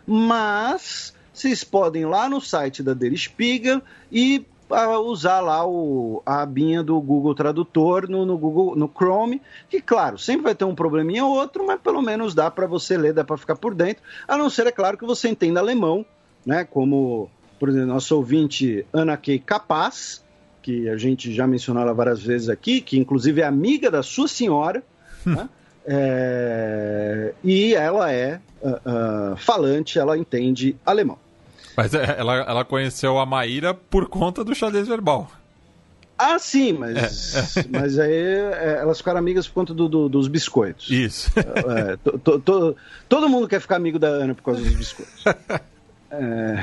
mas 0.07 1.15
vocês 1.33 1.63
podem 1.63 2.03
ir 2.03 2.07
lá 2.07 2.29
no 2.29 2.41
site 2.41 2.83
da 2.83 2.95
Der 2.95 3.17
Spiegel 3.17 3.81
e 4.11 4.45
uh, 4.71 5.01
usar 5.01 5.41
lá 5.41 5.67
o, 5.67 6.23
a 6.25 6.43
abinha 6.43 6.83
do 6.83 7.01
Google 7.01 7.35
Tradutor 7.35 8.09
no, 8.09 8.25
no, 8.25 8.39
Google, 8.39 8.77
no 8.77 8.89
Chrome, 8.89 9.43
que 9.69 9.81
claro, 9.81 10.19
sempre 10.19 10.45
vai 10.45 10.55
ter 10.55 10.65
um 10.65 10.75
probleminha 10.75 11.25
ou 11.25 11.35
outro, 11.35 11.67
mas 11.67 11.81
pelo 11.81 12.01
menos 12.01 12.35
dá 12.35 12.51
para 12.51 12.67
você 12.67 12.97
ler, 12.97 13.13
dá 13.13 13.25
para 13.25 13.37
ficar 13.37 13.57
por 13.57 13.75
dentro, 13.75 14.03
a 14.27 14.37
não 14.37 14.49
ser, 14.49 14.67
é 14.67 14.73
claro, 14.73 14.97
que 14.97 15.05
você 15.05 15.29
entenda 15.29 15.61
alemão, 15.61 16.05
né, 16.45 16.65
como, 16.65 17.31
por 17.59 17.69
exemplo, 17.69 17.89
nosso 17.89 18.17
ouvinte 18.17 18.87
Ana 18.93 19.17
Kay 19.17 19.39
Capaz, 19.39 20.25
que 20.63 20.89
a 20.89 20.97
gente 20.97 21.33
já 21.33 21.47
mencionou 21.47 21.83
ela 21.83 21.95
várias 21.95 22.23
vezes 22.23 22.49
aqui, 22.49 22.81
que 22.81 22.99
inclusive 22.99 23.41
é 23.41 23.45
amiga 23.45 23.91
da 23.91 24.03
sua 24.03 24.29
senhora, 24.29 24.83
né? 25.25 25.49
é... 25.87 27.35
e 27.43 27.75
ela 27.75 28.13
é 28.13 28.41
uh, 28.63 29.33
uh, 29.33 29.37
falante, 29.37 29.99
ela 29.99 30.17
entende 30.17 30.77
alemão. 30.85 31.19
Mas 31.81 31.95
é, 31.95 32.17
ela, 32.19 32.35
ela 32.35 32.63
conheceu 32.63 33.19
a 33.19 33.25
Maíra 33.25 33.73
por 33.73 34.07
conta 34.07 34.45
do 34.45 34.55
xadrez 34.55 34.87
verbal. 34.87 35.31
Ah, 36.19 36.39
sim, 36.39 36.75
mas, 36.75 37.35
é, 37.35 37.61
é. 37.61 37.65
mas 37.73 37.99
aí 37.99 38.13
é, 38.13 38.77
elas 38.83 38.99
ficaram 38.99 39.19
amigas 39.19 39.49
por 39.49 39.55
conta 39.55 39.73
do, 39.73 39.89
do, 39.89 40.07
dos 40.07 40.29
biscoitos. 40.29 40.91
Isso. 40.91 41.31
É, 41.39 41.97
to, 41.97 42.19
to, 42.19 42.39
to, 42.39 42.77
todo 43.09 43.31
mundo 43.31 43.49
quer 43.49 43.63
ficar 43.63 43.77
amigo 43.77 43.99
da 43.99 44.09
Ana 44.09 44.35
por 44.35 44.43
causa 44.43 44.61
dos 44.61 44.75
biscoitos. 44.75 45.25
É, 46.13 46.61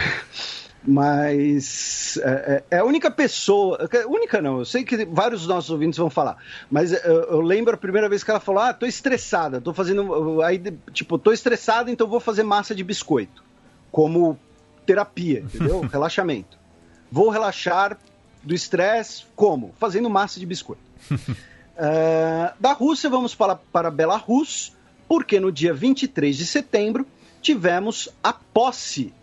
mas 0.85 2.17
é, 2.17 2.63
é, 2.69 2.79
a 2.79 2.83
única 2.83 3.09
pessoa, 3.09 3.89
única 4.09 4.41
não, 4.41 4.59
eu 4.59 4.65
sei 4.65 4.83
que 4.83 5.05
vários 5.05 5.39
dos 5.39 5.47
nossos 5.47 5.69
ouvintes 5.69 5.97
vão 5.97 6.09
falar, 6.09 6.35
mas 6.69 6.91
eu, 6.91 6.99
eu 6.99 7.39
lembro 7.39 7.73
a 7.73 7.77
primeira 7.77 8.09
vez 8.09 8.25
que 8.25 8.29
ela 8.29 8.41
falou: 8.41 8.61
Ah, 8.61 8.73
tô 8.73 8.85
estressada, 8.85 9.61
tô 9.61 9.73
fazendo. 9.73 10.41
Aí, 10.41 10.61
tipo, 10.91 11.17
tô 11.17 11.31
estressada, 11.31 11.89
então 11.89 12.09
vou 12.09 12.19
fazer 12.19 12.43
massa 12.43 12.75
de 12.75 12.83
biscoito. 12.83 13.41
Como 13.89 14.37
terapia, 14.87 15.41
entendeu? 15.45 15.81
Relaxamento. 15.81 16.57
Vou 17.11 17.29
relaxar 17.29 17.97
do 18.41 18.55
estresse 18.55 19.25
como? 19.35 19.73
Fazendo 19.77 20.09
massa 20.09 20.39
de 20.39 20.45
biscoito. 20.45 20.81
uh, 21.11 22.53
da 22.59 22.73
Rússia, 22.73 23.09
vamos 23.09 23.35
para, 23.35 23.55
para 23.55 23.91
Belarus, 23.91 24.73
porque 25.07 25.39
no 25.39 25.51
dia 25.51 25.73
23 25.73 26.35
de 26.35 26.45
setembro 26.45 27.05
tivemos 27.41 28.09
a 28.23 28.33
posse 28.33 29.13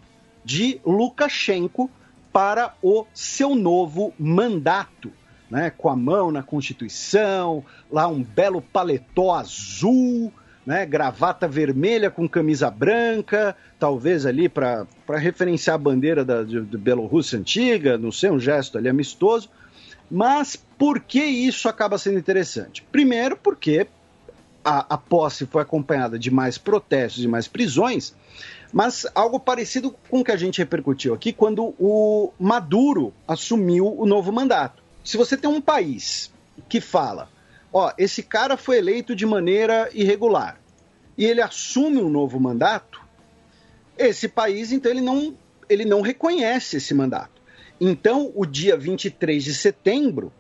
de 0.45 0.81
Lukashenko 0.85 1.91
para 2.33 2.75
o 2.83 3.07
seu 3.15 3.55
novo 3.55 4.13
mandato. 4.19 5.11
Né, 5.51 5.71
com 5.71 5.89
a 5.89 5.95
mão 5.95 6.33
na 6.33 6.43
Constituição, 6.43 7.65
lá 7.93 8.09
um 8.09 8.25
belo 8.25 8.61
paletó 8.61 9.35
azul, 9.35 10.33
né, 10.67 10.87
gravata 10.87 11.47
vermelha 11.47 12.11
com 12.11 12.29
camisa 12.29 12.71
branca, 12.71 13.57
talvez 13.79 14.25
ali 14.25 14.49
para 14.49 14.87
referenciar 15.09 15.75
a 15.75 15.79
bandeira 15.79 16.25
da, 16.25 16.43
de, 16.43 16.61
de 16.61 16.79
Bielorrússia 16.79 17.39
antiga, 17.39 17.99
não 17.99 18.11
sei, 18.11 18.31
um 18.31 18.41
gesto 18.41 18.79
ali 18.79 18.89
amistoso. 18.89 19.51
Mas 20.11 20.57
por 20.57 21.01
que 21.01 21.23
isso 21.23 21.69
acaba 21.69 21.99
sendo 21.99 22.19
interessante? 22.19 22.83
Primeiro, 22.91 23.37
porque 23.37 23.87
a, 24.65 24.95
a 24.95 24.99
posse 24.99 25.47
foi 25.47 25.63
acompanhada 25.63 26.19
de 26.19 26.31
mais 26.31 26.57
protestos 26.57 27.23
e 27.23 27.29
mais 27.29 27.47
prisões, 27.47 28.15
mas 28.73 29.07
algo 29.15 29.39
parecido 29.39 29.95
com 30.09 30.21
o 30.21 30.25
que 30.25 30.33
a 30.33 30.37
gente 30.37 30.59
repercutiu 30.59 31.15
aqui 31.15 31.33
quando 31.33 31.75
o 31.79 32.33
Maduro 32.39 33.13
assumiu 33.29 33.95
o 33.99 34.07
novo 34.07 34.33
mandato. 34.33 34.83
Se 35.05 35.17
você 35.17 35.37
tem 35.37 35.49
um 35.49 35.61
país 35.61 36.33
que 36.69 36.81
fala 36.81 37.29
ó, 37.75 37.93
esse 37.99 38.23
cara 38.23 38.57
foi 38.57 38.79
eleito 38.79 39.17
de 39.17 39.27
maneira 39.27 39.91
irregular 39.93 40.61
e 41.19 41.25
ele 41.25 41.43
assume 41.43 42.01
um 42.01 42.09
novo 42.09 42.39
mandato, 42.39 43.03
esse 43.99 44.29
país, 44.29 44.73
então, 44.73 44.91
ele 44.91 45.01
não, 45.01 45.37
ele 45.69 45.85
não 45.85 46.01
reconhece 46.01 46.77
esse 46.77 46.95
mandato. 46.95 47.43
Então, 47.81 48.33
o 48.35 48.47
dia 48.47 48.77
23 48.77 49.43
de 49.43 49.55
setembro, 49.55 50.33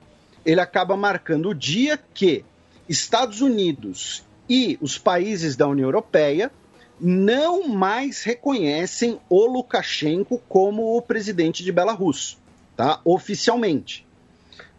ele 0.47 0.61
acaba 0.61 0.97
marcando 0.97 1.51
o 1.51 1.55
dia 1.55 1.98
que 2.12 2.44
Estados 2.89 3.40
Unidos 3.40 4.24
e 4.48 4.78
os 4.81 4.98
países 4.98 5.56
da 5.56 5.66
União 5.66 5.86
Europeia 5.86 6.52
não 7.01 7.69
mais 7.69 8.23
reconhecem 8.23 9.19
o 9.28 9.47
Lukashenko 9.47 10.40
como 10.48 10.97
o 10.97 11.02
presidente 11.02 11.65
de 11.65 11.73
Belarus, 11.73 12.39
tá? 12.77 13.01
Oficialmente. 13.05 14.06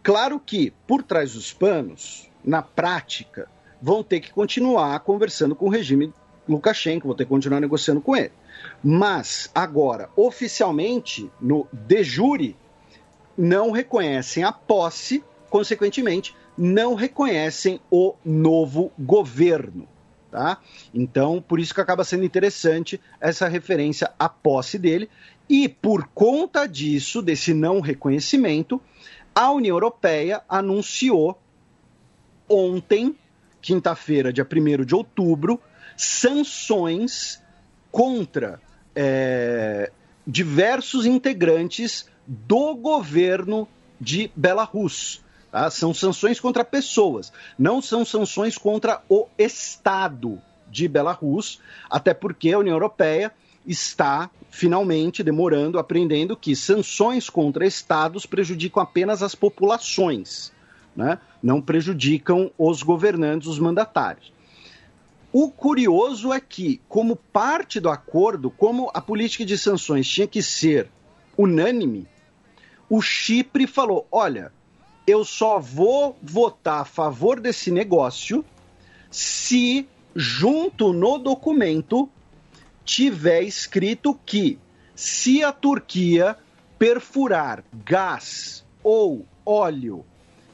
Claro 0.02 0.38
que 0.38 0.72
por 0.86 1.02
trás 1.02 1.34
dos 1.34 1.52
panos, 1.52 2.25
na 2.46 2.62
prática, 2.62 3.48
vão 3.82 4.02
ter 4.02 4.20
que 4.20 4.32
continuar 4.32 4.98
conversando 5.00 5.56
com 5.56 5.66
o 5.66 5.70
regime 5.70 6.12
Lukashenko, 6.48 7.08
vão 7.08 7.16
ter 7.16 7.24
que 7.24 7.30
continuar 7.30 7.60
negociando 7.60 8.00
com 8.00 8.16
ele. 8.16 8.32
Mas, 8.82 9.50
agora, 9.54 10.08
oficialmente, 10.16 11.30
no 11.40 11.66
de 11.72 12.04
jure, 12.04 12.56
não 13.36 13.72
reconhecem 13.72 14.44
a 14.44 14.52
posse, 14.52 15.22
consequentemente, 15.50 16.34
não 16.56 16.94
reconhecem 16.94 17.80
o 17.90 18.14
novo 18.24 18.92
governo. 18.98 19.88
Tá? 20.30 20.58
Então, 20.94 21.42
por 21.46 21.58
isso 21.58 21.74
que 21.74 21.80
acaba 21.80 22.04
sendo 22.04 22.24
interessante 22.24 23.00
essa 23.20 23.48
referência 23.48 24.12
à 24.18 24.28
posse 24.28 24.78
dele. 24.78 25.08
E 25.48 25.68
por 25.68 26.08
conta 26.14 26.66
disso, 26.66 27.22
desse 27.22 27.54
não 27.54 27.80
reconhecimento, 27.80 28.80
a 29.34 29.50
União 29.50 29.74
Europeia 29.74 30.42
anunciou 30.48 31.38
ontem, 32.48 33.16
quinta-feira, 33.60 34.32
dia 34.32 34.46
1 34.46 34.84
de 34.84 34.94
outubro, 34.94 35.60
sanções 35.96 37.42
contra 37.90 38.60
é, 38.94 39.90
diversos 40.26 41.06
integrantes 41.06 42.08
do 42.26 42.74
governo 42.74 43.68
de 44.00 44.30
Belarus. 44.36 45.22
Tá? 45.50 45.70
São 45.70 45.94
sanções 45.94 46.40
contra 46.40 46.64
pessoas, 46.64 47.32
não 47.58 47.80
são 47.80 48.04
sanções 48.04 48.58
contra 48.58 49.02
o 49.08 49.26
Estado 49.38 50.40
de 50.68 50.88
Belarus, 50.88 51.60
até 51.88 52.12
porque 52.12 52.52
a 52.52 52.58
União 52.58 52.74
Europeia 52.74 53.32
está 53.66 54.30
finalmente 54.50 55.22
demorando, 55.22 55.78
aprendendo 55.78 56.36
que 56.36 56.54
sanções 56.54 57.28
contra 57.28 57.66
estados 57.66 58.26
prejudicam 58.26 58.82
apenas 58.82 59.22
as 59.22 59.34
populações 59.34 60.52
né? 60.96 61.18
não 61.42 61.60
prejudicam 61.60 62.50
os 62.56 62.82
governantes, 62.82 63.46
os 63.46 63.58
mandatários. 63.58 64.32
O 65.32 65.50
curioso 65.50 66.32
é 66.32 66.40
que, 66.40 66.80
como 66.88 67.14
parte 67.14 67.78
do 67.78 67.90
acordo, 67.90 68.50
como 68.50 68.90
a 68.94 69.00
política 69.02 69.44
de 69.44 69.58
sanções 69.58 70.08
tinha 70.08 70.26
que 70.26 70.42
ser 70.42 70.88
unânime, 71.36 72.08
o 72.88 73.02
Chipre 73.02 73.66
falou: 73.66 74.06
olha, 74.10 74.50
eu 75.06 75.24
só 75.24 75.58
vou 75.58 76.16
votar 76.22 76.80
a 76.80 76.84
favor 76.84 77.38
desse 77.38 77.70
negócio 77.70 78.44
se, 79.10 79.86
junto 80.14 80.92
no 80.92 81.18
documento, 81.18 82.08
tiver 82.84 83.42
escrito 83.42 84.18
que, 84.24 84.58
se 84.94 85.44
a 85.44 85.52
Turquia 85.52 86.36
perfurar 86.78 87.62
gás 87.84 88.64
ou 88.82 89.26
óleo 89.44 90.04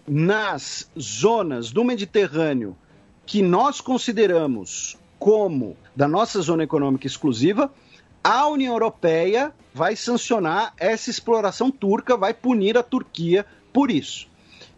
nas 0.07 0.91
zonas 0.99 1.71
do 1.71 1.85
Mediterrâneo 1.85 2.77
que 3.25 3.43
nós 3.43 3.81
consideramos 3.81 4.99
como 5.19 5.77
da 5.95 6.09
nossa 6.09 6.41
zona 6.41 6.65
econômica 6.65 7.07
exclusiva, 7.07 7.73
a 8.25 8.47
União 8.49 8.73
Europeia 8.73 9.53
vai 9.73 9.97
sancionar 9.97 10.75
essa 10.77 11.11
exploração 11.11 11.71
turca, 11.71 12.17
vai 12.17 12.35
punir 12.35 12.77
a 12.77 12.83
Turquia 12.83 13.47
por 13.73 13.91
isso. 13.91 14.29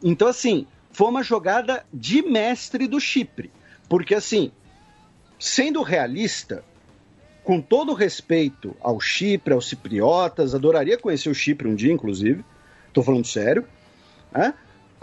Então, 0.02 0.28
assim, 0.28 0.66
foi 0.90 1.08
uma 1.08 1.22
jogada 1.22 1.84
de 1.92 2.22
mestre 2.22 2.86
do 2.86 3.00
Chipre. 3.00 3.50
Porque, 3.88 4.14
assim, 4.14 4.52
sendo 5.38 5.82
realista, 5.82 6.64
com 7.42 7.60
todo 7.60 7.92
respeito 7.92 8.76
ao 8.80 9.00
Chipre, 9.00 9.52
aos 9.52 9.68
cipriotas, 9.68 10.54
adoraria 10.54 10.96
conhecer 10.96 11.28
o 11.28 11.34
Chipre 11.34 11.68
um 11.68 11.74
dia, 11.74 11.92
inclusive, 11.92 12.44
estou 12.88 13.02
falando 13.02 13.26
sério, 13.26 13.66
né? 14.32 14.54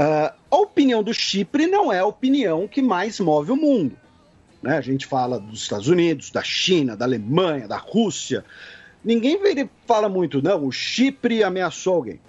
Uh, 0.02 0.34
a 0.50 0.58
opinião 0.58 1.04
do 1.04 1.14
Chipre 1.14 1.68
não 1.68 1.94
é 1.94 2.00
a 2.00 2.06
opinião 2.08 2.68
que 2.68 2.82
mais 2.82 3.20
move 3.20 3.52
o 3.52 3.56
mundo. 3.56 3.96
Né? 4.60 4.76
A 4.76 4.82
gente 4.82 5.06
fala 5.06 5.40
dos 5.40 5.62
Estados 5.62 5.88
Unidos, 5.88 6.32
da 6.32 6.42
China, 6.42 6.98
da 6.98 7.06
Alemanha, 7.06 7.68
da 7.68 7.78
Rússia. 7.78 8.44
Ninguém 9.06 9.40
fala 9.86 10.10
muito, 10.10 10.42
não, 10.42 10.66
o 10.66 10.72
Chipre 10.72 11.44
ameaçou 11.44 11.94
alguém. 11.94 12.20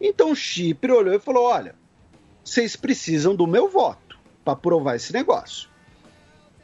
Então 0.00 0.30
o 0.30 0.34
Chipre 0.34 0.90
olhou 0.90 1.14
e 1.14 1.18
falou: 1.18 1.44
olha, 1.44 1.74
vocês 2.42 2.76
precisam 2.76 3.36
do 3.36 3.46
meu 3.46 3.68
voto 3.68 4.18
para 4.42 4.54
aprovar 4.54 4.96
esse 4.96 5.12
negócio. 5.12 5.68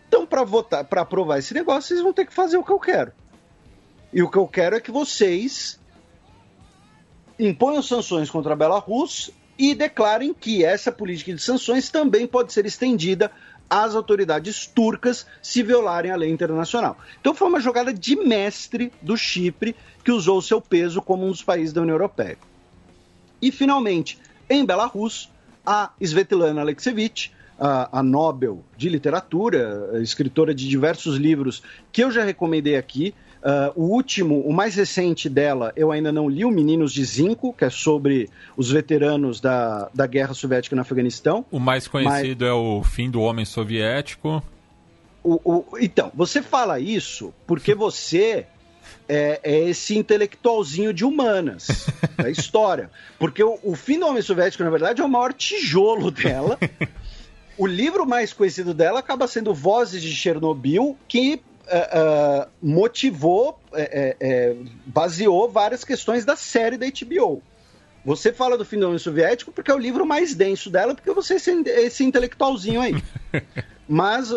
Então, 0.09 0.27
para 0.27 0.45
votar, 0.45 0.85
para 0.85 1.03
aprovar 1.03 1.41
esse 1.41 1.53
negócio, 1.53 1.89
vocês 1.89 2.01
vão 2.01 2.13
ter 2.15 2.25
que 2.25 2.33
fazer 2.33 2.57
o 2.57 2.65
que 2.65 2.73
eu 2.73 2.81
quero. 2.81 3.13
E 4.11 4.23
o 4.23 4.31
que 4.31 4.39
eu 4.39 4.49
quero 4.49 4.77
é 4.77 4.81
que 4.81 4.91
vocês 4.91 5.79
imponham 7.39 7.83
sanções 7.83 8.31
contra 8.31 8.55
a 8.55 8.57
Belarus 8.57 9.31
e 9.59 9.75
declarem 9.75 10.35
que 10.35 10.65
essa 10.65 10.91
política 10.91 11.33
de 11.33 11.41
sanções 11.41 11.91
também 11.91 12.27
pode 12.27 12.53
ser 12.53 12.67
estendida 12.67 13.31
às 13.69 13.95
autoridades 13.95 14.67
turcas 14.67 15.27
se 15.43 15.63
violarem 15.63 16.11
a 16.11 16.17
lei 16.17 16.31
internacional. 16.31 16.97
Então 17.21 17.35
foi 17.35 17.49
uma 17.49 17.61
jogada 17.61 17.93
de 17.93 18.17
mestre 18.17 18.93
do 19.01 19.17
Chipre 19.17 19.75
que 20.05 20.13
usou 20.13 20.43
seu 20.43 20.61
peso 20.61 21.01
como 21.01 21.27
um 21.27 21.31
dos 21.31 21.43
países 21.43 21.73
da 21.73 21.81
União 21.81 21.95
Europeia. 21.95 22.39
E 23.41 23.51
finalmente, 23.51 24.19
em 24.49 24.65
Belarus, 24.65 25.31
a 25.65 25.91
Svetlana 26.01 26.61
Alexievich, 26.61 27.33
a, 27.59 28.01
a 28.01 28.03
Nobel 28.03 28.63
de 28.77 28.89
Literatura, 28.89 29.91
escritora 30.03 30.55
de 30.55 30.69
diversos 30.69 31.17
livros 31.17 31.63
que 31.93 32.03
eu 32.03 32.11
já 32.11 32.25
recomendei 32.25 32.77
aqui, 32.77 33.15
Uh, 33.45 33.71
o 33.79 33.93
último, 33.93 34.41
o 34.41 34.55
mais 34.55 34.75
recente 34.75 35.29
dela, 35.29 35.71
eu 35.77 35.93
ainda 35.93 36.11
não 36.11 36.31
li, 36.31 36.47
o 36.47 36.51
Meninos 36.51 36.95
de 36.95 37.05
Zinco, 37.05 37.53
que 37.53 37.67
é 37.67 37.69
sobre 37.69 38.31
os 38.57 38.71
veteranos 38.71 39.39
da, 39.39 39.91
da 39.93 40.07
Guerra 40.07 40.33
Soviética 40.33 40.75
no 40.75 40.81
Afeganistão. 40.81 41.45
O 41.51 41.61
mais 41.61 41.87
conhecido 41.87 42.47
mas... 42.47 42.51
é 42.51 42.55
o 42.55 42.83
Fim 42.83 43.11
do 43.11 43.21
Homem 43.21 43.45
Soviético. 43.45 44.43
O, 45.23 45.35
o... 45.45 45.79
Então, 45.79 46.11
você 46.15 46.41
fala 46.41 46.81
isso 46.81 47.35
porque 47.47 47.75
você 47.77 48.47
é, 49.07 49.41
é, 49.43 49.69
esse 49.69 49.95
intelectualzinho 49.95 50.95
de 50.95 51.05
humanas 51.05 51.87
da 52.17 52.31
história. 52.31 52.91
Porque 53.19 53.45
o, 53.45 53.59
o 53.63 53.77
Fim 53.77 53.99
do 53.99 54.07
Homem 54.07 54.23
Soviético, 54.23 54.65
na 54.65 54.71
verdade, 54.71 55.03
é 55.03 55.05
o 55.05 55.09
maior 55.09 55.35
tijolo 55.35 56.09
dela. 56.11 56.59
o 57.59 57.67
livro 57.67 58.07
mais 58.07 58.33
conhecido 58.33 58.73
dela 58.73 59.01
acaba 59.01 59.29
sendo 59.29 59.53
Vozes 59.53 60.01
de 60.01 60.17
Chernobyl, 60.17 60.97
que 61.07 61.43
uh, 61.67 62.49
motivou, 62.63 63.59
é, 63.73 64.57
baseou 64.87 65.49
várias 65.49 65.85
questões 65.85 66.25
da 66.25 66.37
série 66.37 66.77
da 66.77 66.87
HBO. 66.87 67.43
Você 68.05 68.33
fala 68.33 68.59
do 68.59 68.65
fim 68.65 68.79
do 68.79 68.87
homem 68.87 68.99
soviético 68.99 69.51
porque 69.51 69.71
é 69.71 69.75
o 69.75 69.79
livro 69.79 70.05
mais 70.05 70.35
denso 70.35 70.69
dela, 70.71 70.95
porque 70.95 71.11
você 71.11 71.35
é 71.35 71.37
esse, 71.37 71.51
esse 71.51 72.05
intelectualzinho 72.05 72.81
aí. 72.81 73.03
Mas, 73.89 74.31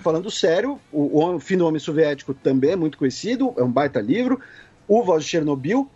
falando 0.00 0.30
sério, 0.30 0.78
o, 0.92 1.18
o 1.20 1.40
Fim 1.40 1.56
do 1.56 1.66
Homem 1.66 1.80
Soviético 1.80 2.32
também 2.32 2.70
é 2.70 2.76
muito 2.76 2.96
conhecido, 2.96 3.52
é 3.56 3.62
um 3.62 3.70
baita 3.70 4.00
livro. 4.00 4.40
O 4.86 5.02
Voz 5.02 5.24
de 5.24 5.30
Chernobyl. 5.30 5.90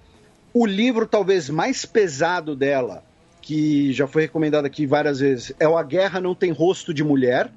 O 0.53 0.67
livro 0.67 1.07
talvez 1.07 1.49
mais 1.49 1.85
pesado 1.85 2.57
dela, 2.57 3.05
que 3.41 3.93
já 3.93 4.07
foi 4.07 4.23
recomendado 4.23 4.65
aqui 4.65 4.87
várias 4.87 5.21
vezes, 5.21 5.53
é 5.61 5.69
o 5.69 5.77
A 5.77 5.83
Guerra 5.83 6.21
Não 6.21 6.35
Tem 6.35 6.51
Rosto 6.51 6.93
de 6.93 7.05
Mulher, 7.05 7.51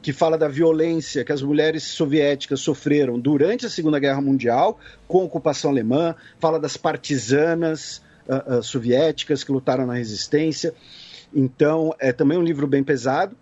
que 0.00 0.12
fala 0.12 0.38
da 0.38 0.48
violência 0.48 1.24
que 1.24 1.32
as 1.32 1.42
mulheres 1.42 1.82
soviéticas 1.82 2.60
sofreram 2.60 3.18
durante 3.18 3.66
a 3.66 3.70
Segunda 3.70 3.98
Guerra 3.98 4.20
Mundial, 4.20 4.78
com 5.06 5.20
a 5.20 5.24
ocupação 5.24 5.70
alemã, 5.70 6.14
fala 6.38 6.58
das 6.58 6.76
partisanas 6.76 8.00
uh, 8.26 8.58
uh, 8.58 8.62
soviéticas 8.62 9.42
que 9.42 9.52
lutaram 9.52 9.86
na 9.86 9.94
resistência. 9.94 10.72
Então, 11.34 11.94
é 11.98 12.12
também 12.12 12.38
um 12.38 12.42
livro 12.42 12.66
bem 12.66 12.82
pesado. 12.82 13.36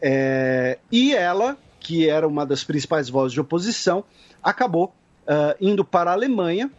É, 0.00 0.78
e 0.90 1.14
ela, 1.14 1.56
que 1.78 2.08
era 2.08 2.26
uma 2.26 2.46
das 2.46 2.64
principais 2.64 3.08
vozes 3.08 3.32
de 3.32 3.40
oposição, 3.40 4.04
acabou 4.42 4.94
uh, 5.26 5.54
indo 5.60 5.84
para 5.84 6.10
a 6.10 6.14
Alemanha, 6.14 6.70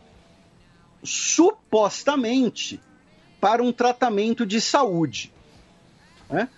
supostamente 1.04 2.80
para 3.40 3.64
um 3.64 3.72
tratamento 3.72 4.46
de 4.46 4.60
saúde. 4.60 5.32
Né? 6.30 6.50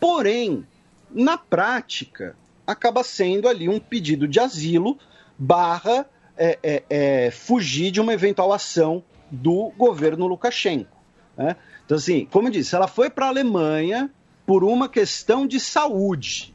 Porém, 0.00 0.66
na 1.14 1.36
prática, 1.36 2.36
acaba 2.66 3.02
sendo 3.02 3.48
ali 3.48 3.68
um 3.68 3.78
pedido 3.78 4.26
de 4.26 4.40
asilo 4.40 4.98
barra 5.38 6.06
é, 6.36 6.58
é, 6.62 6.82
é, 6.88 7.30
fugir 7.30 7.90
de 7.90 8.00
uma 8.00 8.12
eventual 8.12 8.52
ação 8.52 9.02
do 9.30 9.72
governo 9.76 10.26
Lukashenko. 10.26 10.96
Né? 11.36 11.56
Então, 11.84 11.96
assim, 11.96 12.26
como 12.30 12.48
eu 12.48 12.52
disse, 12.52 12.74
ela 12.74 12.86
foi 12.86 13.10
para 13.10 13.26
a 13.26 13.28
Alemanha 13.28 14.10
por 14.46 14.64
uma 14.64 14.88
questão 14.88 15.46
de 15.46 15.58
saúde, 15.58 16.54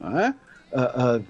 né? 0.00 0.34
uh, 0.72 1.18
uh, 1.18 1.24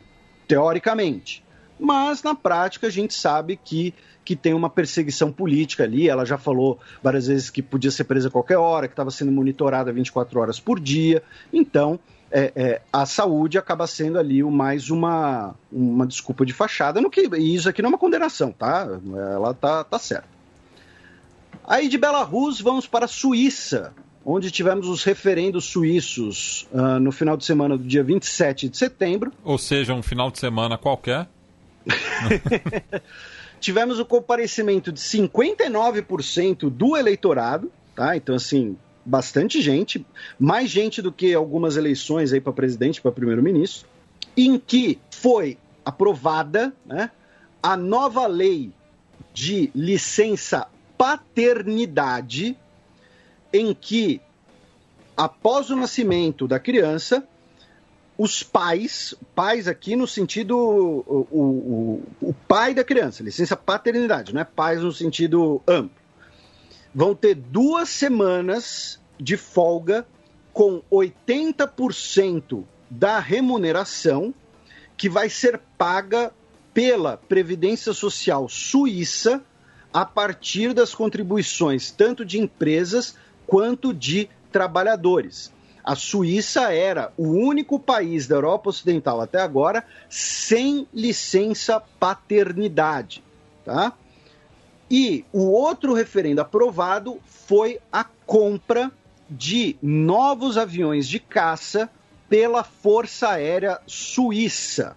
teoricamente. 0.47 1.45
Mas, 1.79 2.23
na 2.23 2.35
prática, 2.35 2.87
a 2.87 2.91
gente 2.91 3.15
sabe 3.15 3.57
que, 3.63 3.93
que 4.25 4.37
tem 4.37 4.55
uma 4.55 4.71
perseguição 4.71 5.33
política 5.33 5.83
ali. 5.83 6.09
Ela 6.09 6.25
já 6.25 6.39
falou 6.39 6.79
várias 7.03 7.27
vezes 7.27 7.51
que 7.51 7.63
podia 7.63 7.91
ser 7.91 8.05
presa 8.05 8.29
a 8.29 8.31
qualquer 8.31 8.59
hora, 8.59 8.87
que 8.87 8.93
estava 8.93 9.11
sendo 9.11 9.33
monitorada 9.33 9.93
24 9.93 10.39
horas 10.41 10.61
por 10.61 10.79
dia. 10.79 11.23
Então, 11.53 11.99
é, 12.31 12.53
é, 12.57 12.81
a 12.93 13.07
saúde 13.07 13.59
acaba 13.59 13.87
sendo 13.87 14.19
ali 14.19 14.43
mais 14.43 14.91
uma, 14.91 15.55
uma 15.71 16.07
desculpa 16.07 16.45
de 16.45 16.53
fachada, 16.53 17.01
no 17.01 17.11
que 17.11 17.29
e 17.37 17.55
isso 17.55 17.69
aqui 17.69 17.81
não 17.81 17.89
é 17.89 17.93
uma 17.93 17.99
condenação, 17.99 18.53
tá? 18.53 18.89
Ela 19.33 19.55
tá, 19.55 19.85
tá 19.85 19.99
certa. 19.99 20.29
Aí 21.67 21.89
de 21.89 21.97
Belarus 21.97 22.61
vamos 22.61 22.87
para 22.87 23.07
a 23.07 23.09
Suíça, 23.09 23.93
onde 24.25 24.51
tivemos 24.51 24.89
os 24.89 25.05
referendos 25.05 25.65
suíços 25.67 26.67
uh, 26.73 26.99
no 26.99 27.13
final 27.13 27.37
de 27.37 27.45
semana 27.45 27.77
do 27.77 27.85
dia 27.85 28.03
27 28.03 28.69
de 28.69 28.77
setembro. 28.77 29.33
Ou 29.45 29.59
seja, 29.59 29.95
um 29.95 30.03
final 30.03 30.31
de 30.31 30.39
semana 30.39 30.77
qualquer. 30.77 31.29
tivemos 33.61 33.99
o 33.99 34.05
comparecimento 34.05 34.93
de 34.93 35.01
59% 35.01 36.69
do 36.69 36.97
eleitorado, 36.97 37.71
tá? 37.95 38.17
Então, 38.17 38.35
assim, 38.35 38.77
bastante 39.05 39.61
gente, 39.61 40.05
mais 40.39 40.71
gente 40.71 41.03
do 41.03 41.13
que 41.13 41.35
algumas 41.35 41.77
eleições 41.77 42.33
aí 42.33 42.41
para 42.41 42.53
presidente, 42.53 43.01
para 43.01 43.13
primeiro-ministro, 43.13 43.87
em 44.37 44.59
que 44.59 44.99
foi 45.11 45.59
aprovada 45.85 46.73
né, 46.87 47.11
a 47.63 47.77
nova 47.77 48.27
lei 48.27 48.73
de 49.33 49.71
licença 49.75 50.67
paternidade, 50.97 52.57
em 53.53 53.75
que 53.75 54.21
após 55.17 55.71
o 55.71 55.77
nascimento 55.77 56.49
da 56.49 56.59
criança, 56.59 57.27
os 58.17 58.43
pais, 58.43 59.15
pais 59.35 59.69
aqui 59.69 59.97
no 59.97 60.07
sentido 60.07 60.57
o, 60.57 61.27
o, 61.31 62.03
o, 62.21 62.35
pai 62.47 62.73
da 62.73 62.85
criança, 62.85 63.23
licença 63.23 63.57
paternidade, 63.57 64.33
não 64.33 64.41
é 64.41 64.45
pais 64.45 64.83
no 64.83 64.93
sentido 64.93 65.61
amplo 65.67 66.04
vão 66.95 67.15
ter 67.15 67.35
duas 67.35 67.89
semanas 67.89 69.01
de 69.19 69.37
folga 69.37 70.07
com 70.53 70.81
80% 70.91 72.65
da 72.89 73.19
remuneração 73.19 74.33
que 74.97 75.09
vai 75.09 75.29
ser 75.29 75.61
paga 75.77 76.33
pela 76.73 77.17
Previdência 77.17 77.93
Social 77.93 78.49
Suíça 78.49 79.43
a 79.93 80.05
partir 80.05 80.73
das 80.73 80.95
contribuições 80.95 81.91
tanto 81.91 82.25
de 82.25 82.41
empresas 82.41 83.17
quanto 83.47 83.93
de 83.93 84.29
trabalhadores. 84.53 85.53
A 85.83 85.95
Suíça 85.95 86.73
era 86.73 87.13
o 87.17 87.29
único 87.29 87.79
país 87.79 88.27
da 88.27 88.37
Europa 88.37 88.71
Ocidental 88.71 89.21
até 89.21 89.41
agora 89.41 89.85
sem 90.09 90.89
licença 90.95 91.81
paternidade, 91.81 93.23
tá? 93.65 93.93
E 94.91 95.25
o 95.33 95.51
outro 95.51 95.95
referendo 95.95 96.41
aprovado 96.41 97.21
foi 97.25 97.79
a 97.93 98.05
compra 98.05 98.91
de 99.29 99.77
novos 99.83 100.57
aviões 100.59 101.09
de 101.09 101.19
caça 101.19 101.91
pela 102.29 102.63
Força 102.63 103.31
Aérea 103.31 103.81
Suíça. 103.87 104.97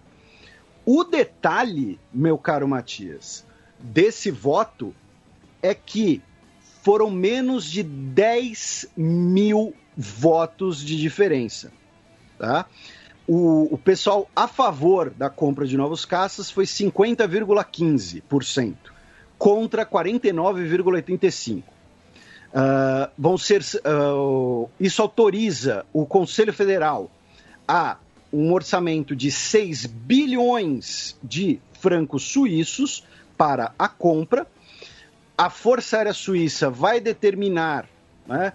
O 0.84 1.02
detalhe, 1.04 1.98
meu 2.12 2.36
caro 2.38 2.68
Matias, 2.68 3.46
desse 3.78 4.30
voto 4.30 4.94
é 5.62 5.74
que 5.74 6.22
foram 6.82 7.10
menos 7.10 7.70
de 7.70 7.82
10 7.82 8.90
mil 8.96 9.74
votos 9.96 10.84
de 10.84 10.96
diferença. 10.96 11.72
Tá? 12.38 12.66
O, 13.26 13.74
o 13.74 13.78
pessoal 13.78 14.30
a 14.34 14.46
favor 14.46 15.10
da 15.10 15.28
compra 15.28 15.66
de 15.66 15.76
novos 15.76 16.04
caças 16.04 16.48
foi 16.50 16.64
50,15% 16.64 18.97
contra 19.38 19.86
49,85%. 19.86 21.62
Uh, 22.48 23.10
vão 23.16 23.36
ser, 23.36 23.60
uh, 23.60 24.70
isso 24.80 25.02
autoriza 25.02 25.84
o 25.92 26.06
Conselho 26.06 26.52
Federal 26.52 27.10
a 27.66 27.98
um 28.32 28.52
orçamento 28.52 29.14
de 29.14 29.30
6 29.30 29.84
bilhões 29.86 31.16
de 31.22 31.60
francos 31.74 32.24
suíços 32.24 33.04
para 33.36 33.72
a 33.78 33.88
compra. 33.88 34.46
A 35.36 35.50
Força 35.50 35.98
Aérea 35.98 36.14
Suíça 36.14 36.70
vai 36.70 37.00
determinar 37.00 37.86
né, 38.26 38.52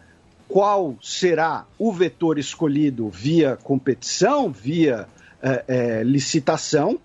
qual 0.48 0.96
será 1.02 1.66
o 1.78 1.92
vetor 1.92 2.38
escolhido 2.38 3.10
via 3.10 3.58
competição, 3.58 4.52
via 4.52 5.08
é, 5.42 5.64
é, 5.68 6.04
licitação. 6.04 7.00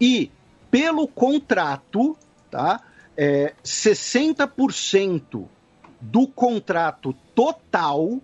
E, 0.00 0.30
pelo 0.70 1.08
contrato, 1.08 2.16
tá? 2.54 2.80
É, 3.16 3.52
60% 3.64 5.44
do 6.00 6.28
contrato 6.28 7.12
total 7.34 8.20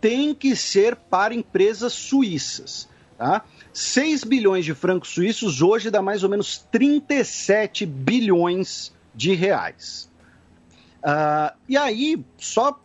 tem 0.00 0.34
que 0.34 0.56
ser 0.56 0.96
para 0.96 1.34
empresas 1.34 1.92
suíças. 1.92 2.88
Tá? 3.18 3.44
6 3.70 4.24
bilhões 4.24 4.64
de 4.64 4.72
francos 4.72 5.10
suíços 5.10 5.60
hoje 5.60 5.90
dá 5.90 6.00
mais 6.00 6.22
ou 6.24 6.30
menos 6.30 6.56
37 6.72 7.84
bilhões 7.84 8.94
de 9.14 9.34
reais. 9.34 10.10
Uh, 11.00 11.54
e 11.68 11.76
aí, 11.76 12.24
só. 12.38 12.80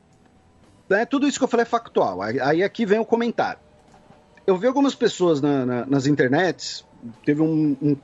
Né, 0.89 1.05
tudo 1.05 1.25
isso 1.25 1.37
que 1.37 1.43
eu 1.45 1.47
falei 1.47 1.63
é 1.63 1.69
factual. 1.69 2.21
Aí 2.21 2.61
aqui 2.61 2.85
vem 2.85 2.99
o 2.99 3.05
comentário. 3.05 3.59
Eu 4.45 4.57
vi 4.57 4.67
algumas 4.67 4.93
pessoas 4.93 5.39
na, 5.39 5.65
na, 5.65 5.85
nas 5.85 6.05
internets. 6.05 6.83
Teve 7.23 7.41
um, 7.41 7.75
um, 7.81 7.97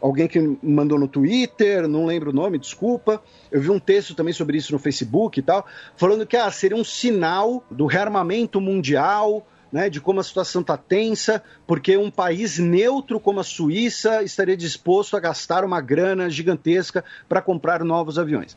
alguém 0.00 0.28
que 0.28 0.58
mandou 0.62 0.98
no 0.98 1.08
Twitter, 1.08 1.86
não 1.88 2.06
lembro 2.06 2.30
o 2.30 2.32
nome, 2.34 2.58
desculpa. 2.58 3.22
Eu 3.50 3.60
vi 3.60 3.70
um 3.70 3.78
texto 3.78 4.14
também 4.14 4.32
sobre 4.32 4.56
isso 4.58 4.72
no 4.72 4.78
Facebook 4.78 5.38
e 5.38 5.42
tal, 5.42 5.66
falando 5.96 6.26
que 6.26 6.36
ah, 6.36 6.50
seria 6.50 6.76
um 6.76 6.84
sinal 6.84 7.64
do 7.70 7.86
rearmamento 7.86 8.60
mundial, 8.60 9.46
né, 9.72 9.88
de 9.88 10.00
como 10.00 10.20
a 10.20 10.22
situação 10.22 10.60
está 10.60 10.76
tensa, 10.76 11.42
porque 11.66 11.96
um 11.96 12.10
país 12.10 12.58
neutro 12.58 13.18
como 13.18 13.40
a 13.40 13.44
Suíça 13.44 14.22
estaria 14.22 14.56
disposto 14.56 15.16
a 15.16 15.20
gastar 15.20 15.64
uma 15.64 15.80
grana 15.80 16.28
gigantesca 16.28 17.02
para 17.28 17.40
comprar 17.40 17.82
novos 17.82 18.18
aviões. 18.18 18.56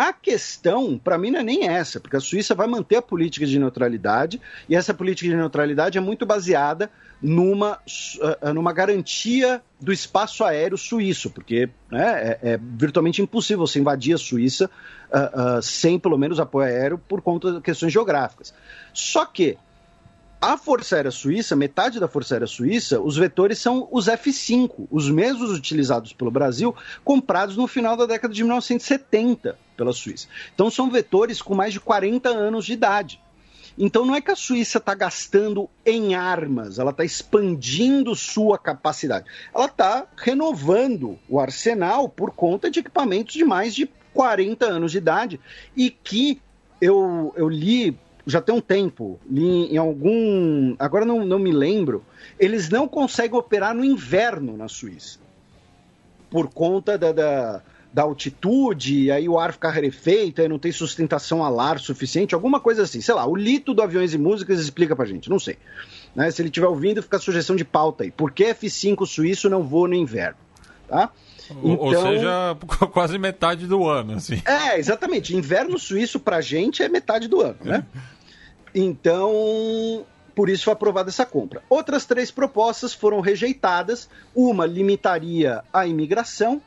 A 0.00 0.14
questão, 0.14 0.98
para 0.98 1.18
mim, 1.18 1.30
não 1.30 1.40
é 1.40 1.42
nem 1.42 1.68
essa, 1.68 2.00
porque 2.00 2.16
a 2.16 2.20
Suíça 2.20 2.54
vai 2.54 2.66
manter 2.66 2.96
a 2.96 3.02
política 3.02 3.44
de 3.44 3.58
neutralidade, 3.58 4.40
e 4.66 4.74
essa 4.74 4.94
política 4.94 5.28
de 5.28 5.36
neutralidade 5.36 5.98
é 5.98 6.00
muito 6.00 6.24
baseada 6.24 6.90
numa, 7.20 7.74
uh, 7.74 8.54
numa 8.54 8.72
garantia 8.72 9.60
do 9.78 9.92
espaço 9.92 10.42
aéreo 10.42 10.78
suíço, 10.78 11.28
porque 11.28 11.68
né, 11.92 12.38
é, 12.40 12.52
é, 12.52 12.60
virtualmente 12.62 13.20
impossível 13.20 13.66
você 13.66 13.78
invadir 13.78 14.14
a 14.14 14.18
Suíça 14.18 14.70
uh, 15.12 15.58
uh, 15.58 15.62
sem 15.62 15.98
pelo 15.98 16.16
menos 16.16 16.40
apoio 16.40 16.66
aéreo 16.66 16.96
por 16.96 17.20
conta 17.20 17.52
de 17.52 17.60
questões 17.60 17.92
geográficas. 17.92 18.54
Só 18.94 19.26
que 19.26 19.58
a 20.40 20.56
Força 20.56 20.96
Aérea 20.96 21.10
Suíça, 21.10 21.54
metade 21.54 22.00
da 22.00 22.08
Força 22.08 22.34
Aérea 22.34 22.46
Suíça, 22.46 22.98
os 22.98 23.16
vetores 23.16 23.58
são 23.58 23.86
os 23.92 24.08
F-5, 24.08 24.88
os 24.90 25.10
mesmos 25.10 25.50
utilizados 25.50 26.14
pelo 26.14 26.30
Brasil, 26.30 26.74
comprados 27.04 27.58
no 27.58 27.66
final 27.66 27.94
da 27.94 28.06
década 28.06 28.32
de 28.32 28.42
1970 28.42 29.58
pela 29.76 29.92
Suíça. 29.92 30.28
Então 30.54 30.70
são 30.70 30.90
vetores 30.90 31.42
com 31.42 31.54
mais 31.54 31.74
de 31.74 31.80
40 31.80 32.30
anos 32.30 32.64
de 32.64 32.72
idade. 32.72 33.20
Então 33.76 34.06
não 34.06 34.14
é 34.14 34.20
que 34.20 34.30
a 34.30 34.36
Suíça 34.36 34.78
está 34.78 34.94
gastando 34.94 35.68
em 35.84 36.14
armas, 36.14 36.78
ela 36.78 36.90
está 36.90 37.04
expandindo 37.04 38.14
sua 38.16 38.58
capacidade. 38.58 39.26
Ela 39.54 39.66
está 39.66 40.06
renovando 40.16 41.18
o 41.28 41.38
arsenal 41.38 42.08
por 42.08 42.30
conta 42.30 42.70
de 42.70 42.80
equipamentos 42.80 43.34
de 43.34 43.44
mais 43.44 43.74
de 43.74 43.86
40 44.14 44.64
anos 44.64 44.92
de 44.92 44.98
idade 44.98 45.40
e 45.76 45.90
que 45.90 46.40
eu, 46.80 47.32
eu 47.36 47.48
li 47.48 47.98
já 48.30 48.40
tem 48.40 48.54
um 48.54 48.60
tempo, 48.60 49.18
em, 49.30 49.74
em 49.74 49.76
algum. 49.76 50.74
Agora 50.78 51.04
não, 51.04 51.24
não 51.24 51.38
me 51.38 51.52
lembro. 51.52 52.04
Eles 52.38 52.68
não 52.68 52.88
conseguem 52.88 53.38
operar 53.38 53.74
no 53.74 53.84
inverno 53.84 54.56
na 54.56 54.68
Suíça. 54.68 55.18
Por 56.30 56.48
conta 56.48 56.96
da, 56.96 57.12
da, 57.12 57.62
da 57.92 58.02
altitude, 58.02 59.10
aí 59.10 59.28
o 59.28 59.38
ar 59.38 59.52
fica 59.52 59.68
rarefeito, 59.68 60.40
aí 60.40 60.48
não 60.48 60.58
tem 60.58 60.70
sustentação 60.70 61.44
a 61.44 61.68
ar 61.68 61.78
suficiente, 61.78 62.34
alguma 62.34 62.60
coisa 62.60 62.82
assim. 62.82 63.00
Sei 63.00 63.14
lá, 63.14 63.26
o 63.26 63.34
Lito 63.34 63.74
do 63.74 63.82
Aviões 63.82 64.14
e 64.14 64.18
Músicas 64.18 64.60
explica 64.60 64.94
pra 64.94 65.04
gente, 65.04 65.28
não 65.28 65.38
sei. 65.38 65.58
Né? 66.14 66.30
Se 66.30 66.40
ele 66.40 66.48
estiver 66.48 66.68
ouvindo, 66.68 67.02
fica 67.02 67.16
a 67.16 67.20
sugestão 67.20 67.56
de 67.56 67.64
pauta 67.64 68.04
aí. 68.04 68.10
Por 68.10 68.30
que 68.30 68.44
F5 68.44 69.06
suíço 69.06 69.50
não 69.50 69.62
voa 69.62 69.88
no 69.88 69.94
inverno? 69.94 70.38
Tá? 70.88 71.10
Então, 71.50 71.76
Ou 71.78 71.94
seja, 71.94 72.56
quase 72.92 73.18
metade 73.18 73.66
do 73.66 73.86
ano, 73.88 74.14
assim. 74.14 74.40
É, 74.44 74.78
exatamente. 74.78 75.34
Inverno 75.34 75.78
suíço 75.78 76.20
pra 76.20 76.40
gente 76.40 76.82
é 76.82 76.88
metade 76.88 77.28
do 77.28 77.40
ano, 77.40 77.58
né? 77.62 77.84
Então, 78.74 80.04
por 80.34 80.48
isso 80.48 80.64
foi 80.64 80.72
aprovada 80.72 81.10
essa 81.10 81.26
compra. 81.26 81.62
Outras 81.68 82.04
três 82.04 82.30
propostas 82.30 82.94
foram 82.94 83.20
rejeitadas. 83.20 84.08
Uma 84.34 84.66
limitaria 84.66 85.62
a 85.72 85.86
imigração, 85.86 86.62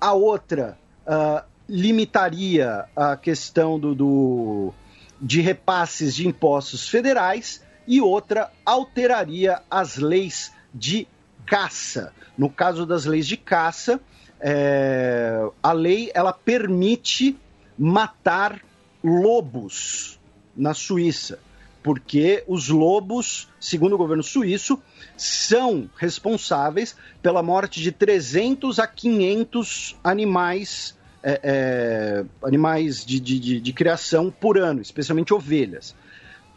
a 0.00 0.12
outra 0.12 0.78
uh, 1.06 1.44
limitaria 1.68 2.84
a 2.96 3.16
questão 3.16 3.78
do, 3.78 3.94
do, 3.94 4.74
de 5.20 5.40
repasses 5.40 6.14
de 6.14 6.26
impostos 6.26 6.88
federais 6.88 7.62
e 7.86 8.00
outra 8.00 8.50
alteraria 8.64 9.62
as 9.70 9.96
leis 9.96 10.52
de 10.74 11.06
caça. 11.46 12.12
No 12.36 12.48
caso 12.48 12.86
das 12.86 13.04
leis 13.04 13.26
de 13.26 13.36
caça, 13.36 14.00
é, 14.40 15.48
a 15.62 15.72
lei 15.72 16.10
ela 16.14 16.32
permite 16.32 17.38
matar 17.78 18.60
lobos 19.02 20.18
na 20.56 20.74
Suíça, 20.74 21.38
porque 21.82 22.44
os 22.46 22.68
lobos, 22.68 23.48
segundo 23.60 23.94
o 23.94 23.98
governo 23.98 24.22
suíço, 24.22 24.80
são 25.16 25.90
responsáveis 25.96 26.96
pela 27.20 27.42
morte 27.42 27.80
de 27.80 27.90
300 27.90 28.78
a 28.78 28.86
500 28.86 29.96
animais, 30.02 30.96
é, 31.22 31.40
é, 31.42 32.24
animais 32.46 33.04
de, 33.04 33.18
de, 33.18 33.60
de 33.60 33.72
criação 33.72 34.30
por 34.30 34.58
ano, 34.58 34.80
especialmente 34.80 35.34
ovelhas. 35.34 35.94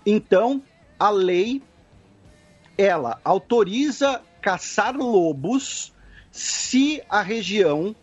Então, 0.05 0.61
a 0.99 1.09
lei 1.09 1.61
ela 2.77 3.19
autoriza 3.23 4.21
caçar 4.41 4.95
lobos 4.95 5.93
se 6.31 7.01
a 7.09 7.21
região, 7.21 7.95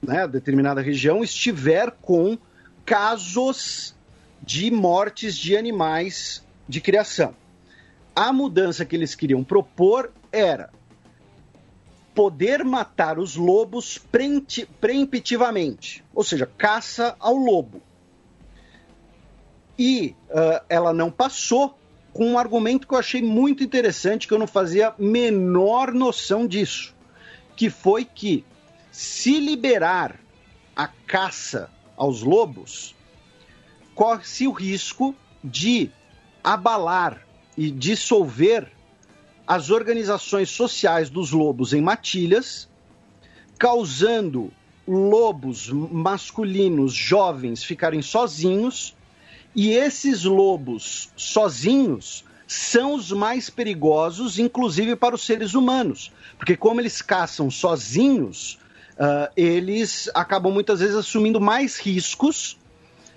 né, 0.00 0.26
determinada 0.26 0.80
região, 0.80 1.22
estiver 1.22 1.90
com 2.00 2.38
casos 2.86 3.93
de 4.44 4.70
mortes 4.70 5.36
de 5.36 5.56
animais 5.56 6.44
de 6.68 6.80
criação. 6.80 7.34
A 8.14 8.32
mudança 8.32 8.84
que 8.84 8.94
eles 8.94 9.14
queriam 9.14 9.42
propor 9.42 10.12
era 10.30 10.70
poder 12.14 12.64
matar 12.64 13.18
os 13.18 13.34
lobos 13.34 14.00
preemptivamente, 14.80 16.04
ou 16.14 16.22
seja, 16.22 16.46
caça 16.46 17.16
ao 17.18 17.34
lobo. 17.34 17.82
E 19.76 20.14
uh, 20.30 20.64
ela 20.68 20.92
não 20.92 21.10
passou 21.10 21.76
com 22.12 22.26
um 22.26 22.38
argumento 22.38 22.86
que 22.86 22.94
eu 22.94 22.98
achei 22.98 23.20
muito 23.20 23.64
interessante, 23.64 24.28
que 24.28 24.34
eu 24.34 24.38
não 24.38 24.46
fazia 24.46 24.94
menor 24.96 25.92
noção 25.92 26.46
disso 26.46 26.94
que 27.56 27.70
foi 27.70 28.04
que, 28.04 28.44
se 28.90 29.38
liberar 29.38 30.20
a 30.74 30.86
caça 30.86 31.70
aos 31.96 32.22
lobos, 32.22 32.94
corre-se 33.94 34.46
o 34.46 34.52
risco 34.52 35.14
de 35.42 35.90
abalar 36.42 37.24
e 37.56 37.70
dissolver 37.70 38.70
as 39.46 39.70
organizações 39.70 40.50
sociais 40.50 41.10
dos 41.10 41.30
lobos 41.30 41.72
em 41.72 41.80
matilhas, 41.80 42.68
causando 43.58 44.52
lobos 44.86 45.70
masculinos 45.70 46.92
jovens 46.92 47.62
ficarem 47.62 48.02
sozinhos, 48.02 48.94
e 49.54 49.70
esses 49.70 50.24
lobos 50.24 51.10
sozinhos 51.16 52.24
são 52.46 52.94
os 52.94 53.12
mais 53.12 53.48
perigosos, 53.48 54.38
inclusive 54.38 54.96
para 54.96 55.14
os 55.14 55.24
seres 55.24 55.54
humanos, 55.54 56.12
porque 56.36 56.56
como 56.56 56.80
eles 56.80 57.00
caçam 57.00 57.50
sozinhos, 57.50 58.58
uh, 58.94 59.32
eles 59.36 60.10
acabam 60.14 60.52
muitas 60.52 60.80
vezes 60.80 60.96
assumindo 60.96 61.40
mais 61.40 61.78
riscos 61.78 62.58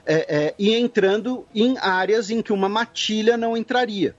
é, 0.07 0.45
é, 0.45 0.55
e 0.57 0.73
entrando 0.73 1.45
em 1.53 1.77
áreas 1.77 2.29
em 2.29 2.41
que 2.41 2.53
uma 2.53 2.69
matilha 2.69 3.35
não 3.35 3.57
entraria. 3.57 4.15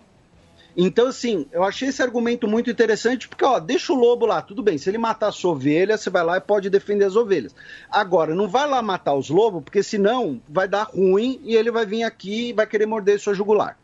Então, 0.77 1.09
assim, 1.09 1.47
eu 1.51 1.65
achei 1.65 1.89
esse 1.89 2.02
argumento 2.02 2.47
muito 2.47 2.70
interessante, 2.70 3.27
porque, 3.27 3.44
ó, 3.44 3.59
deixa 3.59 3.93
o 3.93 3.97
lobo 3.97 4.27
lá, 4.27 4.40
tudo 4.43 4.62
bem, 4.62 4.78
se 4.78 4.89
ele 4.89 4.98
matar 4.98 5.28
a 5.28 5.32
sua 5.32 5.52
ovelha, 5.52 5.97
você 5.97 6.09
vai 6.09 6.23
lá 6.23 6.36
e 6.36 6.40
pode 6.40 6.70
defender 6.70 7.05
as 7.05 7.16
ovelhas. 7.16 7.52
Agora, 7.90 8.35
não 8.35 8.47
vai 8.47 8.69
lá 8.69 8.81
matar 8.81 9.15
os 9.15 9.28
lobos, 9.28 9.65
porque 9.65 9.82
senão 9.82 10.40
vai 10.48 10.69
dar 10.69 10.85
ruim 10.85 11.40
e 11.43 11.56
ele 11.56 11.70
vai 11.70 11.85
vir 11.85 12.05
aqui 12.05 12.51
e 12.51 12.52
vai 12.52 12.66
querer 12.66 12.86
morder 12.86 13.19
sua 13.19 13.35
jugular. 13.35 13.77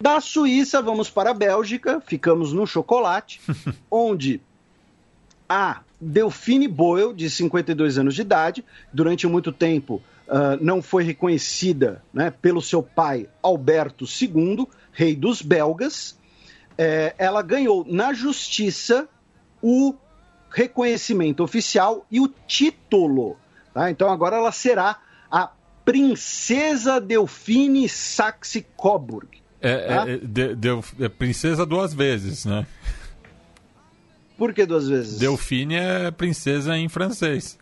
Da 0.00 0.20
Suíça, 0.20 0.80
vamos 0.80 1.10
para 1.10 1.30
a 1.30 1.34
Bélgica, 1.34 2.00
ficamos 2.00 2.52
no 2.52 2.66
chocolate, 2.66 3.40
onde 3.90 4.40
a 5.48 5.82
Delphine 6.00 6.68
Boyle, 6.68 7.14
de 7.14 7.28
52 7.28 7.98
anos 7.98 8.14
de 8.14 8.22
idade, 8.22 8.64
durante 8.92 9.26
muito 9.26 9.52
tempo 9.52 10.02
uh, 10.28 10.62
não 10.62 10.80
foi 10.82 11.02
reconhecida 11.02 12.02
né, 12.12 12.30
pelo 12.30 12.62
seu 12.62 12.82
pai 12.82 13.28
Alberto 13.42 14.04
II, 14.04 14.66
rei 14.92 15.16
dos 15.16 15.42
belgas. 15.42 16.16
É, 16.76 17.14
ela 17.18 17.42
ganhou 17.42 17.84
na 17.88 18.12
justiça 18.12 19.08
o 19.60 19.94
reconhecimento 20.50 21.42
oficial 21.42 22.06
e 22.10 22.20
o 22.20 22.28
título. 22.46 23.36
Tá? 23.74 23.90
Então 23.90 24.10
agora 24.10 24.36
ela 24.36 24.52
será 24.52 25.00
a 25.30 25.50
Princesa 25.84 27.00
Delphine 27.00 27.88
Saxe-Coburg. 27.88 29.26
É, 29.60 29.72
ah? 29.88 30.04
é, 30.08 30.16
de, 30.18 30.54
de, 30.54 30.68
é, 31.00 31.08
princesa 31.08 31.66
duas 31.66 31.92
vezes, 31.92 32.44
né? 32.44 32.66
Por 34.36 34.54
que 34.54 34.64
duas 34.64 34.88
vezes? 34.88 35.18
Delfine 35.18 35.74
é 35.74 36.10
princesa 36.12 36.76
em 36.76 36.88
francês. 36.88 37.58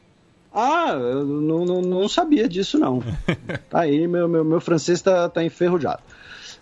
Ah, 0.58 0.92
eu 0.98 1.22
não, 1.22 1.66
não, 1.66 1.82
não 1.82 2.08
sabia 2.08 2.48
disso, 2.48 2.78
não. 2.78 3.02
tá 3.68 3.80
aí, 3.80 4.08
meu, 4.08 4.26
meu, 4.26 4.42
meu 4.42 4.58
francês 4.58 5.02
tá, 5.02 5.28
tá 5.28 5.44
enferrujado. 5.44 6.02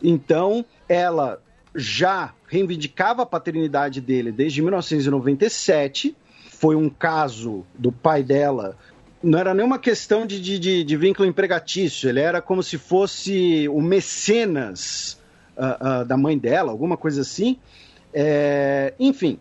Então, 0.02 0.64
ela 0.88 1.40
já 1.72 2.34
reivindicava 2.48 3.22
a 3.22 3.26
paternidade 3.26 4.00
dele 4.00 4.32
desde 4.32 4.60
1997. 4.62 6.16
Foi 6.50 6.74
um 6.74 6.90
caso 6.90 7.64
do 7.78 7.92
pai 7.92 8.24
dela. 8.24 8.76
Não 9.22 9.38
era 9.38 9.54
nenhuma 9.54 9.78
questão 9.78 10.26
de, 10.26 10.40
de, 10.40 10.82
de 10.82 10.96
vínculo 10.96 11.28
empregatício, 11.28 12.08
ele 12.08 12.18
era 12.18 12.42
como 12.42 12.64
se 12.64 12.76
fosse 12.76 13.68
o 13.68 13.80
mecenas 13.80 15.22
uh, 15.56 16.02
uh, 16.02 16.04
da 16.04 16.16
mãe 16.16 16.36
dela, 16.36 16.72
alguma 16.72 16.96
coisa 16.96 17.20
assim. 17.20 17.58
É, 18.12 18.92
enfim, 18.98 19.38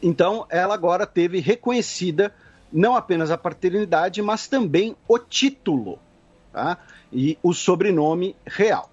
então 0.00 0.46
ela 0.48 0.74
agora 0.74 1.06
teve 1.06 1.40
reconhecida 1.40 2.32
não 2.72 2.96
apenas 2.96 3.30
a 3.30 3.38
paternidade, 3.38 4.20
mas 4.22 4.46
também 4.46 4.96
o 5.06 5.18
título 5.18 5.98
tá? 6.52 6.78
e 7.12 7.38
o 7.42 7.52
sobrenome 7.52 8.36
real. 8.46 8.90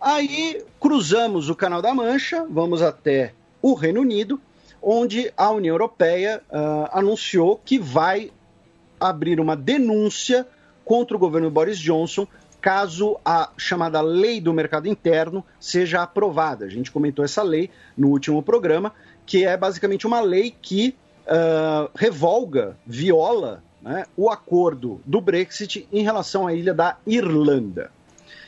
Aí 0.00 0.64
cruzamos 0.78 1.50
o 1.50 1.54
Canal 1.54 1.82
da 1.82 1.94
Mancha, 1.94 2.46
vamos 2.48 2.82
até 2.82 3.34
o 3.60 3.74
Reino 3.74 4.00
Unido, 4.00 4.40
onde 4.82 5.32
a 5.36 5.50
União 5.50 5.74
Europeia 5.74 6.42
uh, 6.50 6.88
anunciou 6.92 7.60
que 7.62 7.78
vai 7.78 8.30
abrir 8.98 9.40
uma 9.40 9.54
denúncia 9.54 10.46
contra 10.84 11.16
o 11.16 11.20
governo 11.20 11.50
Boris 11.50 11.78
Johnson 11.78 12.26
caso 12.60 13.18
a 13.24 13.50
chamada 13.56 14.00
lei 14.00 14.40
do 14.40 14.52
mercado 14.52 14.86
interno 14.86 15.44
seja 15.58 16.02
aprovada. 16.02 16.66
A 16.66 16.68
gente 16.68 16.90
comentou 16.90 17.24
essa 17.24 17.42
lei 17.42 17.70
no 17.96 18.08
último 18.08 18.42
programa, 18.42 18.92
que 19.24 19.44
é 19.44 19.56
basicamente 19.56 20.06
uma 20.06 20.20
lei 20.20 20.54
que 20.60 20.94
uh, 21.26 21.90
revolga, 21.94 22.76
viola 22.86 23.62
né, 23.80 24.04
o 24.16 24.28
acordo 24.28 25.00
do 25.04 25.20
Brexit 25.20 25.88
em 25.92 26.02
relação 26.02 26.46
à 26.46 26.54
ilha 26.54 26.74
da 26.74 26.96
Irlanda. 27.06 27.90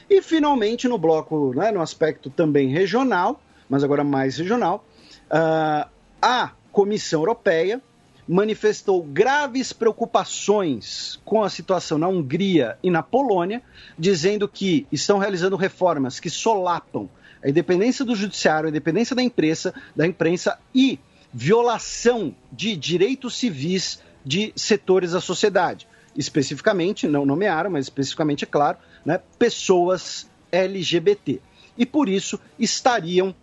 E, 0.09 0.21
finalmente, 0.21 0.89
no 0.89 0.99
bloco, 0.99 1.55
né, 1.55 1.71
no 1.71 1.81
aspecto 1.81 2.29
também 2.29 2.69
regional, 2.69 3.41
mas 3.69 3.83
agora 3.83 4.05
mais 4.05 4.37
regional, 4.37 4.85
uh, 5.31 5.89
a 6.21 6.53
Comissão 6.71 7.21
Europeia 7.21 7.81
manifestou 8.27 9.03
graves 9.03 9.73
preocupações 9.73 11.21
com 11.25 11.43
a 11.43 11.51
situação 11.51 11.99
na 11.99 12.09
Hungria 12.09 12.79
e 12.83 12.91
na 12.91 13.03
Polônia, 13.03 13.63
dizendo 13.99 14.49
que 14.49 14.87
estão 14.93 15.19
realizando 15.19 15.57
reformas 15.57 16.21
que 16.21 16.31
solapam 16.31 17.09
a 17.43 17.49
independência 17.49 18.05
do 18.05 18.15
judiciário, 18.15 18.67
a 18.67 18.71
independência 18.71 19.17
da 19.17 19.23
imprensa, 19.23 19.75
da 19.97 20.07
imprensa 20.07 20.59
e 20.75 21.01
violação 21.33 22.35
de 22.51 22.77
direitos 22.77 23.37
civis 23.37 24.01
de 24.25 24.53
setores 24.55 25.13
da 25.13 25.21
sociedade. 25.21 25.89
Especificamente, 26.17 27.09
não 27.09 27.25
nomearam, 27.25 27.71
mas 27.71 27.87
especificamente, 27.87 28.45
é 28.45 28.47
claro, 28.47 28.79
né, 29.05 29.21
pessoas 29.39 30.29
LGBT. 30.51 31.41
E 31.77 31.87
por 31.87 32.09
isso 32.09 32.39
estariam 32.59 33.35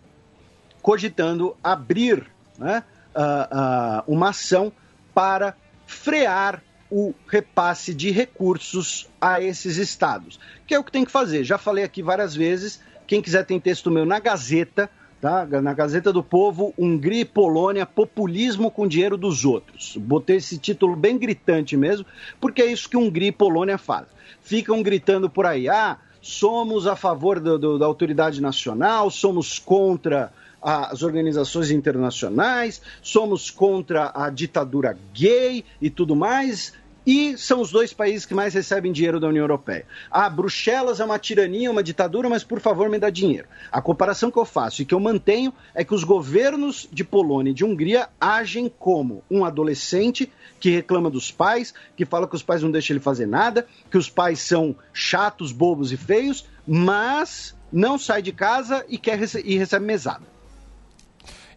cogitando 0.80 1.56
abrir 1.62 2.30
né, 2.56 2.84
uh, 3.14 3.20
uh, 3.20 4.12
uma 4.12 4.30
ação 4.30 4.72
para 5.12 5.56
frear 5.86 6.62
o 6.90 7.14
repasse 7.28 7.94
de 7.94 8.10
recursos 8.10 9.08
a 9.20 9.40
esses 9.40 9.76
estados, 9.76 10.40
que 10.66 10.74
é 10.74 10.78
o 10.78 10.84
que 10.84 10.90
tem 10.90 11.04
que 11.04 11.10
fazer. 11.10 11.44
Já 11.44 11.58
falei 11.58 11.84
aqui 11.84 12.02
várias 12.02 12.34
vezes. 12.34 12.80
Quem 13.06 13.20
quiser 13.20 13.44
tem 13.44 13.60
texto 13.60 13.90
meu 13.90 14.04
na 14.04 14.18
Gazeta, 14.18 14.90
tá? 15.20 15.46
Na 15.60 15.74
Gazeta 15.74 16.12
do 16.12 16.22
Povo, 16.22 16.72
Hungria 16.78 17.20
e 17.20 17.24
Polônia, 17.24 17.84
populismo 17.84 18.70
com 18.70 18.88
dinheiro 18.88 19.16
dos 19.16 19.44
outros. 19.44 19.96
Botei 19.96 20.36
esse 20.36 20.58
título 20.58 20.96
bem 20.96 21.18
gritante 21.18 21.76
mesmo, 21.76 22.06
porque 22.40 22.62
é 22.62 22.66
isso 22.66 22.88
que 22.88 22.96
Hungria 22.96 23.28
e 23.28 23.32
Polônia 23.32 23.76
fazem 23.76 24.20
ficam 24.42 24.82
gritando 24.82 25.28
por 25.28 25.46
aí: 25.46 25.68
ah, 25.68 25.98
somos 26.20 26.86
a 26.86 26.96
favor 26.96 27.40
do, 27.40 27.58
do, 27.58 27.78
da 27.78 27.86
autoridade 27.86 28.40
nacional, 28.40 29.10
somos 29.10 29.58
contra 29.58 30.32
as 30.62 31.02
organizações 31.02 31.70
internacionais, 31.70 32.82
somos 33.00 33.50
contra 33.50 34.12
a 34.14 34.28
ditadura 34.28 34.98
gay 35.14 35.64
e 35.80 35.88
tudo 35.88 36.14
mais 36.14 36.74
e 37.06 37.36
são 37.38 37.60
os 37.60 37.70
dois 37.70 37.92
países 37.92 38.26
que 38.26 38.34
mais 38.34 38.52
recebem 38.54 38.92
dinheiro 38.92 39.18
da 39.18 39.28
União 39.28 39.42
Europeia. 39.42 39.86
Ah, 40.10 40.28
Bruxelas 40.28 41.00
é 41.00 41.04
uma 41.04 41.18
tirania, 41.18 41.70
uma 41.70 41.82
ditadura, 41.82 42.28
mas 42.28 42.44
por 42.44 42.60
favor 42.60 42.88
me 42.88 42.98
dá 42.98 43.10
dinheiro. 43.10 43.48
A 43.72 43.80
comparação 43.80 44.30
que 44.30 44.38
eu 44.38 44.44
faço 44.44 44.82
e 44.82 44.84
que 44.84 44.94
eu 44.94 45.00
mantenho 45.00 45.52
é 45.74 45.84
que 45.84 45.94
os 45.94 46.04
governos 46.04 46.88
de 46.92 47.02
Polônia 47.02 47.50
e 47.50 47.54
de 47.54 47.64
Hungria 47.64 48.08
agem 48.20 48.70
como 48.78 49.24
um 49.30 49.44
adolescente 49.44 50.30
que 50.58 50.70
reclama 50.70 51.10
dos 51.10 51.30
pais, 51.30 51.72
que 51.96 52.04
fala 52.04 52.28
que 52.28 52.36
os 52.36 52.42
pais 52.42 52.62
não 52.62 52.70
deixam 52.70 52.94
ele 52.94 53.02
fazer 53.02 53.26
nada, 53.26 53.66
que 53.90 53.96
os 53.96 54.10
pais 54.10 54.40
são 54.40 54.76
chatos, 54.92 55.52
bobos 55.52 55.90
e 55.92 55.96
feios, 55.96 56.46
mas 56.66 57.56
não 57.72 57.98
sai 57.98 58.20
de 58.20 58.32
casa 58.32 58.84
e 58.88 58.98
quer 58.98 59.18
rece 59.18 59.42
e 59.44 59.56
recebe 59.56 59.86
mesada. 59.86 60.24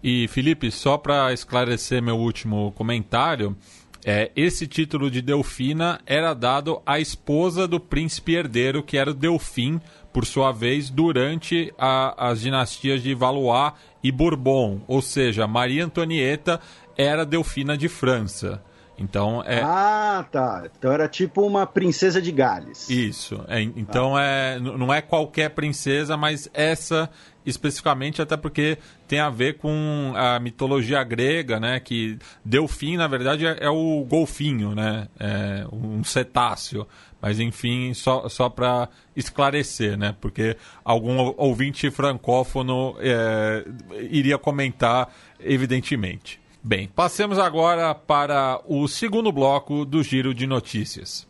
E 0.03 0.28
Felipe, 0.28 0.70
só 0.70 0.98
para 0.98 1.32
esclarecer 1.32 2.02
meu 2.02 2.18
último 2.18 2.74
comentário, 2.74 3.56
é, 4.05 4.31
esse 4.35 4.67
título 4.67 5.09
de 5.09 5.21
Delfina 5.21 5.99
era 6.05 6.34
dado 6.34 6.81
à 6.85 6.99
esposa 6.99 7.67
do 7.67 7.80
príncipe 7.80 8.34
herdeiro, 8.34 8.84
que 8.84 8.97
era 8.97 9.11
o 9.11 9.13
Delfim, 9.13 9.80
por 10.11 10.25
sua 10.25 10.51
vez, 10.51 10.89
durante 10.89 11.73
a, 11.77 12.30
as 12.30 12.41
dinastias 12.41 13.01
de 13.01 13.15
Valois 13.15 13.73
e 14.03 14.11
Bourbon. 14.11 14.81
Ou 14.88 15.01
seja, 15.01 15.47
Maria 15.47 15.85
Antonieta 15.85 16.59
era 16.97 17.25
Delfina 17.25 17.77
de 17.77 17.88
França. 17.88 18.61
Então 19.03 19.43
é. 19.45 19.61
Ah, 19.61 20.25
tá. 20.31 20.63
Então 20.77 20.91
era 20.91 21.07
tipo 21.07 21.45
uma 21.45 21.67
princesa 21.67 22.21
de 22.21 22.31
Gales. 22.31 22.89
Isso. 22.89 23.43
É, 23.47 23.61
então 23.61 24.15
ah. 24.15 24.23
é, 24.23 24.59
não 24.59 24.93
é 24.93 25.01
qualquer 25.01 25.49
princesa, 25.49 26.15
mas 26.15 26.49
essa 26.53 27.09
especificamente, 27.45 28.21
até 28.21 28.38
porque 28.38 28.77
tem 29.07 29.19
a 29.19 29.30
ver 29.30 29.57
com 29.57 30.13
a 30.15 30.39
mitologia 30.39 31.03
grega, 31.03 31.59
né? 31.59 31.80
Que 31.80 32.17
Delfim, 32.43 32.97
na 32.97 33.07
verdade, 33.07 33.45
é, 33.45 33.57
é 33.59 33.69
o 33.69 34.05
golfinho, 34.07 34.73
né? 34.73 35.07
É 35.19 35.65
um 35.71 36.03
cetáceo. 36.03 36.88
Mas 37.21 37.39
enfim, 37.39 37.93
só, 37.93 38.27
só 38.27 38.49
para 38.49 38.89
esclarecer, 39.15 39.97
né? 39.97 40.15
Porque 40.19 40.57
algum 40.84 41.34
ouvinte 41.38 41.89
francófono 41.89 42.95
é, 42.99 43.65
iria 44.09 44.38
comentar, 44.38 45.13
evidentemente. 45.39 46.43
Bem, 46.65 46.88
passemos 46.88 47.38
agora 47.38 47.94
para 47.94 48.61
o 48.65 48.88
segundo 48.88 49.34
bloco 49.34 49.84
do 49.84 50.02
Giro 50.02 50.34
de 50.34 50.48
Notícias. 50.48 51.27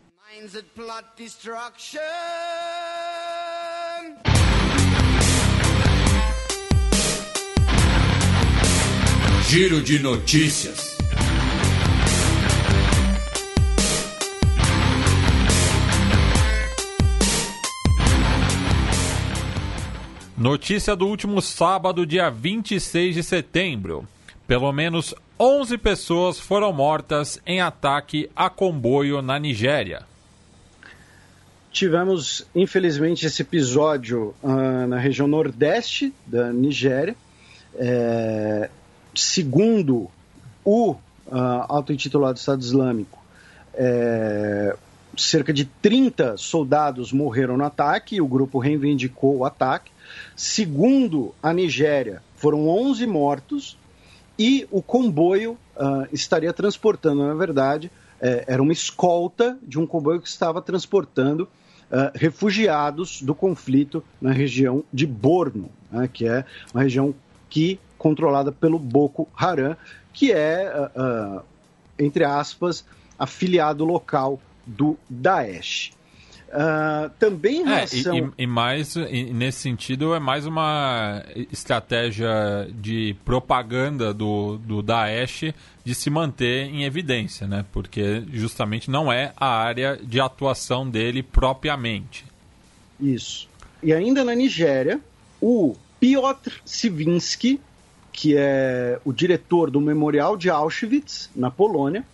Giro 9.50 9.82
de 9.82 9.98
Notícias. 9.98 10.98
Notícia 20.38 20.96
do 20.96 21.08
último 21.08 21.42
sábado, 21.42 22.06
dia 22.06 22.30
26 22.30 23.16
de 23.16 23.24
setembro. 23.24 24.08
Pelo 24.54 24.72
menos 24.72 25.16
11 25.40 25.80
pessoas 25.80 26.40
foram 26.40 26.72
mortas 26.72 27.42
em 27.44 27.60
ataque 27.60 28.30
a 28.36 28.52
comboio 28.52 29.20
na 29.20 29.40
Nigéria. 29.40 30.04
Tivemos, 31.72 32.46
infelizmente, 32.54 33.26
esse 33.26 33.42
episódio 33.42 34.36
uh, 34.44 34.86
na 34.88 35.00
região 35.00 35.28
nordeste 35.28 36.14
da 36.28 36.54
Nigéria. 36.54 37.16
É, 37.74 38.70
segundo 39.16 40.08
o 40.64 40.92
uh, 40.92 41.00
auto-intitulado 41.68 42.38
Estado 42.38 42.62
Islâmico, 42.62 43.18
é, 43.74 44.76
cerca 45.18 45.52
de 45.52 45.66
30 45.66 46.38
soldados 46.38 47.12
morreram 47.12 47.58
no 47.58 47.66
ataque 47.66 48.22
o 48.22 48.28
grupo 48.28 48.60
reivindicou 48.60 49.38
o 49.38 49.46
ataque. 49.46 49.92
Segundo 50.36 51.34
a 51.42 51.52
Nigéria, 51.52 52.22
foram 52.36 52.68
11 52.68 53.08
mortos 53.08 53.82
e 54.38 54.68
o 54.72 54.82
comboio 54.82 55.58
uh, 55.76 56.08
estaria 56.12 56.52
transportando, 56.52 57.26
na 57.26 57.34
verdade, 57.34 57.92
é, 58.20 58.46
era 58.48 58.62
uma 58.62 58.72
escolta 58.72 59.58
de 59.62 59.78
um 59.78 59.86
comboio 59.86 60.22
que 60.22 60.28
estava 60.28 60.62
transportando 60.62 61.44
uh, 61.44 62.12
refugiados 62.16 63.22
do 63.22 63.36
conflito 63.36 64.04
na 64.22 64.32
região 64.32 64.84
de 64.94 65.06
Borno, 65.06 65.70
né, 65.92 66.10
que 66.12 66.26
é 66.26 66.46
uma 66.74 66.84
região 66.84 67.14
que 67.50 67.80
controlada 67.98 68.52
pelo 68.52 68.80
Boko 68.80 69.28
Haram, 69.36 69.76
que 70.14 70.32
é, 70.32 70.90
uh, 70.96 71.42
entre 72.00 72.24
aspas, 72.24 72.86
afiliado 73.20 73.84
local 73.84 74.40
do 74.66 74.98
Daesh. 75.10 75.92
Uh, 76.54 77.10
também 77.18 77.62
em 77.62 77.64
relação... 77.64 78.16
É, 78.16 78.20
e, 78.20 78.44
e, 78.44 78.48
mais, 78.48 78.96
e 78.96 79.34
nesse 79.34 79.58
sentido, 79.58 80.14
é 80.14 80.20
mais 80.20 80.46
uma 80.46 81.24
estratégia 81.52 82.30
de 82.72 83.16
propaganda 83.26 84.14
do, 84.14 84.60
do 84.60 84.84
Daesh 84.84 85.52
de 85.84 85.96
se 85.96 86.12
manter 86.12 86.66
em 86.68 86.84
evidência, 86.84 87.48
né? 87.48 87.66
Porque 87.72 88.24
justamente 88.32 88.92
não 88.92 89.12
é 89.12 89.34
a 89.36 89.48
área 89.48 89.98
de 89.98 90.22
atuação 90.22 90.88
dele 90.88 91.24
propriamente. 91.24 92.24
Isso. 93.00 93.50
E 93.82 93.92
ainda 93.92 94.24
na 94.24 94.36
Nigéria, 94.36 95.02
o 95.42 95.76
Piotr 96.00 96.62
Sivinsky, 96.64 97.60
que 98.12 98.36
é 98.38 99.00
o 99.04 99.12
diretor 99.12 99.72
do 99.72 99.82
Memorial 99.82 100.38
de 100.38 100.52
Auschwitz, 100.52 101.32
na 101.36 101.50
Polônia, 101.50 102.06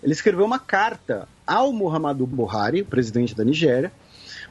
ele 0.00 0.12
escreveu 0.12 0.46
uma 0.46 0.60
carta 0.60 1.28
ao 1.50 1.72
Muhammadu 1.72 2.24
Buhari, 2.28 2.84
presidente 2.84 3.34
da 3.34 3.44
Nigéria, 3.44 3.90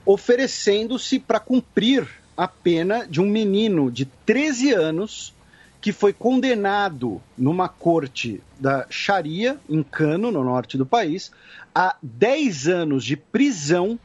oferecendo-se 0.05 1.17
para 1.17 1.39
cumprir 1.39 2.05
a 2.35 2.45
pena 2.45 3.07
de 3.07 3.21
um 3.21 3.25
menino 3.25 3.89
de 3.89 4.03
13 4.03 4.73
anos 4.73 5.33
que 5.79 5.93
foi 5.93 6.11
condenado 6.11 7.21
numa 7.37 7.69
corte 7.69 8.43
da 8.59 8.85
Sharia, 8.89 9.57
em 9.69 9.81
Kano, 9.81 10.29
no 10.29 10.43
norte 10.43 10.77
do 10.77 10.85
país, 10.85 11.31
a 11.73 11.95
10 12.03 12.67
anos 12.67 13.05
de 13.05 13.15
prisão 13.15 13.97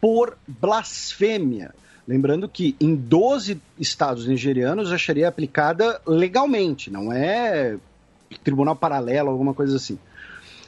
por 0.00 0.36
blasfêmia. 0.48 1.72
Lembrando 2.08 2.48
que 2.48 2.74
em 2.80 2.96
12 2.96 3.62
estados 3.78 4.26
nigerianos 4.26 4.90
a 4.90 4.98
Sharia 4.98 5.26
é 5.26 5.28
aplicada 5.28 6.00
legalmente, 6.04 6.90
não 6.90 7.12
é 7.12 7.76
tribunal 8.42 8.74
paralelo, 8.74 9.30
alguma 9.30 9.54
coisa 9.54 9.76
assim. 9.76 9.96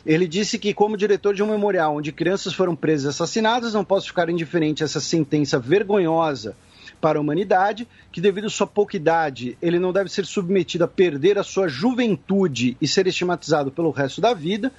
Ele 0.06 0.26
disse 0.26 0.58
que, 0.58 0.74
como 0.74 0.96
diretor 0.96 1.34
de 1.34 1.42
um 1.42 1.50
memorial 1.50 1.96
onde 1.96 2.12
crianças 2.12 2.52
foram 2.52 2.76
presas 2.76 3.06
e 3.06 3.08
assassinadas, 3.08 3.72
não 3.72 3.84
posso 3.84 4.08
ficar 4.08 4.28
indiferente 4.28 4.82
a 4.82 4.86
essa 4.86 5.00
sentença 5.00 5.58
vergonhosa 5.58 6.54
para 7.00 7.18
a 7.18 7.20
humanidade, 7.20 7.86
que 8.10 8.20
devido 8.20 8.46
à 8.46 8.50
sua 8.50 8.66
pouca 8.66 8.96
idade, 8.96 9.58
ele 9.60 9.78
não 9.78 9.92
deve 9.92 10.08
ser 10.10 10.24
submetido 10.24 10.84
a 10.84 10.88
perder 10.88 11.38
a 11.38 11.42
sua 11.42 11.68
juventude 11.68 12.76
e 12.80 12.88
ser 12.88 13.06
estigmatizado 13.06 13.70
pelo 13.70 13.90
resto 13.90 14.20
da 14.20 14.32
vida, 14.32 14.72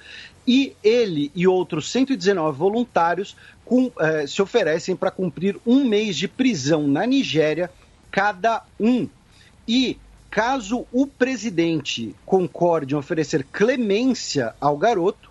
e 0.46 0.74
ele 0.82 1.30
e 1.34 1.46
outros 1.46 1.90
119 1.90 2.56
voluntários 2.56 3.36
com, 3.64 3.92
eh, 3.98 4.26
se 4.26 4.40
oferecem 4.42 4.96
para 4.96 5.10
cumprir 5.10 5.56
um 5.66 5.84
mês 5.84 6.16
de 6.16 6.26
prisão 6.26 6.86
na 6.86 7.06
Nigéria 7.06 7.70
cada 8.10 8.64
um. 8.78 9.08
E 9.68 9.98
caso 10.30 10.86
o 10.92 11.06
presidente 11.06 12.14
concorde 12.24 12.94
em 12.94 12.98
oferecer 12.98 13.44
clemência 13.44 14.54
ao 14.60 14.76
garoto, 14.76 15.30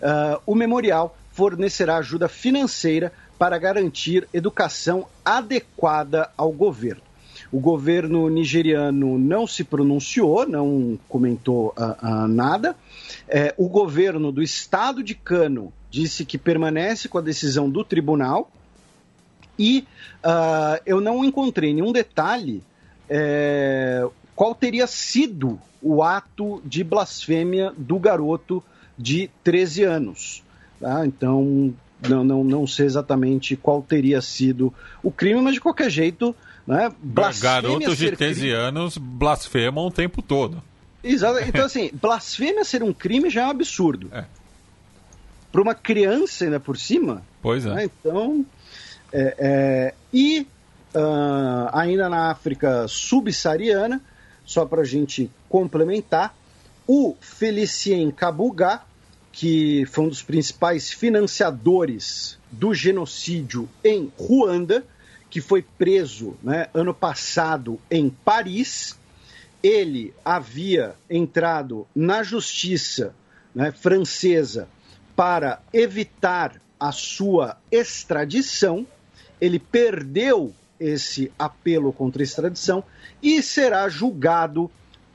uh, 0.00 0.40
o 0.46 0.54
memorial 0.54 1.16
fornecerá 1.32 1.96
ajuda 1.96 2.28
financeira 2.28 3.12
para 3.38 3.58
garantir 3.58 4.28
educação 4.32 5.06
adequada 5.24 6.30
ao 6.36 6.52
governo. 6.52 7.02
O 7.50 7.60
governo 7.60 8.28
nigeriano 8.28 9.18
não 9.18 9.46
se 9.46 9.64
pronunciou, 9.64 10.46
não 10.46 10.98
comentou 11.08 11.74
uh, 11.76 12.06
uh, 12.06 12.28
nada. 12.28 12.76
É, 13.28 13.54
o 13.58 13.68
governo 13.68 14.32
do 14.32 14.42
estado 14.42 15.02
de 15.02 15.14
Cano 15.14 15.72
disse 15.90 16.24
que 16.24 16.38
permanece 16.38 17.08
com 17.08 17.18
a 17.18 17.22
decisão 17.22 17.68
do 17.68 17.84
tribunal. 17.84 18.50
E 19.58 19.86
eu 20.86 20.98
não 20.98 21.22
encontrei 21.22 21.74
nenhum 21.74 21.92
detalhe 21.92 22.62
é, 23.08 24.08
qual 24.34 24.54
teria 24.54 24.86
sido 24.86 25.58
o 25.80 26.02
ato 26.02 26.62
de 26.64 26.84
blasfêmia 26.84 27.72
do 27.76 27.98
garoto 27.98 28.62
de 28.96 29.30
13 29.42 29.84
anos. 29.84 30.42
Tá? 30.80 31.06
Então, 31.06 31.74
não, 32.08 32.24
não, 32.24 32.44
não 32.44 32.66
sei 32.66 32.86
exatamente 32.86 33.56
qual 33.56 33.82
teria 33.82 34.20
sido 34.20 34.72
o 35.02 35.10
crime, 35.10 35.40
mas 35.40 35.54
de 35.54 35.60
qualquer 35.60 35.90
jeito, 35.90 36.34
né, 36.66 36.92
Garotos 37.40 37.96
de 37.96 38.12
13 38.12 38.40
crime... 38.40 38.54
anos 38.54 38.96
blasfemam 38.96 39.86
o 39.86 39.90
tempo 39.90 40.22
todo. 40.22 40.62
Exato. 41.02 41.38
Então, 41.46 41.64
assim, 41.64 41.90
blasfêmia 41.92 42.64
ser 42.64 42.82
um 42.82 42.92
crime 42.92 43.28
já 43.28 43.42
é 43.42 43.46
um 43.46 43.50
absurdo. 43.50 44.08
É. 44.12 44.24
Para 45.50 45.62
uma 45.62 45.74
criança, 45.74 46.44
ainda 46.44 46.58
por 46.58 46.78
cima. 46.78 47.22
Pois 47.42 47.66
é. 47.66 47.74
Né, 47.74 47.84
então. 47.84 48.46
É, 49.12 49.36
é... 49.38 49.94
E 50.12 50.46
uh, 50.94 51.68
ainda 51.72 52.08
na 52.08 52.30
África 52.30 52.86
subsaariana, 52.88 54.00
só 54.44 54.66
para 54.66 54.82
a 54.82 54.84
gente 54.84 55.30
complementar, 55.48 56.34
o 56.86 57.16
Felicien 57.20 58.10
Kabuga, 58.10 58.82
que 59.30 59.86
foi 59.86 60.04
um 60.04 60.08
dos 60.08 60.22
principais 60.22 60.90
financiadores 60.90 62.38
do 62.50 62.74
genocídio 62.74 63.68
em 63.82 64.12
Ruanda, 64.18 64.84
que 65.30 65.40
foi 65.40 65.62
preso 65.62 66.36
né, 66.42 66.68
ano 66.74 66.92
passado 66.92 67.80
em 67.90 68.10
Paris. 68.10 68.98
Ele 69.62 70.12
havia 70.24 70.94
entrado 71.08 71.86
na 71.94 72.22
justiça 72.22 73.14
né, 73.54 73.72
francesa 73.72 74.68
para 75.16 75.62
evitar 75.72 76.60
a 76.78 76.92
sua 76.92 77.56
extradição. 77.70 78.86
Ele 79.40 79.58
perdeu 79.58 80.52
esse 80.82 81.32
apelo 81.38 81.92
contra 81.92 82.22
extradição 82.22 82.82
e 83.22 83.42
será 83.42 83.88
julgado 83.88 84.70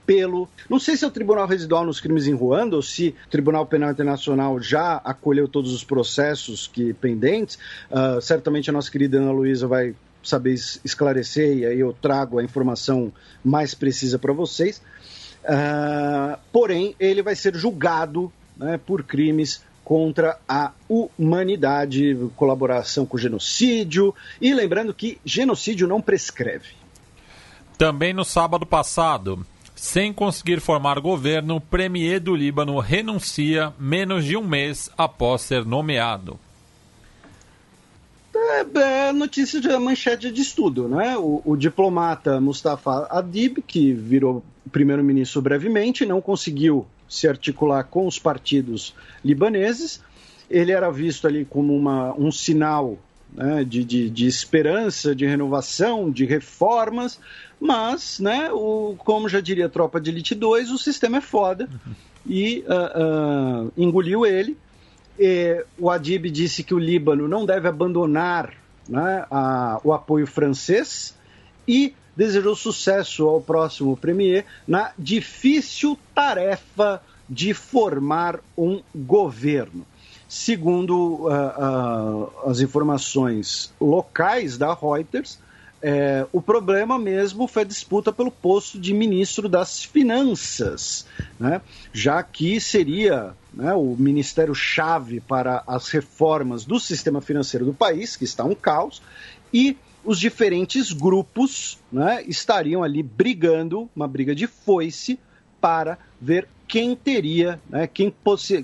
pelo. 0.06 0.48
Não 0.70 0.80
sei 0.80 0.96
se 0.96 1.04
é 1.04 1.08
o 1.08 1.12
Tribunal 1.12 1.46
Residual 1.46 1.86
nos 1.86 2.00
Crimes 2.00 2.28
em 2.28 2.34
Ruanda 2.34 2.78
ou 2.78 2.82
se 2.82 3.14
o 3.28 3.30
Tribunal 3.30 3.66
Penal 3.66 3.92
Internacional 3.92 4.60
já 4.60 4.96
acolheu 5.04 5.48
todos 5.48 5.74
os 5.74 5.84
processos 5.84 6.66
que 6.66 6.94
pendentes. 6.94 7.60
Uh, 7.92 8.22
certamente 8.22 8.70
a 8.70 8.74
nossa 8.74 8.90
querida 8.90 9.18
Ana 9.18 9.32
Luísa 9.32 9.68
vai 9.68 9.94
saber 10.24 10.54
esclarecer 10.54 11.58
e 11.58 11.66
aí 11.66 11.80
eu 11.80 11.94
trago 11.94 12.40
a 12.40 12.44
informação 12.44 13.12
mais 13.44 13.76
precisa 13.76 14.18
para 14.18 14.32
vocês. 14.32 14.82
Uh, 15.44 16.38
porém, 16.52 16.96
ele 17.00 17.22
vai 17.22 17.36
ser 17.36 17.56
julgado 17.56 18.32
né, 18.58 18.78
por 18.78 19.04
crimes 19.04 19.62
contra 19.88 20.38
a 20.50 20.74
humanidade, 20.90 22.14
colaboração 22.36 23.06
com 23.06 23.18
genocídio. 23.18 24.14
E 24.42 24.54
lembrando 24.54 24.94
que 24.94 25.18
genocídio 25.24 25.88
não 25.88 26.02
prescreve. 26.02 26.72
Também 27.78 28.12
no 28.12 28.26
sábado 28.26 28.66
passado, 28.66 29.46
sem 29.74 30.12
conseguir 30.12 30.60
formar 30.60 31.00
governo, 31.00 31.56
o 31.56 31.62
premier 31.62 32.20
do 32.20 32.36
Líbano 32.36 32.78
renuncia 32.80 33.74
menos 33.80 34.26
de 34.26 34.36
um 34.36 34.46
mês 34.46 34.92
após 34.98 35.44
ser 35.44 35.64
nomeado. 35.64 36.38
É, 38.36 39.08
é 39.08 39.14
notícia 39.14 39.62
de 39.62 39.70
manchete 39.78 40.30
de 40.30 40.42
estudo, 40.42 40.90
né? 40.90 41.18
O, 41.18 41.42
o 41.46 41.56
diplomata 41.56 42.42
Mustafa 42.42 43.08
Adib, 43.10 43.60
que 43.66 43.94
virou 43.94 44.44
primeiro-ministro 44.70 45.42
brevemente, 45.42 46.06
não 46.06 46.20
conseguiu 46.20 46.86
se 47.08 47.28
articular 47.28 47.84
com 47.84 48.08
os 48.08 48.20
partidos 48.20 48.94
libaneses. 49.24 50.02
Ele 50.50 50.72
era 50.72 50.90
visto 50.92 51.28
ali 51.28 51.46
como 51.46 51.76
uma, 51.76 52.14
um 52.14 52.32
sinal 52.32 52.98
né, 53.34 53.64
de, 53.64 53.84
de, 53.84 54.10
de, 54.10 54.28
esperança, 54.28 55.16
de 55.16 55.26
renovação, 55.26 56.10
de 56.10 56.26
reformas, 56.26 57.20
mas, 57.60 58.20
né, 58.20 58.52
o, 58.52 58.96
como 59.00 59.28
já 59.28 59.42
diria 59.42 59.66
a 59.66 59.70
Tropa 59.70 60.00
de 60.00 60.10
Elite 60.10 60.36
2, 60.36 60.72
o 60.72 60.78
sistema 60.78 61.18
é 61.18 61.22
foda 61.22 61.68
e 62.26 62.64
uh, 62.68 63.66
uh, 63.66 63.74
engoliu 63.78 64.26
ele. 64.26 64.58
E, 65.20 65.66
o 65.78 65.90
Adib 65.90 66.30
disse 66.30 66.64
que 66.64 66.74
o 66.74 66.80
Líbano 66.80 67.28
não 67.28 67.46
deve 67.46 67.68
abandonar 67.68 68.54
né, 68.88 69.26
a, 69.30 69.82
o 69.84 69.92
apoio 69.92 70.28
francês 70.28 71.17
e 71.68 71.94
desejou 72.16 72.56
sucesso 72.56 73.28
ao 73.28 73.42
próximo 73.42 73.96
premier 73.96 74.46
na 74.68 74.92
difícil 74.98 75.98
tarefa 76.16 77.02
de 77.30 77.54
formar 77.54 78.40
um 78.58 78.82
governo. 78.96 79.86
Segundo 80.28 81.28
uh, 81.28 81.30
uh, 81.30 82.50
as 82.50 82.60
informações 82.60 83.72
locais 83.80 84.58
da 84.58 84.74
Reuters, 84.74 85.40
é, 85.82 86.26
o 86.34 86.42
problema 86.42 86.98
mesmo 86.98 87.48
foi 87.48 87.62
a 87.62 87.66
disputa 87.66 88.12
pelo 88.12 88.32
posto 88.32 88.80
de 88.80 88.94
ministro 88.94 89.48
das 89.48 89.84
Finanças, 89.84 91.06
né? 91.40 91.62
já 91.94 92.22
que 92.24 92.60
seria 92.60 93.36
né, 93.54 93.74
o 93.74 93.96
ministério-chave 93.98 95.20
para 95.22 95.64
as 95.68 95.90
reformas 95.90 96.66
do 96.66 96.80
sistema 96.80 97.22
financeiro 97.22 97.64
do 97.64 97.74
país, 97.74 98.16
que 98.16 98.24
está 98.24 98.44
um 98.44 98.56
caos, 98.56 99.02
e 99.54 99.78
os 100.08 100.18
diferentes 100.18 100.94
grupos 100.94 101.78
né, 101.92 102.24
estariam 102.26 102.82
ali 102.82 103.04
brigando, 103.04 103.90
uma 103.94 104.08
briga 104.08 104.34
de 104.34 104.48
foice, 104.48 105.20
para 105.60 105.98
ver 106.20 106.48
quem 106.66 106.96
teria, 106.96 107.60
né, 107.70 107.88
quem, 107.88 108.14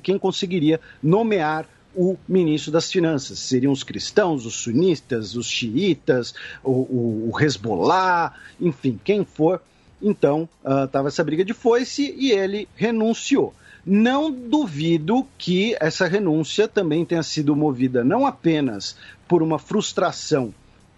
quem 0.01 0.17
conseguiria 0.17 0.79
nomear 1.01 1.67
o 1.93 2.15
ministro 2.25 2.71
das 2.71 2.89
Finanças. 2.89 3.39
Seriam 3.39 3.73
os 3.73 3.83
cristãos, 3.83 4.45
os 4.45 4.55
sunistas, 4.55 5.35
os 5.35 5.45
xiitas, 5.45 6.33
o, 6.63 6.71
o, 6.71 7.31
o 7.33 7.41
Hezbollah, 7.41 8.33
enfim, 8.59 8.97
quem 9.03 9.25
for. 9.25 9.61
Então, 10.01 10.47
estava 10.85 11.07
uh, 11.07 11.09
essa 11.09 11.25
briga 11.25 11.43
de 11.43 11.53
foice 11.53 12.15
e 12.17 12.31
ele 12.31 12.69
renunciou. 12.73 13.53
Não 13.85 14.31
duvido 14.31 15.27
que 15.37 15.75
essa 15.77 16.07
renúncia 16.07 16.69
também 16.69 17.03
tenha 17.03 17.21
sido 17.21 17.53
movida 17.53 18.01
não 18.01 18.25
apenas 18.25 18.95
por 19.27 19.43
uma 19.43 19.59
frustração 19.59 20.53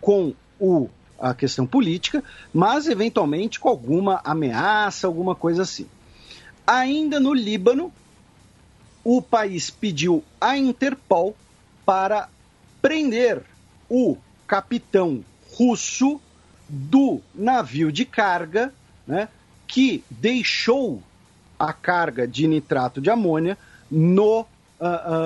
com 0.05 0.35
o, 0.59 0.87
a 1.19 1.33
questão 1.33 1.65
política, 1.65 2.23
mas 2.53 2.85
eventualmente 2.85 3.59
com 3.59 3.67
alguma 3.69 4.21
ameaça, 4.23 5.07
alguma 5.07 5.33
coisa 5.33 5.63
assim. 5.63 5.87
Ainda 6.67 7.19
no 7.19 7.33
Líbano, 7.33 7.91
o 9.03 9.19
país 9.19 9.71
pediu 9.71 10.23
à 10.39 10.55
Interpol 10.55 11.35
para 11.83 12.29
prender 12.83 13.41
o 13.89 14.15
capitão 14.45 15.25
russo 15.51 16.21
do 16.69 17.19
navio 17.33 17.91
de 17.91 18.05
carga, 18.05 18.71
né, 19.07 19.27
que 19.65 20.03
deixou 20.11 21.01
a 21.57 21.73
carga 21.73 22.27
de 22.27 22.45
nitrato 22.47 23.01
de 23.01 23.09
amônia 23.09 23.57
no 23.89 24.41
uh, 24.41 24.45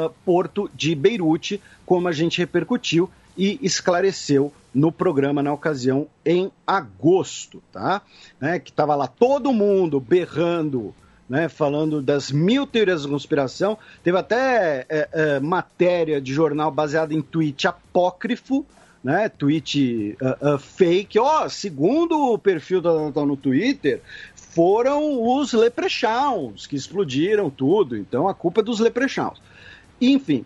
uh, 0.06 0.10
porto 0.24 0.72
de 0.74 0.96
Beirute, 0.96 1.62
como 1.86 2.08
a 2.08 2.14
gente 2.14 2.38
repercutiu 2.38 3.10
e 3.40 3.58
esclareceu 3.62 4.52
no 4.76 4.92
programa 4.92 5.42
na 5.42 5.54
ocasião 5.54 6.08
em 6.26 6.52
agosto, 6.68 7.64
tá? 7.72 8.02
Né, 8.40 8.60
que 8.60 8.70
estava 8.70 8.94
lá 8.96 9.08
todo 9.08 9.54
mundo 9.54 9.98
berrando, 9.98 10.94
né, 11.28 11.48
falando 11.48 12.02
das 12.02 12.34
mil 12.34 12.68
teorias 12.68 13.04
da 13.04 13.10
conspiração. 13.10 13.78
Teve 14.04 14.18
até 14.18 14.86
é, 14.90 15.10
é, 15.14 15.40
matéria 15.40 16.20
de 16.20 16.34
jornal 16.34 16.70
baseada 16.70 17.14
em 17.14 17.22
tweet 17.22 17.66
apócrifo, 17.66 18.66
né, 19.02 19.30
tweet 19.30 20.18
uh, 20.22 20.56
uh, 20.56 20.60
fake. 20.60 21.18
Ó, 21.18 21.46
oh, 21.46 21.50
segundo 21.50 22.34
o 22.34 22.38
perfil 22.38 22.82
da 22.82 22.94
Natal 23.06 23.26
no 23.26 23.38
Twitter, 23.38 24.02
foram 24.36 25.24
os 25.24 25.54
leprechauns 25.54 26.68
que 26.68 26.76
explodiram 26.76 27.50
tudo. 27.50 27.96
Então 27.96 28.28
a 28.28 28.34
culpa 28.34 28.60
é 28.60 28.64
dos 28.66 28.82
leprechauns. 28.82 29.42
Enfim, 30.02 30.46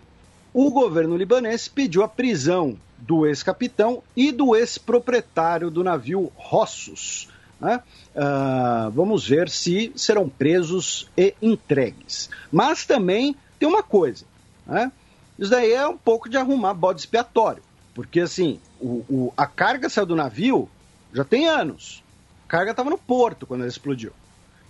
o 0.54 0.70
governo 0.70 1.18
libanês 1.18 1.68
pediu 1.68 2.04
a 2.04 2.08
prisão 2.08 2.78
do 2.98 3.26
ex-capitão 3.26 4.02
e 4.16 4.32
do 4.32 4.56
ex-proprietário 4.56 5.70
do 5.70 5.84
navio 5.84 6.32
Rossos. 6.36 7.28
Né? 7.60 7.82
Uh, 8.16 8.92
vamos 8.92 9.28
ver 9.28 9.50
se 9.50 9.92
serão 9.96 10.30
presos 10.30 11.10
e 11.18 11.34
entregues. 11.42 12.30
Mas 12.52 12.86
também 12.86 13.36
tem 13.60 13.68
uma 13.68 13.84
coisa: 13.84 14.26
né? 14.66 14.92
isso 15.38 15.52
daí 15.52 15.74
é 15.74 15.88
um 15.88 15.98
pouco 15.98 16.30
de 16.30 16.38
arrumar 16.38 16.74
bode 16.74 17.02
expiatório. 17.02 17.64
Porque 17.94 18.22
assim, 18.22 18.60
o, 18.80 19.06
o, 19.10 19.34
a 19.36 19.46
carga 19.46 19.90
saiu 19.90 20.06
do 20.06 20.16
navio 20.16 20.70
já 21.14 21.24
tem 21.24 21.48
anos. 21.48 22.04
A 22.46 22.50
carga 22.50 22.72
estava 22.72 22.90
no 22.90 22.98
porto 22.98 23.46
quando 23.46 23.62
ela 23.62 23.70
explodiu. 23.70 24.12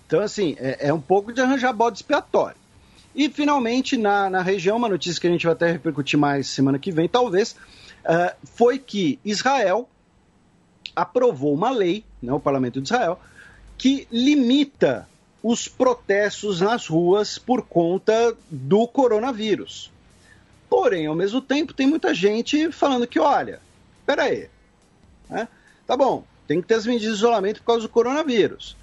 Então, 0.06 0.22
assim, 0.22 0.56
é, 0.60 0.90
é 0.90 0.94
um 0.94 1.02
pouco 1.02 1.34
de 1.34 1.42
arranjar 1.42 1.74
bode 1.74 1.98
expiatório. 1.98 2.58
E, 3.16 3.30
finalmente, 3.30 3.96
na, 3.96 4.30
na 4.30 4.42
região, 4.42 4.78
uma 4.78 4.90
notícia 4.90 5.22
que 5.22 5.28
a 5.28 5.30
gente 5.30 5.46
vai 5.46 5.54
até 5.54 5.72
repercutir 5.72 6.18
mais 6.18 6.48
semana 6.48 6.80
que 6.80 6.92
vem, 6.92 7.08
talvez, 7.08 7.52
uh, 8.06 8.36
foi 8.44 8.80
que 8.80 9.20
Israel 9.24 9.88
aprovou 10.96 11.54
uma 11.54 11.70
lei, 11.70 12.04
né, 12.22 12.34
o 12.34 12.40
parlamento 12.40 12.82
de 12.82 12.88
Israel, 12.88 13.20
que 13.78 14.08
limita 14.12 15.08
os 15.42 15.68
protestos 15.68 16.62
nas 16.62 16.88
ruas 16.88 17.38
por 17.38 17.64
conta 17.64 18.36
do 18.50 18.88
coronavírus. 18.88 19.92
Porém, 20.70 21.06
ao 21.06 21.16
mesmo 21.16 21.42
tempo, 21.42 21.74
tem 21.74 21.86
muita 21.86 22.14
gente 22.14 22.72
falando 22.72 23.06
que, 23.06 23.20
olha, 23.20 23.60
peraí, 24.06 24.50
né? 25.30 25.48
tá 25.86 25.96
bom, 25.98 26.24
tem 26.48 26.62
que 26.62 26.68
ter 26.68 26.76
as 26.76 26.86
medidas 26.86 27.10
de 27.10 27.18
isolamento 27.18 27.60
por 27.60 27.68
causa 27.68 27.82
do 27.82 27.90
coronavírus, 27.90 28.76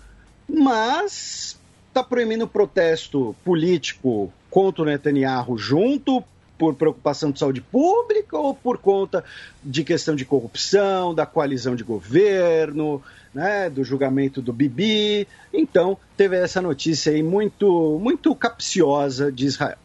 mas 0.48 1.59
está 1.91 2.05
proibindo 2.05 2.47
protesto 2.47 3.35
político 3.45 4.33
contra 4.49 4.83
o 4.83 4.87
Netanyahu 4.87 5.59
junto 5.59 6.25
por 6.57 6.75
preocupação 6.75 7.31
de 7.31 7.39
saúde 7.39 7.61
pública 7.61 8.37
ou 8.39 8.55
por 8.55 8.79
conta 8.79 9.25
de 9.62 9.83
questão 9.83 10.15
de 10.15 10.25
corrupção, 10.25 11.15
da 11.15 11.27
coalizão 11.27 11.75
de 11.75 11.83
governo, 11.83 13.03
né, 13.35 13.69
do 13.71 13.83
julgamento 13.83 14.41
do 14.43 14.53
Bibi. 14.53 15.27
Então, 15.53 15.97
teve 16.17 16.37
essa 16.37 16.61
notícia 16.61 17.12
aí 17.12 17.23
muito, 17.23 17.99
muito 18.01 18.35
capciosa 18.35 19.33
de 19.33 19.47
Israel. 19.47 19.79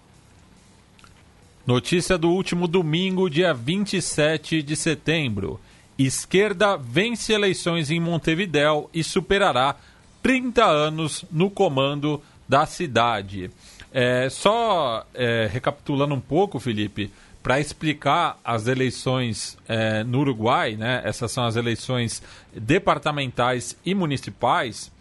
Notícia 1.66 2.18
do 2.18 2.30
último 2.30 2.68
domingo, 2.68 3.30
dia 3.30 3.54
27 3.54 4.62
de 4.62 4.76
setembro. 4.76 5.60
Esquerda 5.98 6.76
vence 6.76 7.32
eleições 7.32 7.90
em 7.90 8.00
Montevidéu 8.02 8.90
e 8.94 9.02
superará 9.02 9.78
30 10.26 10.66
anos 10.66 11.24
no 11.32 11.52
comando 11.52 12.20
da 12.50 12.66
cidade. 12.66 13.52
É, 13.94 14.28
só 14.28 15.06
é, 15.14 15.48
recapitulando 15.54 16.16
um 16.16 16.20
pouco, 16.20 16.60
Felipe, 16.60 17.12
para 17.44 17.60
explicar 17.60 18.40
as 18.44 18.66
eleições 18.66 19.56
é, 19.68 20.04
no 20.04 20.22
Uruguai, 20.22 20.76
né? 20.76 21.00
essas 21.06 21.32
são 21.32 21.46
as 21.46 21.56
eleições 21.56 22.24
departamentais 22.52 23.78
e 23.86 23.94
municipais, 23.94 24.92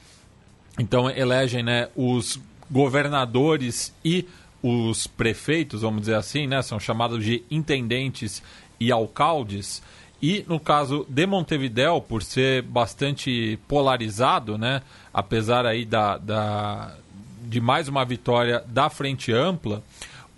então 0.79 1.09
elegem 1.09 1.63
né, 1.63 1.89
os 1.97 2.39
governadores 2.71 3.95
e 4.05 4.29
os 4.63 5.07
prefeitos, 5.07 5.81
vamos 5.81 6.03
dizer 6.03 6.17
assim, 6.17 6.47
né? 6.47 6.61
são 6.61 6.79
chamados 6.79 7.25
de 7.25 7.43
intendentes 7.51 8.43
e 8.79 8.93
alcaldes. 8.93 9.83
E 10.27 10.43
no 10.49 10.59
caso 10.59 11.05
de 11.07 11.27
Montevidéu, 11.27 12.01
por 12.01 12.23
ser 12.23 12.63
bastante 12.63 13.59
polarizado, 13.69 14.57
né? 14.57 14.81
apesar 15.13 15.67
aí 15.67 15.85
da, 15.85 16.17
da, 16.17 16.95
de 17.43 17.61
mais 17.61 17.89
uma 17.89 18.07
vitória 18.07 18.65
da 18.67 18.89
Frente 18.89 19.31
Ampla, 19.31 19.83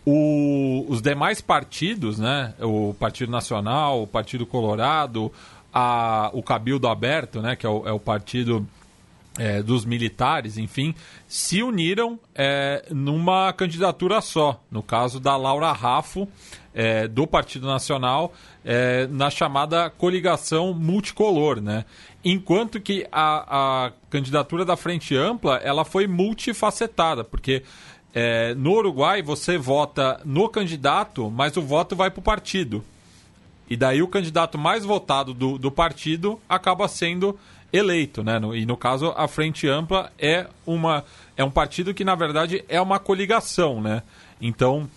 o, 0.04 0.84
os 0.88 1.00
demais 1.00 1.40
partidos, 1.40 2.18
né, 2.18 2.52
o 2.60 2.94
Partido 2.94 3.30
Nacional, 3.30 4.02
o 4.02 4.08
Partido 4.08 4.44
Colorado, 4.44 5.32
a, 5.72 6.30
o 6.32 6.42
Cabildo 6.42 6.88
Aberto, 6.88 7.40
né, 7.40 7.54
que 7.54 7.64
é 7.64 7.68
o, 7.68 7.86
é 7.86 7.92
o 7.92 8.00
partido 8.00 8.66
é, 9.38 9.62
dos 9.62 9.84
militares, 9.84 10.56
enfim, 10.56 10.94
se 11.26 11.62
uniram 11.62 12.18
é, 12.34 12.86
numa 12.90 13.52
candidatura 13.52 14.20
só. 14.20 14.62
No 14.70 14.82
caso 14.82 15.20
da 15.20 15.36
Laura 15.36 15.72
Raffo, 15.72 16.28
é, 16.74 17.08
do 17.08 17.26
Partido 17.26 17.66
Nacional, 17.66 18.32
é, 18.64 19.06
na 19.06 19.30
chamada 19.30 19.88
coligação 19.90 20.74
multicolor, 20.74 21.60
né? 21.60 21.84
Enquanto 22.24 22.80
que 22.80 23.06
a, 23.12 23.86
a 23.86 23.92
candidatura 24.10 24.64
da 24.64 24.76
Frente 24.76 25.16
Ampla 25.16 25.56
ela 25.62 25.84
foi 25.84 26.06
multifacetada, 26.06 27.22
porque 27.22 27.62
é, 28.12 28.54
no 28.54 28.72
Uruguai 28.72 29.22
você 29.22 29.56
vota 29.56 30.20
no 30.24 30.48
candidato, 30.48 31.30
mas 31.30 31.56
o 31.56 31.62
voto 31.62 31.94
vai 31.94 32.10
para 32.10 32.20
o 32.20 32.22
partido. 32.22 32.84
E 33.68 33.76
daí 33.76 34.02
o 34.02 34.08
candidato 34.08 34.56
mais 34.56 34.84
votado 34.84 35.34
do, 35.34 35.58
do 35.58 35.70
partido 35.70 36.40
acaba 36.48 36.88
sendo 36.88 37.38
eleito, 37.76 38.22
né? 38.22 38.38
No, 38.38 38.54
e 38.54 38.66
no 38.66 38.76
caso, 38.76 39.12
a 39.16 39.28
Frente 39.28 39.68
Ampla 39.68 40.12
é, 40.18 40.46
uma, 40.66 41.04
é 41.36 41.44
um 41.44 41.50
partido 41.50 41.94
que, 41.94 42.04
na 42.04 42.14
verdade, 42.14 42.64
é 42.68 42.80
uma 42.80 42.98
coligação, 42.98 43.80
né? 43.80 44.02
Então, 44.40 44.88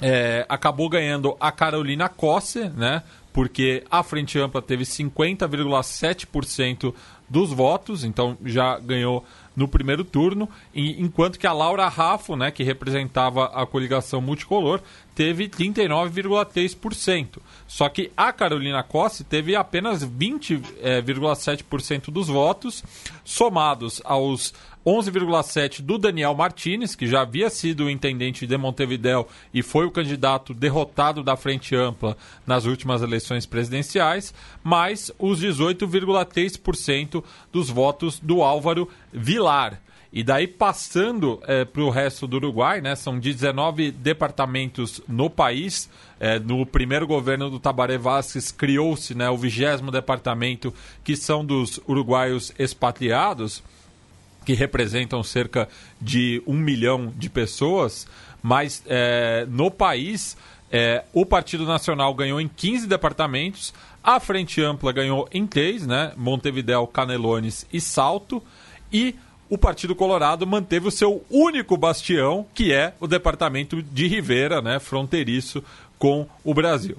é, 0.00 0.46
acabou 0.48 0.88
ganhando 0.88 1.36
a 1.38 1.52
Carolina 1.52 2.08
Cosse, 2.08 2.70
né? 2.70 3.02
porque 3.32 3.84
a 3.90 4.02
Frente 4.02 4.38
Ampla 4.38 4.60
teve 4.60 4.84
50,7% 4.84 6.92
dos 7.28 7.52
votos, 7.52 8.02
então 8.02 8.36
já 8.44 8.78
ganhou 8.78 9.24
no 9.54 9.68
primeiro 9.68 10.02
turno, 10.04 10.48
enquanto 10.74 11.38
que 11.38 11.46
a 11.46 11.52
Laura 11.52 11.86
Raffo, 11.88 12.34
né, 12.34 12.50
que 12.50 12.64
representava 12.64 13.44
a 13.46 13.64
coligação 13.66 14.20
multicolor, 14.20 14.80
teve 15.14 15.48
39,3%. 15.48 17.38
Só 17.70 17.88
que 17.88 18.10
a 18.16 18.32
Carolina 18.32 18.82
Cosse 18.82 19.22
teve 19.22 19.54
apenas 19.54 20.04
20,7% 20.04 22.08
eh, 22.08 22.10
dos 22.10 22.26
votos, 22.26 22.82
somados 23.24 24.02
aos 24.04 24.52
11,7 24.84 25.80
do 25.80 25.96
Daniel 25.96 26.34
Martinez, 26.34 26.96
que 26.96 27.06
já 27.06 27.20
havia 27.20 27.48
sido 27.48 27.84
o 27.84 27.90
intendente 27.90 28.44
de 28.44 28.58
Montevidéu 28.58 29.28
e 29.54 29.62
foi 29.62 29.86
o 29.86 29.90
candidato 29.92 30.52
derrotado 30.52 31.22
da 31.22 31.36
Frente 31.36 31.76
Ampla 31.76 32.16
nas 32.44 32.64
últimas 32.64 33.02
eleições 33.02 33.46
presidenciais, 33.46 34.34
mais 34.64 35.12
os 35.16 35.40
18,3% 35.40 37.22
dos 37.52 37.70
votos 37.70 38.18
do 38.18 38.42
Álvaro 38.42 38.88
Vilar. 39.12 39.80
E 40.12 40.24
daí, 40.24 40.48
passando 40.48 41.40
é, 41.46 41.64
para 41.64 41.82
o 41.82 41.90
resto 41.90 42.26
do 42.26 42.36
Uruguai, 42.36 42.80
né, 42.80 42.96
são 42.96 43.18
19 43.18 43.92
departamentos 43.92 45.00
no 45.06 45.30
país. 45.30 45.88
É, 46.18 46.38
no 46.38 46.66
primeiro 46.66 47.06
governo 47.06 47.48
do 47.48 47.60
Tabaré 47.60 47.96
Vázquez, 47.96 48.50
criou-se 48.50 49.14
né, 49.14 49.30
o 49.30 49.36
vigésimo 49.36 49.92
departamento, 49.92 50.74
que 51.04 51.14
são 51.14 51.44
dos 51.44 51.80
uruguaios 51.88 52.52
expatriados 52.58 53.62
que 54.44 54.52
representam 54.52 55.22
cerca 55.22 55.68
de 56.00 56.42
um 56.46 56.54
milhão 56.54 57.12
de 57.16 57.30
pessoas, 57.30 58.08
mas 58.42 58.82
é, 58.86 59.46
no 59.48 59.70
país 59.70 60.36
o 61.12 61.26
Partido 61.26 61.66
Nacional 61.66 62.14
ganhou 62.14 62.40
em 62.40 62.46
15 62.46 62.86
departamentos, 62.86 63.74
a 64.02 64.20
Frente 64.20 64.62
Ampla 64.62 64.92
ganhou 64.92 65.28
em 65.32 65.44
3, 65.44 65.84
né? 65.84 66.12
Montevidéu, 66.16 66.86
Canelones 66.86 67.66
e 67.72 67.80
Salto, 67.80 68.40
e 68.92 69.16
o 69.50 69.58
Partido 69.58 69.96
Colorado 69.96 70.46
manteve 70.46 70.86
o 70.86 70.92
seu 70.92 71.24
único 71.28 71.76
bastião, 71.76 72.46
que 72.54 72.72
é 72.72 72.94
o 73.00 73.08
departamento 73.08 73.82
de 73.82 74.06
Rivera, 74.06 74.62
né? 74.62 74.78
Fronteiriço 74.78 75.62
com 75.98 76.26
o 76.44 76.54
Brasil. 76.54 76.96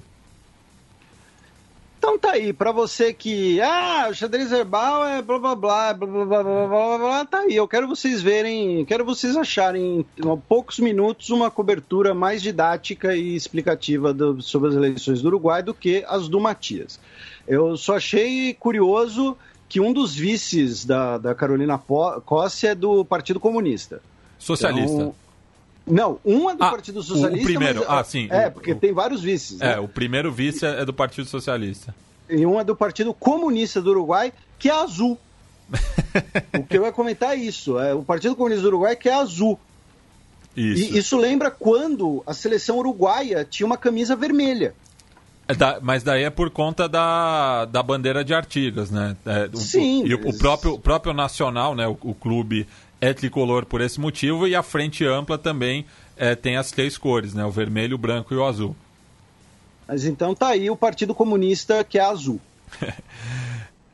Então 2.02 2.18
tá 2.18 2.32
aí, 2.32 2.52
para 2.52 2.72
você 2.72 3.14
que, 3.14 3.60
ah, 3.60 4.08
o 4.10 4.14
xadrez 4.14 4.50
verbal 4.50 5.06
é 5.06 5.22
blá 5.22 5.38
blá 5.38 5.54
blá, 5.54 5.94
blá 5.94 6.06
blá 6.08 6.24
blá 6.24 6.42
blá 6.42 6.66
blá, 6.66 6.98
blá, 6.98 7.24
tá 7.24 7.38
aí. 7.38 7.54
Eu 7.54 7.68
quero 7.68 7.86
vocês 7.86 8.20
verem, 8.20 8.84
quero 8.84 9.04
vocês 9.04 9.36
acharem 9.36 10.04
em 10.18 10.36
poucos 10.48 10.80
minutos 10.80 11.30
uma 11.30 11.48
cobertura 11.48 12.12
mais 12.12 12.42
didática 12.42 13.14
e 13.14 13.36
explicativa 13.36 14.12
do, 14.12 14.42
sobre 14.42 14.70
as 14.70 14.74
eleições 14.74 15.22
do 15.22 15.28
Uruguai 15.28 15.62
do 15.62 15.72
que 15.72 16.04
as 16.08 16.28
do 16.28 16.40
Matias. 16.40 16.98
Eu 17.46 17.76
só 17.76 17.96
achei 17.96 18.52
curioso 18.52 19.38
que 19.72 19.80
um 19.80 19.90
dos 19.90 20.14
vices 20.14 20.84
da, 20.84 21.16
da 21.16 21.34
Carolina 21.34 21.78
Cossi 21.78 22.66
é 22.66 22.74
do 22.74 23.06
Partido 23.06 23.40
Comunista. 23.40 24.02
Socialista. 24.38 24.92
Então, 24.92 25.14
não, 25.86 26.20
um 26.22 26.50
é 26.50 26.54
do 26.54 26.62
ah, 26.62 26.70
Partido 26.70 27.02
Socialista. 27.02 27.40
O 27.40 27.42
primeiro, 27.42 27.80
mas, 27.80 27.88
ah, 27.88 28.04
sim. 28.04 28.28
É, 28.30 28.50
porque 28.50 28.72
o, 28.72 28.76
tem 28.76 28.92
vários 28.92 29.22
vices. 29.22 29.62
É, 29.62 29.76
né? 29.76 29.80
o 29.80 29.88
primeiro 29.88 30.30
vice 30.30 30.66
é 30.66 30.84
do 30.84 30.92
Partido 30.92 31.26
Socialista. 31.26 31.94
E 32.28 32.44
um 32.44 32.60
é 32.60 32.64
do 32.64 32.76
Partido 32.76 33.14
Comunista 33.14 33.80
do 33.80 33.92
Uruguai, 33.92 34.30
que 34.58 34.68
é 34.68 34.74
azul. 34.74 35.18
o 36.52 36.64
que 36.64 36.76
eu 36.76 36.84
ia 36.84 36.92
comentar 36.92 37.32
é 37.32 37.36
isso. 37.36 37.78
É 37.78 37.94
o 37.94 38.02
Partido 38.02 38.36
Comunista 38.36 38.60
do 38.60 38.68
Uruguai 38.68 38.94
que 38.94 39.08
é 39.08 39.14
azul. 39.14 39.58
Isso. 40.54 40.94
E 40.94 40.98
isso 40.98 41.16
lembra 41.16 41.50
quando 41.50 42.22
a 42.26 42.34
seleção 42.34 42.76
uruguaia 42.76 43.42
tinha 43.42 43.66
uma 43.66 43.78
camisa 43.78 44.14
vermelha. 44.14 44.74
É 45.52 45.54
da, 45.54 45.78
mas 45.82 46.02
daí 46.02 46.24
é 46.24 46.30
por 46.30 46.48
conta 46.48 46.88
da, 46.88 47.66
da 47.66 47.82
bandeira 47.82 48.24
de 48.24 48.32
Artigas, 48.32 48.90
né? 48.90 49.14
É, 49.26 49.50
o, 49.52 49.56
Sim. 49.58 50.04
E 50.06 50.14
o, 50.14 50.28
o, 50.28 50.38
próprio, 50.38 50.74
o 50.74 50.78
próprio 50.78 51.12
Nacional, 51.12 51.74
né? 51.74 51.86
O, 51.86 51.98
o, 52.00 52.14
clube 52.14 52.66
é 53.00 53.12
tricolor 53.12 53.66
por 53.66 53.82
esse 53.82 54.00
motivo 54.00 54.48
e 54.48 54.54
a 54.54 54.62
frente 54.62 55.04
ampla 55.04 55.36
também 55.36 55.84
é, 56.16 56.34
tem 56.34 56.56
as 56.56 56.70
três 56.70 56.96
cores, 56.96 57.34
né? 57.34 57.44
O 57.44 57.50
vermelho, 57.50 57.96
o 57.96 57.98
branco 57.98 58.32
e 58.32 58.36
o 58.36 58.44
azul. 58.44 58.74
Mas 59.86 60.06
então 60.06 60.34
tá 60.34 60.48
aí 60.48 60.70
o 60.70 60.76
Partido 60.76 61.14
Comunista 61.14 61.84
que 61.84 61.98
é 61.98 62.02
azul. 62.02 62.40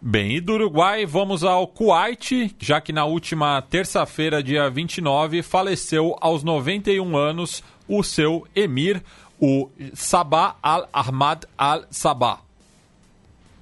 Bem, 0.01 0.36
e 0.36 0.40
do 0.40 0.52
Uruguai 0.52 1.05
vamos 1.05 1.43
ao 1.43 1.66
Kuwait, 1.66 2.55
já 2.60 2.80
que 2.80 2.93
na 2.93 3.05
última 3.05 3.60
terça-feira, 3.62 4.40
dia 4.40 4.70
29, 4.70 5.43
faleceu 5.43 6.16
aos 6.20 6.44
91 6.44 7.16
anos 7.16 7.64
o 7.89 8.05
seu 8.05 8.47
emir, 8.55 9.02
o 9.40 9.69
Sabah 9.94 10.56
al-Ahmad 10.62 11.44
al-Sabah. 11.56 12.40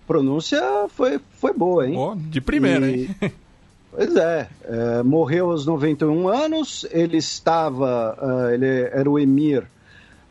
Pronúncia 0.06 0.62
foi, 0.88 1.20
foi 1.38 1.52
boa, 1.52 1.86
hein? 1.86 1.96
Oh, 1.96 2.14
de 2.14 2.40
primeira, 2.40 2.88
e... 2.90 3.06
hein? 3.20 3.32
Pois 3.88 4.14
é, 4.14 4.50
é, 4.64 5.02
morreu 5.02 5.50
aos 5.50 5.64
91 5.64 6.28
anos, 6.28 6.84
ele 6.90 7.16
estava, 7.16 8.14
uh, 8.20 8.50
ele 8.50 8.66
era 8.92 9.08
o 9.08 9.18
emir 9.18 9.66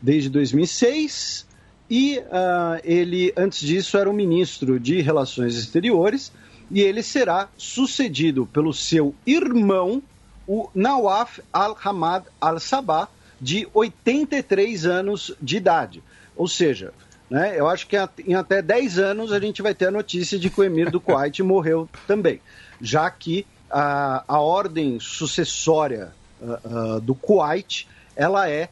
desde 0.00 0.30
2006, 0.30 1.44
e 1.90 2.18
uh, 2.18 2.80
ele, 2.84 3.32
antes 3.36 3.58
disso, 3.58 3.98
era 3.98 4.08
o 4.08 4.12
ministro 4.12 4.78
de 4.78 5.00
Relações 5.00 5.56
Exteriores 5.56 6.30
e 6.70 6.80
ele 6.80 7.02
será 7.02 7.48
sucedido 7.56 8.46
pelo 8.46 8.72
seu 8.72 9.14
irmão, 9.26 10.02
o 10.46 10.68
Nawaf 10.74 11.40
al-Hamad 11.52 12.24
al-Sabah, 12.40 13.08
de 13.40 13.68
83 13.72 14.86
anos 14.86 15.34
de 15.40 15.56
idade. 15.56 16.02
Ou 16.36 16.48
seja, 16.48 16.92
né, 17.28 17.58
eu 17.58 17.68
acho 17.68 17.86
que 17.86 17.96
em 18.26 18.34
até 18.34 18.62
10 18.62 18.98
anos 18.98 19.32
a 19.32 19.40
gente 19.40 19.62
vai 19.62 19.74
ter 19.74 19.86
a 19.86 19.90
notícia 19.90 20.38
de 20.38 20.50
que 20.50 20.60
o 20.60 20.64
emir 20.64 20.90
do 20.90 21.00
Kuwait 21.00 21.42
morreu 21.42 21.88
também, 22.06 22.40
já 22.80 23.10
que 23.10 23.46
a, 23.70 24.24
a 24.26 24.40
ordem 24.40 24.98
sucessória 25.00 26.12
uh, 26.40 26.96
uh, 26.96 27.00
do 27.00 27.14
Kuwait 27.14 27.86
ela 28.14 28.48
é 28.48 28.68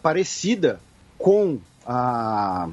parecida 0.00 0.78
com 1.18 1.58
a, 1.84 2.68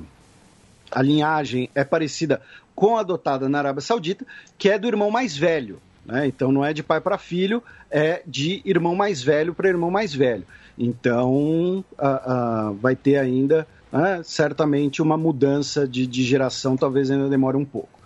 a 0.91 1.01
linhagem 1.01 1.69
é 1.73 1.83
parecida 1.83 2.41
com 2.75 2.95
a 2.95 2.99
adotada 2.99 3.49
na 3.49 3.57
Arábia 3.57 3.81
Saudita, 3.81 4.25
que 4.57 4.69
é 4.69 4.77
do 4.77 4.87
irmão 4.87 5.09
mais 5.09 5.35
velho. 5.35 5.81
Né? 6.05 6.27
Então 6.27 6.51
não 6.51 6.63
é 6.63 6.73
de 6.73 6.83
pai 6.83 7.01
para 7.01 7.17
filho, 7.17 7.63
é 7.89 8.21
de 8.25 8.61
irmão 8.63 8.95
mais 8.95 9.21
velho 9.21 9.53
para 9.53 9.67
irmão 9.67 9.89
mais 9.89 10.13
velho. 10.13 10.45
Então 10.77 11.83
vai 12.79 12.95
ter 12.95 13.17
ainda 13.17 13.67
né, 13.91 14.21
certamente 14.23 15.01
uma 15.01 15.17
mudança 15.17 15.87
de, 15.87 16.05
de 16.05 16.23
geração, 16.23 16.77
talvez 16.77 17.09
ainda 17.09 17.29
demore 17.29 17.57
um 17.57 17.65
pouco. 17.65 17.97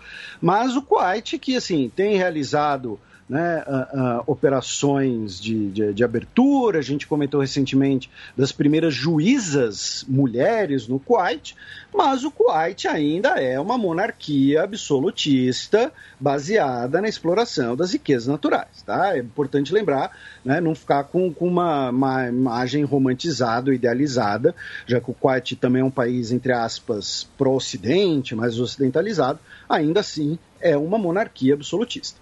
Mas 0.41 0.75
o 0.75 0.81
Kuwait, 0.81 1.37
que 1.37 1.55
assim, 1.55 1.91
tem 1.93 2.17
realizado 2.17 2.99
né, 3.31 3.63
uh, 3.65 3.97
uh, 3.97 4.23
operações 4.27 5.39
de, 5.39 5.69
de, 5.69 5.93
de, 5.93 6.03
abertura. 6.03 6.79
A 6.79 6.81
gente 6.81 7.07
comentou 7.07 7.39
recentemente 7.39 8.11
das 8.35 8.51
primeiras 8.51 8.93
juízas 8.93 10.03
mulheres 10.05 10.85
no 10.85 10.99
Kuwait, 10.99 11.55
mas 11.93 12.25
o 12.25 12.31
Kuwait 12.31 12.89
ainda 12.89 13.41
é 13.41 13.57
uma 13.57 13.77
monarquia 13.77 14.63
absolutista 14.63 15.93
baseada 16.19 16.99
na 16.99 17.07
exploração 17.07 17.73
das 17.73 17.93
riquezas 17.93 18.27
naturais. 18.27 18.81
Tá? 18.85 19.15
É 19.15 19.19
importante 19.19 19.73
lembrar, 19.73 20.11
né, 20.43 20.59
não 20.59 20.75
ficar 20.75 21.05
com, 21.05 21.33
com 21.33 21.47
uma, 21.47 21.89
uma 21.89 22.27
imagem 22.27 22.83
romantizada, 22.83 23.73
idealizada, 23.73 24.53
já 24.85 24.99
que 24.99 25.09
o 25.09 25.13
Kuwait 25.13 25.55
também 25.55 25.81
é 25.81 25.85
um 25.85 25.89
país, 25.89 26.33
entre 26.33 26.51
aspas, 26.51 27.29
pró-ocidente, 27.37 28.35
mais 28.35 28.59
ocidentalizado, 28.59 29.39
ainda 29.69 30.01
assim 30.01 30.37
é 30.59 30.75
uma 30.75 30.97
monarquia 30.97 31.53
absolutista. 31.53 32.19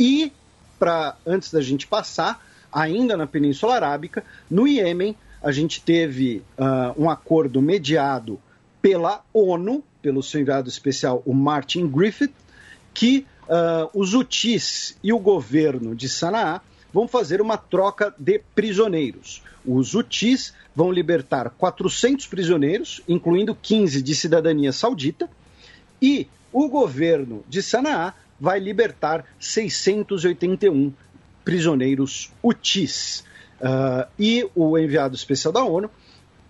E, 0.00 0.32
para 0.78 1.14
antes 1.26 1.52
da 1.52 1.60
gente 1.60 1.86
passar, 1.86 2.42
ainda 2.72 3.18
na 3.18 3.26
Península 3.26 3.74
Arábica, 3.74 4.24
no 4.50 4.66
Iêmen, 4.66 5.14
a 5.42 5.52
gente 5.52 5.82
teve 5.82 6.42
uh, 6.58 7.02
um 7.02 7.10
acordo 7.10 7.60
mediado 7.60 8.40
pela 8.80 9.22
ONU, 9.30 9.84
pelo 10.00 10.22
seu 10.22 10.40
enviado 10.40 10.70
especial, 10.70 11.22
o 11.26 11.34
Martin 11.34 11.86
Griffith, 11.86 12.32
que 12.94 13.26
uh, 13.42 13.90
os 13.92 14.14
Houthis 14.14 14.96
e 15.04 15.12
o 15.12 15.18
governo 15.18 15.94
de 15.94 16.08
Sanaá 16.08 16.62
vão 16.90 17.06
fazer 17.06 17.42
uma 17.42 17.58
troca 17.58 18.14
de 18.18 18.40
prisioneiros. 18.54 19.42
Os 19.66 19.94
Houthis 19.94 20.54
vão 20.74 20.90
libertar 20.90 21.50
400 21.50 22.26
prisioneiros, 22.26 23.02
incluindo 23.06 23.54
15 23.54 24.00
de 24.00 24.14
cidadania 24.14 24.72
saudita, 24.72 25.28
e 26.00 26.26
o 26.50 26.68
governo 26.70 27.44
de 27.46 27.62
Sanaá 27.62 28.14
vai 28.40 28.58
libertar 28.58 29.24
681 29.38 30.92
prisioneiros 31.44 32.32
UTIs. 32.42 33.24
Uh, 33.60 34.08
e 34.18 34.48
o 34.54 34.78
enviado 34.78 35.14
especial 35.14 35.52
da 35.52 35.62
ONU 35.62 35.90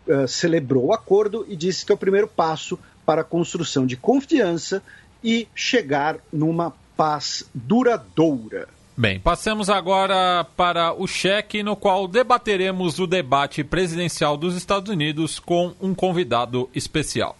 uh, 0.07 0.29
celebrou 0.29 0.87
o 0.87 0.93
acordo 0.93 1.45
e 1.49 1.57
disse 1.57 1.85
que 1.85 1.91
é 1.91 1.95
o 1.95 1.99
primeiro 1.99 2.29
passo 2.29 2.79
para 3.05 3.23
a 3.23 3.25
construção 3.25 3.85
de 3.85 3.97
confiança 3.97 4.81
e 5.23 5.49
chegar 5.55 6.19
numa 6.33 6.73
paz 6.97 7.45
duradoura. 7.53 8.69
Bem, 8.97 9.19
passemos 9.19 9.71
agora 9.71 10.45
para 10.57 10.93
o 10.93 11.07
cheque, 11.07 11.63
no 11.63 11.75
qual 11.75 12.07
debateremos 12.07 12.99
o 12.99 13.07
debate 13.07 13.65
presidencial 13.65 14.37
dos 14.37 14.55
Estados 14.55 14.91
Unidos 14.93 15.39
com 15.39 15.75
um 15.81 15.95
convidado 15.95 16.69
especial. 16.75 17.37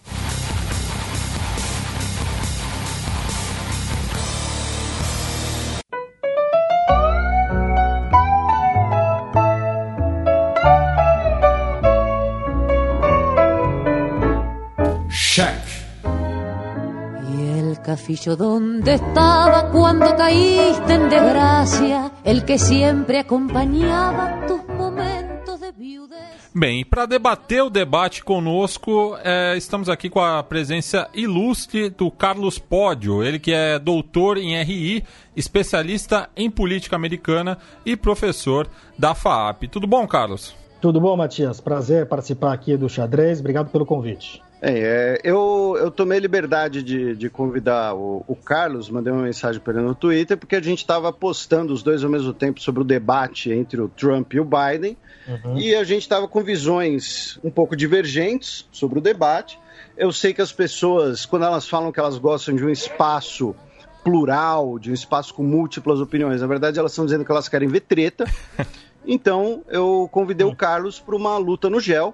Castillo 17.91 18.37
donde 18.37 18.93
estaba 18.93 19.69
cuando 19.69 20.15
caíste 20.15 20.93
en 20.93 21.09
desgracia, 21.09 22.09
el 22.23 22.45
que 22.45 22.57
siempre 22.57 23.19
acompañaba 23.19 24.45
tus 24.47 24.65
momentos 24.65 25.59
de 25.59 25.73
viudez. 25.73 26.51
Bem, 26.55 26.85
para 26.85 27.05
debater 27.05 27.63
o 27.63 27.69
debate 27.69 28.23
conosco, 28.23 29.17
é, 29.21 29.57
estamos 29.57 29.89
aqui 29.89 30.09
com 30.09 30.21
a 30.21 30.41
presença 30.41 31.09
ilustre 31.13 31.89
do 31.89 32.09
Carlos 32.09 32.57
Pódio, 32.57 33.21
ele 33.21 33.39
que 33.39 33.51
é 33.51 33.77
doutor 33.77 34.37
em 34.37 34.55
RI, 34.63 35.03
especialista 35.35 36.29
em 36.33 36.49
política 36.49 36.95
americana 36.95 37.57
e 37.85 37.97
professor 37.97 38.69
da 38.97 39.13
FAAP. 39.13 39.63
Tudo 39.67 39.85
bom, 39.85 40.07
Carlos? 40.07 40.55
Tudo 40.79 41.01
bom, 41.01 41.17
Matias? 41.17 41.59
Prazer 41.59 42.07
participar 42.07 42.53
aqui 42.53 42.77
do 42.77 42.87
xadrez. 42.87 43.41
Obrigado 43.41 43.69
pelo 43.69 43.85
convite. 43.85 44.41
É, 44.63 45.19
eu, 45.23 45.75
eu 45.79 45.89
tomei 45.89 46.19
liberdade 46.19 46.83
de, 46.83 47.15
de 47.15 47.29
convidar 47.31 47.95
o, 47.95 48.23
o, 48.27 48.35
Carlos, 48.35 48.91
mandei 48.91 49.11
uma 49.11 49.23
mensagem 49.23 49.59
para 49.59 49.73
ele 49.73 49.81
no 49.81 49.95
Twitter, 49.95 50.37
porque 50.37 50.55
a 50.55 50.61
gente 50.61 50.77
estava 50.77 51.11
postando 51.11 51.73
os 51.73 51.81
dois 51.81 52.03
ao 52.03 52.11
mesmo 52.11 52.31
tempo 52.31 52.61
sobre 52.61 52.81
o 52.81 52.83
debate 52.83 53.51
entre 53.51 53.81
o 53.81 53.89
Trump 53.89 54.31
e 54.35 54.39
o 54.39 54.45
Biden, 54.45 54.95
uhum. 55.27 55.57
e 55.57 55.73
a 55.73 55.83
gente 55.83 56.03
estava 56.03 56.27
com 56.27 56.43
visões 56.43 57.39
um 57.43 57.49
pouco 57.49 57.75
divergentes 57.75 58.67
sobre 58.71 58.99
o 58.99 59.01
debate. 59.01 59.59
Eu 59.97 60.11
sei 60.11 60.31
que 60.31 60.43
as 60.43 60.51
pessoas, 60.51 61.25
quando 61.25 61.45
elas 61.45 61.67
falam 61.67 61.91
que 61.91 61.99
elas 61.99 62.19
gostam 62.19 62.55
de 62.55 62.63
um 62.63 62.69
espaço 62.69 63.55
plural, 64.03 64.77
de 64.77 64.91
um 64.91 64.93
espaço 64.93 65.33
com 65.33 65.41
múltiplas 65.41 65.99
opiniões, 65.99 66.39
na 66.39 66.47
verdade 66.47 66.77
elas 66.77 66.91
estão 66.91 67.05
dizendo 67.05 67.25
que 67.25 67.31
elas 67.31 67.49
querem 67.49 67.67
ver 67.67 67.81
treta. 67.81 68.25
Então 69.03 69.63
eu 69.67 70.07
convidei 70.11 70.45
o 70.45 70.55
Carlos 70.55 70.99
para 70.99 71.15
uma 71.15 71.35
luta 71.35 71.71
no 71.71 71.79
gel 71.79 72.13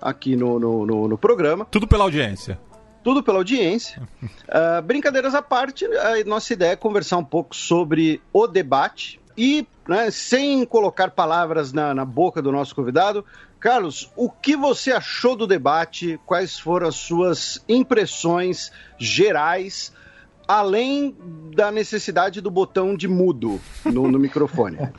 aqui 0.00 0.36
no, 0.36 0.58
no, 0.58 0.86
no, 0.86 1.08
no 1.08 1.18
programa. 1.18 1.64
Tudo 1.70 1.86
pela 1.86 2.04
audiência 2.04 2.58
tudo 3.02 3.22
pela 3.22 3.38
audiência. 3.38 4.06
Uh, 4.22 4.82
brincadeiras 4.84 5.34
à 5.34 5.40
parte, 5.40 5.86
a 5.86 6.22
nossa 6.26 6.52
ideia 6.52 6.72
é 6.72 6.76
conversar 6.76 7.16
um 7.16 7.24
pouco 7.24 7.56
sobre 7.56 8.20
o 8.30 8.46
debate 8.46 9.18
e, 9.38 9.66
né, 9.88 10.10
sem 10.10 10.66
colocar 10.66 11.10
palavras 11.10 11.72
na, 11.72 11.94
na, 11.94 12.04
boca 12.04 12.42
do 12.42 12.52
nosso 12.52 12.74
convidado, 12.74 13.24
Carlos, 13.58 14.12
o 14.14 14.28
que 14.28 14.54
você 14.54 14.92
achou 14.92 15.34
do 15.34 15.46
debate? 15.46 16.20
Quais 16.26 16.58
foram 16.58 16.88
as 16.88 16.96
suas 16.96 17.64
impressões 17.66 18.70
gerais 18.98 19.94
além 20.50 21.14
da 21.54 21.70
necessidade 21.70 22.40
do 22.40 22.50
botão 22.50 22.96
de 22.96 23.06
mudo 23.06 23.60
no, 23.84 24.10
no 24.10 24.18
microfone. 24.18 24.78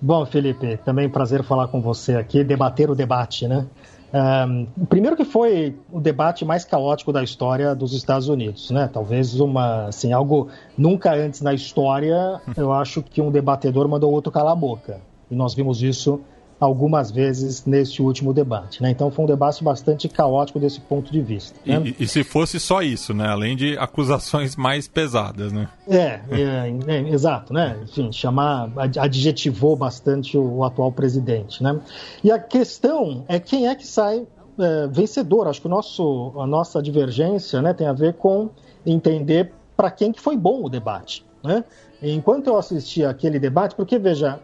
Bom, 0.00 0.24
Felipe, 0.24 0.78
também 0.86 1.06
prazer 1.06 1.44
falar 1.44 1.68
com 1.68 1.82
você 1.82 2.14
aqui, 2.14 2.42
debater 2.42 2.88
o 2.88 2.94
debate, 2.94 3.46
né? 3.46 3.66
Um, 4.12 4.66
primeiro 4.86 5.16
que 5.16 5.24
foi 5.24 5.76
o 5.92 6.00
debate 6.00 6.44
mais 6.44 6.64
caótico 6.64 7.12
da 7.12 7.22
história 7.22 7.74
dos 7.74 7.92
Estados 7.92 8.28
Unidos, 8.28 8.70
né? 8.70 8.88
Talvez 8.90 9.38
uma, 9.38 9.86
assim, 9.86 10.12
algo 10.12 10.48
nunca 10.76 11.12
antes 11.12 11.42
na 11.42 11.52
história, 11.52 12.40
eu 12.56 12.72
acho 12.72 13.02
que 13.02 13.20
um 13.20 13.30
debatedor 13.30 13.86
mandou 13.88 14.10
outro 14.10 14.32
calar 14.32 14.52
a 14.52 14.56
boca. 14.56 15.00
E 15.30 15.34
nós 15.34 15.54
vimos 15.54 15.82
isso 15.82 16.20
algumas 16.60 17.10
vezes 17.10 17.64
neste 17.64 18.02
último 18.02 18.32
debate. 18.32 18.82
Né? 18.82 18.90
Então 18.90 19.10
foi 19.10 19.24
um 19.24 19.28
debate 19.28 19.62
bastante 19.62 20.08
caótico 20.08 20.58
desse 20.58 20.80
ponto 20.80 21.12
de 21.12 21.22
vista. 21.22 21.58
Né? 21.64 21.94
E, 21.98 22.04
e, 22.04 22.08
se 22.08 22.24
fosse 22.24 22.58
só 22.58 22.82
isso, 22.82 23.14
né? 23.14 23.28
além 23.28 23.56
de 23.56 23.78
acusações 23.78 24.56
mais 24.56 24.88
pesadas, 24.88 25.52
né? 25.52 25.68
É, 25.88 26.20
é, 26.30 26.74
é 26.86 27.08
exato, 27.10 27.52
né? 27.52 27.78
Enfim, 27.84 28.10
chamar, 28.10 28.70
adjetivou 28.98 29.76
bastante 29.76 30.36
o, 30.36 30.58
o, 30.58 30.64
atual 30.64 30.90
presidente. 30.90 31.62
Né? 31.62 31.78
E 32.24 32.30
a 32.30 32.38
questão 32.38 33.24
é 33.28 33.38
quem 33.38 33.68
é 33.68 33.74
que 33.74 33.86
sai 33.86 34.26
é, 34.58 34.88
vencedor. 34.88 35.46
Acho 35.46 35.60
que 35.60 35.66
o 35.66 35.70
nosso, 35.70 36.32
a 36.36 36.46
nossa 36.46 36.82
divergência 36.82 37.62
né, 37.62 37.72
tem 37.72 37.86
a 37.86 37.92
ver 37.92 38.14
com 38.14 38.50
entender 38.84 39.52
para 39.76 39.90
quem 39.90 40.10
que 40.10 40.20
foi 40.20 40.36
bom 40.36 40.64
o 40.64 40.68
debate. 40.68 41.24
Né? 41.42 41.62
Enquanto 42.02 42.48
eu 42.48 42.56
assistia 42.56 43.10
aquele 43.10 43.38
debate, 43.38 43.74
porque 43.74 43.98
veja, 43.98 44.40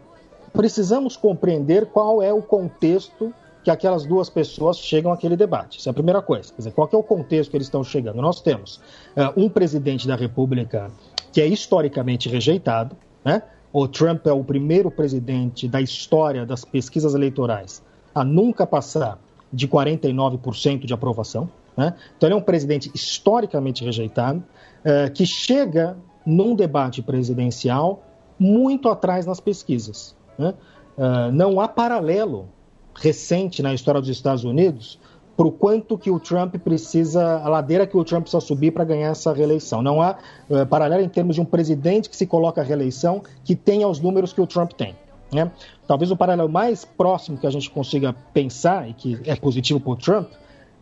precisamos 0.55 1.17
compreender 1.17 1.87
qual 1.87 2.21
é 2.21 2.33
o 2.33 2.41
contexto 2.41 3.33
que 3.63 3.71
aquelas 3.71 4.05
duas 4.05 4.29
pessoas 4.29 4.77
chegam 4.77 5.11
àquele 5.11 5.35
debate. 5.35 5.79
Isso 5.79 5.89
é 5.89 5.91
a 5.91 5.93
primeira 5.93 6.21
coisa. 6.21 6.51
Quer 6.51 6.57
dizer, 6.57 6.71
qual 6.71 6.87
é 6.91 6.95
o 6.95 7.01
contexto 7.01 7.49
que 7.49 7.57
eles 7.57 7.67
estão 7.67 7.83
chegando? 7.83 8.21
Nós 8.21 8.39
temos 8.39 8.77
uh, 9.17 9.33
um 9.35 9.49
presidente 9.49 10.07
da 10.07 10.15
República 10.15 10.91
que 11.31 11.41
é 11.41 11.47
historicamente 11.47 12.29
rejeitado, 12.29 12.95
né? 13.23 13.41
O 13.73 13.87
Trump 13.89 14.25
é 14.25 14.31
o 14.31 14.43
primeiro 14.43 14.89
presidente 14.89 15.67
da 15.67 15.81
história 15.81 16.45
das 16.45 16.63
pesquisas 16.63 17.13
eleitorais 17.13 17.83
a 18.13 18.23
nunca 18.23 18.65
passar 18.65 19.19
de 19.51 19.67
49% 19.67 20.85
de 20.85 20.93
aprovação. 20.93 21.49
Né? 21.75 21.93
Então, 22.15 22.27
ele 22.27 22.35
é 22.35 22.37
um 22.37 22.41
presidente 22.41 22.89
historicamente 22.95 23.83
rejeitado, 23.83 24.39
uh, 24.39 25.11
que 25.11 25.25
chega 25.25 25.97
num 26.25 26.55
debate 26.55 27.01
presidencial 27.01 28.01
muito 28.39 28.87
atrás 28.87 29.25
nas 29.25 29.41
pesquisas. 29.41 30.15
Né? 30.37 30.53
Uh, 30.97 31.31
não 31.31 31.59
há 31.59 31.67
paralelo 31.67 32.47
recente 32.95 33.61
na 33.61 33.73
história 33.73 33.99
dos 33.99 34.09
Estados 34.09 34.43
Unidos 34.43 34.99
para 35.35 35.47
o 35.47 35.51
quanto 35.51 35.97
que 35.97 36.09
o 36.09 36.17
Trump 36.17 36.55
precisa, 36.55 37.39
a 37.39 37.49
ladeira 37.49 37.85
que 37.85 37.97
o 37.97 38.03
Trump 38.05 38.23
precisa 38.23 38.39
subir 38.39 38.71
para 38.71 38.85
ganhar 38.85 39.09
essa 39.09 39.33
reeleição. 39.33 39.81
Não 39.81 40.01
há 40.01 40.17
uh, 40.49 40.65
paralelo 40.65 41.03
em 41.03 41.09
termos 41.09 41.35
de 41.35 41.41
um 41.41 41.45
presidente 41.45 42.09
que 42.09 42.15
se 42.15 42.25
coloca 42.25 42.61
à 42.61 42.63
reeleição 42.63 43.21
que 43.43 43.55
tenha 43.55 43.87
os 43.87 43.99
números 43.99 44.31
que 44.31 44.39
o 44.39 44.47
Trump 44.47 44.71
tem. 44.71 44.95
Né? 45.33 45.51
Talvez 45.87 46.09
o 46.11 46.15
paralelo 46.15 46.49
mais 46.49 46.85
próximo 46.85 47.37
que 47.37 47.45
a 47.45 47.49
gente 47.49 47.69
consiga 47.69 48.13
pensar, 48.33 48.89
e 48.89 48.93
que 48.93 49.19
é 49.25 49.35
positivo 49.35 49.79
para 49.79 49.91
o 49.91 49.95
Trump, 49.95 50.29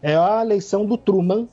é 0.01 0.15
a 0.15 0.41
eleição 0.43 0.85
do 0.85 0.97
Truman 0.97 1.47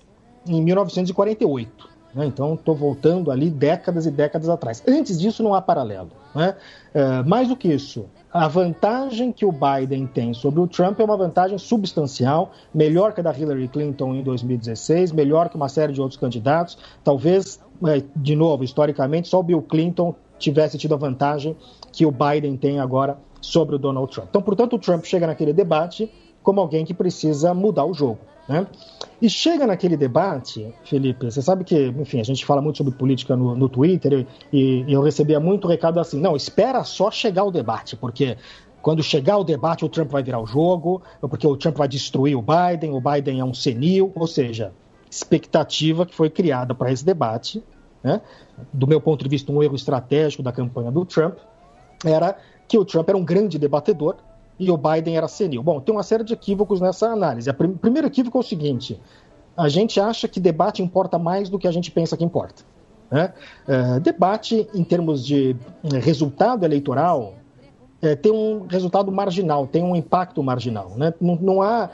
em 0.47 0.63
1948. 0.63 1.90
Né? 2.15 2.27
Então, 2.27 2.55
estou 2.55 2.75
voltando 2.75 3.31
ali 3.31 3.51
décadas 3.51 4.07
e 4.07 4.11
décadas 4.11 4.49
atrás. 4.49 4.83
Antes 4.87 5.19
disso, 5.19 5.43
não 5.43 5.55
há 5.55 5.61
paralelo. 5.61 6.11
Né? 6.35 6.55
É, 6.93 7.23
mais 7.23 7.49
do 7.49 7.57
que 7.57 7.69
isso, 7.69 8.07
a 8.33 8.47
vantagem 8.49 9.33
que 9.33 9.45
o 9.45 9.53
Biden 9.53 10.07
tem 10.07 10.33
sobre 10.35 10.61
o 10.61 10.67
Trump 10.67 11.01
é 11.01 11.05
uma 11.05 11.17
vantagem 11.17 11.59
substancial, 11.59 12.53
melhor 12.73 13.13
que 13.13 13.21
a 13.21 13.23
da 13.25 13.37
Hillary 13.37 13.69
Clinton 13.69 14.15
em 14.15 14.23
2016, 14.23 15.13
melhor 15.13 15.49
que 15.49 15.57
uma 15.57 15.69
série 15.69 15.93
de 15.93 16.01
outros 16.01 16.19
candidatos. 16.19 16.79
Talvez, 17.03 17.61
é, 17.87 18.03
de 18.15 18.37
novo, 18.37 18.65
historicamente, 18.65 19.29
só 19.29 19.41
o 19.41 19.43
Bill 19.43 19.63
Clinton 19.63 20.15
tivesse 20.39 20.79
tido 20.79 20.95
a 20.95 20.97
vantagem 20.97 21.57
que 21.93 22.07
o 22.07 22.13
Biden 22.13 22.57
tem 22.57 22.81
agora 22.81 23.19
sobre 23.41 23.77
o 23.77 23.79
Donald 23.79 24.13
Trump. 24.13 24.29
Então, 24.31 24.43
portanto, 24.43 24.77
o 24.77 24.79
Trump 24.79 25.05
chega 25.05 25.27
naquele 25.27 25.53
debate 25.53 26.11
como 26.43 26.61
alguém 26.61 26.85
que 26.85 26.95
precisa 26.95 27.53
mudar 27.53 27.85
o 27.85 27.93
jogo. 27.93 28.19
Né? 28.51 28.67
E 29.23 29.31
chega 29.31 29.65
naquele 29.65 29.97
debate, 29.97 30.75
Felipe, 30.83 31.31
você 31.31 31.41
sabe 31.41 31.63
que, 31.63 31.87
enfim, 31.87 32.19
a 32.19 32.25
gente 32.25 32.45
fala 32.45 32.61
muito 32.61 32.79
sobre 32.79 32.93
política 32.93 33.37
no, 33.37 33.55
no 33.55 33.69
Twitter 33.69 34.27
e, 34.53 34.85
e 34.89 34.93
eu 34.93 35.01
recebia 35.03 35.39
muito 35.39 35.69
recado 35.69 36.01
assim: 36.01 36.21
não, 36.21 36.35
espera 36.35 36.83
só 36.83 37.13
chegar 37.13 37.45
o 37.45 37.53
debate, 37.53 37.95
porque 37.95 38.37
quando 38.83 39.05
chegar 39.05 39.39
o 39.39 39.45
debate, 39.45 39.85
o 39.85 39.89
Trump 39.89 40.11
vai 40.11 40.25
virar 40.25 40.41
o 40.41 40.47
jogo, 40.47 41.01
porque 41.21 41.47
o 41.47 41.57
Trump 41.57 41.77
vai 41.77 41.87
destruir 41.87 42.37
o 42.37 42.43
Biden, 42.43 42.93
o 42.93 43.01
Biden 43.01 43.39
é 43.39 43.45
um 43.45 43.55
senil, 43.55 44.11
ou 44.17 44.27
seja, 44.27 44.73
expectativa 45.09 46.05
que 46.05 46.13
foi 46.13 46.29
criada 46.29 46.75
para 46.75 46.91
esse 46.91 47.05
debate, 47.05 47.63
né? 48.03 48.21
do 48.73 48.85
meu 48.85 49.01
ponto 49.01 49.23
de 49.23 49.31
vista, 49.31 49.53
um 49.53 49.63
erro 49.63 49.77
estratégico 49.77 50.43
da 50.43 50.51
campanha 50.51 50.91
do 50.91 51.05
Trump, 51.05 51.39
era 52.05 52.37
que 52.67 52.77
o 52.77 52.85
Trump 52.85 53.09
era 53.09 53.17
um 53.17 53.25
grande 53.25 53.61
debatedor 53.61 54.17
e 54.61 54.71
o 54.71 54.77
Biden 54.77 55.17
era 55.17 55.27
senil. 55.27 55.63
Bom, 55.63 55.81
tem 55.81 55.93
uma 55.93 56.03
série 56.03 56.23
de 56.23 56.35
equívocos 56.35 56.81
nessa 56.81 57.09
análise. 57.09 57.49
O 57.49 57.55
prim 57.55 57.73
primeiro 57.73 58.07
equívoco 58.07 58.37
é 58.37 58.41
o 58.41 58.45
seguinte: 58.45 59.01
a 59.57 59.69
gente 59.69 59.99
acha 59.99 60.29
que 60.29 60.39
debate 60.39 60.83
importa 60.83 61.19
mais 61.19 61.49
do 61.49 61.59
que 61.59 61.67
a 61.67 61.73
gente 61.73 61.91
pensa 61.91 62.17
que 62.17 62.23
importa. 62.23 62.63
Né? 63.11 63.33
É, 63.67 63.99
debate, 63.99 64.69
em 64.75 64.85
termos 64.85 65.25
de 65.25 65.57
eh, 65.83 65.99
resultado 65.99 66.65
eleitoral, 66.65 67.35
é, 68.03 68.15
tem 68.15 68.33
um 68.33 68.67
resultado 68.67 69.11
marginal, 69.13 69.67
tem 69.67 69.83
um 69.83 69.95
impacto 69.95 70.43
marginal. 70.43 70.93
Né? 70.97 71.13
Não, 71.21 71.37
não 71.37 71.63
há 71.63 71.91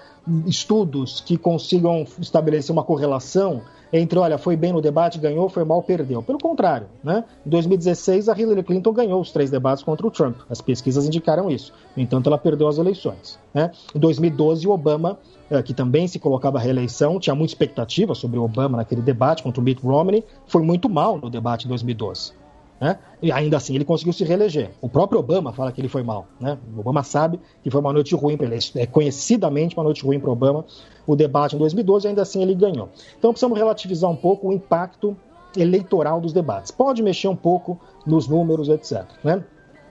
estudos 0.47 1.21
que 1.21 1.37
consigam 1.37 2.05
estabelecer 2.21 2.73
uma 2.73 2.85
correlação 2.85 3.63
entre, 3.93 4.19
olha, 4.19 4.37
foi 4.37 4.57
bem 4.57 4.73
no 4.73 4.81
debate, 4.81 5.19
ganhou, 5.19 5.49
foi 5.49 5.65
mal, 5.65 5.83
perdeu. 5.83 6.23
Pelo 6.23 6.39
contrário, 6.39 6.89
né? 7.03 7.25
Em 7.47 7.51
2016, 7.51 8.29
a 8.29 8.39
Hillary 8.39 8.63
Clinton 8.63 8.93
ganhou 8.93 9.21
os 9.21 9.31
três 9.31 9.51
debates 9.51 9.85
contra 9.85 10.07
o 10.07 10.11
Trump. 10.11 10.37
As 10.51 10.61
pesquisas 10.61 11.07
indicaram 11.07 11.51
isso. 11.51 11.73
No 11.97 12.03
entanto, 12.03 12.29
ela 12.29 12.37
perdeu 12.37 12.67
as 12.67 12.79
eleições. 12.79 13.39
Né? 13.55 13.71
Em 13.95 13.99
2012, 13.99 14.67
o 14.67 14.73
Obama, 14.73 15.19
eh, 15.49 15.63
que 15.63 15.73
também 15.73 16.09
se 16.09 16.19
colocava 16.19 16.59
à 16.59 16.61
reeleição, 16.61 17.21
tinha 17.21 17.35
muita 17.35 17.53
expectativa 17.53 18.15
sobre 18.15 18.39
o 18.39 18.45
Obama 18.45 18.77
naquele 18.77 19.03
debate 19.03 19.43
contra 19.43 19.61
o 19.61 19.65
Mitt 19.65 19.81
Romney, 19.81 20.25
foi 20.47 20.63
muito 20.63 20.89
mal 20.89 21.19
no 21.19 21.31
debate 21.31 21.67
em 21.67 21.69
2012. 21.69 22.33
Né? 22.81 22.99
E 23.23 23.33
ainda 23.33 23.57
assim 23.57 23.75
ele 23.75 23.85
conseguiu 23.85 24.13
se 24.13 24.25
reeleger. 24.25 24.71
O 24.81 24.89
próprio 24.89 25.19
Obama 25.19 25.53
fala 25.53 25.73
que 25.73 25.81
ele 25.81 25.89
foi 25.89 26.03
mal. 26.03 26.27
Né? 26.39 26.59
O 26.77 26.81
Obama 26.81 27.03
sabe 27.03 27.41
que 27.63 27.71
foi 27.71 27.81
uma 27.81 27.93
noite 27.93 28.15
ruim 28.15 28.37
para 28.37 28.47
ele. 28.47 28.59
É 28.77 28.87
conhecidamente 28.87 29.77
uma 29.77 29.85
noite 29.85 30.05
ruim 30.05 30.21
para 30.21 30.31
Obama 30.31 30.65
o 31.07 31.15
debate 31.15 31.55
em 31.55 31.59
2012, 31.59 32.09
ainda 32.09 32.23
assim 32.23 32.43
ele 32.43 32.55
ganhou. 32.55 32.89
Então 33.19 33.31
precisamos 33.31 33.57
relativizar 33.57 34.11
um 34.11 34.17
pouco 34.17 34.49
o 34.49 34.53
impacto 34.53 35.17
eleitoral 35.57 36.21
dos 36.21 36.33
debates. 36.33 36.71
Pode 36.71 37.03
mexer 37.03 37.29
um 37.29 37.37
pouco 37.37 37.81
nos 38.05 38.29
números, 38.29 38.69
etc. 38.69 39.05
Né? 39.25 39.43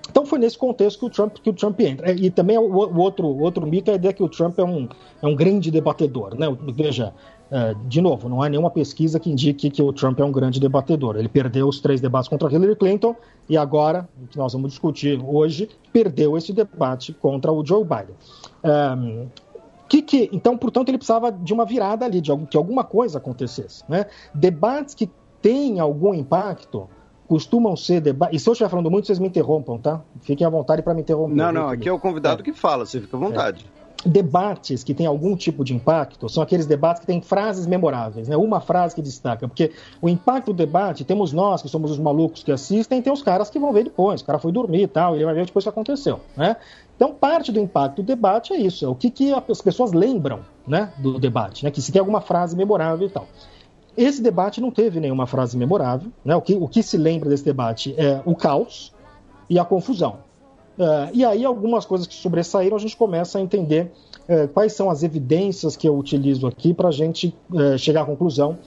Então 0.09 0.25
foi 0.25 0.37
nesse 0.37 0.57
contexto 0.57 0.99
que 0.99 1.05
o 1.05 1.09
Trump, 1.09 1.37
que 1.41 1.49
o 1.49 1.53
Trump 1.53 1.79
entra. 1.79 2.11
E 2.11 2.29
também 2.29 2.57
o, 2.57 2.63
o 2.63 2.99
outro, 2.99 3.25
outro 3.39 3.65
mito 3.65 3.89
é 3.89 3.93
a 3.93 3.95
ideia 3.95 4.13
que 4.13 4.21
o 4.21 4.29
Trump 4.29 4.57
é 4.59 4.63
um, 4.63 4.87
é 5.21 5.27
um 5.27 5.35
grande 5.35 5.71
debatedor. 5.71 6.37
Né? 6.37 6.45
Veja, 6.73 7.13
é, 7.51 7.75
de 7.87 8.01
novo, 8.01 8.27
não 8.27 8.41
há 8.41 8.49
nenhuma 8.49 8.71
pesquisa 8.71 9.19
que 9.19 9.29
indique 9.29 9.69
que 9.69 9.81
o 9.81 9.93
Trump 9.93 10.19
é 10.19 10.25
um 10.25 10.31
grande 10.31 10.59
debatedor. 10.59 11.15
Ele 11.15 11.29
perdeu 11.29 11.67
os 11.67 11.79
três 11.79 12.01
debates 12.01 12.27
contra 12.27 12.51
Hillary 12.51 12.75
Clinton 12.75 13.15
e 13.47 13.55
agora, 13.55 14.09
que 14.29 14.37
nós 14.37 14.53
vamos 14.53 14.71
discutir 14.71 15.21
hoje, 15.23 15.69
perdeu 15.93 16.37
esse 16.37 16.51
debate 16.51 17.13
contra 17.13 17.51
o 17.51 17.63
Joe 17.65 17.83
Biden. 17.83 18.15
É, 18.63 19.25
que 19.87 20.01
que, 20.01 20.29
então, 20.33 20.57
portanto, 20.57 20.89
ele 20.89 20.97
precisava 20.97 21.31
de 21.31 21.53
uma 21.53 21.65
virada 21.65 22.05
ali, 22.05 22.19
de 22.19 22.31
que 22.49 22.57
alguma 22.57 22.83
coisa 22.83 23.19
acontecesse. 23.19 23.83
Né? 23.87 24.05
Debates 24.33 24.95
que 24.95 25.09
têm 25.41 25.79
algum 25.79 26.13
impacto 26.13 26.89
costumam 27.27 27.75
ser 27.75 28.01
debates. 28.01 28.35
E 28.35 28.43
se 28.43 28.49
eu 28.49 28.53
estiver 28.53 28.69
falando 28.69 28.89
muito, 28.89 29.05
vocês 29.05 29.19
me 29.19 29.27
interrompam, 29.27 29.77
tá? 29.77 30.01
Fiquem 30.21 30.45
à 30.45 30.49
vontade 30.49 30.81
para 30.81 30.93
me 30.93 31.01
interromper. 31.01 31.35
Não, 31.35 31.51
não, 31.51 31.69
aqui 31.69 31.89
é 31.89 31.91
o 31.91 31.99
convidado 31.99 32.41
é. 32.41 32.43
que 32.43 32.53
fala, 32.53 32.85
você 32.85 33.01
fica 33.01 33.17
à 33.17 33.19
vontade. 33.19 33.65
É 33.65 33.74
debates 34.05 34.83
que 34.83 34.93
têm 34.93 35.05
algum 35.05 35.35
tipo 35.35 35.63
de 35.63 35.73
impacto 35.73 36.29
são 36.29 36.43
aqueles 36.43 36.65
debates 36.65 36.99
que 36.99 37.07
têm 37.07 37.21
frases 37.21 37.65
memoráveis, 37.65 38.27
né? 38.27 38.37
uma 38.37 38.61
frase 38.61 38.93
que 38.93 39.01
destaca, 39.01 39.47
porque 39.47 39.71
o 40.01 40.07
impacto 40.07 40.47
do 40.47 40.53
debate, 40.53 41.03
temos 41.03 41.33
nós 41.33 41.61
que 41.61 41.69
somos 41.69 41.91
os 41.91 41.97
malucos 41.97 42.43
que 42.43 42.51
assistem, 42.51 43.01
tem 43.01 43.11
os 43.11 43.23
caras 43.23 43.49
que 43.49 43.57
vão 43.57 43.73
ver 43.73 43.85
depois, 43.85 44.21
o 44.21 44.25
cara 44.25 44.39
foi 44.39 44.51
dormir 44.51 44.83
e 44.83 44.87
tal, 44.87 45.15
ele 45.15 45.25
vai 45.25 45.33
ver 45.33 45.45
depois 45.45 45.63
o 45.63 45.65
que 45.65 45.69
aconteceu, 45.69 46.19
né? 46.37 46.55
Então, 46.95 47.13
parte 47.13 47.51
do 47.51 47.59
impacto 47.59 48.01
do 48.01 48.03
debate 48.03 48.53
é 48.53 48.57
isso, 48.57 48.85
é 48.85 48.87
o 48.87 48.95
que, 48.95 49.09
que 49.09 49.33
as 49.33 49.61
pessoas 49.61 49.91
lembram 49.91 50.39
né, 50.65 50.93
do 50.97 51.19
debate, 51.19 51.65
né? 51.65 51.71
que 51.71 51.81
se 51.81 51.91
tem 51.91 51.99
alguma 51.99 52.21
frase 52.21 52.55
memorável 52.55 53.07
e 53.07 53.09
tal. 53.09 53.27
Esse 53.97 54.21
debate 54.21 54.61
não 54.61 54.71
teve 54.71 54.99
nenhuma 54.99 55.27
frase 55.27 55.57
memorável, 55.57 56.11
né? 56.23 56.35
o, 56.35 56.41
que, 56.41 56.53
o 56.53 56.67
que 56.67 56.81
se 56.81 56.97
lembra 56.97 57.29
desse 57.29 57.43
debate 57.43 57.93
é 57.97 58.21
o 58.25 58.35
caos 58.35 58.93
e 59.49 59.59
a 59.59 59.65
confusão. 59.65 60.24
Uh, 60.77 61.09
e 61.13 61.23
aí, 61.23 61.45
algumas 61.45 61.85
coisas 61.85 62.05
que 62.05 62.15
sobressaíram, 62.15 62.75
a 62.75 62.79
gente 62.79 62.97
começa 62.97 63.37
a 63.37 63.41
entender 63.41 63.91
uh, 64.27 64.47
quais 64.49 64.73
são 64.73 64.89
as 64.89 65.03
evidências 65.03 65.77
que 65.77 65.87
eu 65.87 65.97
utilizo 65.97 66.45
aqui 66.47 66.73
para 66.73 66.89
a 66.89 66.91
gente 66.91 67.33
uh, 67.51 67.77
chegar 67.77 68.01
à 68.01 68.05
conclusão 68.05 68.57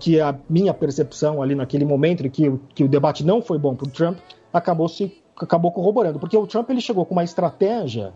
que 0.00 0.18
a 0.18 0.34
minha 0.48 0.72
percepção 0.72 1.42
ali 1.42 1.54
naquele 1.54 1.84
momento, 1.84 2.26
que, 2.30 2.50
que 2.74 2.84
o 2.84 2.88
debate 2.88 3.22
não 3.22 3.42
foi 3.42 3.58
bom 3.58 3.74
para 3.74 3.86
o 3.86 3.90
Trump, 3.90 4.16
acabou 4.50 4.88
se 4.88 5.12
acabou 5.36 5.70
corroborando. 5.70 6.18
Porque 6.18 6.38
o 6.38 6.46
Trump 6.46 6.70
ele 6.70 6.80
chegou 6.80 7.04
com 7.04 7.12
uma 7.12 7.22
estratégia 7.22 8.14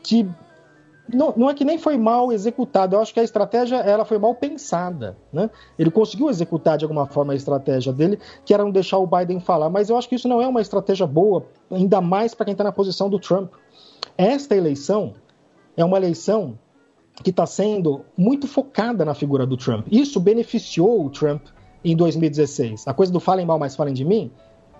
que 0.00 0.24
não, 1.12 1.34
não, 1.36 1.50
é 1.50 1.54
que 1.54 1.64
nem 1.64 1.78
foi 1.78 1.96
mal 1.96 2.32
executado, 2.32 2.96
eu 2.96 3.00
acho 3.00 3.12
que 3.12 3.20
a 3.20 3.22
estratégia 3.22 3.76
ela 3.76 4.04
foi 4.04 4.18
mal 4.18 4.34
pensada. 4.34 5.16
Né? 5.32 5.50
Ele 5.78 5.90
conseguiu 5.90 6.30
executar 6.30 6.78
de 6.78 6.84
alguma 6.84 7.06
forma 7.06 7.32
a 7.32 7.36
estratégia 7.36 7.92
dele, 7.92 8.18
que 8.44 8.52
era 8.54 8.64
não 8.64 8.70
deixar 8.70 8.98
o 8.98 9.06
Biden 9.06 9.40
falar, 9.40 9.68
mas 9.70 9.90
eu 9.90 9.96
acho 9.96 10.08
que 10.08 10.14
isso 10.14 10.28
não 10.28 10.40
é 10.40 10.46
uma 10.46 10.60
estratégia 10.60 11.06
boa, 11.06 11.46
ainda 11.70 12.00
mais 12.00 12.34
para 12.34 12.46
quem 12.46 12.52
está 12.52 12.64
na 12.64 12.72
posição 12.72 13.10
do 13.10 13.18
Trump. 13.18 13.52
Esta 14.16 14.56
eleição 14.56 15.14
é 15.76 15.84
uma 15.84 15.96
eleição 15.96 16.58
que 17.22 17.30
está 17.30 17.46
sendo 17.46 18.04
muito 18.16 18.48
focada 18.48 19.04
na 19.04 19.14
figura 19.14 19.46
do 19.46 19.56
Trump. 19.56 19.86
Isso 19.90 20.18
beneficiou 20.18 21.04
o 21.04 21.10
Trump 21.10 21.42
em 21.84 21.94
2016. 21.94 22.88
A 22.88 22.94
coisa 22.94 23.12
do 23.12 23.20
falem 23.20 23.44
mal, 23.44 23.58
mas 23.58 23.76
falem 23.76 23.94
de 23.94 24.04
mim 24.04 24.30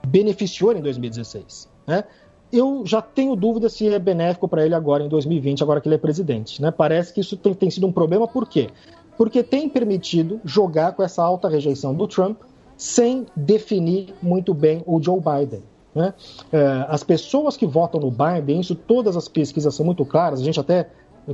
beneficiou 0.07 0.73
em 0.73 0.81
2016. 0.81 1.71
Né? 1.87 2.05
Eu 2.53 2.83
já 2.85 3.01
tenho 3.01 3.35
dúvida 3.35 3.69
se 3.69 3.89
é 3.89 3.99
benéfico 3.99 4.47
para 4.47 4.65
ele 4.65 4.75
agora 4.75 5.03
em 5.03 5.09
2020, 5.09 5.63
agora 5.63 5.81
que 5.81 5.89
ele 5.89 5.95
é 5.95 5.99
presidente. 5.99 6.61
Né? 6.61 6.71
Parece 6.71 7.13
que 7.13 7.21
isso 7.21 7.37
tem, 7.37 7.55
tem, 7.55 7.71
sido 7.71 7.87
um 7.87 7.93
problema, 7.93 8.29
por 8.29 8.49
quê? 8.49 8.69
Porque 9.17 9.43
tem 9.43 9.69
permitido 9.69 10.41
jogar 10.45 10.93
com 10.93 11.03
essa 11.03 11.23
alta 11.23 11.49
rejeição 11.49 11.95
do 11.95 12.07
Trump 12.07 12.39
sem 12.77 13.27
definir 13.35 14.15
muito 14.23 14.53
bem 14.53 14.83
o 14.87 15.01
Joe 15.01 15.21
Biden. 15.21 15.63
Né? 15.95 16.13
É, 16.53 16.87
as 16.89 17.03
pessoas 17.03 17.57
que 17.57 17.67
votam 17.67 18.01
no 18.01 18.11
Biden, 18.11 18.61
isso 18.61 18.75
todas 18.75 19.17
as 19.17 19.29
pesquisas 19.29 19.75
são 19.75 19.85
muito 19.85 20.05
claras, 20.05 20.41
a 20.41 20.45
gente 20.45 20.59
até 20.59 20.89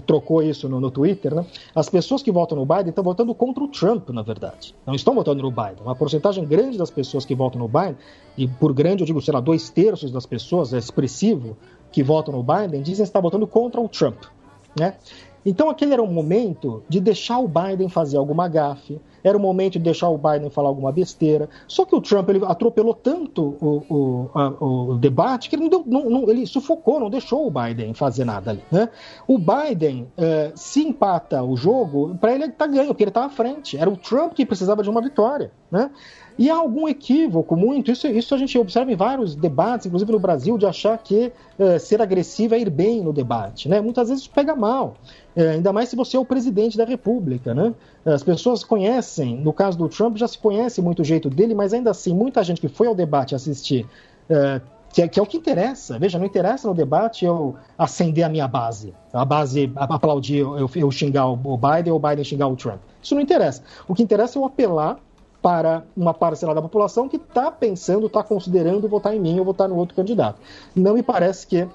trocou 0.07 0.43
isso 0.43 0.69
no, 0.69 0.81
no, 0.81 0.91
Twitter, 0.91 1.35
né? 1.35 1.47
As 1.75 1.89
pessoas 1.89 2.23
que 2.23 2.31
votam 2.31 2.59
no 2.59 2.67
Biden 2.67 2.91
estão 2.91 3.03
votando 3.03 3.35
contra 3.35 3.65
o 3.65 3.69
Trump, 3.69 4.11
na 4.11 4.23
verdade. 4.23 4.75
Não 4.87 4.95
estão 4.95 5.15
votando 5.15 5.43
no 5.43 5.51
Biden. 5.51 5.83
Uma 5.83 5.95
porcentagem 5.95 6.45
grande 6.45 6.77
das 6.77 6.91
pessoas 6.91 7.25
que 7.25 7.35
votam 7.35 7.59
no 7.61 7.69
Biden, 7.69 7.97
e 8.37 8.47
por 8.47 8.73
grande 8.73 9.03
eu 9.03 9.07
digo, 9.07 9.21
sei 9.23 9.33
lá, 9.33 9.41
dois 9.41 9.71
terços 9.71 10.11
das 10.11 10.27
pessoas, 10.27 10.75
é 10.75 10.79
expressivo, 10.79 11.57
que 11.91 12.03
votam 12.03 12.35
no 12.35 12.43
Biden, 12.43 12.83
dizem 12.83 13.05
que 13.05 13.09
está 13.09 13.21
votando 13.21 13.47
contra 13.47 13.81
o 13.81 13.89
Trump. 13.89 14.25
Né? 14.79 14.95
Então 15.45 15.71
aquele 15.71 15.95
era 15.95 16.03
um 16.03 16.13
momento 16.13 16.83
de 16.89 17.01
deixar 17.01 17.39
o 17.39 17.49
Biden 17.49 17.89
fazer 17.89 18.19
alguma 18.19 18.49
gafe, 18.49 19.01
era 19.23 19.37
o 19.37 19.41
momento 19.41 19.75
de 19.75 19.81
deixar 19.81 20.09
o 20.09 20.19
Biden 20.19 20.51
falar 20.51 20.69
alguma 20.69 20.93
besteira. 20.93 21.49
Só 21.67 21.85
que 21.85 21.95
o 21.95 22.01
Trump 22.01 22.29
ele 22.29 22.45
atropelou 22.45 22.95
tanto 22.95 23.57
o, 23.61 23.85
o, 23.89 24.31
a, 24.35 24.49
o 24.65 24.99
debate 24.99 25.49
que 25.49 25.57
ele, 25.57 25.63
não 25.63 25.71
deu, 25.71 25.85
não, 25.87 26.11
não, 26.11 26.31
ele 26.31 26.47
sufocou, 26.47 27.01
não 27.01 27.11
deixou 27.11 27.47
o 27.47 27.51
Biden 27.51 27.95
fazer 27.95 28.25
nada 28.25 28.51
ali. 28.51 28.63
Né? 28.71 28.89
O 29.27 29.39
Biden, 29.39 30.09
eh, 30.17 30.53
se 30.55 30.87
empata 30.87 31.43
o 31.43 31.57
jogo, 31.57 32.17
para 32.21 32.35
ele 32.35 32.49
tá 32.51 32.67
ganho, 32.67 32.89
porque 32.89 33.05
ele 33.05 33.11
está 33.11 33.25
à 33.25 33.31
frente. 33.31 33.77
Era 33.77 33.91
o 33.91 33.97
Trump 33.97 34.33
que 34.33 34.47
precisava 34.47 34.83
de 34.83 34.91
uma 34.91 35.03
vitória. 35.03 35.51
Né? 35.71 35.91
E 36.39 36.49
há 36.49 36.57
algum 36.57 36.89
equívoco, 36.89 37.57
muito, 37.57 37.91
isso, 37.91 38.07
isso 38.07 38.33
a 38.33 38.39
gente 38.39 38.57
observa 38.57 38.93
em 38.93 38.95
vários 38.95 39.35
debates, 39.35 39.87
inclusive 39.87 40.13
no 40.13 40.21
Brasil, 40.21 40.57
de 40.57 40.67
achar 40.67 40.97
que 40.97 41.33
uh, 41.59 41.81
ser 41.81 42.01
agressivo 42.01 42.55
é 42.55 42.61
ir 42.61 42.71
bem 42.71 43.03
no 43.03 43.13
debate. 43.13 43.69
Né? 43.69 43.81
Muitas 43.81 44.09
vezes 44.09 44.23
isso 44.23 44.31
pega 44.33 44.55
mal, 44.55 44.95
uh, 45.37 45.41
ainda 45.41 45.73
mais 45.73 45.89
se 45.89 45.97
você 45.97 46.17
é 46.17 46.21
o 46.21 46.25
presidente 46.25 46.79
da 46.79 46.85
República. 46.85 47.53
Né? 47.53 47.75
As 48.05 48.23
pessoas 48.23 48.63
conhecem, 48.63 49.37
no 49.37 49.53
caso 49.53 49.77
do 49.77 49.89
Trump, 49.89 50.17
já 50.17 50.29
se 50.29 50.39
conhece 50.39 50.81
muito 50.81 51.03
o 51.03 51.05
jeito 51.05 51.29
dele, 51.29 51.57
mas 51.57 51.75
ainda 51.75 51.91
assim, 51.91 52.15
muita 52.15 52.45
gente 52.45 52.61
que 52.61 52.69
foi 52.69 52.87
ao 52.87 52.95
debate 52.95 53.35
assistir. 53.35 53.85
Uh, 54.31 54.61
que 54.93 55.03
é, 55.03 55.09
que 55.09 55.21
é, 55.21 55.23
o 55.23 55.27
que 55.27 55.37
interessa. 55.37 55.99
Veja, 55.99 56.19
não 56.19 56.25
interessa 56.25 56.67
no 56.67 56.75
debate 56.75 57.25
eu 57.25 57.57
acender 57.77 58.25
a 58.25 58.29
minha 58.29 58.49
base, 58.49 58.95
a 59.13 59.25
base 59.25 59.71
aplaudir, 59.77 60.39
eu, 60.39 60.71
eu 60.75 60.91
xingar 60.91 61.27
o 61.27 61.37
Biden 61.37 61.93
ou 61.93 61.99
o 61.99 62.01
Biden 62.01 62.25
xingar 62.25 62.49
o 62.49 62.57
Trump. 62.57 62.81
Isso 63.03 63.15
não 63.15 63.21
interessa. 63.21 63.63
O 63.87 63.95
que 63.95 64.03
interessa 64.03 64.39
é 64.39 64.41
eu 64.41 64.47
apelar 64.47 64.99
para 65.49 65.83
uma 65.97 66.13
parcela 66.13 66.55
da 66.55 66.61
população 66.61 67.09
que 67.09 67.17
está 67.17 67.51
pensando, 67.51 68.07
está 68.07 68.23
considerando 68.23 68.87
votar 68.87 69.17
em 69.17 69.19
mim 69.19 69.39
ou 69.39 69.47
votar 69.47 69.67
no 69.67 69.77
outro 69.77 69.97
candidato. 69.97 70.39
Não 70.77 70.93
me 70.93 71.03
parece 71.03 71.47
que 71.47 71.67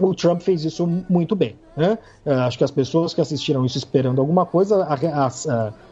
o 0.00 0.14
Trump 0.14 0.40
fez 0.40 0.64
isso 0.64 0.86
muito 1.10 1.34
bem. 1.34 1.56
Né? 1.76 1.98
Uh, 2.24 2.30
acho 2.46 2.56
que 2.56 2.62
as 2.62 2.70
pessoas 2.70 3.12
que 3.12 3.20
assistiram 3.20 3.66
isso 3.66 3.76
esperando 3.76 4.20
alguma 4.20 4.46
coisa, 4.46 4.84
a, 4.84 4.94
a, 4.94 5.26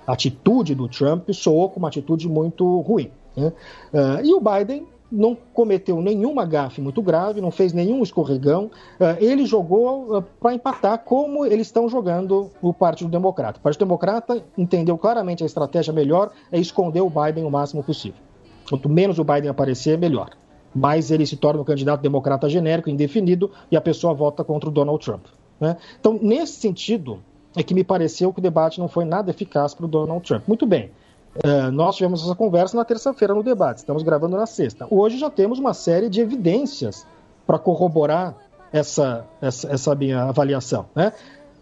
a 0.06 0.12
atitude 0.12 0.76
do 0.76 0.86
Trump 0.86 1.28
soou 1.32 1.68
como 1.68 1.84
uma 1.84 1.88
atitude 1.88 2.28
muito 2.28 2.80
ruim. 2.82 3.10
Né? 3.36 3.52
Uh, 3.92 4.24
e 4.24 4.32
o 4.32 4.40
Biden 4.40 4.86
não 5.10 5.36
cometeu 5.54 6.00
nenhuma 6.00 6.44
gafe 6.44 6.80
muito 6.80 7.00
grave, 7.00 7.40
não 7.40 7.50
fez 7.50 7.72
nenhum 7.72 8.02
escorregão. 8.02 8.70
Eh, 8.98 9.18
ele 9.20 9.46
jogou 9.46 10.18
eh, 10.18 10.24
para 10.40 10.54
empatar 10.54 10.98
como 10.98 11.44
eles 11.46 11.68
estão 11.68 11.88
jogando 11.88 12.50
o 12.60 12.74
Partido 12.74 13.10
Democrata. 13.10 13.58
O 13.58 13.62
Partido 13.62 13.84
Democrata 13.84 14.42
entendeu 14.58 14.98
claramente 14.98 15.42
a 15.42 15.46
estratégia 15.46 15.92
melhor 15.92 16.30
é 16.50 16.58
esconder 16.58 17.00
o 17.00 17.10
Biden 17.10 17.44
o 17.44 17.50
máximo 17.50 17.82
possível. 17.82 18.20
Quanto 18.68 18.88
menos 18.88 19.18
o 19.18 19.24
Biden 19.24 19.48
aparecer, 19.48 19.96
melhor. 19.96 20.30
Mais 20.74 21.10
ele 21.10 21.24
se 21.24 21.36
torna 21.36 21.60
um 21.60 21.64
candidato 21.64 22.02
democrata 22.02 22.48
genérico, 22.48 22.90
indefinido, 22.90 23.50
e 23.70 23.76
a 23.76 23.80
pessoa 23.80 24.12
vota 24.12 24.42
contra 24.44 24.68
o 24.68 24.72
Donald 24.72 25.02
Trump. 25.04 25.26
Né? 25.60 25.76
Então, 25.98 26.18
nesse 26.20 26.54
sentido, 26.54 27.20
é 27.56 27.62
que 27.62 27.72
me 27.72 27.82
pareceu 27.82 28.32
que 28.32 28.40
o 28.40 28.42
debate 28.42 28.78
não 28.78 28.88
foi 28.88 29.04
nada 29.04 29.30
eficaz 29.30 29.72
para 29.72 29.86
o 29.86 29.88
Donald 29.88 30.26
Trump. 30.26 30.46
Muito 30.46 30.66
bem. 30.66 30.90
Uh, 31.44 31.70
nós 31.70 31.96
tivemos 31.96 32.22
essa 32.22 32.34
conversa 32.34 32.76
na 32.76 32.84
terça-feira 32.84 33.34
no 33.34 33.42
debate, 33.42 33.78
estamos 33.78 34.02
gravando 34.02 34.36
na 34.36 34.46
sexta. 34.46 34.86
Hoje 34.90 35.18
já 35.18 35.28
temos 35.28 35.58
uma 35.58 35.74
série 35.74 36.08
de 36.08 36.20
evidências 36.20 37.06
para 37.46 37.58
corroborar 37.58 38.34
essa, 38.72 39.24
essa, 39.40 39.70
essa, 39.70 39.94
minha 39.94 40.24
avaliação. 40.24 40.86
Né? 40.94 41.12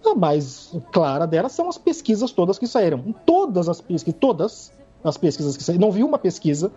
A 0.05 0.15
mais 0.15 0.73
clara 0.93 1.27
delas 1.27 1.53
são 1.53 1.69
as 1.69 1.77
pesquisas 1.77 2.31
todas 2.31 2.59
que 2.59 2.67
saíram. 2.67 3.15
Todas 3.27 3.69
as 3.69 3.81
pesquisas, 3.81 4.21
todas 4.21 4.73
as 5.03 5.17
pesquisas 5.17 5.57
que 5.57 5.63
saíram, 5.63 5.87
não 5.87 5.93
vi 5.93 6.05
uma 6.05 6.19
pesquisa, 6.19 6.71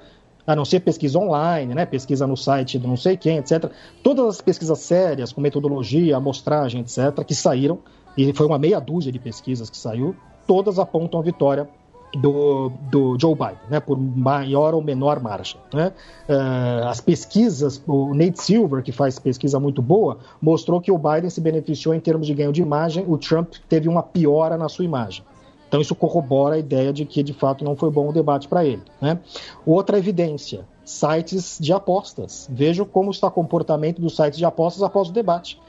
a 0.45 0.55
não 0.55 0.65
ser 0.65 0.79
pesquisa 0.79 1.19
online, 1.19 1.75
né? 1.75 1.85
pesquisa 1.85 2.25
no 2.25 2.35
site 2.35 2.79
do 2.79 2.87
não 2.87 2.97
sei 2.97 3.15
quem, 3.15 3.37
etc. 3.37 3.69
Todas 4.01 4.25
as 4.25 4.41
pesquisas 4.41 4.79
sérias, 4.79 5.31
com 5.31 5.39
metodologia, 5.39 6.17
amostragem, 6.17 6.81
etc., 6.81 7.23
que 7.25 7.35
saíram, 7.35 7.79
e 8.17 8.33
foi 8.33 8.45
uma 8.47 8.57
meia 8.57 8.79
dúzia 8.79 9.11
de 9.11 9.19
pesquisas 9.19 9.69
que 9.69 9.77
saiu, 9.77 10.15
todas 10.47 10.79
apontam 10.79 11.19
a 11.19 11.23
vitória 11.23 11.69
do, 12.15 12.71
do 12.89 13.17
Joe 13.19 13.35
Biden, 13.35 13.57
né, 13.69 13.79
por 13.79 13.97
maior 13.97 14.73
ou 14.73 14.81
menor 14.81 15.19
margem. 15.19 15.59
Né? 15.73 15.91
Uh, 16.27 16.87
as 16.87 17.01
pesquisas, 17.01 17.81
o 17.87 18.13
Nate 18.13 18.41
Silver, 18.41 18.83
que 18.83 18.91
faz 18.91 19.19
pesquisa 19.19 19.59
muito 19.59 19.81
boa, 19.81 20.17
mostrou 20.41 20.79
que 20.79 20.91
o 20.91 20.97
Biden 20.97 21.29
se 21.29 21.41
beneficiou 21.41 21.93
em 21.93 21.99
termos 21.99 22.27
de 22.27 22.33
ganho 22.33 22.51
de 22.51 22.61
imagem, 22.61 23.05
o 23.07 23.17
Trump 23.17 23.55
teve 23.67 23.89
uma 23.89 24.03
piora 24.03 24.57
na 24.57 24.69
sua 24.69 24.85
imagem. 24.85 25.23
Então 25.67 25.81
isso 25.81 25.93
corrobora 25.95 26.55
a 26.55 26.57
ideia 26.57 26.93
de 26.93 27.03
que 27.05 27.21
de 27.21 27.33
fato 27.33 27.63
não 27.63 27.75
foi 27.75 27.91
bom 27.91 28.09
o 28.09 28.13
debate 28.13 28.47
para 28.47 28.63
ele. 28.63 28.81
Né? 29.01 29.19
Outra 29.65 29.97
evidência: 29.97 30.65
sites 30.85 31.57
de 31.59 31.73
apostas. 31.73 32.47
Veja 32.49 32.85
como 32.85 33.11
está 33.11 33.27
o 33.27 33.31
comportamento 33.31 34.01
dos 34.01 34.15
sites 34.15 34.39
de 34.39 34.45
apostas 34.45 34.81
após 34.81 35.09
o 35.09 35.11
debate. 35.11 35.59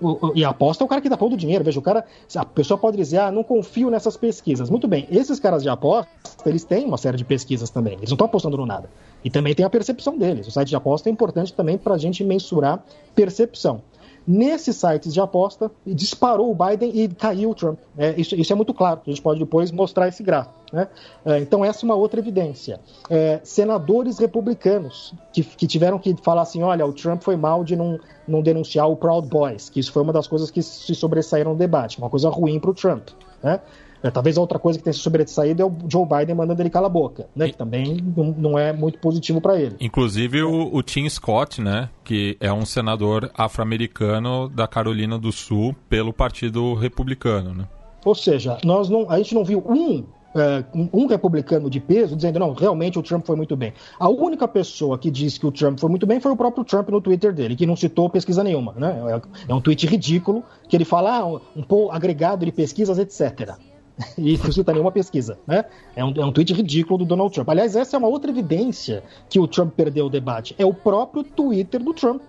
O, 0.00 0.28
o, 0.28 0.32
e 0.34 0.44
aposta 0.44 0.82
é 0.82 0.86
o 0.86 0.88
cara 0.88 1.00
que 1.00 1.08
dá 1.08 1.16
pondo 1.16 1.36
dinheiro. 1.36 1.64
Veja, 1.64 1.78
o 1.78 1.82
cara. 1.82 2.04
A 2.34 2.44
pessoa 2.44 2.78
pode 2.78 2.96
dizer, 2.96 3.18
ah, 3.18 3.30
não 3.30 3.42
confio 3.42 3.90
nessas 3.90 4.16
pesquisas. 4.16 4.70
Muito 4.70 4.88
bem, 4.88 5.06
esses 5.10 5.38
caras 5.38 5.62
de 5.62 5.68
aposta, 5.68 6.08
eles 6.46 6.64
têm 6.64 6.84
uma 6.84 6.96
série 6.96 7.16
de 7.16 7.24
pesquisas 7.24 7.70
também. 7.70 7.94
Eles 7.94 8.10
não 8.10 8.14
estão 8.14 8.26
apostando 8.26 8.56
no 8.56 8.66
nada. 8.66 8.88
E 9.24 9.30
também 9.30 9.54
tem 9.54 9.64
a 9.64 9.70
percepção 9.70 10.16
deles. 10.16 10.46
O 10.46 10.50
site 10.50 10.68
de 10.68 10.76
aposta 10.76 11.08
é 11.08 11.12
importante 11.12 11.52
também 11.52 11.76
para 11.76 11.94
a 11.94 11.98
gente 11.98 12.22
mensurar 12.24 12.82
percepção 13.14 13.82
nesses 14.28 14.76
sites 14.76 15.14
de 15.14 15.20
aposta 15.20 15.70
disparou 15.86 16.50
o 16.50 16.54
Biden 16.54 16.92
e 16.94 17.08
caiu 17.08 17.50
o 17.50 17.54
Trump. 17.54 17.78
É, 17.96 18.14
isso, 18.20 18.34
isso, 18.34 18.52
é 18.52 18.56
muito 18.56 18.74
claro, 18.74 19.00
a 19.06 19.10
gente 19.10 19.22
pode 19.22 19.40
depois 19.40 19.72
mostrar 19.72 20.06
esse 20.06 20.22
gráfico. 20.22 20.54
Né? 20.70 20.86
É, 21.24 21.38
então, 21.38 21.64
essa 21.64 21.82
é 21.82 21.84
uma 21.86 21.94
outra 21.94 22.20
evidência. 22.20 22.78
É, 23.08 23.40
senadores 23.42 24.18
republicanos 24.18 25.14
que, 25.32 25.42
que, 25.42 25.66
tiveram 25.66 25.98
que 25.98 26.14
falar 26.22 26.42
assim: 26.42 26.62
olha, 26.62 26.84
o 26.84 26.92
Trump 26.92 27.22
foi 27.22 27.36
mal 27.36 27.64
de 27.64 27.74
não, 27.74 27.98
não 28.26 28.42
denunciar 28.42 28.86
o 28.90 28.96
Proud 28.96 29.26
Boys, 29.26 29.70
que 29.70 29.80
isso 29.80 29.90
foi 29.90 30.02
uma 30.02 30.12
das 30.12 30.26
coisas 30.26 30.50
que 30.50 30.62
se 30.62 30.94
sobressaíram 30.94 31.52
no 31.52 31.58
debate, 31.58 31.96
uma 31.96 32.10
coisa 32.10 32.28
ruim 32.28 32.60
para 32.60 32.70
o 32.70 32.74
Trump. 32.74 33.08
Né? 33.42 33.58
É, 34.02 34.10
talvez 34.10 34.38
a 34.38 34.40
outra 34.40 34.58
coisa 34.58 34.78
que 34.78 34.84
tem 34.84 34.92
se 34.92 35.00
sobressaído 35.00 35.62
é 35.62 35.64
o 35.64 35.72
Joe 35.88 36.06
Biden 36.06 36.34
mandando 36.34 36.62
ele 36.62 36.70
calar 36.70 36.90
a 36.90 36.92
boca, 36.92 37.28
né? 37.34 37.48
Que 37.48 37.56
também 37.56 37.96
não, 38.16 38.34
não 38.36 38.58
é 38.58 38.72
muito 38.72 38.98
positivo 38.98 39.40
para 39.40 39.60
ele. 39.60 39.76
Inclusive 39.80 40.42
o, 40.42 40.74
o, 40.74 40.82
Tim 40.82 41.08
Scott, 41.08 41.60
né? 41.60 41.88
Que 42.04 42.36
é 42.40 42.52
um 42.52 42.64
senador 42.64 43.30
afro-americano 43.34 44.48
da 44.48 44.66
Carolina 44.66 45.18
do 45.18 45.32
Sul 45.32 45.74
pelo 45.88 46.12
Partido 46.12 46.74
Republicano, 46.74 47.54
né? 47.54 47.68
Ou 48.04 48.14
seja, 48.14 48.58
nós 48.64 48.88
não, 48.88 49.10
a 49.10 49.18
gente 49.18 49.34
não 49.34 49.44
viu 49.44 49.58
um 49.66 50.04
é, 50.34 50.62
um 50.92 51.06
republicano 51.06 51.70
de 51.70 51.80
peso 51.80 52.14
dizendo 52.14 52.38
não, 52.38 52.52
realmente 52.52 52.98
o 52.98 53.02
Trump 53.02 53.26
foi 53.26 53.34
muito 53.34 53.56
bem. 53.56 53.72
A 53.98 54.08
única 54.08 54.46
pessoa 54.46 54.98
que 54.98 55.10
disse 55.10 55.40
que 55.40 55.46
o 55.46 55.52
Trump 55.52 55.78
foi 55.78 55.88
muito 55.88 56.06
bem 56.06 56.20
foi 56.20 56.30
o 56.30 56.36
próprio 56.36 56.64
Trump 56.64 56.88
no 56.90 57.00
Twitter 57.00 57.32
dele, 57.32 57.56
que 57.56 57.66
não 57.66 57.74
citou 57.74 58.10
pesquisa 58.10 58.44
nenhuma. 58.44 58.72
Né? 58.76 58.94
É, 59.08 59.50
é 59.50 59.54
um 59.54 59.60
tweet 59.60 59.86
ridículo 59.86 60.44
que 60.68 60.76
ele 60.76 60.84
fala 60.84 61.18
ah, 61.18 61.26
um, 61.26 61.40
um 61.56 61.90
agregado 61.90 62.44
de 62.44 62.52
pesquisas, 62.52 62.98
etc. 62.98 63.56
e 64.16 64.36
não 64.38 64.52
cita 64.52 64.72
nenhuma 64.72 64.92
pesquisa, 64.92 65.38
né? 65.46 65.64
É 65.94 66.04
um, 66.04 66.12
é 66.16 66.24
um 66.24 66.32
tweet 66.32 66.52
ridículo 66.52 66.98
do 66.98 67.04
Donald 67.04 67.32
Trump. 67.32 67.48
Aliás, 67.48 67.76
essa 67.76 67.96
é 67.96 67.98
uma 67.98 68.08
outra 68.08 68.30
evidência 68.30 69.02
que 69.28 69.40
o 69.40 69.46
Trump 69.46 69.74
perdeu 69.74 70.06
o 70.06 70.10
debate. 70.10 70.54
É 70.58 70.64
o 70.64 70.72
próprio 70.72 71.22
Twitter 71.22 71.82
do 71.82 71.92
Trump. 71.92 72.22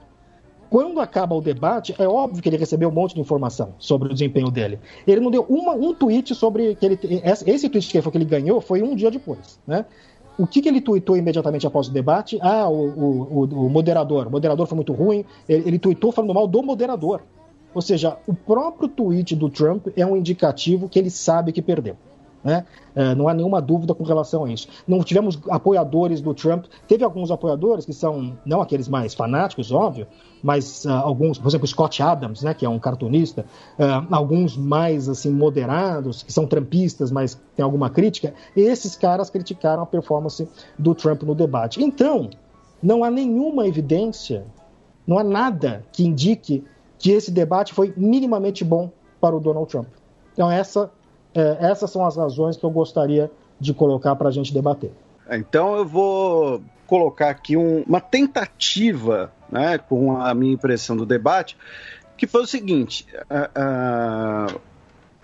Quando 0.69 0.99
acaba 0.99 1.33
o 1.33 1.41
debate, 1.41 1.95
é 1.97 2.07
óbvio 2.07 2.43
que 2.43 2.49
ele 2.49 2.57
recebeu 2.57 2.89
um 2.89 2.91
monte 2.91 3.15
de 3.15 3.21
informação 3.21 3.73
sobre 3.79 4.09
o 4.09 4.13
desempenho 4.13 4.51
dele. 4.51 4.79
Ele 5.07 5.19
não 5.19 5.31
deu 5.31 5.43
uma, 5.49 5.73
um 5.73 5.93
tweet 5.93 6.35
sobre 6.35 6.75
que 6.75 6.85
ele. 6.85 6.99
Esse 7.23 7.67
tweet 7.69 7.89
que 7.89 8.17
ele 8.17 8.25
ganhou 8.25 8.61
foi 8.61 8.83
um 8.83 8.95
dia 8.95 9.09
depois, 9.09 9.59
né? 9.65 9.85
O 10.37 10.45
que, 10.47 10.61
que 10.61 10.69
ele 10.69 10.79
tweetou 10.79 11.17
imediatamente 11.17 11.67
após 11.67 11.87
o 11.87 11.91
debate? 11.91 12.37
Ah, 12.41 12.69
o, 12.69 12.87
o, 12.87 13.21
o, 13.23 13.65
o 13.65 13.69
moderador. 13.69 14.27
O 14.27 14.31
moderador 14.31 14.67
foi 14.67 14.75
muito 14.75 14.93
ruim. 14.93 15.25
Ele, 15.49 15.67
ele 15.67 15.79
tweetou 15.79 16.11
falando 16.11 16.33
mal 16.33 16.47
do 16.47 16.63
moderador. 16.63 17.21
Ou 17.73 17.81
seja, 17.81 18.17
o 18.27 18.33
próprio 18.33 18.87
tweet 18.87 19.35
do 19.35 19.49
Trump 19.49 19.87
é 19.95 20.05
um 20.05 20.15
indicativo 20.15 20.89
que 20.89 20.97
ele 20.97 21.09
sabe 21.09 21.51
que 21.51 21.61
perdeu. 21.61 21.95
Né? 22.43 22.65
É, 22.95 23.13
não 23.15 23.27
há 23.27 23.33
nenhuma 23.33 23.61
dúvida 23.61 23.93
com 23.93 24.03
relação 24.03 24.45
a 24.45 24.51
isso. 24.51 24.67
Não 24.87 25.03
tivemos 25.03 25.39
apoiadores 25.49 26.21
do 26.21 26.33
Trump. 26.33 26.65
Teve 26.87 27.03
alguns 27.03 27.31
apoiadores 27.31 27.85
que 27.85 27.93
são, 27.93 28.37
não 28.45 28.61
aqueles 28.61 28.87
mais 28.87 29.13
fanáticos, 29.13 29.71
óbvio, 29.71 30.07
mas 30.41 30.85
uh, 30.85 30.91
alguns, 30.91 31.37
por 31.37 31.49
exemplo, 31.49 31.67
Scott 31.67 32.01
Adams, 32.01 32.41
né, 32.41 32.53
que 32.53 32.65
é 32.65 32.69
um 32.69 32.79
cartunista, 32.79 33.45
uh, 33.77 34.07
alguns 34.09 34.55
mais 34.55 35.09
assim 35.09 35.31
moderados, 35.31 36.23
que 36.23 36.31
são 36.31 36.47
trumpistas, 36.47 37.11
mas 37.11 37.39
tem 37.55 37.63
alguma 37.63 37.89
crítica. 37.89 38.33
esses 38.55 38.95
caras 38.95 39.29
criticaram 39.29 39.83
a 39.83 39.85
performance 39.85 40.47
do 40.77 40.95
Trump 40.95 41.23
no 41.23 41.35
debate. 41.35 41.83
Então, 41.83 42.29
não 42.81 43.03
há 43.03 43.11
nenhuma 43.11 43.67
evidência, 43.67 44.45
não 45.05 45.19
há 45.19 45.23
nada 45.23 45.85
que 45.91 46.05
indique 46.05 46.63
que 46.99 47.11
esse 47.11 47.31
debate 47.31 47.73
foi 47.73 47.93
minimamente 47.97 48.63
bom 48.63 48.91
para 49.19 49.35
o 49.35 49.39
Donald 49.39 49.67
Trump. 49.69 49.87
Então, 50.33 50.51
essa 50.51 50.91
é, 51.33 51.57
essas 51.59 51.89
são 51.91 52.05
as 52.05 52.17
razões 52.17 52.57
que 52.57 52.63
eu 52.63 52.69
gostaria 52.69 53.31
de 53.59 53.73
colocar 53.73 54.15
para 54.15 54.29
a 54.29 54.31
gente 54.31 54.53
debater. 54.53 54.91
Então 55.29 55.75
eu 55.75 55.85
vou 55.85 56.61
colocar 56.87 57.29
aqui 57.29 57.55
um, 57.55 57.83
uma 57.83 58.01
tentativa, 58.01 59.31
né, 59.51 59.77
com 59.77 60.19
a 60.19 60.33
minha 60.33 60.53
impressão 60.53 60.97
do 60.97 61.05
debate, 61.05 61.55
que 62.17 62.25
foi 62.25 62.41
o 62.41 62.47
seguinte: 62.47 63.05
uh, 63.29 64.55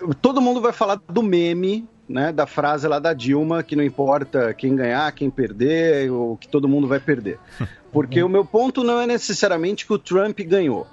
uh, 0.05 0.15
todo 0.21 0.41
mundo 0.41 0.61
vai 0.61 0.71
falar 0.71 1.01
do 1.09 1.23
meme, 1.23 1.87
né, 2.07 2.31
da 2.31 2.45
frase 2.45 2.87
lá 2.87 2.99
da 2.99 3.13
Dilma, 3.13 3.63
que 3.63 3.75
não 3.75 3.83
importa 3.83 4.53
quem 4.53 4.75
ganhar, 4.75 5.11
quem 5.13 5.31
perder, 5.31 6.11
ou 6.11 6.37
que 6.37 6.47
todo 6.47 6.67
mundo 6.67 6.87
vai 6.87 6.99
perder. 6.99 7.39
Porque 7.91 8.21
o 8.21 8.29
meu 8.29 8.45
ponto 8.45 8.83
não 8.83 8.99
é 8.99 9.07
necessariamente 9.07 9.87
que 9.87 9.93
o 9.93 9.97
Trump 9.97 10.37
ganhou. 10.41 10.85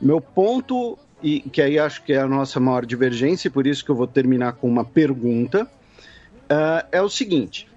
Meu 0.00 0.20
ponto 0.20 0.98
e 1.22 1.40
que 1.40 1.60
aí 1.60 1.78
acho 1.78 2.02
que 2.04 2.12
é 2.12 2.18
a 2.18 2.28
nossa 2.28 2.60
maior 2.60 2.86
divergência, 2.86 3.48
e 3.48 3.50
por 3.50 3.66
isso 3.66 3.84
que 3.84 3.90
eu 3.90 3.96
vou 3.96 4.06
terminar 4.06 4.52
com 4.52 4.68
uma 4.68 4.84
pergunta, 4.84 5.64
uh, 5.64 6.86
é 6.92 7.02
o 7.02 7.08
seguinte: 7.08 7.68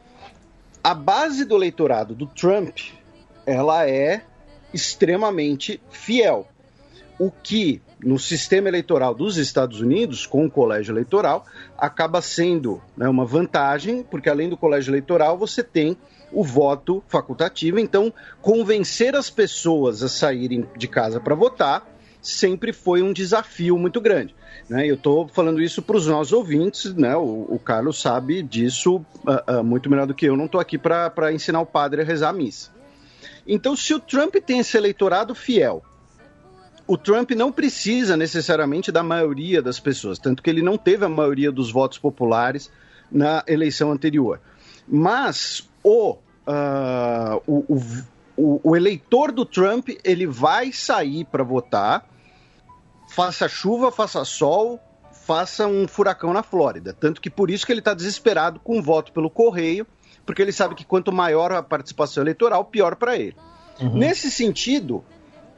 a 0.84 0.94
base 0.94 1.46
do 1.46 1.56
eleitorado 1.56 2.14
do 2.14 2.28
Trump 2.28 2.78
ela 3.46 3.88
é 3.88 4.22
extremamente 4.74 5.82
fiel, 5.90 6.48
o 7.20 7.32
que 7.32 7.82
no 8.04 8.18
sistema 8.18 8.68
eleitoral 8.68 9.14
dos 9.14 9.38
Estados 9.38 9.80
Unidos, 9.80 10.26
com 10.26 10.46
o 10.46 10.52
colégio 10.52 10.92
eleitoral, 10.92 11.46
acaba 11.78 12.22
sendo 12.22 12.82
né, 12.98 13.08
uma 13.08 13.26
vantagem, 13.26 14.04
porque 14.04 14.30
além 14.30 14.50
do 14.50 14.58
colégio 14.58 14.92
eleitoral 14.92 15.38
você 15.38 15.64
tem 15.64 15.98
o 16.32 16.44
voto 16.44 17.04
facultativo, 17.08 17.78
então 17.78 18.14
convencer 18.42 19.16
as 19.16 19.30
pessoas 19.30 20.02
a 20.02 20.08
saírem 20.08 20.66
de 20.78 20.88
casa 20.88 21.20
para 21.20 21.36
votar 21.36 21.91
sempre 22.22 22.72
foi 22.72 23.02
um 23.02 23.12
desafio 23.12 23.78
muito 23.78 24.00
grande. 24.00 24.36
Né? 24.70 24.88
Eu 24.88 24.96
estou 24.96 25.28
falando 25.28 25.62
isso 25.62 25.82
para 25.82 25.98
os 25.98 26.08
nossos 26.08 26.32
ouvintes, 26.32 26.94
né? 26.94 27.16
o, 27.16 27.48
o 27.50 27.60
Carlos 27.60 28.00
sabe 28.00 28.42
disso 28.44 28.98
uh, 28.98 29.60
uh, 29.60 29.64
muito 29.64 29.90
melhor 29.90 30.08
do 30.08 30.14
que 30.14 30.26
eu, 30.26 30.38
não 30.38 30.46
estou 30.46 30.62
aqui 30.62 30.78
para 30.78 31.34
ensinar 31.34 31.62
o 31.62 31.66
padre 31.66 32.02
a 32.02 32.06
rezar 32.06 32.30
a 32.30 32.34
missa. 32.34 32.70
Então, 33.48 33.76
se 33.76 33.94
o 33.94 34.00
Trump 34.00 34.36
tem 34.36 34.60
esse 34.60 34.78
eleitorado 34.78 35.34
fiel, 35.34 35.84
o 36.88 36.98
Trump 36.98 37.32
não 37.32 37.52
precisa 37.52 38.18
necessariamente 38.18 38.92
da 38.92 39.02
maioria 39.02 39.62
das 39.62 39.80
pessoas, 39.80 40.20
tanto 40.20 40.44
que 40.44 40.50
ele 40.50 40.62
não 40.62 40.78
teve 40.78 41.06
a 41.06 41.10
maioria 41.10 41.52
dos 41.52 41.72
votos 41.72 41.98
populares 41.98 42.70
na 43.12 43.44
eleição 43.48 43.92
anterior. 43.92 44.40
Mas 44.88 45.70
o, 45.84 46.14
uh, 46.14 47.42
o, 47.48 47.78
o, 48.38 48.62
o, 48.72 48.76
eleitor 48.76 49.32
do 49.32 49.46
Trump 49.46 49.90
ele 50.04 50.26
vai 50.26 50.72
sair 50.72 51.26
para 51.26 51.44
votar 51.44 52.06
faça 53.12 53.50
chuva, 53.50 53.92
faça 53.92 54.24
sol, 54.24 54.80
faça 55.12 55.68
um 55.68 55.86
furacão 55.86 56.32
na 56.32 56.42
Flórida. 56.42 56.96
Tanto 56.98 57.20
que 57.20 57.30
por 57.30 57.52
isso 57.52 57.66
que 57.66 57.74
ele 57.74 57.82
está 57.82 57.94
desesperado 57.94 58.58
com 58.62 58.80
o 58.80 58.82
voto 58.82 59.12
pelo 59.12 59.30
correio, 59.30 59.86
porque 60.26 60.42
ele 60.42 60.54
sabe 60.54 60.76
que 60.76 60.86
quanto 60.86 61.12
maior 61.12 61.52
a 61.52 61.62
participação 61.62 62.24
eleitoral, 62.24 62.64
pior 62.64 62.96
para 62.96 63.18
ele. 63.18 63.36
Uhum. 63.82 63.98
Nesse 63.98 64.32
sentido, 64.32 65.04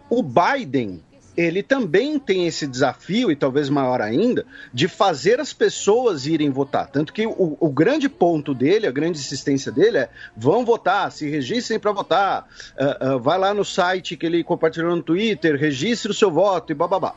o 0.09 0.23
Biden 0.23 1.03
ele 1.37 1.61
também 1.63 2.19
tem 2.19 2.45
esse 2.45 2.67
desafio, 2.67 3.31
e 3.31 3.35
talvez 3.35 3.67
maior 3.67 4.01
ainda, 4.01 4.45
de 4.71 4.87
fazer 4.87 5.39
as 5.39 5.51
pessoas 5.51 6.27
irem 6.27 6.51
votar. 6.51 6.87
Tanto 6.87 7.11
que 7.11 7.25
o, 7.25 7.57
o 7.59 7.69
grande 7.69 8.07
ponto 8.07 8.53
dele, 8.53 8.85
a 8.85 8.91
grande 8.91 9.19
insistência 9.19 9.71
dele 9.71 9.97
é: 9.99 10.09
vão 10.35 10.63
votar, 10.63 11.11
se 11.11 11.29
registrem 11.29 11.79
para 11.79 11.91
votar, 11.91 12.47
uh, 12.79 13.15
uh, 13.15 13.19
vai 13.19 13.37
lá 13.37 13.53
no 13.53 13.65
site 13.65 14.15
que 14.15 14.25
ele 14.25 14.43
compartilhou 14.43 14.95
no 14.95 15.01
Twitter, 15.01 15.55
registre 15.55 16.11
o 16.11 16.15
seu 16.15 16.31
voto 16.31 16.71
e 16.71 16.75
bababá 16.75 17.15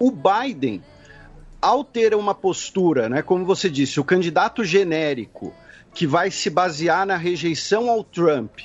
o 0.00 0.10
Biden, 0.10 0.82
ao 1.60 1.84
ter 1.84 2.14
uma 2.14 2.34
postura, 2.34 3.08
né, 3.08 3.20
como 3.20 3.44
você 3.44 3.68
disse, 3.68 4.00
o 4.00 4.04
candidato 4.04 4.64
genérico 4.64 5.52
que 5.94 6.06
vai 6.06 6.30
se 6.30 6.48
basear 6.48 7.04
na 7.04 7.16
rejeição 7.16 7.90
ao 7.90 8.02
Trump, 8.02 8.60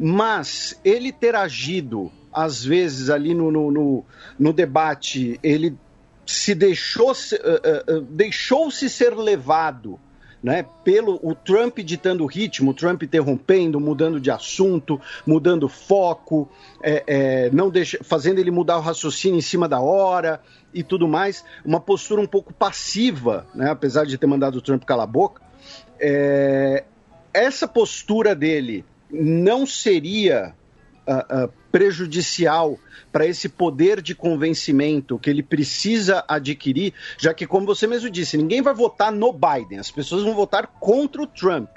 mas 0.00 0.80
ele 0.82 1.12
ter 1.12 1.34
agido, 1.36 2.10
às 2.32 2.64
vezes, 2.64 3.10
ali 3.10 3.34
no, 3.34 3.50
no, 3.50 3.70
no, 3.70 4.04
no 4.38 4.52
debate, 4.52 5.38
ele 5.42 5.76
se 6.24 6.54
deixou, 6.54 7.10
uh, 7.10 7.14
uh, 7.14 7.98
uh, 7.98 8.00
deixou-se 8.00 8.88
ser 8.88 9.14
levado 9.14 10.00
né, 10.42 10.66
pelo 10.82 11.20
o 11.22 11.34
Trump 11.34 11.78
ditando 11.78 12.24
o 12.24 12.26
ritmo, 12.26 12.72
o 12.72 12.74
Trump 12.74 13.02
interrompendo, 13.02 13.78
mudando 13.78 14.20
de 14.20 14.30
assunto, 14.30 15.00
mudando 15.26 15.68
foco, 15.68 16.48
é, 16.82 17.04
é, 17.06 17.50
não 17.50 17.70
deixa, 17.70 17.98
fazendo 18.02 18.40
ele 18.40 18.50
mudar 18.50 18.78
o 18.78 18.80
raciocínio 18.80 19.38
em 19.38 19.42
cima 19.42 19.68
da 19.68 19.80
hora 19.80 20.40
e 20.74 20.82
tudo 20.82 21.06
mais, 21.06 21.44
uma 21.64 21.78
postura 21.78 22.20
um 22.20 22.26
pouco 22.26 22.52
passiva, 22.52 23.46
né, 23.54 23.70
apesar 23.70 24.04
de 24.04 24.18
ter 24.18 24.26
mandado 24.26 24.56
o 24.56 24.62
Trump 24.62 24.82
calar 24.84 25.04
a 25.04 25.10
boca. 25.10 25.42
É, 26.00 26.84
essa 27.32 27.68
postura 27.68 28.34
dele 28.34 28.84
não 29.10 29.66
seria 29.66 30.54
uh, 31.06 31.44
uh, 31.44 31.52
prejudicial 31.72 32.78
para 33.10 33.26
esse 33.26 33.48
poder 33.48 34.00
de 34.00 34.14
convencimento 34.14 35.18
que 35.18 35.30
ele 35.30 35.42
precisa 35.42 36.24
adquirir, 36.28 36.92
já 37.18 37.34
que, 37.34 37.46
como 37.46 37.66
você 37.66 37.86
mesmo 37.86 38.10
disse, 38.10 38.36
ninguém 38.36 38.62
vai 38.62 38.74
votar 38.74 39.10
no 39.10 39.32
Biden, 39.32 39.78
as 39.78 39.90
pessoas 39.90 40.22
vão 40.22 40.34
votar 40.34 40.66
contra 40.78 41.22
o 41.22 41.26
Trump. 41.26 41.68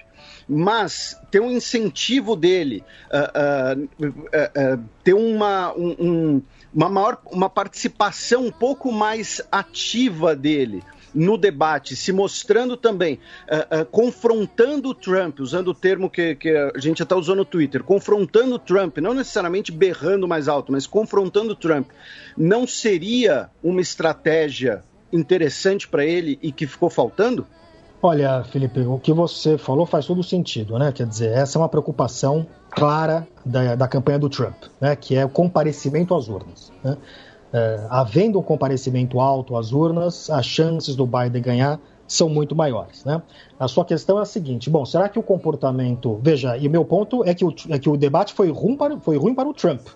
Mas 0.47 1.19
ter 1.31 1.39
um 1.39 1.49
incentivo 1.49 2.35
dele, 2.35 2.83
uh, 3.07 4.87
ter 5.03 5.13
uma, 5.13 5.73
um, 5.73 5.95
um, 5.99 6.41
uma 6.73 6.89
maior 6.89 7.19
uma 7.31 7.49
participação 7.49 8.45
um 8.45 8.51
pouco 8.51 8.91
mais 8.91 9.41
ativa 9.51 10.35
dele 10.35 10.83
no 11.15 11.37
debate, 11.37 11.95
se 11.95 12.11
mostrando 12.11 12.75
também, 12.75 13.19
uh, 13.49 13.81
uh, 13.81 13.85
confrontando 13.85 14.89
o 14.89 14.93
Trump, 14.93 15.39
usando 15.39 15.69
o 15.69 15.73
termo 15.73 16.09
que, 16.09 16.35
que 16.35 16.49
a 16.49 16.77
gente 16.77 17.01
está 17.01 17.15
usando 17.15 17.37
no 17.37 17.45
Twitter, 17.45 17.83
confrontando 17.83 18.55
o 18.55 18.59
Trump, 18.59 18.97
não 18.97 19.13
necessariamente 19.13 19.71
berrando 19.71 20.27
mais 20.27 20.47
alto, 20.47 20.71
mas 20.71 20.85
confrontando 20.85 21.53
o 21.53 21.55
Trump, 21.55 21.89
não 22.37 22.67
seria 22.67 23.49
uma 23.63 23.81
estratégia 23.81 24.83
interessante 25.11 25.87
para 25.87 26.05
ele 26.05 26.37
e 26.41 26.51
que 26.51 26.67
ficou 26.67 26.89
faltando? 26.89 27.47
Olha, 28.01 28.43
Felipe, 28.43 28.81
o 28.81 28.99
que 28.99 29.11
você 29.11 29.57
falou 29.57 29.85
faz 29.85 30.05
todo 30.05 30.21
sentido, 30.21 30.77
né? 30.77 30.91
Quer 30.91 31.07
dizer, 31.07 31.31
essa 31.31 31.57
é 31.57 31.59
uma 31.59 31.69
preocupação 31.69 32.45
clara 32.69 33.27
da, 33.43 33.75
da 33.75 33.87
campanha 33.87 34.19
do 34.19 34.29
Trump, 34.29 34.55
né? 34.79 34.95
Que 34.95 35.15
é 35.15 35.25
o 35.25 35.29
comparecimento 35.29 36.13
às 36.13 36.27
urnas. 36.27 36.71
Né? 36.83 36.97
É, 37.55 37.87
havendo 37.89 38.37
um 38.37 38.41
comparecimento 38.41 39.17
alto 39.17 39.55
às 39.55 39.71
urnas, 39.71 40.29
as 40.29 40.45
chances 40.45 40.93
do 40.93 41.07
Biden 41.07 41.41
ganhar 41.41 41.79
são 42.05 42.27
muito 42.27 42.53
maiores. 42.53 43.05
Né? 43.05 43.21
A 43.57 43.65
sua 43.69 43.85
questão 43.85 44.19
é 44.19 44.23
a 44.23 44.25
seguinte: 44.25 44.69
bom, 44.69 44.83
será 44.83 45.07
que 45.07 45.17
o 45.17 45.23
comportamento. 45.23 46.19
Veja, 46.21 46.57
e 46.57 46.67
o 46.67 46.69
meu 46.69 46.83
ponto 46.83 47.23
é 47.23 47.33
que 47.33 47.45
o, 47.45 47.55
é 47.69 47.79
que 47.79 47.89
o 47.89 47.95
debate 47.95 48.33
foi 48.33 48.51
ruim, 48.51 48.75
para, 48.75 48.99
foi 48.99 49.15
ruim 49.15 49.33
para 49.33 49.47
o 49.47 49.53
Trump. 49.53 49.87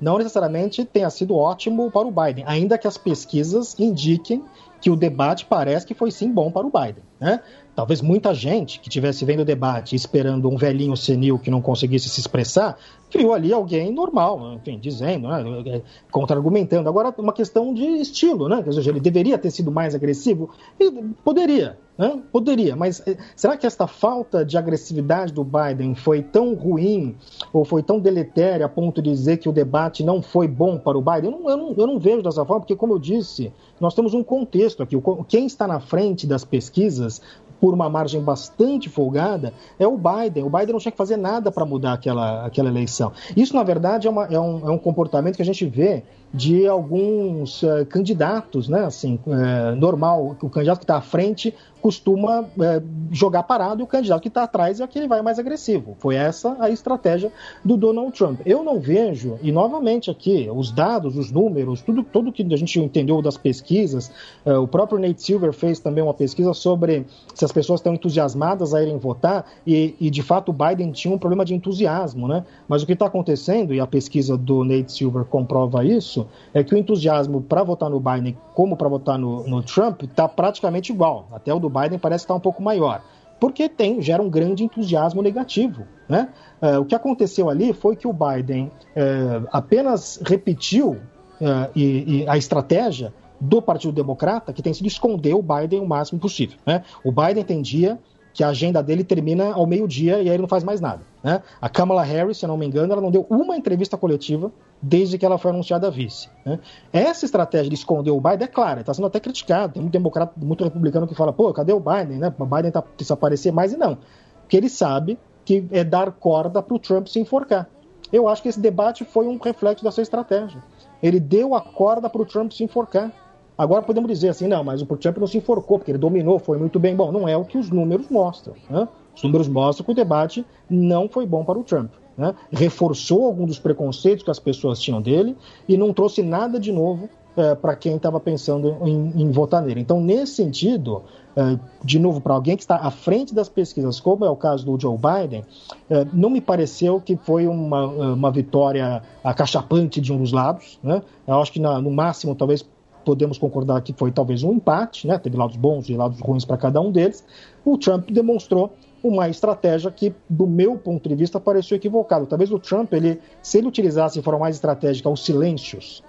Não 0.00 0.18
necessariamente 0.18 0.84
tenha 0.84 1.08
sido 1.08 1.36
ótimo 1.36 1.88
para 1.88 2.06
o 2.06 2.10
Biden, 2.10 2.42
ainda 2.48 2.76
que 2.76 2.88
as 2.88 2.98
pesquisas 2.98 3.78
indiquem 3.78 4.42
que 4.80 4.90
o 4.90 4.96
debate 4.96 5.46
parece 5.46 5.86
que 5.86 5.94
foi 5.94 6.10
sim 6.10 6.32
bom 6.32 6.50
para 6.50 6.66
o 6.66 6.70
Biden. 6.70 7.04
Né? 7.20 7.40
Talvez 7.74 8.00
muita 8.00 8.32
gente 8.32 8.78
que 8.78 8.88
estivesse 8.88 9.24
vendo 9.24 9.40
o 9.40 9.44
debate 9.44 9.96
esperando 9.96 10.48
um 10.48 10.56
velhinho 10.56 10.96
senil 10.96 11.38
que 11.38 11.50
não 11.50 11.60
conseguisse 11.60 12.08
se 12.08 12.20
expressar, 12.20 12.78
viu 13.10 13.32
ali 13.32 13.52
alguém 13.52 13.92
normal, 13.92 14.54
enfim, 14.54 14.78
dizendo, 14.78 15.28
né, 15.28 15.82
contra-argumentando. 16.10 16.88
Agora, 16.88 17.12
uma 17.18 17.32
questão 17.32 17.72
de 17.72 17.84
estilo, 17.84 18.48
né? 18.48 18.62
Ou 18.64 18.72
seja, 18.72 18.90
ele 18.90 19.00
deveria 19.00 19.38
ter 19.38 19.50
sido 19.50 19.70
mais 19.70 19.94
agressivo? 19.94 20.50
E 20.78 20.90
poderia, 21.24 21.78
né? 21.96 22.20
Poderia, 22.32 22.74
mas 22.74 23.02
eh, 23.06 23.16
será 23.36 23.56
que 23.56 23.66
esta 23.66 23.86
falta 23.86 24.44
de 24.44 24.58
agressividade 24.58 25.32
do 25.32 25.44
Biden 25.44 25.94
foi 25.94 26.22
tão 26.22 26.54
ruim 26.54 27.16
ou 27.52 27.64
foi 27.64 27.82
tão 27.82 28.00
deletéria 28.00 28.66
a 28.66 28.68
ponto 28.68 29.00
de 29.00 29.10
dizer 29.10 29.36
que 29.36 29.48
o 29.48 29.52
debate 29.52 30.02
não 30.02 30.20
foi 30.20 30.48
bom 30.48 30.78
para 30.78 30.98
o 30.98 31.02
Biden? 31.02 31.30
Eu 31.30 31.30
não, 31.30 31.50
eu 31.50 31.56
não, 31.56 31.74
eu 31.76 31.86
não 31.86 31.98
vejo 31.98 32.22
dessa 32.22 32.44
forma, 32.44 32.60
porque, 32.60 32.76
como 32.76 32.94
eu 32.94 32.98
disse, 32.98 33.52
nós 33.80 33.94
temos 33.94 34.12
um 34.14 34.24
contexto 34.24 34.82
aqui. 34.82 34.96
Quem 35.28 35.46
está 35.46 35.68
na 35.68 35.78
frente 35.78 36.26
das 36.26 36.44
pesquisas 36.44 37.22
por 37.64 37.72
uma 37.72 37.88
margem 37.88 38.20
bastante 38.20 38.90
folgada, 38.90 39.54
é 39.78 39.86
o 39.86 39.96
Biden. 39.96 40.44
O 40.44 40.50
Biden 40.50 40.74
não 40.74 40.78
tinha 40.78 40.92
que 40.92 40.98
fazer 40.98 41.16
nada 41.16 41.50
para 41.50 41.64
mudar 41.64 41.94
aquela, 41.94 42.44
aquela 42.44 42.68
eleição. 42.68 43.10
Isso, 43.34 43.56
na 43.56 43.62
verdade, 43.62 44.06
é, 44.06 44.10
uma, 44.10 44.26
é, 44.26 44.38
um, 44.38 44.68
é 44.68 44.70
um 44.70 44.76
comportamento 44.76 45.36
que 45.36 45.40
a 45.40 45.46
gente 45.46 45.64
vê 45.64 46.02
de 46.34 46.66
alguns 46.66 47.62
uh, 47.62 47.86
candidatos, 47.88 48.68
né? 48.68 48.84
Assim, 48.84 49.20
uh, 49.24 49.76
normal, 49.76 50.36
o 50.42 50.50
candidato 50.50 50.78
que 50.78 50.84
está 50.84 50.96
à 50.96 51.00
frente 51.00 51.54
costuma 51.84 52.46
é, 52.60 52.82
jogar 53.12 53.42
parado 53.42 53.82
e 53.82 53.84
o 53.84 53.86
candidato 53.86 54.22
que 54.22 54.28
está 54.28 54.44
atrás 54.44 54.80
é 54.80 54.84
aquele 54.84 55.06
vai 55.06 55.20
mais 55.20 55.38
agressivo. 55.38 55.94
Foi 55.98 56.14
essa 56.14 56.56
a 56.58 56.70
estratégia 56.70 57.30
do 57.62 57.76
Donald 57.76 58.10
Trump. 58.16 58.40
Eu 58.46 58.64
não 58.64 58.80
vejo, 58.80 59.38
e 59.42 59.52
novamente 59.52 60.10
aqui, 60.10 60.48
os 60.50 60.70
dados, 60.70 61.14
os 61.14 61.30
números, 61.30 61.82
tudo, 61.82 62.02
tudo 62.02 62.32
que 62.32 62.42
a 62.42 62.56
gente 62.56 62.80
entendeu 62.80 63.20
das 63.20 63.36
pesquisas, 63.36 64.10
o 64.46 64.66
próprio 64.66 64.98
Nate 64.98 65.22
Silver 65.22 65.52
fez 65.52 65.78
também 65.78 66.02
uma 66.02 66.14
pesquisa 66.14 66.54
sobre 66.54 67.04
se 67.34 67.44
as 67.44 67.52
pessoas 67.52 67.80
estão 67.80 67.92
entusiasmadas 67.92 68.72
a 68.72 68.82
irem 68.82 68.96
votar 68.96 69.44
e, 69.66 69.94
e 70.00 70.08
de 70.08 70.22
fato 70.22 70.52
o 70.52 70.54
Biden 70.54 70.90
tinha 70.90 71.14
um 71.14 71.18
problema 71.18 71.44
de 71.44 71.52
entusiasmo, 71.52 72.26
né? 72.26 72.46
Mas 72.66 72.82
o 72.82 72.86
que 72.86 72.94
está 72.94 73.04
acontecendo, 73.04 73.74
e 73.74 73.80
a 73.80 73.86
pesquisa 73.86 74.38
do 74.38 74.64
Nate 74.64 74.90
Silver 74.90 75.26
comprova 75.26 75.84
isso, 75.84 76.23
é 76.52 76.62
que 76.62 76.74
o 76.74 76.78
entusiasmo 76.78 77.42
para 77.42 77.62
votar 77.62 77.90
no 77.90 78.00
Biden 78.00 78.36
como 78.54 78.76
para 78.76 78.88
votar 78.88 79.18
no, 79.18 79.46
no 79.46 79.62
Trump 79.62 80.02
está 80.02 80.28
praticamente 80.28 80.92
igual. 80.92 81.28
Até 81.32 81.52
o 81.52 81.58
do 81.58 81.68
Biden 81.68 81.98
parece 81.98 82.24
estar 82.24 82.34
um 82.34 82.40
pouco 82.40 82.62
maior. 82.62 83.02
Porque 83.40 83.68
tem, 83.68 84.00
gera 84.00 84.22
um 84.22 84.30
grande 84.30 84.64
entusiasmo 84.64 85.20
negativo. 85.20 85.84
Né? 86.08 86.28
Uh, 86.62 86.80
o 86.80 86.84
que 86.84 86.94
aconteceu 86.94 87.50
ali 87.50 87.72
foi 87.72 87.96
que 87.96 88.06
o 88.06 88.12
Biden 88.12 88.66
uh, 88.66 89.48
apenas 89.52 90.20
repetiu 90.24 90.90
uh, 90.90 91.70
e, 91.74 92.22
e 92.22 92.28
a 92.28 92.36
estratégia 92.36 93.12
do 93.40 93.60
Partido 93.60 93.92
Democrata, 93.92 94.52
que 94.52 94.62
tem 94.62 94.72
sido 94.72 94.86
esconder 94.86 95.34
o 95.34 95.42
Biden 95.42 95.80
o 95.80 95.86
máximo 95.86 96.18
possível. 96.18 96.58
Né? 96.64 96.82
O 97.04 97.12
Biden 97.12 97.40
entendia 97.40 97.98
que 98.34 98.42
a 98.42 98.48
agenda 98.48 98.82
dele 98.82 99.04
termina 99.04 99.54
ao 99.54 99.64
meio-dia 99.64 100.16
e 100.18 100.22
aí 100.22 100.28
ele 100.28 100.42
não 100.42 100.48
faz 100.48 100.64
mais 100.64 100.80
nada. 100.80 101.02
Né? 101.22 101.40
A 101.60 101.68
Kamala 101.68 102.02
Harris, 102.02 102.36
se 102.36 102.46
não 102.48 102.58
me 102.58 102.66
engano, 102.66 102.92
ela 102.92 103.00
não 103.00 103.10
deu 103.12 103.24
uma 103.30 103.56
entrevista 103.56 103.96
coletiva 103.96 104.52
desde 104.82 105.16
que 105.16 105.24
ela 105.24 105.38
foi 105.38 105.52
anunciada 105.52 105.88
vice. 105.88 106.28
Né? 106.44 106.58
Essa 106.92 107.24
estratégia 107.24 107.68
de 107.68 107.76
esconder 107.76 108.10
o 108.10 108.20
Biden 108.20 108.42
é 108.42 108.48
clara, 108.48 108.80
está 108.80 108.92
sendo 108.92 109.06
até 109.06 109.20
criticada. 109.20 109.74
Tem 109.74 109.80
muito 109.80 109.92
democrata, 109.92 110.32
muito 110.36 110.64
republicano 110.64 111.06
que 111.06 111.14
fala, 111.14 111.32
pô, 111.32 111.52
cadê 111.52 111.72
o 111.72 111.78
Biden? 111.78 112.18
Né? 112.18 112.34
O 112.36 112.44
Biden 112.44 112.68
está 112.68 112.82
desaparecer 112.96 113.52
mais 113.52 113.72
e 113.72 113.76
não. 113.76 113.98
Porque 114.40 114.56
ele 114.56 114.68
sabe 114.68 115.16
que 115.44 115.64
é 115.70 115.84
dar 115.84 116.10
corda 116.10 116.60
para 116.60 116.74
o 116.74 116.78
Trump 116.78 117.06
se 117.06 117.20
enforcar. 117.20 117.68
Eu 118.12 118.28
acho 118.28 118.42
que 118.42 118.48
esse 118.48 118.58
debate 118.58 119.04
foi 119.04 119.28
um 119.28 119.38
reflexo 119.38 119.84
dessa 119.84 120.02
estratégia. 120.02 120.60
Ele 121.00 121.20
deu 121.20 121.54
a 121.54 121.60
corda 121.60 122.10
para 122.10 122.20
o 122.20 122.26
Trump 122.26 122.50
se 122.50 122.64
enforcar. 122.64 123.12
Agora 123.56 123.82
podemos 123.82 124.10
dizer 124.10 124.30
assim, 124.30 124.48
não, 124.48 124.64
mas 124.64 124.82
o 124.82 124.86
Trump 124.86 125.18
não 125.18 125.26
se 125.26 125.38
enforcou, 125.38 125.78
porque 125.78 125.92
ele 125.92 125.98
dominou, 125.98 126.38
foi 126.38 126.58
muito 126.58 126.78
bem. 126.80 126.94
Bom, 126.94 127.12
não 127.12 127.28
é 127.28 127.36
o 127.36 127.44
que 127.44 127.56
os 127.56 127.70
números 127.70 128.08
mostram. 128.08 128.54
Né? 128.68 128.88
Os 129.14 129.22
números 129.22 129.46
mostram 129.46 129.84
que 129.84 129.92
o 129.92 129.94
debate 129.94 130.44
não 130.68 131.08
foi 131.08 131.26
bom 131.26 131.44
para 131.44 131.58
o 131.58 131.62
Trump. 131.62 131.92
Né? 132.16 132.34
Reforçou 132.52 133.24
alguns 133.24 133.46
dos 133.46 133.58
preconceitos 133.58 134.24
que 134.24 134.30
as 134.30 134.38
pessoas 134.38 134.80
tinham 134.80 135.00
dele 135.00 135.36
e 135.68 135.76
não 135.76 135.92
trouxe 135.92 136.22
nada 136.22 136.58
de 136.58 136.72
novo 136.72 137.08
é, 137.36 137.54
para 137.54 137.74
quem 137.74 137.96
estava 137.96 138.20
pensando 138.20 138.76
em, 138.82 139.22
em, 139.22 139.30
votar 139.30 139.62
nele. 139.62 139.80
Então, 139.80 140.00
nesse 140.00 140.34
sentido, 140.34 141.02
é, 141.36 141.58
de 141.82 141.98
novo, 141.98 142.20
para 142.20 142.34
alguém 142.34 142.56
que 142.56 142.62
está 142.62 142.76
à 142.76 142.90
frente 142.90 143.34
das 143.34 143.48
pesquisas, 143.48 143.98
como 143.98 144.24
é 144.24 144.30
o 144.30 144.36
caso 144.36 144.64
do 144.64 144.80
Joe 144.80 144.96
Biden, 144.96 145.44
é, 145.90 146.06
não 146.12 146.30
me 146.30 146.40
pareceu 146.40 147.00
que 147.00 147.16
foi 147.16 147.48
uma, 147.48 147.86
uma 147.86 148.30
vitória 148.30 149.02
acachapante 149.22 150.00
de 150.00 150.12
um 150.12 150.18
dos 150.18 150.32
lados. 150.32 150.78
Né? 150.82 151.02
Eu 151.26 151.40
acho 151.40 151.52
que 151.52 151.58
na, 151.60 151.80
no 151.80 151.90
máximo, 151.90 152.34
talvez 152.36 152.64
podemos 153.04 153.38
concordar 153.38 153.80
que 153.82 153.92
foi 153.92 154.10
talvez 154.10 154.42
um 154.42 154.52
empate, 154.52 155.06
né? 155.06 155.18
teve 155.18 155.36
lados 155.36 155.56
bons 155.56 155.88
e 155.88 155.94
lados 155.94 156.20
ruins 156.20 156.44
para 156.44 156.56
cada 156.56 156.80
um 156.80 156.90
deles. 156.90 157.24
O 157.64 157.78
Trump 157.78 158.10
demonstrou 158.10 158.72
uma 159.02 159.28
estratégia 159.28 159.90
que, 159.90 160.14
do 160.28 160.46
meu 160.46 160.78
ponto 160.78 161.08
de 161.08 161.14
vista, 161.14 161.38
pareceu 161.38 161.76
equivocada. 161.76 162.24
Talvez 162.26 162.50
o 162.50 162.58
Trump, 162.58 162.92
ele, 162.94 163.20
se 163.42 163.58
ele 163.58 163.68
utilizasse 163.68 164.18
de 164.18 164.24
forma 164.24 164.40
mais 164.40 164.56
estratégica 164.56 165.10
os 165.10 165.24
silêncios, 165.24 166.02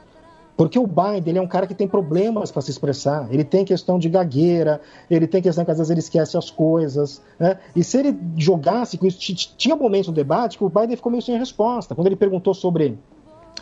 porque 0.57 0.80
o 0.80 0.88
Biden 0.88 1.24
ele 1.27 1.38
é 1.38 1.41
um 1.41 1.48
cara 1.48 1.67
que 1.67 1.74
tem 1.74 1.88
problemas 1.88 2.51
para 2.51 2.61
se 2.61 2.72
expressar. 2.72 3.27
Ele 3.30 3.43
tem 3.43 3.65
questão 3.65 3.99
de 3.99 4.07
gagueira, 4.07 4.80
ele 5.09 5.27
tem 5.27 5.41
questão 5.41 5.65
que 5.65 5.72
às 5.72 5.77
vezes 5.77 5.91
ele 5.91 5.99
esquece 5.99 6.38
as 6.38 6.49
coisas. 6.49 7.22
Né? 7.38 7.59
E 7.75 7.83
se 7.83 7.98
ele 7.98 8.17
jogasse 8.38 8.98
com 8.98 9.06
isso, 9.06 9.19
tinha 9.57 9.75
momentos 9.75 10.07
no 10.07 10.14
debate 10.14 10.57
que 10.57 10.64
o 10.64 10.69
Biden 10.69 10.95
ficou 10.95 11.11
meio 11.11 11.22
sem 11.22 11.38
resposta. 11.38 11.93
Quando 11.93 12.07
ele 12.07 12.15
perguntou 12.15 12.53
sobre 12.53 12.98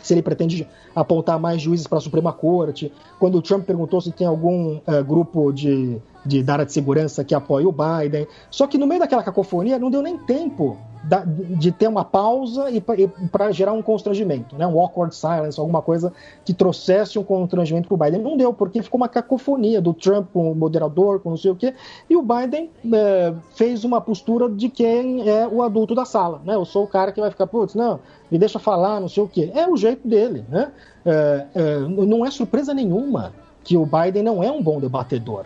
se 0.04 0.12
ele 0.12 0.22
pretende 0.22 0.68
apontar 0.94 1.40
mais 1.40 1.62
juízes 1.62 1.86
para 1.86 1.96
a 1.96 2.00
Suprema 2.00 2.30
Corte. 2.30 2.92
Quando 3.18 3.38
o 3.38 3.42
Trump 3.42 3.64
perguntou 3.64 4.00
se 4.02 4.12
tem 4.12 4.26
algum 4.26 4.76
uh, 4.76 5.02
grupo 5.02 5.50
de, 5.50 5.96
de, 6.24 6.42
da 6.42 6.52
área 6.52 6.66
de 6.66 6.72
segurança 6.72 7.24
que 7.24 7.34
apoia 7.34 7.66
o 7.66 7.72
Biden. 7.72 8.26
Só 8.50 8.66
que 8.66 8.76
no 8.76 8.86
meio 8.86 9.00
daquela 9.00 9.22
cacofonia 9.22 9.78
não 9.78 9.90
deu 9.90 10.02
nem 10.02 10.18
tempo 10.18 10.76
de 11.58 11.70
ter 11.70 11.86
uma 11.86 12.04
pausa 12.04 12.70
e 12.70 12.80
para 12.80 13.52
gerar 13.52 13.72
um 13.72 13.82
constrangimento, 13.82 14.56
né? 14.56 14.66
um 14.66 14.80
awkward 14.80 15.14
silence, 15.14 15.60
alguma 15.60 15.82
coisa 15.82 16.12
que 16.44 16.54
trouxesse 16.54 17.18
um 17.18 17.22
constrangimento 17.22 17.88
para 17.88 17.94
o 17.94 17.98
Biden. 17.98 18.22
Não 18.22 18.36
deu, 18.36 18.54
porque 18.54 18.82
ficou 18.82 18.98
uma 18.98 19.08
cacofonia 19.08 19.80
do 19.80 19.92
Trump 19.92 20.28
com 20.32 20.50
o 20.50 20.54
moderador, 20.54 21.20
com 21.20 21.30
não 21.30 21.36
sei 21.36 21.50
o 21.50 21.56
quê, 21.56 21.74
e 22.08 22.16
o 22.16 22.22
Biden 22.22 22.70
é, 22.92 23.34
fez 23.54 23.84
uma 23.84 24.00
postura 24.00 24.48
de 24.48 24.68
quem 24.68 25.28
é 25.28 25.46
o 25.46 25.62
adulto 25.62 25.94
da 25.94 26.06
sala. 26.06 26.40
Né? 26.44 26.54
Eu 26.54 26.64
sou 26.64 26.84
o 26.84 26.88
cara 26.88 27.12
que 27.12 27.20
vai 27.20 27.30
ficar, 27.30 27.46
putz, 27.46 27.74
não, 27.74 28.00
me 28.30 28.38
deixa 28.38 28.58
falar, 28.58 28.98
não 28.98 29.08
sei 29.08 29.22
o 29.22 29.28
quê. 29.28 29.52
É 29.54 29.68
o 29.68 29.76
jeito 29.76 30.08
dele. 30.08 30.44
Né? 30.48 30.72
É, 31.04 31.46
é, 31.54 31.78
não 31.80 32.24
é 32.24 32.30
surpresa 32.30 32.72
nenhuma 32.72 33.32
que 33.62 33.76
o 33.76 33.86
Biden 33.86 34.22
não 34.22 34.42
é 34.42 34.50
um 34.50 34.62
bom 34.62 34.80
debatedor. 34.80 35.44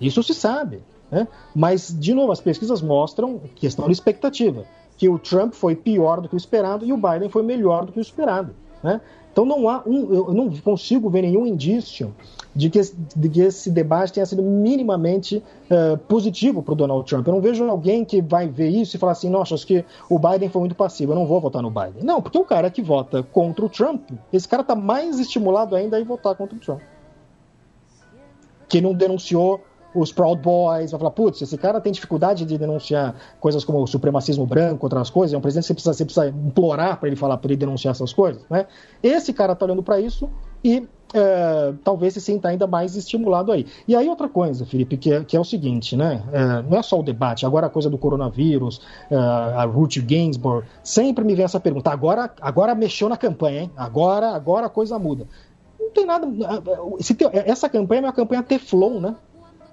Isso 0.00 0.22
se 0.22 0.34
sabe. 0.34 0.82
Né? 1.10 1.26
Mas, 1.54 1.94
de 1.96 2.14
novo, 2.14 2.32
as 2.32 2.40
pesquisas 2.40 2.82
mostram 2.82 3.40
questão 3.54 3.86
de 3.86 3.92
expectativa 3.92 4.64
que 4.98 5.08
o 5.08 5.18
Trump 5.18 5.54
foi 5.54 5.74
pior 5.74 6.20
do 6.20 6.28
que 6.28 6.34
o 6.34 6.36
esperado 6.36 6.84
e 6.84 6.92
o 6.92 6.96
Biden 6.96 7.30
foi 7.30 7.42
melhor 7.42 7.86
do 7.86 7.92
que 7.92 7.98
o 7.98 8.02
esperado. 8.02 8.54
Né? 8.82 9.00
Então 9.32 9.44
não 9.44 9.68
há 9.68 9.82
um, 9.86 10.12
eu 10.12 10.34
não 10.34 10.50
consigo 10.50 11.08
ver 11.08 11.22
nenhum 11.22 11.46
indício 11.46 12.12
de 12.56 12.68
que, 12.68 12.80
de 13.14 13.28
que 13.28 13.40
esse 13.40 13.70
debate 13.70 14.12
tenha 14.12 14.26
sido 14.26 14.42
minimamente 14.42 15.40
uh, 15.70 15.96
positivo 15.96 16.60
para 16.60 16.72
o 16.72 16.74
Donald 16.74 17.08
Trump. 17.08 17.24
Eu 17.24 17.34
não 17.34 17.40
vejo 17.40 17.64
alguém 17.68 18.04
que 18.04 18.20
vai 18.20 18.48
ver 18.48 18.68
isso 18.68 18.96
e 18.96 18.98
falar 18.98 19.12
assim, 19.12 19.30
nossa, 19.30 19.54
acho 19.54 19.64
que 19.64 19.84
o 20.10 20.18
Biden 20.18 20.48
foi 20.48 20.58
muito 20.58 20.74
passivo, 20.74 21.12
eu 21.12 21.16
não 21.16 21.24
vou 21.24 21.40
votar 21.40 21.62
no 21.62 21.70
Biden. 21.70 22.02
Não, 22.02 22.20
porque 22.20 22.36
o 22.36 22.44
cara 22.44 22.68
que 22.68 22.82
vota 22.82 23.22
contra 23.22 23.64
o 23.64 23.68
Trump, 23.68 24.10
esse 24.32 24.48
cara 24.48 24.62
está 24.62 24.74
mais 24.74 25.20
estimulado 25.20 25.76
ainda 25.76 25.96
a 25.96 26.02
votar 26.02 26.34
contra 26.34 26.56
o 26.56 26.58
Trump. 26.58 26.80
Que 28.68 28.80
não 28.80 28.92
denunciou 28.92 29.60
os 30.00 30.12
Proud 30.12 30.40
Boys, 30.40 30.90
vai 30.90 30.98
falar, 30.98 31.10
putz, 31.10 31.42
esse 31.42 31.56
cara 31.58 31.80
tem 31.80 31.92
dificuldade 31.92 32.44
de 32.44 32.56
denunciar 32.56 33.14
coisas 33.40 33.64
como 33.64 33.82
o 33.82 33.86
supremacismo 33.86 34.46
branco, 34.46 34.86
outras 34.86 35.10
coisas, 35.10 35.34
é 35.34 35.38
um 35.38 35.40
presidente 35.40 35.64
que 35.64 35.68
você 35.68 35.74
precisa, 35.74 35.94
você 35.94 36.04
precisa 36.04 36.28
implorar 36.28 36.98
para 36.98 37.08
ele 37.08 37.16
falar, 37.16 37.36
para 37.38 37.50
ele 37.50 37.56
denunciar 37.56 37.92
essas 37.92 38.12
coisas, 38.12 38.42
né? 38.48 38.66
Esse 39.02 39.32
cara 39.32 39.54
tá 39.54 39.64
olhando 39.64 39.82
para 39.82 40.00
isso 40.00 40.28
e 40.62 40.86
é, 41.14 41.72
talvez 41.82 42.14
se 42.14 42.20
sinta 42.20 42.48
ainda 42.48 42.66
mais 42.66 42.94
estimulado 42.96 43.50
aí. 43.52 43.66
E 43.86 43.96
aí 43.96 44.08
outra 44.08 44.28
coisa, 44.28 44.66
Felipe, 44.66 44.96
que 44.96 45.12
é, 45.12 45.24
que 45.24 45.36
é 45.36 45.40
o 45.40 45.44
seguinte, 45.44 45.96
né? 45.96 46.22
É, 46.32 46.62
não 46.62 46.78
é 46.78 46.82
só 46.82 46.98
o 47.00 47.02
debate, 47.02 47.46
agora 47.46 47.66
a 47.66 47.70
coisa 47.70 47.88
do 47.88 47.98
coronavírus, 47.98 48.80
é, 49.10 49.16
a 49.16 49.64
Ruth 49.64 49.98
Ginsburg, 50.06 50.66
sempre 50.82 51.24
me 51.24 51.34
vem 51.34 51.44
essa 51.44 51.60
pergunta, 51.60 51.90
agora, 51.90 52.30
agora 52.40 52.74
mexeu 52.74 53.08
na 53.08 53.16
campanha, 53.16 53.62
hein? 53.62 53.70
Agora, 53.76 54.30
agora 54.30 54.66
a 54.66 54.70
coisa 54.70 54.98
muda. 54.98 55.26
Não 55.78 55.90
tem 55.90 56.04
nada. 56.04 56.26
Essa 57.46 57.68
campanha 57.68 58.00
é 58.00 58.04
uma 58.04 58.12
campanha 58.12 58.42
Teflon, 58.42 59.00
né? 59.00 59.14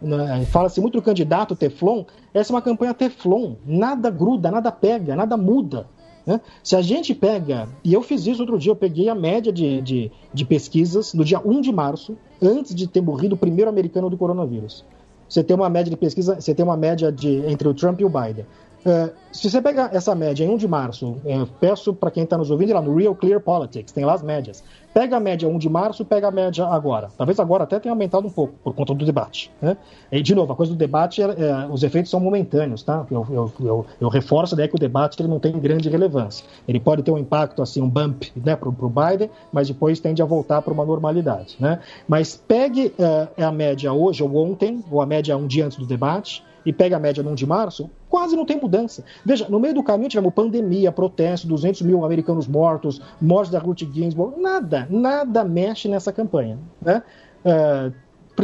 Né, 0.01 0.45
fala-se 0.45 0.81
muito 0.81 0.97
do 0.97 1.01
candidato 1.01 1.55
Teflon, 1.55 2.03
essa 2.33 2.51
é 2.51 2.55
uma 2.55 2.61
campanha 2.61 2.93
Teflon, 2.93 3.55
nada 3.65 4.09
gruda, 4.09 4.51
nada 4.51 4.71
pega, 4.71 5.15
nada 5.15 5.37
muda. 5.37 5.87
Né? 6.25 6.41
Se 6.63 6.75
a 6.75 6.81
gente 6.81 7.13
pega, 7.13 7.69
e 7.83 7.93
eu 7.93 8.01
fiz 8.01 8.25
isso 8.25 8.41
outro 8.41 8.57
dia, 8.57 8.71
eu 8.71 8.75
peguei 8.75 9.07
a 9.09 9.15
média 9.15 9.53
de, 9.53 9.81
de, 9.81 10.11
de 10.33 10.45
pesquisas 10.45 11.13
no 11.13 11.23
dia 11.23 11.39
1 11.39 11.61
de 11.61 11.71
março, 11.71 12.17
antes 12.41 12.73
de 12.73 12.87
ter 12.87 13.01
morrido 13.01 13.35
o 13.35 13.37
primeiro 13.37 13.69
americano 13.69 14.09
do 14.09 14.17
coronavírus. 14.17 14.83
Você 15.27 15.43
tem 15.43 15.55
uma 15.55 15.69
média 15.69 15.89
de 15.89 15.97
pesquisa, 15.97 16.39
você 16.39 16.53
tem 16.53 16.63
uma 16.63 16.77
média 16.77 17.11
de, 17.11 17.45
entre 17.47 17.67
o 17.67 17.73
Trump 17.73 17.99
e 17.99 18.05
o 18.05 18.09
Biden. 18.09 18.45
Uh, 18.85 19.11
se 19.31 19.49
você 19.49 19.59
pegar 19.59 19.89
essa 19.95 20.13
média 20.13 20.45
em 20.45 20.49
1 20.49 20.57
de 20.57 20.67
março, 20.67 21.17
eu 21.25 21.47
peço 21.59 21.91
para 21.91 22.11
quem 22.11 22.23
está 22.23 22.37
nos 22.37 22.51
ouvindo 22.51 22.71
lá 22.71 22.81
no 22.81 22.95
Real 22.95 23.15
Clear 23.15 23.39
Politics, 23.39 23.91
tem 23.91 24.05
lá 24.05 24.13
as 24.13 24.21
médias. 24.21 24.63
Pega 24.93 25.17
a 25.17 25.19
média 25.19 25.49
1 25.49 25.57
de 25.57 25.67
março, 25.67 26.05
pega 26.05 26.27
a 26.27 26.31
média 26.31 26.65
agora. 26.67 27.09
Talvez 27.17 27.39
agora 27.39 27.63
até 27.63 27.79
tenha 27.79 27.91
aumentado 27.91 28.27
um 28.27 28.29
pouco, 28.29 28.53
por 28.63 28.73
conta 28.75 28.93
do 28.93 29.03
debate. 29.03 29.51
Né? 29.59 29.75
E, 30.11 30.21
de 30.21 30.35
novo, 30.35 30.53
a 30.53 30.55
coisa 30.55 30.71
do 30.71 30.77
debate, 30.77 31.21
é, 31.21 31.25
é, 31.25 31.67
os 31.69 31.83
efeitos 31.83 32.11
são 32.11 32.19
momentâneos. 32.19 32.83
Tá? 32.83 33.05
Eu, 33.09 33.27
eu, 33.29 33.53
eu, 33.59 33.85
eu 33.99 34.07
reforço 34.07 34.53
ideia 34.53 34.69
que 34.69 34.75
o 34.75 34.79
debate 34.79 35.19
ele 35.19 35.27
não 35.27 35.39
tem 35.39 35.51
grande 35.59 35.89
relevância. 35.89 36.45
Ele 36.67 36.79
pode 36.79 37.01
ter 37.01 37.11
um 37.11 37.17
impacto, 37.17 37.61
assim, 37.61 37.81
um 37.81 37.89
bump 37.89 38.31
né, 38.35 38.55
para 38.55 38.69
o 38.69 38.71
Biden, 38.71 39.29
mas 39.51 39.67
depois 39.67 39.99
tende 39.99 40.21
a 40.21 40.25
voltar 40.25 40.61
para 40.61 40.71
uma 40.71 40.85
normalidade. 40.85 41.57
Né? 41.59 41.79
Mas 42.07 42.35
pegue 42.35 42.93
uh, 42.99 43.43
a 43.43 43.51
média 43.51 43.91
hoje 43.91 44.23
ou 44.23 44.33
ontem, 44.35 44.81
ou 44.89 45.01
a 45.01 45.05
média 45.05 45.35
um 45.35 45.47
dia 45.47 45.65
antes 45.65 45.77
do 45.77 45.85
debate, 45.85 46.41
e 46.65 46.73
pega 46.73 46.97
a 46.97 46.99
média 46.99 47.21
no 47.21 47.31
1 47.31 47.35
de 47.35 47.45
março, 47.45 47.89
quase 48.09 48.35
não 48.35 48.45
tem 48.45 48.59
mudança. 48.59 49.03
Veja, 49.23 49.47
no 49.49 49.59
meio 49.59 49.73
do 49.73 49.83
caminho 49.83 50.09
tivemos 50.09 50.33
pandemia, 50.33 50.91
protesto, 50.91 51.47
200 51.47 51.81
mil 51.83 52.03
americanos 52.03 52.47
mortos, 52.47 53.01
morte 53.21 53.51
da 53.51 53.59
Ruth 53.59 53.83
Ginsburg, 53.91 54.39
nada, 54.41 54.87
nada 54.89 55.43
mexe 55.43 55.87
nessa 55.87 56.11
campanha. 56.11 56.57
Né? 56.81 57.03
Uh, 57.45 57.93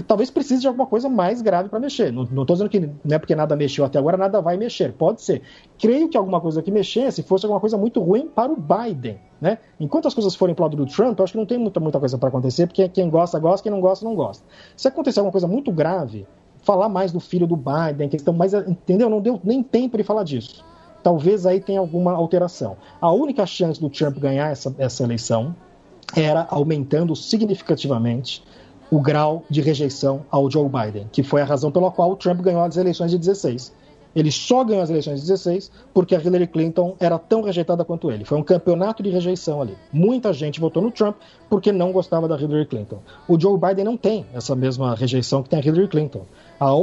talvez 0.02 0.32
precise 0.32 0.62
de 0.62 0.68
alguma 0.68 0.86
coisa 0.86 1.10
mais 1.10 1.42
grave 1.42 1.68
para 1.68 1.80
mexer. 1.80 2.14
Não 2.14 2.24
estou 2.24 2.46
dizendo 2.46 2.70
que 2.70 2.80
não 2.80 3.16
é 3.16 3.20
porque 3.20 3.36
nada 3.36 3.56
mexeu 3.56 3.84
até 3.84 4.00
agora, 4.00 4.16
nada 4.16 4.40
vai 4.40 4.56
mexer. 4.56 4.94
Pode 4.94 5.22
ser. 5.22 5.42
Creio 5.78 6.08
que 6.08 6.16
alguma 6.16 6.40
coisa 6.40 6.62
que 6.62 6.72
mexesse 6.72 7.24
fosse 7.24 7.46
alguma 7.46 7.60
coisa 7.60 7.78
muito 7.78 8.00
ruim 8.00 8.28
para 8.28 8.52
o 8.52 8.56
Biden. 8.56 9.20
Né? 9.42 9.58
Enquanto 9.80 10.08
as 10.08 10.14
coisas 10.14 10.36
forem 10.36 10.56
para 10.56 10.62
o 10.62 10.66
lado 10.68 10.78
do 10.78 10.86
Trump, 10.86 11.20
acho 11.20 11.34
que 11.34 11.40
não 11.40 11.46
tem 11.46 11.58
muita, 11.58 11.80
muita 11.80 12.00
coisa 12.00 12.18
para 12.18 12.30
acontecer, 12.30 12.68
porque 12.68 12.88
quem 12.88 13.10
gosta, 13.10 13.40
gosta, 13.40 13.64
quem 13.64 13.72
não 13.72 13.82
gosta, 13.82 14.06
não 14.06 14.16
gosta. 14.16 14.46
Se 14.78 14.88
acontecer 14.88 15.20
alguma 15.20 15.32
coisa 15.32 15.48
muito 15.48 15.72
grave, 15.72 16.28
falar 16.62 16.90
mais 16.90 17.12
do 17.12 17.20
filho 17.20 17.48
do 17.48 17.56
Biden, 17.56 18.10
questão, 18.10 18.34
mas 18.34 18.54
entendeu? 18.54 19.10
Não 19.10 19.22
deu 19.22 19.40
nem 19.44 19.64
tempo 19.64 19.98
de 19.98 20.04
falar 20.04 20.24
disso. 20.24 20.64
Talvez 21.04 21.46
aí 21.46 21.60
tenha 21.60 21.80
alguma 21.80 22.14
alteração. 22.14 22.78
A 23.00 23.12
única 23.12 23.46
chance 23.46 23.80
do 23.80 23.90
Trump 23.90 24.18
ganhar 24.20 24.52
essa, 24.52 24.74
essa 24.78 25.04
eleição 25.04 25.56
era 26.16 26.46
aumentando 26.50 27.16
significativamente 27.16 28.44
o 28.92 29.00
grau 29.00 29.44
de 29.50 29.62
rejeição 29.62 30.26
ao 30.30 30.52
Joe 30.52 30.70
Biden, 30.70 31.08
que 31.12 31.24
foi 31.24 31.42
a 31.42 31.46
razão 31.46 31.72
pela 31.72 31.90
qual 31.90 32.12
o 32.12 32.16
Trump 32.16 32.42
ganhou 32.42 32.62
as 32.62 32.76
eleições 32.76 33.10
de 33.10 33.18
16. 33.18 33.74
Ele 34.16 34.32
só 34.32 34.64
ganhou 34.64 34.84
as 34.84 34.90
eleições 34.90 35.22
de 35.22 35.28
16 35.28 35.72
porque 35.94 36.16
a 36.16 36.20
Hillary 36.20 36.48
Clinton 36.48 36.96
era 37.00 37.18
tão 37.18 37.42
rejeitada 37.42 37.86
quanto 37.86 38.12
ele. 38.12 38.26
Foi 38.26 38.38
um 38.38 38.44
campeonato 38.44 39.02
de 39.02 39.10
rejeição 39.10 39.62
ali. 39.62 39.76
Muita 39.92 40.34
gente 40.34 40.60
votou 40.60 40.82
no 40.84 40.92
Trump 40.92 41.16
porque 41.50 41.72
não 41.72 41.92
gostava 41.92 42.28
da 42.28 42.36
Hillary 42.36 42.66
Clinton. 42.66 43.00
O 43.28 43.40
Joe 43.40 43.58
Biden 43.58 43.86
não 43.86 43.98
tem 43.98 44.26
essa 44.34 44.56
mesma 44.56 44.94
rejeição 44.96 45.42
que 45.42 45.50
tem 45.50 45.60
a 45.60 45.64
Hillary 45.64 45.88
Clinton. 45.88 46.26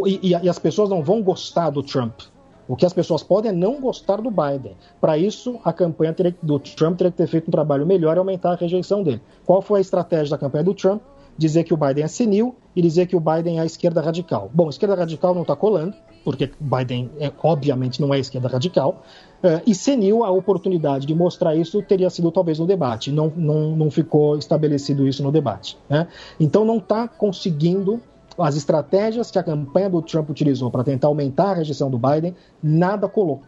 E, 0.07 0.21
e, 0.23 0.31
e 0.31 0.49
as 0.49 0.59
pessoas 0.59 0.89
não 0.89 1.03
vão 1.03 1.23
gostar 1.23 1.71
do 1.71 1.83
Trump. 1.83 2.21
O 2.67 2.77
que 2.77 2.85
as 2.85 2.93
pessoas 2.93 3.23
podem 3.23 3.51
é 3.51 3.55
não 3.55 3.81
gostar 3.81 4.21
do 4.21 4.31
Biden. 4.31 4.77
Para 5.01 5.17
isso, 5.17 5.59
a 5.65 5.73
campanha 5.73 6.15
do 6.43 6.59
Trump 6.59 6.99
teria 6.99 7.11
que 7.11 7.17
ter 7.17 7.27
feito 7.27 7.49
um 7.49 7.51
trabalho 7.51 7.87
melhor 7.87 8.17
e 8.17 8.19
aumentar 8.19 8.53
a 8.53 8.57
rejeição 8.57 9.03
dele. 9.03 9.23
Qual 9.47 9.63
foi 9.63 9.79
a 9.79 9.81
estratégia 9.81 10.31
da 10.31 10.39
campanha 10.39 10.65
do 10.65 10.75
Trump? 10.75 11.01
dizer 11.39 11.63
que 11.63 11.73
o 11.73 11.77
Biden 11.77 12.03
é 12.03 12.09
senil 12.09 12.57
e 12.75 12.83
dizer 12.83 13.07
que 13.07 13.15
o 13.15 13.21
Biden 13.21 13.59
é 13.59 13.63
a 13.63 13.65
esquerda 13.65 14.01
radical. 14.01 14.51
Bom, 14.53 14.67
a 14.67 14.71
esquerda 14.71 14.97
radical 14.97 15.33
não 15.33 15.43
está 15.43 15.55
colando, 15.55 15.95
porque 16.25 16.51
Biden, 16.61 17.11
é, 17.19 17.33
obviamente, 17.43 18.01
não 18.01 18.13
é 18.13 18.19
esquerda 18.19 18.49
radical, 18.49 19.03
uh, 19.43 19.61
e 19.67 19.75
senil, 19.75 20.25
a 20.25 20.31
oportunidade 20.31 21.07
de 21.07 21.15
mostrar 21.15 21.55
isso 21.55 21.83
teria 21.83 22.11
sido 22.11 22.31
talvez 22.31 22.59
no 22.59 22.67
debate. 22.67 23.11
Não, 23.11 23.33
não, 23.37 23.77
não 23.77 23.91
ficou 23.91 24.37
estabelecido 24.37 25.07
isso 25.07 25.23
no 25.23 25.33
debate. 25.33 25.79
Né? 25.89 26.07
Então 26.39 26.65
não 26.65 26.79
está 26.79 27.09
conseguindo 27.09 28.01
as 28.39 28.57
estratégias 28.57 29.31
que 29.31 29.39
a 29.39 29.43
campanha 29.43 29.91
do 29.91 30.01
Trump 30.01 30.31
utilizou 30.31 30.71
para 30.71 30.85
tentar 30.85 31.09
aumentar 31.09 31.51
a 31.51 31.55
rejeição 31.55 31.91
do 31.91 31.99
Biden, 31.99 32.37
nada 32.63 33.09
colou. 33.09 33.43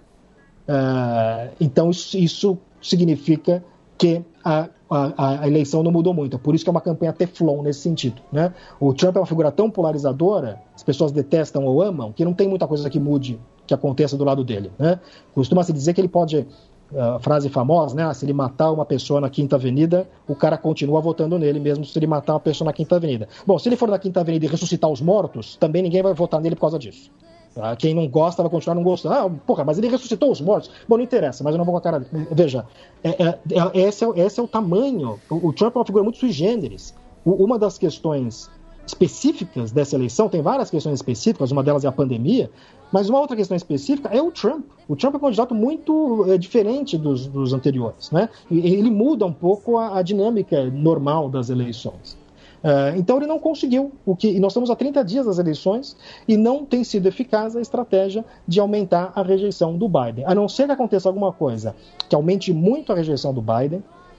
Uh, 0.69 1.55
então 1.61 1.91
isso, 1.91 2.19
isso 2.19 2.59
significa 2.83 3.65
que 3.97 4.25
a, 4.45 4.69
a, 4.91 5.43
a, 5.43 5.47
eleição 5.47 5.83
não 5.83 5.93
mudou 5.93 6.13
muito. 6.13 6.39
Por 6.39 6.55
isso 6.55 6.65
que 6.65 6.69
é 6.69 6.73
uma 6.73 6.81
campanha 6.81 7.13
teflon 7.13 7.63
nesse 7.63 7.81
sentido. 7.81 8.21
Né? 8.33 8.53
O 8.81 8.93
Trump 8.93 9.17
é 9.17 9.21
uma 9.21 9.27
figura 9.27 9.53
tão 9.53 9.71
polarizadora, 9.71 10.61
as 10.75 10.83
pessoas 10.83 11.13
detestam 11.13 11.65
ou 11.65 11.81
amam, 11.81 12.13
que 12.13 12.25
não 12.25 12.35
tem 12.35 12.49
muita 12.49 12.67
coisa 12.67 12.91
que 12.91 12.99
mude, 12.99 13.39
que 13.67 13.73
aconteça 13.73 14.17
do 14.17 14.25
lado 14.25 14.43
dele. 14.43 14.73
Né? 14.77 14.99
Costuma-se 15.33 15.73
dizer 15.73 15.95
que 15.95 16.01
ele 16.01 16.09
pode, 16.09 16.39
uh, 16.39 17.21
frase 17.21 17.49
famosa, 17.49 17.95
né? 17.95 18.13
se 18.13 18.25
ele 18.25 18.33
matar 18.33 18.73
uma 18.73 18.85
pessoa 18.85 19.21
na 19.21 19.31
Quinta 19.31 19.55
Avenida, 19.55 20.09
o 20.27 20.35
cara 20.35 20.59
continua 20.59 21.01
votando 21.01 21.39
nele, 21.39 21.61
mesmo 21.61 21.85
se 21.85 21.97
ele 21.97 22.09
matar 22.09 22.35
uma 22.35 22.41
pessoa 22.41 22.67
na 22.67 22.73
Quinta 22.73 22.97
Avenida. 22.97 23.29
Bom, 23.47 23.59
se 23.59 23.69
ele 23.69 23.77
for 23.77 23.89
na 23.89 23.99
Quinta 23.99 24.21
Avenida 24.21 24.45
e 24.45 24.49
ressuscitar 24.49 24.91
os 24.91 25.01
mortos, 25.01 25.57
também 25.57 25.83
ninguém 25.83 26.03
vai 26.03 26.15
votar 26.15 26.41
nele 26.41 26.57
por 26.57 26.63
causa 26.63 26.79
disso. 26.79 27.11
Tá? 27.55 27.75
Quem 27.75 27.95
não 27.95 28.07
gosta 28.07 28.43
vai 28.43 28.51
continuar 28.51 28.75
não 28.77 28.83
gostando. 28.83 29.15
Ah, 29.15 29.31
porra, 29.47 29.65
mas 29.65 29.79
ele 29.79 29.89
ressuscitou 29.89 30.31
os 30.31 30.41
mortos. 30.41 30.71
Bom, 30.89 30.97
não 30.97 31.05
interessa, 31.05 31.43
mas 31.43 31.53
eu 31.53 31.59
não 31.59 31.65
vou 31.65 31.73
com 31.73 31.79
a 31.79 31.81
cara 31.81 32.01
dele. 32.01 32.29
Veja, 32.31 32.65
é, 33.03 33.11
é, 33.11 33.39
é, 33.51 33.81
esse, 33.81 34.05
é, 34.05 34.09
esse 34.19 34.39
é 34.39 34.43
o 34.43 34.49
tamanho. 34.49 35.19
O, 35.29 35.49
o, 35.49 35.53
Trump 35.53 35.75
é 35.75 35.79
uma 35.79 35.85
figura 35.85 36.05
muito 36.05 36.19
sui 36.19 36.31
generis. 36.31 36.95
O, 37.25 37.33
uma 37.45 37.59
das 37.59 37.77
questões 37.77 38.49
específicas 38.87 39.73
dessa 39.73 39.97
eleição, 39.97 40.29
tem 40.29 40.43
várias 40.43 40.71
questões 40.71 40.95
específicas, 40.95 41.51
uma 41.51 41.63
delas 41.63 41.85
é 41.85 41.89
a 41.89 41.93
pandemia, 41.93 42.51
mas 42.93 43.09
uma 43.09 43.21
outra 43.21 43.37
questão 43.37 43.57
específica 43.57 44.09
é 44.09 44.21
o 44.21 44.31
Trump. 44.33 44.65
O 44.89 44.97
Trump 44.97 45.15
é 45.15 45.17
um 45.19 45.21
candidato 45.21 45.55
muito 45.55 46.27
é, 46.29 46.37
diferente 46.37 46.99
dos, 46.99 47.27
dos, 47.27 47.53
anteriores. 47.53 48.11
Né? 48.11 48.29
Ele 48.51 48.91
muda 48.91 49.25
um 49.25 49.33
pouco 49.33 49.77
a, 49.77 49.99
a 49.99 50.03
dinâmica 50.03 50.65
normal 50.67 51.29
das 51.29 51.51
eleições. 51.51 52.19
Uh, 52.63 52.97
então 52.97 53.17
ele 53.17 53.27
não 53.27 53.39
conseguiu 53.39 53.93
o 54.05 54.15
que. 54.15 54.39
Nós 54.39 54.53
estamos 54.53 54.71
há 54.71 54.77
30 54.77 55.03
dias 55.05 55.27
das 55.27 55.39
eleições 55.39 55.97
e 56.29 56.37
não 56.37 56.65
tem 56.65 56.85
sido 56.85 57.07
eficaz 57.07 57.57
a 57.57 57.61
estratégia 57.61 58.25
de 58.47 58.61
aumentar 58.61 59.13
a 59.15 59.23
rejeição 59.23 59.77
do 59.77 59.89
Biden. 59.89 60.25
A 60.27 60.35
não 60.35 60.49
ser 60.49 60.67
que 60.67 60.73
aconteça 60.73 61.09
alguma 61.09 61.33
coisa 61.33 61.75
que 62.09 62.15
aumente 62.15 62.53
muito 62.53 62.93
a 62.93 62.97
rejeição 62.97 63.33
do 63.33 63.41
Biden, 63.41 63.79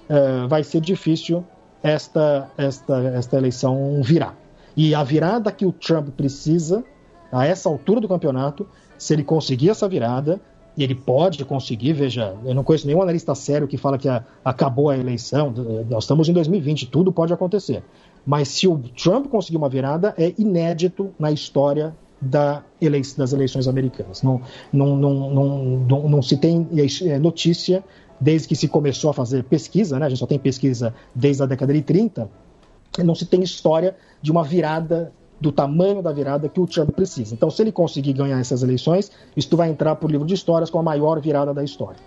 uh, 0.09 0.47
vai 0.47 0.63
ser 0.63 0.81
difícil 0.81 1.43
esta, 1.83 2.49
esta, 2.57 2.99
esta 3.15 3.37
eleição 3.37 4.01
virar. 4.01 4.35
E 4.75 4.95
a 4.95 5.03
virada 5.03 5.51
que 5.51 5.65
o 5.65 5.71
Trump 5.71 6.09
precisa, 6.09 6.83
a 7.31 7.45
essa 7.45 7.69
altura 7.69 7.99
do 7.99 8.07
campeonato, 8.07 8.67
se 8.97 9.13
ele 9.13 9.23
conseguir 9.23 9.69
essa 9.69 9.87
virada, 9.87 10.39
e 10.77 10.83
ele 10.83 10.95
pode 10.95 11.43
conseguir, 11.43 11.93
veja, 11.93 12.35
eu 12.45 12.55
não 12.55 12.63
conheço 12.63 12.87
nenhum 12.87 13.01
analista 13.01 13.35
sério 13.35 13.67
que 13.67 13.77
fala 13.77 13.97
que 13.97 14.07
a, 14.07 14.23
acabou 14.43 14.89
a 14.89 14.97
eleição, 14.97 15.53
nós 15.89 16.05
estamos 16.05 16.29
em 16.29 16.33
2020, 16.33 16.87
tudo 16.87 17.11
pode 17.11 17.33
acontecer. 17.33 17.83
Mas 18.25 18.49
se 18.49 18.67
o 18.67 18.77
Trump 18.77 19.27
conseguir 19.27 19.57
uma 19.57 19.69
virada, 19.69 20.13
é 20.17 20.33
inédito 20.37 21.11
na 21.17 21.31
história 21.31 21.95
da 22.21 22.63
das 23.17 23.33
eleições 23.33 23.67
americanas. 23.67 24.21
Não, 24.21 24.41
não, 24.71 24.95
não, 24.95 25.29
não, 25.29 26.09
não, 26.09 26.21
se 26.21 26.37
tem 26.37 26.67
é, 27.05 27.17
notícia 27.17 27.83
desde 28.19 28.47
que 28.47 28.55
se 28.55 28.67
começou 28.67 29.09
a 29.09 29.13
fazer 29.13 29.43
pesquisa, 29.43 29.97
né? 29.97 30.05
a 30.05 30.09
gente 30.09 30.19
só 30.19 30.27
tem 30.27 30.37
pesquisa 30.37 30.93
desde 31.15 31.41
a 31.41 31.45
década 31.47 31.73
de 31.73 31.81
30, 31.81 32.29
não 32.99 33.15
se 33.15 33.25
tem 33.25 33.41
história 33.41 33.95
de 34.21 34.31
uma 34.31 34.43
virada 34.43 35.11
do 35.39 35.51
tamanho 35.51 36.03
da 36.03 36.11
virada 36.11 36.47
que 36.47 36.59
o 36.59 36.67
Trump 36.67 36.91
precisa. 36.91 37.33
Então, 37.33 37.49
se 37.49 37.63
ele 37.63 37.71
conseguir 37.71 38.13
ganhar 38.13 38.39
essas 38.39 38.61
eleições, 38.61 39.11
isso 39.35 39.57
vai 39.57 39.69
entrar 39.69 39.95
para 39.95 40.07
o 40.07 40.11
livro 40.11 40.27
de 40.27 40.35
histórias 40.35 40.69
com 40.69 40.77
a 40.77 40.83
maior 40.83 41.19
virada 41.19 41.51
da 41.51 41.63
história. 41.63 41.99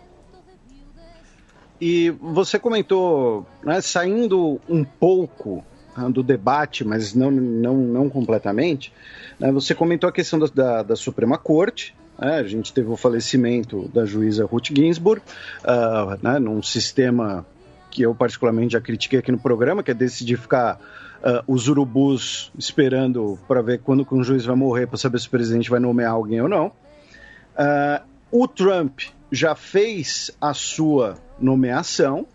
E 1.81 2.11
você 2.11 2.61
comentou, 2.61 3.45
né, 3.65 3.81
saindo 3.81 4.61
um 4.69 4.85
pouco 4.85 5.65
do 6.11 6.23
debate, 6.23 6.85
mas 6.85 7.15
não, 7.15 7.31
não, 7.31 7.77
não 7.77 8.09
completamente. 8.09 8.93
Né? 9.39 9.51
Você 9.53 9.75
comentou 9.75 10.09
a 10.09 10.13
questão 10.13 10.39
da, 10.39 10.47
da, 10.47 10.83
da 10.83 10.97
Suprema 10.97 11.39
Corte, 11.39 11.95
né? 12.19 12.37
a 12.37 12.45
gente 12.45 12.73
teve 12.73 12.89
o 12.89 12.97
falecimento 12.97 13.89
da 13.95 14.05
juíza 14.05 14.45
Ruth 14.45 14.69
Ginsburg, 14.75 15.23
uh, 15.63 16.19
né? 16.23 16.39
num 16.39 16.63
sistema 16.63 17.47
que 17.91 18.03
eu 18.03 18.15
particularmente 18.15 18.73
já 18.73 18.81
critiquei 18.81 19.21
aqui 19.21 19.31
no 19.31 19.39
programa, 19.39 19.83
que 19.83 19.91
é 19.91 19.95
decidir 19.95 20.37
ficar 20.37 20.81
uh, 21.21 21.45
os 21.47 21.69
urubus 21.69 22.51
esperando 22.59 23.39
para 23.47 23.63
ver 23.63 23.81
quando 23.81 24.05
que 24.05 24.15
um 24.15 24.25
juiz 24.25 24.45
vai 24.45 24.57
morrer 24.57 24.87
para 24.87 24.99
saber 24.99 25.21
se 25.21 25.29
o 25.29 25.31
presidente 25.31 25.71
vai 25.71 25.79
nomear 25.79 26.13
alguém 26.13 26.41
ou 26.41 26.49
não. 26.49 26.67
Uh, 27.57 28.05
o 28.33 28.49
Trump 28.49 29.01
já 29.31 29.55
fez 29.55 30.33
a 30.41 30.53
sua 30.53 31.17
nomeação 31.39 32.27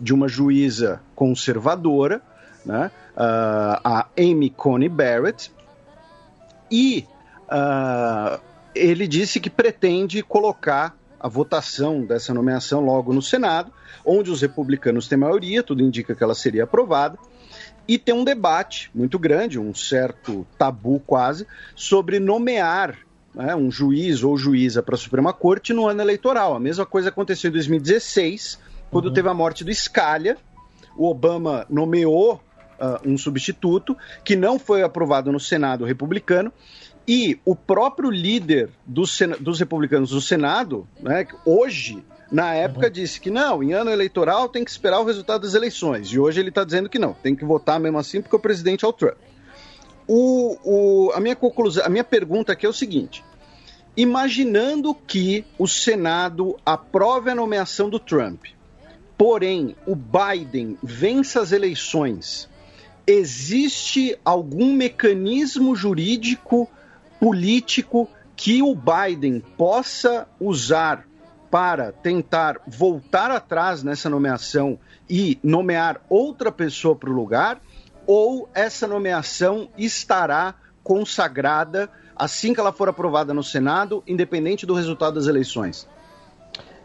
de 0.00 0.14
uma 0.14 0.28
juíza 0.28 1.00
conservadora, 1.14 2.22
né? 2.64 2.90
A 3.20 4.06
Amy 4.16 4.50
Coney 4.50 4.88
Barrett, 4.88 5.50
e 6.70 7.04
uh, 7.48 8.40
ele 8.74 9.08
disse 9.08 9.40
que 9.40 9.50
pretende 9.50 10.22
colocar 10.22 10.96
a 11.18 11.28
votação 11.28 12.02
dessa 12.02 12.32
nomeação 12.32 12.80
logo 12.80 13.12
no 13.12 13.20
Senado, 13.20 13.72
onde 14.04 14.30
os 14.30 14.40
republicanos 14.40 15.08
têm 15.08 15.18
maioria, 15.18 15.62
tudo 15.62 15.82
indica 15.82 16.14
que 16.14 16.22
ela 16.22 16.34
seria 16.34 16.64
aprovada, 16.64 17.18
e 17.88 17.98
tem 17.98 18.14
um 18.14 18.22
debate 18.22 18.90
muito 18.94 19.18
grande, 19.18 19.58
um 19.58 19.74
certo 19.74 20.46
tabu 20.56 21.00
quase, 21.00 21.46
sobre 21.74 22.20
nomear 22.20 22.96
né, 23.34 23.56
um 23.56 23.70
juiz 23.70 24.22
ou 24.22 24.36
juíza 24.36 24.82
para 24.82 24.94
a 24.94 24.98
Suprema 24.98 25.32
Corte 25.32 25.72
no 25.72 25.88
ano 25.88 26.02
eleitoral. 26.02 26.54
A 26.54 26.60
mesma 26.60 26.86
coisa 26.86 27.08
aconteceu 27.08 27.48
em 27.48 27.52
2016, 27.52 28.58
quando 28.90 29.06
uhum. 29.06 29.12
teve 29.12 29.28
a 29.28 29.34
morte 29.34 29.64
do 29.64 29.74
Scalia. 29.74 30.36
O 30.96 31.08
Obama 31.08 31.66
nomeou 31.70 32.40
uh, 32.80 33.08
um 33.08 33.16
substituto, 33.18 33.96
que 34.24 34.36
não 34.36 34.58
foi 34.58 34.82
aprovado 34.82 35.30
no 35.32 35.40
Senado 35.40 35.84
republicano. 35.84 36.52
E 37.06 37.40
o 37.44 37.56
próprio 37.56 38.10
líder 38.10 38.68
dos, 38.84 39.18
dos 39.40 39.58
republicanos 39.58 40.10
do 40.10 40.20
Senado, 40.20 40.86
né, 41.00 41.26
hoje, 41.44 42.04
na 42.30 42.54
época, 42.54 42.86
uhum. 42.86 42.92
disse 42.92 43.18
que 43.18 43.30
não, 43.30 43.62
em 43.62 43.72
ano 43.72 43.90
eleitoral 43.90 44.48
tem 44.48 44.62
que 44.62 44.70
esperar 44.70 45.00
o 45.00 45.04
resultado 45.04 45.40
das 45.40 45.54
eleições. 45.54 46.08
E 46.08 46.18
hoje 46.18 46.38
ele 46.38 46.50
está 46.50 46.64
dizendo 46.64 46.88
que 46.88 46.98
não, 46.98 47.14
tem 47.14 47.34
que 47.34 47.46
votar 47.46 47.80
mesmo 47.80 47.98
assim 47.98 48.20
porque 48.20 48.36
o 48.36 48.38
presidente 48.38 48.84
é 48.84 48.88
o 48.88 48.92
Trump. 48.92 49.16
O, 50.06 50.56
o, 50.64 51.12
a, 51.12 51.20
minha 51.20 51.36
conclusão, 51.36 51.84
a 51.84 51.88
minha 51.88 52.04
pergunta 52.04 52.52
aqui 52.52 52.66
é 52.66 52.68
o 52.68 52.74
seguinte: 52.74 53.24
imaginando 53.96 54.94
que 54.94 55.44
o 55.58 55.66
Senado 55.66 56.58
aprove 56.64 57.30
a 57.30 57.34
nomeação 57.34 57.88
do 57.88 57.98
Trump, 57.98 58.46
porém 59.16 59.74
o 59.86 59.94
Biden 59.94 60.78
vença 60.82 61.40
as 61.40 61.52
eleições 61.52 62.48
existe 63.08 64.16
algum 64.24 64.72
mecanismo 64.72 65.74
jurídico, 65.74 66.68
político 67.18 68.08
que 68.36 68.62
o 68.62 68.76
Biden 68.76 69.42
possa 69.56 70.28
usar 70.38 71.04
para 71.50 71.90
tentar 71.90 72.60
voltar 72.66 73.30
atrás 73.30 73.82
nessa 73.82 74.08
nomeação 74.08 74.78
e 75.10 75.38
nomear 75.42 76.00
outra 76.08 76.52
pessoa 76.52 76.94
para 76.94 77.10
o 77.10 77.14
lugar? 77.14 77.60
ou 78.08 78.48
essa 78.54 78.86
nomeação 78.86 79.68
estará 79.76 80.54
consagrada 80.82 81.90
assim 82.16 82.54
que 82.54 82.58
ela 82.58 82.72
for 82.72 82.88
aprovada 82.88 83.34
no 83.34 83.44
Senado, 83.44 84.02
independente 84.06 84.64
do 84.64 84.72
resultado 84.72 85.16
das 85.16 85.26
eleições? 85.26 85.86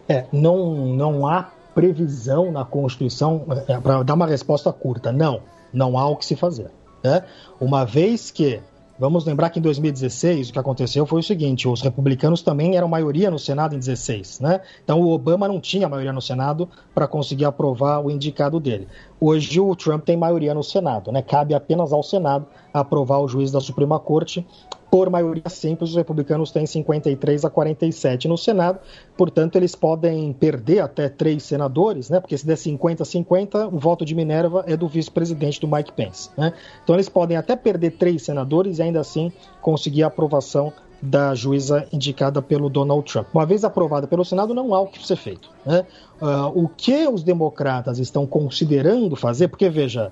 É, 0.08 0.26
não, 0.34 0.94
não 0.94 1.26
há 1.26 1.50
previsão 1.74 2.52
na 2.52 2.66
Constituição, 2.66 3.46
é, 3.70 3.80
para 3.80 4.04
dar 4.04 4.16
uma 4.16 4.28
resposta 4.28 4.72
curta, 4.74 5.14
não, 5.14 5.42
não 5.74 5.98
há 5.98 6.08
o 6.08 6.16
que 6.16 6.26
se 6.26 6.36
fazer. 6.36 6.72
Né? 7.04 7.24
Uma 7.60 7.86
vez 7.86 8.32
que 8.32 8.62
Vamos 9.00 9.26
lembrar 9.26 9.50
que 9.50 9.58
em 9.58 9.62
2016 9.62 10.50
o 10.50 10.54
que 10.54 10.60
aconteceu 10.60 11.06
foi 11.06 11.20
o 11.20 11.24
seguinte: 11.24 11.68
os 11.68 11.82
republicanos 11.82 12.44
também 12.44 12.78
eram 12.78 12.88
maioria 12.88 13.32
no 13.32 13.40
Senado 13.40 13.76
em 13.76 13.80
16, 13.80 14.40
né? 14.40 14.62
Então 14.84 15.02
o 15.02 15.10
Obama 15.12 15.48
não 15.48 15.60
tinha 15.60 15.90
maioria 15.90 16.14
no 16.14 16.22
Senado 16.22 16.70
para 16.94 17.08
conseguir 17.08 17.46
aprovar 17.46 18.06
o 18.06 18.12
indicado 18.12 18.60
dele. 18.60 18.88
Hoje 19.20 19.60
o 19.60 19.76
Trump 19.76 20.06
tem 20.06 20.16
maioria 20.16 20.54
no 20.54 20.64
Senado, 20.64 21.12
né? 21.12 21.24
Cabe 21.24 21.56
apenas 21.56 21.92
ao 21.92 22.04
Senado 22.04 22.46
aprovar 22.72 23.20
o 23.20 23.28
juiz 23.28 23.52
da 23.52 23.60
Suprema 23.60 24.00
Corte 24.00 24.46
por 24.94 25.10
maioria 25.10 25.50
simples, 25.50 25.90
os 25.90 25.96
republicanos 25.96 26.52
têm 26.52 26.68
53 26.68 27.46
a 27.46 27.50
47 27.50 28.28
no 28.28 28.38
Senado, 28.38 28.78
portanto, 29.18 29.56
eles 29.56 29.74
podem 29.74 30.32
perder 30.34 30.82
até 30.82 31.10
três 31.10 31.42
senadores, 31.42 32.12
né? 32.12 32.20
Porque 32.20 32.38
se 32.38 32.46
der 32.46 32.58
50 32.58 33.02
a 33.02 33.06
50, 33.08 33.70
o 33.70 33.80
voto 33.80 34.06
de 34.06 34.14
Minerva 34.14 34.64
é 34.68 34.78
do 34.78 34.88
vice-presidente 34.88 35.60
do 35.60 35.68
Mike 35.68 35.94
Pence. 35.94 36.30
Né? 36.38 36.54
Então, 36.84 36.96
eles 36.96 37.10
podem 37.10 37.36
até 37.36 37.56
perder 37.56 37.98
três 37.98 38.22
senadores 38.22 38.78
e 38.78 38.84
ainda 38.84 39.00
assim 39.00 39.32
conseguir 39.64 40.04
a 40.04 40.08
aprovação 40.08 40.72
da 41.02 41.34
juíza 41.34 41.88
indicada 41.92 42.40
pelo 42.40 42.70
Donald 42.70 43.12
Trump. 43.12 43.30
Uma 43.34 43.48
vez 43.48 43.64
aprovada 43.64 44.06
pelo 44.06 44.24
Senado, 44.24 44.54
não 44.54 44.76
há 44.76 44.82
o 44.82 44.86
que 44.86 45.04
ser 45.04 45.16
feito. 45.16 45.50
Né? 45.66 45.88
Uh, 46.22 46.66
o 46.66 46.70
que 46.70 47.08
os 47.08 47.24
democratas 47.24 47.98
estão 47.98 48.28
considerando 48.28 49.16
fazer, 49.16 49.48
porque 49.48 49.70
veja, 49.72 50.12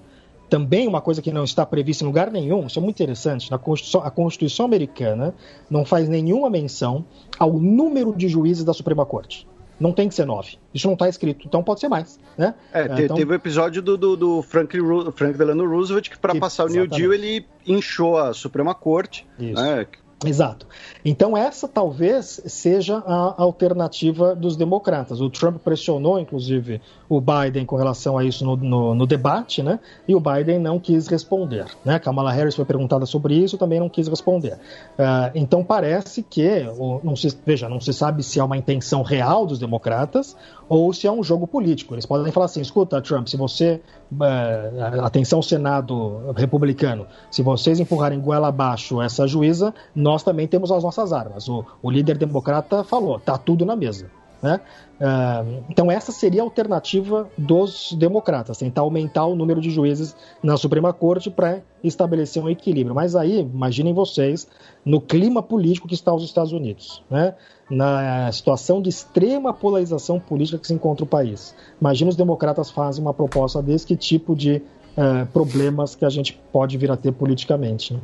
também 0.52 0.86
uma 0.86 1.00
coisa 1.00 1.22
que 1.22 1.32
não 1.32 1.46
está 1.46 1.66
prevista 1.66 2.04
em 2.04 2.08
lugar 2.08 2.30
nenhum, 2.30 2.68
isso 2.68 2.78
é 2.78 2.82
muito 2.82 2.98
interessante, 2.98 3.50
na 3.50 3.58
Constituição, 3.58 4.04
a 4.04 4.12
Constituição 4.12 4.66
americana 4.66 5.34
não 5.70 5.86
faz 5.86 6.10
nenhuma 6.10 6.50
menção 6.50 7.06
ao 7.40 7.54
número 7.54 8.14
de 8.14 8.28
juízes 8.28 8.66
da 8.66 8.74
Suprema 8.74 9.06
Corte. 9.06 9.48
Não 9.80 9.94
tem 9.94 10.10
que 10.10 10.14
ser 10.14 10.26
nove. 10.26 10.58
Isso 10.74 10.88
não 10.88 10.94
está 10.94 11.08
escrito, 11.08 11.48
então 11.48 11.64
pode 11.64 11.80
ser 11.80 11.88
mais. 11.88 12.20
Né? 12.38 12.54
É, 12.74 12.84
então... 12.84 13.16
teve 13.16 13.32
o 13.32 13.34
episódio 13.34 13.82
do, 13.82 13.98
do, 13.98 14.18
do 14.18 14.42
Frank, 14.42 14.78
Frank 15.16 15.38
Delano 15.38 15.66
Roosevelt 15.66 16.10
que, 16.10 16.20
para 16.20 16.36
passar 16.36 16.66
o 16.66 16.68
New 16.68 16.86
Deal, 16.86 17.14
ele 17.14 17.46
inchou 17.66 18.18
a 18.18 18.34
Suprema 18.34 18.76
Corte. 18.76 19.26
Isso. 19.40 19.54
Né? 19.54 19.88
Exato. 20.26 20.68
Então, 21.04 21.36
essa 21.36 21.68
talvez 21.68 22.42
seja 22.46 22.98
a 22.98 23.42
alternativa 23.42 24.36
dos 24.36 24.56
democratas. 24.56 25.20
O 25.20 25.30
Trump 25.30 25.58
pressionou, 25.58 26.20
inclusive, 26.20 26.80
o 27.10 27.20
Biden 27.20 27.66
com 27.66 27.76
relação 27.76 28.18
a 28.18 28.24
isso 28.24 28.46
no, 28.46 28.56
no, 28.56 28.96
no, 28.96 29.08
debate, 29.08 29.64
né? 29.64 29.80
E 30.08 30.16
o 30.16 30.20
Biden 30.20 30.60
não 30.60 30.80
quis 30.80 31.08
responder. 31.08 31.66
Né? 31.84 31.98
Kamala 32.00 32.32
Harris 32.32 32.56
foi 32.56 32.66
perguntada 32.66 33.06
sobre 33.06 33.36
isso, 33.36 33.58
também 33.58 33.80
não 33.80 33.90
quis 33.90 34.08
responder. 34.08 34.54
Uh, 34.54 35.32
então, 35.34 35.64
parece 35.64 36.22
que, 36.22 36.64
não 37.04 37.16
se, 37.16 37.36
veja, 37.46 37.68
não 37.68 37.80
se 37.80 37.94
sabe 37.94 38.24
se 38.24 38.40
é 38.40 38.44
uma 38.44 38.58
intenção 38.58 39.02
real 39.02 39.46
dos 39.46 39.60
democratas 39.60 40.36
ou 40.70 40.94
se 40.94 41.08
é 41.08 41.12
um 41.12 41.24
jogo 41.24 41.48
político. 41.48 41.96
Eles 41.96 42.06
podem 42.06 42.32
falar 42.32 42.46
assim: 42.46 42.62
escuta, 42.62 43.02
Trump, 43.02 43.28
se 43.28 43.38
você. 43.38 43.82
Uh, 44.12 45.04
atenção, 45.06 45.42
Senado 45.42 46.34
republicano, 46.36 47.08
se 47.30 47.42
vocês 47.42 47.80
empurrarem 47.80 48.20
goela 48.20 48.50
abaixo 48.50 49.02
essa 49.02 49.26
juíza, 49.26 49.74
nós 49.96 50.22
também 50.22 50.46
temos 50.48 50.70
as 50.70 50.84
nossas 50.84 50.91
armas. 50.98 51.48
O, 51.48 51.66
o 51.82 51.90
líder 51.90 52.18
democrata 52.18 52.84
falou: 52.84 53.20
tá 53.20 53.38
tudo 53.38 53.66
na 53.66 53.76
mesa. 53.76 54.10
Né? 54.42 54.60
Uh, 55.00 55.64
então, 55.70 55.92
essa 55.92 56.12
seria 56.12 56.42
a 56.42 56.44
alternativa 56.44 57.30
dos 57.38 57.94
democratas, 57.94 58.58
tentar 58.58 58.82
aumentar 58.82 59.26
o 59.26 59.36
número 59.36 59.62
de 59.62 59.70
juízes 59.70 60.16
na 60.42 60.58
Suprema 60.58 60.92
Corte 60.92 61.30
para 61.30 61.62
estabelecer 61.84 62.44
um 62.44 62.50
equilíbrio. 62.50 62.96
Mas 62.96 63.16
aí, 63.16 63.40
imaginem 63.40 63.94
vocês, 63.94 64.48
no 64.84 65.00
clima 65.00 65.44
político 65.44 65.88
que 65.88 65.94
está 65.94 66.14
os 66.14 66.24
Estados 66.24 66.52
Unidos, 66.54 67.04
né? 67.10 67.36
na 67.70 68.32
situação 68.32 68.82
de 68.82 68.90
extrema 68.90 69.54
polarização 69.54 70.20
política 70.20 70.58
que 70.58 70.68
se 70.68 70.74
encontra 70.74 71.04
o 71.04 71.08
país. 71.08 71.56
Imagina 71.80 72.10
os 72.10 72.16
democratas 72.16 72.72
fazem 72.72 73.02
uma 73.04 73.14
proposta 73.14 73.62
desse, 73.62 73.86
que 73.86 73.96
tipo 73.96 74.36
de 74.36 74.62
uh, 74.98 75.26
problemas 75.32 75.96
que 75.96 76.04
a 76.04 76.10
gente 76.10 76.40
pode 76.52 76.78
vir 76.78 76.92
a 76.92 76.98
ter 76.98 77.12
politicamente. 77.12 77.94
Né? 77.94 78.00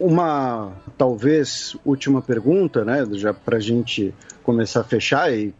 Uma, 0.00 0.72
talvez, 0.96 1.76
última 1.84 2.22
pergunta, 2.22 2.84
né, 2.86 3.06
já 3.12 3.34
para 3.34 3.58
a 3.58 3.60
gente 3.60 4.14
começar 4.42 4.80
a 4.80 4.84
fechar 4.84 5.30
e 5.30 5.54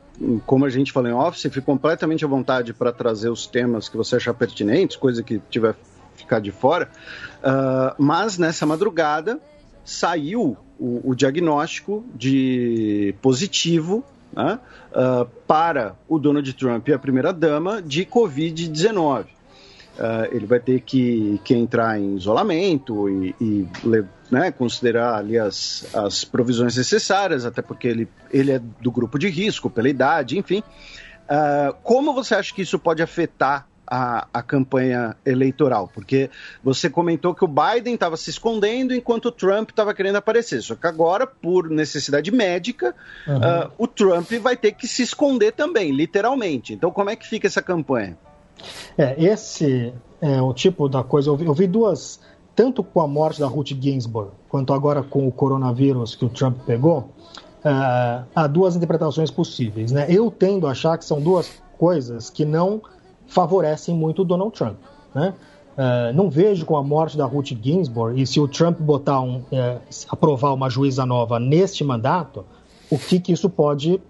como 0.46 0.64
a 0.64 0.70
gente 0.70 0.92
falou 0.92 1.10
em 1.10 1.14
office, 1.14 1.42
fique 1.42 1.60
completamente 1.60 2.24
à 2.24 2.28
vontade 2.28 2.72
para 2.72 2.90
trazer 2.90 3.28
os 3.28 3.46
temas 3.46 3.88
que 3.88 3.98
você 3.98 4.16
achar 4.16 4.32
pertinentes, 4.34 4.96
coisa 4.96 5.22
que 5.22 5.40
tiver 5.50 5.74
ficar 6.14 6.40
de 6.40 6.50
fora. 6.50 6.88
Uh, 7.38 8.02
mas 8.02 8.38
nessa 8.38 8.66
madrugada 8.66 9.38
saiu 9.84 10.56
o, 10.78 11.10
o 11.10 11.14
diagnóstico 11.14 12.04
de 12.14 13.14
positivo 13.20 14.04
né, 14.32 14.58
uh, 14.92 15.26
para 15.46 15.96
o 16.08 16.18
Donald 16.18 16.52
Trump 16.54 16.88
e 16.88 16.92
a 16.92 16.98
primeira 16.98 17.32
dama 17.32 17.82
de 17.82 18.04
Covid-19. 18.04 19.26
Uh, 20.00 20.34
ele 20.34 20.46
vai 20.46 20.58
ter 20.58 20.80
que, 20.80 21.38
que 21.44 21.54
entrar 21.54 22.00
em 22.00 22.16
isolamento 22.16 23.06
e, 23.06 23.34
e 23.38 23.68
né, 24.30 24.50
considerar 24.50 25.16
ali 25.16 25.38
as, 25.38 25.86
as 25.94 26.24
provisões 26.24 26.74
necessárias, 26.74 27.44
até 27.44 27.60
porque 27.60 27.86
ele, 27.86 28.08
ele 28.30 28.52
é 28.52 28.58
do 28.58 28.90
grupo 28.90 29.18
de 29.18 29.28
risco, 29.28 29.68
pela 29.68 29.90
idade, 29.90 30.38
enfim. 30.38 30.62
Uh, 31.30 31.74
como 31.82 32.14
você 32.14 32.34
acha 32.34 32.54
que 32.54 32.62
isso 32.62 32.78
pode 32.78 33.02
afetar 33.02 33.66
a, 33.86 34.26
a, 34.32 34.42
campanha 34.42 35.14
eleitoral? 35.26 35.90
Porque 35.92 36.30
você 36.64 36.88
comentou 36.88 37.34
que 37.34 37.44
o 37.44 37.48
Biden 37.48 37.92
estava 37.92 38.16
se 38.16 38.30
escondendo 38.30 38.94
enquanto 38.94 39.26
o 39.26 39.32
Trump 39.32 39.68
estava 39.68 39.92
querendo 39.92 40.16
aparecer. 40.16 40.62
Só 40.62 40.76
que 40.76 40.86
agora, 40.86 41.26
por 41.26 41.68
necessidade 41.68 42.32
médica, 42.32 42.94
uhum. 43.26 43.36
uh, 43.36 43.70
o 43.76 43.86
Trump 43.86 44.32
vai 44.40 44.56
ter 44.56 44.72
que 44.72 44.88
se 44.88 45.02
esconder 45.02 45.52
também, 45.52 45.92
literalmente. 45.92 46.72
Então, 46.72 46.90
como 46.90 47.10
é 47.10 47.16
que 47.16 47.28
fica 47.28 47.46
essa 47.46 47.60
campanha? 47.60 48.16
É, 48.96 49.22
esse 49.22 49.92
é 50.20 50.40
o 50.40 50.52
tipo 50.52 50.88
da 50.88 51.02
coisa. 51.02 51.30
Eu 51.30 51.36
vi, 51.36 51.46
eu 51.46 51.54
vi 51.54 51.66
duas, 51.66 52.20
tanto 52.54 52.82
com 52.82 53.00
a 53.00 53.08
morte 53.08 53.40
da 53.40 53.46
Ruth 53.46 53.68
Ginsburg, 53.68 54.30
quanto 54.48 54.72
agora 54.72 55.02
com 55.02 55.26
o 55.26 55.32
coronavírus 55.32 56.14
que 56.14 56.24
o 56.24 56.28
Trump 56.28 56.58
pegou, 56.66 57.08
uh, 57.64 58.24
há 58.34 58.46
duas 58.46 58.76
interpretações 58.76 59.30
possíveis. 59.30 59.92
Né? 59.92 60.06
Eu 60.08 60.30
tendo 60.30 60.66
a 60.66 60.72
achar 60.72 60.98
que 60.98 61.04
são 61.04 61.20
duas 61.20 61.50
coisas 61.78 62.28
que 62.28 62.44
não 62.44 62.82
favorecem 63.26 63.94
muito 63.94 64.22
o 64.22 64.24
Donald 64.24 64.52
Trump. 64.52 64.76
Né? 65.14 65.34
Uh, 65.72 66.12
não 66.14 66.28
vejo 66.28 66.66
com 66.66 66.76
a 66.76 66.82
morte 66.82 67.16
da 67.16 67.24
Ruth 67.24 67.52
Ginsburg 67.62 68.20
e 68.20 68.26
se 68.26 68.38
o 68.38 68.46
Trump 68.46 68.78
botar 68.80 69.20
um, 69.20 69.38
uh, 69.38 69.80
aprovar 70.10 70.52
uma 70.52 70.68
juíza 70.68 71.06
nova 71.06 71.38
neste 71.38 71.82
mandato, 71.84 72.44
o 72.90 72.98
que, 72.98 73.20
que 73.20 73.32
isso 73.32 73.48
pode 73.48 74.00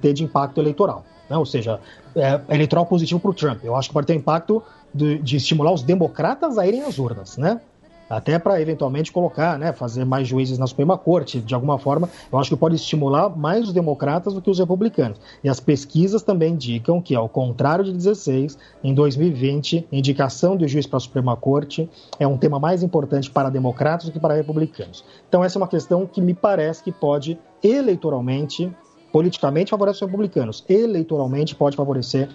ter 0.00 0.14
de 0.14 0.24
impacto 0.24 0.58
eleitoral. 0.58 1.04
Né? 1.28 1.36
Ou 1.36 1.46
seja, 1.46 1.80
é, 2.14 2.40
eleitoral 2.48 2.86
positivo 2.86 3.20
para 3.20 3.30
o 3.30 3.34
Trump. 3.34 3.64
Eu 3.64 3.76
acho 3.76 3.88
que 3.88 3.94
pode 3.94 4.06
ter 4.06 4.14
impacto 4.14 4.62
de, 4.92 5.18
de, 5.18 5.36
estimular 5.36 5.72
os 5.72 5.82
democratas 5.82 6.58
a 6.58 6.66
irem 6.66 6.82
às 6.82 6.98
urnas, 6.98 7.36
né? 7.36 7.60
Até 8.08 8.38
para 8.38 8.60
eventualmente 8.60 9.10
colocar, 9.10 9.58
né, 9.58 9.72
fazer 9.72 10.04
mais 10.04 10.28
juízes 10.28 10.58
na 10.58 10.66
Suprema 10.68 10.96
Corte, 10.96 11.40
de 11.40 11.52
alguma 11.56 11.76
forma, 11.76 12.08
eu 12.30 12.38
acho 12.38 12.50
que 12.50 12.56
pode 12.56 12.76
estimular 12.76 13.28
mais 13.36 13.66
os 13.66 13.72
democratas 13.72 14.32
do 14.32 14.40
que 14.40 14.48
os 14.48 14.60
republicanos. 14.60 15.20
E 15.42 15.48
as 15.48 15.58
pesquisas 15.58 16.22
também 16.22 16.52
indicam 16.52 17.02
que, 17.02 17.16
ao 17.16 17.28
contrário 17.28 17.84
de 17.84 17.92
16, 17.92 18.56
em 18.84 18.94
2020, 18.94 19.88
indicação 19.90 20.56
do 20.56 20.68
juiz 20.68 20.86
para 20.86 20.98
a 20.98 21.00
Suprema 21.00 21.36
Corte 21.36 21.90
é 22.20 22.28
um 22.28 22.38
tema 22.38 22.60
mais 22.60 22.84
importante 22.84 23.28
para 23.28 23.50
democratas 23.50 24.06
do 24.06 24.12
que 24.12 24.20
para 24.20 24.34
republicanos. 24.34 25.04
Então, 25.28 25.42
essa 25.42 25.58
é 25.58 25.60
uma 25.60 25.68
questão 25.68 26.06
que 26.06 26.20
me 26.20 26.32
parece 26.32 26.84
que 26.84 26.92
pode 26.92 27.36
eleitoralmente 27.60 28.72
politicamente 29.12 29.70
favorece 29.70 30.04
os 30.04 30.10
republicanos, 30.10 30.64
eleitoralmente 30.68 31.54
pode 31.54 31.76
favorecer 31.76 32.28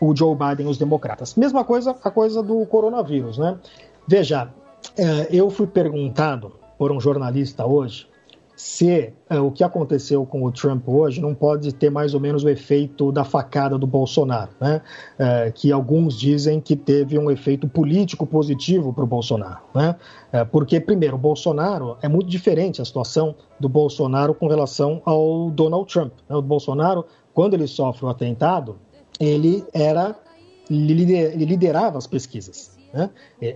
o 0.00 0.14
Joe 0.14 0.34
Biden 0.34 0.66
e 0.66 0.70
os 0.70 0.78
democratas. 0.78 1.34
Mesma 1.34 1.64
coisa 1.64 1.96
a 2.02 2.10
coisa 2.10 2.42
do 2.42 2.64
coronavírus, 2.66 3.38
né? 3.38 3.56
Veja, 4.06 4.48
é, 4.96 5.28
eu 5.30 5.50
fui 5.50 5.66
perguntado 5.66 6.52
por 6.76 6.92
um 6.92 7.00
jornalista 7.00 7.64
hoje 7.64 8.06
se 8.64 9.12
é, 9.28 9.38
o 9.38 9.50
que 9.50 9.62
aconteceu 9.62 10.24
com 10.24 10.42
o 10.42 10.50
Trump 10.50 10.88
hoje 10.88 11.20
não 11.20 11.34
pode 11.34 11.70
ter 11.74 11.90
mais 11.90 12.14
ou 12.14 12.18
menos 12.18 12.44
o 12.44 12.48
efeito 12.48 13.12
da 13.12 13.22
facada 13.22 13.76
do 13.76 13.86
Bolsonaro, 13.86 14.52
né? 14.58 14.80
É, 15.18 15.52
que 15.54 15.70
alguns 15.70 16.18
dizem 16.18 16.62
que 16.62 16.74
teve 16.74 17.18
um 17.18 17.30
efeito 17.30 17.68
político 17.68 18.26
positivo 18.26 18.90
para 18.90 19.04
o 19.04 19.06
Bolsonaro. 19.06 19.60
Né? 19.74 19.94
É, 20.32 20.44
porque, 20.46 20.80
primeiro, 20.80 21.16
o 21.16 21.18
Bolsonaro 21.18 21.98
é 22.00 22.08
muito 22.08 22.26
diferente 22.26 22.80
a 22.80 22.86
situação 22.86 23.34
do 23.60 23.68
Bolsonaro 23.68 24.32
com 24.32 24.48
relação 24.48 25.02
ao 25.04 25.50
Donald 25.50 25.86
Trump. 25.92 26.14
Né? 26.26 26.34
O 26.34 26.40
Bolsonaro, 26.40 27.04
quando 27.34 27.52
ele 27.52 27.66
sofre 27.66 28.06
o 28.06 28.08
atentado, 28.08 28.78
ele 29.20 29.62
era 29.74 30.16
ele 30.70 31.44
liderava 31.44 31.98
as 31.98 32.06
pesquisas. 32.06 32.73
Né? 32.94 33.10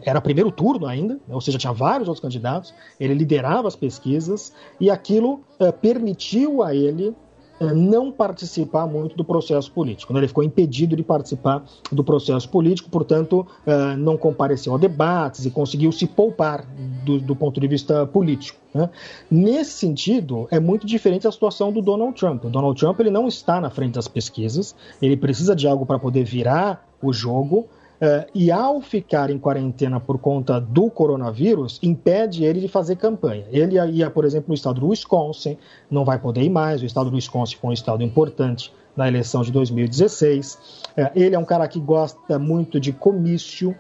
Era 0.05 0.21
primeiro 0.21 0.51
turno 0.51 0.87
ainda, 0.87 1.21
ou 1.29 1.41
seja, 1.41 1.57
tinha 1.57 1.73
vários 1.73 2.09
outros 2.09 2.21
candidatos. 2.21 2.75
Ele 2.99 3.15
liderava 3.15 3.69
as 3.69 3.77
pesquisas 3.77 4.53
e 4.81 4.91
aquilo 4.91 5.41
uh, 5.61 5.73
permitiu 5.81 6.63
a 6.63 6.75
ele 6.75 7.15
é, 7.61 7.73
não 7.73 8.13
participar 8.13 8.87
muito 8.87 9.17
do 9.17 9.25
processo 9.25 9.71
político. 9.73 10.13
Né? 10.13 10.21
Ele 10.21 10.29
ficou 10.29 10.45
impedido 10.45 10.95
de 10.95 11.03
participar 11.03 11.65
do 11.91 12.05
processo 12.05 12.49
político, 12.49 12.89
portanto, 12.89 13.47
é, 13.67 13.97
não 13.97 14.17
compareceu 14.17 14.75
a 14.75 14.79
debates 14.79 15.45
e 15.45 15.51
conseguiu 15.51 15.91
se 15.91 16.07
poupar 16.07 16.65
do, 17.05 17.19
do 17.19 17.35
ponto 17.35 17.61
de 17.61 17.67
vista 17.67 18.07
político. 18.07 18.59
Né? 18.73 18.89
Nesse 19.29 19.73
sentido, 19.73 20.47
é 20.53 20.61
muito 20.61 20.87
diferente 20.87 21.27
a 21.27 21.33
situação 21.33 21.73
do 21.73 21.83
Donald 21.83 22.15
Trump. 22.19 22.45
O 22.45 22.51
Donald 22.51 22.79
Trump 22.79 23.01
ele 23.01 23.11
não 23.11 23.27
está 23.27 23.61
na 23.61 23.71
frente 23.71 23.95
das 23.95 24.07
pesquisas, 24.07 24.75
ele 25.03 25.17
precisa 25.17 25.55
de 25.57 25.67
algo 25.67 25.85
para 25.85 25.99
poder 25.99 26.25
virar 26.25 26.89
o 27.03 27.13
jogo. 27.13 27.67
Uh, 28.01 28.31
e 28.33 28.53
ao 28.53 28.81
ficar 28.81 29.29
em 29.29 29.39
quarentena 29.39 29.99
por 29.99 30.19
conta 30.19 30.61
do 30.61 30.89
coronavírus, 30.89 31.81
impede 31.83 32.45
ele 32.45 32.61
de 32.61 32.69
fazer 32.69 32.95
campanha. 32.95 33.45
Ele 33.51 33.77
ia, 33.91 34.09
por 34.09 34.25
exemplo, 34.25 34.49
no 34.49 34.55
estado 34.55 34.81
do 34.81 34.89
Wisconsin, 34.89 35.59
não 35.91 36.05
vai 36.05 36.19
poder 36.19 36.43
ir 36.43 36.51
mais. 36.51 36.81
O 36.81 36.87
estado 36.87 37.11
do 37.11 37.17
Wisconsin 37.17 37.57
foi 37.57 37.71
um 37.71 37.73
estado 37.73 38.03
importante 38.05 38.73
na 38.97 39.09
eleição 39.09 39.43
de 39.43 39.51
2016. 39.51 40.85
Uh, 40.97 41.11
ele 41.15 41.35
é 41.35 41.39
um 41.39 41.45
cara 41.45 41.67
que 41.67 41.81
gosta 41.81 42.39
muito 42.39 42.79
de 42.79 42.93
comício. 42.93 43.75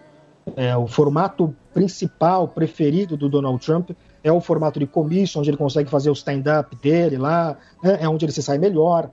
É, 0.56 0.74
o 0.74 0.86
formato 0.86 1.54
principal, 1.74 2.48
preferido 2.48 3.18
do 3.18 3.28
Donald 3.28 3.64
Trump 3.64 3.90
é 4.24 4.32
o 4.32 4.40
formato 4.40 4.80
de 4.80 4.86
comício, 4.86 5.38
onde 5.38 5.50
ele 5.50 5.56
consegue 5.56 5.90
fazer 5.90 6.10
o 6.10 6.12
stand-up 6.12 6.74
dele 6.76 7.18
lá, 7.18 7.56
né? 7.82 7.98
é 8.00 8.08
onde 8.08 8.24
ele 8.24 8.32
se 8.32 8.42
sai 8.42 8.58
melhor 8.58 9.10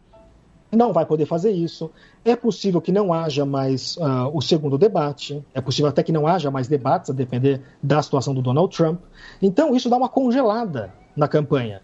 não 0.75 0.93
vai 0.93 1.05
poder 1.05 1.25
fazer 1.25 1.51
isso. 1.51 1.91
É 2.23 2.35
possível 2.35 2.81
que 2.81 2.91
não 2.91 3.13
haja 3.13 3.45
mais 3.45 3.97
uh, 3.97 4.29
o 4.33 4.41
segundo 4.41 4.77
debate, 4.77 5.43
é 5.53 5.61
possível 5.61 5.89
até 5.89 6.03
que 6.03 6.11
não 6.11 6.27
haja 6.27 6.51
mais 6.51 6.67
debates, 6.67 7.09
a 7.09 7.13
depender 7.13 7.61
da 7.81 8.01
situação 8.01 8.33
do 8.33 8.41
Donald 8.41 8.75
Trump. 8.75 8.99
Então, 9.41 9.75
isso 9.75 9.89
dá 9.89 9.97
uma 9.97 10.09
congelada 10.09 10.93
na 11.15 11.27
campanha. 11.27 11.81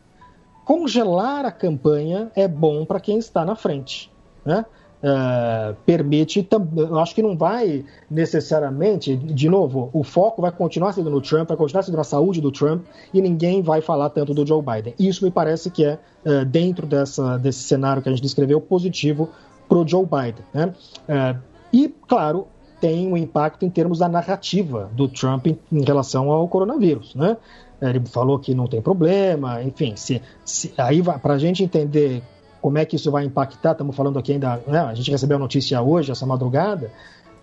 Congelar 0.66 1.45
a 1.45 1.52
campanha 1.52 2.32
é 2.36 2.48
bom 2.48 2.86
para 2.86 3.00
quem 3.00 3.18
está 3.18 3.44
na 3.44 3.56
frente. 3.56 4.11
Né? 4.45 4.66
Uh, 5.03 5.73
permite, 5.83 6.47
eu 6.77 6.99
acho 6.99 7.15
que 7.15 7.23
não 7.23 7.35
vai 7.35 7.83
necessariamente, 8.09 9.15
de 9.15 9.49
novo, 9.49 9.89
o 9.93 10.03
foco 10.03 10.43
vai 10.43 10.51
continuar 10.51 10.93
sendo 10.93 11.09
no 11.09 11.19
Trump, 11.19 11.47
vai 11.47 11.57
continuar 11.57 11.81
sendo 11.81 11.97
na 11.97 12.03
saúde 12.03 12.39
do 12.39 12.51
Trump 12.51 12.83
e 13.11 13.19
ninguém 13.19 13.63
vai 13.63 13.81
falar 13.81 14.11
tanto 14.11 14.31
do 14.31 14.45
Joe 14.45 14.61
Biden. 14.61 14.93
Isso 14.99 15.25
me 15.25 15.31
parece 15.31 15.71
que 15.71 15.83
é, 15.83 15.97
uh, 16.23 16.45
dentro 16.45 16.85
dessa, 16.85 17.38
desse 17.38 17.63
cenário 17.63 18.03
que 18.03 18.09
a 18.09 18.11
gente 18.11 18.21
descreveu, 18.21 18.61
positivo 18.61 19.30
para 19.67 19.80
o 19.80 19.88
Joe 19.88 20.05
Biden. 20.05 20.45
Né? 20.53 20.73
Uh, 21.09 21.39
e, 21.73 21.89
claro, 22.07 22.45
tem 22.80 23.07
um 23.07 23.17
impacto 23.17 23.65
em 23.65 23.69
termos 23.71 23.97
da 23.97 24.07
narrativa 24.07 24.91
do 24.93 25.07
Trump 25.07 25.47
em, 25.47 25.57
em 25.71 25.83
relação 25.83 26.30
ao 26.30 26.47
coronavírus. 26.47 27.15
Né? 27.15 27.38
Ele 27.81 28.01
falou 28.05 28.38
que 28.38 28.53
não 28.53 28.67
tem 28.67 28.81
problema, 28.81 29.63
enfim, 29.63 29.95
se, 29.95 30.21
se 30.45 30.71
aí 30.77 31.01
para 31.01 31.33
a 31.33 31.38
gente 31.39 31.63
entender 31.63 32.21
como 32.61 32.77
é 32.77 32.85
que 32.85 32.95
isso 32.95 33.09
vai 33.09 33.25
impactar, 33.25 33.72
estamos 33.72 33.95
falando 33.95 34.19
aqui 34.19 34.33
ainda, 34.33 34.61
né, 34.67 34.80
a 34.80 34.93
gente 34.93 35.09
recebeu 35.09 35.38
a 35.38 35.40
notícia 35.40 35.81
hoje, 35.81 36.11
essa 36.11 36.25
madrugada, 36.25 36.91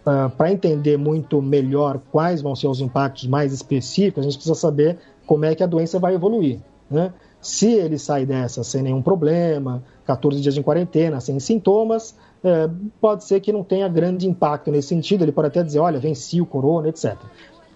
uh, 0.07 0.11
ah, 0.11 0.33
para 0.35 0.53
entender 0.53 0.97
muito 0.97 1.43
melhor 1.43 2.01
quais 2.13 2.41
vão 2.41 2.55
ser 2.55 2.69
os 2.69 2.81
impactos 2.81 3.27
mais 3.27 3.53
específicos, 3.53 4.21
a 4.21 4.25
gente 4.25 4.37
precisa 4.37 4.55
saber 4.55 4.97
como 5.27 5.45
é 5.45 5.55
que 5.55 5.63
a 5.63 5.67
doença 5.67 5.99
vai 5.99 6.15
evoluir. 6.15 6.61
Né? 6.89 7.13
Se 7.41 7.73
ele 7.73 7.99
sai 7.99 8.25
dessa 8.25 8.63
sem 8.63 8.83
nenhum 8.83 9.03
problema, 9.03 9.83
14 10.07 10.41
dias 10.41 10.57
em 10.57 10.63
quarentena, 10.63 11.21
sem 11.21 11.39
sintomas, 11.41 12.15
uh, 12.45 12.73
pode 13.01 13.25
ser 13.25 13.41
que 13.41 13.53
não 13.53 13.65
tenha 13.65 13.89
grande 13.89 14.29
impacto 14.29 14.71
nesse 14.71 14.89
sentido, 14.89 15.25
ele 15.25 15.33
pode 15.33 15.49
até 15.49 15.63
dizer, 15.63 15.81
olha, 15.81 15.99
venci 15.99 16.41
o 16.41 16.47
corona, 16.47 16.89
etc. 16.89 17.17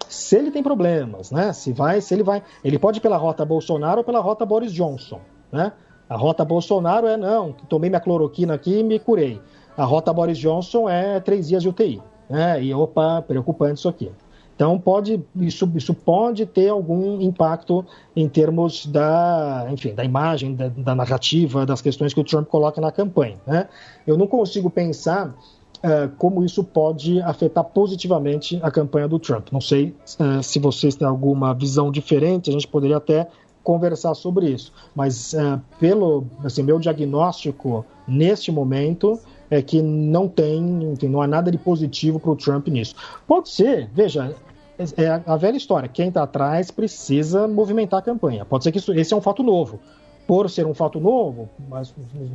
Se 0.07 0.37
ele 0.37 0.51
tem 0.51 0.63
problemas, 0.63 1.31
né? 1.31 1.51
Se 1.53 1.73
vai, 1.73 1.99
se 1.99 2.13
ele 2.13 2.23
vai, 2.23 2.43
ele 2.63 2.77
pode 2.77 2.99
ir 2.99 3.01
pela 3.01 3.17
rota 3.17 3.43
Bolsonaro 3.43 3.99
ou 3.99 4.03
pela 4.03 4.19
rota 4.19 4.45
Boris 4.45 4.71
Johnson, 4.71 5.19
né? 5.51 5.73
A 6.09 6.15
rota 6.15 6.43
Bolsonaro 6.43 7.07
é 7.07 7.17
não, 7.17 7.53
tomei 7.69 7.89
minha 7.89 7.99
cloroquina 7.99 8.53
aqui 8.53 8.79
e 8.79 8.83
me 8.83 8.99
curei. 8.99 9.41
A 9.77 9.85
rota 9.85 10.13
Boris 10.13 10.37
Johnson 10.37 10.87
é 10.87 11.19
três 11.19 11.47
dias 11.47 11.63
de 11.63 11.69
UTI. 11.69 12.01
Né? 12.29 12.63
E 12.63 12.73
opa, 12.73 13.21
preocupante 13.21 13.79
isso 13.79 13.89
aqui. 13.89 14.11
Então 14.55 14.77
pode, 14.77 15.21
isso, 15.35 15.69
isso 15.75 15.93
pode 15.93 16.45
ter 16.45 16.69
algum 16.69 17.19
impacto 17.21 17.83
em 18.15 18.29
termos 18.29 18.85
da, 18.85 19.67
enfim, 19.71 19.95
da 19.95 20.03
imagem, 20.03 20.55
da, 20.55 20.69
da 20.69 20.95
narrativa, 20.95 21.65
das 21.65 21.81
questões 21.81 22.13
que 22.13 22.19
o 22.19 22.23
Trump 22.23 22.47
coloca 22.47 22.79
na 22.79 22.91
campanha. 22.91 23.37
Né? 23.47 23.67
Eu 24.05 24.15
não 24.15 24.27
consigo 24.27 24.69
pensar 24.69 25.29
uh, 25.29 26.09
como 26.17 26.43
isso 26.43 26.63
pode 26.63 27.19
afetar 27.21 27.63
positivamente 27.63 28.59
a 28.61 28.69
campanha 28.69 29.07
do 29.07 29.17
Trump. 29.17 29.47
Não 29.51 29.61
sei 29.61 29.95
uh, 30.19 30.43
se 30.43 30.59
vocês 30.59 30.95
têm 30.95 31.07
alguma 31.07 31.53
visão 31.53 31.91
diferente, 31.91 32.49
a 32.49 32.53
gente 32.53 32.67
poderia 32.67 32.97
até 32.97 33.27
conversar 33.63 34.13
sobre 34.13 34.49
isso. 34.49 34.71
Mas 34.95 35.33
é, 35.33 35.59
pelo 35.79 36.25
assim, 36.43 36.63
meu 36.63 36.79
diagnóstico 36.79 37.85
neste 38.07 38.51
momento 38.51 39.19
é 39.49 39.61
que 39.61 39.81
não 39.81 40.27
tem, 40.27 40.91
enfim, 40.91 41.07
não 41.07 41.21
há 41.21 41.27
nada 41.27 41.51
de 41.51 41.57
positivo 41.57 42.19
para 42.19 42.31
o 42.31 42.35
Trump 42.35 42.67
nisso. 42.67 42.95
Pode 43.27 43.49
ser, 43.49 43.89
veja, 43.93 44.35
é, 44.77 45.03
é 45.03 45.21
a 45.25 45.35
velha 45.37 45.57
história. 45.57 45.87
Quem 45.87 46.07
está 46.07 46.23
atrás 46.23 46.71
precisa 46.71 47.47
movimentar 47.47 47.99
a 47.99 48.03
campanha. 48.03 48.45
Pode 48.45 48.63
ser 48.63 48.71
que 48.71 48.79
isso, 48.79 48.93
esse 48.93 49.13
é 49.13 49.17
um 49.17 49.21
fato 49.21 49.43
novo. 49.43 49.79
Por 50.25 50.49
ser 50.49 50.65
um 50.65 50.73
fato 50.73 50.99
novo, 50.99 51.49
mas 51.69 51.93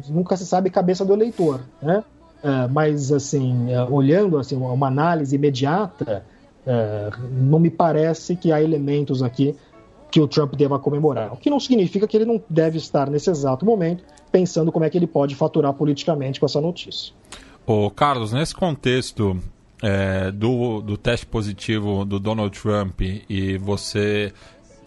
nunca 0.09 0.37
se 0.37 0.47
sabe 0.47 0.69
cabeça 0.69 1.05
do 1.05 1.15
eleitor, 1.15 1.61
né? 1.81 2.05
É, 2.43 2.69
mas 2.69 3.11
assim, 3.11 3.73
é, 3.73 3.83
olhando 3.83 4.39
assim 4.39 4.55
uma 4.57 4.87
análise 4.87 5.35
imediata, 5.35 6.23
é, 6.67 7.11
não 7.33 7.59
me 7.59 7.71
parece 7.71 8.37
que 8.37 8.53
há 8.53 8.63
elementos 8.63 9.23
aqui 9.23 9.57
que 10.11 10.21
o 10.21 10.29
Trump 10.29 10.55
deva 10.55 10.79
comemorar. 10.79 11.33
O 11.33 11.37
que 11.37 11.51
não 11.51 11.61
significa 11.61 12.07
que 12.07 12.17
ele 12.17 12.25
não 12.25 12.43
deve 12.49 12.79
estar 12.79 13.11
nesse 13.11 13.31
exato 13.31 13.65
momento 13.65 14.05
pensando 14.31 14.71
como 14.71 14.85
é 14.85 14.91
que 14.91 14.97
ele 14.97 15.07
pode 15.07 15.35
faturar 15.35 15.73
politicamente 15.73 16.41
com 16.41 16.47
essa 16.47 16.61
notícia. 16.61 17.13
Ô, 17.67 17.91
Carlos, 17.91 18.33
nesse 18.33 18.55
contexto 18.55 19.39
é, 19.83 20.31
do, 20.31 20.81
do 20.81 20.97
teste 20.97 21.27
positivo 21.27 22.05
do 22.05 22.19
Donald 22.19 22.59
Trump 22.59 23.01
e 23.01 23.59
você 23.59 24.33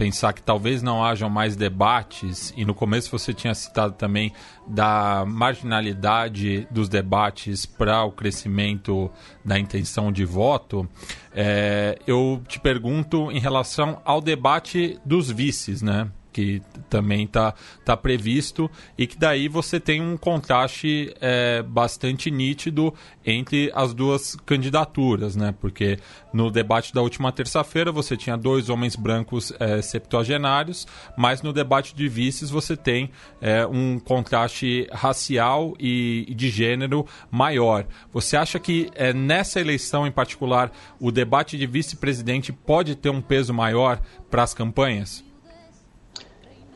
pensar 0.02 0.34
que 0.34 0.42
talvez 0.42 0.82
não 0.82 1.06
hajam 1.06 1.30
mais 1.30 1.56
debates, 1.56 2.52
e 2.58 2.66
no 2.66 2.74
começo 2.74 3.12
você 3.12 3.36
tinha 3.36 3.54
citado 3.54 3.94
também 3.94 4.34
da 4.68 5.24
marginalidade 5.28 6.68
dos 6.72 6.90
debates 6.90 7.68
para 7.68 8.04
o 8.04 8.12
crescimento 8.12 9.12
da 9.46 9.60
intenção 9.60 10.12
de 10.12 10.26
voto, 10.26 10.90
é, 11.32 12.00
eu 12.08 12.42
te 12.48 12.60
pergunto 12.60 13.32
em 13.32 13.38
relação 13.40 14.02
ao 14.04 14.20
debate 14.20 15.00
dos 15.06 15.30
vices, 15.30 15.84
né? 15.84 16.10
Que 16.32 16.62
também 16.90 17.26
está 17.26 17.54
tá 17.84 17.96
previsto 17.96 18.70
e 18.98 19.06
que 19.06 19.18
daí 19.18 19.48
você 19.48 19.80
tem 19.80 20.02
um 20.02 20.18
contraste 20.18 21.14
é, 21.20 21.62
bastante 21.62 22.32
nítido 22.32 22.94
entre 23.26 23.72
as 23.74 23.94
duas 23.94 24.36
candidaturas, 24.46 25.36
né? 25.36 25.54
Porque 25.60 26.00
no 26.34 26.50
debate 26.50 26.94
da 26.94 27.02
última 27.02 27.32
terça-feira 27.32 27.92
você 27.92 28.16
tinha 28.16 28.38
dois 28.38 28.70
homens 28.70 28.96
brancos 28.96 29.54
é, 29.60 29.82
septuagenários, 29.82 30.88
mas 31.18 31.42
no 31.42 31.54
debate 31.54 31.96
de 31.96 32.08
vices 32.08 32.50
você 32.50 32.76
tem 32.76 33.12
é, 33.40 33.66
um 33.66 34.00
contraste 34.00 34.88
racial 34.92 35.74
e, 35.80 36.26
e, 36.28 36.34
de 36.34 36.50
gênero 36.50 37.06
maior. 37.30 37.86
Você 38.14 38.38
acha 38.38 38.60
que 38.60 38.90
é, 38.96 39.14
nessa 39.14 39.60
eleição 39.60 40.08
em 40.08 40.12
particular 40.12 40.72
o 41.00 41.12
debate 41.12 41.58
de 41.58 41.66
vice-presidente 41.66 42.52
pode 42.52 42.96
ter 42.96 43.10
um 43.10 43.22
peso 43.22 43.54
maior 43.54 44.02
para 44.30 44.44
as 44.44 44.54
campanhas? 44.54 45.31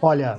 Olha, 0.06 0.38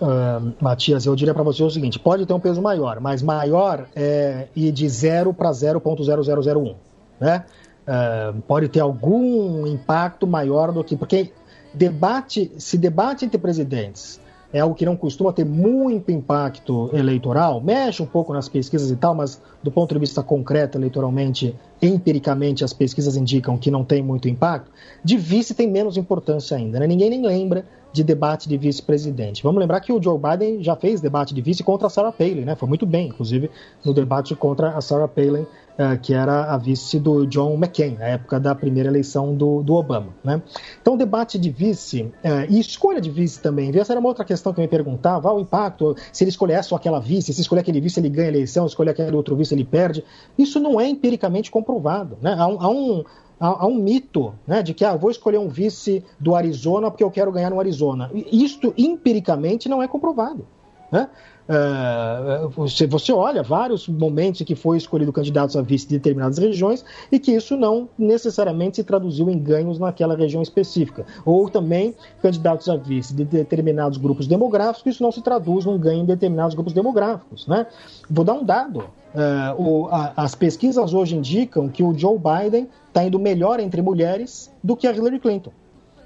uh, 0.00 0.54
Matias, 0.60 1.06
eu 1.06 1.16
diria 1.16 1.34
para 1.34 1.42
você 1.42 1.60
o 1.60 1.68
seguinte: 1.68 1.98
pode 1.98 2.24
ter 2.24 2.32
um 2.32 2.38
peso 2.38 2.62
maior, 2.62 3.00
mas 3.00 3.20
maior 3.20 3.88
é 3.96 4.46
ir 4.54 4.70
de 4.70 4.88
0 4.88 5.34
para 5.34 5.50
0,0001. 5.50 6.76
Né? 7.18 7.44
Uh, 7.82 8.40
pode 8.42 8.68
ter 8.68 8.78
algum 8.78 9.66
impacto 9.66 10.24
maior 10.24 10.70
do 10.70 10.84
que. 10.84 10.94
Porque 10.94 11.32
debate, 11.74 12.52
se 12.58 12.78
debate 12.78 13.24
entre 13.24 13.38
presidentes 13.38 14.20
é 14.52 14.60
algo 14.60 14.74
que 14.74 14.86
não 14.86 14.96
costuma 14.96 15.32
ter 15.32 15.44
muito 15.44 16.10
impacto 16.10 16.88
eleitoral, 16.94 17.60
mexe 17.60 18.02
um 18.02 18.06
pouco 18.06 18.32
nas 18.32 18.48
pesquisas 18.48 18.90
e 18.90 18.96
tal, 18.96 19.14
mas 19.14 19.40
do 19.62 19.70
ponto 19.70 19.92
de 19.92 19.98
vista 19.98 20.22
concreto, 20.22 20.78
eleitoralmente, 20.78 21.54
empiricamente, 21.82 22.64
as 22.64 22.72
pesquisas 22.72 23.16
indicam 23.16 23.58
que 23.58 23.70
não 23.70 23.84
tem 23.84 24.02
muito 24.02 24.28
impacto. 24.28 24.70
De 25.02 25.16
vice 25.16 25.52
tem 25.54 25.68
menos 25.68 25.96
importância 25.96 26.56
ainda, 26.56 26.78
né? 26.78 26.86
Ninguém 26.86 27.10
nem 27.10 27.26
lembra 27.26 27.66
de 27.92 28.04
debate 28.04 28.48
de 28.48 28.58
vice-presidente. 28.58 29.42
Vamos 29.42 29.60
lembrar 29.60 29.80
que 29.80 29.92
o 29.92 30.02
Joe 30.02 30.18
Biden 30.18 30.62
já 30.62 30.76
fez 30.76 31.00
debate 31.00 31.32
de 31.34 31.40
vice 31.40 31.62
contra 31.62 31.86
a 31.86 31.90
Sarah 31.90 32.12
Palin, 32.12 32.44
né? 32.44 32.54
Foi 32.54 32.68
muito 32.68 32.84
bem, 32.84 33.08
inclusive, 33.08 33.50
no 33.84 33.94
debate 33.94 34.34
contra 34.34 34.76
a 34.76 34.80
Sarah 34.80 35.08
Palin, 35.08 35.42
uh, 35.42 35.98
que 36.02 36.12
era 36.12 36.52
a 36.52 36.58
vice 36.58 36.98
do 36.98 37.26
John 37.26 37.54
McCain, 37.54 37.96
na 37.98 38.06
época 38.06 38.38
da 38.38 38.54
primeira 38.54 38.88
eleição 38.88 39.34
do, 39.34 39.62
do 39.62 39.74
Obama, 39.74 40.08
né? 40.22 40.42
Então, 40.80 40.96
debate 40.96 41.38
de 41.38 41.50
vice 41.50 42.02
uh, 42.02 42.46
e 42.50 42.60
escolha 42.60 43.00
de 43.00 43.10
vice 43.10 43.40
também. 43.40 43.70
Essa 43.76 43.92
era 43.92 44.00
uma 44.00 44.08
outra 44.08 44.24
questão 44.24 44.52
que 44.52 44.60
eu 44.60 44.62
me 44.62 44.68
perguntava, 44.68 45.30
ah, 45.30 45.34
o 45.34 45.40
impacto, 45.40 45.96
se 46.12 46.24
ele 46.24 46.30
escolher 46.30 46.62
só 46.64 46.76
aquela 46.76 47.00
vice, 47.00 47.32
se 47.32 47.40
escolher 47.40 47.60
aquele 47.60 47.80
vice 47.80 47.98
ele 48.00 48.10
ganha 48.10 48.28
a 48.28 48.32
eleição, 48.32 48.66
se 48.68 48.72
escolher 48.72 48.90
aquele 48.90 49.16
outro 49.16 49.34
vice 49.36 49.54
ele 49.54 49.64
perde. 49.64 50.04
Isso 50.36 50.60
não 50.60 50.80
é 50.80 50.86
empiricamente 50.86 51.50
comprovado, 51.50 52.18
né? 52.20 52.34
Há 52.38 52.46
um, 52.46 52.60
há 52.60 52.68
um 52.68 53.04
há, 53.38 53.66
um 53.66 53.74
mito 53.74 54.34
né, 54.46 54.62
de 54.62 54.74
que 54.74 54.84
ah, 54.84 54.96
vou 54.96 55.10
escolher 55.10 55.38
um 55.38 55.48
vice 55.48 56.04
do 56.18 56.34
Arizona 56.34 56.90
porque 56.90 57.04
eu 57.04 57.10
quero 57.10 57.32
ganhar 57.32 57.50
no 57.50 57.60
Arizona. 57.60 58.10
Isto 58.32 58.72
empiricamente 58.76 59.68
não 59.68 59.82
é 59.82 59.88
comprovado. 59.88 60.46
Né? 60.90 61.08
Uh, 61.48 62.48
você, 62.48 62.88
você 62.88 63.12
olha 63.12 63.40
vários 63.40 63.86
momentos 63.86 64.40
em 64.40 64.44
que 64.44 64.56
foi 64.56 64.76
escolhido 64.76 65.12
candidatos 65.12 65.56
a 65.56 65.62
vice 65.62 65.86
de 65.86 65.96
determinadas 65.96 66.38
regiões 66.38 66.84
e 67.10 67.20
que 67.20 67.30
isso 67.30 67.56
não 67.56 67.88
necessariamente 67.96 68.76
se 68.76 68.84
traduziu 68.84 69.30
em 69.30 69.38
ganhos 69.38 69.78
naquela 69.78 70.16
região 70.16 70.42
específica. 70.42 71.06
Ou 71.24 71.48
também 71.48 71.94
candidatos 72.20 72.68
a 72.68 72.76
vice 72.76 73.14
de 73.14 73.24
determinados 73.24 73.96
grupos 73.96 74.26
demográficos, 74.26 74.94
isso 74.94 75.02
não 75.02 75.12
se 75.12 75.22
traduz 75.22 75.64
num 75.64 75.78
ganho 75.78 76.02
em 76.02 76.06
determinados 76.06 76.54
grupos 76.54 76.72
demográficos. 76.72 77.46
Né? 77.46 77.66
Vou 78.10 78.24
dar 78.24 78.34
um 78.34 78.44
dado. 78.44 78.80
Uh, 79.14 79.62
o, 79.62 79.86
a, 79.86 80.12
as 80.16 80.34
pesquisas 80.34 80.92
hoje 80.92 81.16
indicam 81.16 81.68
que 81.68 81.82
o 81.82 81.96
Joe 81.96 82.18
Biden 82.18 82.68
está 82.96 83.04
indo 83.04 83.18
melhor 83.18 83.60
entre 83.60 83.82
mulheres 83.82 84.50
do 84.64 84.74
que 84.74 84.86
a 84.86 84.92
Hillary 84.92 85.20
Clinton. 85.20 85.52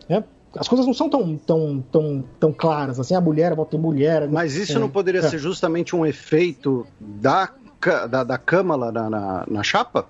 Né? 0.09 0.25
as 0.59 0.67
coisas 0.67 0.85
não 0.85 0.93
são 0.93 1.09
tão, 1.09 1.37
tão, 1.37 1.85
tão, 1.93 2.25
tão 2.41 2.53
claras 2.53 2.99
assim, 2.99 3.15
a 3.15 3.21
mulher 3.21 3.55
vota 3.55 3.77
em 3.77 3.79
mulher. 3.79 4.29
Mas 4.29 4.57
isso 4.57 4.77
é, 4.77 4.81
não 4.81 4.89
poderia 4.89 5.21
é. 5.21 5.23
ser 5.23 5.39
justamente 5.39 5.95
um 5.95 6.05
efeito 6.05 6.85
da, 6.99 7.51
da, 8.09 8.25
da 8.25 8.37
Câmara 8.37 8.91
na, 8.91 9.09
na, 9.09 9.45
na 9.49 9.63
chapa? 9.63 10.09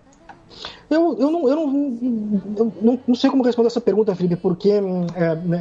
Eu, 0.89 1.17
eu, 1.21 1.31
não, 1.31 1.49
eu, 1.49 1.57
não, 1.57 1.99
eu 2.57 2.73
não, 2.83 3.01
não, 3.07 3.15
sei 3.15 3.31
como 3.31 3.45
responder 3.45 3.69
essa 3.69 3.81
pergunta, 3.81 4.15
Felipe, 4.17 4.35
porque 4.37 4.71
é, 4.71 4.79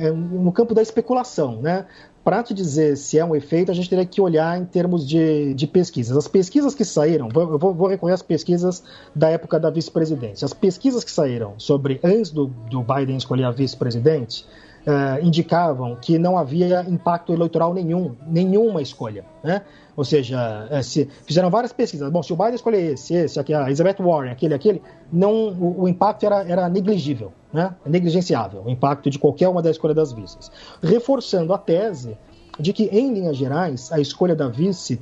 é, 0.07 0.11
no 0.11 0.51
campo 0.51 0.73
da 0.73 0.81
especulação, 0.81 1.61
né? 1.61 1.85
Para 2.23 2.43
te 2.43 2.53
dizer 2.53 2.97
se 2.97 3.17
é 3.17 3.25
um 3.25 3.35
efeito, 3.35 3.71
a 3.71 3.73
gente 3.73 3.89
teria 3.89 4.05
que 4.05 4.21
olhar 4.21 4.59
em 4.59 4.65
termos 4.65 5.07
de, 5.07 5.53
de 5.53 5.65
pesquisas. 5.65 6.15
As 6.15 6.27
pesquisas 6.27 6.75
que 6.75 6.83
saíram, 6.83 7.29
eu 7.33 7.57
vou, 7.57 7.73
vou 7.73 7.87
reconhecer 7.87 8.15
as 8.15 8.21
pesquisas 8.21 8.83
da 9.15 9.29
época 9.29 9.59
da 9.59 9.69
vice-presidência. 9.69 10.45
As 10.45 10.53
pesquisas 10.53 11.03
que 11.03 11.11
saíram 11.11 11.53
sobre 11.57 11.99
antes 12.03 12.31
do, 12.31 12.47
do 12.47 12.83
Biden 12.83 13.17
escolher 13.17 13.45
a 13.45 13.51
vice-presidente, 13.51 14.45
uh, 14.85 15.25
indicavam 15.25 15.95
que 15.95 16.17
não 16.17 16.37
havia 16.37 16.85
impacto 16.87 17.33
eleitoral 17.33 17.73
nenhum, 17.73 18.15
nenhuma 18.27 18.81
escolha. 18.81 19.25
Né? 19.43 19.61
Ou 19.99 20.05
seja, 20.05 20.65
uh, 20.71 20.81
se, 20.81 21.09
fizeram 21.25 21.49
várias 21.49 21.73
pesquisas. 21.73 22.09
Bom, 22.09 22.23
se 22.23 22.31
o 22.31 22.35
Biden 22.37 22.55
escolher 22.55 22.93
esse, 22.93 23.13
esse, 23.13 23.37
aqui, 23.37 23.53
a 23.53 23.65
Elizabeth 23.67 23.97
Warren, 23.99 24.31
aquele, 24.31 24.53
aquele, 24.53 24.81
não, 25.11 25.49
o, 25.49 25.81
o 25.81 25.87
impacto 25.89 26.25
era, 26.25 26.41
era 26.49 26.69
negligível, 26.69 27.33
né? 27.51 27.75
negligenciável, 27.85 28.63
o 28.65 28.69
impacto 28.69 29.09
de 29.09 29.19
qualquer 29.19 29.49
uma 29.49 29.61
das 29.61 29.71
escolhas 29.71 29.97
das 29.97 30.13
vices. 30.13 30.49
Reforçando 30.81 31.51
a 31.51 31.57
tese 31.57 32.17
de 32.57 32.71
que, 32.71 32.85
em 32.85 33.13
linhas 33.13 33.35
gerais, 33.35 33.91
a 33.91 33.99
escolha 33.99 34.33
da 34.33 34.47
vice, 34.47 34.97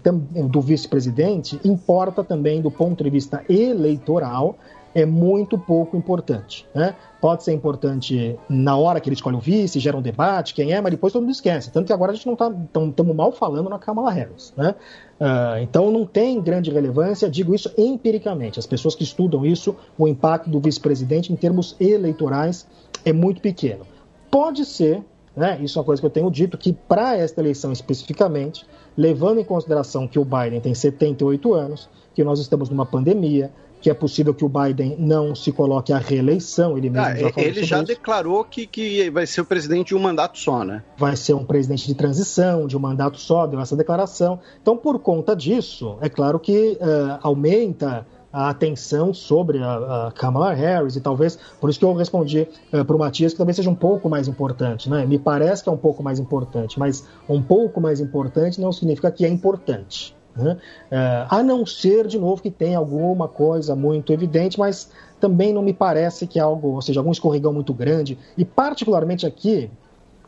do 0.50 0.62
vice-presidente 0.62 1.60
importa 1.64 2.24
também 2.24 2.60
do 2.60 2.72
ponto 2.72 3.04
de 3.04 3.10
vista 3.12 3.44
eleitoral 3.48 4.58
é 4.96 5.06
muito 5.06 5.60
pouco 5.60 5.96
importante. 5.96 6.68
Né? 6.74 6.96
Pode 7.20 7.44
ser 7.44 7.52
importante 7.52 8.38
na 8.48 8.78
hora 8.78 9.00
que 9.00 9.10
ele 9.10 9.16
escolhe 9.16 9.36
o 9.36 9.40
vice, 9.40 9.80
gera 9.80 9.98
um 9.98 10.02
debate, 10.02 10.54
quem 10.54 10.72
é, 10.72 10.80
mas 10.80 10.92
depois 10.92 11.12
todo 11.12 11.24
mundo 11.24 11.32
esquece. 11.32 11.72
Tanto 11.72 11.88
que 11.88 11.94
agora 11.94 12.12
a 12.12 12.16
gente 12.16 12.28
não 12.28 12.34
está 12.34 12.52
estamos 12.90 13.16
mal 13.16 13.32
falando 13.32 13.70
na 13.70 13.80
Kamala 13.80 14.12
Harris. 14.12 14.54
Né? 14.56 14.76
Uh, 15.20 15.58
então 15.62 15.92
não 15.92 16.06
tem 16.06 16.40
grande 16.40 16.70
relevância, 16.70 17.28
digo 17.28 17.56
isso 17.56 17.72
empiricamente. 17.76 18.60
As 18.60 18.68
pessoas 18.68 18.94
que 18.94 19.04
estudam 19.04 19.44
isso, 19.44 19.76
o 19.98 20.08
impacto 20.08 20.48
do 20.50 20.60
vice-presidente 20.60 21.34
em 21.34 21.36
termos 21.36 21.76
eleitorais 21.80 22.68
é 23.04 23.12
muito 23.12 23.42
pequeno. 23.42 23.86
Pode 24.30 24.64
ser, 24.64 25.04
né, 25.36 25.58
isso 25.62 25.78
é 25.78 25.80
uma 25.80 25.86
coisa 25.86 26.00
que 26.00 26.06
eu 26.06 26.12
tenho 26.12 26.30
dito, 26.30 26.58
que 26.58 26.72
para 26.72 27.16
esta 27.16 27.42
eleição 27.42 27.72
especificamente, 27.72 28.64
levando 28.96 29.40
em 29.40 29.44
consideração 29.44 30.08
que 30.08 30.20
o 30.20 30.26
Biden 30.26 30.62
tem 30.62 30.76
78 30.76 31.54
anos, 31.54 31.90
que 32.14 32.24
nós 32.24 32.40
estamos 32.40 32.70
numa 32.70 32.86
pandemia, 32.86 33.52
que 33.82 33.90
é 33.90 33.94
possível 33.94 34.34
que 34.34 34.44
o 34.44 34.50
Biden 34.50 34.96
não 34.98 35.36
se 35.36 35.52
coloque 35.52 35.94
à 35.94 35.98
reeleição. 35.98 36.78
Ele 36.78 36.90
mesmo 36.90 37.08
ah, 37.08 37.16
já 37.16 37.32
Ele 37.38 37.64
já 37.64 37.78
isso. 37.78 37.86
declarou 37.86 38.44
que, 38.44 38.66
que 38.66 39.10
vai 39.10 39.26
ser 39.26 39.42
o 39.42 39.46
presidente 39.46 39.88
de 39.88 39.96
um 39.96 40.00
mandato 40.00 40.38
só, 40.38 40.64
né? 40.64 40.84
Vai 40.98 41.16
ser 41.16 41.34
um 41.34 41.46
presidente 41.46 41.86
de 41.86 41.94
transição, 41.94 42.68
de 42.68 42.76
um 42.76 42.80
mandato 42.80 43.20
só, 43.20 43.46
deu 43.46 43.60
essa 43.60 43.76
declaração. 43.76 44.40
Então, 44.62 44.76
por 44.76 45.00
conta 45.00 45.36
disso, 45.36 45.98
é 46.02 46.10
claro 46.10 46.40
que 46.40 46.78
uh, 46.82 47.20
aumenta 47.22 48.06
a 48.32 48.50
atenção 48.50 49.14
sobre 49.14 49.60
a, 49.60 50.08
a, 50.08 50.12
Kamala 50.12 50.54
Harris 50.54 50.96
e 50.96 51.02
talvez 51.02 51.40
por 51.60 51.70
isso 51.70 51.80
que 51.80 51.86
eu 51.86 51.94
respondi 51.94 52.48
uh, 52.74 52.84
para 52.84 52.96
o 52.96 53.00
Matias 53.00 53.32
que 53.32 53.38
talvez 53.38 53.56
seja 53.56 53.70
um 53.70 53.76
pouco 53.76 54.10
mais 54.10 54.28
importante, 54.28 54.90
né? 54.90 55.06
Me 55.06 55.18
parece 55.18 55.64
que 55.64 55.70
é 55.70 55.72
um 55.72 55.78
pouco 55.78 56.04
mais 56.04 56.20
importante, 56.20 56.78
mas 56.78 57.06
um 57.28 57.42
pouco 57.42 57.80
mais 57.80 58.00
importante 58.00 58.60
não 58.60 58.72
significa 58.72 59.12
que 59.12 59.26
é 59.26 59.30
importante. 59.30 60.17
Né? 60.38 60.58
É, 60.92 61.26
a 61.30 61.42
não 61.42 61.66
ser, 61.66 62.08
de 62.08 62.20
novo, 62.20 62.42
que 62.42 62.52
tenha 62.52 62.78
alguma 62.78 63.28
coisa 63.28 63.76
muito 63.76 64.14
evidente, 64.14 64.60
mas 64.60 64.90
também 65.20 65.52
não 65.52 65.62
me 65.62 65.74
parece 65.74 66.28
que 66.28 66.40
algo, 66.40 66.70
ou 66.70 66.82
seja, 66.82 67.00
algum 67.00 67.12
escorregão 67.12 67.52
muito 67.52 67.74
grande. 67.74 68.18
E, 68.38 68.46
particularmente 68.46 69.26
aqui, 69.26 69.70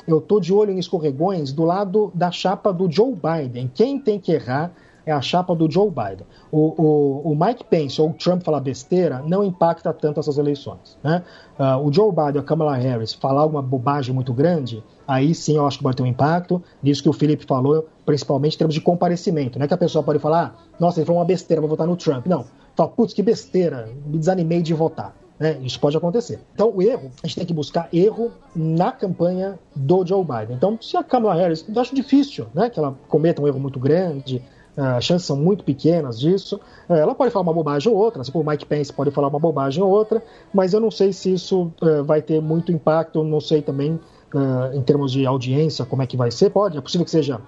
eu 0.07 0.17
estou 0.17 0.39
de 0.39 0.53
olho 0.53 0.71
em 0.71 0.79
escorregões 0.79 1.53
do 1.53 1.63
lado 1.63 2.11
da 2.15 2.31
chapa 2.31 2.73
do 2.73 2.91
Joe 2.91 3.13
Biden. 3.13 3.69
Quem 3.73 3.99
tem 3.99 4.19
que 4.19 4.31
errar 4.31 4.71
é 5.05 5.11
a 5.11 5.21
chapa 5.21 5.55
do 5.55 5.69
Joe 5.69 5.89
Biden. 5.89 6.25
O, 6.51 6.81
o, 6.81 7.31
o 7.31 7.35
Mike 7.35 7.63
Pence 7.63 8.01
ou 8.01 8.09
o 8.09 8.13
Trump 8.13 8.43
falar 8.43 8.59
besteira 8.59 9.23
não 9.25 9.43
impacta 9.43 9.93
tanto 9.93 10.19
essas 10.19 10.38
eleições. 10.38 10.97
Né? 11.03 11.23
Uh, 11.57 11.88
o 11.88 11.93
Joe 11.93 12.11
Biden 12.11 12.41
a 12.41 12.43
Kamala 12.43 12.75
Harris 12.75 13.13
falar 13.13 13.45
uma 13.45 13.61
bobagem 13.61 14.13
muito 14.13 14.33
grande, 14.33 14.83
aí 15.09 15.33
sim 15.33 15.57
eu 15.57 15.65
acho 15.65 15.79
que 15.79 15.83
vai 15.83 15.93
ter 15.93 16.03
um 16.03 16.05
impacto. 16.05 16.61
Nisso 16.83 17.01
que 17.01 17.09
o 17.09 17.13
Felipe 17.13 17.43
falou, 17.45 17.88
principalmente 18.05 18.53
em 18.53 18.57
termos 18.59 18.75
de 18.75 18.81
comparecimento. 18.81 19.57
Não 19.57 19.65
é 19.65 19.67
que 19.67 19.73
a 19.73 19.77
pessoa 19.77 20.03
pode 20.03 20.19
falar, 20.19 20.55
ah, 20.55 20.75
nossa, 20.79 20.99
ele 20.99 21.05
falou 21.07 21.19
uma 21.19 21.25
besteira, 21.25 21.59
vou 21.59 21.69
votar 21.69 21.88
no 21.88 21.97
Trump. 21.97 22.27
Não. 22.27 22.45
Fala, 22.75 22.89
putz, 22.89 23.13
que 23.13 23.23
besteira, 23.23 23.89
me 24.05 24.19
desanimei 24.19 24.61
de 24.61 24.73
votar. 24.73 25.15
Né? 25.39 25.57
Isso 25.63 25.79
pode 25.79 25.97
acontecer. 25.97 26.39
Então, 26.53 26.71
o 26.75 26.81
erro, 26.81 27.11
a 27.23 27.27
gente 27.27 27.38
tem 27.38 27.45
que 27.45 27.53
buscar 27.53 27.89
erro 27.91 28.31
na 28.55 28.91
campanha 28.91 29.57
do 29.75 30.05
Joe 30.05 30.23
Biden. 30.23 30.55
Então, 30.55 30.77
se 30.79 30.95
a 30.95 31.03
Kamala 31.03 31.33
Harris, 31.33 31.65
eu 31.67 31.81
acho 31.81 31.95
difícil 31.95 32.45
né, 32.53 32.69
que 32.69 32.77
ela 32.77 32.95
cometa 33.07 33.41
um 33.41 33.47
erro 33.47 33.59
muito 33.59 33.79
grande, 33.79 34.43
ah, 34.77 34.97
as 34.97 35.03
chances 35.03 35.25
são 35.25 35.35
muito 35.35 35.63
pequenas 35.63 36.19
disso. 36.19 36.59
Eh, 36.88 36.99
ela 36.99 37.15
pode 37.15 37.31
falar 37.31 37.43
uma 37.43 37.53
bobagem 37.53 37.91
ou 37.91 37.97
outra, 37.97 38.21
assim 38.21 38.31
como 38.31 38.43
o 38.43 38.47
Mike 38.49 38.65
Pence 38.65 38.93
pode 38.93 39.11
falar 39.11 39.27
uma 39.27 39.39
bobagem 39.39 39.83
ou 39.83 39.89
outra, 39.89 40.21
mas 40.53 40.73
eu 40.73 40.79
não 40.79 40.91
sei 40.91 41.11
se 41.11 41.33
isso 41.33 41.71
vai 42.05 42.21
ter 42.21 42.41
muito 42.41 42.71
impacto, 42.71 43.23
não 43.23 43.41
sei 43.41 43.61
também 43.61 43.99
uh, 44.33 44.75
em 44.75 44.82
termos 44.82 45.11
de 45.11 45.25
audiência 45.25 45.85
como 45.85 46.01
é 46.01 46.08
que 46.08 46.17
vai 46.17 46.32
ser. 46.32 46.49
Pode, 46.49 46.77
é 46.77 46.82
possível 46.82 47.06
que 47.06 47.11
seja 47.11 47.40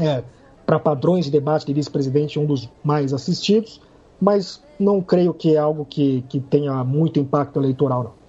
é, 0.00 0.22
para 0.66 0.78
padrões 0.78 1.24
de 1.24 1.30
debate 1.30 1.66
de 1.66 1.72
vice-presidente 1.72 2.38
um 2.38 2.46
dos 2.46 2.68
mais 2.82 3.12
assistidos, 3.12 3.80
mas 4.20 4.62
não 4.78 5.00
creio 5.00 5.34
que 5.34 5.54
é 5.54 5.58
algo 5.58 5.84
que, 5.84 6.24
que 6.28 6.40
tenha 6.40 6.82
muito 6.84 7.18
impacto 7.18 7.58
eleitoral, 7.58 8.04
não. 8.04 8.20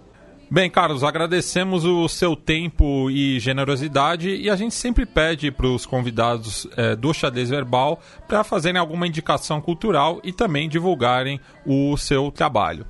Bem, 0.53 0.69
Carlos, 0.69 1.01
agradecemos 1.01 1.85
o 1.85 2.09
seu 2.09 2.35
tempo 2.35 3.09
e 3.09 3.39
generosidade 3.39 4.35
e 4.35 4.49
a 4.49 4.55
gente 4.57 4.75
sempre 4.75 5.05
pede 5.05 5.49
para 5.49 5.65
os 5.65 5.85
convidados 5.85 6.67
é, 6.75 6.93
do 6.93 7.13
Xadrez 7.13 7.49
Verbal 7.49 8.01
para 8.27 8.43
fazerem 8.43 8.77
alguma 8.77 9.07
indicação 9.07 9.61
cultural 9.61 10.19
e 10.25 10.33
também 10.33 10.67
divulgarem 10.67 11.39
o 11.65 11.95
seu 11.95 12.29
trabalho. 12.29 12.85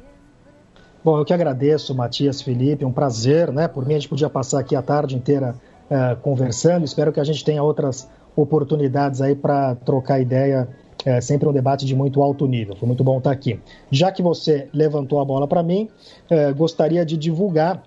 Bom, 1.04 1.18
eu 1.18 1.26
que 1.26 1.34
agradeço, 1.34 1.96
Matias 1.96 2.42
Felipe, 2.42 2.86
um 2.86 2.92
prazer, 2.92 3.52
né? 3.52 3.68
Por 3.68 3.86
mim 3.86 3.96
a 3.96 3.98
gente 3.98 4.10
podia 4.10 4.30
passar 4.30 4.60
aqui 4.60 4.76
a 4.76 4.84
tarde 4.84 5.16
inteira 5.16 5.56
é, 5.90 6.16
conversando. 6.16 6.86
Espero 6.86 7.12
que 7.12 7.20
a 7.20 7.24
gente 7.24 7.44
tenha 7.44 7.64
outras 7.64 8.08
oportunidades 8.36 9.20
aí 9.20 9.36
para 9.36 9.76
trocar 9.76 10.20
ideia 10.20 10.68
é 11.04 11.20
sempre 11.20 11.48
um 11.50 11.52
debate 11.52 11.86
de 11.86 11.96
muito 11.96 12.22
alto 12.22 12.46
nível. 12.46 12.76
Foi 12.76 12.88
muito 12.88 13.04
bom 13.04 13.18
estar 13.18 13.32
aqui. 13.32 13.60
Já 13.90 14.12
que 14.12 14.22
você 14.22 14.68
levantou 14.72 15.20
a 15.20 15.26
bola 15.26 15.48
para 15.48 15.64
mim, 15.64 15.90
é, 16.30 16.54
gostaria 16.54 17.06
de 17.06 17.18
divulgar 17.18 17.82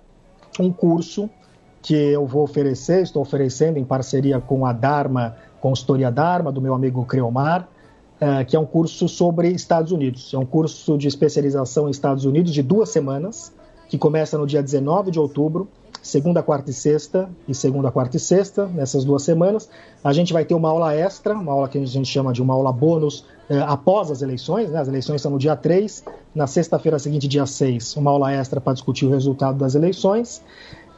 um 0.58 0.72
curso 0.72 1.30
que 1.80 1.94
eu 1.94 2.26
vou 2.26 2.42
oferecer, 2.42 3.02
estou 3.02 3.22
oferecendo 3.22 3.78
em 3.78 3.84
parceria 3.84 4.40
com 4.40 4.64
a 4.64 4.72
Dharma, 4.72 5.36
consultoria 5.60 6.10
Dharma, 6.10 6.50
do 6.50 6.60
meu 6.60 6.74
amigo 6.74 7.04
Creomar, 7.04 7.68
é, 8.20 8.44
que 8.44 8.56
é 8.56 8.58
um 8.58 8.66
curso 8.66 9.08
sobre 9.08 9.48
Estados 9.50 9.92
Unidos. 9.92 10.32
É 10.34 10.38
um 10.38 10.46
curso 10.46 10.96
de 10.96 11.08
especialização 11.08 11.88
em 11.88 11.90
Estados 11.90 12.24
Unidos 12.24 12.52
de 12.52 12.62
duas 12.62 12.88
semanas, 12.88 13.52
que 13.88 13.98
começa 13.98 14.38
no 14.38 14.46
dia 14.46 14.62
19 14.62 15.10
de 15.10 15.18
outubro 15.18 15.68
segunda, 16.04 16.42
quarta 16.42 16.70
e 16.70 16.74
sexta, 16.74 17.30
e 17.48 17.54
segunda, 17.54 17.90
quarta 17.90 18.18
e 18.18 18.20
sexta, 18.20 18.66
nessas 18.66 19.04
duas 19.04 19.22
semanas. 19.22 19.70
A 20.04 20.12
gente 20.12 20.34
vai 20.34 20.44
ter 20.44 20.54
uma 20.54 20.68
aula 20.68 20.94
extra, 20.94 21.34
uma 21.34 21.50
aula 21.50 21.66
que 21.66 21.78
a 21.78 21.86
gente 21.86 22.06
chama 22.06 22.30
de 22.30 22.42
uma 22.42 22.52
aula 22.52 22.70
bônus 22.70 23.24
eh, 23.48 23.58
após 23.66 24.10
as 24.10 24.20
eleições, 24.20 24.70
né? 24.70 24.78
as 24.78 24.86
eleições 24.86 25.22
são 25.22 25.30
no 25.30 25.38
dia 25.38 25.56
3, 25.56 26.04
na 26.34 26.46
sexta-feira 26.46 26.98
seguinte, 26.98 27.26
dia 27.26 27.46
6, 27.46 27.96
uma 27.96 28.10
aula 28.10 28.30
extra 28.30 28.60
para 28.60 28.74
discutir 28.74 29.06
o 29.06 29.10
resultado 29.10 29.56
das 29.56 29.74
eleições. 29.74 30.42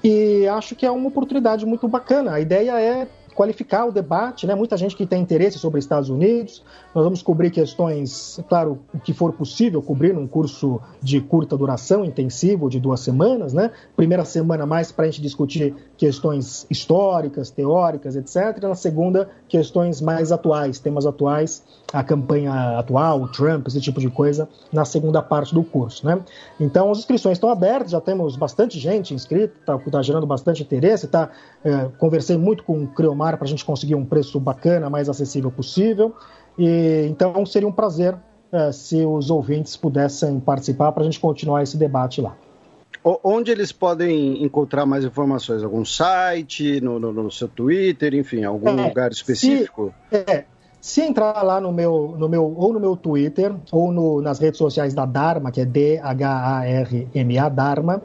E 0.03 0.47
acho 0.49 0.75
que 0.75 0.85
é 0.85 0.91
uma 0.91 1.09
oportunidade 1.09 1.65
muito 1.65 1.87
bacana. 1.87 2.33
A 2.33 2.41
ideia 2.41 2.79
é 2.81 3.07
qualificar 3.37 3.85
o 3.85 3.93
debate, 3.93 4.47
né? 4.47 4.55
Muita 4.55 4.77
gente 4.77 4.97
que 4.97 5.07
tem 5.07 5.23
interesse 5.23 5.59
sobre 5.59 5.79
Estados 5.79 6.09
Unidos. 6.09 6.65
Nós 6.97 7.05
vamos 7.05 7.21
cobrir 7.21 7.51
questões, 7.51 8.41
claro, 8.49 8.79
o 8.95 8.99
que 8.99 9.13
for 9.13 9.31
possível 9.35 9.83
cobrir 9.83 10.15
num 10.15 10.27
curso 10.27 10.81
de 11.03 11.21
curta 11.21 11.55
duração, 11.55 12.03
intensivo, 12.07 12.71
de 12.71 12.81
duas 12.81 13.01
semanas, 13.01 13.53
né? 13.53 13.71
Primeira 13.95 14.25
semana 14.25 14.65
mais 14.65 14.91
para 14.91 15.05
a 15.05 15.11
gente 15.11 15.21
discutir 15.21 15.75
questões 15.99 16.67
históricas, 16.71 17.51
teóricas, 17.51 18.17
etc. 18.17 18.63
Na 18.63 18.75
segunda, 18.75 19.29
questões 19.47 20.01
mais 20.01 20.33
atuais, 20.33 20.79
temas 20.79 21.05
atuais, 21.05 21.63
a 21.93 22.03
campanha 22.03 22.79
atual, 22.79 23.21
o 23.21 23.29
Trump, 23.29 23.69
esse 23.69 23.79
tipo 23.79 24.01
de 24.01 24.09
coisa, 24.09 24.49
na 24.73 24.87
segunda 24.87 25.21
parte 25.21 25.53
do 25.53 25.63
curso, 25.63 26.07
né? 26.07 26.19
Então, 26.59 26.91
as 26.91 27.01
inscrições 27.01 27.37
estão 27.37 27.51
abertas, 27.51 27.91
já 27.91 28.01
temos 28.01 28.37
bastante 28.37 28.79
gente 28.79 29.13
inscrita, 29.13 29.53
está 29.61 29.77
tá 29.77 30.01
gerando 30.01 30.27
bastante 30.27 30.63
interesse, 30.63 31.07
tá? 31.09 31.29
É, 31.63 31.91
conversei 31.99 32.39
muito 32.39 32.65
com 32.65 32.85
o 32.85 32.87
Creomar 32.87 33.37
para 33.37 33.45
a 33.45 33.49
gente 33.49 33.67
conseguir 33.67 33.97
um 33.97 34.05
preço 34.07 34.41
bacana, 34.41 34.89
mais 34.89 35.11
acessível 35.11 35.51
possível. 35.51 36.15
E, 36.59 37.07
então 37.09 37.45
seria 37.45 37.69
um 37.69 37.73
prazer 37.73 38.15
uh, 38.53 38.73
se 38.73 39.05
os 39.05 39.31
ouvintes 39.31 39.77
pudessem 39.77 40.41
participar 40.41 40.93
para 40.93 41.03
a 41.03 41.05
gente 41.05 41.21
continuar 41.21 41.63
esse 41.63 41.77
debate 41.77 42.21
lá. 42.21 42.37
Onde 43.23 43.53
eles 43.53 43.71
podem 43.71 44.43
encontrar 44.43 44.85
mais 44.85 45.05
informações? 45.05 45.63
Algum 45.63 45.85
site, 45.85 46.81
no, 46.81 46.99
no, 46.99 47.13
no 47.13 47.31
seu 47.31 47.47
Twitter, 47.47 48.15
enfim, 48.15 48.43
algum 48.43 48.69
é, 48.69 48.89
lugar 48.89 49.13
específico? 49.13 49.95
Se, 50.11 50.17
é, 50.17 50.45
se 50.81 51.03
entrar 51.03 51.41
lá 51.43 51.61
no 51.61 51.73
meu, 51.73 52.17
no 52.19 52.29
meu, 52.29 52.53
ou 52.57 52.73
no 52.73 52.81
meu 52.81 52.97
Twitter, 52.97 53.55
ou 53.71 53.93
no, 53.93 54.21
nas 54.21 54.41
redes 54.41 54.59
sociais 54.59 54.93
da 54.93 55.07
Dharma, 55.07 55.53
que 55.53 55.61
é 55.61 55.65
D-H-A-R-M-A, 55.65 57.49
Dharma, 57.49 58.03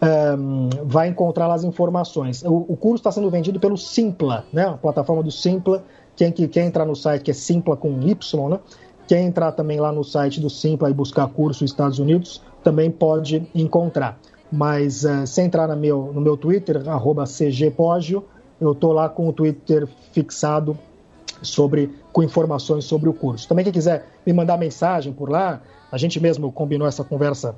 um, 0.00 0.70
vai 0.84 1.08
encontrar 1.08 1.46
lá 1.46 1.54
as 1.54 1.64
informações. 1.64 2.42
O, 2.42 2.66
o 2.68 2.76
curso 2.76 2.96
está 2.96 3.12
sendo 3.12 3.28
vendido 3.30 3.58
pelo 3.60 3.76
Simpla, 3.76 4.46
né? 4.52 4.64
a 4.64 4.78
plataforma 4.78 5.22
do 5.22 5.30
Simpla. 5.30 5.84
Quem, 6.18 6.32
que, 6.32 6.48
quer 6.48 6.64
entrar 6.64 6.84
no 6.84 6.96
site, 6.96 7.22
que 7.22 7.30
é 7.30 7.34
Simpla 7.34 7.76
com 7.76 8.02
Y, 8.02 8.48
né? 8.48 8.58
Quer 9.06 9.20
entrar 9.20 9.52
também 9.52 9.78
lá 9.78 9.92
no 9.92 10.02
site 10.02 10.40
do 10.40 10.50
Simpla 10.50 10.90
e 10.90 10.92
buscar 10.92 11.28
curso 11.28 11.64
Estados 11.64 12.00
Unidos, 12.00 12.42
também 12.62 12.90
pode 12.90 13.48
encontrar. 13.54 14.18
Mas 14.50 15.04
uh, 15.04 15.24
se 15.24 15.40
entrar 15.42 15.68
no 15.68 15.76
meu, 15.76 16.10
no 16.12 16.20
meu 16.20 16.36
Twitter, 16.36 16.88
arroba 16.88 17.22
cgpogio, 17.24 18.24
eu 18.60 18.72
estou 18.72 18.92
lá 18.92 19.08
com 19.08 19.28
o 19.28 19.32
Twitter 19.32 19.86
fixado 20.12 20.76
sobre 21.40 21.94
com 22.12 22.20
informações 22.20 22.84
sobre 22.84 23.08
o 23.08 23.14
curso. 23.14 23.48
Também 23.48 23.64
quem 23.64 23.72
quiser 23.72 24.04
me 24.26 24.32
mandar 24.32 24.58
mensagem 24.58 25.12
por 25.12 25.30
lá, 25.30 25.62
a 25.92 25.96
gente 25.96 26.18
mesmo 26.18 26.50
combinou 26.50 26.88
essa 26.88 27.04
conversa 27.04 27.54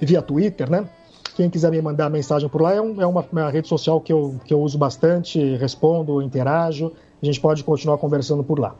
via 0.00 0.22
Twitter, 0.22 0.70
né? 0.70 0.88
Quem 1.34 1.50
quiser 1.50 1.72
me 1.72 1.82
mandar 1.82 2.08
mensagem 2.08 2.48
por 2.48 2.62
lá 2.62 2.74
é, 2.74 2.80
um, 2.80 3.02
é 3.02 3.06
uma, 3.06 3.24
uma, 3.32 3.50
rede 3.50 3.66
social 3.66 4.00
que 4.00 4.12
eu, 4.12 4.36
que 4.44 4.54
eu 4.54 4.60
uso 4.60 4.78
bastante, 4.78 5.56
respondo, 5.56 6.22
interajo. 6.22 6.92
A 7.22 7.26
gente 7.26 7.40
pode 7.40 7.64
continuar 7.64 7.98
conversando 7.98 8.44
por 8.44 8.58
lá. 8.58 8.74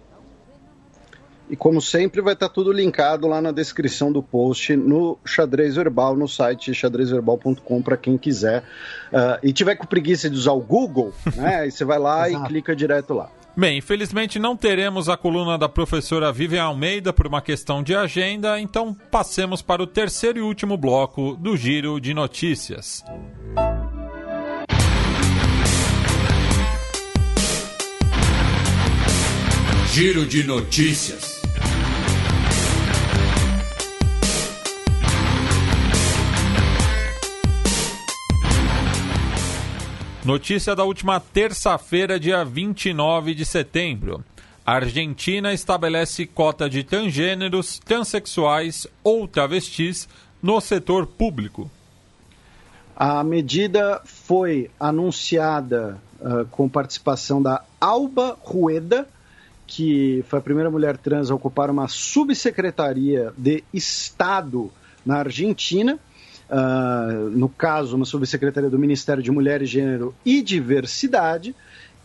E 1.51 1.57
como 1.57 1.81
sempre, 1.81 2.21
vai 2.21 2.35
estar 2.35 2.49
tudo 2.51 2.71
linkado 2.71 3.27
lá 3.27 3.41
na 3.41 3.51
descrição 3.51 4.13
do 4.13 4.23
post 4.23 4.77
no 4.77 5.19
Xadrez 5.25 5.77
Verbal, 5.77 6.15
no 6.15 6.29
site 6.29 6.75
xadrezverbal.com 6.75 7.83
para 7.83 7.97
quem 7.97 8.19
quiser. 8.19 8.63
Uh, 9.11 9.39
e 9.43 9.53
tiver 9.53 9.75
com 9.77 9.87
preguiça 9.87 10.29
de 10.29 10.37
usar 10.37 10.53
o 10.53 10.61
Google, 10.61 11.13
né? 11.35 11.61
Aí 11.61 11.71
você 11.71 11.85
vai 11.85 11.99
lá 11.99 12.29
e 12.29 12.39
clica 12.45 12.77
direto 12.77 13.15
lá. 13.15 13.31
Bem, 13.57 13.79
infelizmente 13.79 14.39
não 14.39 14.57
teremos 14.57 15.09
a 15.09 15.17
coluna 15.17 15.59
da 15.59 15.69
professora 15.69 16.31
Vivian 16.31 16.63
Almeida 16.63 17.13
por 17.13 17.27
uma 17.27 17.43
questão 17.43 17.83
de 17.83 17.93
agenda, 17.93 18.61
então 18.61 18.95
passemos 19.11 19.63
para 19.63 19.83
o 19.83 19.87
terceiro 19.87 20.39
e 20.39 20.43
último 20.43 20.77
bloco 20.77 21.35
do 21.35 21.57
Giro 21.57 22.01
de 22.01 22.15
Notícias. 22.15 23.03
Giro 29.99 30.25
de 30.25 30.45
Notícias. 30.45 31.43
Notícia 40.25 40.77
da 40.77 40.85
última 40.85 41.19
terça-feira, 41.19 42.21
dia 42.21 42.45
29 42.45 43.35
de 43.35 43.45
setembro. 43.45 44.25
A 44.65 44.75
Argentina 44.75 45.53
estabelece 45.53 46.27
cota 46.27 46.71
de 46.71 46.85
transgêneros, 46.85 47.81
transexuais 47.81 48.87
ou 49.03 49.27
travestis 49.27 50.09
no 50.41 50.61
setor 50.61 51.09
público. 51.09 51.69
A 52.95 53.25
medida 53.25 54.01
foi 54.05 54.71
anunciada 54.79 55.99
uh, 56.21 56.45
com 56.53 56.69
participação 56.69 57.43
da 57.43 57.65
Alba 57.81 58.39
Rueda, 58.41 59.05
que 59.69 60.25
foi 60.27 60.41
a 60.41 60.43
primeira 60.43 60.71
mulher 60.71 60.97
trans 60.97 61.31
a 61.31 61.35
ocupar 61.35 61.71
uma 61.71 61.87
subsecretaria 61.87 63.33
de 63.37 63.63
Estado 63.73 64.73
na 65.07 65.19
Argentina 65.19 66.01
uh, 66.49 67.31
no 67.31 67.49
caso, 67.49 67.97
uma 67.97 68.05
subsecretaria 68.05 68.71
do 68.71 68.79
Ministério 68.79 69.23
de 69.23 69.31
Mulher 69.31 69.65
Gênero 69.65 70.15
e 70.25 70.43
Diversidade, 70.43 71.55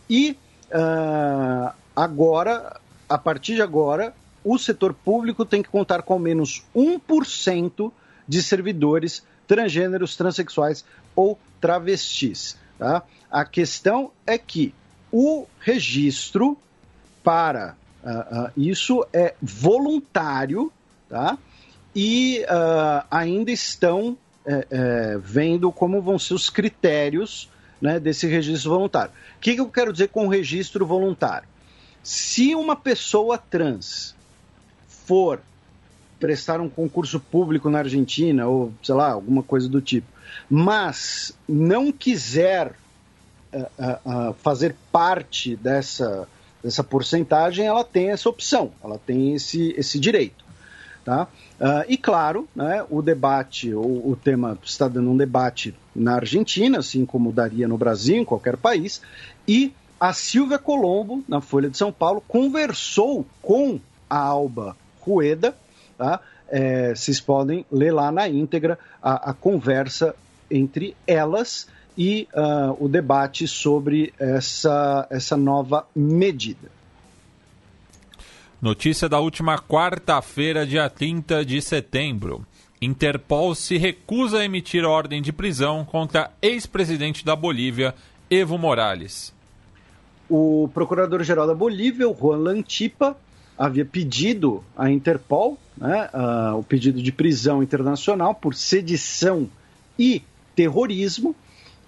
e 0.08 0.36
uh, 0.70 1.72
agora, 1.94 2.78
a 3.08 3.18
partir 3.18 3.54
de 3.54 3.62
agora, 3.62 4.14
o 4.44 4.58
setor 4.58 4.92
público 4.92 5.44
tem 5.44 5.62
que 5.62 5.68
contar 5.68 6.02
com 6.02 6.14
ao 6.14 6.18
menos 6.18 6.62
1% 6.76 7.90
de 8.28 8.42
servidores 8.42 9.24
transgêneros, 9.46 10.16
transexuais 10.16 10.84
ou 11.16 11.38
travestis. 11.60 12.58
Tá? 12.78 13.02
A 13.30 13.44
questão 13.44 14.10
é 14.26 14.36
que 14.36 14.74
o 15.10 15.46
registro 15.60 16.58
para 17.24 17.74
uh, 18.04 18.44
uh, 18.44 18.52
isso 18.56 19.04
é 19.12 19.34
voluntário 19.42 20.72
tá? 21.08 21.36
e 21.96 22.44
uh, 22.44 23.04
ainda 23.10 23.50
estão 23.50 24.16
é, 24.46 24.66
é, 24.70 25.18
vendo 25.18 25.72
como 25.72 26.02
vão 26.02 26.18
ser 26.18 26.34
os 26.34 26.50
critérios 26.50 27.48
né, 27.80 27.98
desse 27.98 28.26
registro 28.26 28.70
voluntário. 28.70 29.10
O 29.36 29.40
que, 29.40 29.54
que 29.54 29.60
eu 29.60 29.68
quero 29.68 29.90
dizer 29.90 30.08
com 30.08 30.28
registro 30.28 30.84
voluntário? 30.84 31.48
Se 32.02 32.54
uma 32.54 32.76
pessoa 32.76 33.38
trans 33.38 34.14
for 34.86 35.40
prestar 36.20 36.60
um 36.60 36.68
concurso 36.68 37.18
público 37.18 37.70
na 37.70 37.78
Argentina, 37.78 38.46
ou 38.46 38.72
sei 38.82 38.94
lá, 38.94 39.12
alguma 39.12 39.42
coisa 39.42 39.68
do 39.68 39.80
tipo, 39.80 40.06
mas 40.48 41.36
não 41.48 41.90
quiser 41.90 42.74
uh, 43.52 43.58
uh, 43.58 44.30
uh, 44.30 44.34
fazer 44.34 44.76
parte 44.92 45.56
dessa, 45.56 46.28
dessa 46.64 46.82
porcentagem, 46.82 47.66
ela 47.66 47.84
tem 47.84 48.10
essa 48.10 48.26
opção, 48.26 48.72
ela 48.82 48.98
tem 48.98 49.34
esse, 49.34 49.74
esse 49.76 50.00
direito. 50.00 50.42
Tá? 51.04 51.28
Uh, 51.60 51.84
e 51.86 51.98
claro, 51.98 52.48
né, 52.56 52.82
o 52.88 53.02
debate, 53.02 53.74
o, 53.74 53.82
o 53.82 54.16
tema 54.16 54.58
está 54.64 54.88
dando 54.88 55.10
um 55.10 55.16
debate 55.16 55.74
na 55.94 56.14
Argentina, 56.14 56.78
assim 56.78 57.04
como 57.04 57.30
daria 57.30 57.68
no 57.68 57.76
Brasil, 57.76 58.16
em 58.16 58.24
qualquer 58.24 58.56
país, 58.56 59.02
e 59.46 59.74
a 60.00 60.14
Silvia 60.14 60.58
Colombo, 60.58 61.22
na 61.28 61.42
Folha 61.42 61.68
de 61.68 61.76
São 61.76 61.92
Paulo, 61.92 62.24
conversou 62.26 63.26
com 63.42 63.78
a 64.08 64.16
Alba 64.16 64.74
Rueda, 65.00 65.54
tá? 65.98 66.20
É, 66.48 66.94
vocês 66.94 67.20
podem 67.20 67.66
ler 67.70 67.92
lá 67.92 68.10
na 68.10 68.28
íntegra 68.28 68.78
a, 69.02 69.30
a 69.30 69.34
conversa 69.34 70.14
entre 70.50 70.96
elas 71.06 71.68
e 71.96 72.28
uh, 72.34 72.84
o 72.84 72.88
debate 72.88 73.46
sobre 73.46 74.12
essa, 74.18 75.06
essa 75.10 75.36
nova 75.36 75.86
medida. 75.94 76.70
Notícia 78.60 79.08
da 79.08 79.20
última 79.20 79.58
quarta-feira, 79.58 80.66
dia 80.66 80.88
30 80.88 81.44
de 81.44 81.60
setembro. 81.60 82.46
Interpol 82.80 83.54
se 83.54 83.76
recusa 83.76 84.38
a 84.38 84.44
emitir 84.44 84.84
ordem 84.84 85.22
de 85.22 85.32
prisão 85.32 85.84
contra 85.84 86.30
ex-presidente 86.40 87.24
da 87.24 87.36
Bolívia, 87.36 87.94
Evo 88.30 88.58
Morales. 88.58 89.34
O 90.28 90.68
procurador-geral 90.72 91.46
da 91.46 91.54
Bolívia, 91.54 92.06
Juan 92.18 92.38
Lantipa, 92.38 93.16
havia 93.56 93.84
pedido 93.84 94.64
à 94.76 94.90
Interpol 94.90 95.58
né, 95.76 96.08
uh, 96.12 96.58
o 96.58 96.62
pedido 96.62 97.02
de 97.02 97.12
prisão 97.12 97.62
internacional 97.62 98.34
por 98.34 98.54
sedição 98.54 99.48
e 99.98 100.22
terrorismo, 100.54 101.34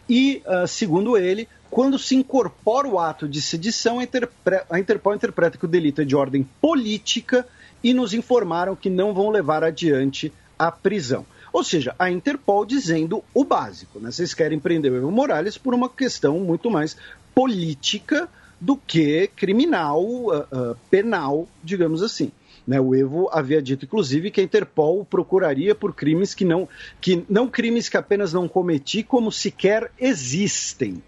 e, 0.09 0.43
uh, 0.47 0.67
segundo 0.67 1.17
ele, 1.17 1.49
quando 1.71 1.99
se 1.99 2.15
incorpora 2.15 2.89
o 2.89 2.99
ato 2.99 3.29
de 3.29 3.43
sedição, 3.43 3.99
a 3.99 4.79
Interpol 4.79 5.15
interpreta 5.15 5.59
que 5.59 5.65
o 5.65 5.69
delito 5.69 6.01
é 6.01 6.05
de 6.05 6.15
ordem 6.15 6.49
política 6.61 7.47
e 7.83 7.93
nos 7.93 8.15
informaram 8.15 8.77
que 8.77 8.89
não 8.89 9.13
vão 9.13 9.31
levar 9.31 9.65
adiante 9.65 10.33
a 10.59 10.71
prisão. 10.71 11.27
Ou 11.53 11.65
seja, 11.65 11.95
a 11.99 12.11
Interpol 12.11 12.65
dizendo 12.65 13.23
o 13.35 13.45
básico. 13.45 13.99
Né? 13.99 14.11
Vocês 14.11 14.35
querem 14.35 14.59
prender 14.59 14.93
o 14.93 14.97
Evo 14.97 15.11
Morales 15.11 15.59
por 15.59 15.75
uma 15.75 15.89
questão 15.89 16.39
muito 16.39 16.71
mais 16.71 16.97
política 17.35 18.29
do 18.61 18.77
que 18.77 19.29
criminal, 19.37 20.03
uh, 20.03 20.41
uh, 20.41 20.77
penal, 20.91 21.49
digamos 21.63 22.03
assim. 22.03 22.31
Né, 22.67 22.81
o 22.81 22.95
Evo 22.95 23.29
havia 23.33 23.63
dito, 23.63 23.85
inclusive, 23.85 24.31
que 24.31 24.41
a 24.41 24.45
Interpol 24.45 25.05
procuraria 25.05 25.75
por 25.75 25.95
crimes 25.95 26.35
que 26.35 26.45
não, 26.45 26.69
que 27.01 27.25
não 27.29 27.47
crimes 27.47 27.89
que 27.89 27.97
apenas 27.97 28.33
não 28.33 28.49
cometi, 28.49 29.05
como 29.05 29.31
sequer 29.31 29.93
existem. 29.99 31.01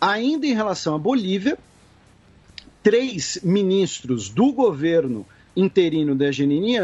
Ainda 0.00 0.46
em 0.46 0.54
relação 0.54 0.94
à 0.94 0.98
Bolívia, 0.98 1.58
três 2.84 3.40
ministros 3.42 4.28
do 4.28 4.52
governo 4.52 5.26
interino 5.56 6.14
da 6.14 6.30
Janine 6.30 6.76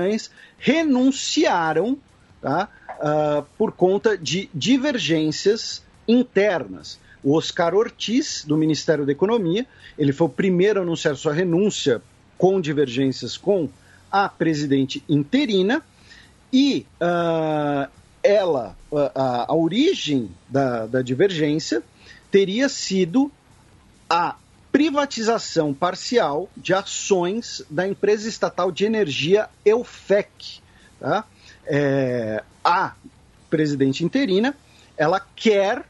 renunciaram 0.58 1.97
tá, 2.40 2.68
uh, 2.98 3.47
por 3.56 3.70
conta 3.70 4.18
de 4.18 4.48
divergências 4.52 5.82
internas. 6.08 6.98
O 7.22 7.36
Oscar 7.36 7.72
Ortiz, 7.72 8.44
do 8.44 8.56
Ministério 8.56 9.06
da 9.06 9.12
Economia, 9.12 9.64
ele 9.97 10.12
foi 10.12 10.26
o 10.26 10.31
primeiro 10.31 10.81
a 10.81 10.82
anunciar 10.82 11.14
sua 11.14 11.32
renúncia 11.32 12.02
com 12.36 12.60
divergências 12.60 13.36
com 13.36 13.68
a 14.12 14.28
presidente 14.28 15.02
interina 15.08 15.82
e 16.52 16.86
uh, 17.00 17.91
ela, 18.23 18.76
a, 19.15 19.50
a 19.50 19.55
origem 19.55 20.31
da, 20.49 20.86
da 20.86 21.02
divergência 21.02 21.82
teria 22.31 22.68
sido 22.68 23.32
a 24.08 24.36
privatização 24.70 25.74
parcial 25.74 26.49
de 26.57 26.73
ações 26.73 27.62
da 27.68 27.86
empresa 27.89 28.28
estatal 28.28 28.70
de 28.70 28.84
energia 28.84 29.49
Eufec. 29.65 30.60
Tá? 31.00 31.24
É, 31.66 32.42
a 32.65 32.94
presidente 33.50 34.05
interina 34.05 34.55
ela 34.97 35.20
quer 35.34 35.84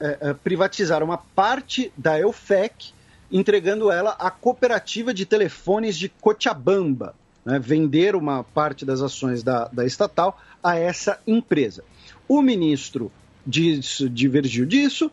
é, 0.00 0.32
privatizar 0.34 1.02
uma 1.02 1.18
parte 1.18 1.92
da 1.96 2.18
Eufec, 2.18 2.92
entregando 3.30 3.90
ela 3.90 4.10
à 4.18 4.30
cooperativa 4.30 5.12
de 5.12 5.26
telefones 5.26 5.96
de 5.96 6.08
Cochabamba, 6.08 7.14
né, 7.44 7.58
vender 7.58 8.14
uma 8.14 8.42
parte 8.42 8.84
das 8.84 9.00
ações 9.00 9.42
da, 9.42 9.68
da 9.68 9.84
estatal 9.84 10.40
a 10.62 10.76
essa 10.76 11.20
empresa. 11.26 11.84
O 12.28 12.40
ministro 12.40 13.10
divergiu 13.46 14.64
disso, 14.64 15.10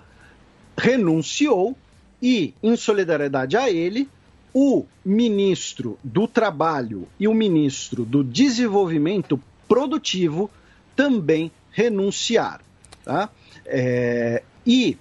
renunciou 0.78 1.76
e, 2.22 2.54
em 2.64 2.76
solidariedade 2.76 3.58
a 3.58 3.70
ele, 3.70 4.08
o 4.54 4.86
ministro 5.04 5.98
do 6.04 6.28
Trabalho 6.28 7.08
e 7.20 7.28
o 7.28 7.34
ministro 7.34 8.06
do 8.06 8.24
Desenvolvimento 8.24 9.42
Produtivo 9.68 10.50
também 10.96 11.52
renunciaram. 11.72 12.64
Tá? 13.04 13.30
É, 13.66 14.44
e 14.66 14.98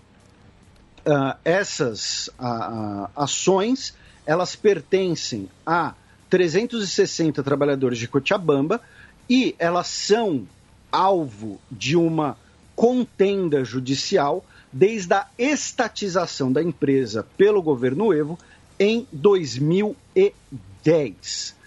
uh, 1.06 1.36
essas 1.44 2.28
uh, 2.38 3.08
ações 3.16 3.94
elas 4.26 4.54
pertencem 4.54 5.48
a 5.66 5.94
360 6.28 7.42
trabalhadores 7.42 7.98
de 7.98 8.06
Cochabamba 8.06 8.82
e 9.28 9.56
elas 9.58 9.88
são 9.88 10.46
alvo 10.92 11.60
de 11.70 11.96
uma 11.96 12.36
contenda 12.76 13.64
judicial 13.64 14.44
desde 14.72 15.14
a 15.14 15.26
estatização 15.36 16.52
da 16.52 16.62
empresa 16.62 17.26
pelo 17.36 17.60
governo 17.60 18.14
Evo 18.14 18.38
em 18.78 19.04
2010. 19.12 21.58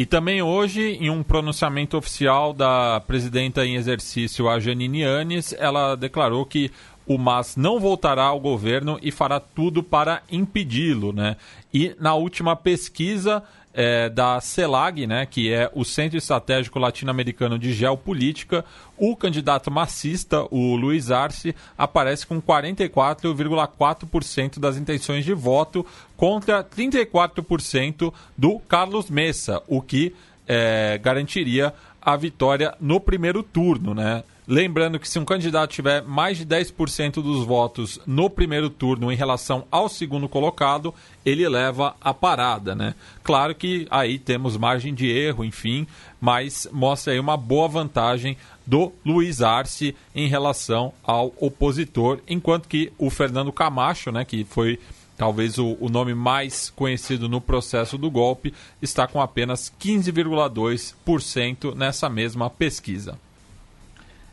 E 0.00 0.06
também 0.06 0.40
hoje, 0.40 0.96
em 0.98 1.10
um 1.10 1.22
pronunciamento 1.22 1.94
oficial 1.94 2.54
da 2.54 3.02
presidenta 3.06 3.66
em 3.66 3.76
exercício, 3.76 4.48
a 4.48 4.58
Janine 4.58 5.02
Anes, 5.02 5.54
ela 5.58 5.94
declarou 5.94 6.46
que 6.46 6.70
o 7.06 7.18
MAS 7.18 7.56
não 7.56 7.80
voltará 7.80 8.24
ao 8.24 8.40
governo 8.40 8.98
e 9.02 9.10
fará 9.10 9.40
tudo 9.40 9.82
para 9.82 10.22
impedi-lo, 10.30 11.12
né? 11.12 11.36
E 11.72 11.94
na 11.98 12.14
última 12.14 12.54
pesquisa, 12.54 13.42
é, 13.72 14.08
da 14.08 14.40
CELAG, 14.40 15.06
né, 15.06 15.24
que 15.26 15.52
é 15.52 15.70
o 15.74 15.84
Centro 15.84 16.16
Estratégico 16.18 16.78
Latino-Americano 16.78 17.58
de 17.58 17.72
Geopolítica, 17.72 18.64
o 18.96 19.16
candidato 19.16 19.70
massista, 19.70 20.46
o 20.50 20.74
Luiz 20.76 21.10
Arce, 21.10 21.54
aparece 21.78 22.26
com 22.26 22.42
44,4% 22.42 24.58
das 24.58 24.76
intenções 24.76 25.24
de 25.24 25.32
voto 25.32 25.86
contra 26.16 26.64
34% 26.64 28.12
do 28.36 28.58
Carlos 28.60 29.08
Messa, 29.08 29.62
o 29.68 29.80
que 29.80 30.12
é, 30.48 30.98
garantiria 31.02 31.72
a 32.02 32.16
vitória 32.16 32.74
no 32.80 32.98
primeiro 32.98 33.42
turno, 33.42 33.94
né? 33.94 34.24
Lembrando 34.50 34.98
que 34.98 35.08
se 35.08 35.16
um 35.16 35.24
candidato 35.24 35.70
tiver 35.70 36.02
mais 36.02 36.36
de 36.36 36.44
10% 36.44 37.22
dos 37.22 37.46
votos 37.46 38.00
no 38.04 38.28
primeiro 38.28 38.68
turno 38.68 39.12
em 39.12 39.14
relação 39.14 39.64
ao 39.70 39.88
segundo 39.88 40.28
colocado, 40.28 40.92
ele 41.24 41.48
leva 41.48 41.94
a 42.00 42.12
parada, 42.12 42.74
né? 42.74 42.96
Claro 43.22 43.54
que 43.54 43.86
aí 43.92 44.18
temos 44.18 44.56
margem 44.56 44.92
de 44.92 45.08
erro, 45.08 45.44
enfim, 45.44 45.86
mas 46.20 46.66
mostra 46.72 47.12
aí 47.12 47.20
uma 47.20 47.36
boa 47.36 47.68
vantagem 47.68 48.36
do 48.66 48.90
Luiz 49.06 49.40
Arce 49.40 49.94
em 50.12 50.26
relação 50.26 50.92
ao 51.04 51.32
opositor, 51.36 52.18
enquanto 52.26 52.66
que 52.66 52.92
o 52.98 53.08
Fernando 53.08 53.52
Camacho, 53.52 54.10
né, 54.10 54.24
que 54.24 54.42
foi 54.42 54.80
talvez 55.16 55.58
o, 55.58 55.76
o, 55.78 55.88
nome 55.88 56.12
mais 56.12 56.70
conhecido 56.70 57.28
no 57.28 57.40
processo 57.40 57.96
do 57.96 58.10
golpe, 58.10 58.52
está 58.82 59.06
com 59.06 59.20
apenas 59.20 59.72
15,2% 59.80 61.72
nessa 61.76 62.08
mesma 62.08 62.50
pesquisa. 62.50 63.16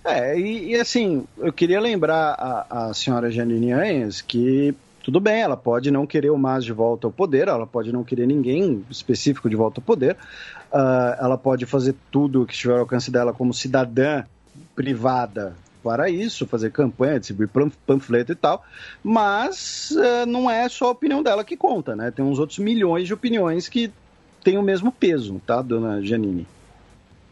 É, 0.07 0.39
e, 0.39 0.69
e, 0.69 0.75
assim, 0.75 1.25
eu 1.37 1.51
queria 1.51 1.81
lembrar 1.81 2.33
a, 2.39 2.87
a 2.87 2.93
senhora 2.93 3.29
Janine 3.29 3.73
Anhes 3.73 4.21
que 4.21 4.73
tudo 5.03 5.19
bem, 5.19 5.41
ela 5.41 5.55
pode 5.55 5.91
não 5.91 6.05
querer 6.05 6.29
o 6.29 6.37
MAS 6.37 6.63
de 6.65 6.73
volta 6.73 7.07
ao 7.07 7.11
poder, 7.11 7.47
ela 7.47 7.67
pode 7.67 7.91
não 7.93 8.03
querer 8.03 8.25
ninguém 8.25 8.85
específico 8.89 9.49
de 9.49 9.55
volta 9.55 9.79
ao 9.79 9.83
poder, 9.83 10.17
uh, 10.71 11.15
ela 11.17 11.37
pode 11.37 11.65
fazer 11.65 11.95
tudo 12.11 12.45
que 12.45 12.53
estiver 12.53 12.73
ao 12.73 12.79
alcance 12.79 13.09
dela 13.09 13.31
como 13.31 13.53
cidadã 13.53 14.23
privada 14.75 15.55
para 15.81 16.09
isso, 16.09 16.45
fazer 16.45 16.71
campanha, 16.71 17.19
distribuir 17.19 17.49
panfleto 17.85 18.33
e 18.33 18.35
tal, 18.35 18.65
mas 19.01 19.91
uh, 19.91 20.25
não 20.25 20.49
é 20.51 20.67
só 20.67 20.87
a 20.87 20.91
opinião 20.91 21.23
dela 21.23 21.43
que 21.43 21.55
conta, 21.55 21.95
né? 21.95 22.11
Tem 22.11 22.23
uns 22.23 22.39
outros 22.39 22.59
milhões 22.59 23.07
de 23.07 23.13
opiniões 23.13 23.69
que 23.69 23.89
têm 24.43 24.57
o 24.57 24.63
mesmo 24.63 24.91
peso, 24.91 25.41
tá, 25.45 25.61
dona 25.61 26.01
Janine? 26.01 26.45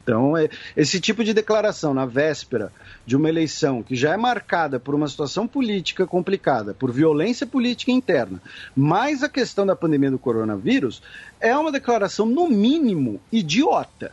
Então, 0.06 0.38
é, 0.38 0.48
esse 0.77 1.01
tipo 1.01 1.24
de 1.24 1.34
declaração 1.34 1.92
na 1.92 2.06
véspera 2.06 2.72
de 3.08 3.16
uma 3.16 3.27
eleição 3.27 3.82
que 3.82 3.95
já 3.95 4.14
é 4.14 4.17
marcada 4.17 4.80
por 4.80 4.93
uma 4.93 5.08
situação 5.08 5.48
política 5.48 6.06
complicada, 6.06 6.75
por 6.75 6.92
violência 6.92 7.48
política 7.48 7.92
interna, 7.92 8.40
mais 8.75 9.24
a 9.24 9.30
questão 9.30 9.66
da 9.66 9.75
pandemia 9.75 10.11
do 10.11 10.19
coronavírus, 10.19 11.01
é 11.40 11.58
uma 11.58 11.72
declaração, 11.72 12.27
no 12.27 12.48
mínimo, 12.48 13.19
idiota. 13.32 14.11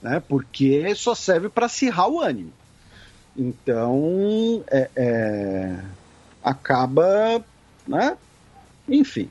Né? 0.00 0.22
Porque 0.26 0.94
só 0.94 1.14
serve 1.14 1.50
para 1.50 1.66
acirrar 1.66 2.08
o 2.08 2.18
ânimo. 2.18 2.52
Então, 3.36 4.64
é, 4.70 4.90
é, 4.96 5.78
acaba. 6.42 7.44
Né? 7.86 8.16
Enfim. 8.88 9.28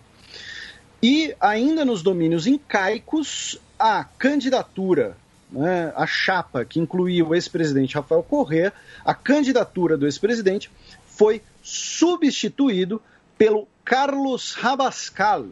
E 1.01 1.35
ainda 1.39 1.83
nos 1.83 2.03
domínios 2.03 2.45
incaicos, 2.45 3.59
a 3.79 4.03
candidatura 4.03 5.17
né, 5.51 5.91
a 5.95 6.07
chapa 6.07 6.63
que 6.63 6.79
incluía 6.79 7.25
o 7.25 7.35
ex-presidente 7.35 7.95
Rafael 7.95 8.23
Correa, 8.23 8.71
a 9.03 9.13
candidatura 9.13 9.97
do 9.97 10.05
ex-presidente 10.05 10.71
foi 11.05 11.41
substituído 11.61 13.01
pelo 13.37 13.67
Carlos 13.83 14.53
Rabascal, 14.53 15.47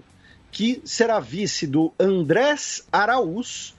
que 0.52 0.82
será 0.86 1.20
vice 1.20 1.68
do 1.68 1.92
Andrés 2.00 2.88
Araúz 2.92 3.76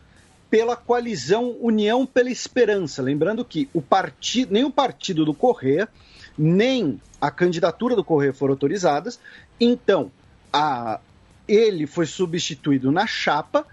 pela 0.51 0.77
coalizão 0.77 1.57
União 1.61 2.05
pela 2.05 2.31
Esperança. 2.31 3.01
Lembrando 3.01 3.45
que 3.45 3.69
o 3.73 3.81
partido, 3.81 4.53
nem 4.53 4.65
o 4.65 4.71
partido 4.71 5.25
do 5.25 5.33
Correa, 5.33 5.89
nem 6.37 7.01
a 7.21 7.31
candidatura 7.31 7.95
do 7.95 8.05
Correia 8.05 8.33
foram 8.33 8.53
autorizadas. 8.53 9.21
Então, 9.61 10.11
a, 10.53 11.01
ele 11.47 11.87
foi 11.87 12.07
substituído 12.07 12.91
na 12.91 13.07
chapa 13.07 13.67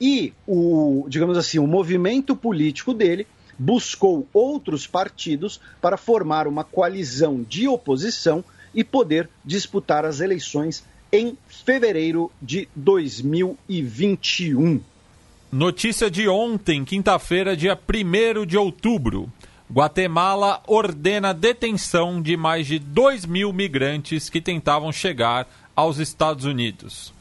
e 0.00 0.32
o, 0.46 1.04
digamos 1.08 1.36
assim, 1.36 1.58
o 1.58 1.66
movimento 1.66 2.34
político 2.34 2.94
dele 2.94 3.26
buscou 3.58 4.26
outros 4.32 4.86
partidos 4.86 5.60
para 5.80 5.98
formar 5.98 6.48
uma 6.48 6.64
coalizão 6.64 7.44
de 7.46 7.68
oposição 7.68 8.42
e 8.74 8.82
poder 8.82 9.28
disputar 9.44 10.06
as 10.06 10.20
eleições 10.20 10.82
em 11.12 11.36
fevereiro 11.46 12.32
de 12.40 12.66
2021. 12.74 14.80
Notícia 15.52 16.10
de 16.10 16.28
ontem, 16.28 16.84
quinta-feira, 16.84 17.56
dia 17.56 17.76
1 17.76 18.46
de 18.46 18.56
outubro. 18.56 19.30
Guatemala 19.70 20.62
ordena 20.66 21.34
detenção 21.34 22.22
de 22.22 22.36
mais 22.36 22.66
de 22.66 22.78
2 22.78 23.26
mil 23.26 23.52
migrantes 23.52 24.30
que 24.30 24.40
tentavam 24.40 24.90
chegar 24.90 25.46
aos 25.76 25.98
Estados 25.98 26.44
Unidos 26.44 27.12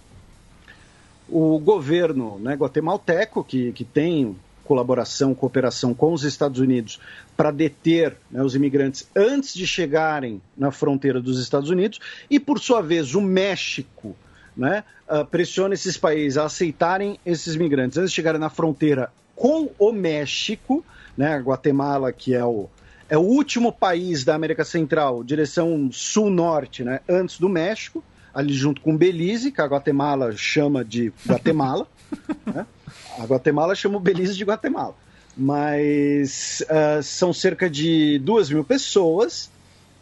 o 1.31 1.59
governo 1.59 2.39
né, 2.39 2.55
guatemalteco, 2.55 3.43
que, 3.43 3.71
que 3.71 3.83
tem 3.83 4.35
colaboração, 4.69 5.33
cooperação 5.33 5.95
com 5.95 6.13
os 6.13 6.23
Estados 6.23 6.59
Unidos 6.59 6.99
para 7.35 7.49
deter 7.49 8.15
né, 8.29 8.43
os 8.43 8.53
imigrantes 8.53 9.09
antes 9.15 9.53
de 9.53 9.65
chegarem 9.65 10.39
na 10.55 10.71
fronteira 10.71 11.19
dos 11.19 11.39
Estados 11.39 11.71
Unidos, 11.71 11.99
e 12.29 12.39
por 12.39 12.59
sua 12.59 12.79
vez 12.79 13.15
o 13.15 13.21
México 13.21 14.15
né, 14.55 14.83
uh, 15.09 15.25
pressiona 15.25 15.73
esses 15.73 15.97
países 15.97 16.37
a 16.37 16.45
aceitarem 16.45 17.19
esses 17.25 17.55
migrantes 17.55 17.97
antes 17.97 18.11
de 18.11 18.15
chegarem 18.15 18.39
na 18.39 18.49
fronteira 18.49 19.11
com 19.35 19.71
o 19.79 19.91
México, 19.91 20.85
né, 21.17 21.39
Guatemala, 21.39 22.11
que 22.11 22.35
é 22.35 22.45
o, 22.45 22.69
é 23.09 23.17
o 23.17 23.21
último 23.21 23.71
país 23.71 24.23
da 24.23 24.35
América 24.35 24.63
Central, 24.63 25.23
direção 25.23 25.89
sul-norte, 25.91 26.83
né, 26.83 26.99
antes 27.09 27.39
do 27.39 27.49
México 27.49 28.03
ali 28.33 28.53
junto 28.53 28.81
com 28.81 28.95
Belize, 28.95 29.51
que 29.51 29.61
a 29.61 29.65
Guatemala 29.65 30.33
chama 30.35 30.83
de 30.83 31.11
Guatemala. 31.27 31.87
né? 32.45 32.65
A 33.17 33.25
Guatemala 33.25 33.75
chama 33.75 33.97
o 33.97 33.99
Belize 33.99 34.35
de 34.35 34.43
Guatemala. 34.43 34.95
Mas 35.35 36.63
uh, 36.69 37.01
são 37.03 37.31
cerca 37.31 37.69
de 37.69 38.19
duas 38.19 38.49
mil 38.49 38.63
pessoas 38.63 39.49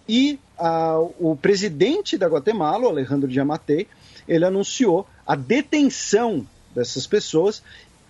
e 0.08 0.40
uh, 0.58 1.14
o 1.20 1.36
presidente 1.36 2.18
da 2.18 2.28
Guatemala, 2.28 2.86
o 2.86 2.90
Alejandro 2.90 3.28
Diamatei, 3.28 3.88
ele 4.28 4.46
anunciou 4.46 5.08
a 5.26 5.36
detenção 5.36 6.46
dessas 6.74 7.06
pessoas, 7.06 7.62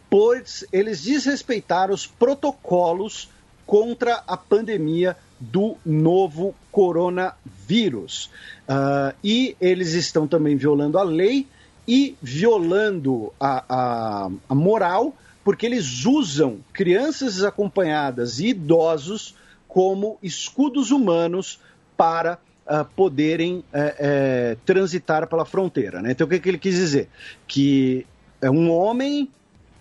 pois 0.09 0.65
eles 0.71 1.01
desrespeitaram 1.03 1.93
os 1.93 2.05
protocolos 2.05 3.29
contra 3.65 4.23
a 4.25 4.37
pandemia 4.37 5.17
do 5.39 5.75
novo 5.85 6.55
coronavírus. 6.71 8.29
Uh, 8.67 9.15
e 9.23 9.55
eles 9.61 9.93
estão 9.93 10.27
também 10.27 10.55
violando 10.55 10.97
a 10.97 11.03
lei 11.03 11.47
e 11.87 12.15
violando 12.21 13.31
a, 13.39 13.63
a, 13.69 14.29
a 14.49 14.55
moral, 14.55 15.15
porque 15.43 15.65
eles 15.65 16.05
usam 16.05 16.59
crianças 16.73 17.35
desacompanhadas 17.35 18.39
e 18.39 18.47
idosos 18.47 19.35
como 19.67 20.17
escudos 20.21 20.91
humanos 20.91 21.59
para 21.95 22.39
uh, 22.65 22.83
poderem 22.95 23.59
uh, 23.59 24.57
transitar 24.65 25.27
pela 25.27 25.45
fronteira. 25.45 26.01
Né? 26.01 26.11
Então, 26.11 26.27
o 26.27 26.29
que, 26.29 26.39
que 26.39 26.49
ele 26.49 26.57
quis 26.57 26.75
dizer? 26.75 27.09
Que 27.47 28.05
é 28.41 28.49
um 28.51 28.69
homem 28.69 29.29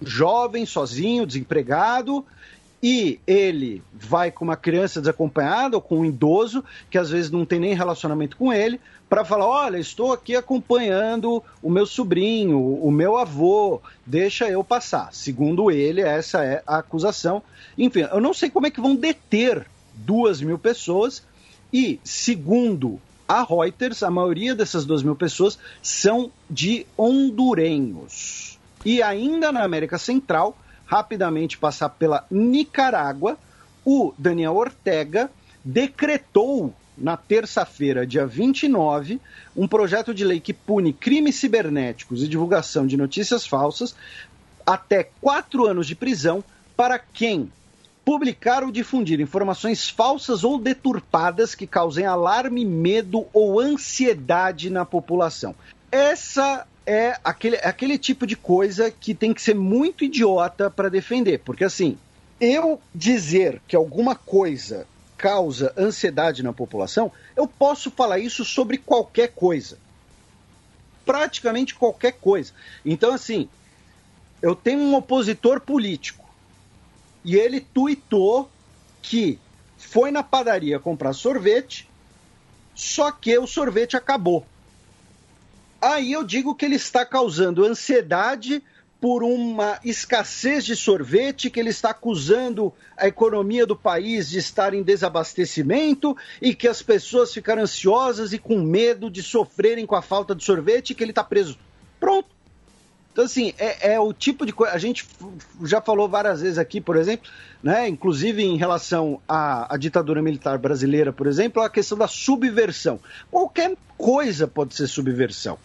jovem, 0.00 0.66
sozinho, 0.66 1.26
desempregado, 1.26 2.24
e 2.88 3.18
ele 3.26 3.82
vai 3.92 4.30
com 4.30 4.44
uma 4.44 4.54
criança 4.54 5.00
desacompanhada 5.00 5.76
ou 5.76 5.82
com 5.82 5.98
um 5.98 6.04
idoso 6.04 6.64
que 6.88 6.96
às 6.96 7.10
vezes 7.10 7.32
não 7.32 7.44
tem 7.44 7.58
nem 7.58 7.74
relacionamento 7.74 8.36
com 8.36 8.52
ele, 8.52 8.80
para 9.08 9.24
falar: 9.24 9.44
olha, 9.44 9.76
estou 9.76 10.12
aqui 10.12 10.36
acompanhando 10.36 11.42
o 11.60 11.68
meu 11.68 11.84
sobrinho, 11.84 12.60
o 12.60 12.88
meu 12.92 13.16
avô, 13.16 13.82
deixa 14.06 14.48
eu 14.48 14.62
passar. 14.62 15.12
Segundo 15.12 15.68
ele, 15.68 16.00
essa 16.00 16.44
é 16.44 16.62
a 16.64 16.78
acusação. 16.78 17.42
Enfim, 17.76 18.02
eu 18.02 18.20
não 18.20 18.32
sei 18.32 18.50
como 18.50 18.68
é 18.68 18.70
que 18.70 18.80
vão 18.80 18.94
deter 18.94 19.66
duas 19.92 20.40
mil 20.40 20.56
pessoas 20.56 21.24
e, 21.72 21.98
segundo 22.04 23.00
a 23.26 23.42
Reuters, 23.42 24.04
a 24.04 24.12
maioria 24.12 24.54
dessas 24.54 24.84
duas 24.84 25.02
mil 25.02 25.16
pessoas 25.16 25.58
são 25.82 26.30
de 26.48 26.86
hondurenhos. 26.96 28.60
E 28.84 29.02
ainda 29.02 29.50
na 29.50 29.64
América 29.64 29.98
Central, 29.98 30.56
rapidamente 30.86 31.58
passar 31.58 31.90
pela 31.90 32.24
Nicarágua, 32.30 33.36
o 33.84 34.14
Daniel 34.16 34.56
Ortega 34.56 35.30
decretou 35.64 36.72
na 36.96 37.16
terça-feira, 37.16 38.06
dia 38.06 38.26
29, 38.26 39.20
um 39.54 39.68
projeto 39.68 40.14
de 40.14 40.24
lei 40.24 40.40
que 40.40 40.54
pune 40.54 40.92
crimes 40.92 41.36
cibernéticos 41.36 42.22
e 42.22 42.28
divulgação 42.28 42.86
de 42.86 42.96
notícias 42.96 43.46
falsas 43.46 43.94
até 44.64 45.10
quatro 45.20 45.66
anos 45.66 45.86
de 45.86 45.94
prisão 45.94 46.42
para 46.76 46.98
quem 46.98 47.50
publicar 48.04 48.62
ou 48.62 48.70
difundir 48.70 49.20
informações 49.20 49.88
falsas 49.88 50.44
ou 50.44 50.58
deturpadas 50.58 51.54
que 51.54 51.66
causem 51.66 52.06
alarme, 52.06 52.64
medo 52.64 53.26
ou 53.32 53.60
ansiedade 53.60 54.70
na 54.70 54.84
população. 54.84 55.54
Essa 55.90 56.66
é 56.86 57.18
aquele, 57.24 57.56
é 57.56 57.66
aquele 57.66 57.98
tipo 57.98 58.26
de 58.26 58.36
coisa 58.36 58.90
que 58.90 59.14
tem 59.14 59.34
que 59.34 59.42
ser 59.42 59.54
muito 59.54 60.04
idiota 60.04 60.70
para 60.70 60.88
defender, 60.88 61.40
porque 61.40 61.64
assim, 61.64 61.98
eu 62.40 62.80
dizer 62.94 63.60
que 63.66 63.74
alguma 63.74 64.14
coisa 64.14 64.86
causa 65.16 65.72
ansiedade 65.76 66.42
na 66.42 66.52
população, 66.52 67.10
eu 67.34 67.48
posso 67.48 67.90
falar 67.90 68.18
isso 68.18 68.44
sobre 68.44 68.78
qualquer 68.78 69.28
coisa. 69.28 69.78
Praticamente 71.04 71.74
qualquer 71.74 72.12
coisa. 72.12 72.52
Então, 72.84 73.14
assim, 73.14 73.48
eu 74.42 74.54
tenho 74.54 74.80
um 74.80 74.94
opositor 74.94 75.60
político 75.60 76.24
e 77.24 77.34
ele 77.34 77.60
tuitou 77.60 78.50
que 79.00 79.38
foi 79.78 80.10
na 80.10 80.22
padaria 80.22 80.78
comprar 80.78 81.12
sorvete, 81.12 81.88
só 82.74 83.10
que 83.10 83.36
o 83.38 83.46
sorvete 83.46 83.96
acabou. 83.96 84.46
Aí 85.86 86.12
eu 86.12 86.24
digo 86.24 86.52
que 86.52 86.64
ele 86.64 86.74
está 86.74 87.06
causando 87.06 87.64
ansiedade 87.64 88.60
por 89.00 89.22
uma 89.22 89.78
escassez 89.84 90.64
de 90.64 90.74
sorvete, 90.74 91.48
que 91.48 91.60
ele 91.60 91.68
está 91.68 91.90
acusando 91.90 92.74
a 92.96 93.06
economia 93.06 93.64
do 93.64 93.76
país 93.76 94.28
de 94.28 94.36
estar 94.36 94.74
em 94.74 94.82
desabastecimento 94.82 96.16
e 96.42 96.56
que 96.56 96.66
as 96.66 96.82
pessoas 96.82 97.32
ficaram 97.32 97.62
ansiosas 97.62 98.32
e 98.32 98.38
com 98.38 98.60
medo 98.60 99.08
de 99.08 99.22
sofrerem 99.22 99.86
com 99.86 99.94
a 99.94 100.02
falta 100.02 100.34
de 100.34 100.42
sorvete 100.42 100.90
e 100.90 100.94
que 100.96 101.04
ele 101.04 101.12
está 101.12 101.22
preso. 101.22 101.56
Pronto. 102.00 102.28
Então, 103.12 103.24
assim, 103.24 103.54
é, 103.56 103.92
é, 103.92 104.00
o 104.00 104.12
tipo 104.12 104.44
de 104.44 104.52
coisa. 104.52 104.74
A 104.74 104.78
gente 104.78 105.06
já 105.62 105.80
falou 105.80 106.08
várias 106.08 106.40
vezes 106.40 106.58
aqui, 106.58 106.80
por 106.80 106.96
exemplo, 106.96 107.30
né, 107.62 107.88
inclusive 107.88 108.42
em 108.42 108.56
relação 108.56 109.22
à, 109.28 109.72
à, 109.72 109.76
ditadura 109.76 110.20
militar 110.20 110.58
brasileira, 110.58 111.12
por 111.12 111.28
exemplo, 111.28 111.62
a 111.62 111.70
questão 111.70 111.96
da 111.96 112.08
subversão. 112.08 112.98
Qualquer 113.30 113.76
coisa 113.96 114.48
pode 114.48 114.74
ser 114.74 114.88
subversão. 114.88 115.56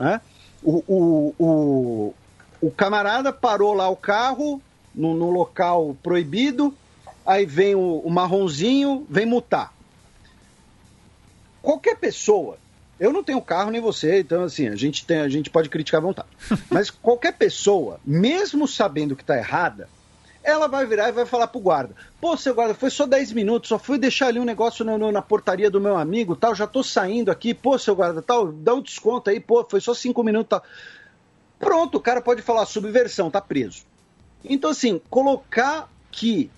Né? 0.00 0.18
O, 0.62 0.82
o, 0.88 1.34
o, 1.38 2.14
o, 2.62 2.70
camarada 2.70 3.32
parou 3.32 3.74
lá 3.74 3.88
o 3.90 3.96
carro 3.96 4.60
no, 4.94 5.14
no 5.14 5.30
local 5.30 5.94
proibido, 6.02 6.74
aí 7.24 7.44
vem 7.44 7.74
o, 7.74 7.98
o 7.98 8.10
marronzinho, 8.10 9.06
vem 9.10 9.26
multar. 9.26 9.74
Qualquer 11.60 11.96
pessoa, 11.96 12.56
eu 12.98 13.12
não 13.12 13.22
tenho 13.22 13.42
carro 13.42 13.70
nem 13.70 13.80
você, 13.80 14.20
então 14.20 14.44
assim, 14.44 14.68
a 14.68 14.74
gente, 14.74 15.04
tem, 15.04 15.20
a 15.20 15.28
gente 15.28 15.50
pode 15.50 15.68
criticar 15.68 16.00
à 16.00 16.04
vontade. 16.04 16.28
Mas 16.70 16.88
qualquer 16.88 17.34
pessoa, 17.34 18.00
mesmo 18.04 18.66
sabendo 18.66 19.14
que 19.14 19.22
está 19.22 19.36
errada, 19.36 19.86
ela 20.42 20.66
vai 20.66 20.86
virar 20.86 21.08
e 21.08 21.12
vai 21.12 21.26
falar 21.26 21.46
pro 21.48 21.60
guarda: 21.60 21.94
Pô, 22.20 22.36
seu 22.36 22.54
guarda, 22.54 22.74
foi 22.74 22.90
só 22.90 23.06
10 23.06 23.32
minutos, 23.32 23.68
só 23.68 23.78
fui 23.78 23.98
deixar 23.98 24.28
ali 24.28 24.40
um 24.40 24.44
negócio 24.44 24.84
no, 24.84 24.96
no, 24.96 25.12
na 25.12 25.22
portaria 25.22 25.70
do 25.70 25.80
meu 25.80 25.96
amigo, 25.96 26.36
tal, 26.36 26.54
já 26.54 26.66
tô 26.66 26.82
saindo 26.82 27.30
aqui, 27.30 27.54
pô, 27.54 27.78
seu 27.78 27.94
guarda, 27.94 28.22
tal, 28.22 28.50
dá 28.50 28.74
um 28.74 28.82
desconto 28.82 29.30
aí, 29.30 29.40
pô, 29.40 29.64
foi 29.68 29.80
só 29.80 29.94
5 29.94 30.22
minutos, 30.22 30.48
tal. 30.48 30.62
Pronto, 31.58 31.98
o 31.98 32.00
cara 32.00 32.22
pode 32.22 32.40
falar 32.40 32.64
subversão, 32.64 33.30
tá 33.30 33.40
preso. 33.40 33.82
Então, 34.42 34.70
assim, 34.70 35.00
colocar 35.10 35.90
que 36.10 36.50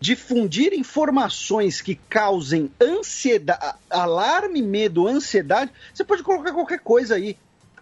difundir 0.00 0.72
informações 0.72 1.80
que 1.80 1.94
causem 1.94 2.70
ansiedade, 2.80 3.74
alarme, 3.90 4.62
medo, 4.62 5.06
ansiedade, 5.06 5.72
você 5.92 6.04
pode 6.04 6.22
colocar 6.22 6.52
qualquer 6.52 6.80
coisa 6.80 7.16
aí. 7.16 7.36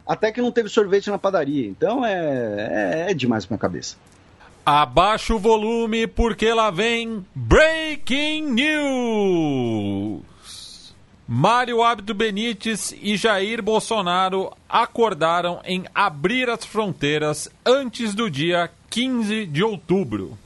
Até 0.06 0.30
que 0.30 0.40
não 0.40 0.52
teve 0.52 0.68
sorvete 0.68 1.10
na 1.10 1.18
padaria. 1.18 1.66
Então 1.66 2.04
é, 2.06 3.06
é, 3.06 3.10
é 3.10 3.14
demais 3.14 3.44
pra 3.44 3.54
minha 3.54 3.60
cabeça. 3.60 3.96
Abaixa 4.68 5.32
o 5.32 5.38
volume 5.38 6.08
porque 6.08 6.52
lá 6.52 6.72
vem 6.72 7.24
Breaking 7.32 8.50
News. 8.50 10.22
Mário 11.28 11.84
Abdo 11.84 12.12
Benítez 12.12 12.92
e 13.00 13.16
Jair 13.16 13.62
Bolsonaro 13.62 14.52
acordaram 14.68 15.60
em 15.64 15.84
abrir 15.94 16.50
as 16.50 16.64
fronteiras 16.64 17.48
antes 17.64 18.12
do 18.12 18.28
dia 18.28 18.68
15 18.90 19.46
de 19.46 19.62
outubro. 19.62 20.36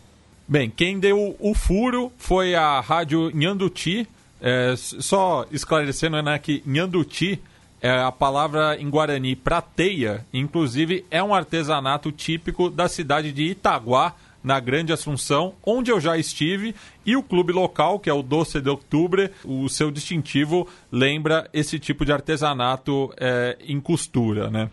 Bem, 0.47 0.69
quem 0.69 1.01
deu 1.01 1.35
o 1.39 1.55
furo 1.55 2.13
foi 2.19 2.55
a 2.55 2.79
rádio 2.79 3.31
Nhanduti. 3.35 4.07
É, 4.39 4.75
só 4.77 5.47
esclarecendo 5.51 6.21
né, 6.21 6.39
que 6.39 6.63
Nhanduti 6.67 7.41
é 7.81 7.91
a 7.91 8.13
palavra 8.13 8.77
em 8.79 8.91
Guarani 8.91 9.35
para 9.35 9.63
teia, 9.63 10.27
inclusive 10.33 11.05
é 11.11 11.23
um 11.23 11.35
artesanato 11.35 12.13
típico 12.13 12.69
da 12.69 12.89
cidade 12.89 13.33
de 13.33 13.45
Itaguá, 13.45 14.15
na 14.43 14.59
Grande 14.59 14.93
Assunção, 14.93 15.55
onde 15.65 15.91
eu 15.91 16.01
já 16.01 16.17
estive, 16.17 16.75
e 17.05 17.15
o 17.17 17.23
clube 17.23 17.53
local, 17.53 17.99
que 17.99 18.09
é 18.09 18.13
o 18.13 18.23
Doce 18.23 18.61
de 18.61 18.71
Outubro, 18.71 19.29
o 19.45 19.69
seu 19.69 19.91
distintivo 19.91 20.67
lembra 20.91 21.49
esse 21.53 21.79
tipo 21.79 22.05
de 22.05 22.13
artesanato 22.13 23.13
é, 23.19 23.59
em 23.67 23.81
costura, 23.81 24.51
né? 24.51 24.71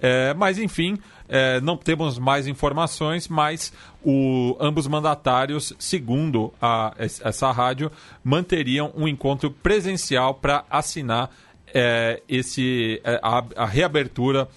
É, 0.00 0.32
mas 0.34 0.58
enfim, 0.58 0.98
é, 1.28 1.60
não 1.60 1.76
temos 1.76 2.18
mais 2.18 2.46
informações, 2.46 3.28
mas 3.28 3.72
o, 4.02 4.56
ambos 4.60 4.86
mandatários, 4.86 5.72
segundo 5.78 6.52
a, 6.62 6.94
essa 6.98 7.50
rádio, 7.50 7.90
manteriam 8.22 8.92
um 8.96 9.08
encontro 9.08 9.50
presencial 9.50 10.34
para 10.34 10.64
assinar 10.70 11.30
é, 11.74 12.22
esse, 12.28 13.00
é, 13.04 13.20
a, 13.22 13.44
a 13.56 13.66
reabertura 13.66 14.48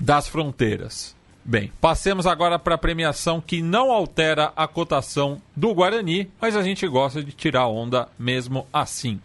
das 0.00 0.28
fronteiras. 0.28 1.14
Bem, 1.44 1.72
passemos 1.80 2.24
agora 2.24 2.56
para 2.56 2.76
a 2.76 2.78
premiação 2.78 3.40
que 3.40 3.60
não 3.60 3.90
altera 3.90 4.52
a 4.54 4.68
cotação 4.68 5.42
do 5.56 5.74
Guarani, 5.74 6.30
mas 6.40 6.54
a 6.54 6.62
gente 6.62 6.86
gosta 6.86 7.22
de 7.22 7.32
tirar 7.32 7.66
onda 7.66 8.08
mesmo 8.16 8.66
assim. 8.72 9.20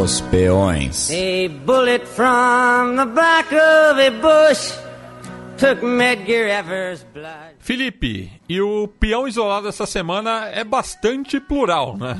Os 0.00 0.20
peões. 0.22 1.10
A 1.10 1.48
bullet 1.66 2.06
from 2.06 2.96
the 2.96 3.06
back 3.06 3.52
of 3.52 4.00
a 4.00 4.10
bush 4.10 4.72
took 5.58 5.84
Medgar 5.84 6.48
Evers' 6.48 7.04
blood. 7.12 7.41
Felipe, 7.62 8.28
e 8.48 8.60
o 8.60 8.88
peão 8.88 9.28
isolado 9.28 9.68
essa 9.68 9.86
semana 9.86 10.48
é 10.48 10.64
bastante 10.64 11.38
plural, 11.38 11.96
né? 11.96 12.18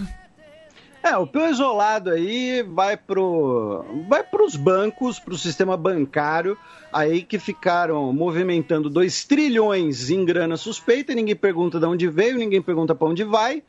É, 1.02 1.16
o 1.16 1.26
peão 1.26 1.50
isolado 1.50 2.10
aí 2.10 2.62
vai 2.62 2.96
pro 2.96 3.84
vai 4.08 4.22
para 4.22 4.44
os 4.44 4.54
bancos, 4.54 5.18
para 5.18 5.34
o 5.34 5.36
sistema 5.36 5.76
bancário, 5.76 6.56
aí 6.92 7.22
que 7.24 7.40
ficaram 7.40 8.12
movimentando 8.12 8.88
2 8.88 9.24
trilhões 9.24 10.10
em 10.10 10.24
grana 10.24 10.56
suspeita, 10.56 11.12
ninguém 11.12 11.34
pergunta 11.34 11.80
de 11.80 11.86
onde 11.86 12.08
veio, 12.08 12.38
ninguém 12.38 12.62
pergunta 12.62 12.94
para 12.94 13.08
onde 13.08 13.24
vai. 13.24 13.64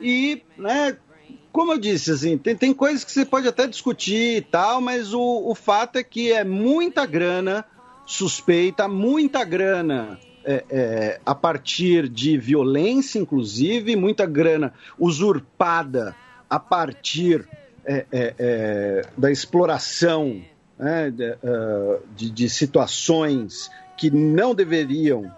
E, 0.00 0.42
né, 0.58 0.96
como 1.52 1.72
eu 1.72 1.78
disse, 1.78 2.10
assim, 2.10 2.36
tem, 2.36 2.56
tem 2.56 2.74
coisas 2.74 3.04
que 3.04 3.12
você 3.12 3.24
pode 3.24 3.46
até 3.46 3.68
discutir 3.68 4.38
e 4.38 4.42
tal, 4.42 4.80
mas 4.80 5.14
o, 5.14 5.20
o 5.48 5.54
fato 5.54 5.98
é 5.98 6.02
que 6.02 6.32
é 6.32 6.42
muita 6.42 7.06
grana 7.06 7.64
suspeita, 8.04 8.88
muita 8.88 9.44
grana 9.44 10.18
é, 10.44 10.64
é, 10.70 11.20
a 11.24 11.34
partir 11.34 12.08
de 12.08 12.36
violência, 12.36 13.18
inclusive, 13.18 13.96
muita 13.96 14.26
grana 14.26 14.72
usurpada 14.98 16.14
a 16.48 16.58
partir 16.58 17.48
é, 17.84 18.06
é, 18.12 18.34
é 18.38 19.02
da 19.16 19.30
exploração 19.30 20.42
né, 20.78 21.10
de, 21.10 21.30
uh, 21.30 22.02
de, 22.16 22.30
de, 22.30 22.50
situações 22.50 23.70
que 23.96 24.10
não 24.10 24.54
deveriam, 24.54 25.30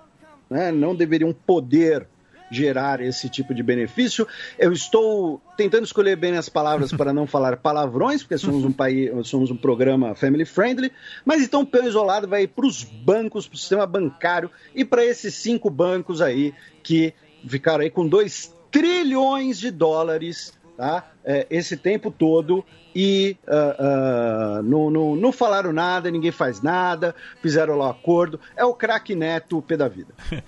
né, 0.48 0.72
não 0.72 0.94
deveriam 0.94 1.32
poder 1.32 2.06
gerar 2.54 3.00
esse 3.00 3.28
tipo 3.28 3.54
de 3.54 3.62
benefício. 3.62 4.26
Eu 4.58 4.72
estou 4.72 5.40
tentando 5.56 5.84
escolher 5.84 6.16
bem 6.16 6.36
as 6.36 6.48
palavras 6.48 6.92
para 6.92 7.12
não 7.12 7.26
falar 7.26 7.56
palavrões, 7.56 8.22
porque 8.22 8.38
somos 8.38 8.64
um 8.64 8.72
país, 8.72 9.10
somos 9.28 9.50
um 9.50 9.56
programa 9.56 10.14
family 10.14 10.44
friendly, 10.44 10.92
mas 11.24 11.42
então 11.42 11.62
o 11.62 11.66
pão 11.66 11.86
isolado 11.86 12.28
vai 12.28 12.46
para 12.46 12.66
os 12.66 12.84
bancos, 12.84 13.46
para 13.46 13.56
o 13.56 13.58
sistema 13.58 13.86
bancário 13.86 14.50
e 14.74 14.84
para 14.84 15.04
esses 15.04 15.34
cinco 15.34 15.70
bancos 15.70 16.20
aí 16.20 16.54
que 16.82 17.12
ficaram 17.46 17.82
aí 17.82 17.90
com 17.90 18.06
2 18.06 18.54
trilhões 18.70 19.58
de 19.58 19.70
dólares 19.70 20.52
tá? 20.76 21.10
É, 21.24 21.46
esse 21.50 21.76
tempo 21.76 22.10
todo 22.10 22.64
e 22.94 23.36
uh, 23.46 24.58
uh, 24.58 24.62
não, 24.62 24.90
não, 24.90 25.16
não, 25.16 25.32
falaram 25.32 25.72
nada, 25.72 26.10
ninguém 26.10 26.30
faz 26.30 26.62
nada, 26.62 27.14
fizeram 27.42 27.76
lá 27.76 27.88
o 27.88 27.90
acordo. 27.90 28.38
É 28.56 28.64
o 28.64 28.74
craque 28.74 29.14
neto, 29.14 29.58
o 29.58 29.62
pé 29.62 29.76
da 29.76 29.88
vida. 29.88 30.14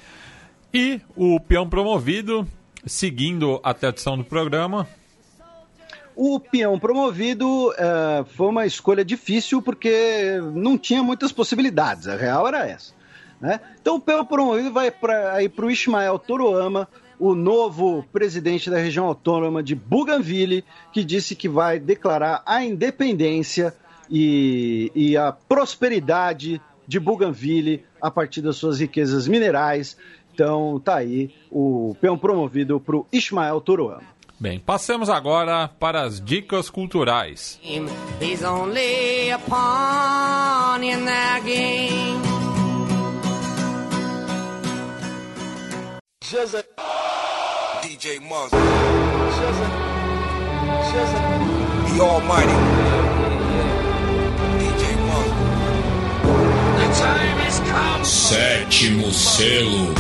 e 0.77 1.01
o 1.17 1.41
peão 1.41 1.67
promovido, 1.67 2.47
seguindo 2.85 3.59
a 3.63 3.73
tradição 3.73 4.19
do 4.19 4.23
programa. 4.23 4.87
O 6.15 6.39
peão 6.39 6.79
promovido 6.79 7.71
uh, 7.71 8.25
foi 8.27 8.49
uma 8.49 8.67
escolha 8.67 9.03
difícil 9.03 9.63
porque 9.63 10.39
não 10.53 10.77
tinha 10.77 11.03
muitas 11.03 11.33
possibilidades, 11.33 12.07
a 12.07 12.15
real 12.15 12.47
era 12.47 12.69
essa. 12.69 12.93
Né? 13.41 13.59
Então 13.81 13.97
o 13.97 14.01
peão 14.01 14.25
promovido 14.27 14.71
vai 14.71 14.91
para 14.91 15.41
o 15.63 15.71
Ismael 15.71 16.19
Toroama, 16.19 16.87
o 17.19 17.35
novo 17.35 18.05
presidente 18.13 18.69
da 18.69 18.77
região 18.77 19.07
autônoma 19.07 19.63
de 19.63 19.75
Bougainville, 19.75 20.63
que 20.93 21.03
disse 21.03 21.35
que 21.35 21.49
vai 21.49 21.79
declarar 21.79 22.43
a 22.45 22.63
independência 22.63 23.75
e, 24.11 24.93
e 24.95 25.17
a 25.17 25.33
prosperidade 25.33 26.61
de 26.87 27.01
Bougainville 27.01 27.83
a 28.01 28.11
partir 28.11 28.43
das 28.43 28.57
suas 28.57 28.79
riquezas 28.79 29.27
minerais. 29.27 29.97
Então, 30.37 30.79
tá 30.79 30.97
aí 30.97 31.35
o 31.51 31.97
peão 31.99 32.19
promovido 32.19 32.79
para 32.79 32.95
o 32.95 33.07
Ismael 33.11 33.59
Toroama. 33.59 34.03
Bem, 34.39 34.61
passemos 34.61 35.09
agora 35.09 35.67
para 35.67 36.03
as 36.03 36.21
dicas 36.21 36.69
culturais. 36.69 37.59
He's 38.21 38.45
only 38.45 39.31
a 39.33 39.39
pawn 39.39 40.85
in 40.85 41.07
that 41.07 41.43
game. 41.47 42.21
Just 46.23 46.55
a... 46.55 46.65
DJ 47.83 48.21
Monster. 48.21 48.59
The 51.95 52.01
Almighty. 52.03 53.06
Sétimo 58.03 59.13
selo. 59.13 59.95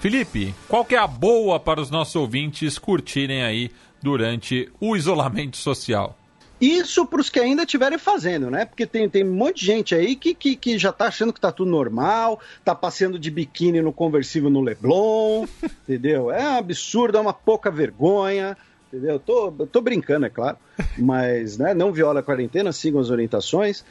Felipe, 0.00 0.54
qual 0.68 0.84
que 0.84 0.94
é 0.94 0.98
a 0.98 1.06
boa 1.06 1.58
para 1.58 1.80
os 1.80 1.90
nossos 1.90 2.14
ouvintes 2.16 2.78
curtirem 2.78 3.42
aí 3.42 3.70
durante 4.02 4.70
o 4.78 4.94
isolamento 4.94 5.56
social? 5.56 6.18
Isso 6.60 7.04
para 7.06 7.20
os 7.20 7.30
que 7.30 7.40
ainda 7.40 7.62
estiverem 7.62 7.98
fazendo, 7.98 8.50
né? 8.50 8.64
Porque 8.64 8.86
tem, 8.86 9.08
tem 9.08 9.24
um 9.24 9.34
monte 9.34 9.60
de 9.60 9.66
gente 9.66 9.94
aí 9.94 10.14
que, 10.14 10.34
que, 10.34 10.56
que 10.56 10.78
já 10.78 10.92
tá 10.92 11.06
achando 11.06 11.32
que 11.32 11.40
tá 11.40 11.50
tudo 11.50 11.70
normal, 11.70 12.40
tá 12.64 12.74
passeando 12.74 13.18
de 13.18 13.30
biquíni 13.30 13.80
no 13.82 13.92
conversível 13.92 14.48
no 14.50 14.60
Leblon, 14.60 15.46
entendeu? 15.82 16.30
É 16.30 16.48
um 16.48 16.56
absurdo, 16.58 17.18
é 17.18 17.20
uma 17.20 17.32
pouca 17.32 17.70
vergonha, 17.70 18.56
entendeu? 18.94 19.18
Tô, 19.18 19.50
tô 19.50 19.80
brincando, 19.80 20.26
é 20.26 20.30
claro, 20.30 20.56
mas 20.96 21.58
né, 21.58 21.74
não 21.74 21.92
viola 21.92 22.20
a 22.20 22.22
quarentena, 22.22 22.72
sigam 22.72 23.00
as 23.00 23.10
orientações. 23.10 23.84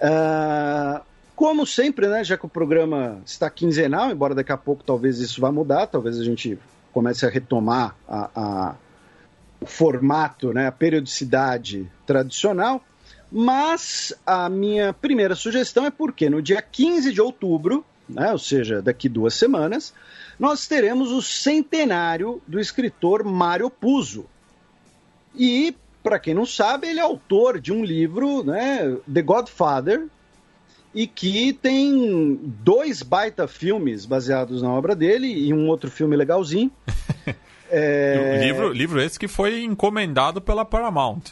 Uh, 0.00 1.00
como 1.34 1.66
sempre, 1.66 2.08
né, 2.08 2.24
já 2.24 2.36
que 2.36 2.46
o 2.46 2.48
programa 2.48 3.20
está 3.24 3.50
quinzenal, 3.50 4.10
embora 4.10 4.34
daqui 4.34 4.52
a 4.52 4.56
pouco 4.56 4.82
talvez 4.82 5.20
isso 5.20 5.40
vá 5.40 5.52
mudar, 5.52 5.86
talvez 5.86 6.18
a 6.18 6.24
gente 6.24 6.58
comece 6.92 7.26
a 7.26 7.28
retomar 7.28 7.94
a, 8.08 8.30
a 8.34 8.74
o 9.60 9.66
formato, 9.66 10.52
né, 10.52 10.66
a 10.66 10.72
periodicidade 10.72 11.90
tradicional, 12.06 12.84
mas 13.30 14.14
a 14.24 14.48
minha 14.48 14.92
primeira 14.92 15.34
sugestão 15.34 15.86
é 15.86 15.90
porque 15.90 16.28
no 16.28 16.42
dia 16.42 16.60
15 16.60 17.12
de 17.12 17.20
outubro, 17.20 17.84
né, 18.08 18.32
ou 18.32 18.38
seja, 18.38 18.82
daqui 18.82 19.08
duas 19.08 19.34
semanas, 19.34 19.94
nós 20.38 20.66
teremos 20.66 21.10
o 21.10 21.22
centenário 21.22 22.40
do 22.46 22.60
escritor 22.60 23.24
Mário 23.24 23.70
Puzo. 23.70 24.26
E, 25.36 25.76
para 26.02 26.18
quem 26.18 26.34
não 26.34 26.46
sabe, 26.46 26.88
ele 26.88 27.00
é 27.00 27.02
autor 27.02 27.60
de 27.60 27.72
um 27.72 27.84
livro, 27.84 28.42
né, 28.42 28.96
The 29.12 29.22
Godfather, 29.22 30.06
e 30.94 31.06
que 31.06 31.52
tem 31.52 32.40
dois 32.42 33.02
baita 33.02 33.46
filmes 33.46 34.06
baseados 34.06 34.62
na 34.62 34.72
obra 34.72 34.96
dele 34.96 35.26
e 35.26 35.52
um 35.52 35.68
outro 35.68 35.90
filme 35.90 36.16
legalzinho. 36.16 36.70
É... 37.68 38.44
Livro, 38.44 38.72
livro 38.72 39.02
esse 39.02 39.18
que 39.18 39.26
foi 39.26 39.64
encomendado 39.64 40.40
pela 40.40 40.64
Paramount. 40.64 41.22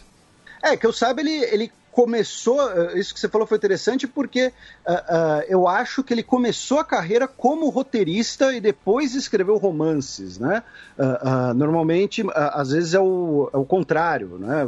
É, 0.61 0.77
que 0.77 0.85
eu 0.85 0.93
saiba, 0.93 1.21
ele, 1.21 1.31
ele 1.31 1.73
começou. 1.95 2.61
Eh, 2.73 2.99
isso 2.99 3.15
que 3.15 3.21
você 3.21 3.29
falou 3.29 3.47
foi 3.47 3.57
interessante 3.57 4.07
porque 4.07 4.49
uh, 4.49 4.93
uh, 4.93 5.43
eu 5.49 5.69
acho 5.69 6.03
que 6.03 6.13
ele 6.13 6.25
começou 6.25 6.81
a 6.81 6.85
carreira 6.85 7.29
como 7.29 7.69
roteirista 7.69 8.53
e 8.53 8.61
depois 8.61 9.15
escreveu 9.15 9.57
romances, 9.57 10.37
né? 10.37 10.65
Uh, 10.99 11.55
normalmente, 11.55 12.25
às 12.35 12.71
vezes 12.71 12.95
é 12.95 13.01
o, 13.01 13.49
é 13.55 13.57
o 13.57 13.65
contrário, 13.65 14.39
né? 14.39 14.67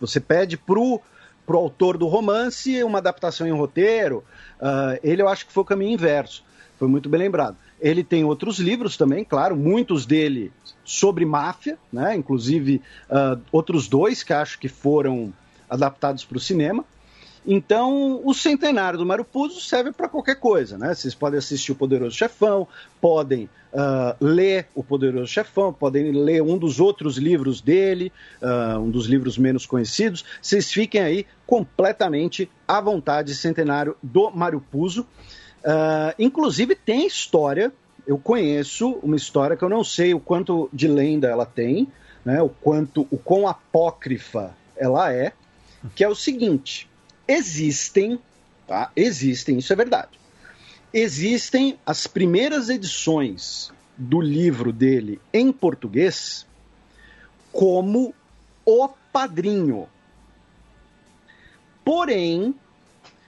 Você 0.00 0.18
pede 0.18 0.56
pro, 0.56 0.98
pro 1.46 1.58
autor 1.58 1.98
do 1.98 2.08
romance 2.08 2.82
uma 2.82 2.98
adaptação 2.98 3.46
em 3.46 3.52
roteiro. 3.52 4.24
ele 5.02 5.20
eu 5.20 5.28
acho 5.28 5.46
que 5.46 5.52
foi 5.52 5.62
o 5.62 5.66
caminho 5.66 5.92
inverso. 5.92 6.42
Foi 6.78 6.88
muito 6.88 7.08
bem 7.08 7.20
lembrado. 7.20 7.56
Ele 7.80 8.02
tem 8.02 8.24
outros 8.24 8.58
livros 8.58 8.96
também, 8.96 9.24
claro, 9.24 9.54
muitos 9.54 10.06
dele 10.06 10.50
sobre 10.84 11.24
máfia, 11.24 11.78
né? 11.92 12.16
inclusive 12.16 12.80
outros 13.52 13.86
dois 13.86 14.22
que 14.22 14.32
acho 14.32 14.58
que 14.58 14.68
foram 14.68 15.32
adaptados 15.72 16.24
para 16.24 16.36
o 16.36 16.40
cinema. 16.40 16.84
Então, 17.44 18.20
o 18.24 18.32
centenário 18.32 18.98
do 18.98 19.04
Mário 19.04 19.24
Puzo 19.24 19.60
serve 19.60 19.90
para 19.90 20.08
qualquer 20.08 20.36
coisa, 20.36 20.78
né? 20.78 20.94
Vocês 20.94 21.12
podem 21.12 21.38
assistir 21.38 21.72
o 21.72 21.74
Poderoso 21.74 22.16
Chefão, 22.16 22.68
podem 23.00 23.50
uh, 23.72 24.14
ler 24.20 24.68
o 24.76 24.84
Poderoso 24.84 25.26
Chefão, 25.26 25.72
podem 25.72 26.12
ler 26.12 26.40
um 26.40 26.56
dos 26.56 26.78
outros 26.78 27.16
livros 27.16 27.60
dele, 27.60 28.12
uh, 28.40 28.78
um 28.78 28.88
dos 28.90 29.06
livros 29.06 29.36
menos 29.36 29.66
conhecidos. 29.66 30.24
Vocês 30.40 30.70
fiquem 30.70 31.00
aí 31.00 31.26
completamente 31.44 32.48
à 32.68 32.80
vontade, 32.80 33.34
centenário 33.34 33.96
do 34.00 34.30
Mário 34.30 34.60
Puzo. 34.60 35.02
Uh, 35.64 36.14
inclusive 36.20 36.76
tem 36.76 37.06
história, 37.06 37.72
eu 38.06 38.18
conheço 38.18 39.00
uma 39.02 39.16
história 39.16 39.56
que 39.56 39.64
eu 39.64 39.68
não 39.68 39.82
sei 39.82 40.14
o 40.14 40.20
quanto 40.20 40.68
de 40.72 40.86
lenda 40.86 41.26
ela 41.26 41.46
tem, 41.46 41.88
né, 42.24 42.40
o 42.40 42.48
quanto, 42.48 43.06
o 43.10 43.18
quão 43.18 43.48
apócrifa 43.48 44.54
ela 44.76 45.12
é, 45.12 45.32
que 45.94 46.04
é 46.04 46.08
o 46.08 46.14
seguinte: 46.14 46.88
existem, 47.26 48.18
tá? 48.66 48.90
Existem, 48.94 49.58
isso 49.58 49.72
é 49.72 49.76
verdade. 49.76 50.20
Existem 50.92 51.78
as 51.86 52.06
primeiras 52.06 52.68
edições 52.68 53.72
do 53.96 54.20
livro 54.20 54.72
dele 54.72 55.20
em 55.32 55.50
português 55.52 56.46
como 57.50 58.14
O 58.64 58.88
Padrinho. 59.12 59.86
Porém, 61.84 62.54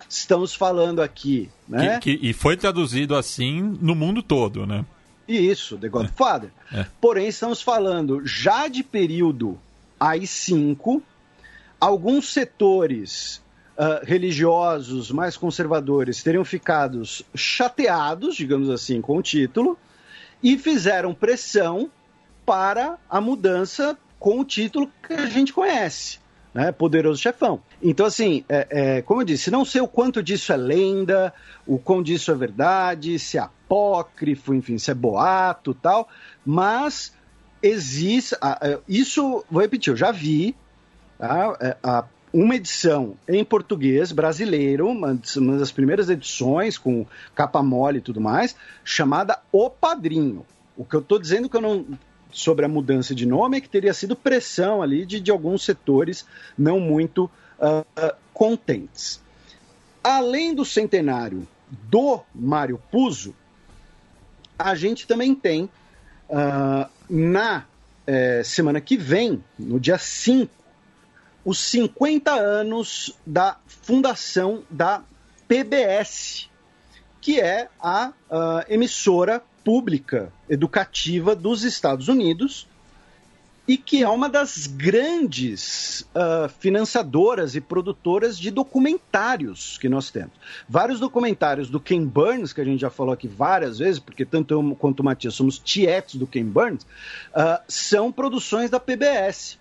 estamos 0.09 0.55
falando 0.55 1.03
aqui. 1.03 1.51
Né? 1.69 1.99
Que, 1.99 2.17
que, 2.17 2.29
e 2.29 2.33
foi 2.33 2.57
traduzido 2.57 3.17
assim 3.17 3.61
no 3.81 3.95
mundo 3.95 4.23
todo, 4.23 4.67
né? 4.67 4.85
Isso, 5.27 5.79
The 5.79 5.89
Godfather. 5.89 6.51
É. 6.73 6.81
É. 6.81 6.87
Porém, 7.01 7.29
estamos 7.29 7.63
falando 7.63 8.25
já 8.27 8.69
de 8.69 8.83
período 8.83 9.59
AI-5, 9.99 11.03
alguns 11.81 12.33
setores 12.33 13.43
uh, 13.77 14.05
religiosos 14.05 15.11
mais 15.11 15.37
conservadores 15.37 16.23
teriam 16.23 16.45
ficado 16.45 17.03
chateados, 17.35 18.37
digamos 18.37 18.71
assim, 18.71 19.01
com 19.01 19.17
o 19.17 19.23
título, 19.23 19.79
e 20.43 20.59
fizeram 20.59 21.15
pressão 21.15 21.91
para 22.45 22.99
a 23.09 23.21
mudança 23.21 23.97
com 24.19 24.41
o 24.41 24.45
título 24.45 24.91
que 25.07 25.15
a 25.15 25.27
gente 25.27 25.53
conhece 25.53 26.19
né? 26.55 26.71
Poderoso 26.71 27.21
Chefão. 27.21 27.61
Então, 27.83 28.07
assim, 28.07 28.45
é, 28.49 28.67
é, 28.71 29.03
como 29.03 29.21
eu 29.21 29.25
disse, 29.25 29.51
não 29.51 29.65
sei 29.65 29.81
o 29.81 29.89
quanto 29.89 30.23
disso 30.23 30.53
é 30.53 30.57
lenda, 30.57 31.35
o 31.67 31.79
quão 31.79 32.01
disso 32.01 32.31
é 32.31 32.35
verdade, 32.35 33.19
se 33.19 33.37
é 33.37 33.41
apócrifo, 33.41 34.55
enfim, 34.55 34.79
se 34.79 34.91
é 34.91 34.95
boato 34.95 35.75
tal, 35.75 36.09
mas 36.47 37.13
existe. 37.61 38.37
Isso, 38.89 39.45
vou 39.51 39.61
repetir, 39.61 39.93
eu 39.93 39.97
já 39.97 40.13
vi, 40.13 40.55
tá? 41.27 41.57
É, 41.61 41.77
a, 41.83 42.05
uma 42.33 42.57
edição 42.57 43.17
em 43.29 43.45
português 43.45 44.13
brasileiro, 44.13 44.89
uma, 44.89 45.19
uma 45.37 45.57
das 45.57 45.73
primeiras 45.73 46.11
edições 46.11 46.77
com 46.77 47.07
capa 47.35 47.63
mole 47.63 47.99
e 47.99 48.03
tudo 48.03 48.21
mais, 48.21 48.55
chamada 48.85 49.39
O 49.51 49.71
Padrinho. 49.71 50.45
O 50.77 50.85
que 50.85 50.97
eu 50.97 51.01
estou 51.01 51.19
dizendo 51.19 51.49
que 51.49 51.57
eu 51.57 51.61
não 51.61 51.87
sobre 52.31 52.65
a 52.65 52.69
mudança 52.69 53.15
de 53.15 53.25
nome 53.25 53.57
é 53.57 53.61
que 53.61 53.69
teria 53.69 53.95
sido 53.95 54.17
pressão 54.17 54.83
ali 54.83 55.07
de, 55.07 55.21
de 55.21 55.31
alguns 55.31 55.65
setores 55.65 56.27
não 56.59 56.81
muito 56.81 57.31
uh, 57.61 58.17
contentes. 58.33 59.23
Além 60.03 60.53
do 60.53 60.65
centenário 60.65 61.47
do 61.71 62.21
Mário 62.35 62.83
Puzo, 62.91 63.35
a 64.59 64.75
gente 64.75 65.07
também 65.07 65.33
tem 65.33 65.71
uh, 66.29 66.91
na 67.09 67.65
eh, 68.07 68.43
semana 68.45 68.81
que 68.81 68.97
vem, 68.97 69.43
no 69.59 69.81
dia 69.81 69.97
5, 69.97 70.53
os 71.45 71.59
50 71.59 72.33
anos 72.33 73.15
da 73.27 73.59
fundação 73.67 74.63
da 74.71 75.03
PBS, 75.47 76.49
que 77.21 77.41
é 77.41 77.69
a 77.81 78.09
uh, 78.09 78.73
emissora 78.73 79.43
pública 79.63 80.33
educativa 80.49 81.35
dos 81.35 81.65
Estados 81.65 82.09
Unidos 82.09 82.67
e 83.67 83.79
que 83.79 84.03
é 84.03 84.09
uma 84.09 84.29
das 84.29 84.67
grandes 84.67 86.03
uh, 86.15 86.49
financiadoras 86.59 87.55
e 87.55 87.61
produtoras 87.63 88.39
de 88.39 88.51
documentários 88.51 89.79
que 89.79 89.89
nós 89.89 90.11
temos. 90.11 90.33
Vários 90.69 91.01
documentários 91.01 91.71
do 91.71 91.81
Ken 91.81 92.05
Burns, 92.05 92.53
que 92.53 92.61
a 92.61 92.65
gente 92.65 92.81
já 92.81 92.91
falou 92.91 93.15
aqui 93.15 93.27
várias 93.27 93.79
vezes, 93.79 93.99
porque 93.99 94.25
tanto 94.25 94.53
eu 94.53 94.77
quanto 94.77 95.01
o 95.01 95.05
Matias 95.05 95.35
somos 95.35 95.59
tietes 95.59 96.17
do 96.17 96.27
Ken 96.27 96.45
Burns, 96.45 96.83
uh, 96.83 97.59
são 97.67 98.13
produções 98.13 98.69
da 98.69 98.79
PBS. 98.79 99.59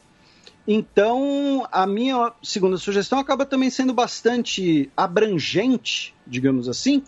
Então, 0.67 1.67
a 1.71 1.85
minha 1.85 2.31
segunda 2.41 2.77
sugestão 2.77 3.19
acaba 3.19 3.45
também 3.45 3.69
sendo 3.69 3.93
bastante 3.93 4.89
abrangente, 4.95 6.15
digamos 6.25 6.69
assim, 6.69 7.03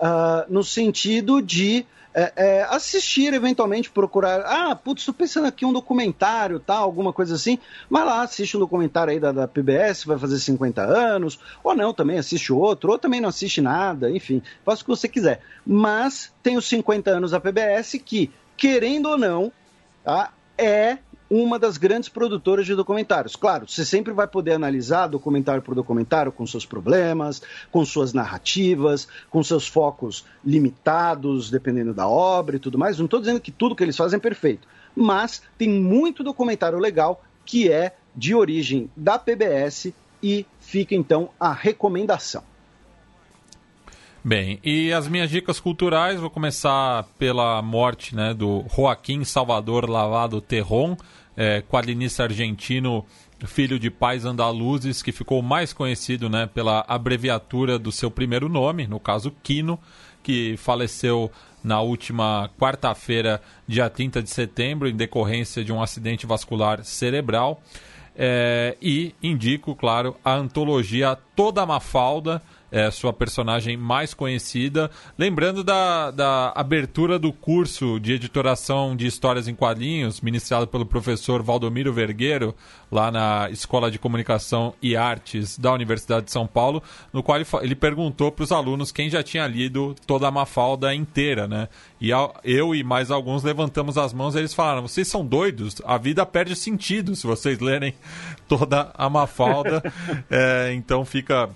uh, 0.00 0.50
no 0.50 0.64
sentido 0.64 1.42
de 1.42 1.86
é, 2.14 2.32
é, 2.36 2.62
assistir, 2.70 3.34
eventualmente, 3.34 3.90
procurar. 3.90 4.40
Ah, 4.46 4.76
putz, 4.76 5.02
estou 5.02 5.12
pensando 5.12 5.48
aqui 5.48 5.66
um 5.66 5.72
documentário, 5.72 6.60
tal, 6.60 6.84
alguma 6.84 7.12
coisa 7.12 7.34
assim. 7.34 7.58
Vai 7.90 8.04
lá, 8.04 8.22
assiste 8.22 8.56
um 8.56 8.60
documentário 8.60 9.12
aí 9.12 9.18
da, 9.18 9.32
da 9.32 9.48
PBS, 9.48 10.04
vai 10.04 10.16
fazer 10.16 10.38
50 10.38 10.80
anos, 10.80 11.40
ou 11.62 11.74
não, 11.74 11.92
também 11.92 12.16
assiste 12.16 12.52
outro, 12.52 12.92
ou 12.92 12.98
também 12.98 13.20
não 13.20 13.28
assiste 13.28 13.60
nada, 13.60 14.10
enfim, 14.10 14.40
faça 14.64 14.82
o 14.82 14.84
que 14.84 14.90
você 14.90 15.08
quiser. 15.08 15.40
Mas 15.66 16.32
tem 16.40 16.56
os 16.56 16.66
50 16.68 17.10
anos 17.10 17.32
da 17.32 17.40
PBS 17.40 17.96
que, 18.04 18.30
querendo 18.56 19.10
ou 19.10 19.18
não, 19.18 19.52
tá, 20.04 20.32
é 20.56 20.98
uma 21.28 21.58
das 21.58 21.76
grandes 21.76 22.08
produtoras 22.08 22.66
de 22.66 22.74
documentários. 22.74 23.34
Claro, 23.36 23.68
você 23.68 23.84
sempre 23.84 24.12
vai 24.12 24.26
poder 24.26 24.52
analisar 24.52 25.06
documentário 25.06 25.62
por 25.62 25.74
documentário 25.74 26.30
com 26.30 26.46
seus 26.46 26.66
problemas, 26.66 27.42
com 27.72 27.84
suas 27.84 28.12
narrativas, 28.12 29.08
com 29.30 29.42
seus 29.42 29.66
focos 29.66 30.24
limitados, 30.44 31.50
dependendo 31.50 31.94
da 31.94 32.06
obra 32.06 32.56
e 32.56 32.60
tudo 32.60 32.78
mais. 32.78 32.98
Não 32.98 33.06
estou 33.06 33.20
dizendo 33.20 33.40
que 33.40 33.50
tudo 33.50 33.74
que 33.74 33.82
eles 33.82 33.96
fazem 33.96 34.18
é 34.18 34.20
perfeito, 34.20 34.68
mas 34.94 35.42
tem 35.58 35.68
muito 35.68 36.22
documentário 36.22 36.78
legal 36.78 37.22
que 37.44 37.70
é 37.70 37.94
de 38.14 38.34
origem 38.34 38.90
da 38.96 39.18
PBS 39.18 39.92
e 40.22 40.46
fica 40.60 40.94
então 40.94 41.30
a 41.38 41.52
recomendação. 41.52 42.42
Bem, 44.26 44.58
e 44.64 44.90
as 44.90 45.06
minhas 45.06 45.28
dicas 45.28 45.60
culturais, 45.60 46.18
vou 46.18 46.30
começar 46.30 47.04
pela 47.18 47.60
morte 47.60 48.16
né, 48.16 48.32
do 48.32 48.64
Joaquim 48.74 49.22
Salvador 49.22 49.86
Lavado 49.86 50.40
Terron, 50.40 50.96
é, 51.36 51.60
quadrinista 51.60 52.22
argentino, 52.22 53.04
filho 53.44 53.78
de 53.78 53.90
pais 53.90 54.24
andaluzes, 54.24 55.02
que 55.02 55.12
ficou 55.12 55.42
mais 55.42 55.74
conhecido 55.74 56.30
né, 56.30 56.46
pela 56.46 56.86
abreviatura 56.88 57.78
do 57.78 57.92
seu 57.92 58.10
primeiro 58.10 58.48
nome, 58.48 58.86
no 58.86 58.98
caso 58.98 59.30
Quino, 59.42 59.78
que 60.22 60.56
faleceu 60.56 61.30
na 61.62 61.82
última 61.82 62.48
quarta-feira, 62.58 63.42
dia 63.68 63.90
30 63.90 64.22
de 64.22 64.30
setembro, 64.30 64.88
em 64.88 64.96
decorrência 64.96 65.62
de 65.62 65.70
um 65.70 65.82
acidente 65.82 66.24
vascular 66.24 66.82
cerebral. 66.82 67.62
É, 68.16 68.74
e 68.80 69.14
indico, 69.22 69.74
claro, 69.74 70.16
a 70.24 70.32
antologia 70.32 71.18
Toda 71.36 71.66
Mafalda, 71.66 72.40
é, 72.74 72.90
sua 72.90 73.12
personagem 73.12 73.76
mais 73.76 74.12
conhecida. 74.12 74.90
Lembrando 75.16 75.62
da, 75.62 76.10
da 76.10 76.52
abertura 76.56 77.20
do 77.20 77.32
curso 77.32 78.00
de 78.00 78.14
editoração 78.14 78.96
de 78.96 79.06
histórias 79.06 79.46
em 79.46 79.54
quadrinhos, 79.54 80.20
ministrado 80.20 80.66
pelo 80.66 80.84
professor 80.84 81.40
Valdomiro 81.40 81.92
Vergueiro, 81.92 82.52
lá 82.90 83.12
na 83.12 83.48
Escola 83.48 83.92
de 83.92 83.98
Comunicação 83.98 84.74
e 84.82 84.96
Artes 84.96 85.56
da 85.56 85.72
Universidade 85.72 86.26
de 86.26 86.32
São 86.32 86.48
Paulo, 86.48 86.82
no 87.12 87.22
qual 87.22 87.38
ele, 87.38 87.46
ele 87.62 87.76
perguntou 87.76 88.32
para 88.32 88.42
os 88.42 88.50
alunos 88.50 88.90
quem 88.90 89.08
já 89.08 89.22
tinha 89.22 89.46
lido 89.46 89.94
toda 90.04 90.26
a 90.26 90.30
Mafalda 90.32 90.92
inteira, 90.92 91.46
né? 91.46 91.68
E 92.00 92.10
eu 92.42 92.74
e 92.74 92.82
mais 92.82 93.08
alguns 93.08 93.44
levantamos 93.44 93.96
as 93.96 94.12
mãos 94.12 94.34
e 94.34 94.38
eles 94.38 94.52
falaram: 94.52 94.82
vocês 94.82 95.06
são 95.06 95.24
doidos, 95.24 95.80
a 95.84 95.96
vida 95.96 96.26
perde 96.26 96.56
sentido 96.56 97.14
se 97.14 97.24
vocês 97.24 97.60
lerem 97.60 97.94
toda 98.48 98.90
a 98.94 99.08
Mafalda. 99.08 99.80
é, 100.28 100.72
então 100.74 101.04
fica 101.04 101.50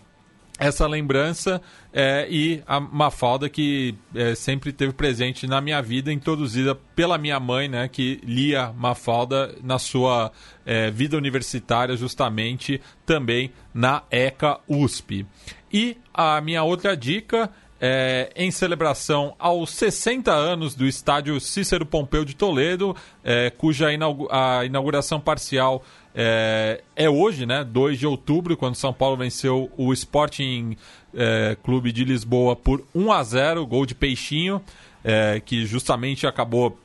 essa 0.59 0.87
lembrança 0.87 1.62
é, 1.93 2.27
e 2.28 2.62
a 2.67 2.81
Mafalda 2.81 3.49
que 3.49 3.95
é, 4.15 4.35
sempre 4.35 4.73
teve 4.73 4.93
presente 4.93 5.47
na 5.47 5.61
minha 5.61 5.81
vida, 5.81 6.12
introduzida 6.12 6.75
pela 6.75 7.17
minha 7.17 7.39
mãe, 7.39 7.69
né, 7.69 7.89
que 7.89 8.20
lia 8.25 8.73
Mafalda 8.73 9.55
na 9.62 9.78
sua 9.78 10.33
é, 10.67 10.91
vida 10.91 11.17
universitária, 11.17 11.97
justamente 11.97 12.81
também 13.07 13.53
na 13.73 14.03
ECA 14.11 14.59
USP. 14.69 15.25
E 15.73 15.97
a 16.12 16.41
minha 16.41 16.65
outra 16.65 16.97
dica 16.97 17.51
é, 17.81 18.31
em 18.35 18.51
celebração 18.51 19.35
aos 19.39 19.70
60 19.70 20.33
anos 20.33 20.75
do 20.75 20.87
estádio 20.87 21.41
Cícero 21.41 21.87
Pompeu 21.87 22.25
de 22.25 22.35
Toledo, 22.35 22.97
é, 23.23 23.51
cuja 23.51 23.93
inauguração 23.93 25.20
parcial 25.20 25.85
é, 26.15 26.83
é, 26.97 27.09
hoje, 27.09 27.47
né, 27.47 27.65
2 27.65 27.99
de 27.99 28.07
outubro, 28.07 28.57
quando 28.57 28.75
São 28.75 28.93
Paulo 28.93 29.17
venceu 29.17 29.70
o 29.77 29.93
Sporting 29.93 30.77
é, 31.15 31.57
Clube 31.62 31.93
de 31.93 32.05
Lisboa 32.05 32.57
por 32.57 32.85
1 32.95 33.12
a 33.12 33.23
0 33.23 33.67
gol 33.67 33.87
de 33.87 33.95
Peixinho, 33.95 34.61
é, 35.05 35.41
que 35.41 35.65
justamente 35.65 36.27
acabou 36.27 36.78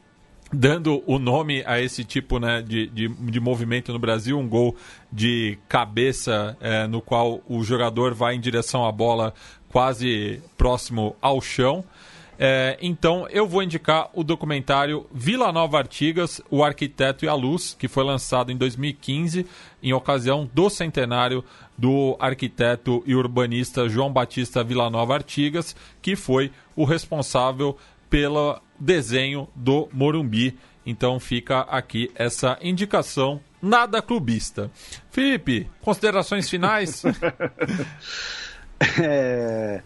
dando 0.52 1.04
o 1.08 1.18
nome 1.18 1.64
a 1.66 1.82
esse 1.82 2.04
tipo 2.04 2.40
né, 2.40 2.62
de, 2.62 2.86
de, 2.88 3.08
de 3.08 3.40
movimento 3.40 3.92
no 3.92 3.98
Brasil, 3.98 4.38
um 4.38 4.48
gol 4.48 4.76
de 5.12 5.58
cabeça 5.68 6.56
é, 6.62 6.86
no 6.86 7.02
qual 7.02 7.42
o 7.50 7.64
jogador 7.64 8.14
vai 8.14 8.36
em 8.36 8.40
direção 8.40 8.86
à 8.86 8.92
bola 8.92 9.34
quase 9.70 10.42
próximo 10.56 11.16
ao 11.20 11.42
chão. 11.42 11.84
É, 12.38 12.78
então 12.82 13.28
eu 13.30 13.48
vou 13.48 13.62
indicar 13.62 14.10
o 14.14 14.24
documentário 14.24 15.06
Vila 15.14 15.52
Nova 15.52 15.78
Artigas, 15.78 16.42
O 16.50 16.64
Arquiteto 16.64 17.26
e 17.26 17.28
a 17.28 17.34
Luz, 17.34 17.76
que 17.78 17.88
foi 17.88 18.04
lançado 18.04 18.52
em 18.52 18.58
2015, 18.58 19.46
em 19.82 19.94
ocasião 19.94 20.50
do 20.54 20.70
centenário 20.70 21.44
do 21.78 22.16
arquiteto 22.20 23.04
e 23.06 23.16
urbanista 23.16 23.88
João 23.90 24.12
Batista 24.12 24.64
Vila 24.64 24.90
Nova 24.90 25.14
Artigas, 25.14 25.76
que 26.02 26.16
foi 26.16 26.52
o 26.76 26.86
responsável 26.86 27.78
pelo 28.10 28.60
desenho 28.80 29.48
do 29.56 29.88
Morumbi. 29.92 30.58
Então 30.86 31.20
fica 31.20 31.62
aqui 31.62 32.12
essa 32.16 32.58
indicação 32.62 33.40
nada 33.62 34.02
clubista. 34.02 34.70
Felipe, 35.10 35.70
considerações 35.82 36.50
finais? 36.50 37.04
é 39.02 39.82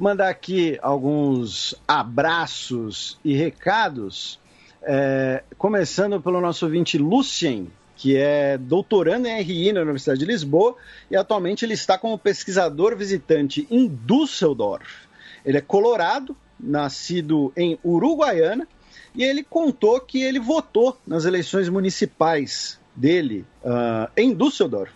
mandar 0.00 0.30
aqui 0.30 0.78
alguns 0.80 1.74
abraços 1.86 3.18
e 3.22 3.36
recados, 3.36 4.40
é, 4.82 5.44
começando 5.58 6.18
pelo 6.22 6.40
nosso 6.40 6.64
ouvinte 6.64 6.96
Lucien, 6.96 7.70
que 7.94 8.16
é 8.16 8.56
doutorando 8.56 9.28
em 9.28 9.42
RI 9.42 9.74
na 9.74 9.82
Universidade 9.82 10.20
de 10.20 10.24
Lisboa 10.24 10.74
e 11.10 11.16
atualmente 11.16 11.66
ele 11.66 11.74
está 11.74 11.98
como 11.98 12.18
pesquisador 12.18 12.96
visitante 12.96 13.68
em 13.70 13.86
Düsseldorf. 13.86 15.06
Ele 15.44 15.58
é 15.58 15.60
colorado, 15.60 16.34
nascido 16.58 17.52
em 17.54 17.78
Uruguaiana, 17.84 18.66
e 19.14 19.22
ele 19.22 19.44
contou 19.44 20.00
que 20.00 20.22
ele 20.22 20.40
votou 20.40 20.96
nas 21.06 21.26
eleições 21.26 21.68
municipais 21.68 22.80
dele 22.96 23.44
uh, 23.62 24.10
em 24.16 24.32
Düsseldorf. 24.34 24.92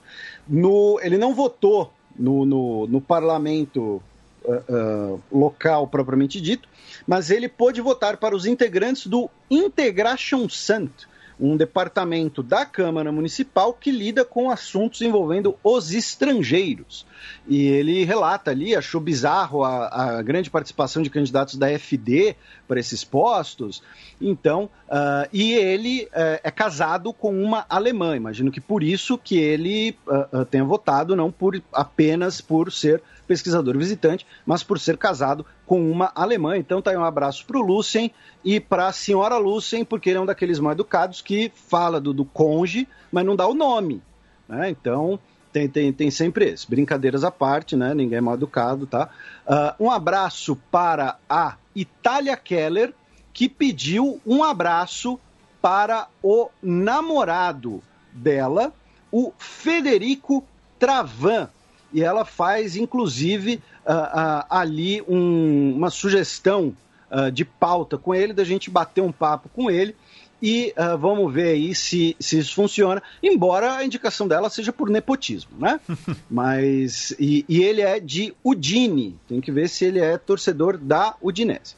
No, 0.49 0.99
ele 1.02 1.18
não 1.18 1.34
votou 1.34 1.92
no, 2.18 2.47
no, 2.47 2.86
no 2.86 3.00
parlamento 3.02 4.02
uh, 4.44 5.20
local 5.32 5.89
propriamente 5.89 6.40
dito, 6.40 6.68
mas 7.06 7.31
ele 7.31 7.48
pôde 7.48 7.81
votar 7.81 8.16
para 8.16 8.36
os 8.36 8.47
integrantes 8.47 9.06
do 9.06 9.28
Integration 9.50 10.48
Sant, 10.48 10.92
um 11.39 11.56
departamento 11.56 12.42
da 12.42 12.64
Câmara 12.64 13.10
Municipal 13.10 13.73
que 13.73 13.90
lida 13.90 14.24
com 14.24 14.50
assuntos 14.50 15.00
envolvendo 15.02 15.56
os 15.62 15.92
estrangeiros. 15.92 17.06
E 17.46 17.66
ele 17.66 18.04
relata 18.04 18.50
ali, 18.50 18.74
achou 18.74 19.00
bizarro 19.00 19.64
a, 19.64 20.18
a 20.18 20.22
grande 20.22 20.50
participação 20.50 21.02
de 21.02 21.10
candidatos 21.10 21.56
da 21.56 21.68
FD 21.78 22.36
para 22.66 22.80
esses 22.80 23.04
postos. 23.04 23.82
Então, 24.20 24.70
uh, 24.88 25.28
e 25.32 25.52
ele 25.52 26.04
uh, 26.04 26.40
é 26.42 26.50
casado 26.50 27.12
com 27.12 27.42
uma 27.42 27.66
alemã. 27.68 28.16
Imagino 28.16 28.50
que 28.50 28.60
por 28.60 28.82
isso 28.82 29.18
que 29.18 29.36
ele 29.38 29.96
uh, 30.06 30.44
tenha 30.44 30.64
votado, 30.64 31.16
não 31.16 31.30
por 31.30 31.60
apenas 31.72 32.40
por 32.40 32.72
ser 32.72 33.02
pesquisador 33.26 33.76
visitante, 33.76 34.26
mas 34.44 34.62
por 34.62 34.78
ser 34.78 34.96
casado 34.96 35.44
com 35.66 35.90
uma 35.90 36.12
alemã. 36.14 36.56
Então 36.56 36.80
tá 36.80 36.90
aí 36.90 36.96
um 36.96 37.04
abraço 37.04 37.44
para 37.46 37.58
o 37.58 37.62
Lucien 37.62 38.10
e 38.44 38.60
para 38.60 38.86
a 38.86 38.92
senhora 38.92 39.36
Lucien, 39.36 39.84
porque 39.84 40.10
ele 40.10 40.18
é 40.18 40.20
um 40.20 40.26
daqueles 40.26 40.58
mal 40.58 40.72
educados 40.72 41.20
que 41.20 41.50
fala 41.54 42.00
do, 42.00 42.12
do 42.12 42.24
conge, 42.24 42.86
mas 43.10 43.24
não 43.24 43.36
dá 43.36 43.46
o 43.46 43.54
nome. 43.54 44.02
Né? 44.48 44.70
Então 44.70 45.18
tem, 45.55 45.68
tem, 45.68 45.92
tem 45.92 46.10
sempre 46.10 46.47
esse. 46.47 46.68
Brincadeiras 46.68 47.23
à 47.23 47.31
parte, 47.31 47.76
né? 47.76 47.94
Ninguém 47.94 48.18
é 48.18 48.20
mal 48.20 48.34
educado, 48.34 48.89
tá? 48.89 49.08
Uh, 49.47 49.84
um 49.84 49.91
abraço 49.91 50.57
para 50.68 51.16
a 51.31 51.55
Itália 51.76 52.36
Keller, 52.36 52.92
que 53.33 53.49
pediu 53.49 54.20
um 54.26 54.42
abraço 54.42 55.18
para 55.62 56.08
o 56.20 56.49
namorado 56.60 57.81
dela, 58.12 58.73
o 59.12 59.33
Federico 59.39 60.44
Travan. 60.76 61.49
E 61.92 62.02
ela 62.02 62.24
faz, 62.24 62.74
inclusive, 62.74 63.62
uh, 63.86 63.92
uh, 63.92 64.47
ali 64.50 65.02
um, 65.02 65.73
uma 65.76 65.89
sugestão 65.89 66.74
de 67.33 67.44
pauta 67.44 67.97
com 67.97 68.12
ele, 68.12 68.33
da 68.33 68.42
gente 68.42 68.68
bater 68.68 69.00
um 69.00 69.12
papo 69.12 69.49
com 69.49 69.70
ele 69.70 69.94
e 70.42 70.74
uh, 70.76 70.98
vamos 70.98 71.32
ver 71.32 71.48
aí 71.48 71.74
se, 71.74 72.16
se 72.18 72.38
isso 72.38 72.54
funciona, 72.54 73.02
embora 73.22 73.76
a 73.76 73.84
indicação 73.84 74.28
dela 74.28 74.50
seja 74.50 74.72
por 74.72 74.90
nepotismo, 74.90 75.52
né? 75.58 75.80
Mas, 76.30 77.14
e, 77.18 77.44
e, 77.48 77.62
ele 77.62 77.80
é 77.80 77.98
de 77.98 78.34
Udine, 78.42 79.18
tem 79.28 79.40
que 79.40 79.52
ver 79.52 79.68
se 79.68 79.84
ele 79.84 80.00
é 80.00 80.18
torcedor 80.18 80.76
da 80.76 81.16
Udinese. 81.22 81.76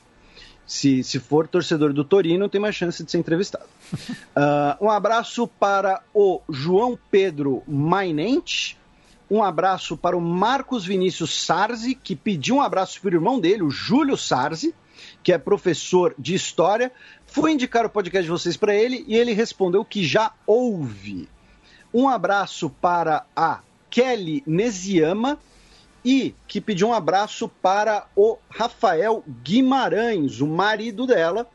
Se, 0.67 1.05
se 1.05 1.21
for 1.21 1.47
torcedor 1.47 1.93
do 1.93 2.05
Torino, 2.05 2.49
tem 2.49 2.61
mais 2.61 2.75
chance 2.75 3.05
de 3.05 3.11
ser 3.11 3.19
entrevistado. 3.19 3.67
Uh, 3.93 4.83
um 4.85 4.91
abraço 4.91 5.47
para 5.47 6.03
o 6.13 6.41
João 6.49 6.99
Pedro 7.09 7.63
Mainente, 7.69 8.77
um 9.31 9.43
abraço 9.43 9.97
para 9.97 10.17
o 10.17 10.21
Marcos 10.21 10.85
Vinícius 10.85 11.45
Sarzi, 11.45 11.95
que 11.95 12.17
pediu 12.17 12.57
um 12.57 12.61
abraço 12.61 13.01
para 13.01 13.11
o 13.11 13.15
irmão 13.15 13.39
dele, 13.39 13.63
o 13.63 13.71
Júlio 13.71 14.17
Sarzi, 14.17 14.75
que 15.23 15.33
é 15.33 15.39
professor 15.39 16.15
de 16.19 16.35
História. 16.35 16.93
Fui 17.27 17.53
indicar 17.53 17.85
o 17.85 17.91
podcast 17.91 18.25
de 18.25 18.31
vocês 18.31 18.57
para 18.57 18.75
ele 18.75 19.05
e 19.07 19.17
ele 19.17 19.33
respondeu 19.33 19.85
que 19.85 20.05
já 20.05 20.33
ouve. 20.47 21.29
Um 21.93 22.09
abraço 22.09 22.69
para 22.69 23.25
a 23.35 23.61
Kelly 23.91 24.43
Nesiama 24.47 25.39
e 26.05 26.35
que 26.47 26.61
pediu 26.61 26.89
um 26.89 26.93
abraço 26.93 27.49
para 27.49 28.07
o 28.15 28.39
Rafael 28.49 29.25
Guimarães, 29.43 30.41
o 30.41 30.47
marido 30.47 31.07
dela, 31.07 31.49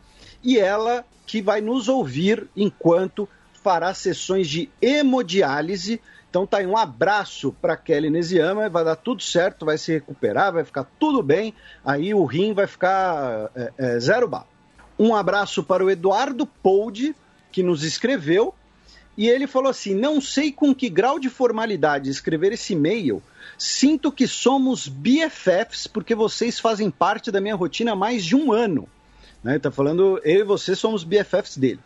e 0.43 0.57
ela 0.57 1.05
que 1.25 1.41
vai 1.41 1.61
nos 1.61 1.87
ouvir 1.87 2.49
enquanto 2.55 3.29
fará 3.63 3.93
sessões 3.93 4.49
de 4.49 4.69
hemodiálise 4.81 6.01
então 6.31 6.47
tá 6.47 6.59
aí 6.59 6.65
um 6.65 6.77
abraço 6.77 7.53
para 7.61 7.75
Kelly 7.75 8.09
Nesiama, 8.09 8.69
vai 8.69 8.85
dar 8.85 8.95
tudo 8.95 9.21
certo, 9.21 9.65
vai 9.65 9.77
se 9.77 9.91
recuperar, 9.91 10.53
vai 10.53 10.63
ficar 10.63 10.85
tudo 10.97 11.21
bem, 11.21 11.53
aí 11.83 12.13
o 12.13 12.23
rim 12.23 12.53
vai 12.53 12.65
ficar 12.67 13.51
é, 13.53 13.73
é, 13.77 13.99
zero 13.99 14.29
bala. 14.29 14.47
Um 14.97 15.13
abraço 15.13 15.61
para 15.61 15.83
o 15.83 15.91
Eduardo 15.91 16.45
Poldi, 16.45 17.13
que 17.51 17.61
nos 17.61 17.83
escreveu, 17.83 18.55
e 19.17 19.27
ele 19.27 19.45
falou 19.45 19.69
assim: 19.69 19.93
não 19.93 20.21
sei 20.21 20.53
com 20.53 20.73
que 20.73 20.89
grau 20.89 21.19
de 21.19 21.29
formalidade 21.29 22.09
escrever 22.09 22.53
esse 22.53 22.71
e-mail, 22.71 23.21
sinto 23.57 24.09
que 24.09 24.25
somos 24.25 24.87
BFFs 24.87 25.85
porque 25.85 26.15
vocês 26.15 26.61
fazem 26.61 26.89
parte 26.89 27.29
da 27.29 27.41
minha 27.41 27.55
rotina 27.55 27.91
há 27.91 27.95
mais 27.95 28.23
de 28.23 28.37
um 28.37 28.53
ano. 28.53 28.87
Né? 29.43 29.59
Tá 29.59 29.69
falando, 29.69 30.21
eu 30.23 30.39
e 30.39 30.43
você 30.43 30.77
somos 30.77 31.03
BFFs 31.03 31.57
dele. 31.57 31.81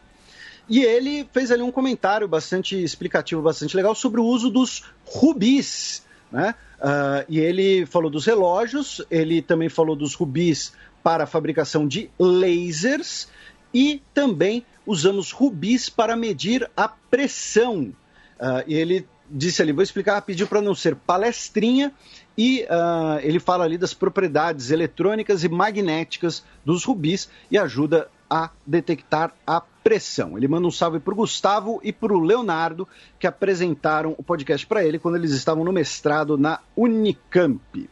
E 0.67 0.83
ele 0.83 1.27
fez 1.31 1.51
ali 1.51 1.61
um 1.61 1.71
comentário 1.71 2.27
bastante 2.27 2.81
explicativo, 2.81 3.41
bastante 3.41 3.75
legal 3.75 3.93
sobre 3.93 4.19
o 4.19 4.25
uso 4.25 4.49
dos 4.49 4.83
rubis. 5.05 6.03
Né? 6.31 6.55
Uh, 6.79 7.25
e 7.29 7.39
ele 7.39 7.85
falou 7.85 8.09
dos 8.09 8.25
relógios, 8.25 9.01
ele 9.09 9.41
também 9.41 9.69
falou 9.69 9.95
dos 9.95 10.15
rubis 10.15 10.73
para 11.03 11.25
a 11.25 11.27
fabricação 11.27 11.87
de 11.87 12.09
lasers 12.19 13.27
e 13.73 14.01
também 14.13 14.65
usamos 14.85 15.31
rubis 15.31 15.89
para 15.89 16.15
medir 16.15 16.69
a 16.75 16.87
pressão. 16.87 17.93
Uh, 18.39 18.63
e 18.67 18.73
ele 18.73 19.07
disse 19.29 19.61
ali, 19.61 19.71
vou 19.71 19.83
explicar, 19.83 20.21
pediu 20.21 20.47
para 20.47 20.61
não 20.61 20.75
ser 20.75 20.95
palestrinha 20.95 21.91
e 22.37 22.63
uh, 22.63 23.19
ele 23.21 23.39
fala 23.39 23.63
ali 23.63 23.77
das 23.77 23.93
propriedades 23.93 24.71
eletrônicas 24.71 25.43
e 25.43 25.49
magnéticas 25.49 26.43
dos 26.63 26.83
rubis 26.83 27.29
e 27.49 27.57
ajuda 27.57 28.09
a 28.29 28.49
detectar 28.65 29.33
a 29.45 29.61
pressão. 29.85 30.35
Ele 30.35 30.47
manda 30.47 30.65
um 30.65 30.71
salve 30.71 30.99
para 30.99 31.13
o 31.13 31.17
Gustavo 31.17 31.79
e 31.83 31.93
para 31.93 32.11
o 32.11 32.19
Leonardo, 32.19 32.87
que 33.19 33.27
apresentaram 33.27 34.15
o 34.17 34.23
podcast 34.23 34.65
para 34.65 34.83
ele 34.83 34.97
quando 34.97 35.15
eles 35.15 35.29
estavam 35.29 35.63
no 35.63 35.71
mestrado 35.71 36.39
na 36.39 36.59
Unicamp. 36.75 37.87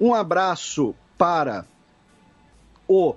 Um 0.00 0.12
abraço 0.12 0.92
para 1.16 1.64
o 2.88 3.10
uh, 3.10 3.16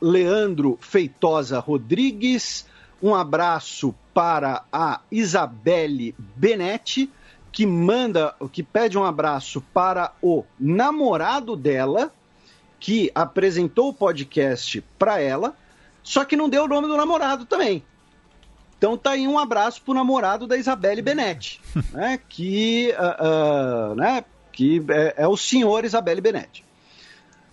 Leandro 0.00 0.78
Feitosa 0.80 1.58
Rodrigues, 1.58 2.64
um 3.02 3.16
abraço 3.16 3.92
para 4.14 4.62
a 4.72 5.00
Isabelle 5.10 6.14
Benetti, 6.36 7.10
que 7.50 7.66
manda, 7.66 8.32
que 8.52 8.62
pede 8.62 8.96
um 8.96 9.02
abraço 9.02 9.60
para 9.74 10.12
o 10.22 10.44
namorado 10.56 11.56
dela, 11.56 12.12
que 12.78 13.10
apresentou 13.12 13.88
o 13.88 13.94
podcast 13.94 14.80
para 14.96 15.20
ela, 15.20 15.56
só 16.02 16.24
que 16.24 16.36
não 16.36 16.48
deu 16.48 16.64
o 16.64 16.68
nome 16.68 16.86
do 16.86 16.96
namorado 16.96 17.44
também. 17.44 17.82
Então 18.76 18.96
tá 18.96 19.10
aí 19.10 19.26
um 19.26 19.38
abraço 19.38 19.82
pro 19.82 19.92
namorado 19.92 20.46
da 20.46 20.56
Isabelle 20.56 21.02
Benetti, 21.02 21.60
né? 21.92 22.18
Que, 22.28 22.94
uh, 22.96 23.92
uh, 23.92 23.94
né? 23.94 24.24
que 24.52 24.84
é, 24.88 25.14
é, 25.18 25.28
o 25.28 25.36
senhor 25.36 25.84
Isabelle 25.84 26.20
Benetti. 26.20 26.64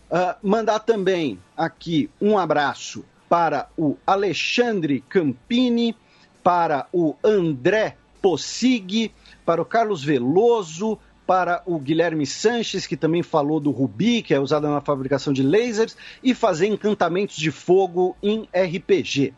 Uh, 0.09 0.35
mandar 0.41 0.79
também 0.79 1.39
aqui 1.57 2.09
um 2.21 2.37
abraço 2.37 3.03
para 3.27 3.67
o 3.77 3.97
Alexandre 4.05 5.01
Campini, 5.01 5.95
para 6.43 6.87
o 6.93 7.15
André 7.23 7.97
Possig, 8.21 9.11
para 9.45 9.61
o 9.61 9.65
Carlos 9.65 10.03
Veloso, 10.03 10.97
para 11.25 11.61
o 11.65 11.79
Guilherme 11.79 12.25
Sanches, 12.25 12.85
que 12.85 12.95
também 12.95 13.23
falou 13.23 13.59
do 13.59 13.71
Rubi, 13.71 14.21
que 14.21 14.33
é 14.33 14.39
usado 14.39 14.67
na 14.67 14.81
fabricação 14.81 15.33
de 15.33 15.41
lasers, 15.41 15.97
e 16.23 16.33
fazer 16.33 16.67
encantamentos 16.67 17.35
de 17.35 17.51
fogo 17.51 18.15
em 18.21 18.47
RPG. 18.53 19.33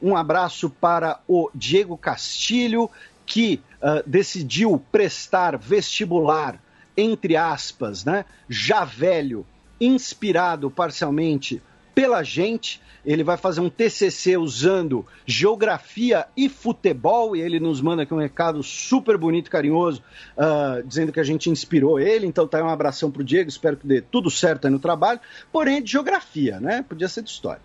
Um 0.00 0.16
abraço 0.16 0.70
para 0.70 1.20
o 1.26 1.50
Diego 1.54 1.96
Castilho, 1.96 2.90
que 3.26 3.60
uh, 3.82 4.08
decidiu 4.08 4.82
prestar 4.90 5.56
vestibular, 5.58 6.60
entre 6.96 7.36
aspas, 7.36 8.04
né, 8.04 8.24
já 8.48 8.84
velho, 8.84 9.46
inspirado 9.80 10.70
parcialmente 10.70 11.62
pela 11.98 12.22
gente. 12.22 12.80
Ele 13.04 13.24
vai 13.24 13.36
fazer 13.36 13.60
um 13.60 13.68
TCC 13.68 14.36
usando 14.36 15.04
geografia 15.26 16.26
e 16.36 16.48
futebol 16.48 17.34
e 17.34 17.40
ele 17.40 17.58
nos 17.58 17.80
manda 17.80 18.04
aqui 18.04 18.14
um 18.14 18.20
recado 18.20 18.62
super 18.62 19.18
bonito, 19.18 19.50
carinhoso, 19.50 20.00
uh, 20.36 20.80
dizendo 20.86 21.10
que 21.10 21.18
a 21.18 21.24
gente 21.24 21.50
inspirou 21.50 21.98
ele. 21.98 22.24
Então 22.24 22.46
tá 22.46 22.58
aí 22.58 22.62
um 22.62 22.68
abração 22.68 23.10
pro 23.10 23.24
Diego, 23.24 23.48
espero 23.48 23.76
que 23.76 23.84
dê 23.84 24.00
tudo 24.00 24.30
certo 24.30 24.66
aí 24.66 24.70
no 24.70 24.78
trabalho. 24.78 25.18
Porém, 25.50 25.82
de 25.82 25.90
geografia, 25.90 26.60
né? 26.60 26.84
Podia 26.88 27.08
ser 27.08 27.22
de 27.22 27.30
história. 27.30 27.62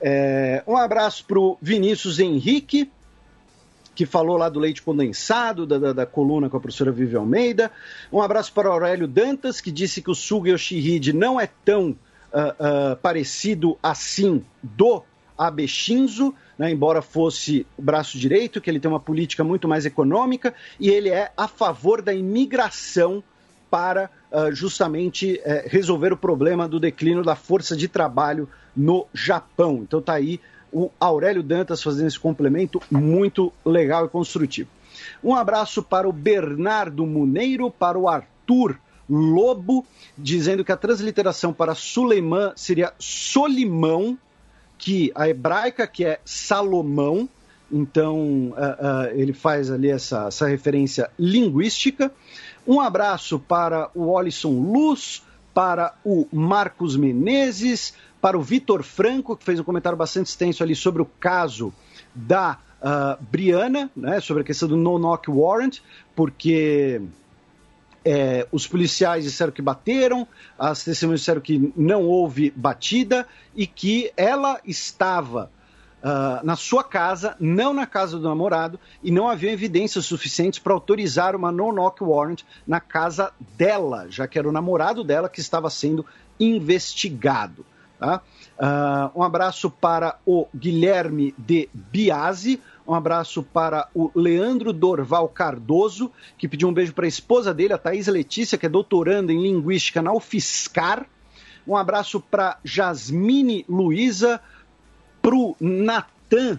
É, 0.00 0.64
um 0.66 0.76
abraço 0.76 1.24
pro 1.24 1.56
Vinícius 1.62 2.18
Henrique, 2.18 2.90
que 3.94 4.04
falou 4.04 4.36
lá 4.36 4.48
do 4.48 4.58
leite 4.58 4.82
condensado, 4.82 5.64
da, 5.64 5.78
da, 5.78 5.92
da, 5.92 6.06
coluna 6.06 6.50
com 6.50 6.56
a 6.56 6.60
professora 6.60 6.90
Vivi 6.90 7.14
Almeida. 7.14 7.70
Um 8.12 8.20
abraço 8.20 8.52
para 8.52 8.68
o 8.68 8.72
Aurélio 8.72 9.06
Dantas, 9.06 9.60
que 9.60 9.70
disse 9.70 10.02
que 10.02 10.10
o 10.10 10.14
Suga 10.14 10.50
Yoshihide 10.50 11.12
não 11.12 11.40
é 11.40 11.48
tão 11.64 11.96
uh, 12.34 12.96
parecido 12.96 13.78
assim 13.82 14.44
do 14.62 15.02
Abe 15.36 15.66
Shinzo, 15.66 16.34
né, 16.58 16.70
embora 16.70 17.02
fosse 17.02 17.66
o 17.76 17.82
braço 17.82 18.18
direito, 18.18 18.60
que 18.60 18.70
ele 18.70 18.78
tem 18.78 18.90
uma 18.90 19.00
política 19.00 19.42
muito 19.42 19.66
mais 19.66 19.84
econômica, 19.84 20.54
e 20.78 20.88
ele 20.88 21.08
é 21.08 21.32
a 21.36 21.48
favor 21.48 22.00
da 22.00 22.14
imigração 22.14 23.22
para 23.70 24.08
uh, 24.30 24.54
justamente 24.54 25.40
uh, 25.44 25.68
resolver 25.68 26.12
o 26.12 26.16
problema 26.16 26.68
do 26.68 26.78
declínio 26.78 27.24
da 27.24 27.34
força 27.34 27.76
de 27.76 27.88
trabalho 27.88 28.48
no 28.76 29.06
Japão. 29.12 29.80
Então 29.82 30.00
tá 30.00 30.14
aí 30.14 30.40
o 30.72 30.90
Aurélio 30.98 31.42
Dantas 31.42 31.82
fazendo 31.82 32.08
esse 32.08 32.18
complemento 32.18 32.82
muito 32.90 33.52
legal 33.64 34.06
e 34.06 34.08
construtivo. 34.08 34.68
Um 35.22 35.34
abraço 35.34 35.82
para 35.82 36.08
o 36.08 36.12
Bernardo 36.12 37.06
Muneiro, 37.06 37.70
para 37.70 37.98
o 37.98 38.08
Arthur 38.08 38.78
Lobo, 39.08 39.84
dizendo 40.16 40.64
que 40.64 40.72
a 40.72 40.76
transliteração 40.76 41.52
para 41.52 41.74
Suleimã 41.74 42.52
seria 42.56 42.92
Solimão, 42.98 44.18
que 44.78 45.12
a 45.14 45.28
hebraica 45.28 45.86
que 45.86 46.04
é 46.04 46.20
Salomão, 46.24 47.28
então 47.70 48.18
uh, 48.18 48.52
uh, 48.52 49.06
ele 49.14 49.32
faz 49.32 49.70
ali 49.70 49.90
essa, 49.90 50.26
essa 50.26 50.46
referência 50.46 51.10
linguística. 51.18 52.12
Um 52.66 52.80
abraço 52.80 53.38
para 53.38 53.90
o 53.94 54.08
Olisson 54.08 54.50
Luz, 54.50 55.22
para 55.52 55.94
o 56.04 56.26
Marcos 56.32 56.96
Menezes, 56.96 57.94
para 58.20 58.38
o 58.38 58.42
Vitor 58.42 58.82
Franco, 58.82 59.36
que 59.36 59.44
fez 59.44 59.60
um 59.60 59.64
comentário 59.64 59.96
bastante 59.96 60.28
extenso 60.28 60.62
ali 60.62 60.74
sobre 60.74 61.02
o 61.02 61.06
caso 61.20 61.72
da 62.14 62.58
uh, 62.80 63.22
Briana, 63.30 63.90
né, 63.94 64.20
sobre 64.20 64.42
a 64.42 64.46
questão 64.46 64.68
do 64.68 64.76
no-knock 64.76 65.30
warrant, 65.30 65.78
porque 66.14 67.00
é, 68.04 68.46
os 68.52 68.66
policiais 68.66 69.24
disseram 69.24 69.52
que 69.52 69.62
bateram, 69.62 70.26
as 70.58 70.84
testemunhas 70.84 71.20
disseram 71.20 71.40
que 71.40 71.72
não 71.76 72.02
houve 72.02 72.50
batida 72.54 73.26
e 73.54 73.66
que 73.66 74.12
ela 74.16 74.60
estava 74.64 75.50
uh, 76.04 76.44
na 76.44 76.54
sua 76.54 76.84
casa, 76.84 77.34
não 77.40 77.72
na 77.72 77.86
casa 77.86 78.18
do 78.18 78.28
namorado, 78.28 78.78
e 79.02 79.10
não 79.10 79.28
havia 79.28 79.50
evidências 79.50 80.04
suficientes 80.04 80.58
para 80.58 80.74
autorizar 80.74 81.34
uma 81.34 81.50
no-knock 81.50 82.02
warrant 82.04 82.42
na 82.66 82.80
casa 82.80 83.32
dela, 83.56 84.06
já 84.10 84.28
que 84.28 84.38
era 84.38 84.48
o 84.48 84.52
namorado 84.52 85.02
dela 85.02 85.28
que 85.28 85.40
estava 85.40 85.70
sendo 85.70 86.04
investigado. 86.38 87.64
Tá? 87.98 88.20
Uh, 88.58 89.18
um 89.20 89.22
abraço 89.22 89.70
para 89.70 90.18
o 90.26 90.46
Guilherme 90.54 91.34
de 91.38 91.70
Biasi, 91.72 92.60
um 92.86 92.94
abraço 92.94 93.42
para 93.42 93.88
o 93.94 94.10
Leandro 94.14 94.72
Dorval 94.72 95.28
Cardoso, 95.28 96.10
que 96.36 96.46
pediu 96.46 96.68
um 96.68 96.72
beijo 96.72 96.92
para 96.92 97.06
a 97.06 97.08
esposa 97.08 97.54
dele, 97.54 97.72
a 97.72 97.78
Thaís 97.78 98.06
Letícia, 98.06 98.58
que 98.58 98.66
é 98.66 98.68
doutoranda 98.68 99.32
em 99.32 99.42
Linguística 99.42 100.02
na 100.02 100.12
UFSCar. 100.12 101.06
Um 101.66 101.76
abraço 101.76 102.20
para 102.20 102.58
Jasmine 102.62 103.64
Luiza, 103.68 104.40
para 105.22 105.34
o 105.34 105.56
Natan, 105.58 106.58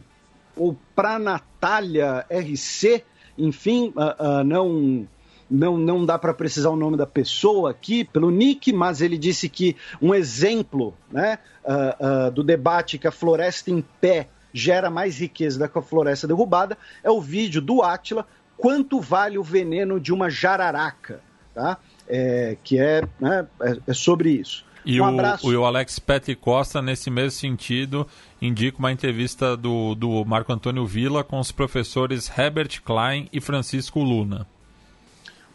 ou 0.56 0.76
para 0.96 1.20
Natália 1.20 2.26
RC, 2.30 3.04
enfim, 3.38 3.94
uh, 3.96 4.40
uh, 4.40 4.44
não 4.44 5.08
não, 5.50 5.78
não 5.78 6.04
dá 6.04 6.18
para 6.18 6.34
precisar 6.34 6.70
o 6.70 6.76
nome 6.76 6.98
da 6.98 7.06
pessoa 7.06 7.70
aqui 7.70 8.04
pelo 8.04 8.32
nick, 8.32 8.74
mas 8.74 9.00
ele 9.00 9.18
disse 9.18 9.48
que 9.48 9.76
um 10.02 10.14
exemplo 10.14 10.94
né, 11.12 11.38
uh, 11.64 12.28
uh, 12.28 12.32
do 12.32 12.44
debate 12.44 12.98
que 12.98 13.08
a 13.08 13.12
floresta 13.12 13.70
em 13.70 13.84
pé 14.02 14.28
gera 14.56 14.90
mais 14.90 15.20
riqueza 15.20 15.60
do 15.60 15.70
que 15.70 15.78
a 15.78 15.82
floresta 15.82 16.26
derrubada 16.26 16.78
é 17.04 17.12
o 17.12 17.20
vídeo 17.20 17.62
do 17.62 17.84
Átila, 17.84 18.26
quanto 18.56 19.02
vale 19.02 19.38
o 19.38 19.44
veneno 19.44 20.00
de 20.00 20.14
uma 20.14 20.30
jararaca, 20.30 21.20
tá? 21.54 21.78
É, 22.08 22.56
que 22.64 22.80
é, 22.80 23.04
né, 23.20 23.46
é, 23.62 23.78
é 23.88 23.94
sobre 23.94 24.30
isso. 24.30 24.66
E 24.86 25.02
um 25.02 25.18
o, 25.18 25.60
o 25.60 25.66
Alex 25.66 26.00
Petri 26.00 26.36
Costa, 26.36 26.82
nesse 26.82 27.10
mesmo 27.10 27.32
sentido, 27.32 28.08
indica 28.42 28.78
uma 28.78 28.92
entrevista 28.92 29.58
do, 29.58 29.94
do 29.96 30.24
Marco 30.24 30.54
Antônio 30.54 30.86
Villa 30.86 31.24
com 31.24 31.40
os 31.40 31.52
professores 31.52 32.32
Herbert 32.38 32.82
Klein 32.84 33.28
e 33.34 33.42
Francisco 33.42 34.00
Luna. 34.00 34.48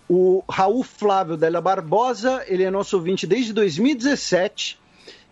O 0.09 0.43
Raul 0.51 0.83
Flávio 0.83 1.37
Della 1.37 1.61
Barbosa, 1.61 2.45
ele 2.49 2.65
é 2.65 2.70
nosso 2.70 2.97
ouvinte 2.97 3.27
desde 3.27 3.53
2017 3.53 4.80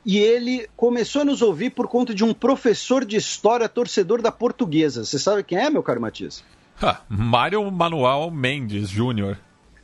e 0.04 0.18
ele 0.18 0.68
começou 0.76 1.22
a 1.22 1.24
nos 1.24 1.42
ouvir 1.42 1.70
por 1.70 1.88
conta 1.88 2.14
de 2.14 2.24
um 2.24 2.32
professor 2.32 3.04
de 3.04 3.16
história 3.16 3.68
torcedor 3.68 4.22
da 4.22 4.32
portuguesa. 4.32 5.04
Você 5.04 5.18
sabe 5.18 5.42
quem 5.42 5.58
é, 5.58 5.70
meu 5.70 5.82
caro 5.82 6.00
Matias? 6.00 6.42
Ha, 6.82 7.00
Mário 7.08 7.70
Manuel 7.70 8.30
Mendes 8.30 8.88
Júnior. 8.88 9.38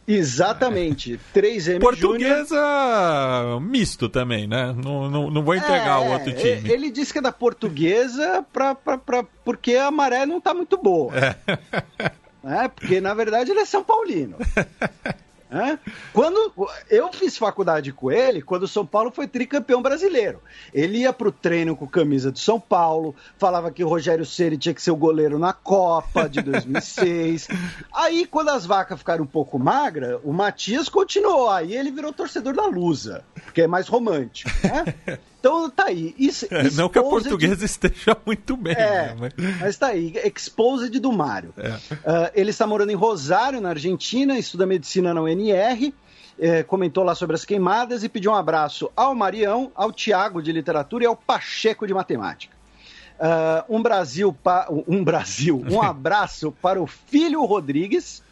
Exatamente. 0.07 1.19
3M 1.35 1.81
Portuguesa 1.81 2.55
Júnior. 2.55 3.61
misto 3.61 4.09
também, 4.09 4.47
né? 4.47 4.75
Não, 4.77 5.11
não, 5.11 5.31
não 5.31 5.43
vou 5.43 5.55
entregar 5.55 6.03
é, 6.03 6.07
o 6.07 6.13
outro 6.13 6.33
time. 6.35 6.71
Ele 6.71 6.91
disse 6.91 7.13
que 7.13 7.19
é 7.19 7.23
da 7.23 7.33
portuguesa 7.33 8.45
pra, 8.53 8.75
pra, 8.75 8.99
pra, 8.99 9.25
porque 9.45 9.77
a 9.77 9.91
maré 9.91 10.27
não 10.27 10.41
tá 10.41 10.53
muito 10.53 10.77
boa. 10.77 11.13
É. 11.17 11.37
é. 12.65 12.69
Porque, 12.69 13.01
na 13.01 13.15
verdade, 13.15 13.51
ele 13.51 13.61
é 13.61 13.65
São 13.65 13.83
Paulino. 13.83 14.37
Quando 16.13 16.53
eu 16.91 17.13
fiz 17.13 17.37
faculdade 17.37 17.93
com 17.93 18.11
ele, 18.11 18.43
quando 18.43 18.65
o 18.65 18.69
São 18.69 18.85
Paulo 18.85 19.11
foi 19.11 19.27
tricampeão 19.27 19.81
brasileiro. 19.81 20.41
Ele 20.73 20.99
ia 20.99 21.13
pro 21.13 21.31
treino 21.31 21.77
com 21.77 21.87
camisa 21.87 22.31
do 22.31 22.39
São 22.39 22.59
Paulo, 22.59 23.15
falava 23.39 23.71
que 23.71 23.85
o 23.85 23.89
Rogério 23.89 24.25
Ceni 24.25 24.59
tinha 24.59 24.75
que 24.75 24.83
ser 24.83 24.91
o 24.91 24.97
goleiro 24.97 25.39
na 25.39 25.53
Copa 25.53 26.29
de 26.29 26.43
2006. 26.43 27.49
aí, 27.93 28.27
quando 28.27 28.51
as 28.51 28.67
vacas 28.67 28.99
ficaram 28.99 29.25
um 29.25 29.29
pouco 29.29 29.59
magras, 29.59 30.21
o 30.25 30.33
Matias 30.33 30.89
continuou. 30.89 31.51
Aí 31.51 31.77
ele 31.77 31.91
virou 31.91 32.13
torcedor 32.13 32.55
da 32.55 32.67
Lusa, 32.67 33.25
porque 33.45 33.63
é 33.63 33.67
mais 33.67 33.89
romântico. 33.89 34.51
Né? 34.63 35.19
Então 35.45 35.69
tá 35.69 35.89
aí. 35.89 36.15
Is, 36.19 36.47
é, 36.51 36.71
não 36.71 36.89
que 36.89 36.99
a 36.99 37.03
portuguesa 37.03 37.67
esteja 37.67 38.17
muito 38.25 38.57
bem. 38.57 38.73
É, 38.73 39.15
né? 39.15 39.17
mas... 39.21 39.61
mas 39.61 39.77
tá 39.77 39.89
aí. 39.89 40.15
Exposed 40.25 40.99
do 40.99 41.13
Mário. 41.13 41.53
É. 41.59 41.69
Uh, 41.69 42.31
ele 42.35 42.49
está 42.49 42.67
morando 42.67 42.91
em 42.91 42.95
Rosário, 42.95 43.61
na 43.61 43.69
Argentina, 43.69 44.39
estuda 44.39 44.65
medicina 44.65 45.13
na 45.13 45.21
UNR. 45.21 45.93
É, 46.39 46.63
comentou 46.63 47.05
lá 47.05 47.15
sobre 47.15 47.37
as 47.37 47.45
queimadas 47.45 48.03
e 48.03 48.09
pediu 48.09 48.33
um 48.33 48.35
abraço 48.35 48.91
ao 48.97 49.15
Marião, 49.15 49.71
ao 49.75 49.93
Tiago 49.93 50.43
de 50.43 50.51
literatura 50.51 51.05
e 51.05 51.07
ao 51.07 51.15
Pacheco 51.15 51.87
de 51.87 51.93
matemática. 51.93 52.57
Uh, 53.21 53.77
um 53.77 53.83
Brasil, 53.83 54.33
pa... 54.33 54.67
um 54.89 55.05
Brasil, 55.05 55.63
um 55.71 55.81
abraço 55.85 56.53
para 56.63 56.81
o 56.81 56.87
filho 56.87 57.45
Rodrigues, 57.45 58.23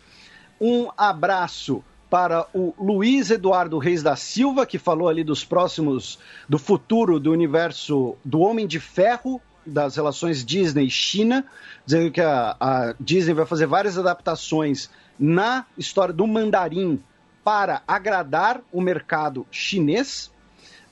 um 0.59 0.89
abraço 0.97 1.85
para 2.13 2.47
o 2.53 2.75
Luiz 2.79 3.31
Eduardo 3.31 3.79
Reis 3.79 4.03
da 4.03 4.15
Silva, 4.17 4.67
que 4.67 4.79
falou 4.79 5.09
ali 5.09 5.25
dos 5.25 5.47
próximos, 5.47 6.19
do 6.47 6.59
futuro 6.59 7.19
do 7.19 7.33
universo 7.33 8.17
do 8.23 8.41
Homem 8.41 8.67
de 8.67 8.79
Ferro, 8.79 9.41
das 9.65 9.97
relações 9.97 10.45
Disney-China, 10.45 11.43
dizendo 11.87 12.11
que 12.11 12.21
a, 12.21 12.55
a, 12.61 12.95
Disney 13.01 13.33
vai 13.33 13.47
fazer 13.47 13.67
várias 13.67 13.97
adaptações 13.97 14.91
na 15.19 15.65
história 15.79 16.13
do 16.13 16.27
mandarim 16.27 17.03
para 17.43 17.81
agradar 17.89 18.61
o 18.71 18.83
mercado 18.83 19.47
chinês. 19.51 20.31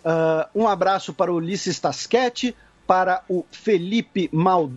Uh, 0.02 0.60
um 0.62 0.66
abraço 0.66 1.12
para 1.12 1.30
o 1.30 1.34
Ulisses 1.36 1.78
Tasquete, 1.78 2.56
para 2.86 3.22
o 3.28 3.44
Felipe 3.50 4.30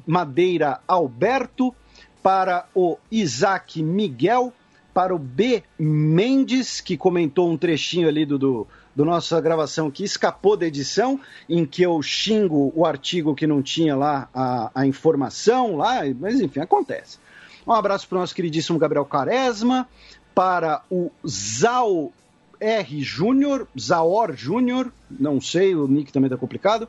Madeira 0.06 0.82
Alberto, 0.86 1.74
para 2.22 2.66
o 2.76 2.98
Isaac 3.10 3.82
Miguel, 3.82 4.52
para 4.94 5.14
o 5.14 5.20
B. 5.20 5.64
Mendes, 5.78 6.80
que 6.80 6.96
comentou 6.96 7.50
um 7.50 7.58
trechinho 7.58 8.08
ali 8.08 8.26
do, 8.26 8.38
do, 8.38 8.68
do 8.96 9.04
nossa 9.04 9.42
gravação 9.42 9.90
que 9.90 10.04
escapou 10.04 10.56
da 10.56 10.68
edição, 10.68 11.20
em 11.50 11.66
que 11.66 11.82
eu 11.82 12.02
xingo 12.02 12.72
o 12.76 12.86
artigo 12.86 13.36
que 13.36 13.48
não 13.48 13.62
tinha 13.62 13.96
lá 13.96 14.30
a, 14.34 14.72
a 14.76 14.86
informação 14.86 15.76
lá, 15.76 16.02
mas 16.20 16.40
enfim, 16.40 16.60
acontece. 16.60 17.18
Um 17.66 17.72
abraço 17.72 18.08
para 18.08 18.18
o 18.18 18.22
nosso 18.22 18.36
queridíssimo 18.36 18.78
Gabriel 18.78 19.06
Quaresma, 19.06 19.88
para 20.36 20.82
o 20.90 21.12
Zal 21.28 22.12
R. 22.60 23.02
Júnior, 23.02 23.68
Zaor 23.80 24.36
Júnior, 24.36 24.92
não 25.10 25.42
sei, 25.42 25.76
o 25.76 25.88
nick 25.88 26.12
também 26.12 26.28
está 26.28 26.38
complicado. 26.38 26.88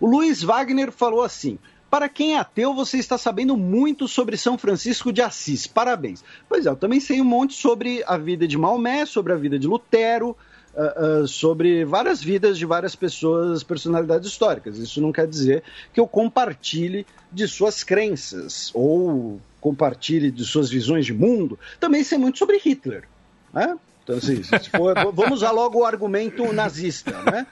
O 0.00 0.06
Luiz 0.06 0.42
Wagner 0.42 0.92
falou 0.92 1.22
assim: 1.22 1.58
para 1.94 2.08
quem 2.08 2.34
é 2.34 2.38
ateu, 2.40 2.74
você 2.74 2.98
está 2.98 3.16
sabendo 3.16 3.56
muito 3.56 4.08
sobre 4.08 4.36
São 4.36 4.58
Francisco 4.58 5.12
de 5.12 5.22
Assis. 5.22 5.68
Parabéns. 5.68 6.24
Pois 6.48 6.66
é, 6.66 6.68
eu 6.68 6.74
também 6.74 6.98
sei 6.98 7.20
um 7.20 7.24
monte 7.24 7.54
sobre 7.54 8.02
a 8.04 8.16
vida 8.16 8.48
de 8.48 8.58
Maomé, 8.58 9.06
sobre 9.06 9.32
a 9.32 9.36
vida 9.36 9.56
de 9.60 9.68
Lutero, 9.68 10.36
uh, 10.74 11.22
uh, 11.22 11.28
sobre 11.28 11.84
várias 11.84 12.20
vidas 12.20 12.58
de 12.58 12.66
várias 12.66 12.96
pessoas, 12.96 13.62
personalidades 13.62 14.28
históricas. 14.28 14.76
Isso 14.76 15.00
não 15.00 15.12
quer 15.12 15.28
dizer 15.28 15.62
que 15.92 16.00
eu 16.00 16.08
compartilhe 16.08 17.06
de 17.30 17.46
suas 17.46 17.84
crenças 17.84 18.72
ou 18.74 19.40
compartilhe 19.60 20.32
de 20.32 20.44
suas 20.44 20.68
visões 20.68 21.06
de 21.06 21.14
mundo. 21.14 21.56
Também 21.78 22.02
sei 22.02 22.18
muito 22.18 22.40
sobre 22.40 22.58
Hitler. 22.58 23.04
Né? 23.52 23.78
Então, 24.02 24.16
assim, 24.16 24.42
for, 24.76 24.96
vamos 25.14 25.34
usar 25.34 25.52
logo 25.52 25.78
o 25.78 25.84
argumento 25.84 26.52
nazista, 26.52 27.12
né? 27.22 27.46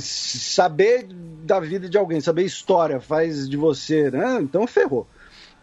Saber 0.00 1.06
da 1.44 1.58
vida 1.58 1.88
de 1.88 1.98
alguém, 1.98 2.20
saber 2.20 2.44
história 2.44 3.00
faz 3.00 3.48
de 3.48 3.56
você, 3.56 4.10
né? 4.10 4.38
Então 4.40 4.66
ferrou. 4.66 5.06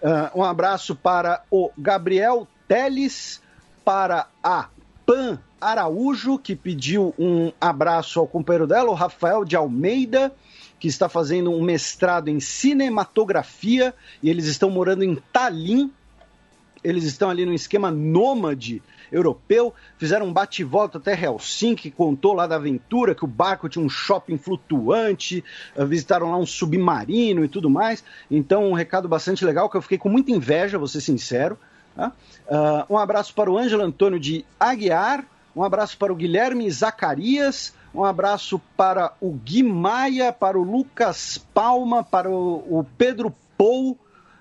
Uh, 0.01 0.39
um 0.39 0.43
abraço 0.43 0.95
para 0.95 1.43
o 1.49 1.71
Gabriel 1.77 2.47
Teles, 2.67 3.41
para 3.83 4.27
a 4.43 4.69
Pan 5.05 5.39
Araújo, 5.59 6.37
que 6.37 6.55
pediu 6.55 7.13
um 7.17 7.51
abraço 7.59 8.19
ao 8.19 8.27
companheiro 8.27 8.67
dela, 8.67 8.89
o 8.89 8.93
Rafael 8.93 9.43
de 9.43 9.55
Almeida, 9.55 10.33
que 10.79 10.87
está 10.87 11.09
fazendo 11.09 11.51
um 11.51 11.61
mestrado 11.61 12.29
em 12.29 12.39
cinematografia 12.39 13.93
e 14.23 14.29
eles 14.29 14.45
estão 14.45 14.69
morando 14.69 15.03
em 15.03 15.15
Tallinn. 15.15 15.89
Eles 16.81 17.03
estão 17.03 17.29
ali 17.29 17.45
no 17.45 17.53
esquema 17.53 17.91
nômade 17.91 18.81
europeu, 19.11 19.73
fizeram 19.97 20.27
um 20.27 20.33
bate-volta 20.33 20.97
até 20.97 21.13
Helsinki, 21.13 21.91
contou 21.91 22.33
lá 22.33 22.47
da 22.47 22.55
aventura 22.55 23.15
que 23.15 23.25
o 23.25 23.27
barco 23.27 23.69
tinha 23.69 23.83
um 23.83 23.89
shopping 23.89 24.37
flutuante, 24.37 25.43
eh, 25.75 25.85
visitaram 25.85 26.31
lá 26.31 26.37
um 26.37 26.45
submarino 26.45 27.43
e 27.43 27.47
tudo 27.47 27.69
mais. 27.69 28.03
Então, 28.29 28.69
um 28.69 28.73
recado 28.73 29.07
bastante 29.07 29.43
legal 29.45 29.69
que 29.69 29.77
eu 29.77 29.81
fiquei 29.81 29.97
com 29.97 30.09
muita 30.09 30.31
inveja, 30.31 30.77
vou 30.77 30.87
ser 30.87 31.01
sincero. 31.01 31.57
Tá? 31.95 32.11
Uh, 32.47 32.93
um 32.93 32.97
abraço 32.97 33.33
para 33.33 33.51
o 33.51 33.57
Ângelo 33.57 33.83
Antônio 33.83 34.19
de 34.19 34.45
Aguiar, 34.59 35.25
um 35.55 35.63
abraço 35.63 35.97
para 35.97 36.13
o 36.13 36.15
Guilherme 36.15 36.69
Zacarias, 36.71 37.73
um 37.93 38.03
abraço 38.03 38.61
para 38.77 39.13
o 39.19 39.31
Gui 39.31 39.63
Maia, 39.63 40.31
para 40.31 40.57
o 40.57 40.63
Lucas 40.63 41.37
Palma, 41.53 42.03
para 42.03 42.29
o, 42.29 42.85
Pedro 42.97 43.35
Pou, 43.57 43.97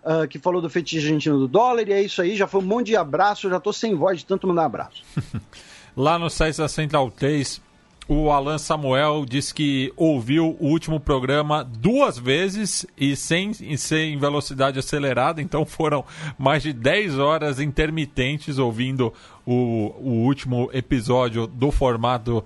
uh, 0.09 0.27
que 0.27 0.39
falou 0.39 0.63
do 0.63 0.71
fetiche 0.71 1.07
argentino 1.07 1.39
do 1.39 1.47
dólar, 1.47 1.87
e 1.87 1.93
é 1.93 2.01
isso 2.01 2.23
aí, 2.23 2.35
já 2.35 2.47
foi 2.47 2.61
um 2.61 2.65
monte 2.65 2.87
de 2.87 2.97
abraço, 2.97 3.51
já 3.51 3.61
tô 3.61 3.73
sem 3.73 3.95
voz 3.95 4.21
de 4.21 4.27
tanto 4.27 4.47
mandar 4.47 4.65
abraço. 4.65 5.03
Lá 5.95 6.19
no 6.19 6.31
site 6.31 6.57
da 6.59 6.69
Central 6.69 7.11
3, 7.11 7.61
o 8.09 8.31
Alan 8.31 8.57
Samuel 8.57 9.27
disse 9.29 9.53
que 9.53 9.93
ouviu 9.95 10.57
o 10.59 10.69
último 10.69 10.99
programa 10.99 11.63
duas 11.63 12.17
vezes 12.19 12.87
e 12.97 13.15
sem 13.15 13.53
ser 13.53 14.05
em 14.05 14.17
velocidade 14.17 14.79
acelerada, 14.79 15.43
então 15.43 15.67
foram 15.67 16.03
mais 16.39 16.63
de 16.63 16.73
10 16.73 17.19
horas 17.19 17.61
intermitentes 17.61 18.59
ouvindo 18.59 19.13
o, 19.45 19.95
o 19.99 20.25
último 20.25 20.71
episódio 20.73 21.47
do 21.47 21.71
formato 21.71 22.43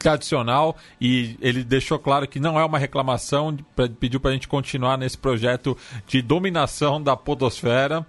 tradicional 0.00 0.76
e 1.00 1.36
ele 1.40 1.62
deixou 1.62 1.98
claro 1.98 2.26
que 2.26 2.40
não 2.40 2.58
é 2.58 2.64
uma 2.64 2.78
reclamação, 2.78 3.56
pediu 4.00 4.18
para 4.18 4.30
a 4.30 4.34
gente 4.34 4.48
continuar 4.48 4.96
nesse 4.96 5.16
projeto 5.16 5.76
de 6.06 6.22
dominação 6.22 7.00
da 7.00 7.14
podosfera. 7.16 8.04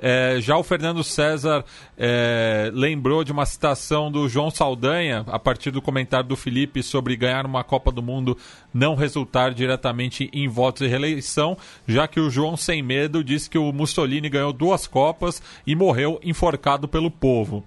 É, 0.00 0.38
já 0.40 0.56
o 0.56 0.64
Fernando 0.64 1.02
César 1.04 1.64
é, 1.96 2.70
lembrou 2.74 3.22
de 3.22 3.30
uma 3.30 3.46
citação 3.46 4.10
do 4.10 4.28
João 4.28 4.50
Saldanha, 4.50 5.24
a 5.28 5.38
partir 5.38 5.70
do 5.70 5.80
comentário 5.80 6.28
do 6.28 6.36
Felipe 6.36 6.82
sobre 6.82 7.16
ganhar 7.16 7.46
uma 7.46 7.62
Copa 7.62 7.92
do 7.92 8.02
Mundo 8.02 8.36
não 8.74 8.94
resultar 8.94 9.54
diretamente 9.54 10.28
em 10.32 10.48
votos 10.48 10.82
e 10.82 10.88
reeleição, 10.88 11.56
já 11.86 12.08
que 12.08 12.20
o 12.20 12.30
João 12.30 12.56
Sem 12.56 12.82
Medo 12.82 13.22
disse 13.22 13.48
que 13.48 13.58
o 13.58 13.72
Mussolini 13.72 14.28
ganhou 14.28 14.52
duas 14.52 14.86
Copas 14.86 15.40
e 15.66 15.76
morreu 15.76 16.18
enforcado 16.22 16.88
pelo 16.88 17.10
povo. 17.10 17.64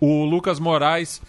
O 0.00 0.24
Lucas 0.24 0.58
Moraes 0.58 1.20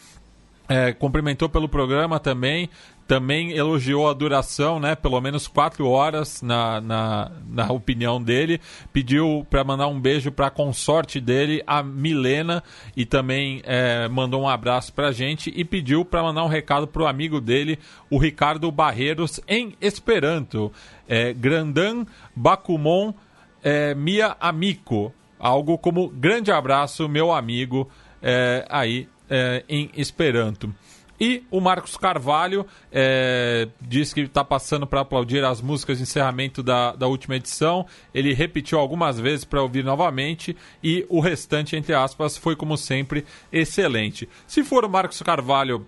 é, 0.73 0.91
cumprimentou 0.91 1.47
pelo 1.47 1.69
programa 1.69 2.19
também, 2.19 2.67
também 3.07 3.51
elogiou 3.51 4.09
a 4.09 4.13
duração, 4.13 4.79
né? 4.79 4.95
Pelo 4.95 5.21
menos 5.21 5.47
quatro 5.47 5.87
horas, 5.87 6.41
na, 6.41 6.81
na, 6.81 7.31
na 7.47 7.71
opinião 7.71 8.19
dele. 8.19 8.59
Pediu 8.91 9.45
para 9.51 9.63
mandar 9.63 9.87
um 9.87 10.01
beijo 10.01 10.31
para 10.31 10.47
a 10.47 10.49
consorte 10.49 11.21
dele, 11.21 11.61
a 11.67 11.83
Milena, 11.83 12.63
e 12.97 13.05
também 13.05 13.61
é, 13.65 14.07
mandou 14.07 14.41
um 14.41 14.49
abraço 14.49 14.91
para 14.93 15.09
a 15.09 15.11
gente. 15.11 15.53
E 15.55 15.63
pediu 15.63 16.03
para 16.03 16.23
mandar 16.23 16.43
um 16.43 16.49
recado 16.49 16.87
para 16.87 17.03
o 17.03 17.07
amigo 17.07 17.39
dele, 17.39 17.77
o 18.09 18.17
Ricardo 18.17 18.71
Barreiros, 18.71 19.39
em 19.47 19.75
Esperanto. 19.79 20.71
É, 21.07 21.33
Grandan 21.33 22.03
Bakumon 22.35 23.13
é, 23.61 23.93
Mia 23.93 24.35
Amico. 24.39 25.13
Algo 25.37 25.77
como 25.77 26.09
grande 26.09 26.51
abraço, 26.51 27.07
meu 27.07 27.31
amigo, 27.31 27.87
é, 28.23 28.65
aí 28.69 29.07
é, 29.33 29.63
em 29.67 29.89
Esperanto. 29.95 30.71
E 31.19 31.43
o 31.49 31.59
Marcos 31.59 31.97
Carvalho 31.97 32.67
é, 32.91 33.67
diz 33.81 34.13
que 34.13 34.21
está 34.21 34.43
passando 34.43 34.85
para 34.85 35.01
aplaudir 35.01 35.43
as 35.43 35.59
músicas 35.59 35.97
de 35.97 36.03
encerramento 36.03 36.61
da, 36.61 36.93
da 36.93 37.07
última 37.07 37.35
edição. 37.35 37.85
Ele 38.13 38.33
repetiu 38.33 38.77
algumas 38.77 39.19
vezes 39.19 39.43
para 39.43 39.61
ouvir 39.61 39.83
novamente 39.83 40.55
e 40.83 41.05
o 41.09 41.19
restante, 41.19 41.75
entre 41.75 41.95
aspas, 41.95 42.37
foi 42.37 42.55
como 42.55 42.77
sempre 42.77 43.25
excelente. 43.51 44.29
Se 44.45 44.63
for 44.63 44.85
o 44.85 44.89
Marcos 44.89 45.21
Carvalho 45.21 45.85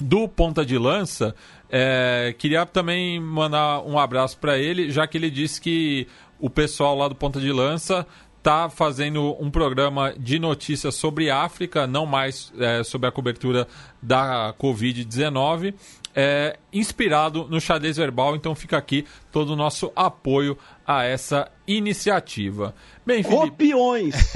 do 0.00 0.26
Ponta 0.26 0.64
de 0.64 0.78
Lança, 0.78 1.36
é, 1.70 2.34
queria 2.36 2.66
também 2.66 3.20
mandar 3.20 3.80
um 3.80 3.98
abraço 3.98 4.38
para 4.38 4.58
ele, 4.58 4.90
já 4.90 5.06
que 5.06 5.18
ele 5.18 5.30
disse 5.30 5.60
que 5.60 6.08
o 6.40 6.50
pessoal 6.50 6.96
lá 6.96 7.06
do 7.08 7.14
Ponta 7.14 7.40
de 7.40 7.52
Lança 7.52 8.06
está 8.42 8.68
fazendo 8.68 9.36
um 9.40 9.48
programa 9.48 10.12
de 10.18 10.36
notícias 10.36 10.96
sobre 10.96 11.30
África, 11.30 11.86
não 11.86 12.04
mais 12.04 12.52
é, 12.58 12.82
sobre 12.82 13.08
a 13.08 13.12
cobertura 13.12 13.68
da 14.02 14.52
Covid-19, 14.58 15.72
é, 16.12 16.58
inspirado 16.72 17.46
no 17.48 17.60
xadrez 17.60 17.96
verbal. 17.96 18.34
Então 18.34 18.52
fica 18.56 18.76
aqui 18.76 19.06
todo 19.30 19.50
o 19.50 19.56
nosso 19.56 19.92
apoio 19.94 20.58
a 20.84 21.04
essa 21.04 21.48
iniciativa. 21.68 22.74
Bem, 23.06 23.22
Felipe... 23.22 23.50
Copiões! 23.50 24.32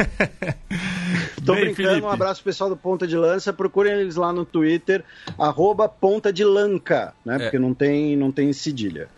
Tô 1.44 1.54
Bem, 1.54 1.64
brincando, 1.64 1.88
Felipe. 1.88 2.06
um 2.06 2.10
abraço 2.10 2.44
pessoal 2.44 2.70
do 2.70 2.76
Ponta 2.76 3.08
de 3.08 3.16
Lança. 3.16 3.52
Procurem 3.52 3.92
eles 3.92 4.14
lá 4.14 4.32
no 4.32 4.44
Twitter, 4.44 5.04
arroba 5.36 5.88
Ponta 5.88 6.32
de 6.32 6.44
Lanca, 6.44 7.12
né? 7.24 7.34
É. 7.34 7.38
Porque 7.40 7.58
não 7.58 7.74
tem, 7.74 8.16
não 8.16 8.30
tem 8.30 8.52
cedilha. 8.52 9.08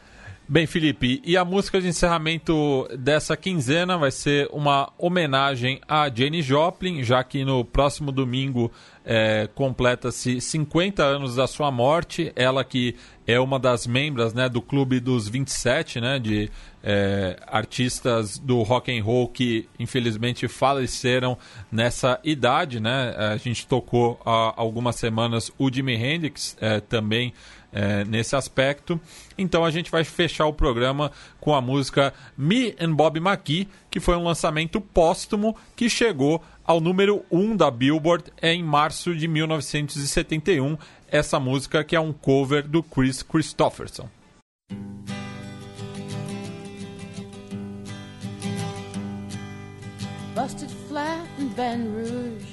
Bem, 0.51 0.67
Felipe, 0.67 1.20
e 1.27 1.36
a 1.36 1.44
música 1.44 1.78
de 1.78 1.89
encerramento 1.89 2.89
dessa 2.99 3.36
quinzena 3.36 3.99
vai 3.99 4.10
ser 4.10 4.49
uma 4.51 4.91
homenagem 4.97 5.78
a 5.86 6.09
Jane 6.09 6.41
Joplin, 6.41 7.05
já 7.05 7.23
que 7.23 7.44
no 7.44 7.67
próximo 7.67 8.10
domingo 8.10 8.73
é, 9.05 9.47
completa-se 9.55 10.41
50 10.41 11.05
anos 11.05 11.36
da 11.36 11.47
sua 11.47 11.70
morte. 11.70 12.33
Ela 12.35 12.65
que 12.65 12.97
é 13.27 13.39
uma 13.39 13.59
das 13.59 13.86
membros 13.86 14.33
né, 14.33 14.49
do 14.49 14.62
Clube 14.62 15.01
dos 15.01 15.28
27, 15.28 16.01
né, 16.01 16.18
de 16.18 16.51
é, 16.83 17.39
artistas 17.47 18.39
do 18.39 18.62
rock 18.62 18.91
and 18.91 19.05
roll 19.05 19.28
que 19.28 19.68
infelizmente 19.78 20.49
faleceram 20.49 21.36
nessa 21.70 22.18
idade. 22.25 22.81
Né? 22.81 23.15
A 23.18 23.36
gente 23.36 23.67
tocou 23.67 24.18
há 24.25 24.55
algumas 24.57 24.97
semanas 24.97 25.52
o 25.59 25.70
Jimi 25.70 25.94
Hendrix 25.94 26.57
é, 26.59 26.81
também 26.81 27.35
é, 27.72 28.05
nesse 28.05 28.34
aspecto. 28.36 29.00
Então 29.36 29.64
a 29.64 29.70
gente 29.70 29.90
vai 29.90 30.05
fechar 30.05 30.47
o 30.47 30.52
programa 30.52 31.12
com 31.40 31.55
a 31.55 31.60
música 31.60 32.12
Me 32.36 32.74
and 32.80 32.94
Bob 32.94 33.18
McGee, 33.18 33.68
que 33.90 34.00
foi 34.00 34.16
um 34.16 34.24
lançamento 34.24 34.80
póstumo 34.80 35.56
que 35.76 35.88
chegou 35.88 36.42
ao 36.64 36.80
número 36.80 37.24
1 37.30 37.56
da 37.56 37.70
Billboard 37.70 38.24
em 38.42 38.62
março 38.62 39.14
de 39.14 39.26
1971. 39.28 40.76
Essa 41.10 41.40
música 41.40 41.82
que 41.82 41.97
é 41.97 42.00
um 42.00 42.12
cover 42.12 42.66
do 42.66 42.82
Chris 42.82 43.22
Christopherson. 43.22 44.08
Busted 50.34 50.70
flat 50.88 51.26
in 51.38 51.50
Rouge, 51.92 52.47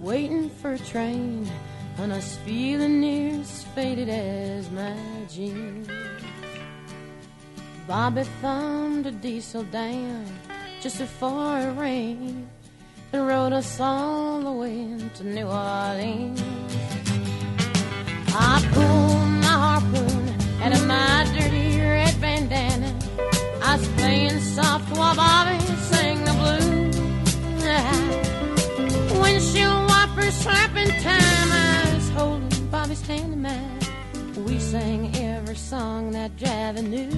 waiting 0.00 0.48
for 0.48 0.74
a 0.74 0.78
train. 0.78 1.50
And 1.98 2.12
I 2.12 2.16
was 2.16 2.36
feeling 2.38 3.00
near 3.00 3.40
as 3.40 3.64
faded 3.74 4.08
as 4.08 4.70
my 4.70 4.96
jeans. 5.28 5.88
Bobby 7.86 8.22
thumbed 8.40 9.06
a 9.06 9.10
diesel 9.10 9.64
down 9.64 10.24
just 10.80 10.98
before 10.98 11.58
it 11.58 11.72
rained 11.76 12.48
and 13.12 13.26
rode 13.26 13.52
us 13.52 13.80
all 13.80 14.40
the 14.40 14.52
way 14.52 14.96
to 15.16 15.24
New 15.24 15.46
Orleans. 15.46 16.42
I 18.34 18.62
pulled 18.72 19.28
my 19.44 19.56
harpoon 19.64 20.28
out 20.62 20.72
of 20.72 20.86
my 20.86 21.26
dirty 21.36 21.78
red 21.80 22.20
bandana. 22.20 22.94
I 23.62 23.76
was 23.76 23.88
playing 23.88 24.40
soft 24.40 24.96
while 24.96 25.14
Bobby 25.14 25.58
sang 25.90 26.24
the 26.24 26.32
blues. 26.40 26.72
Windshield 29.20 29.88
wipers 29.88 30.34
slapping 30.34 30.90
time 31.00 31.41
Mine. 32.92 33.80
We 34.44 34.58
sang 34.58 35.16
every 35.16 35.56
song 35.56 36.10
that 36.10 36.36
Javi 36.36 36.82
knew. 36.86 37.10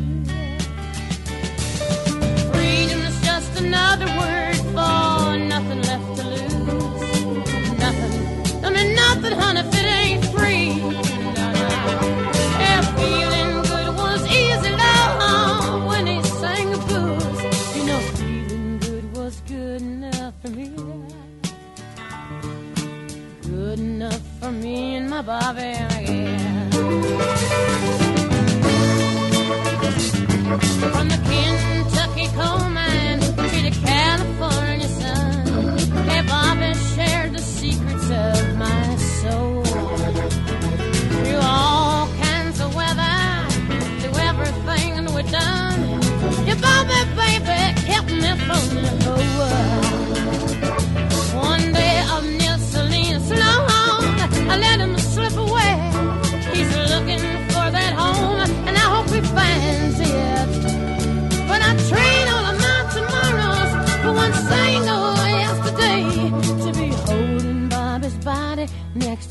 Freedom 2.53 3.01
is 3.01 3.21
just 3.23 3.61
another 3.61 4.07
word 4.07 4.57
for 4.71 5.37
nothing 5.37 5.83
left 5.83 6.17
to 6.19 6.25
lose. 6.29 7.77
Nothing, 7.77 8.65
I 8.65 8.71
mean 8.71 8.95
nothing, 8.95 9.33
honey, 9.37 9.61
if 9.63 9.75
it 9.75 9.85
ain't 9.85 10.25
free. 10.27 10.79
Yeah, 12.63 12.81
feeling 12.95 13.63
good 13.63 13.97
was 13.97 14.23
easy, 14.29 14.71
love, 14.71 15.87
when 15.89 16.07
he 16.07 16.23
sang 16.23 16.71
the 16.71 16.79
blues. 16.87 17.77
You 17.77 17.85
know, 17.87 18.01
feeling 18.15 18.79
good 18.79 19.17
was 19.17 19.41
good 19.49 19.83
enough 19.83 20.35
for 20.41 20.51
me. 20.51 20.71
Good 23.43 23.79
enough 23.81 24.23
for 24.41 24.53
me 24.53 24.94
my 25.15 25.23
Bobby 25.23 25.61
again. 25.61 26.71
From 30.93 31.09
the 31.09 31.19
Kentucky 31.29 31.74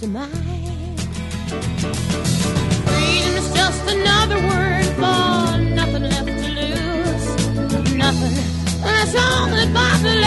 to 0.04 0.10
mine. 0.10 0.98
Freedom 2.88 3.34
is 3.42 3.54
just 3.54 3.90
another 3.90 4.36
word 4.36 4.86
for 5.00 5.58
nothing 5.80 6.04
left 6.04 6.28
to 6.28 6.50
lose. 6.60 7.26
Nothing. 7.96 8.36
That's 8.82 9.16
all 9.16 9.48
that 9.48 9.72
bothers. 9.74 10.23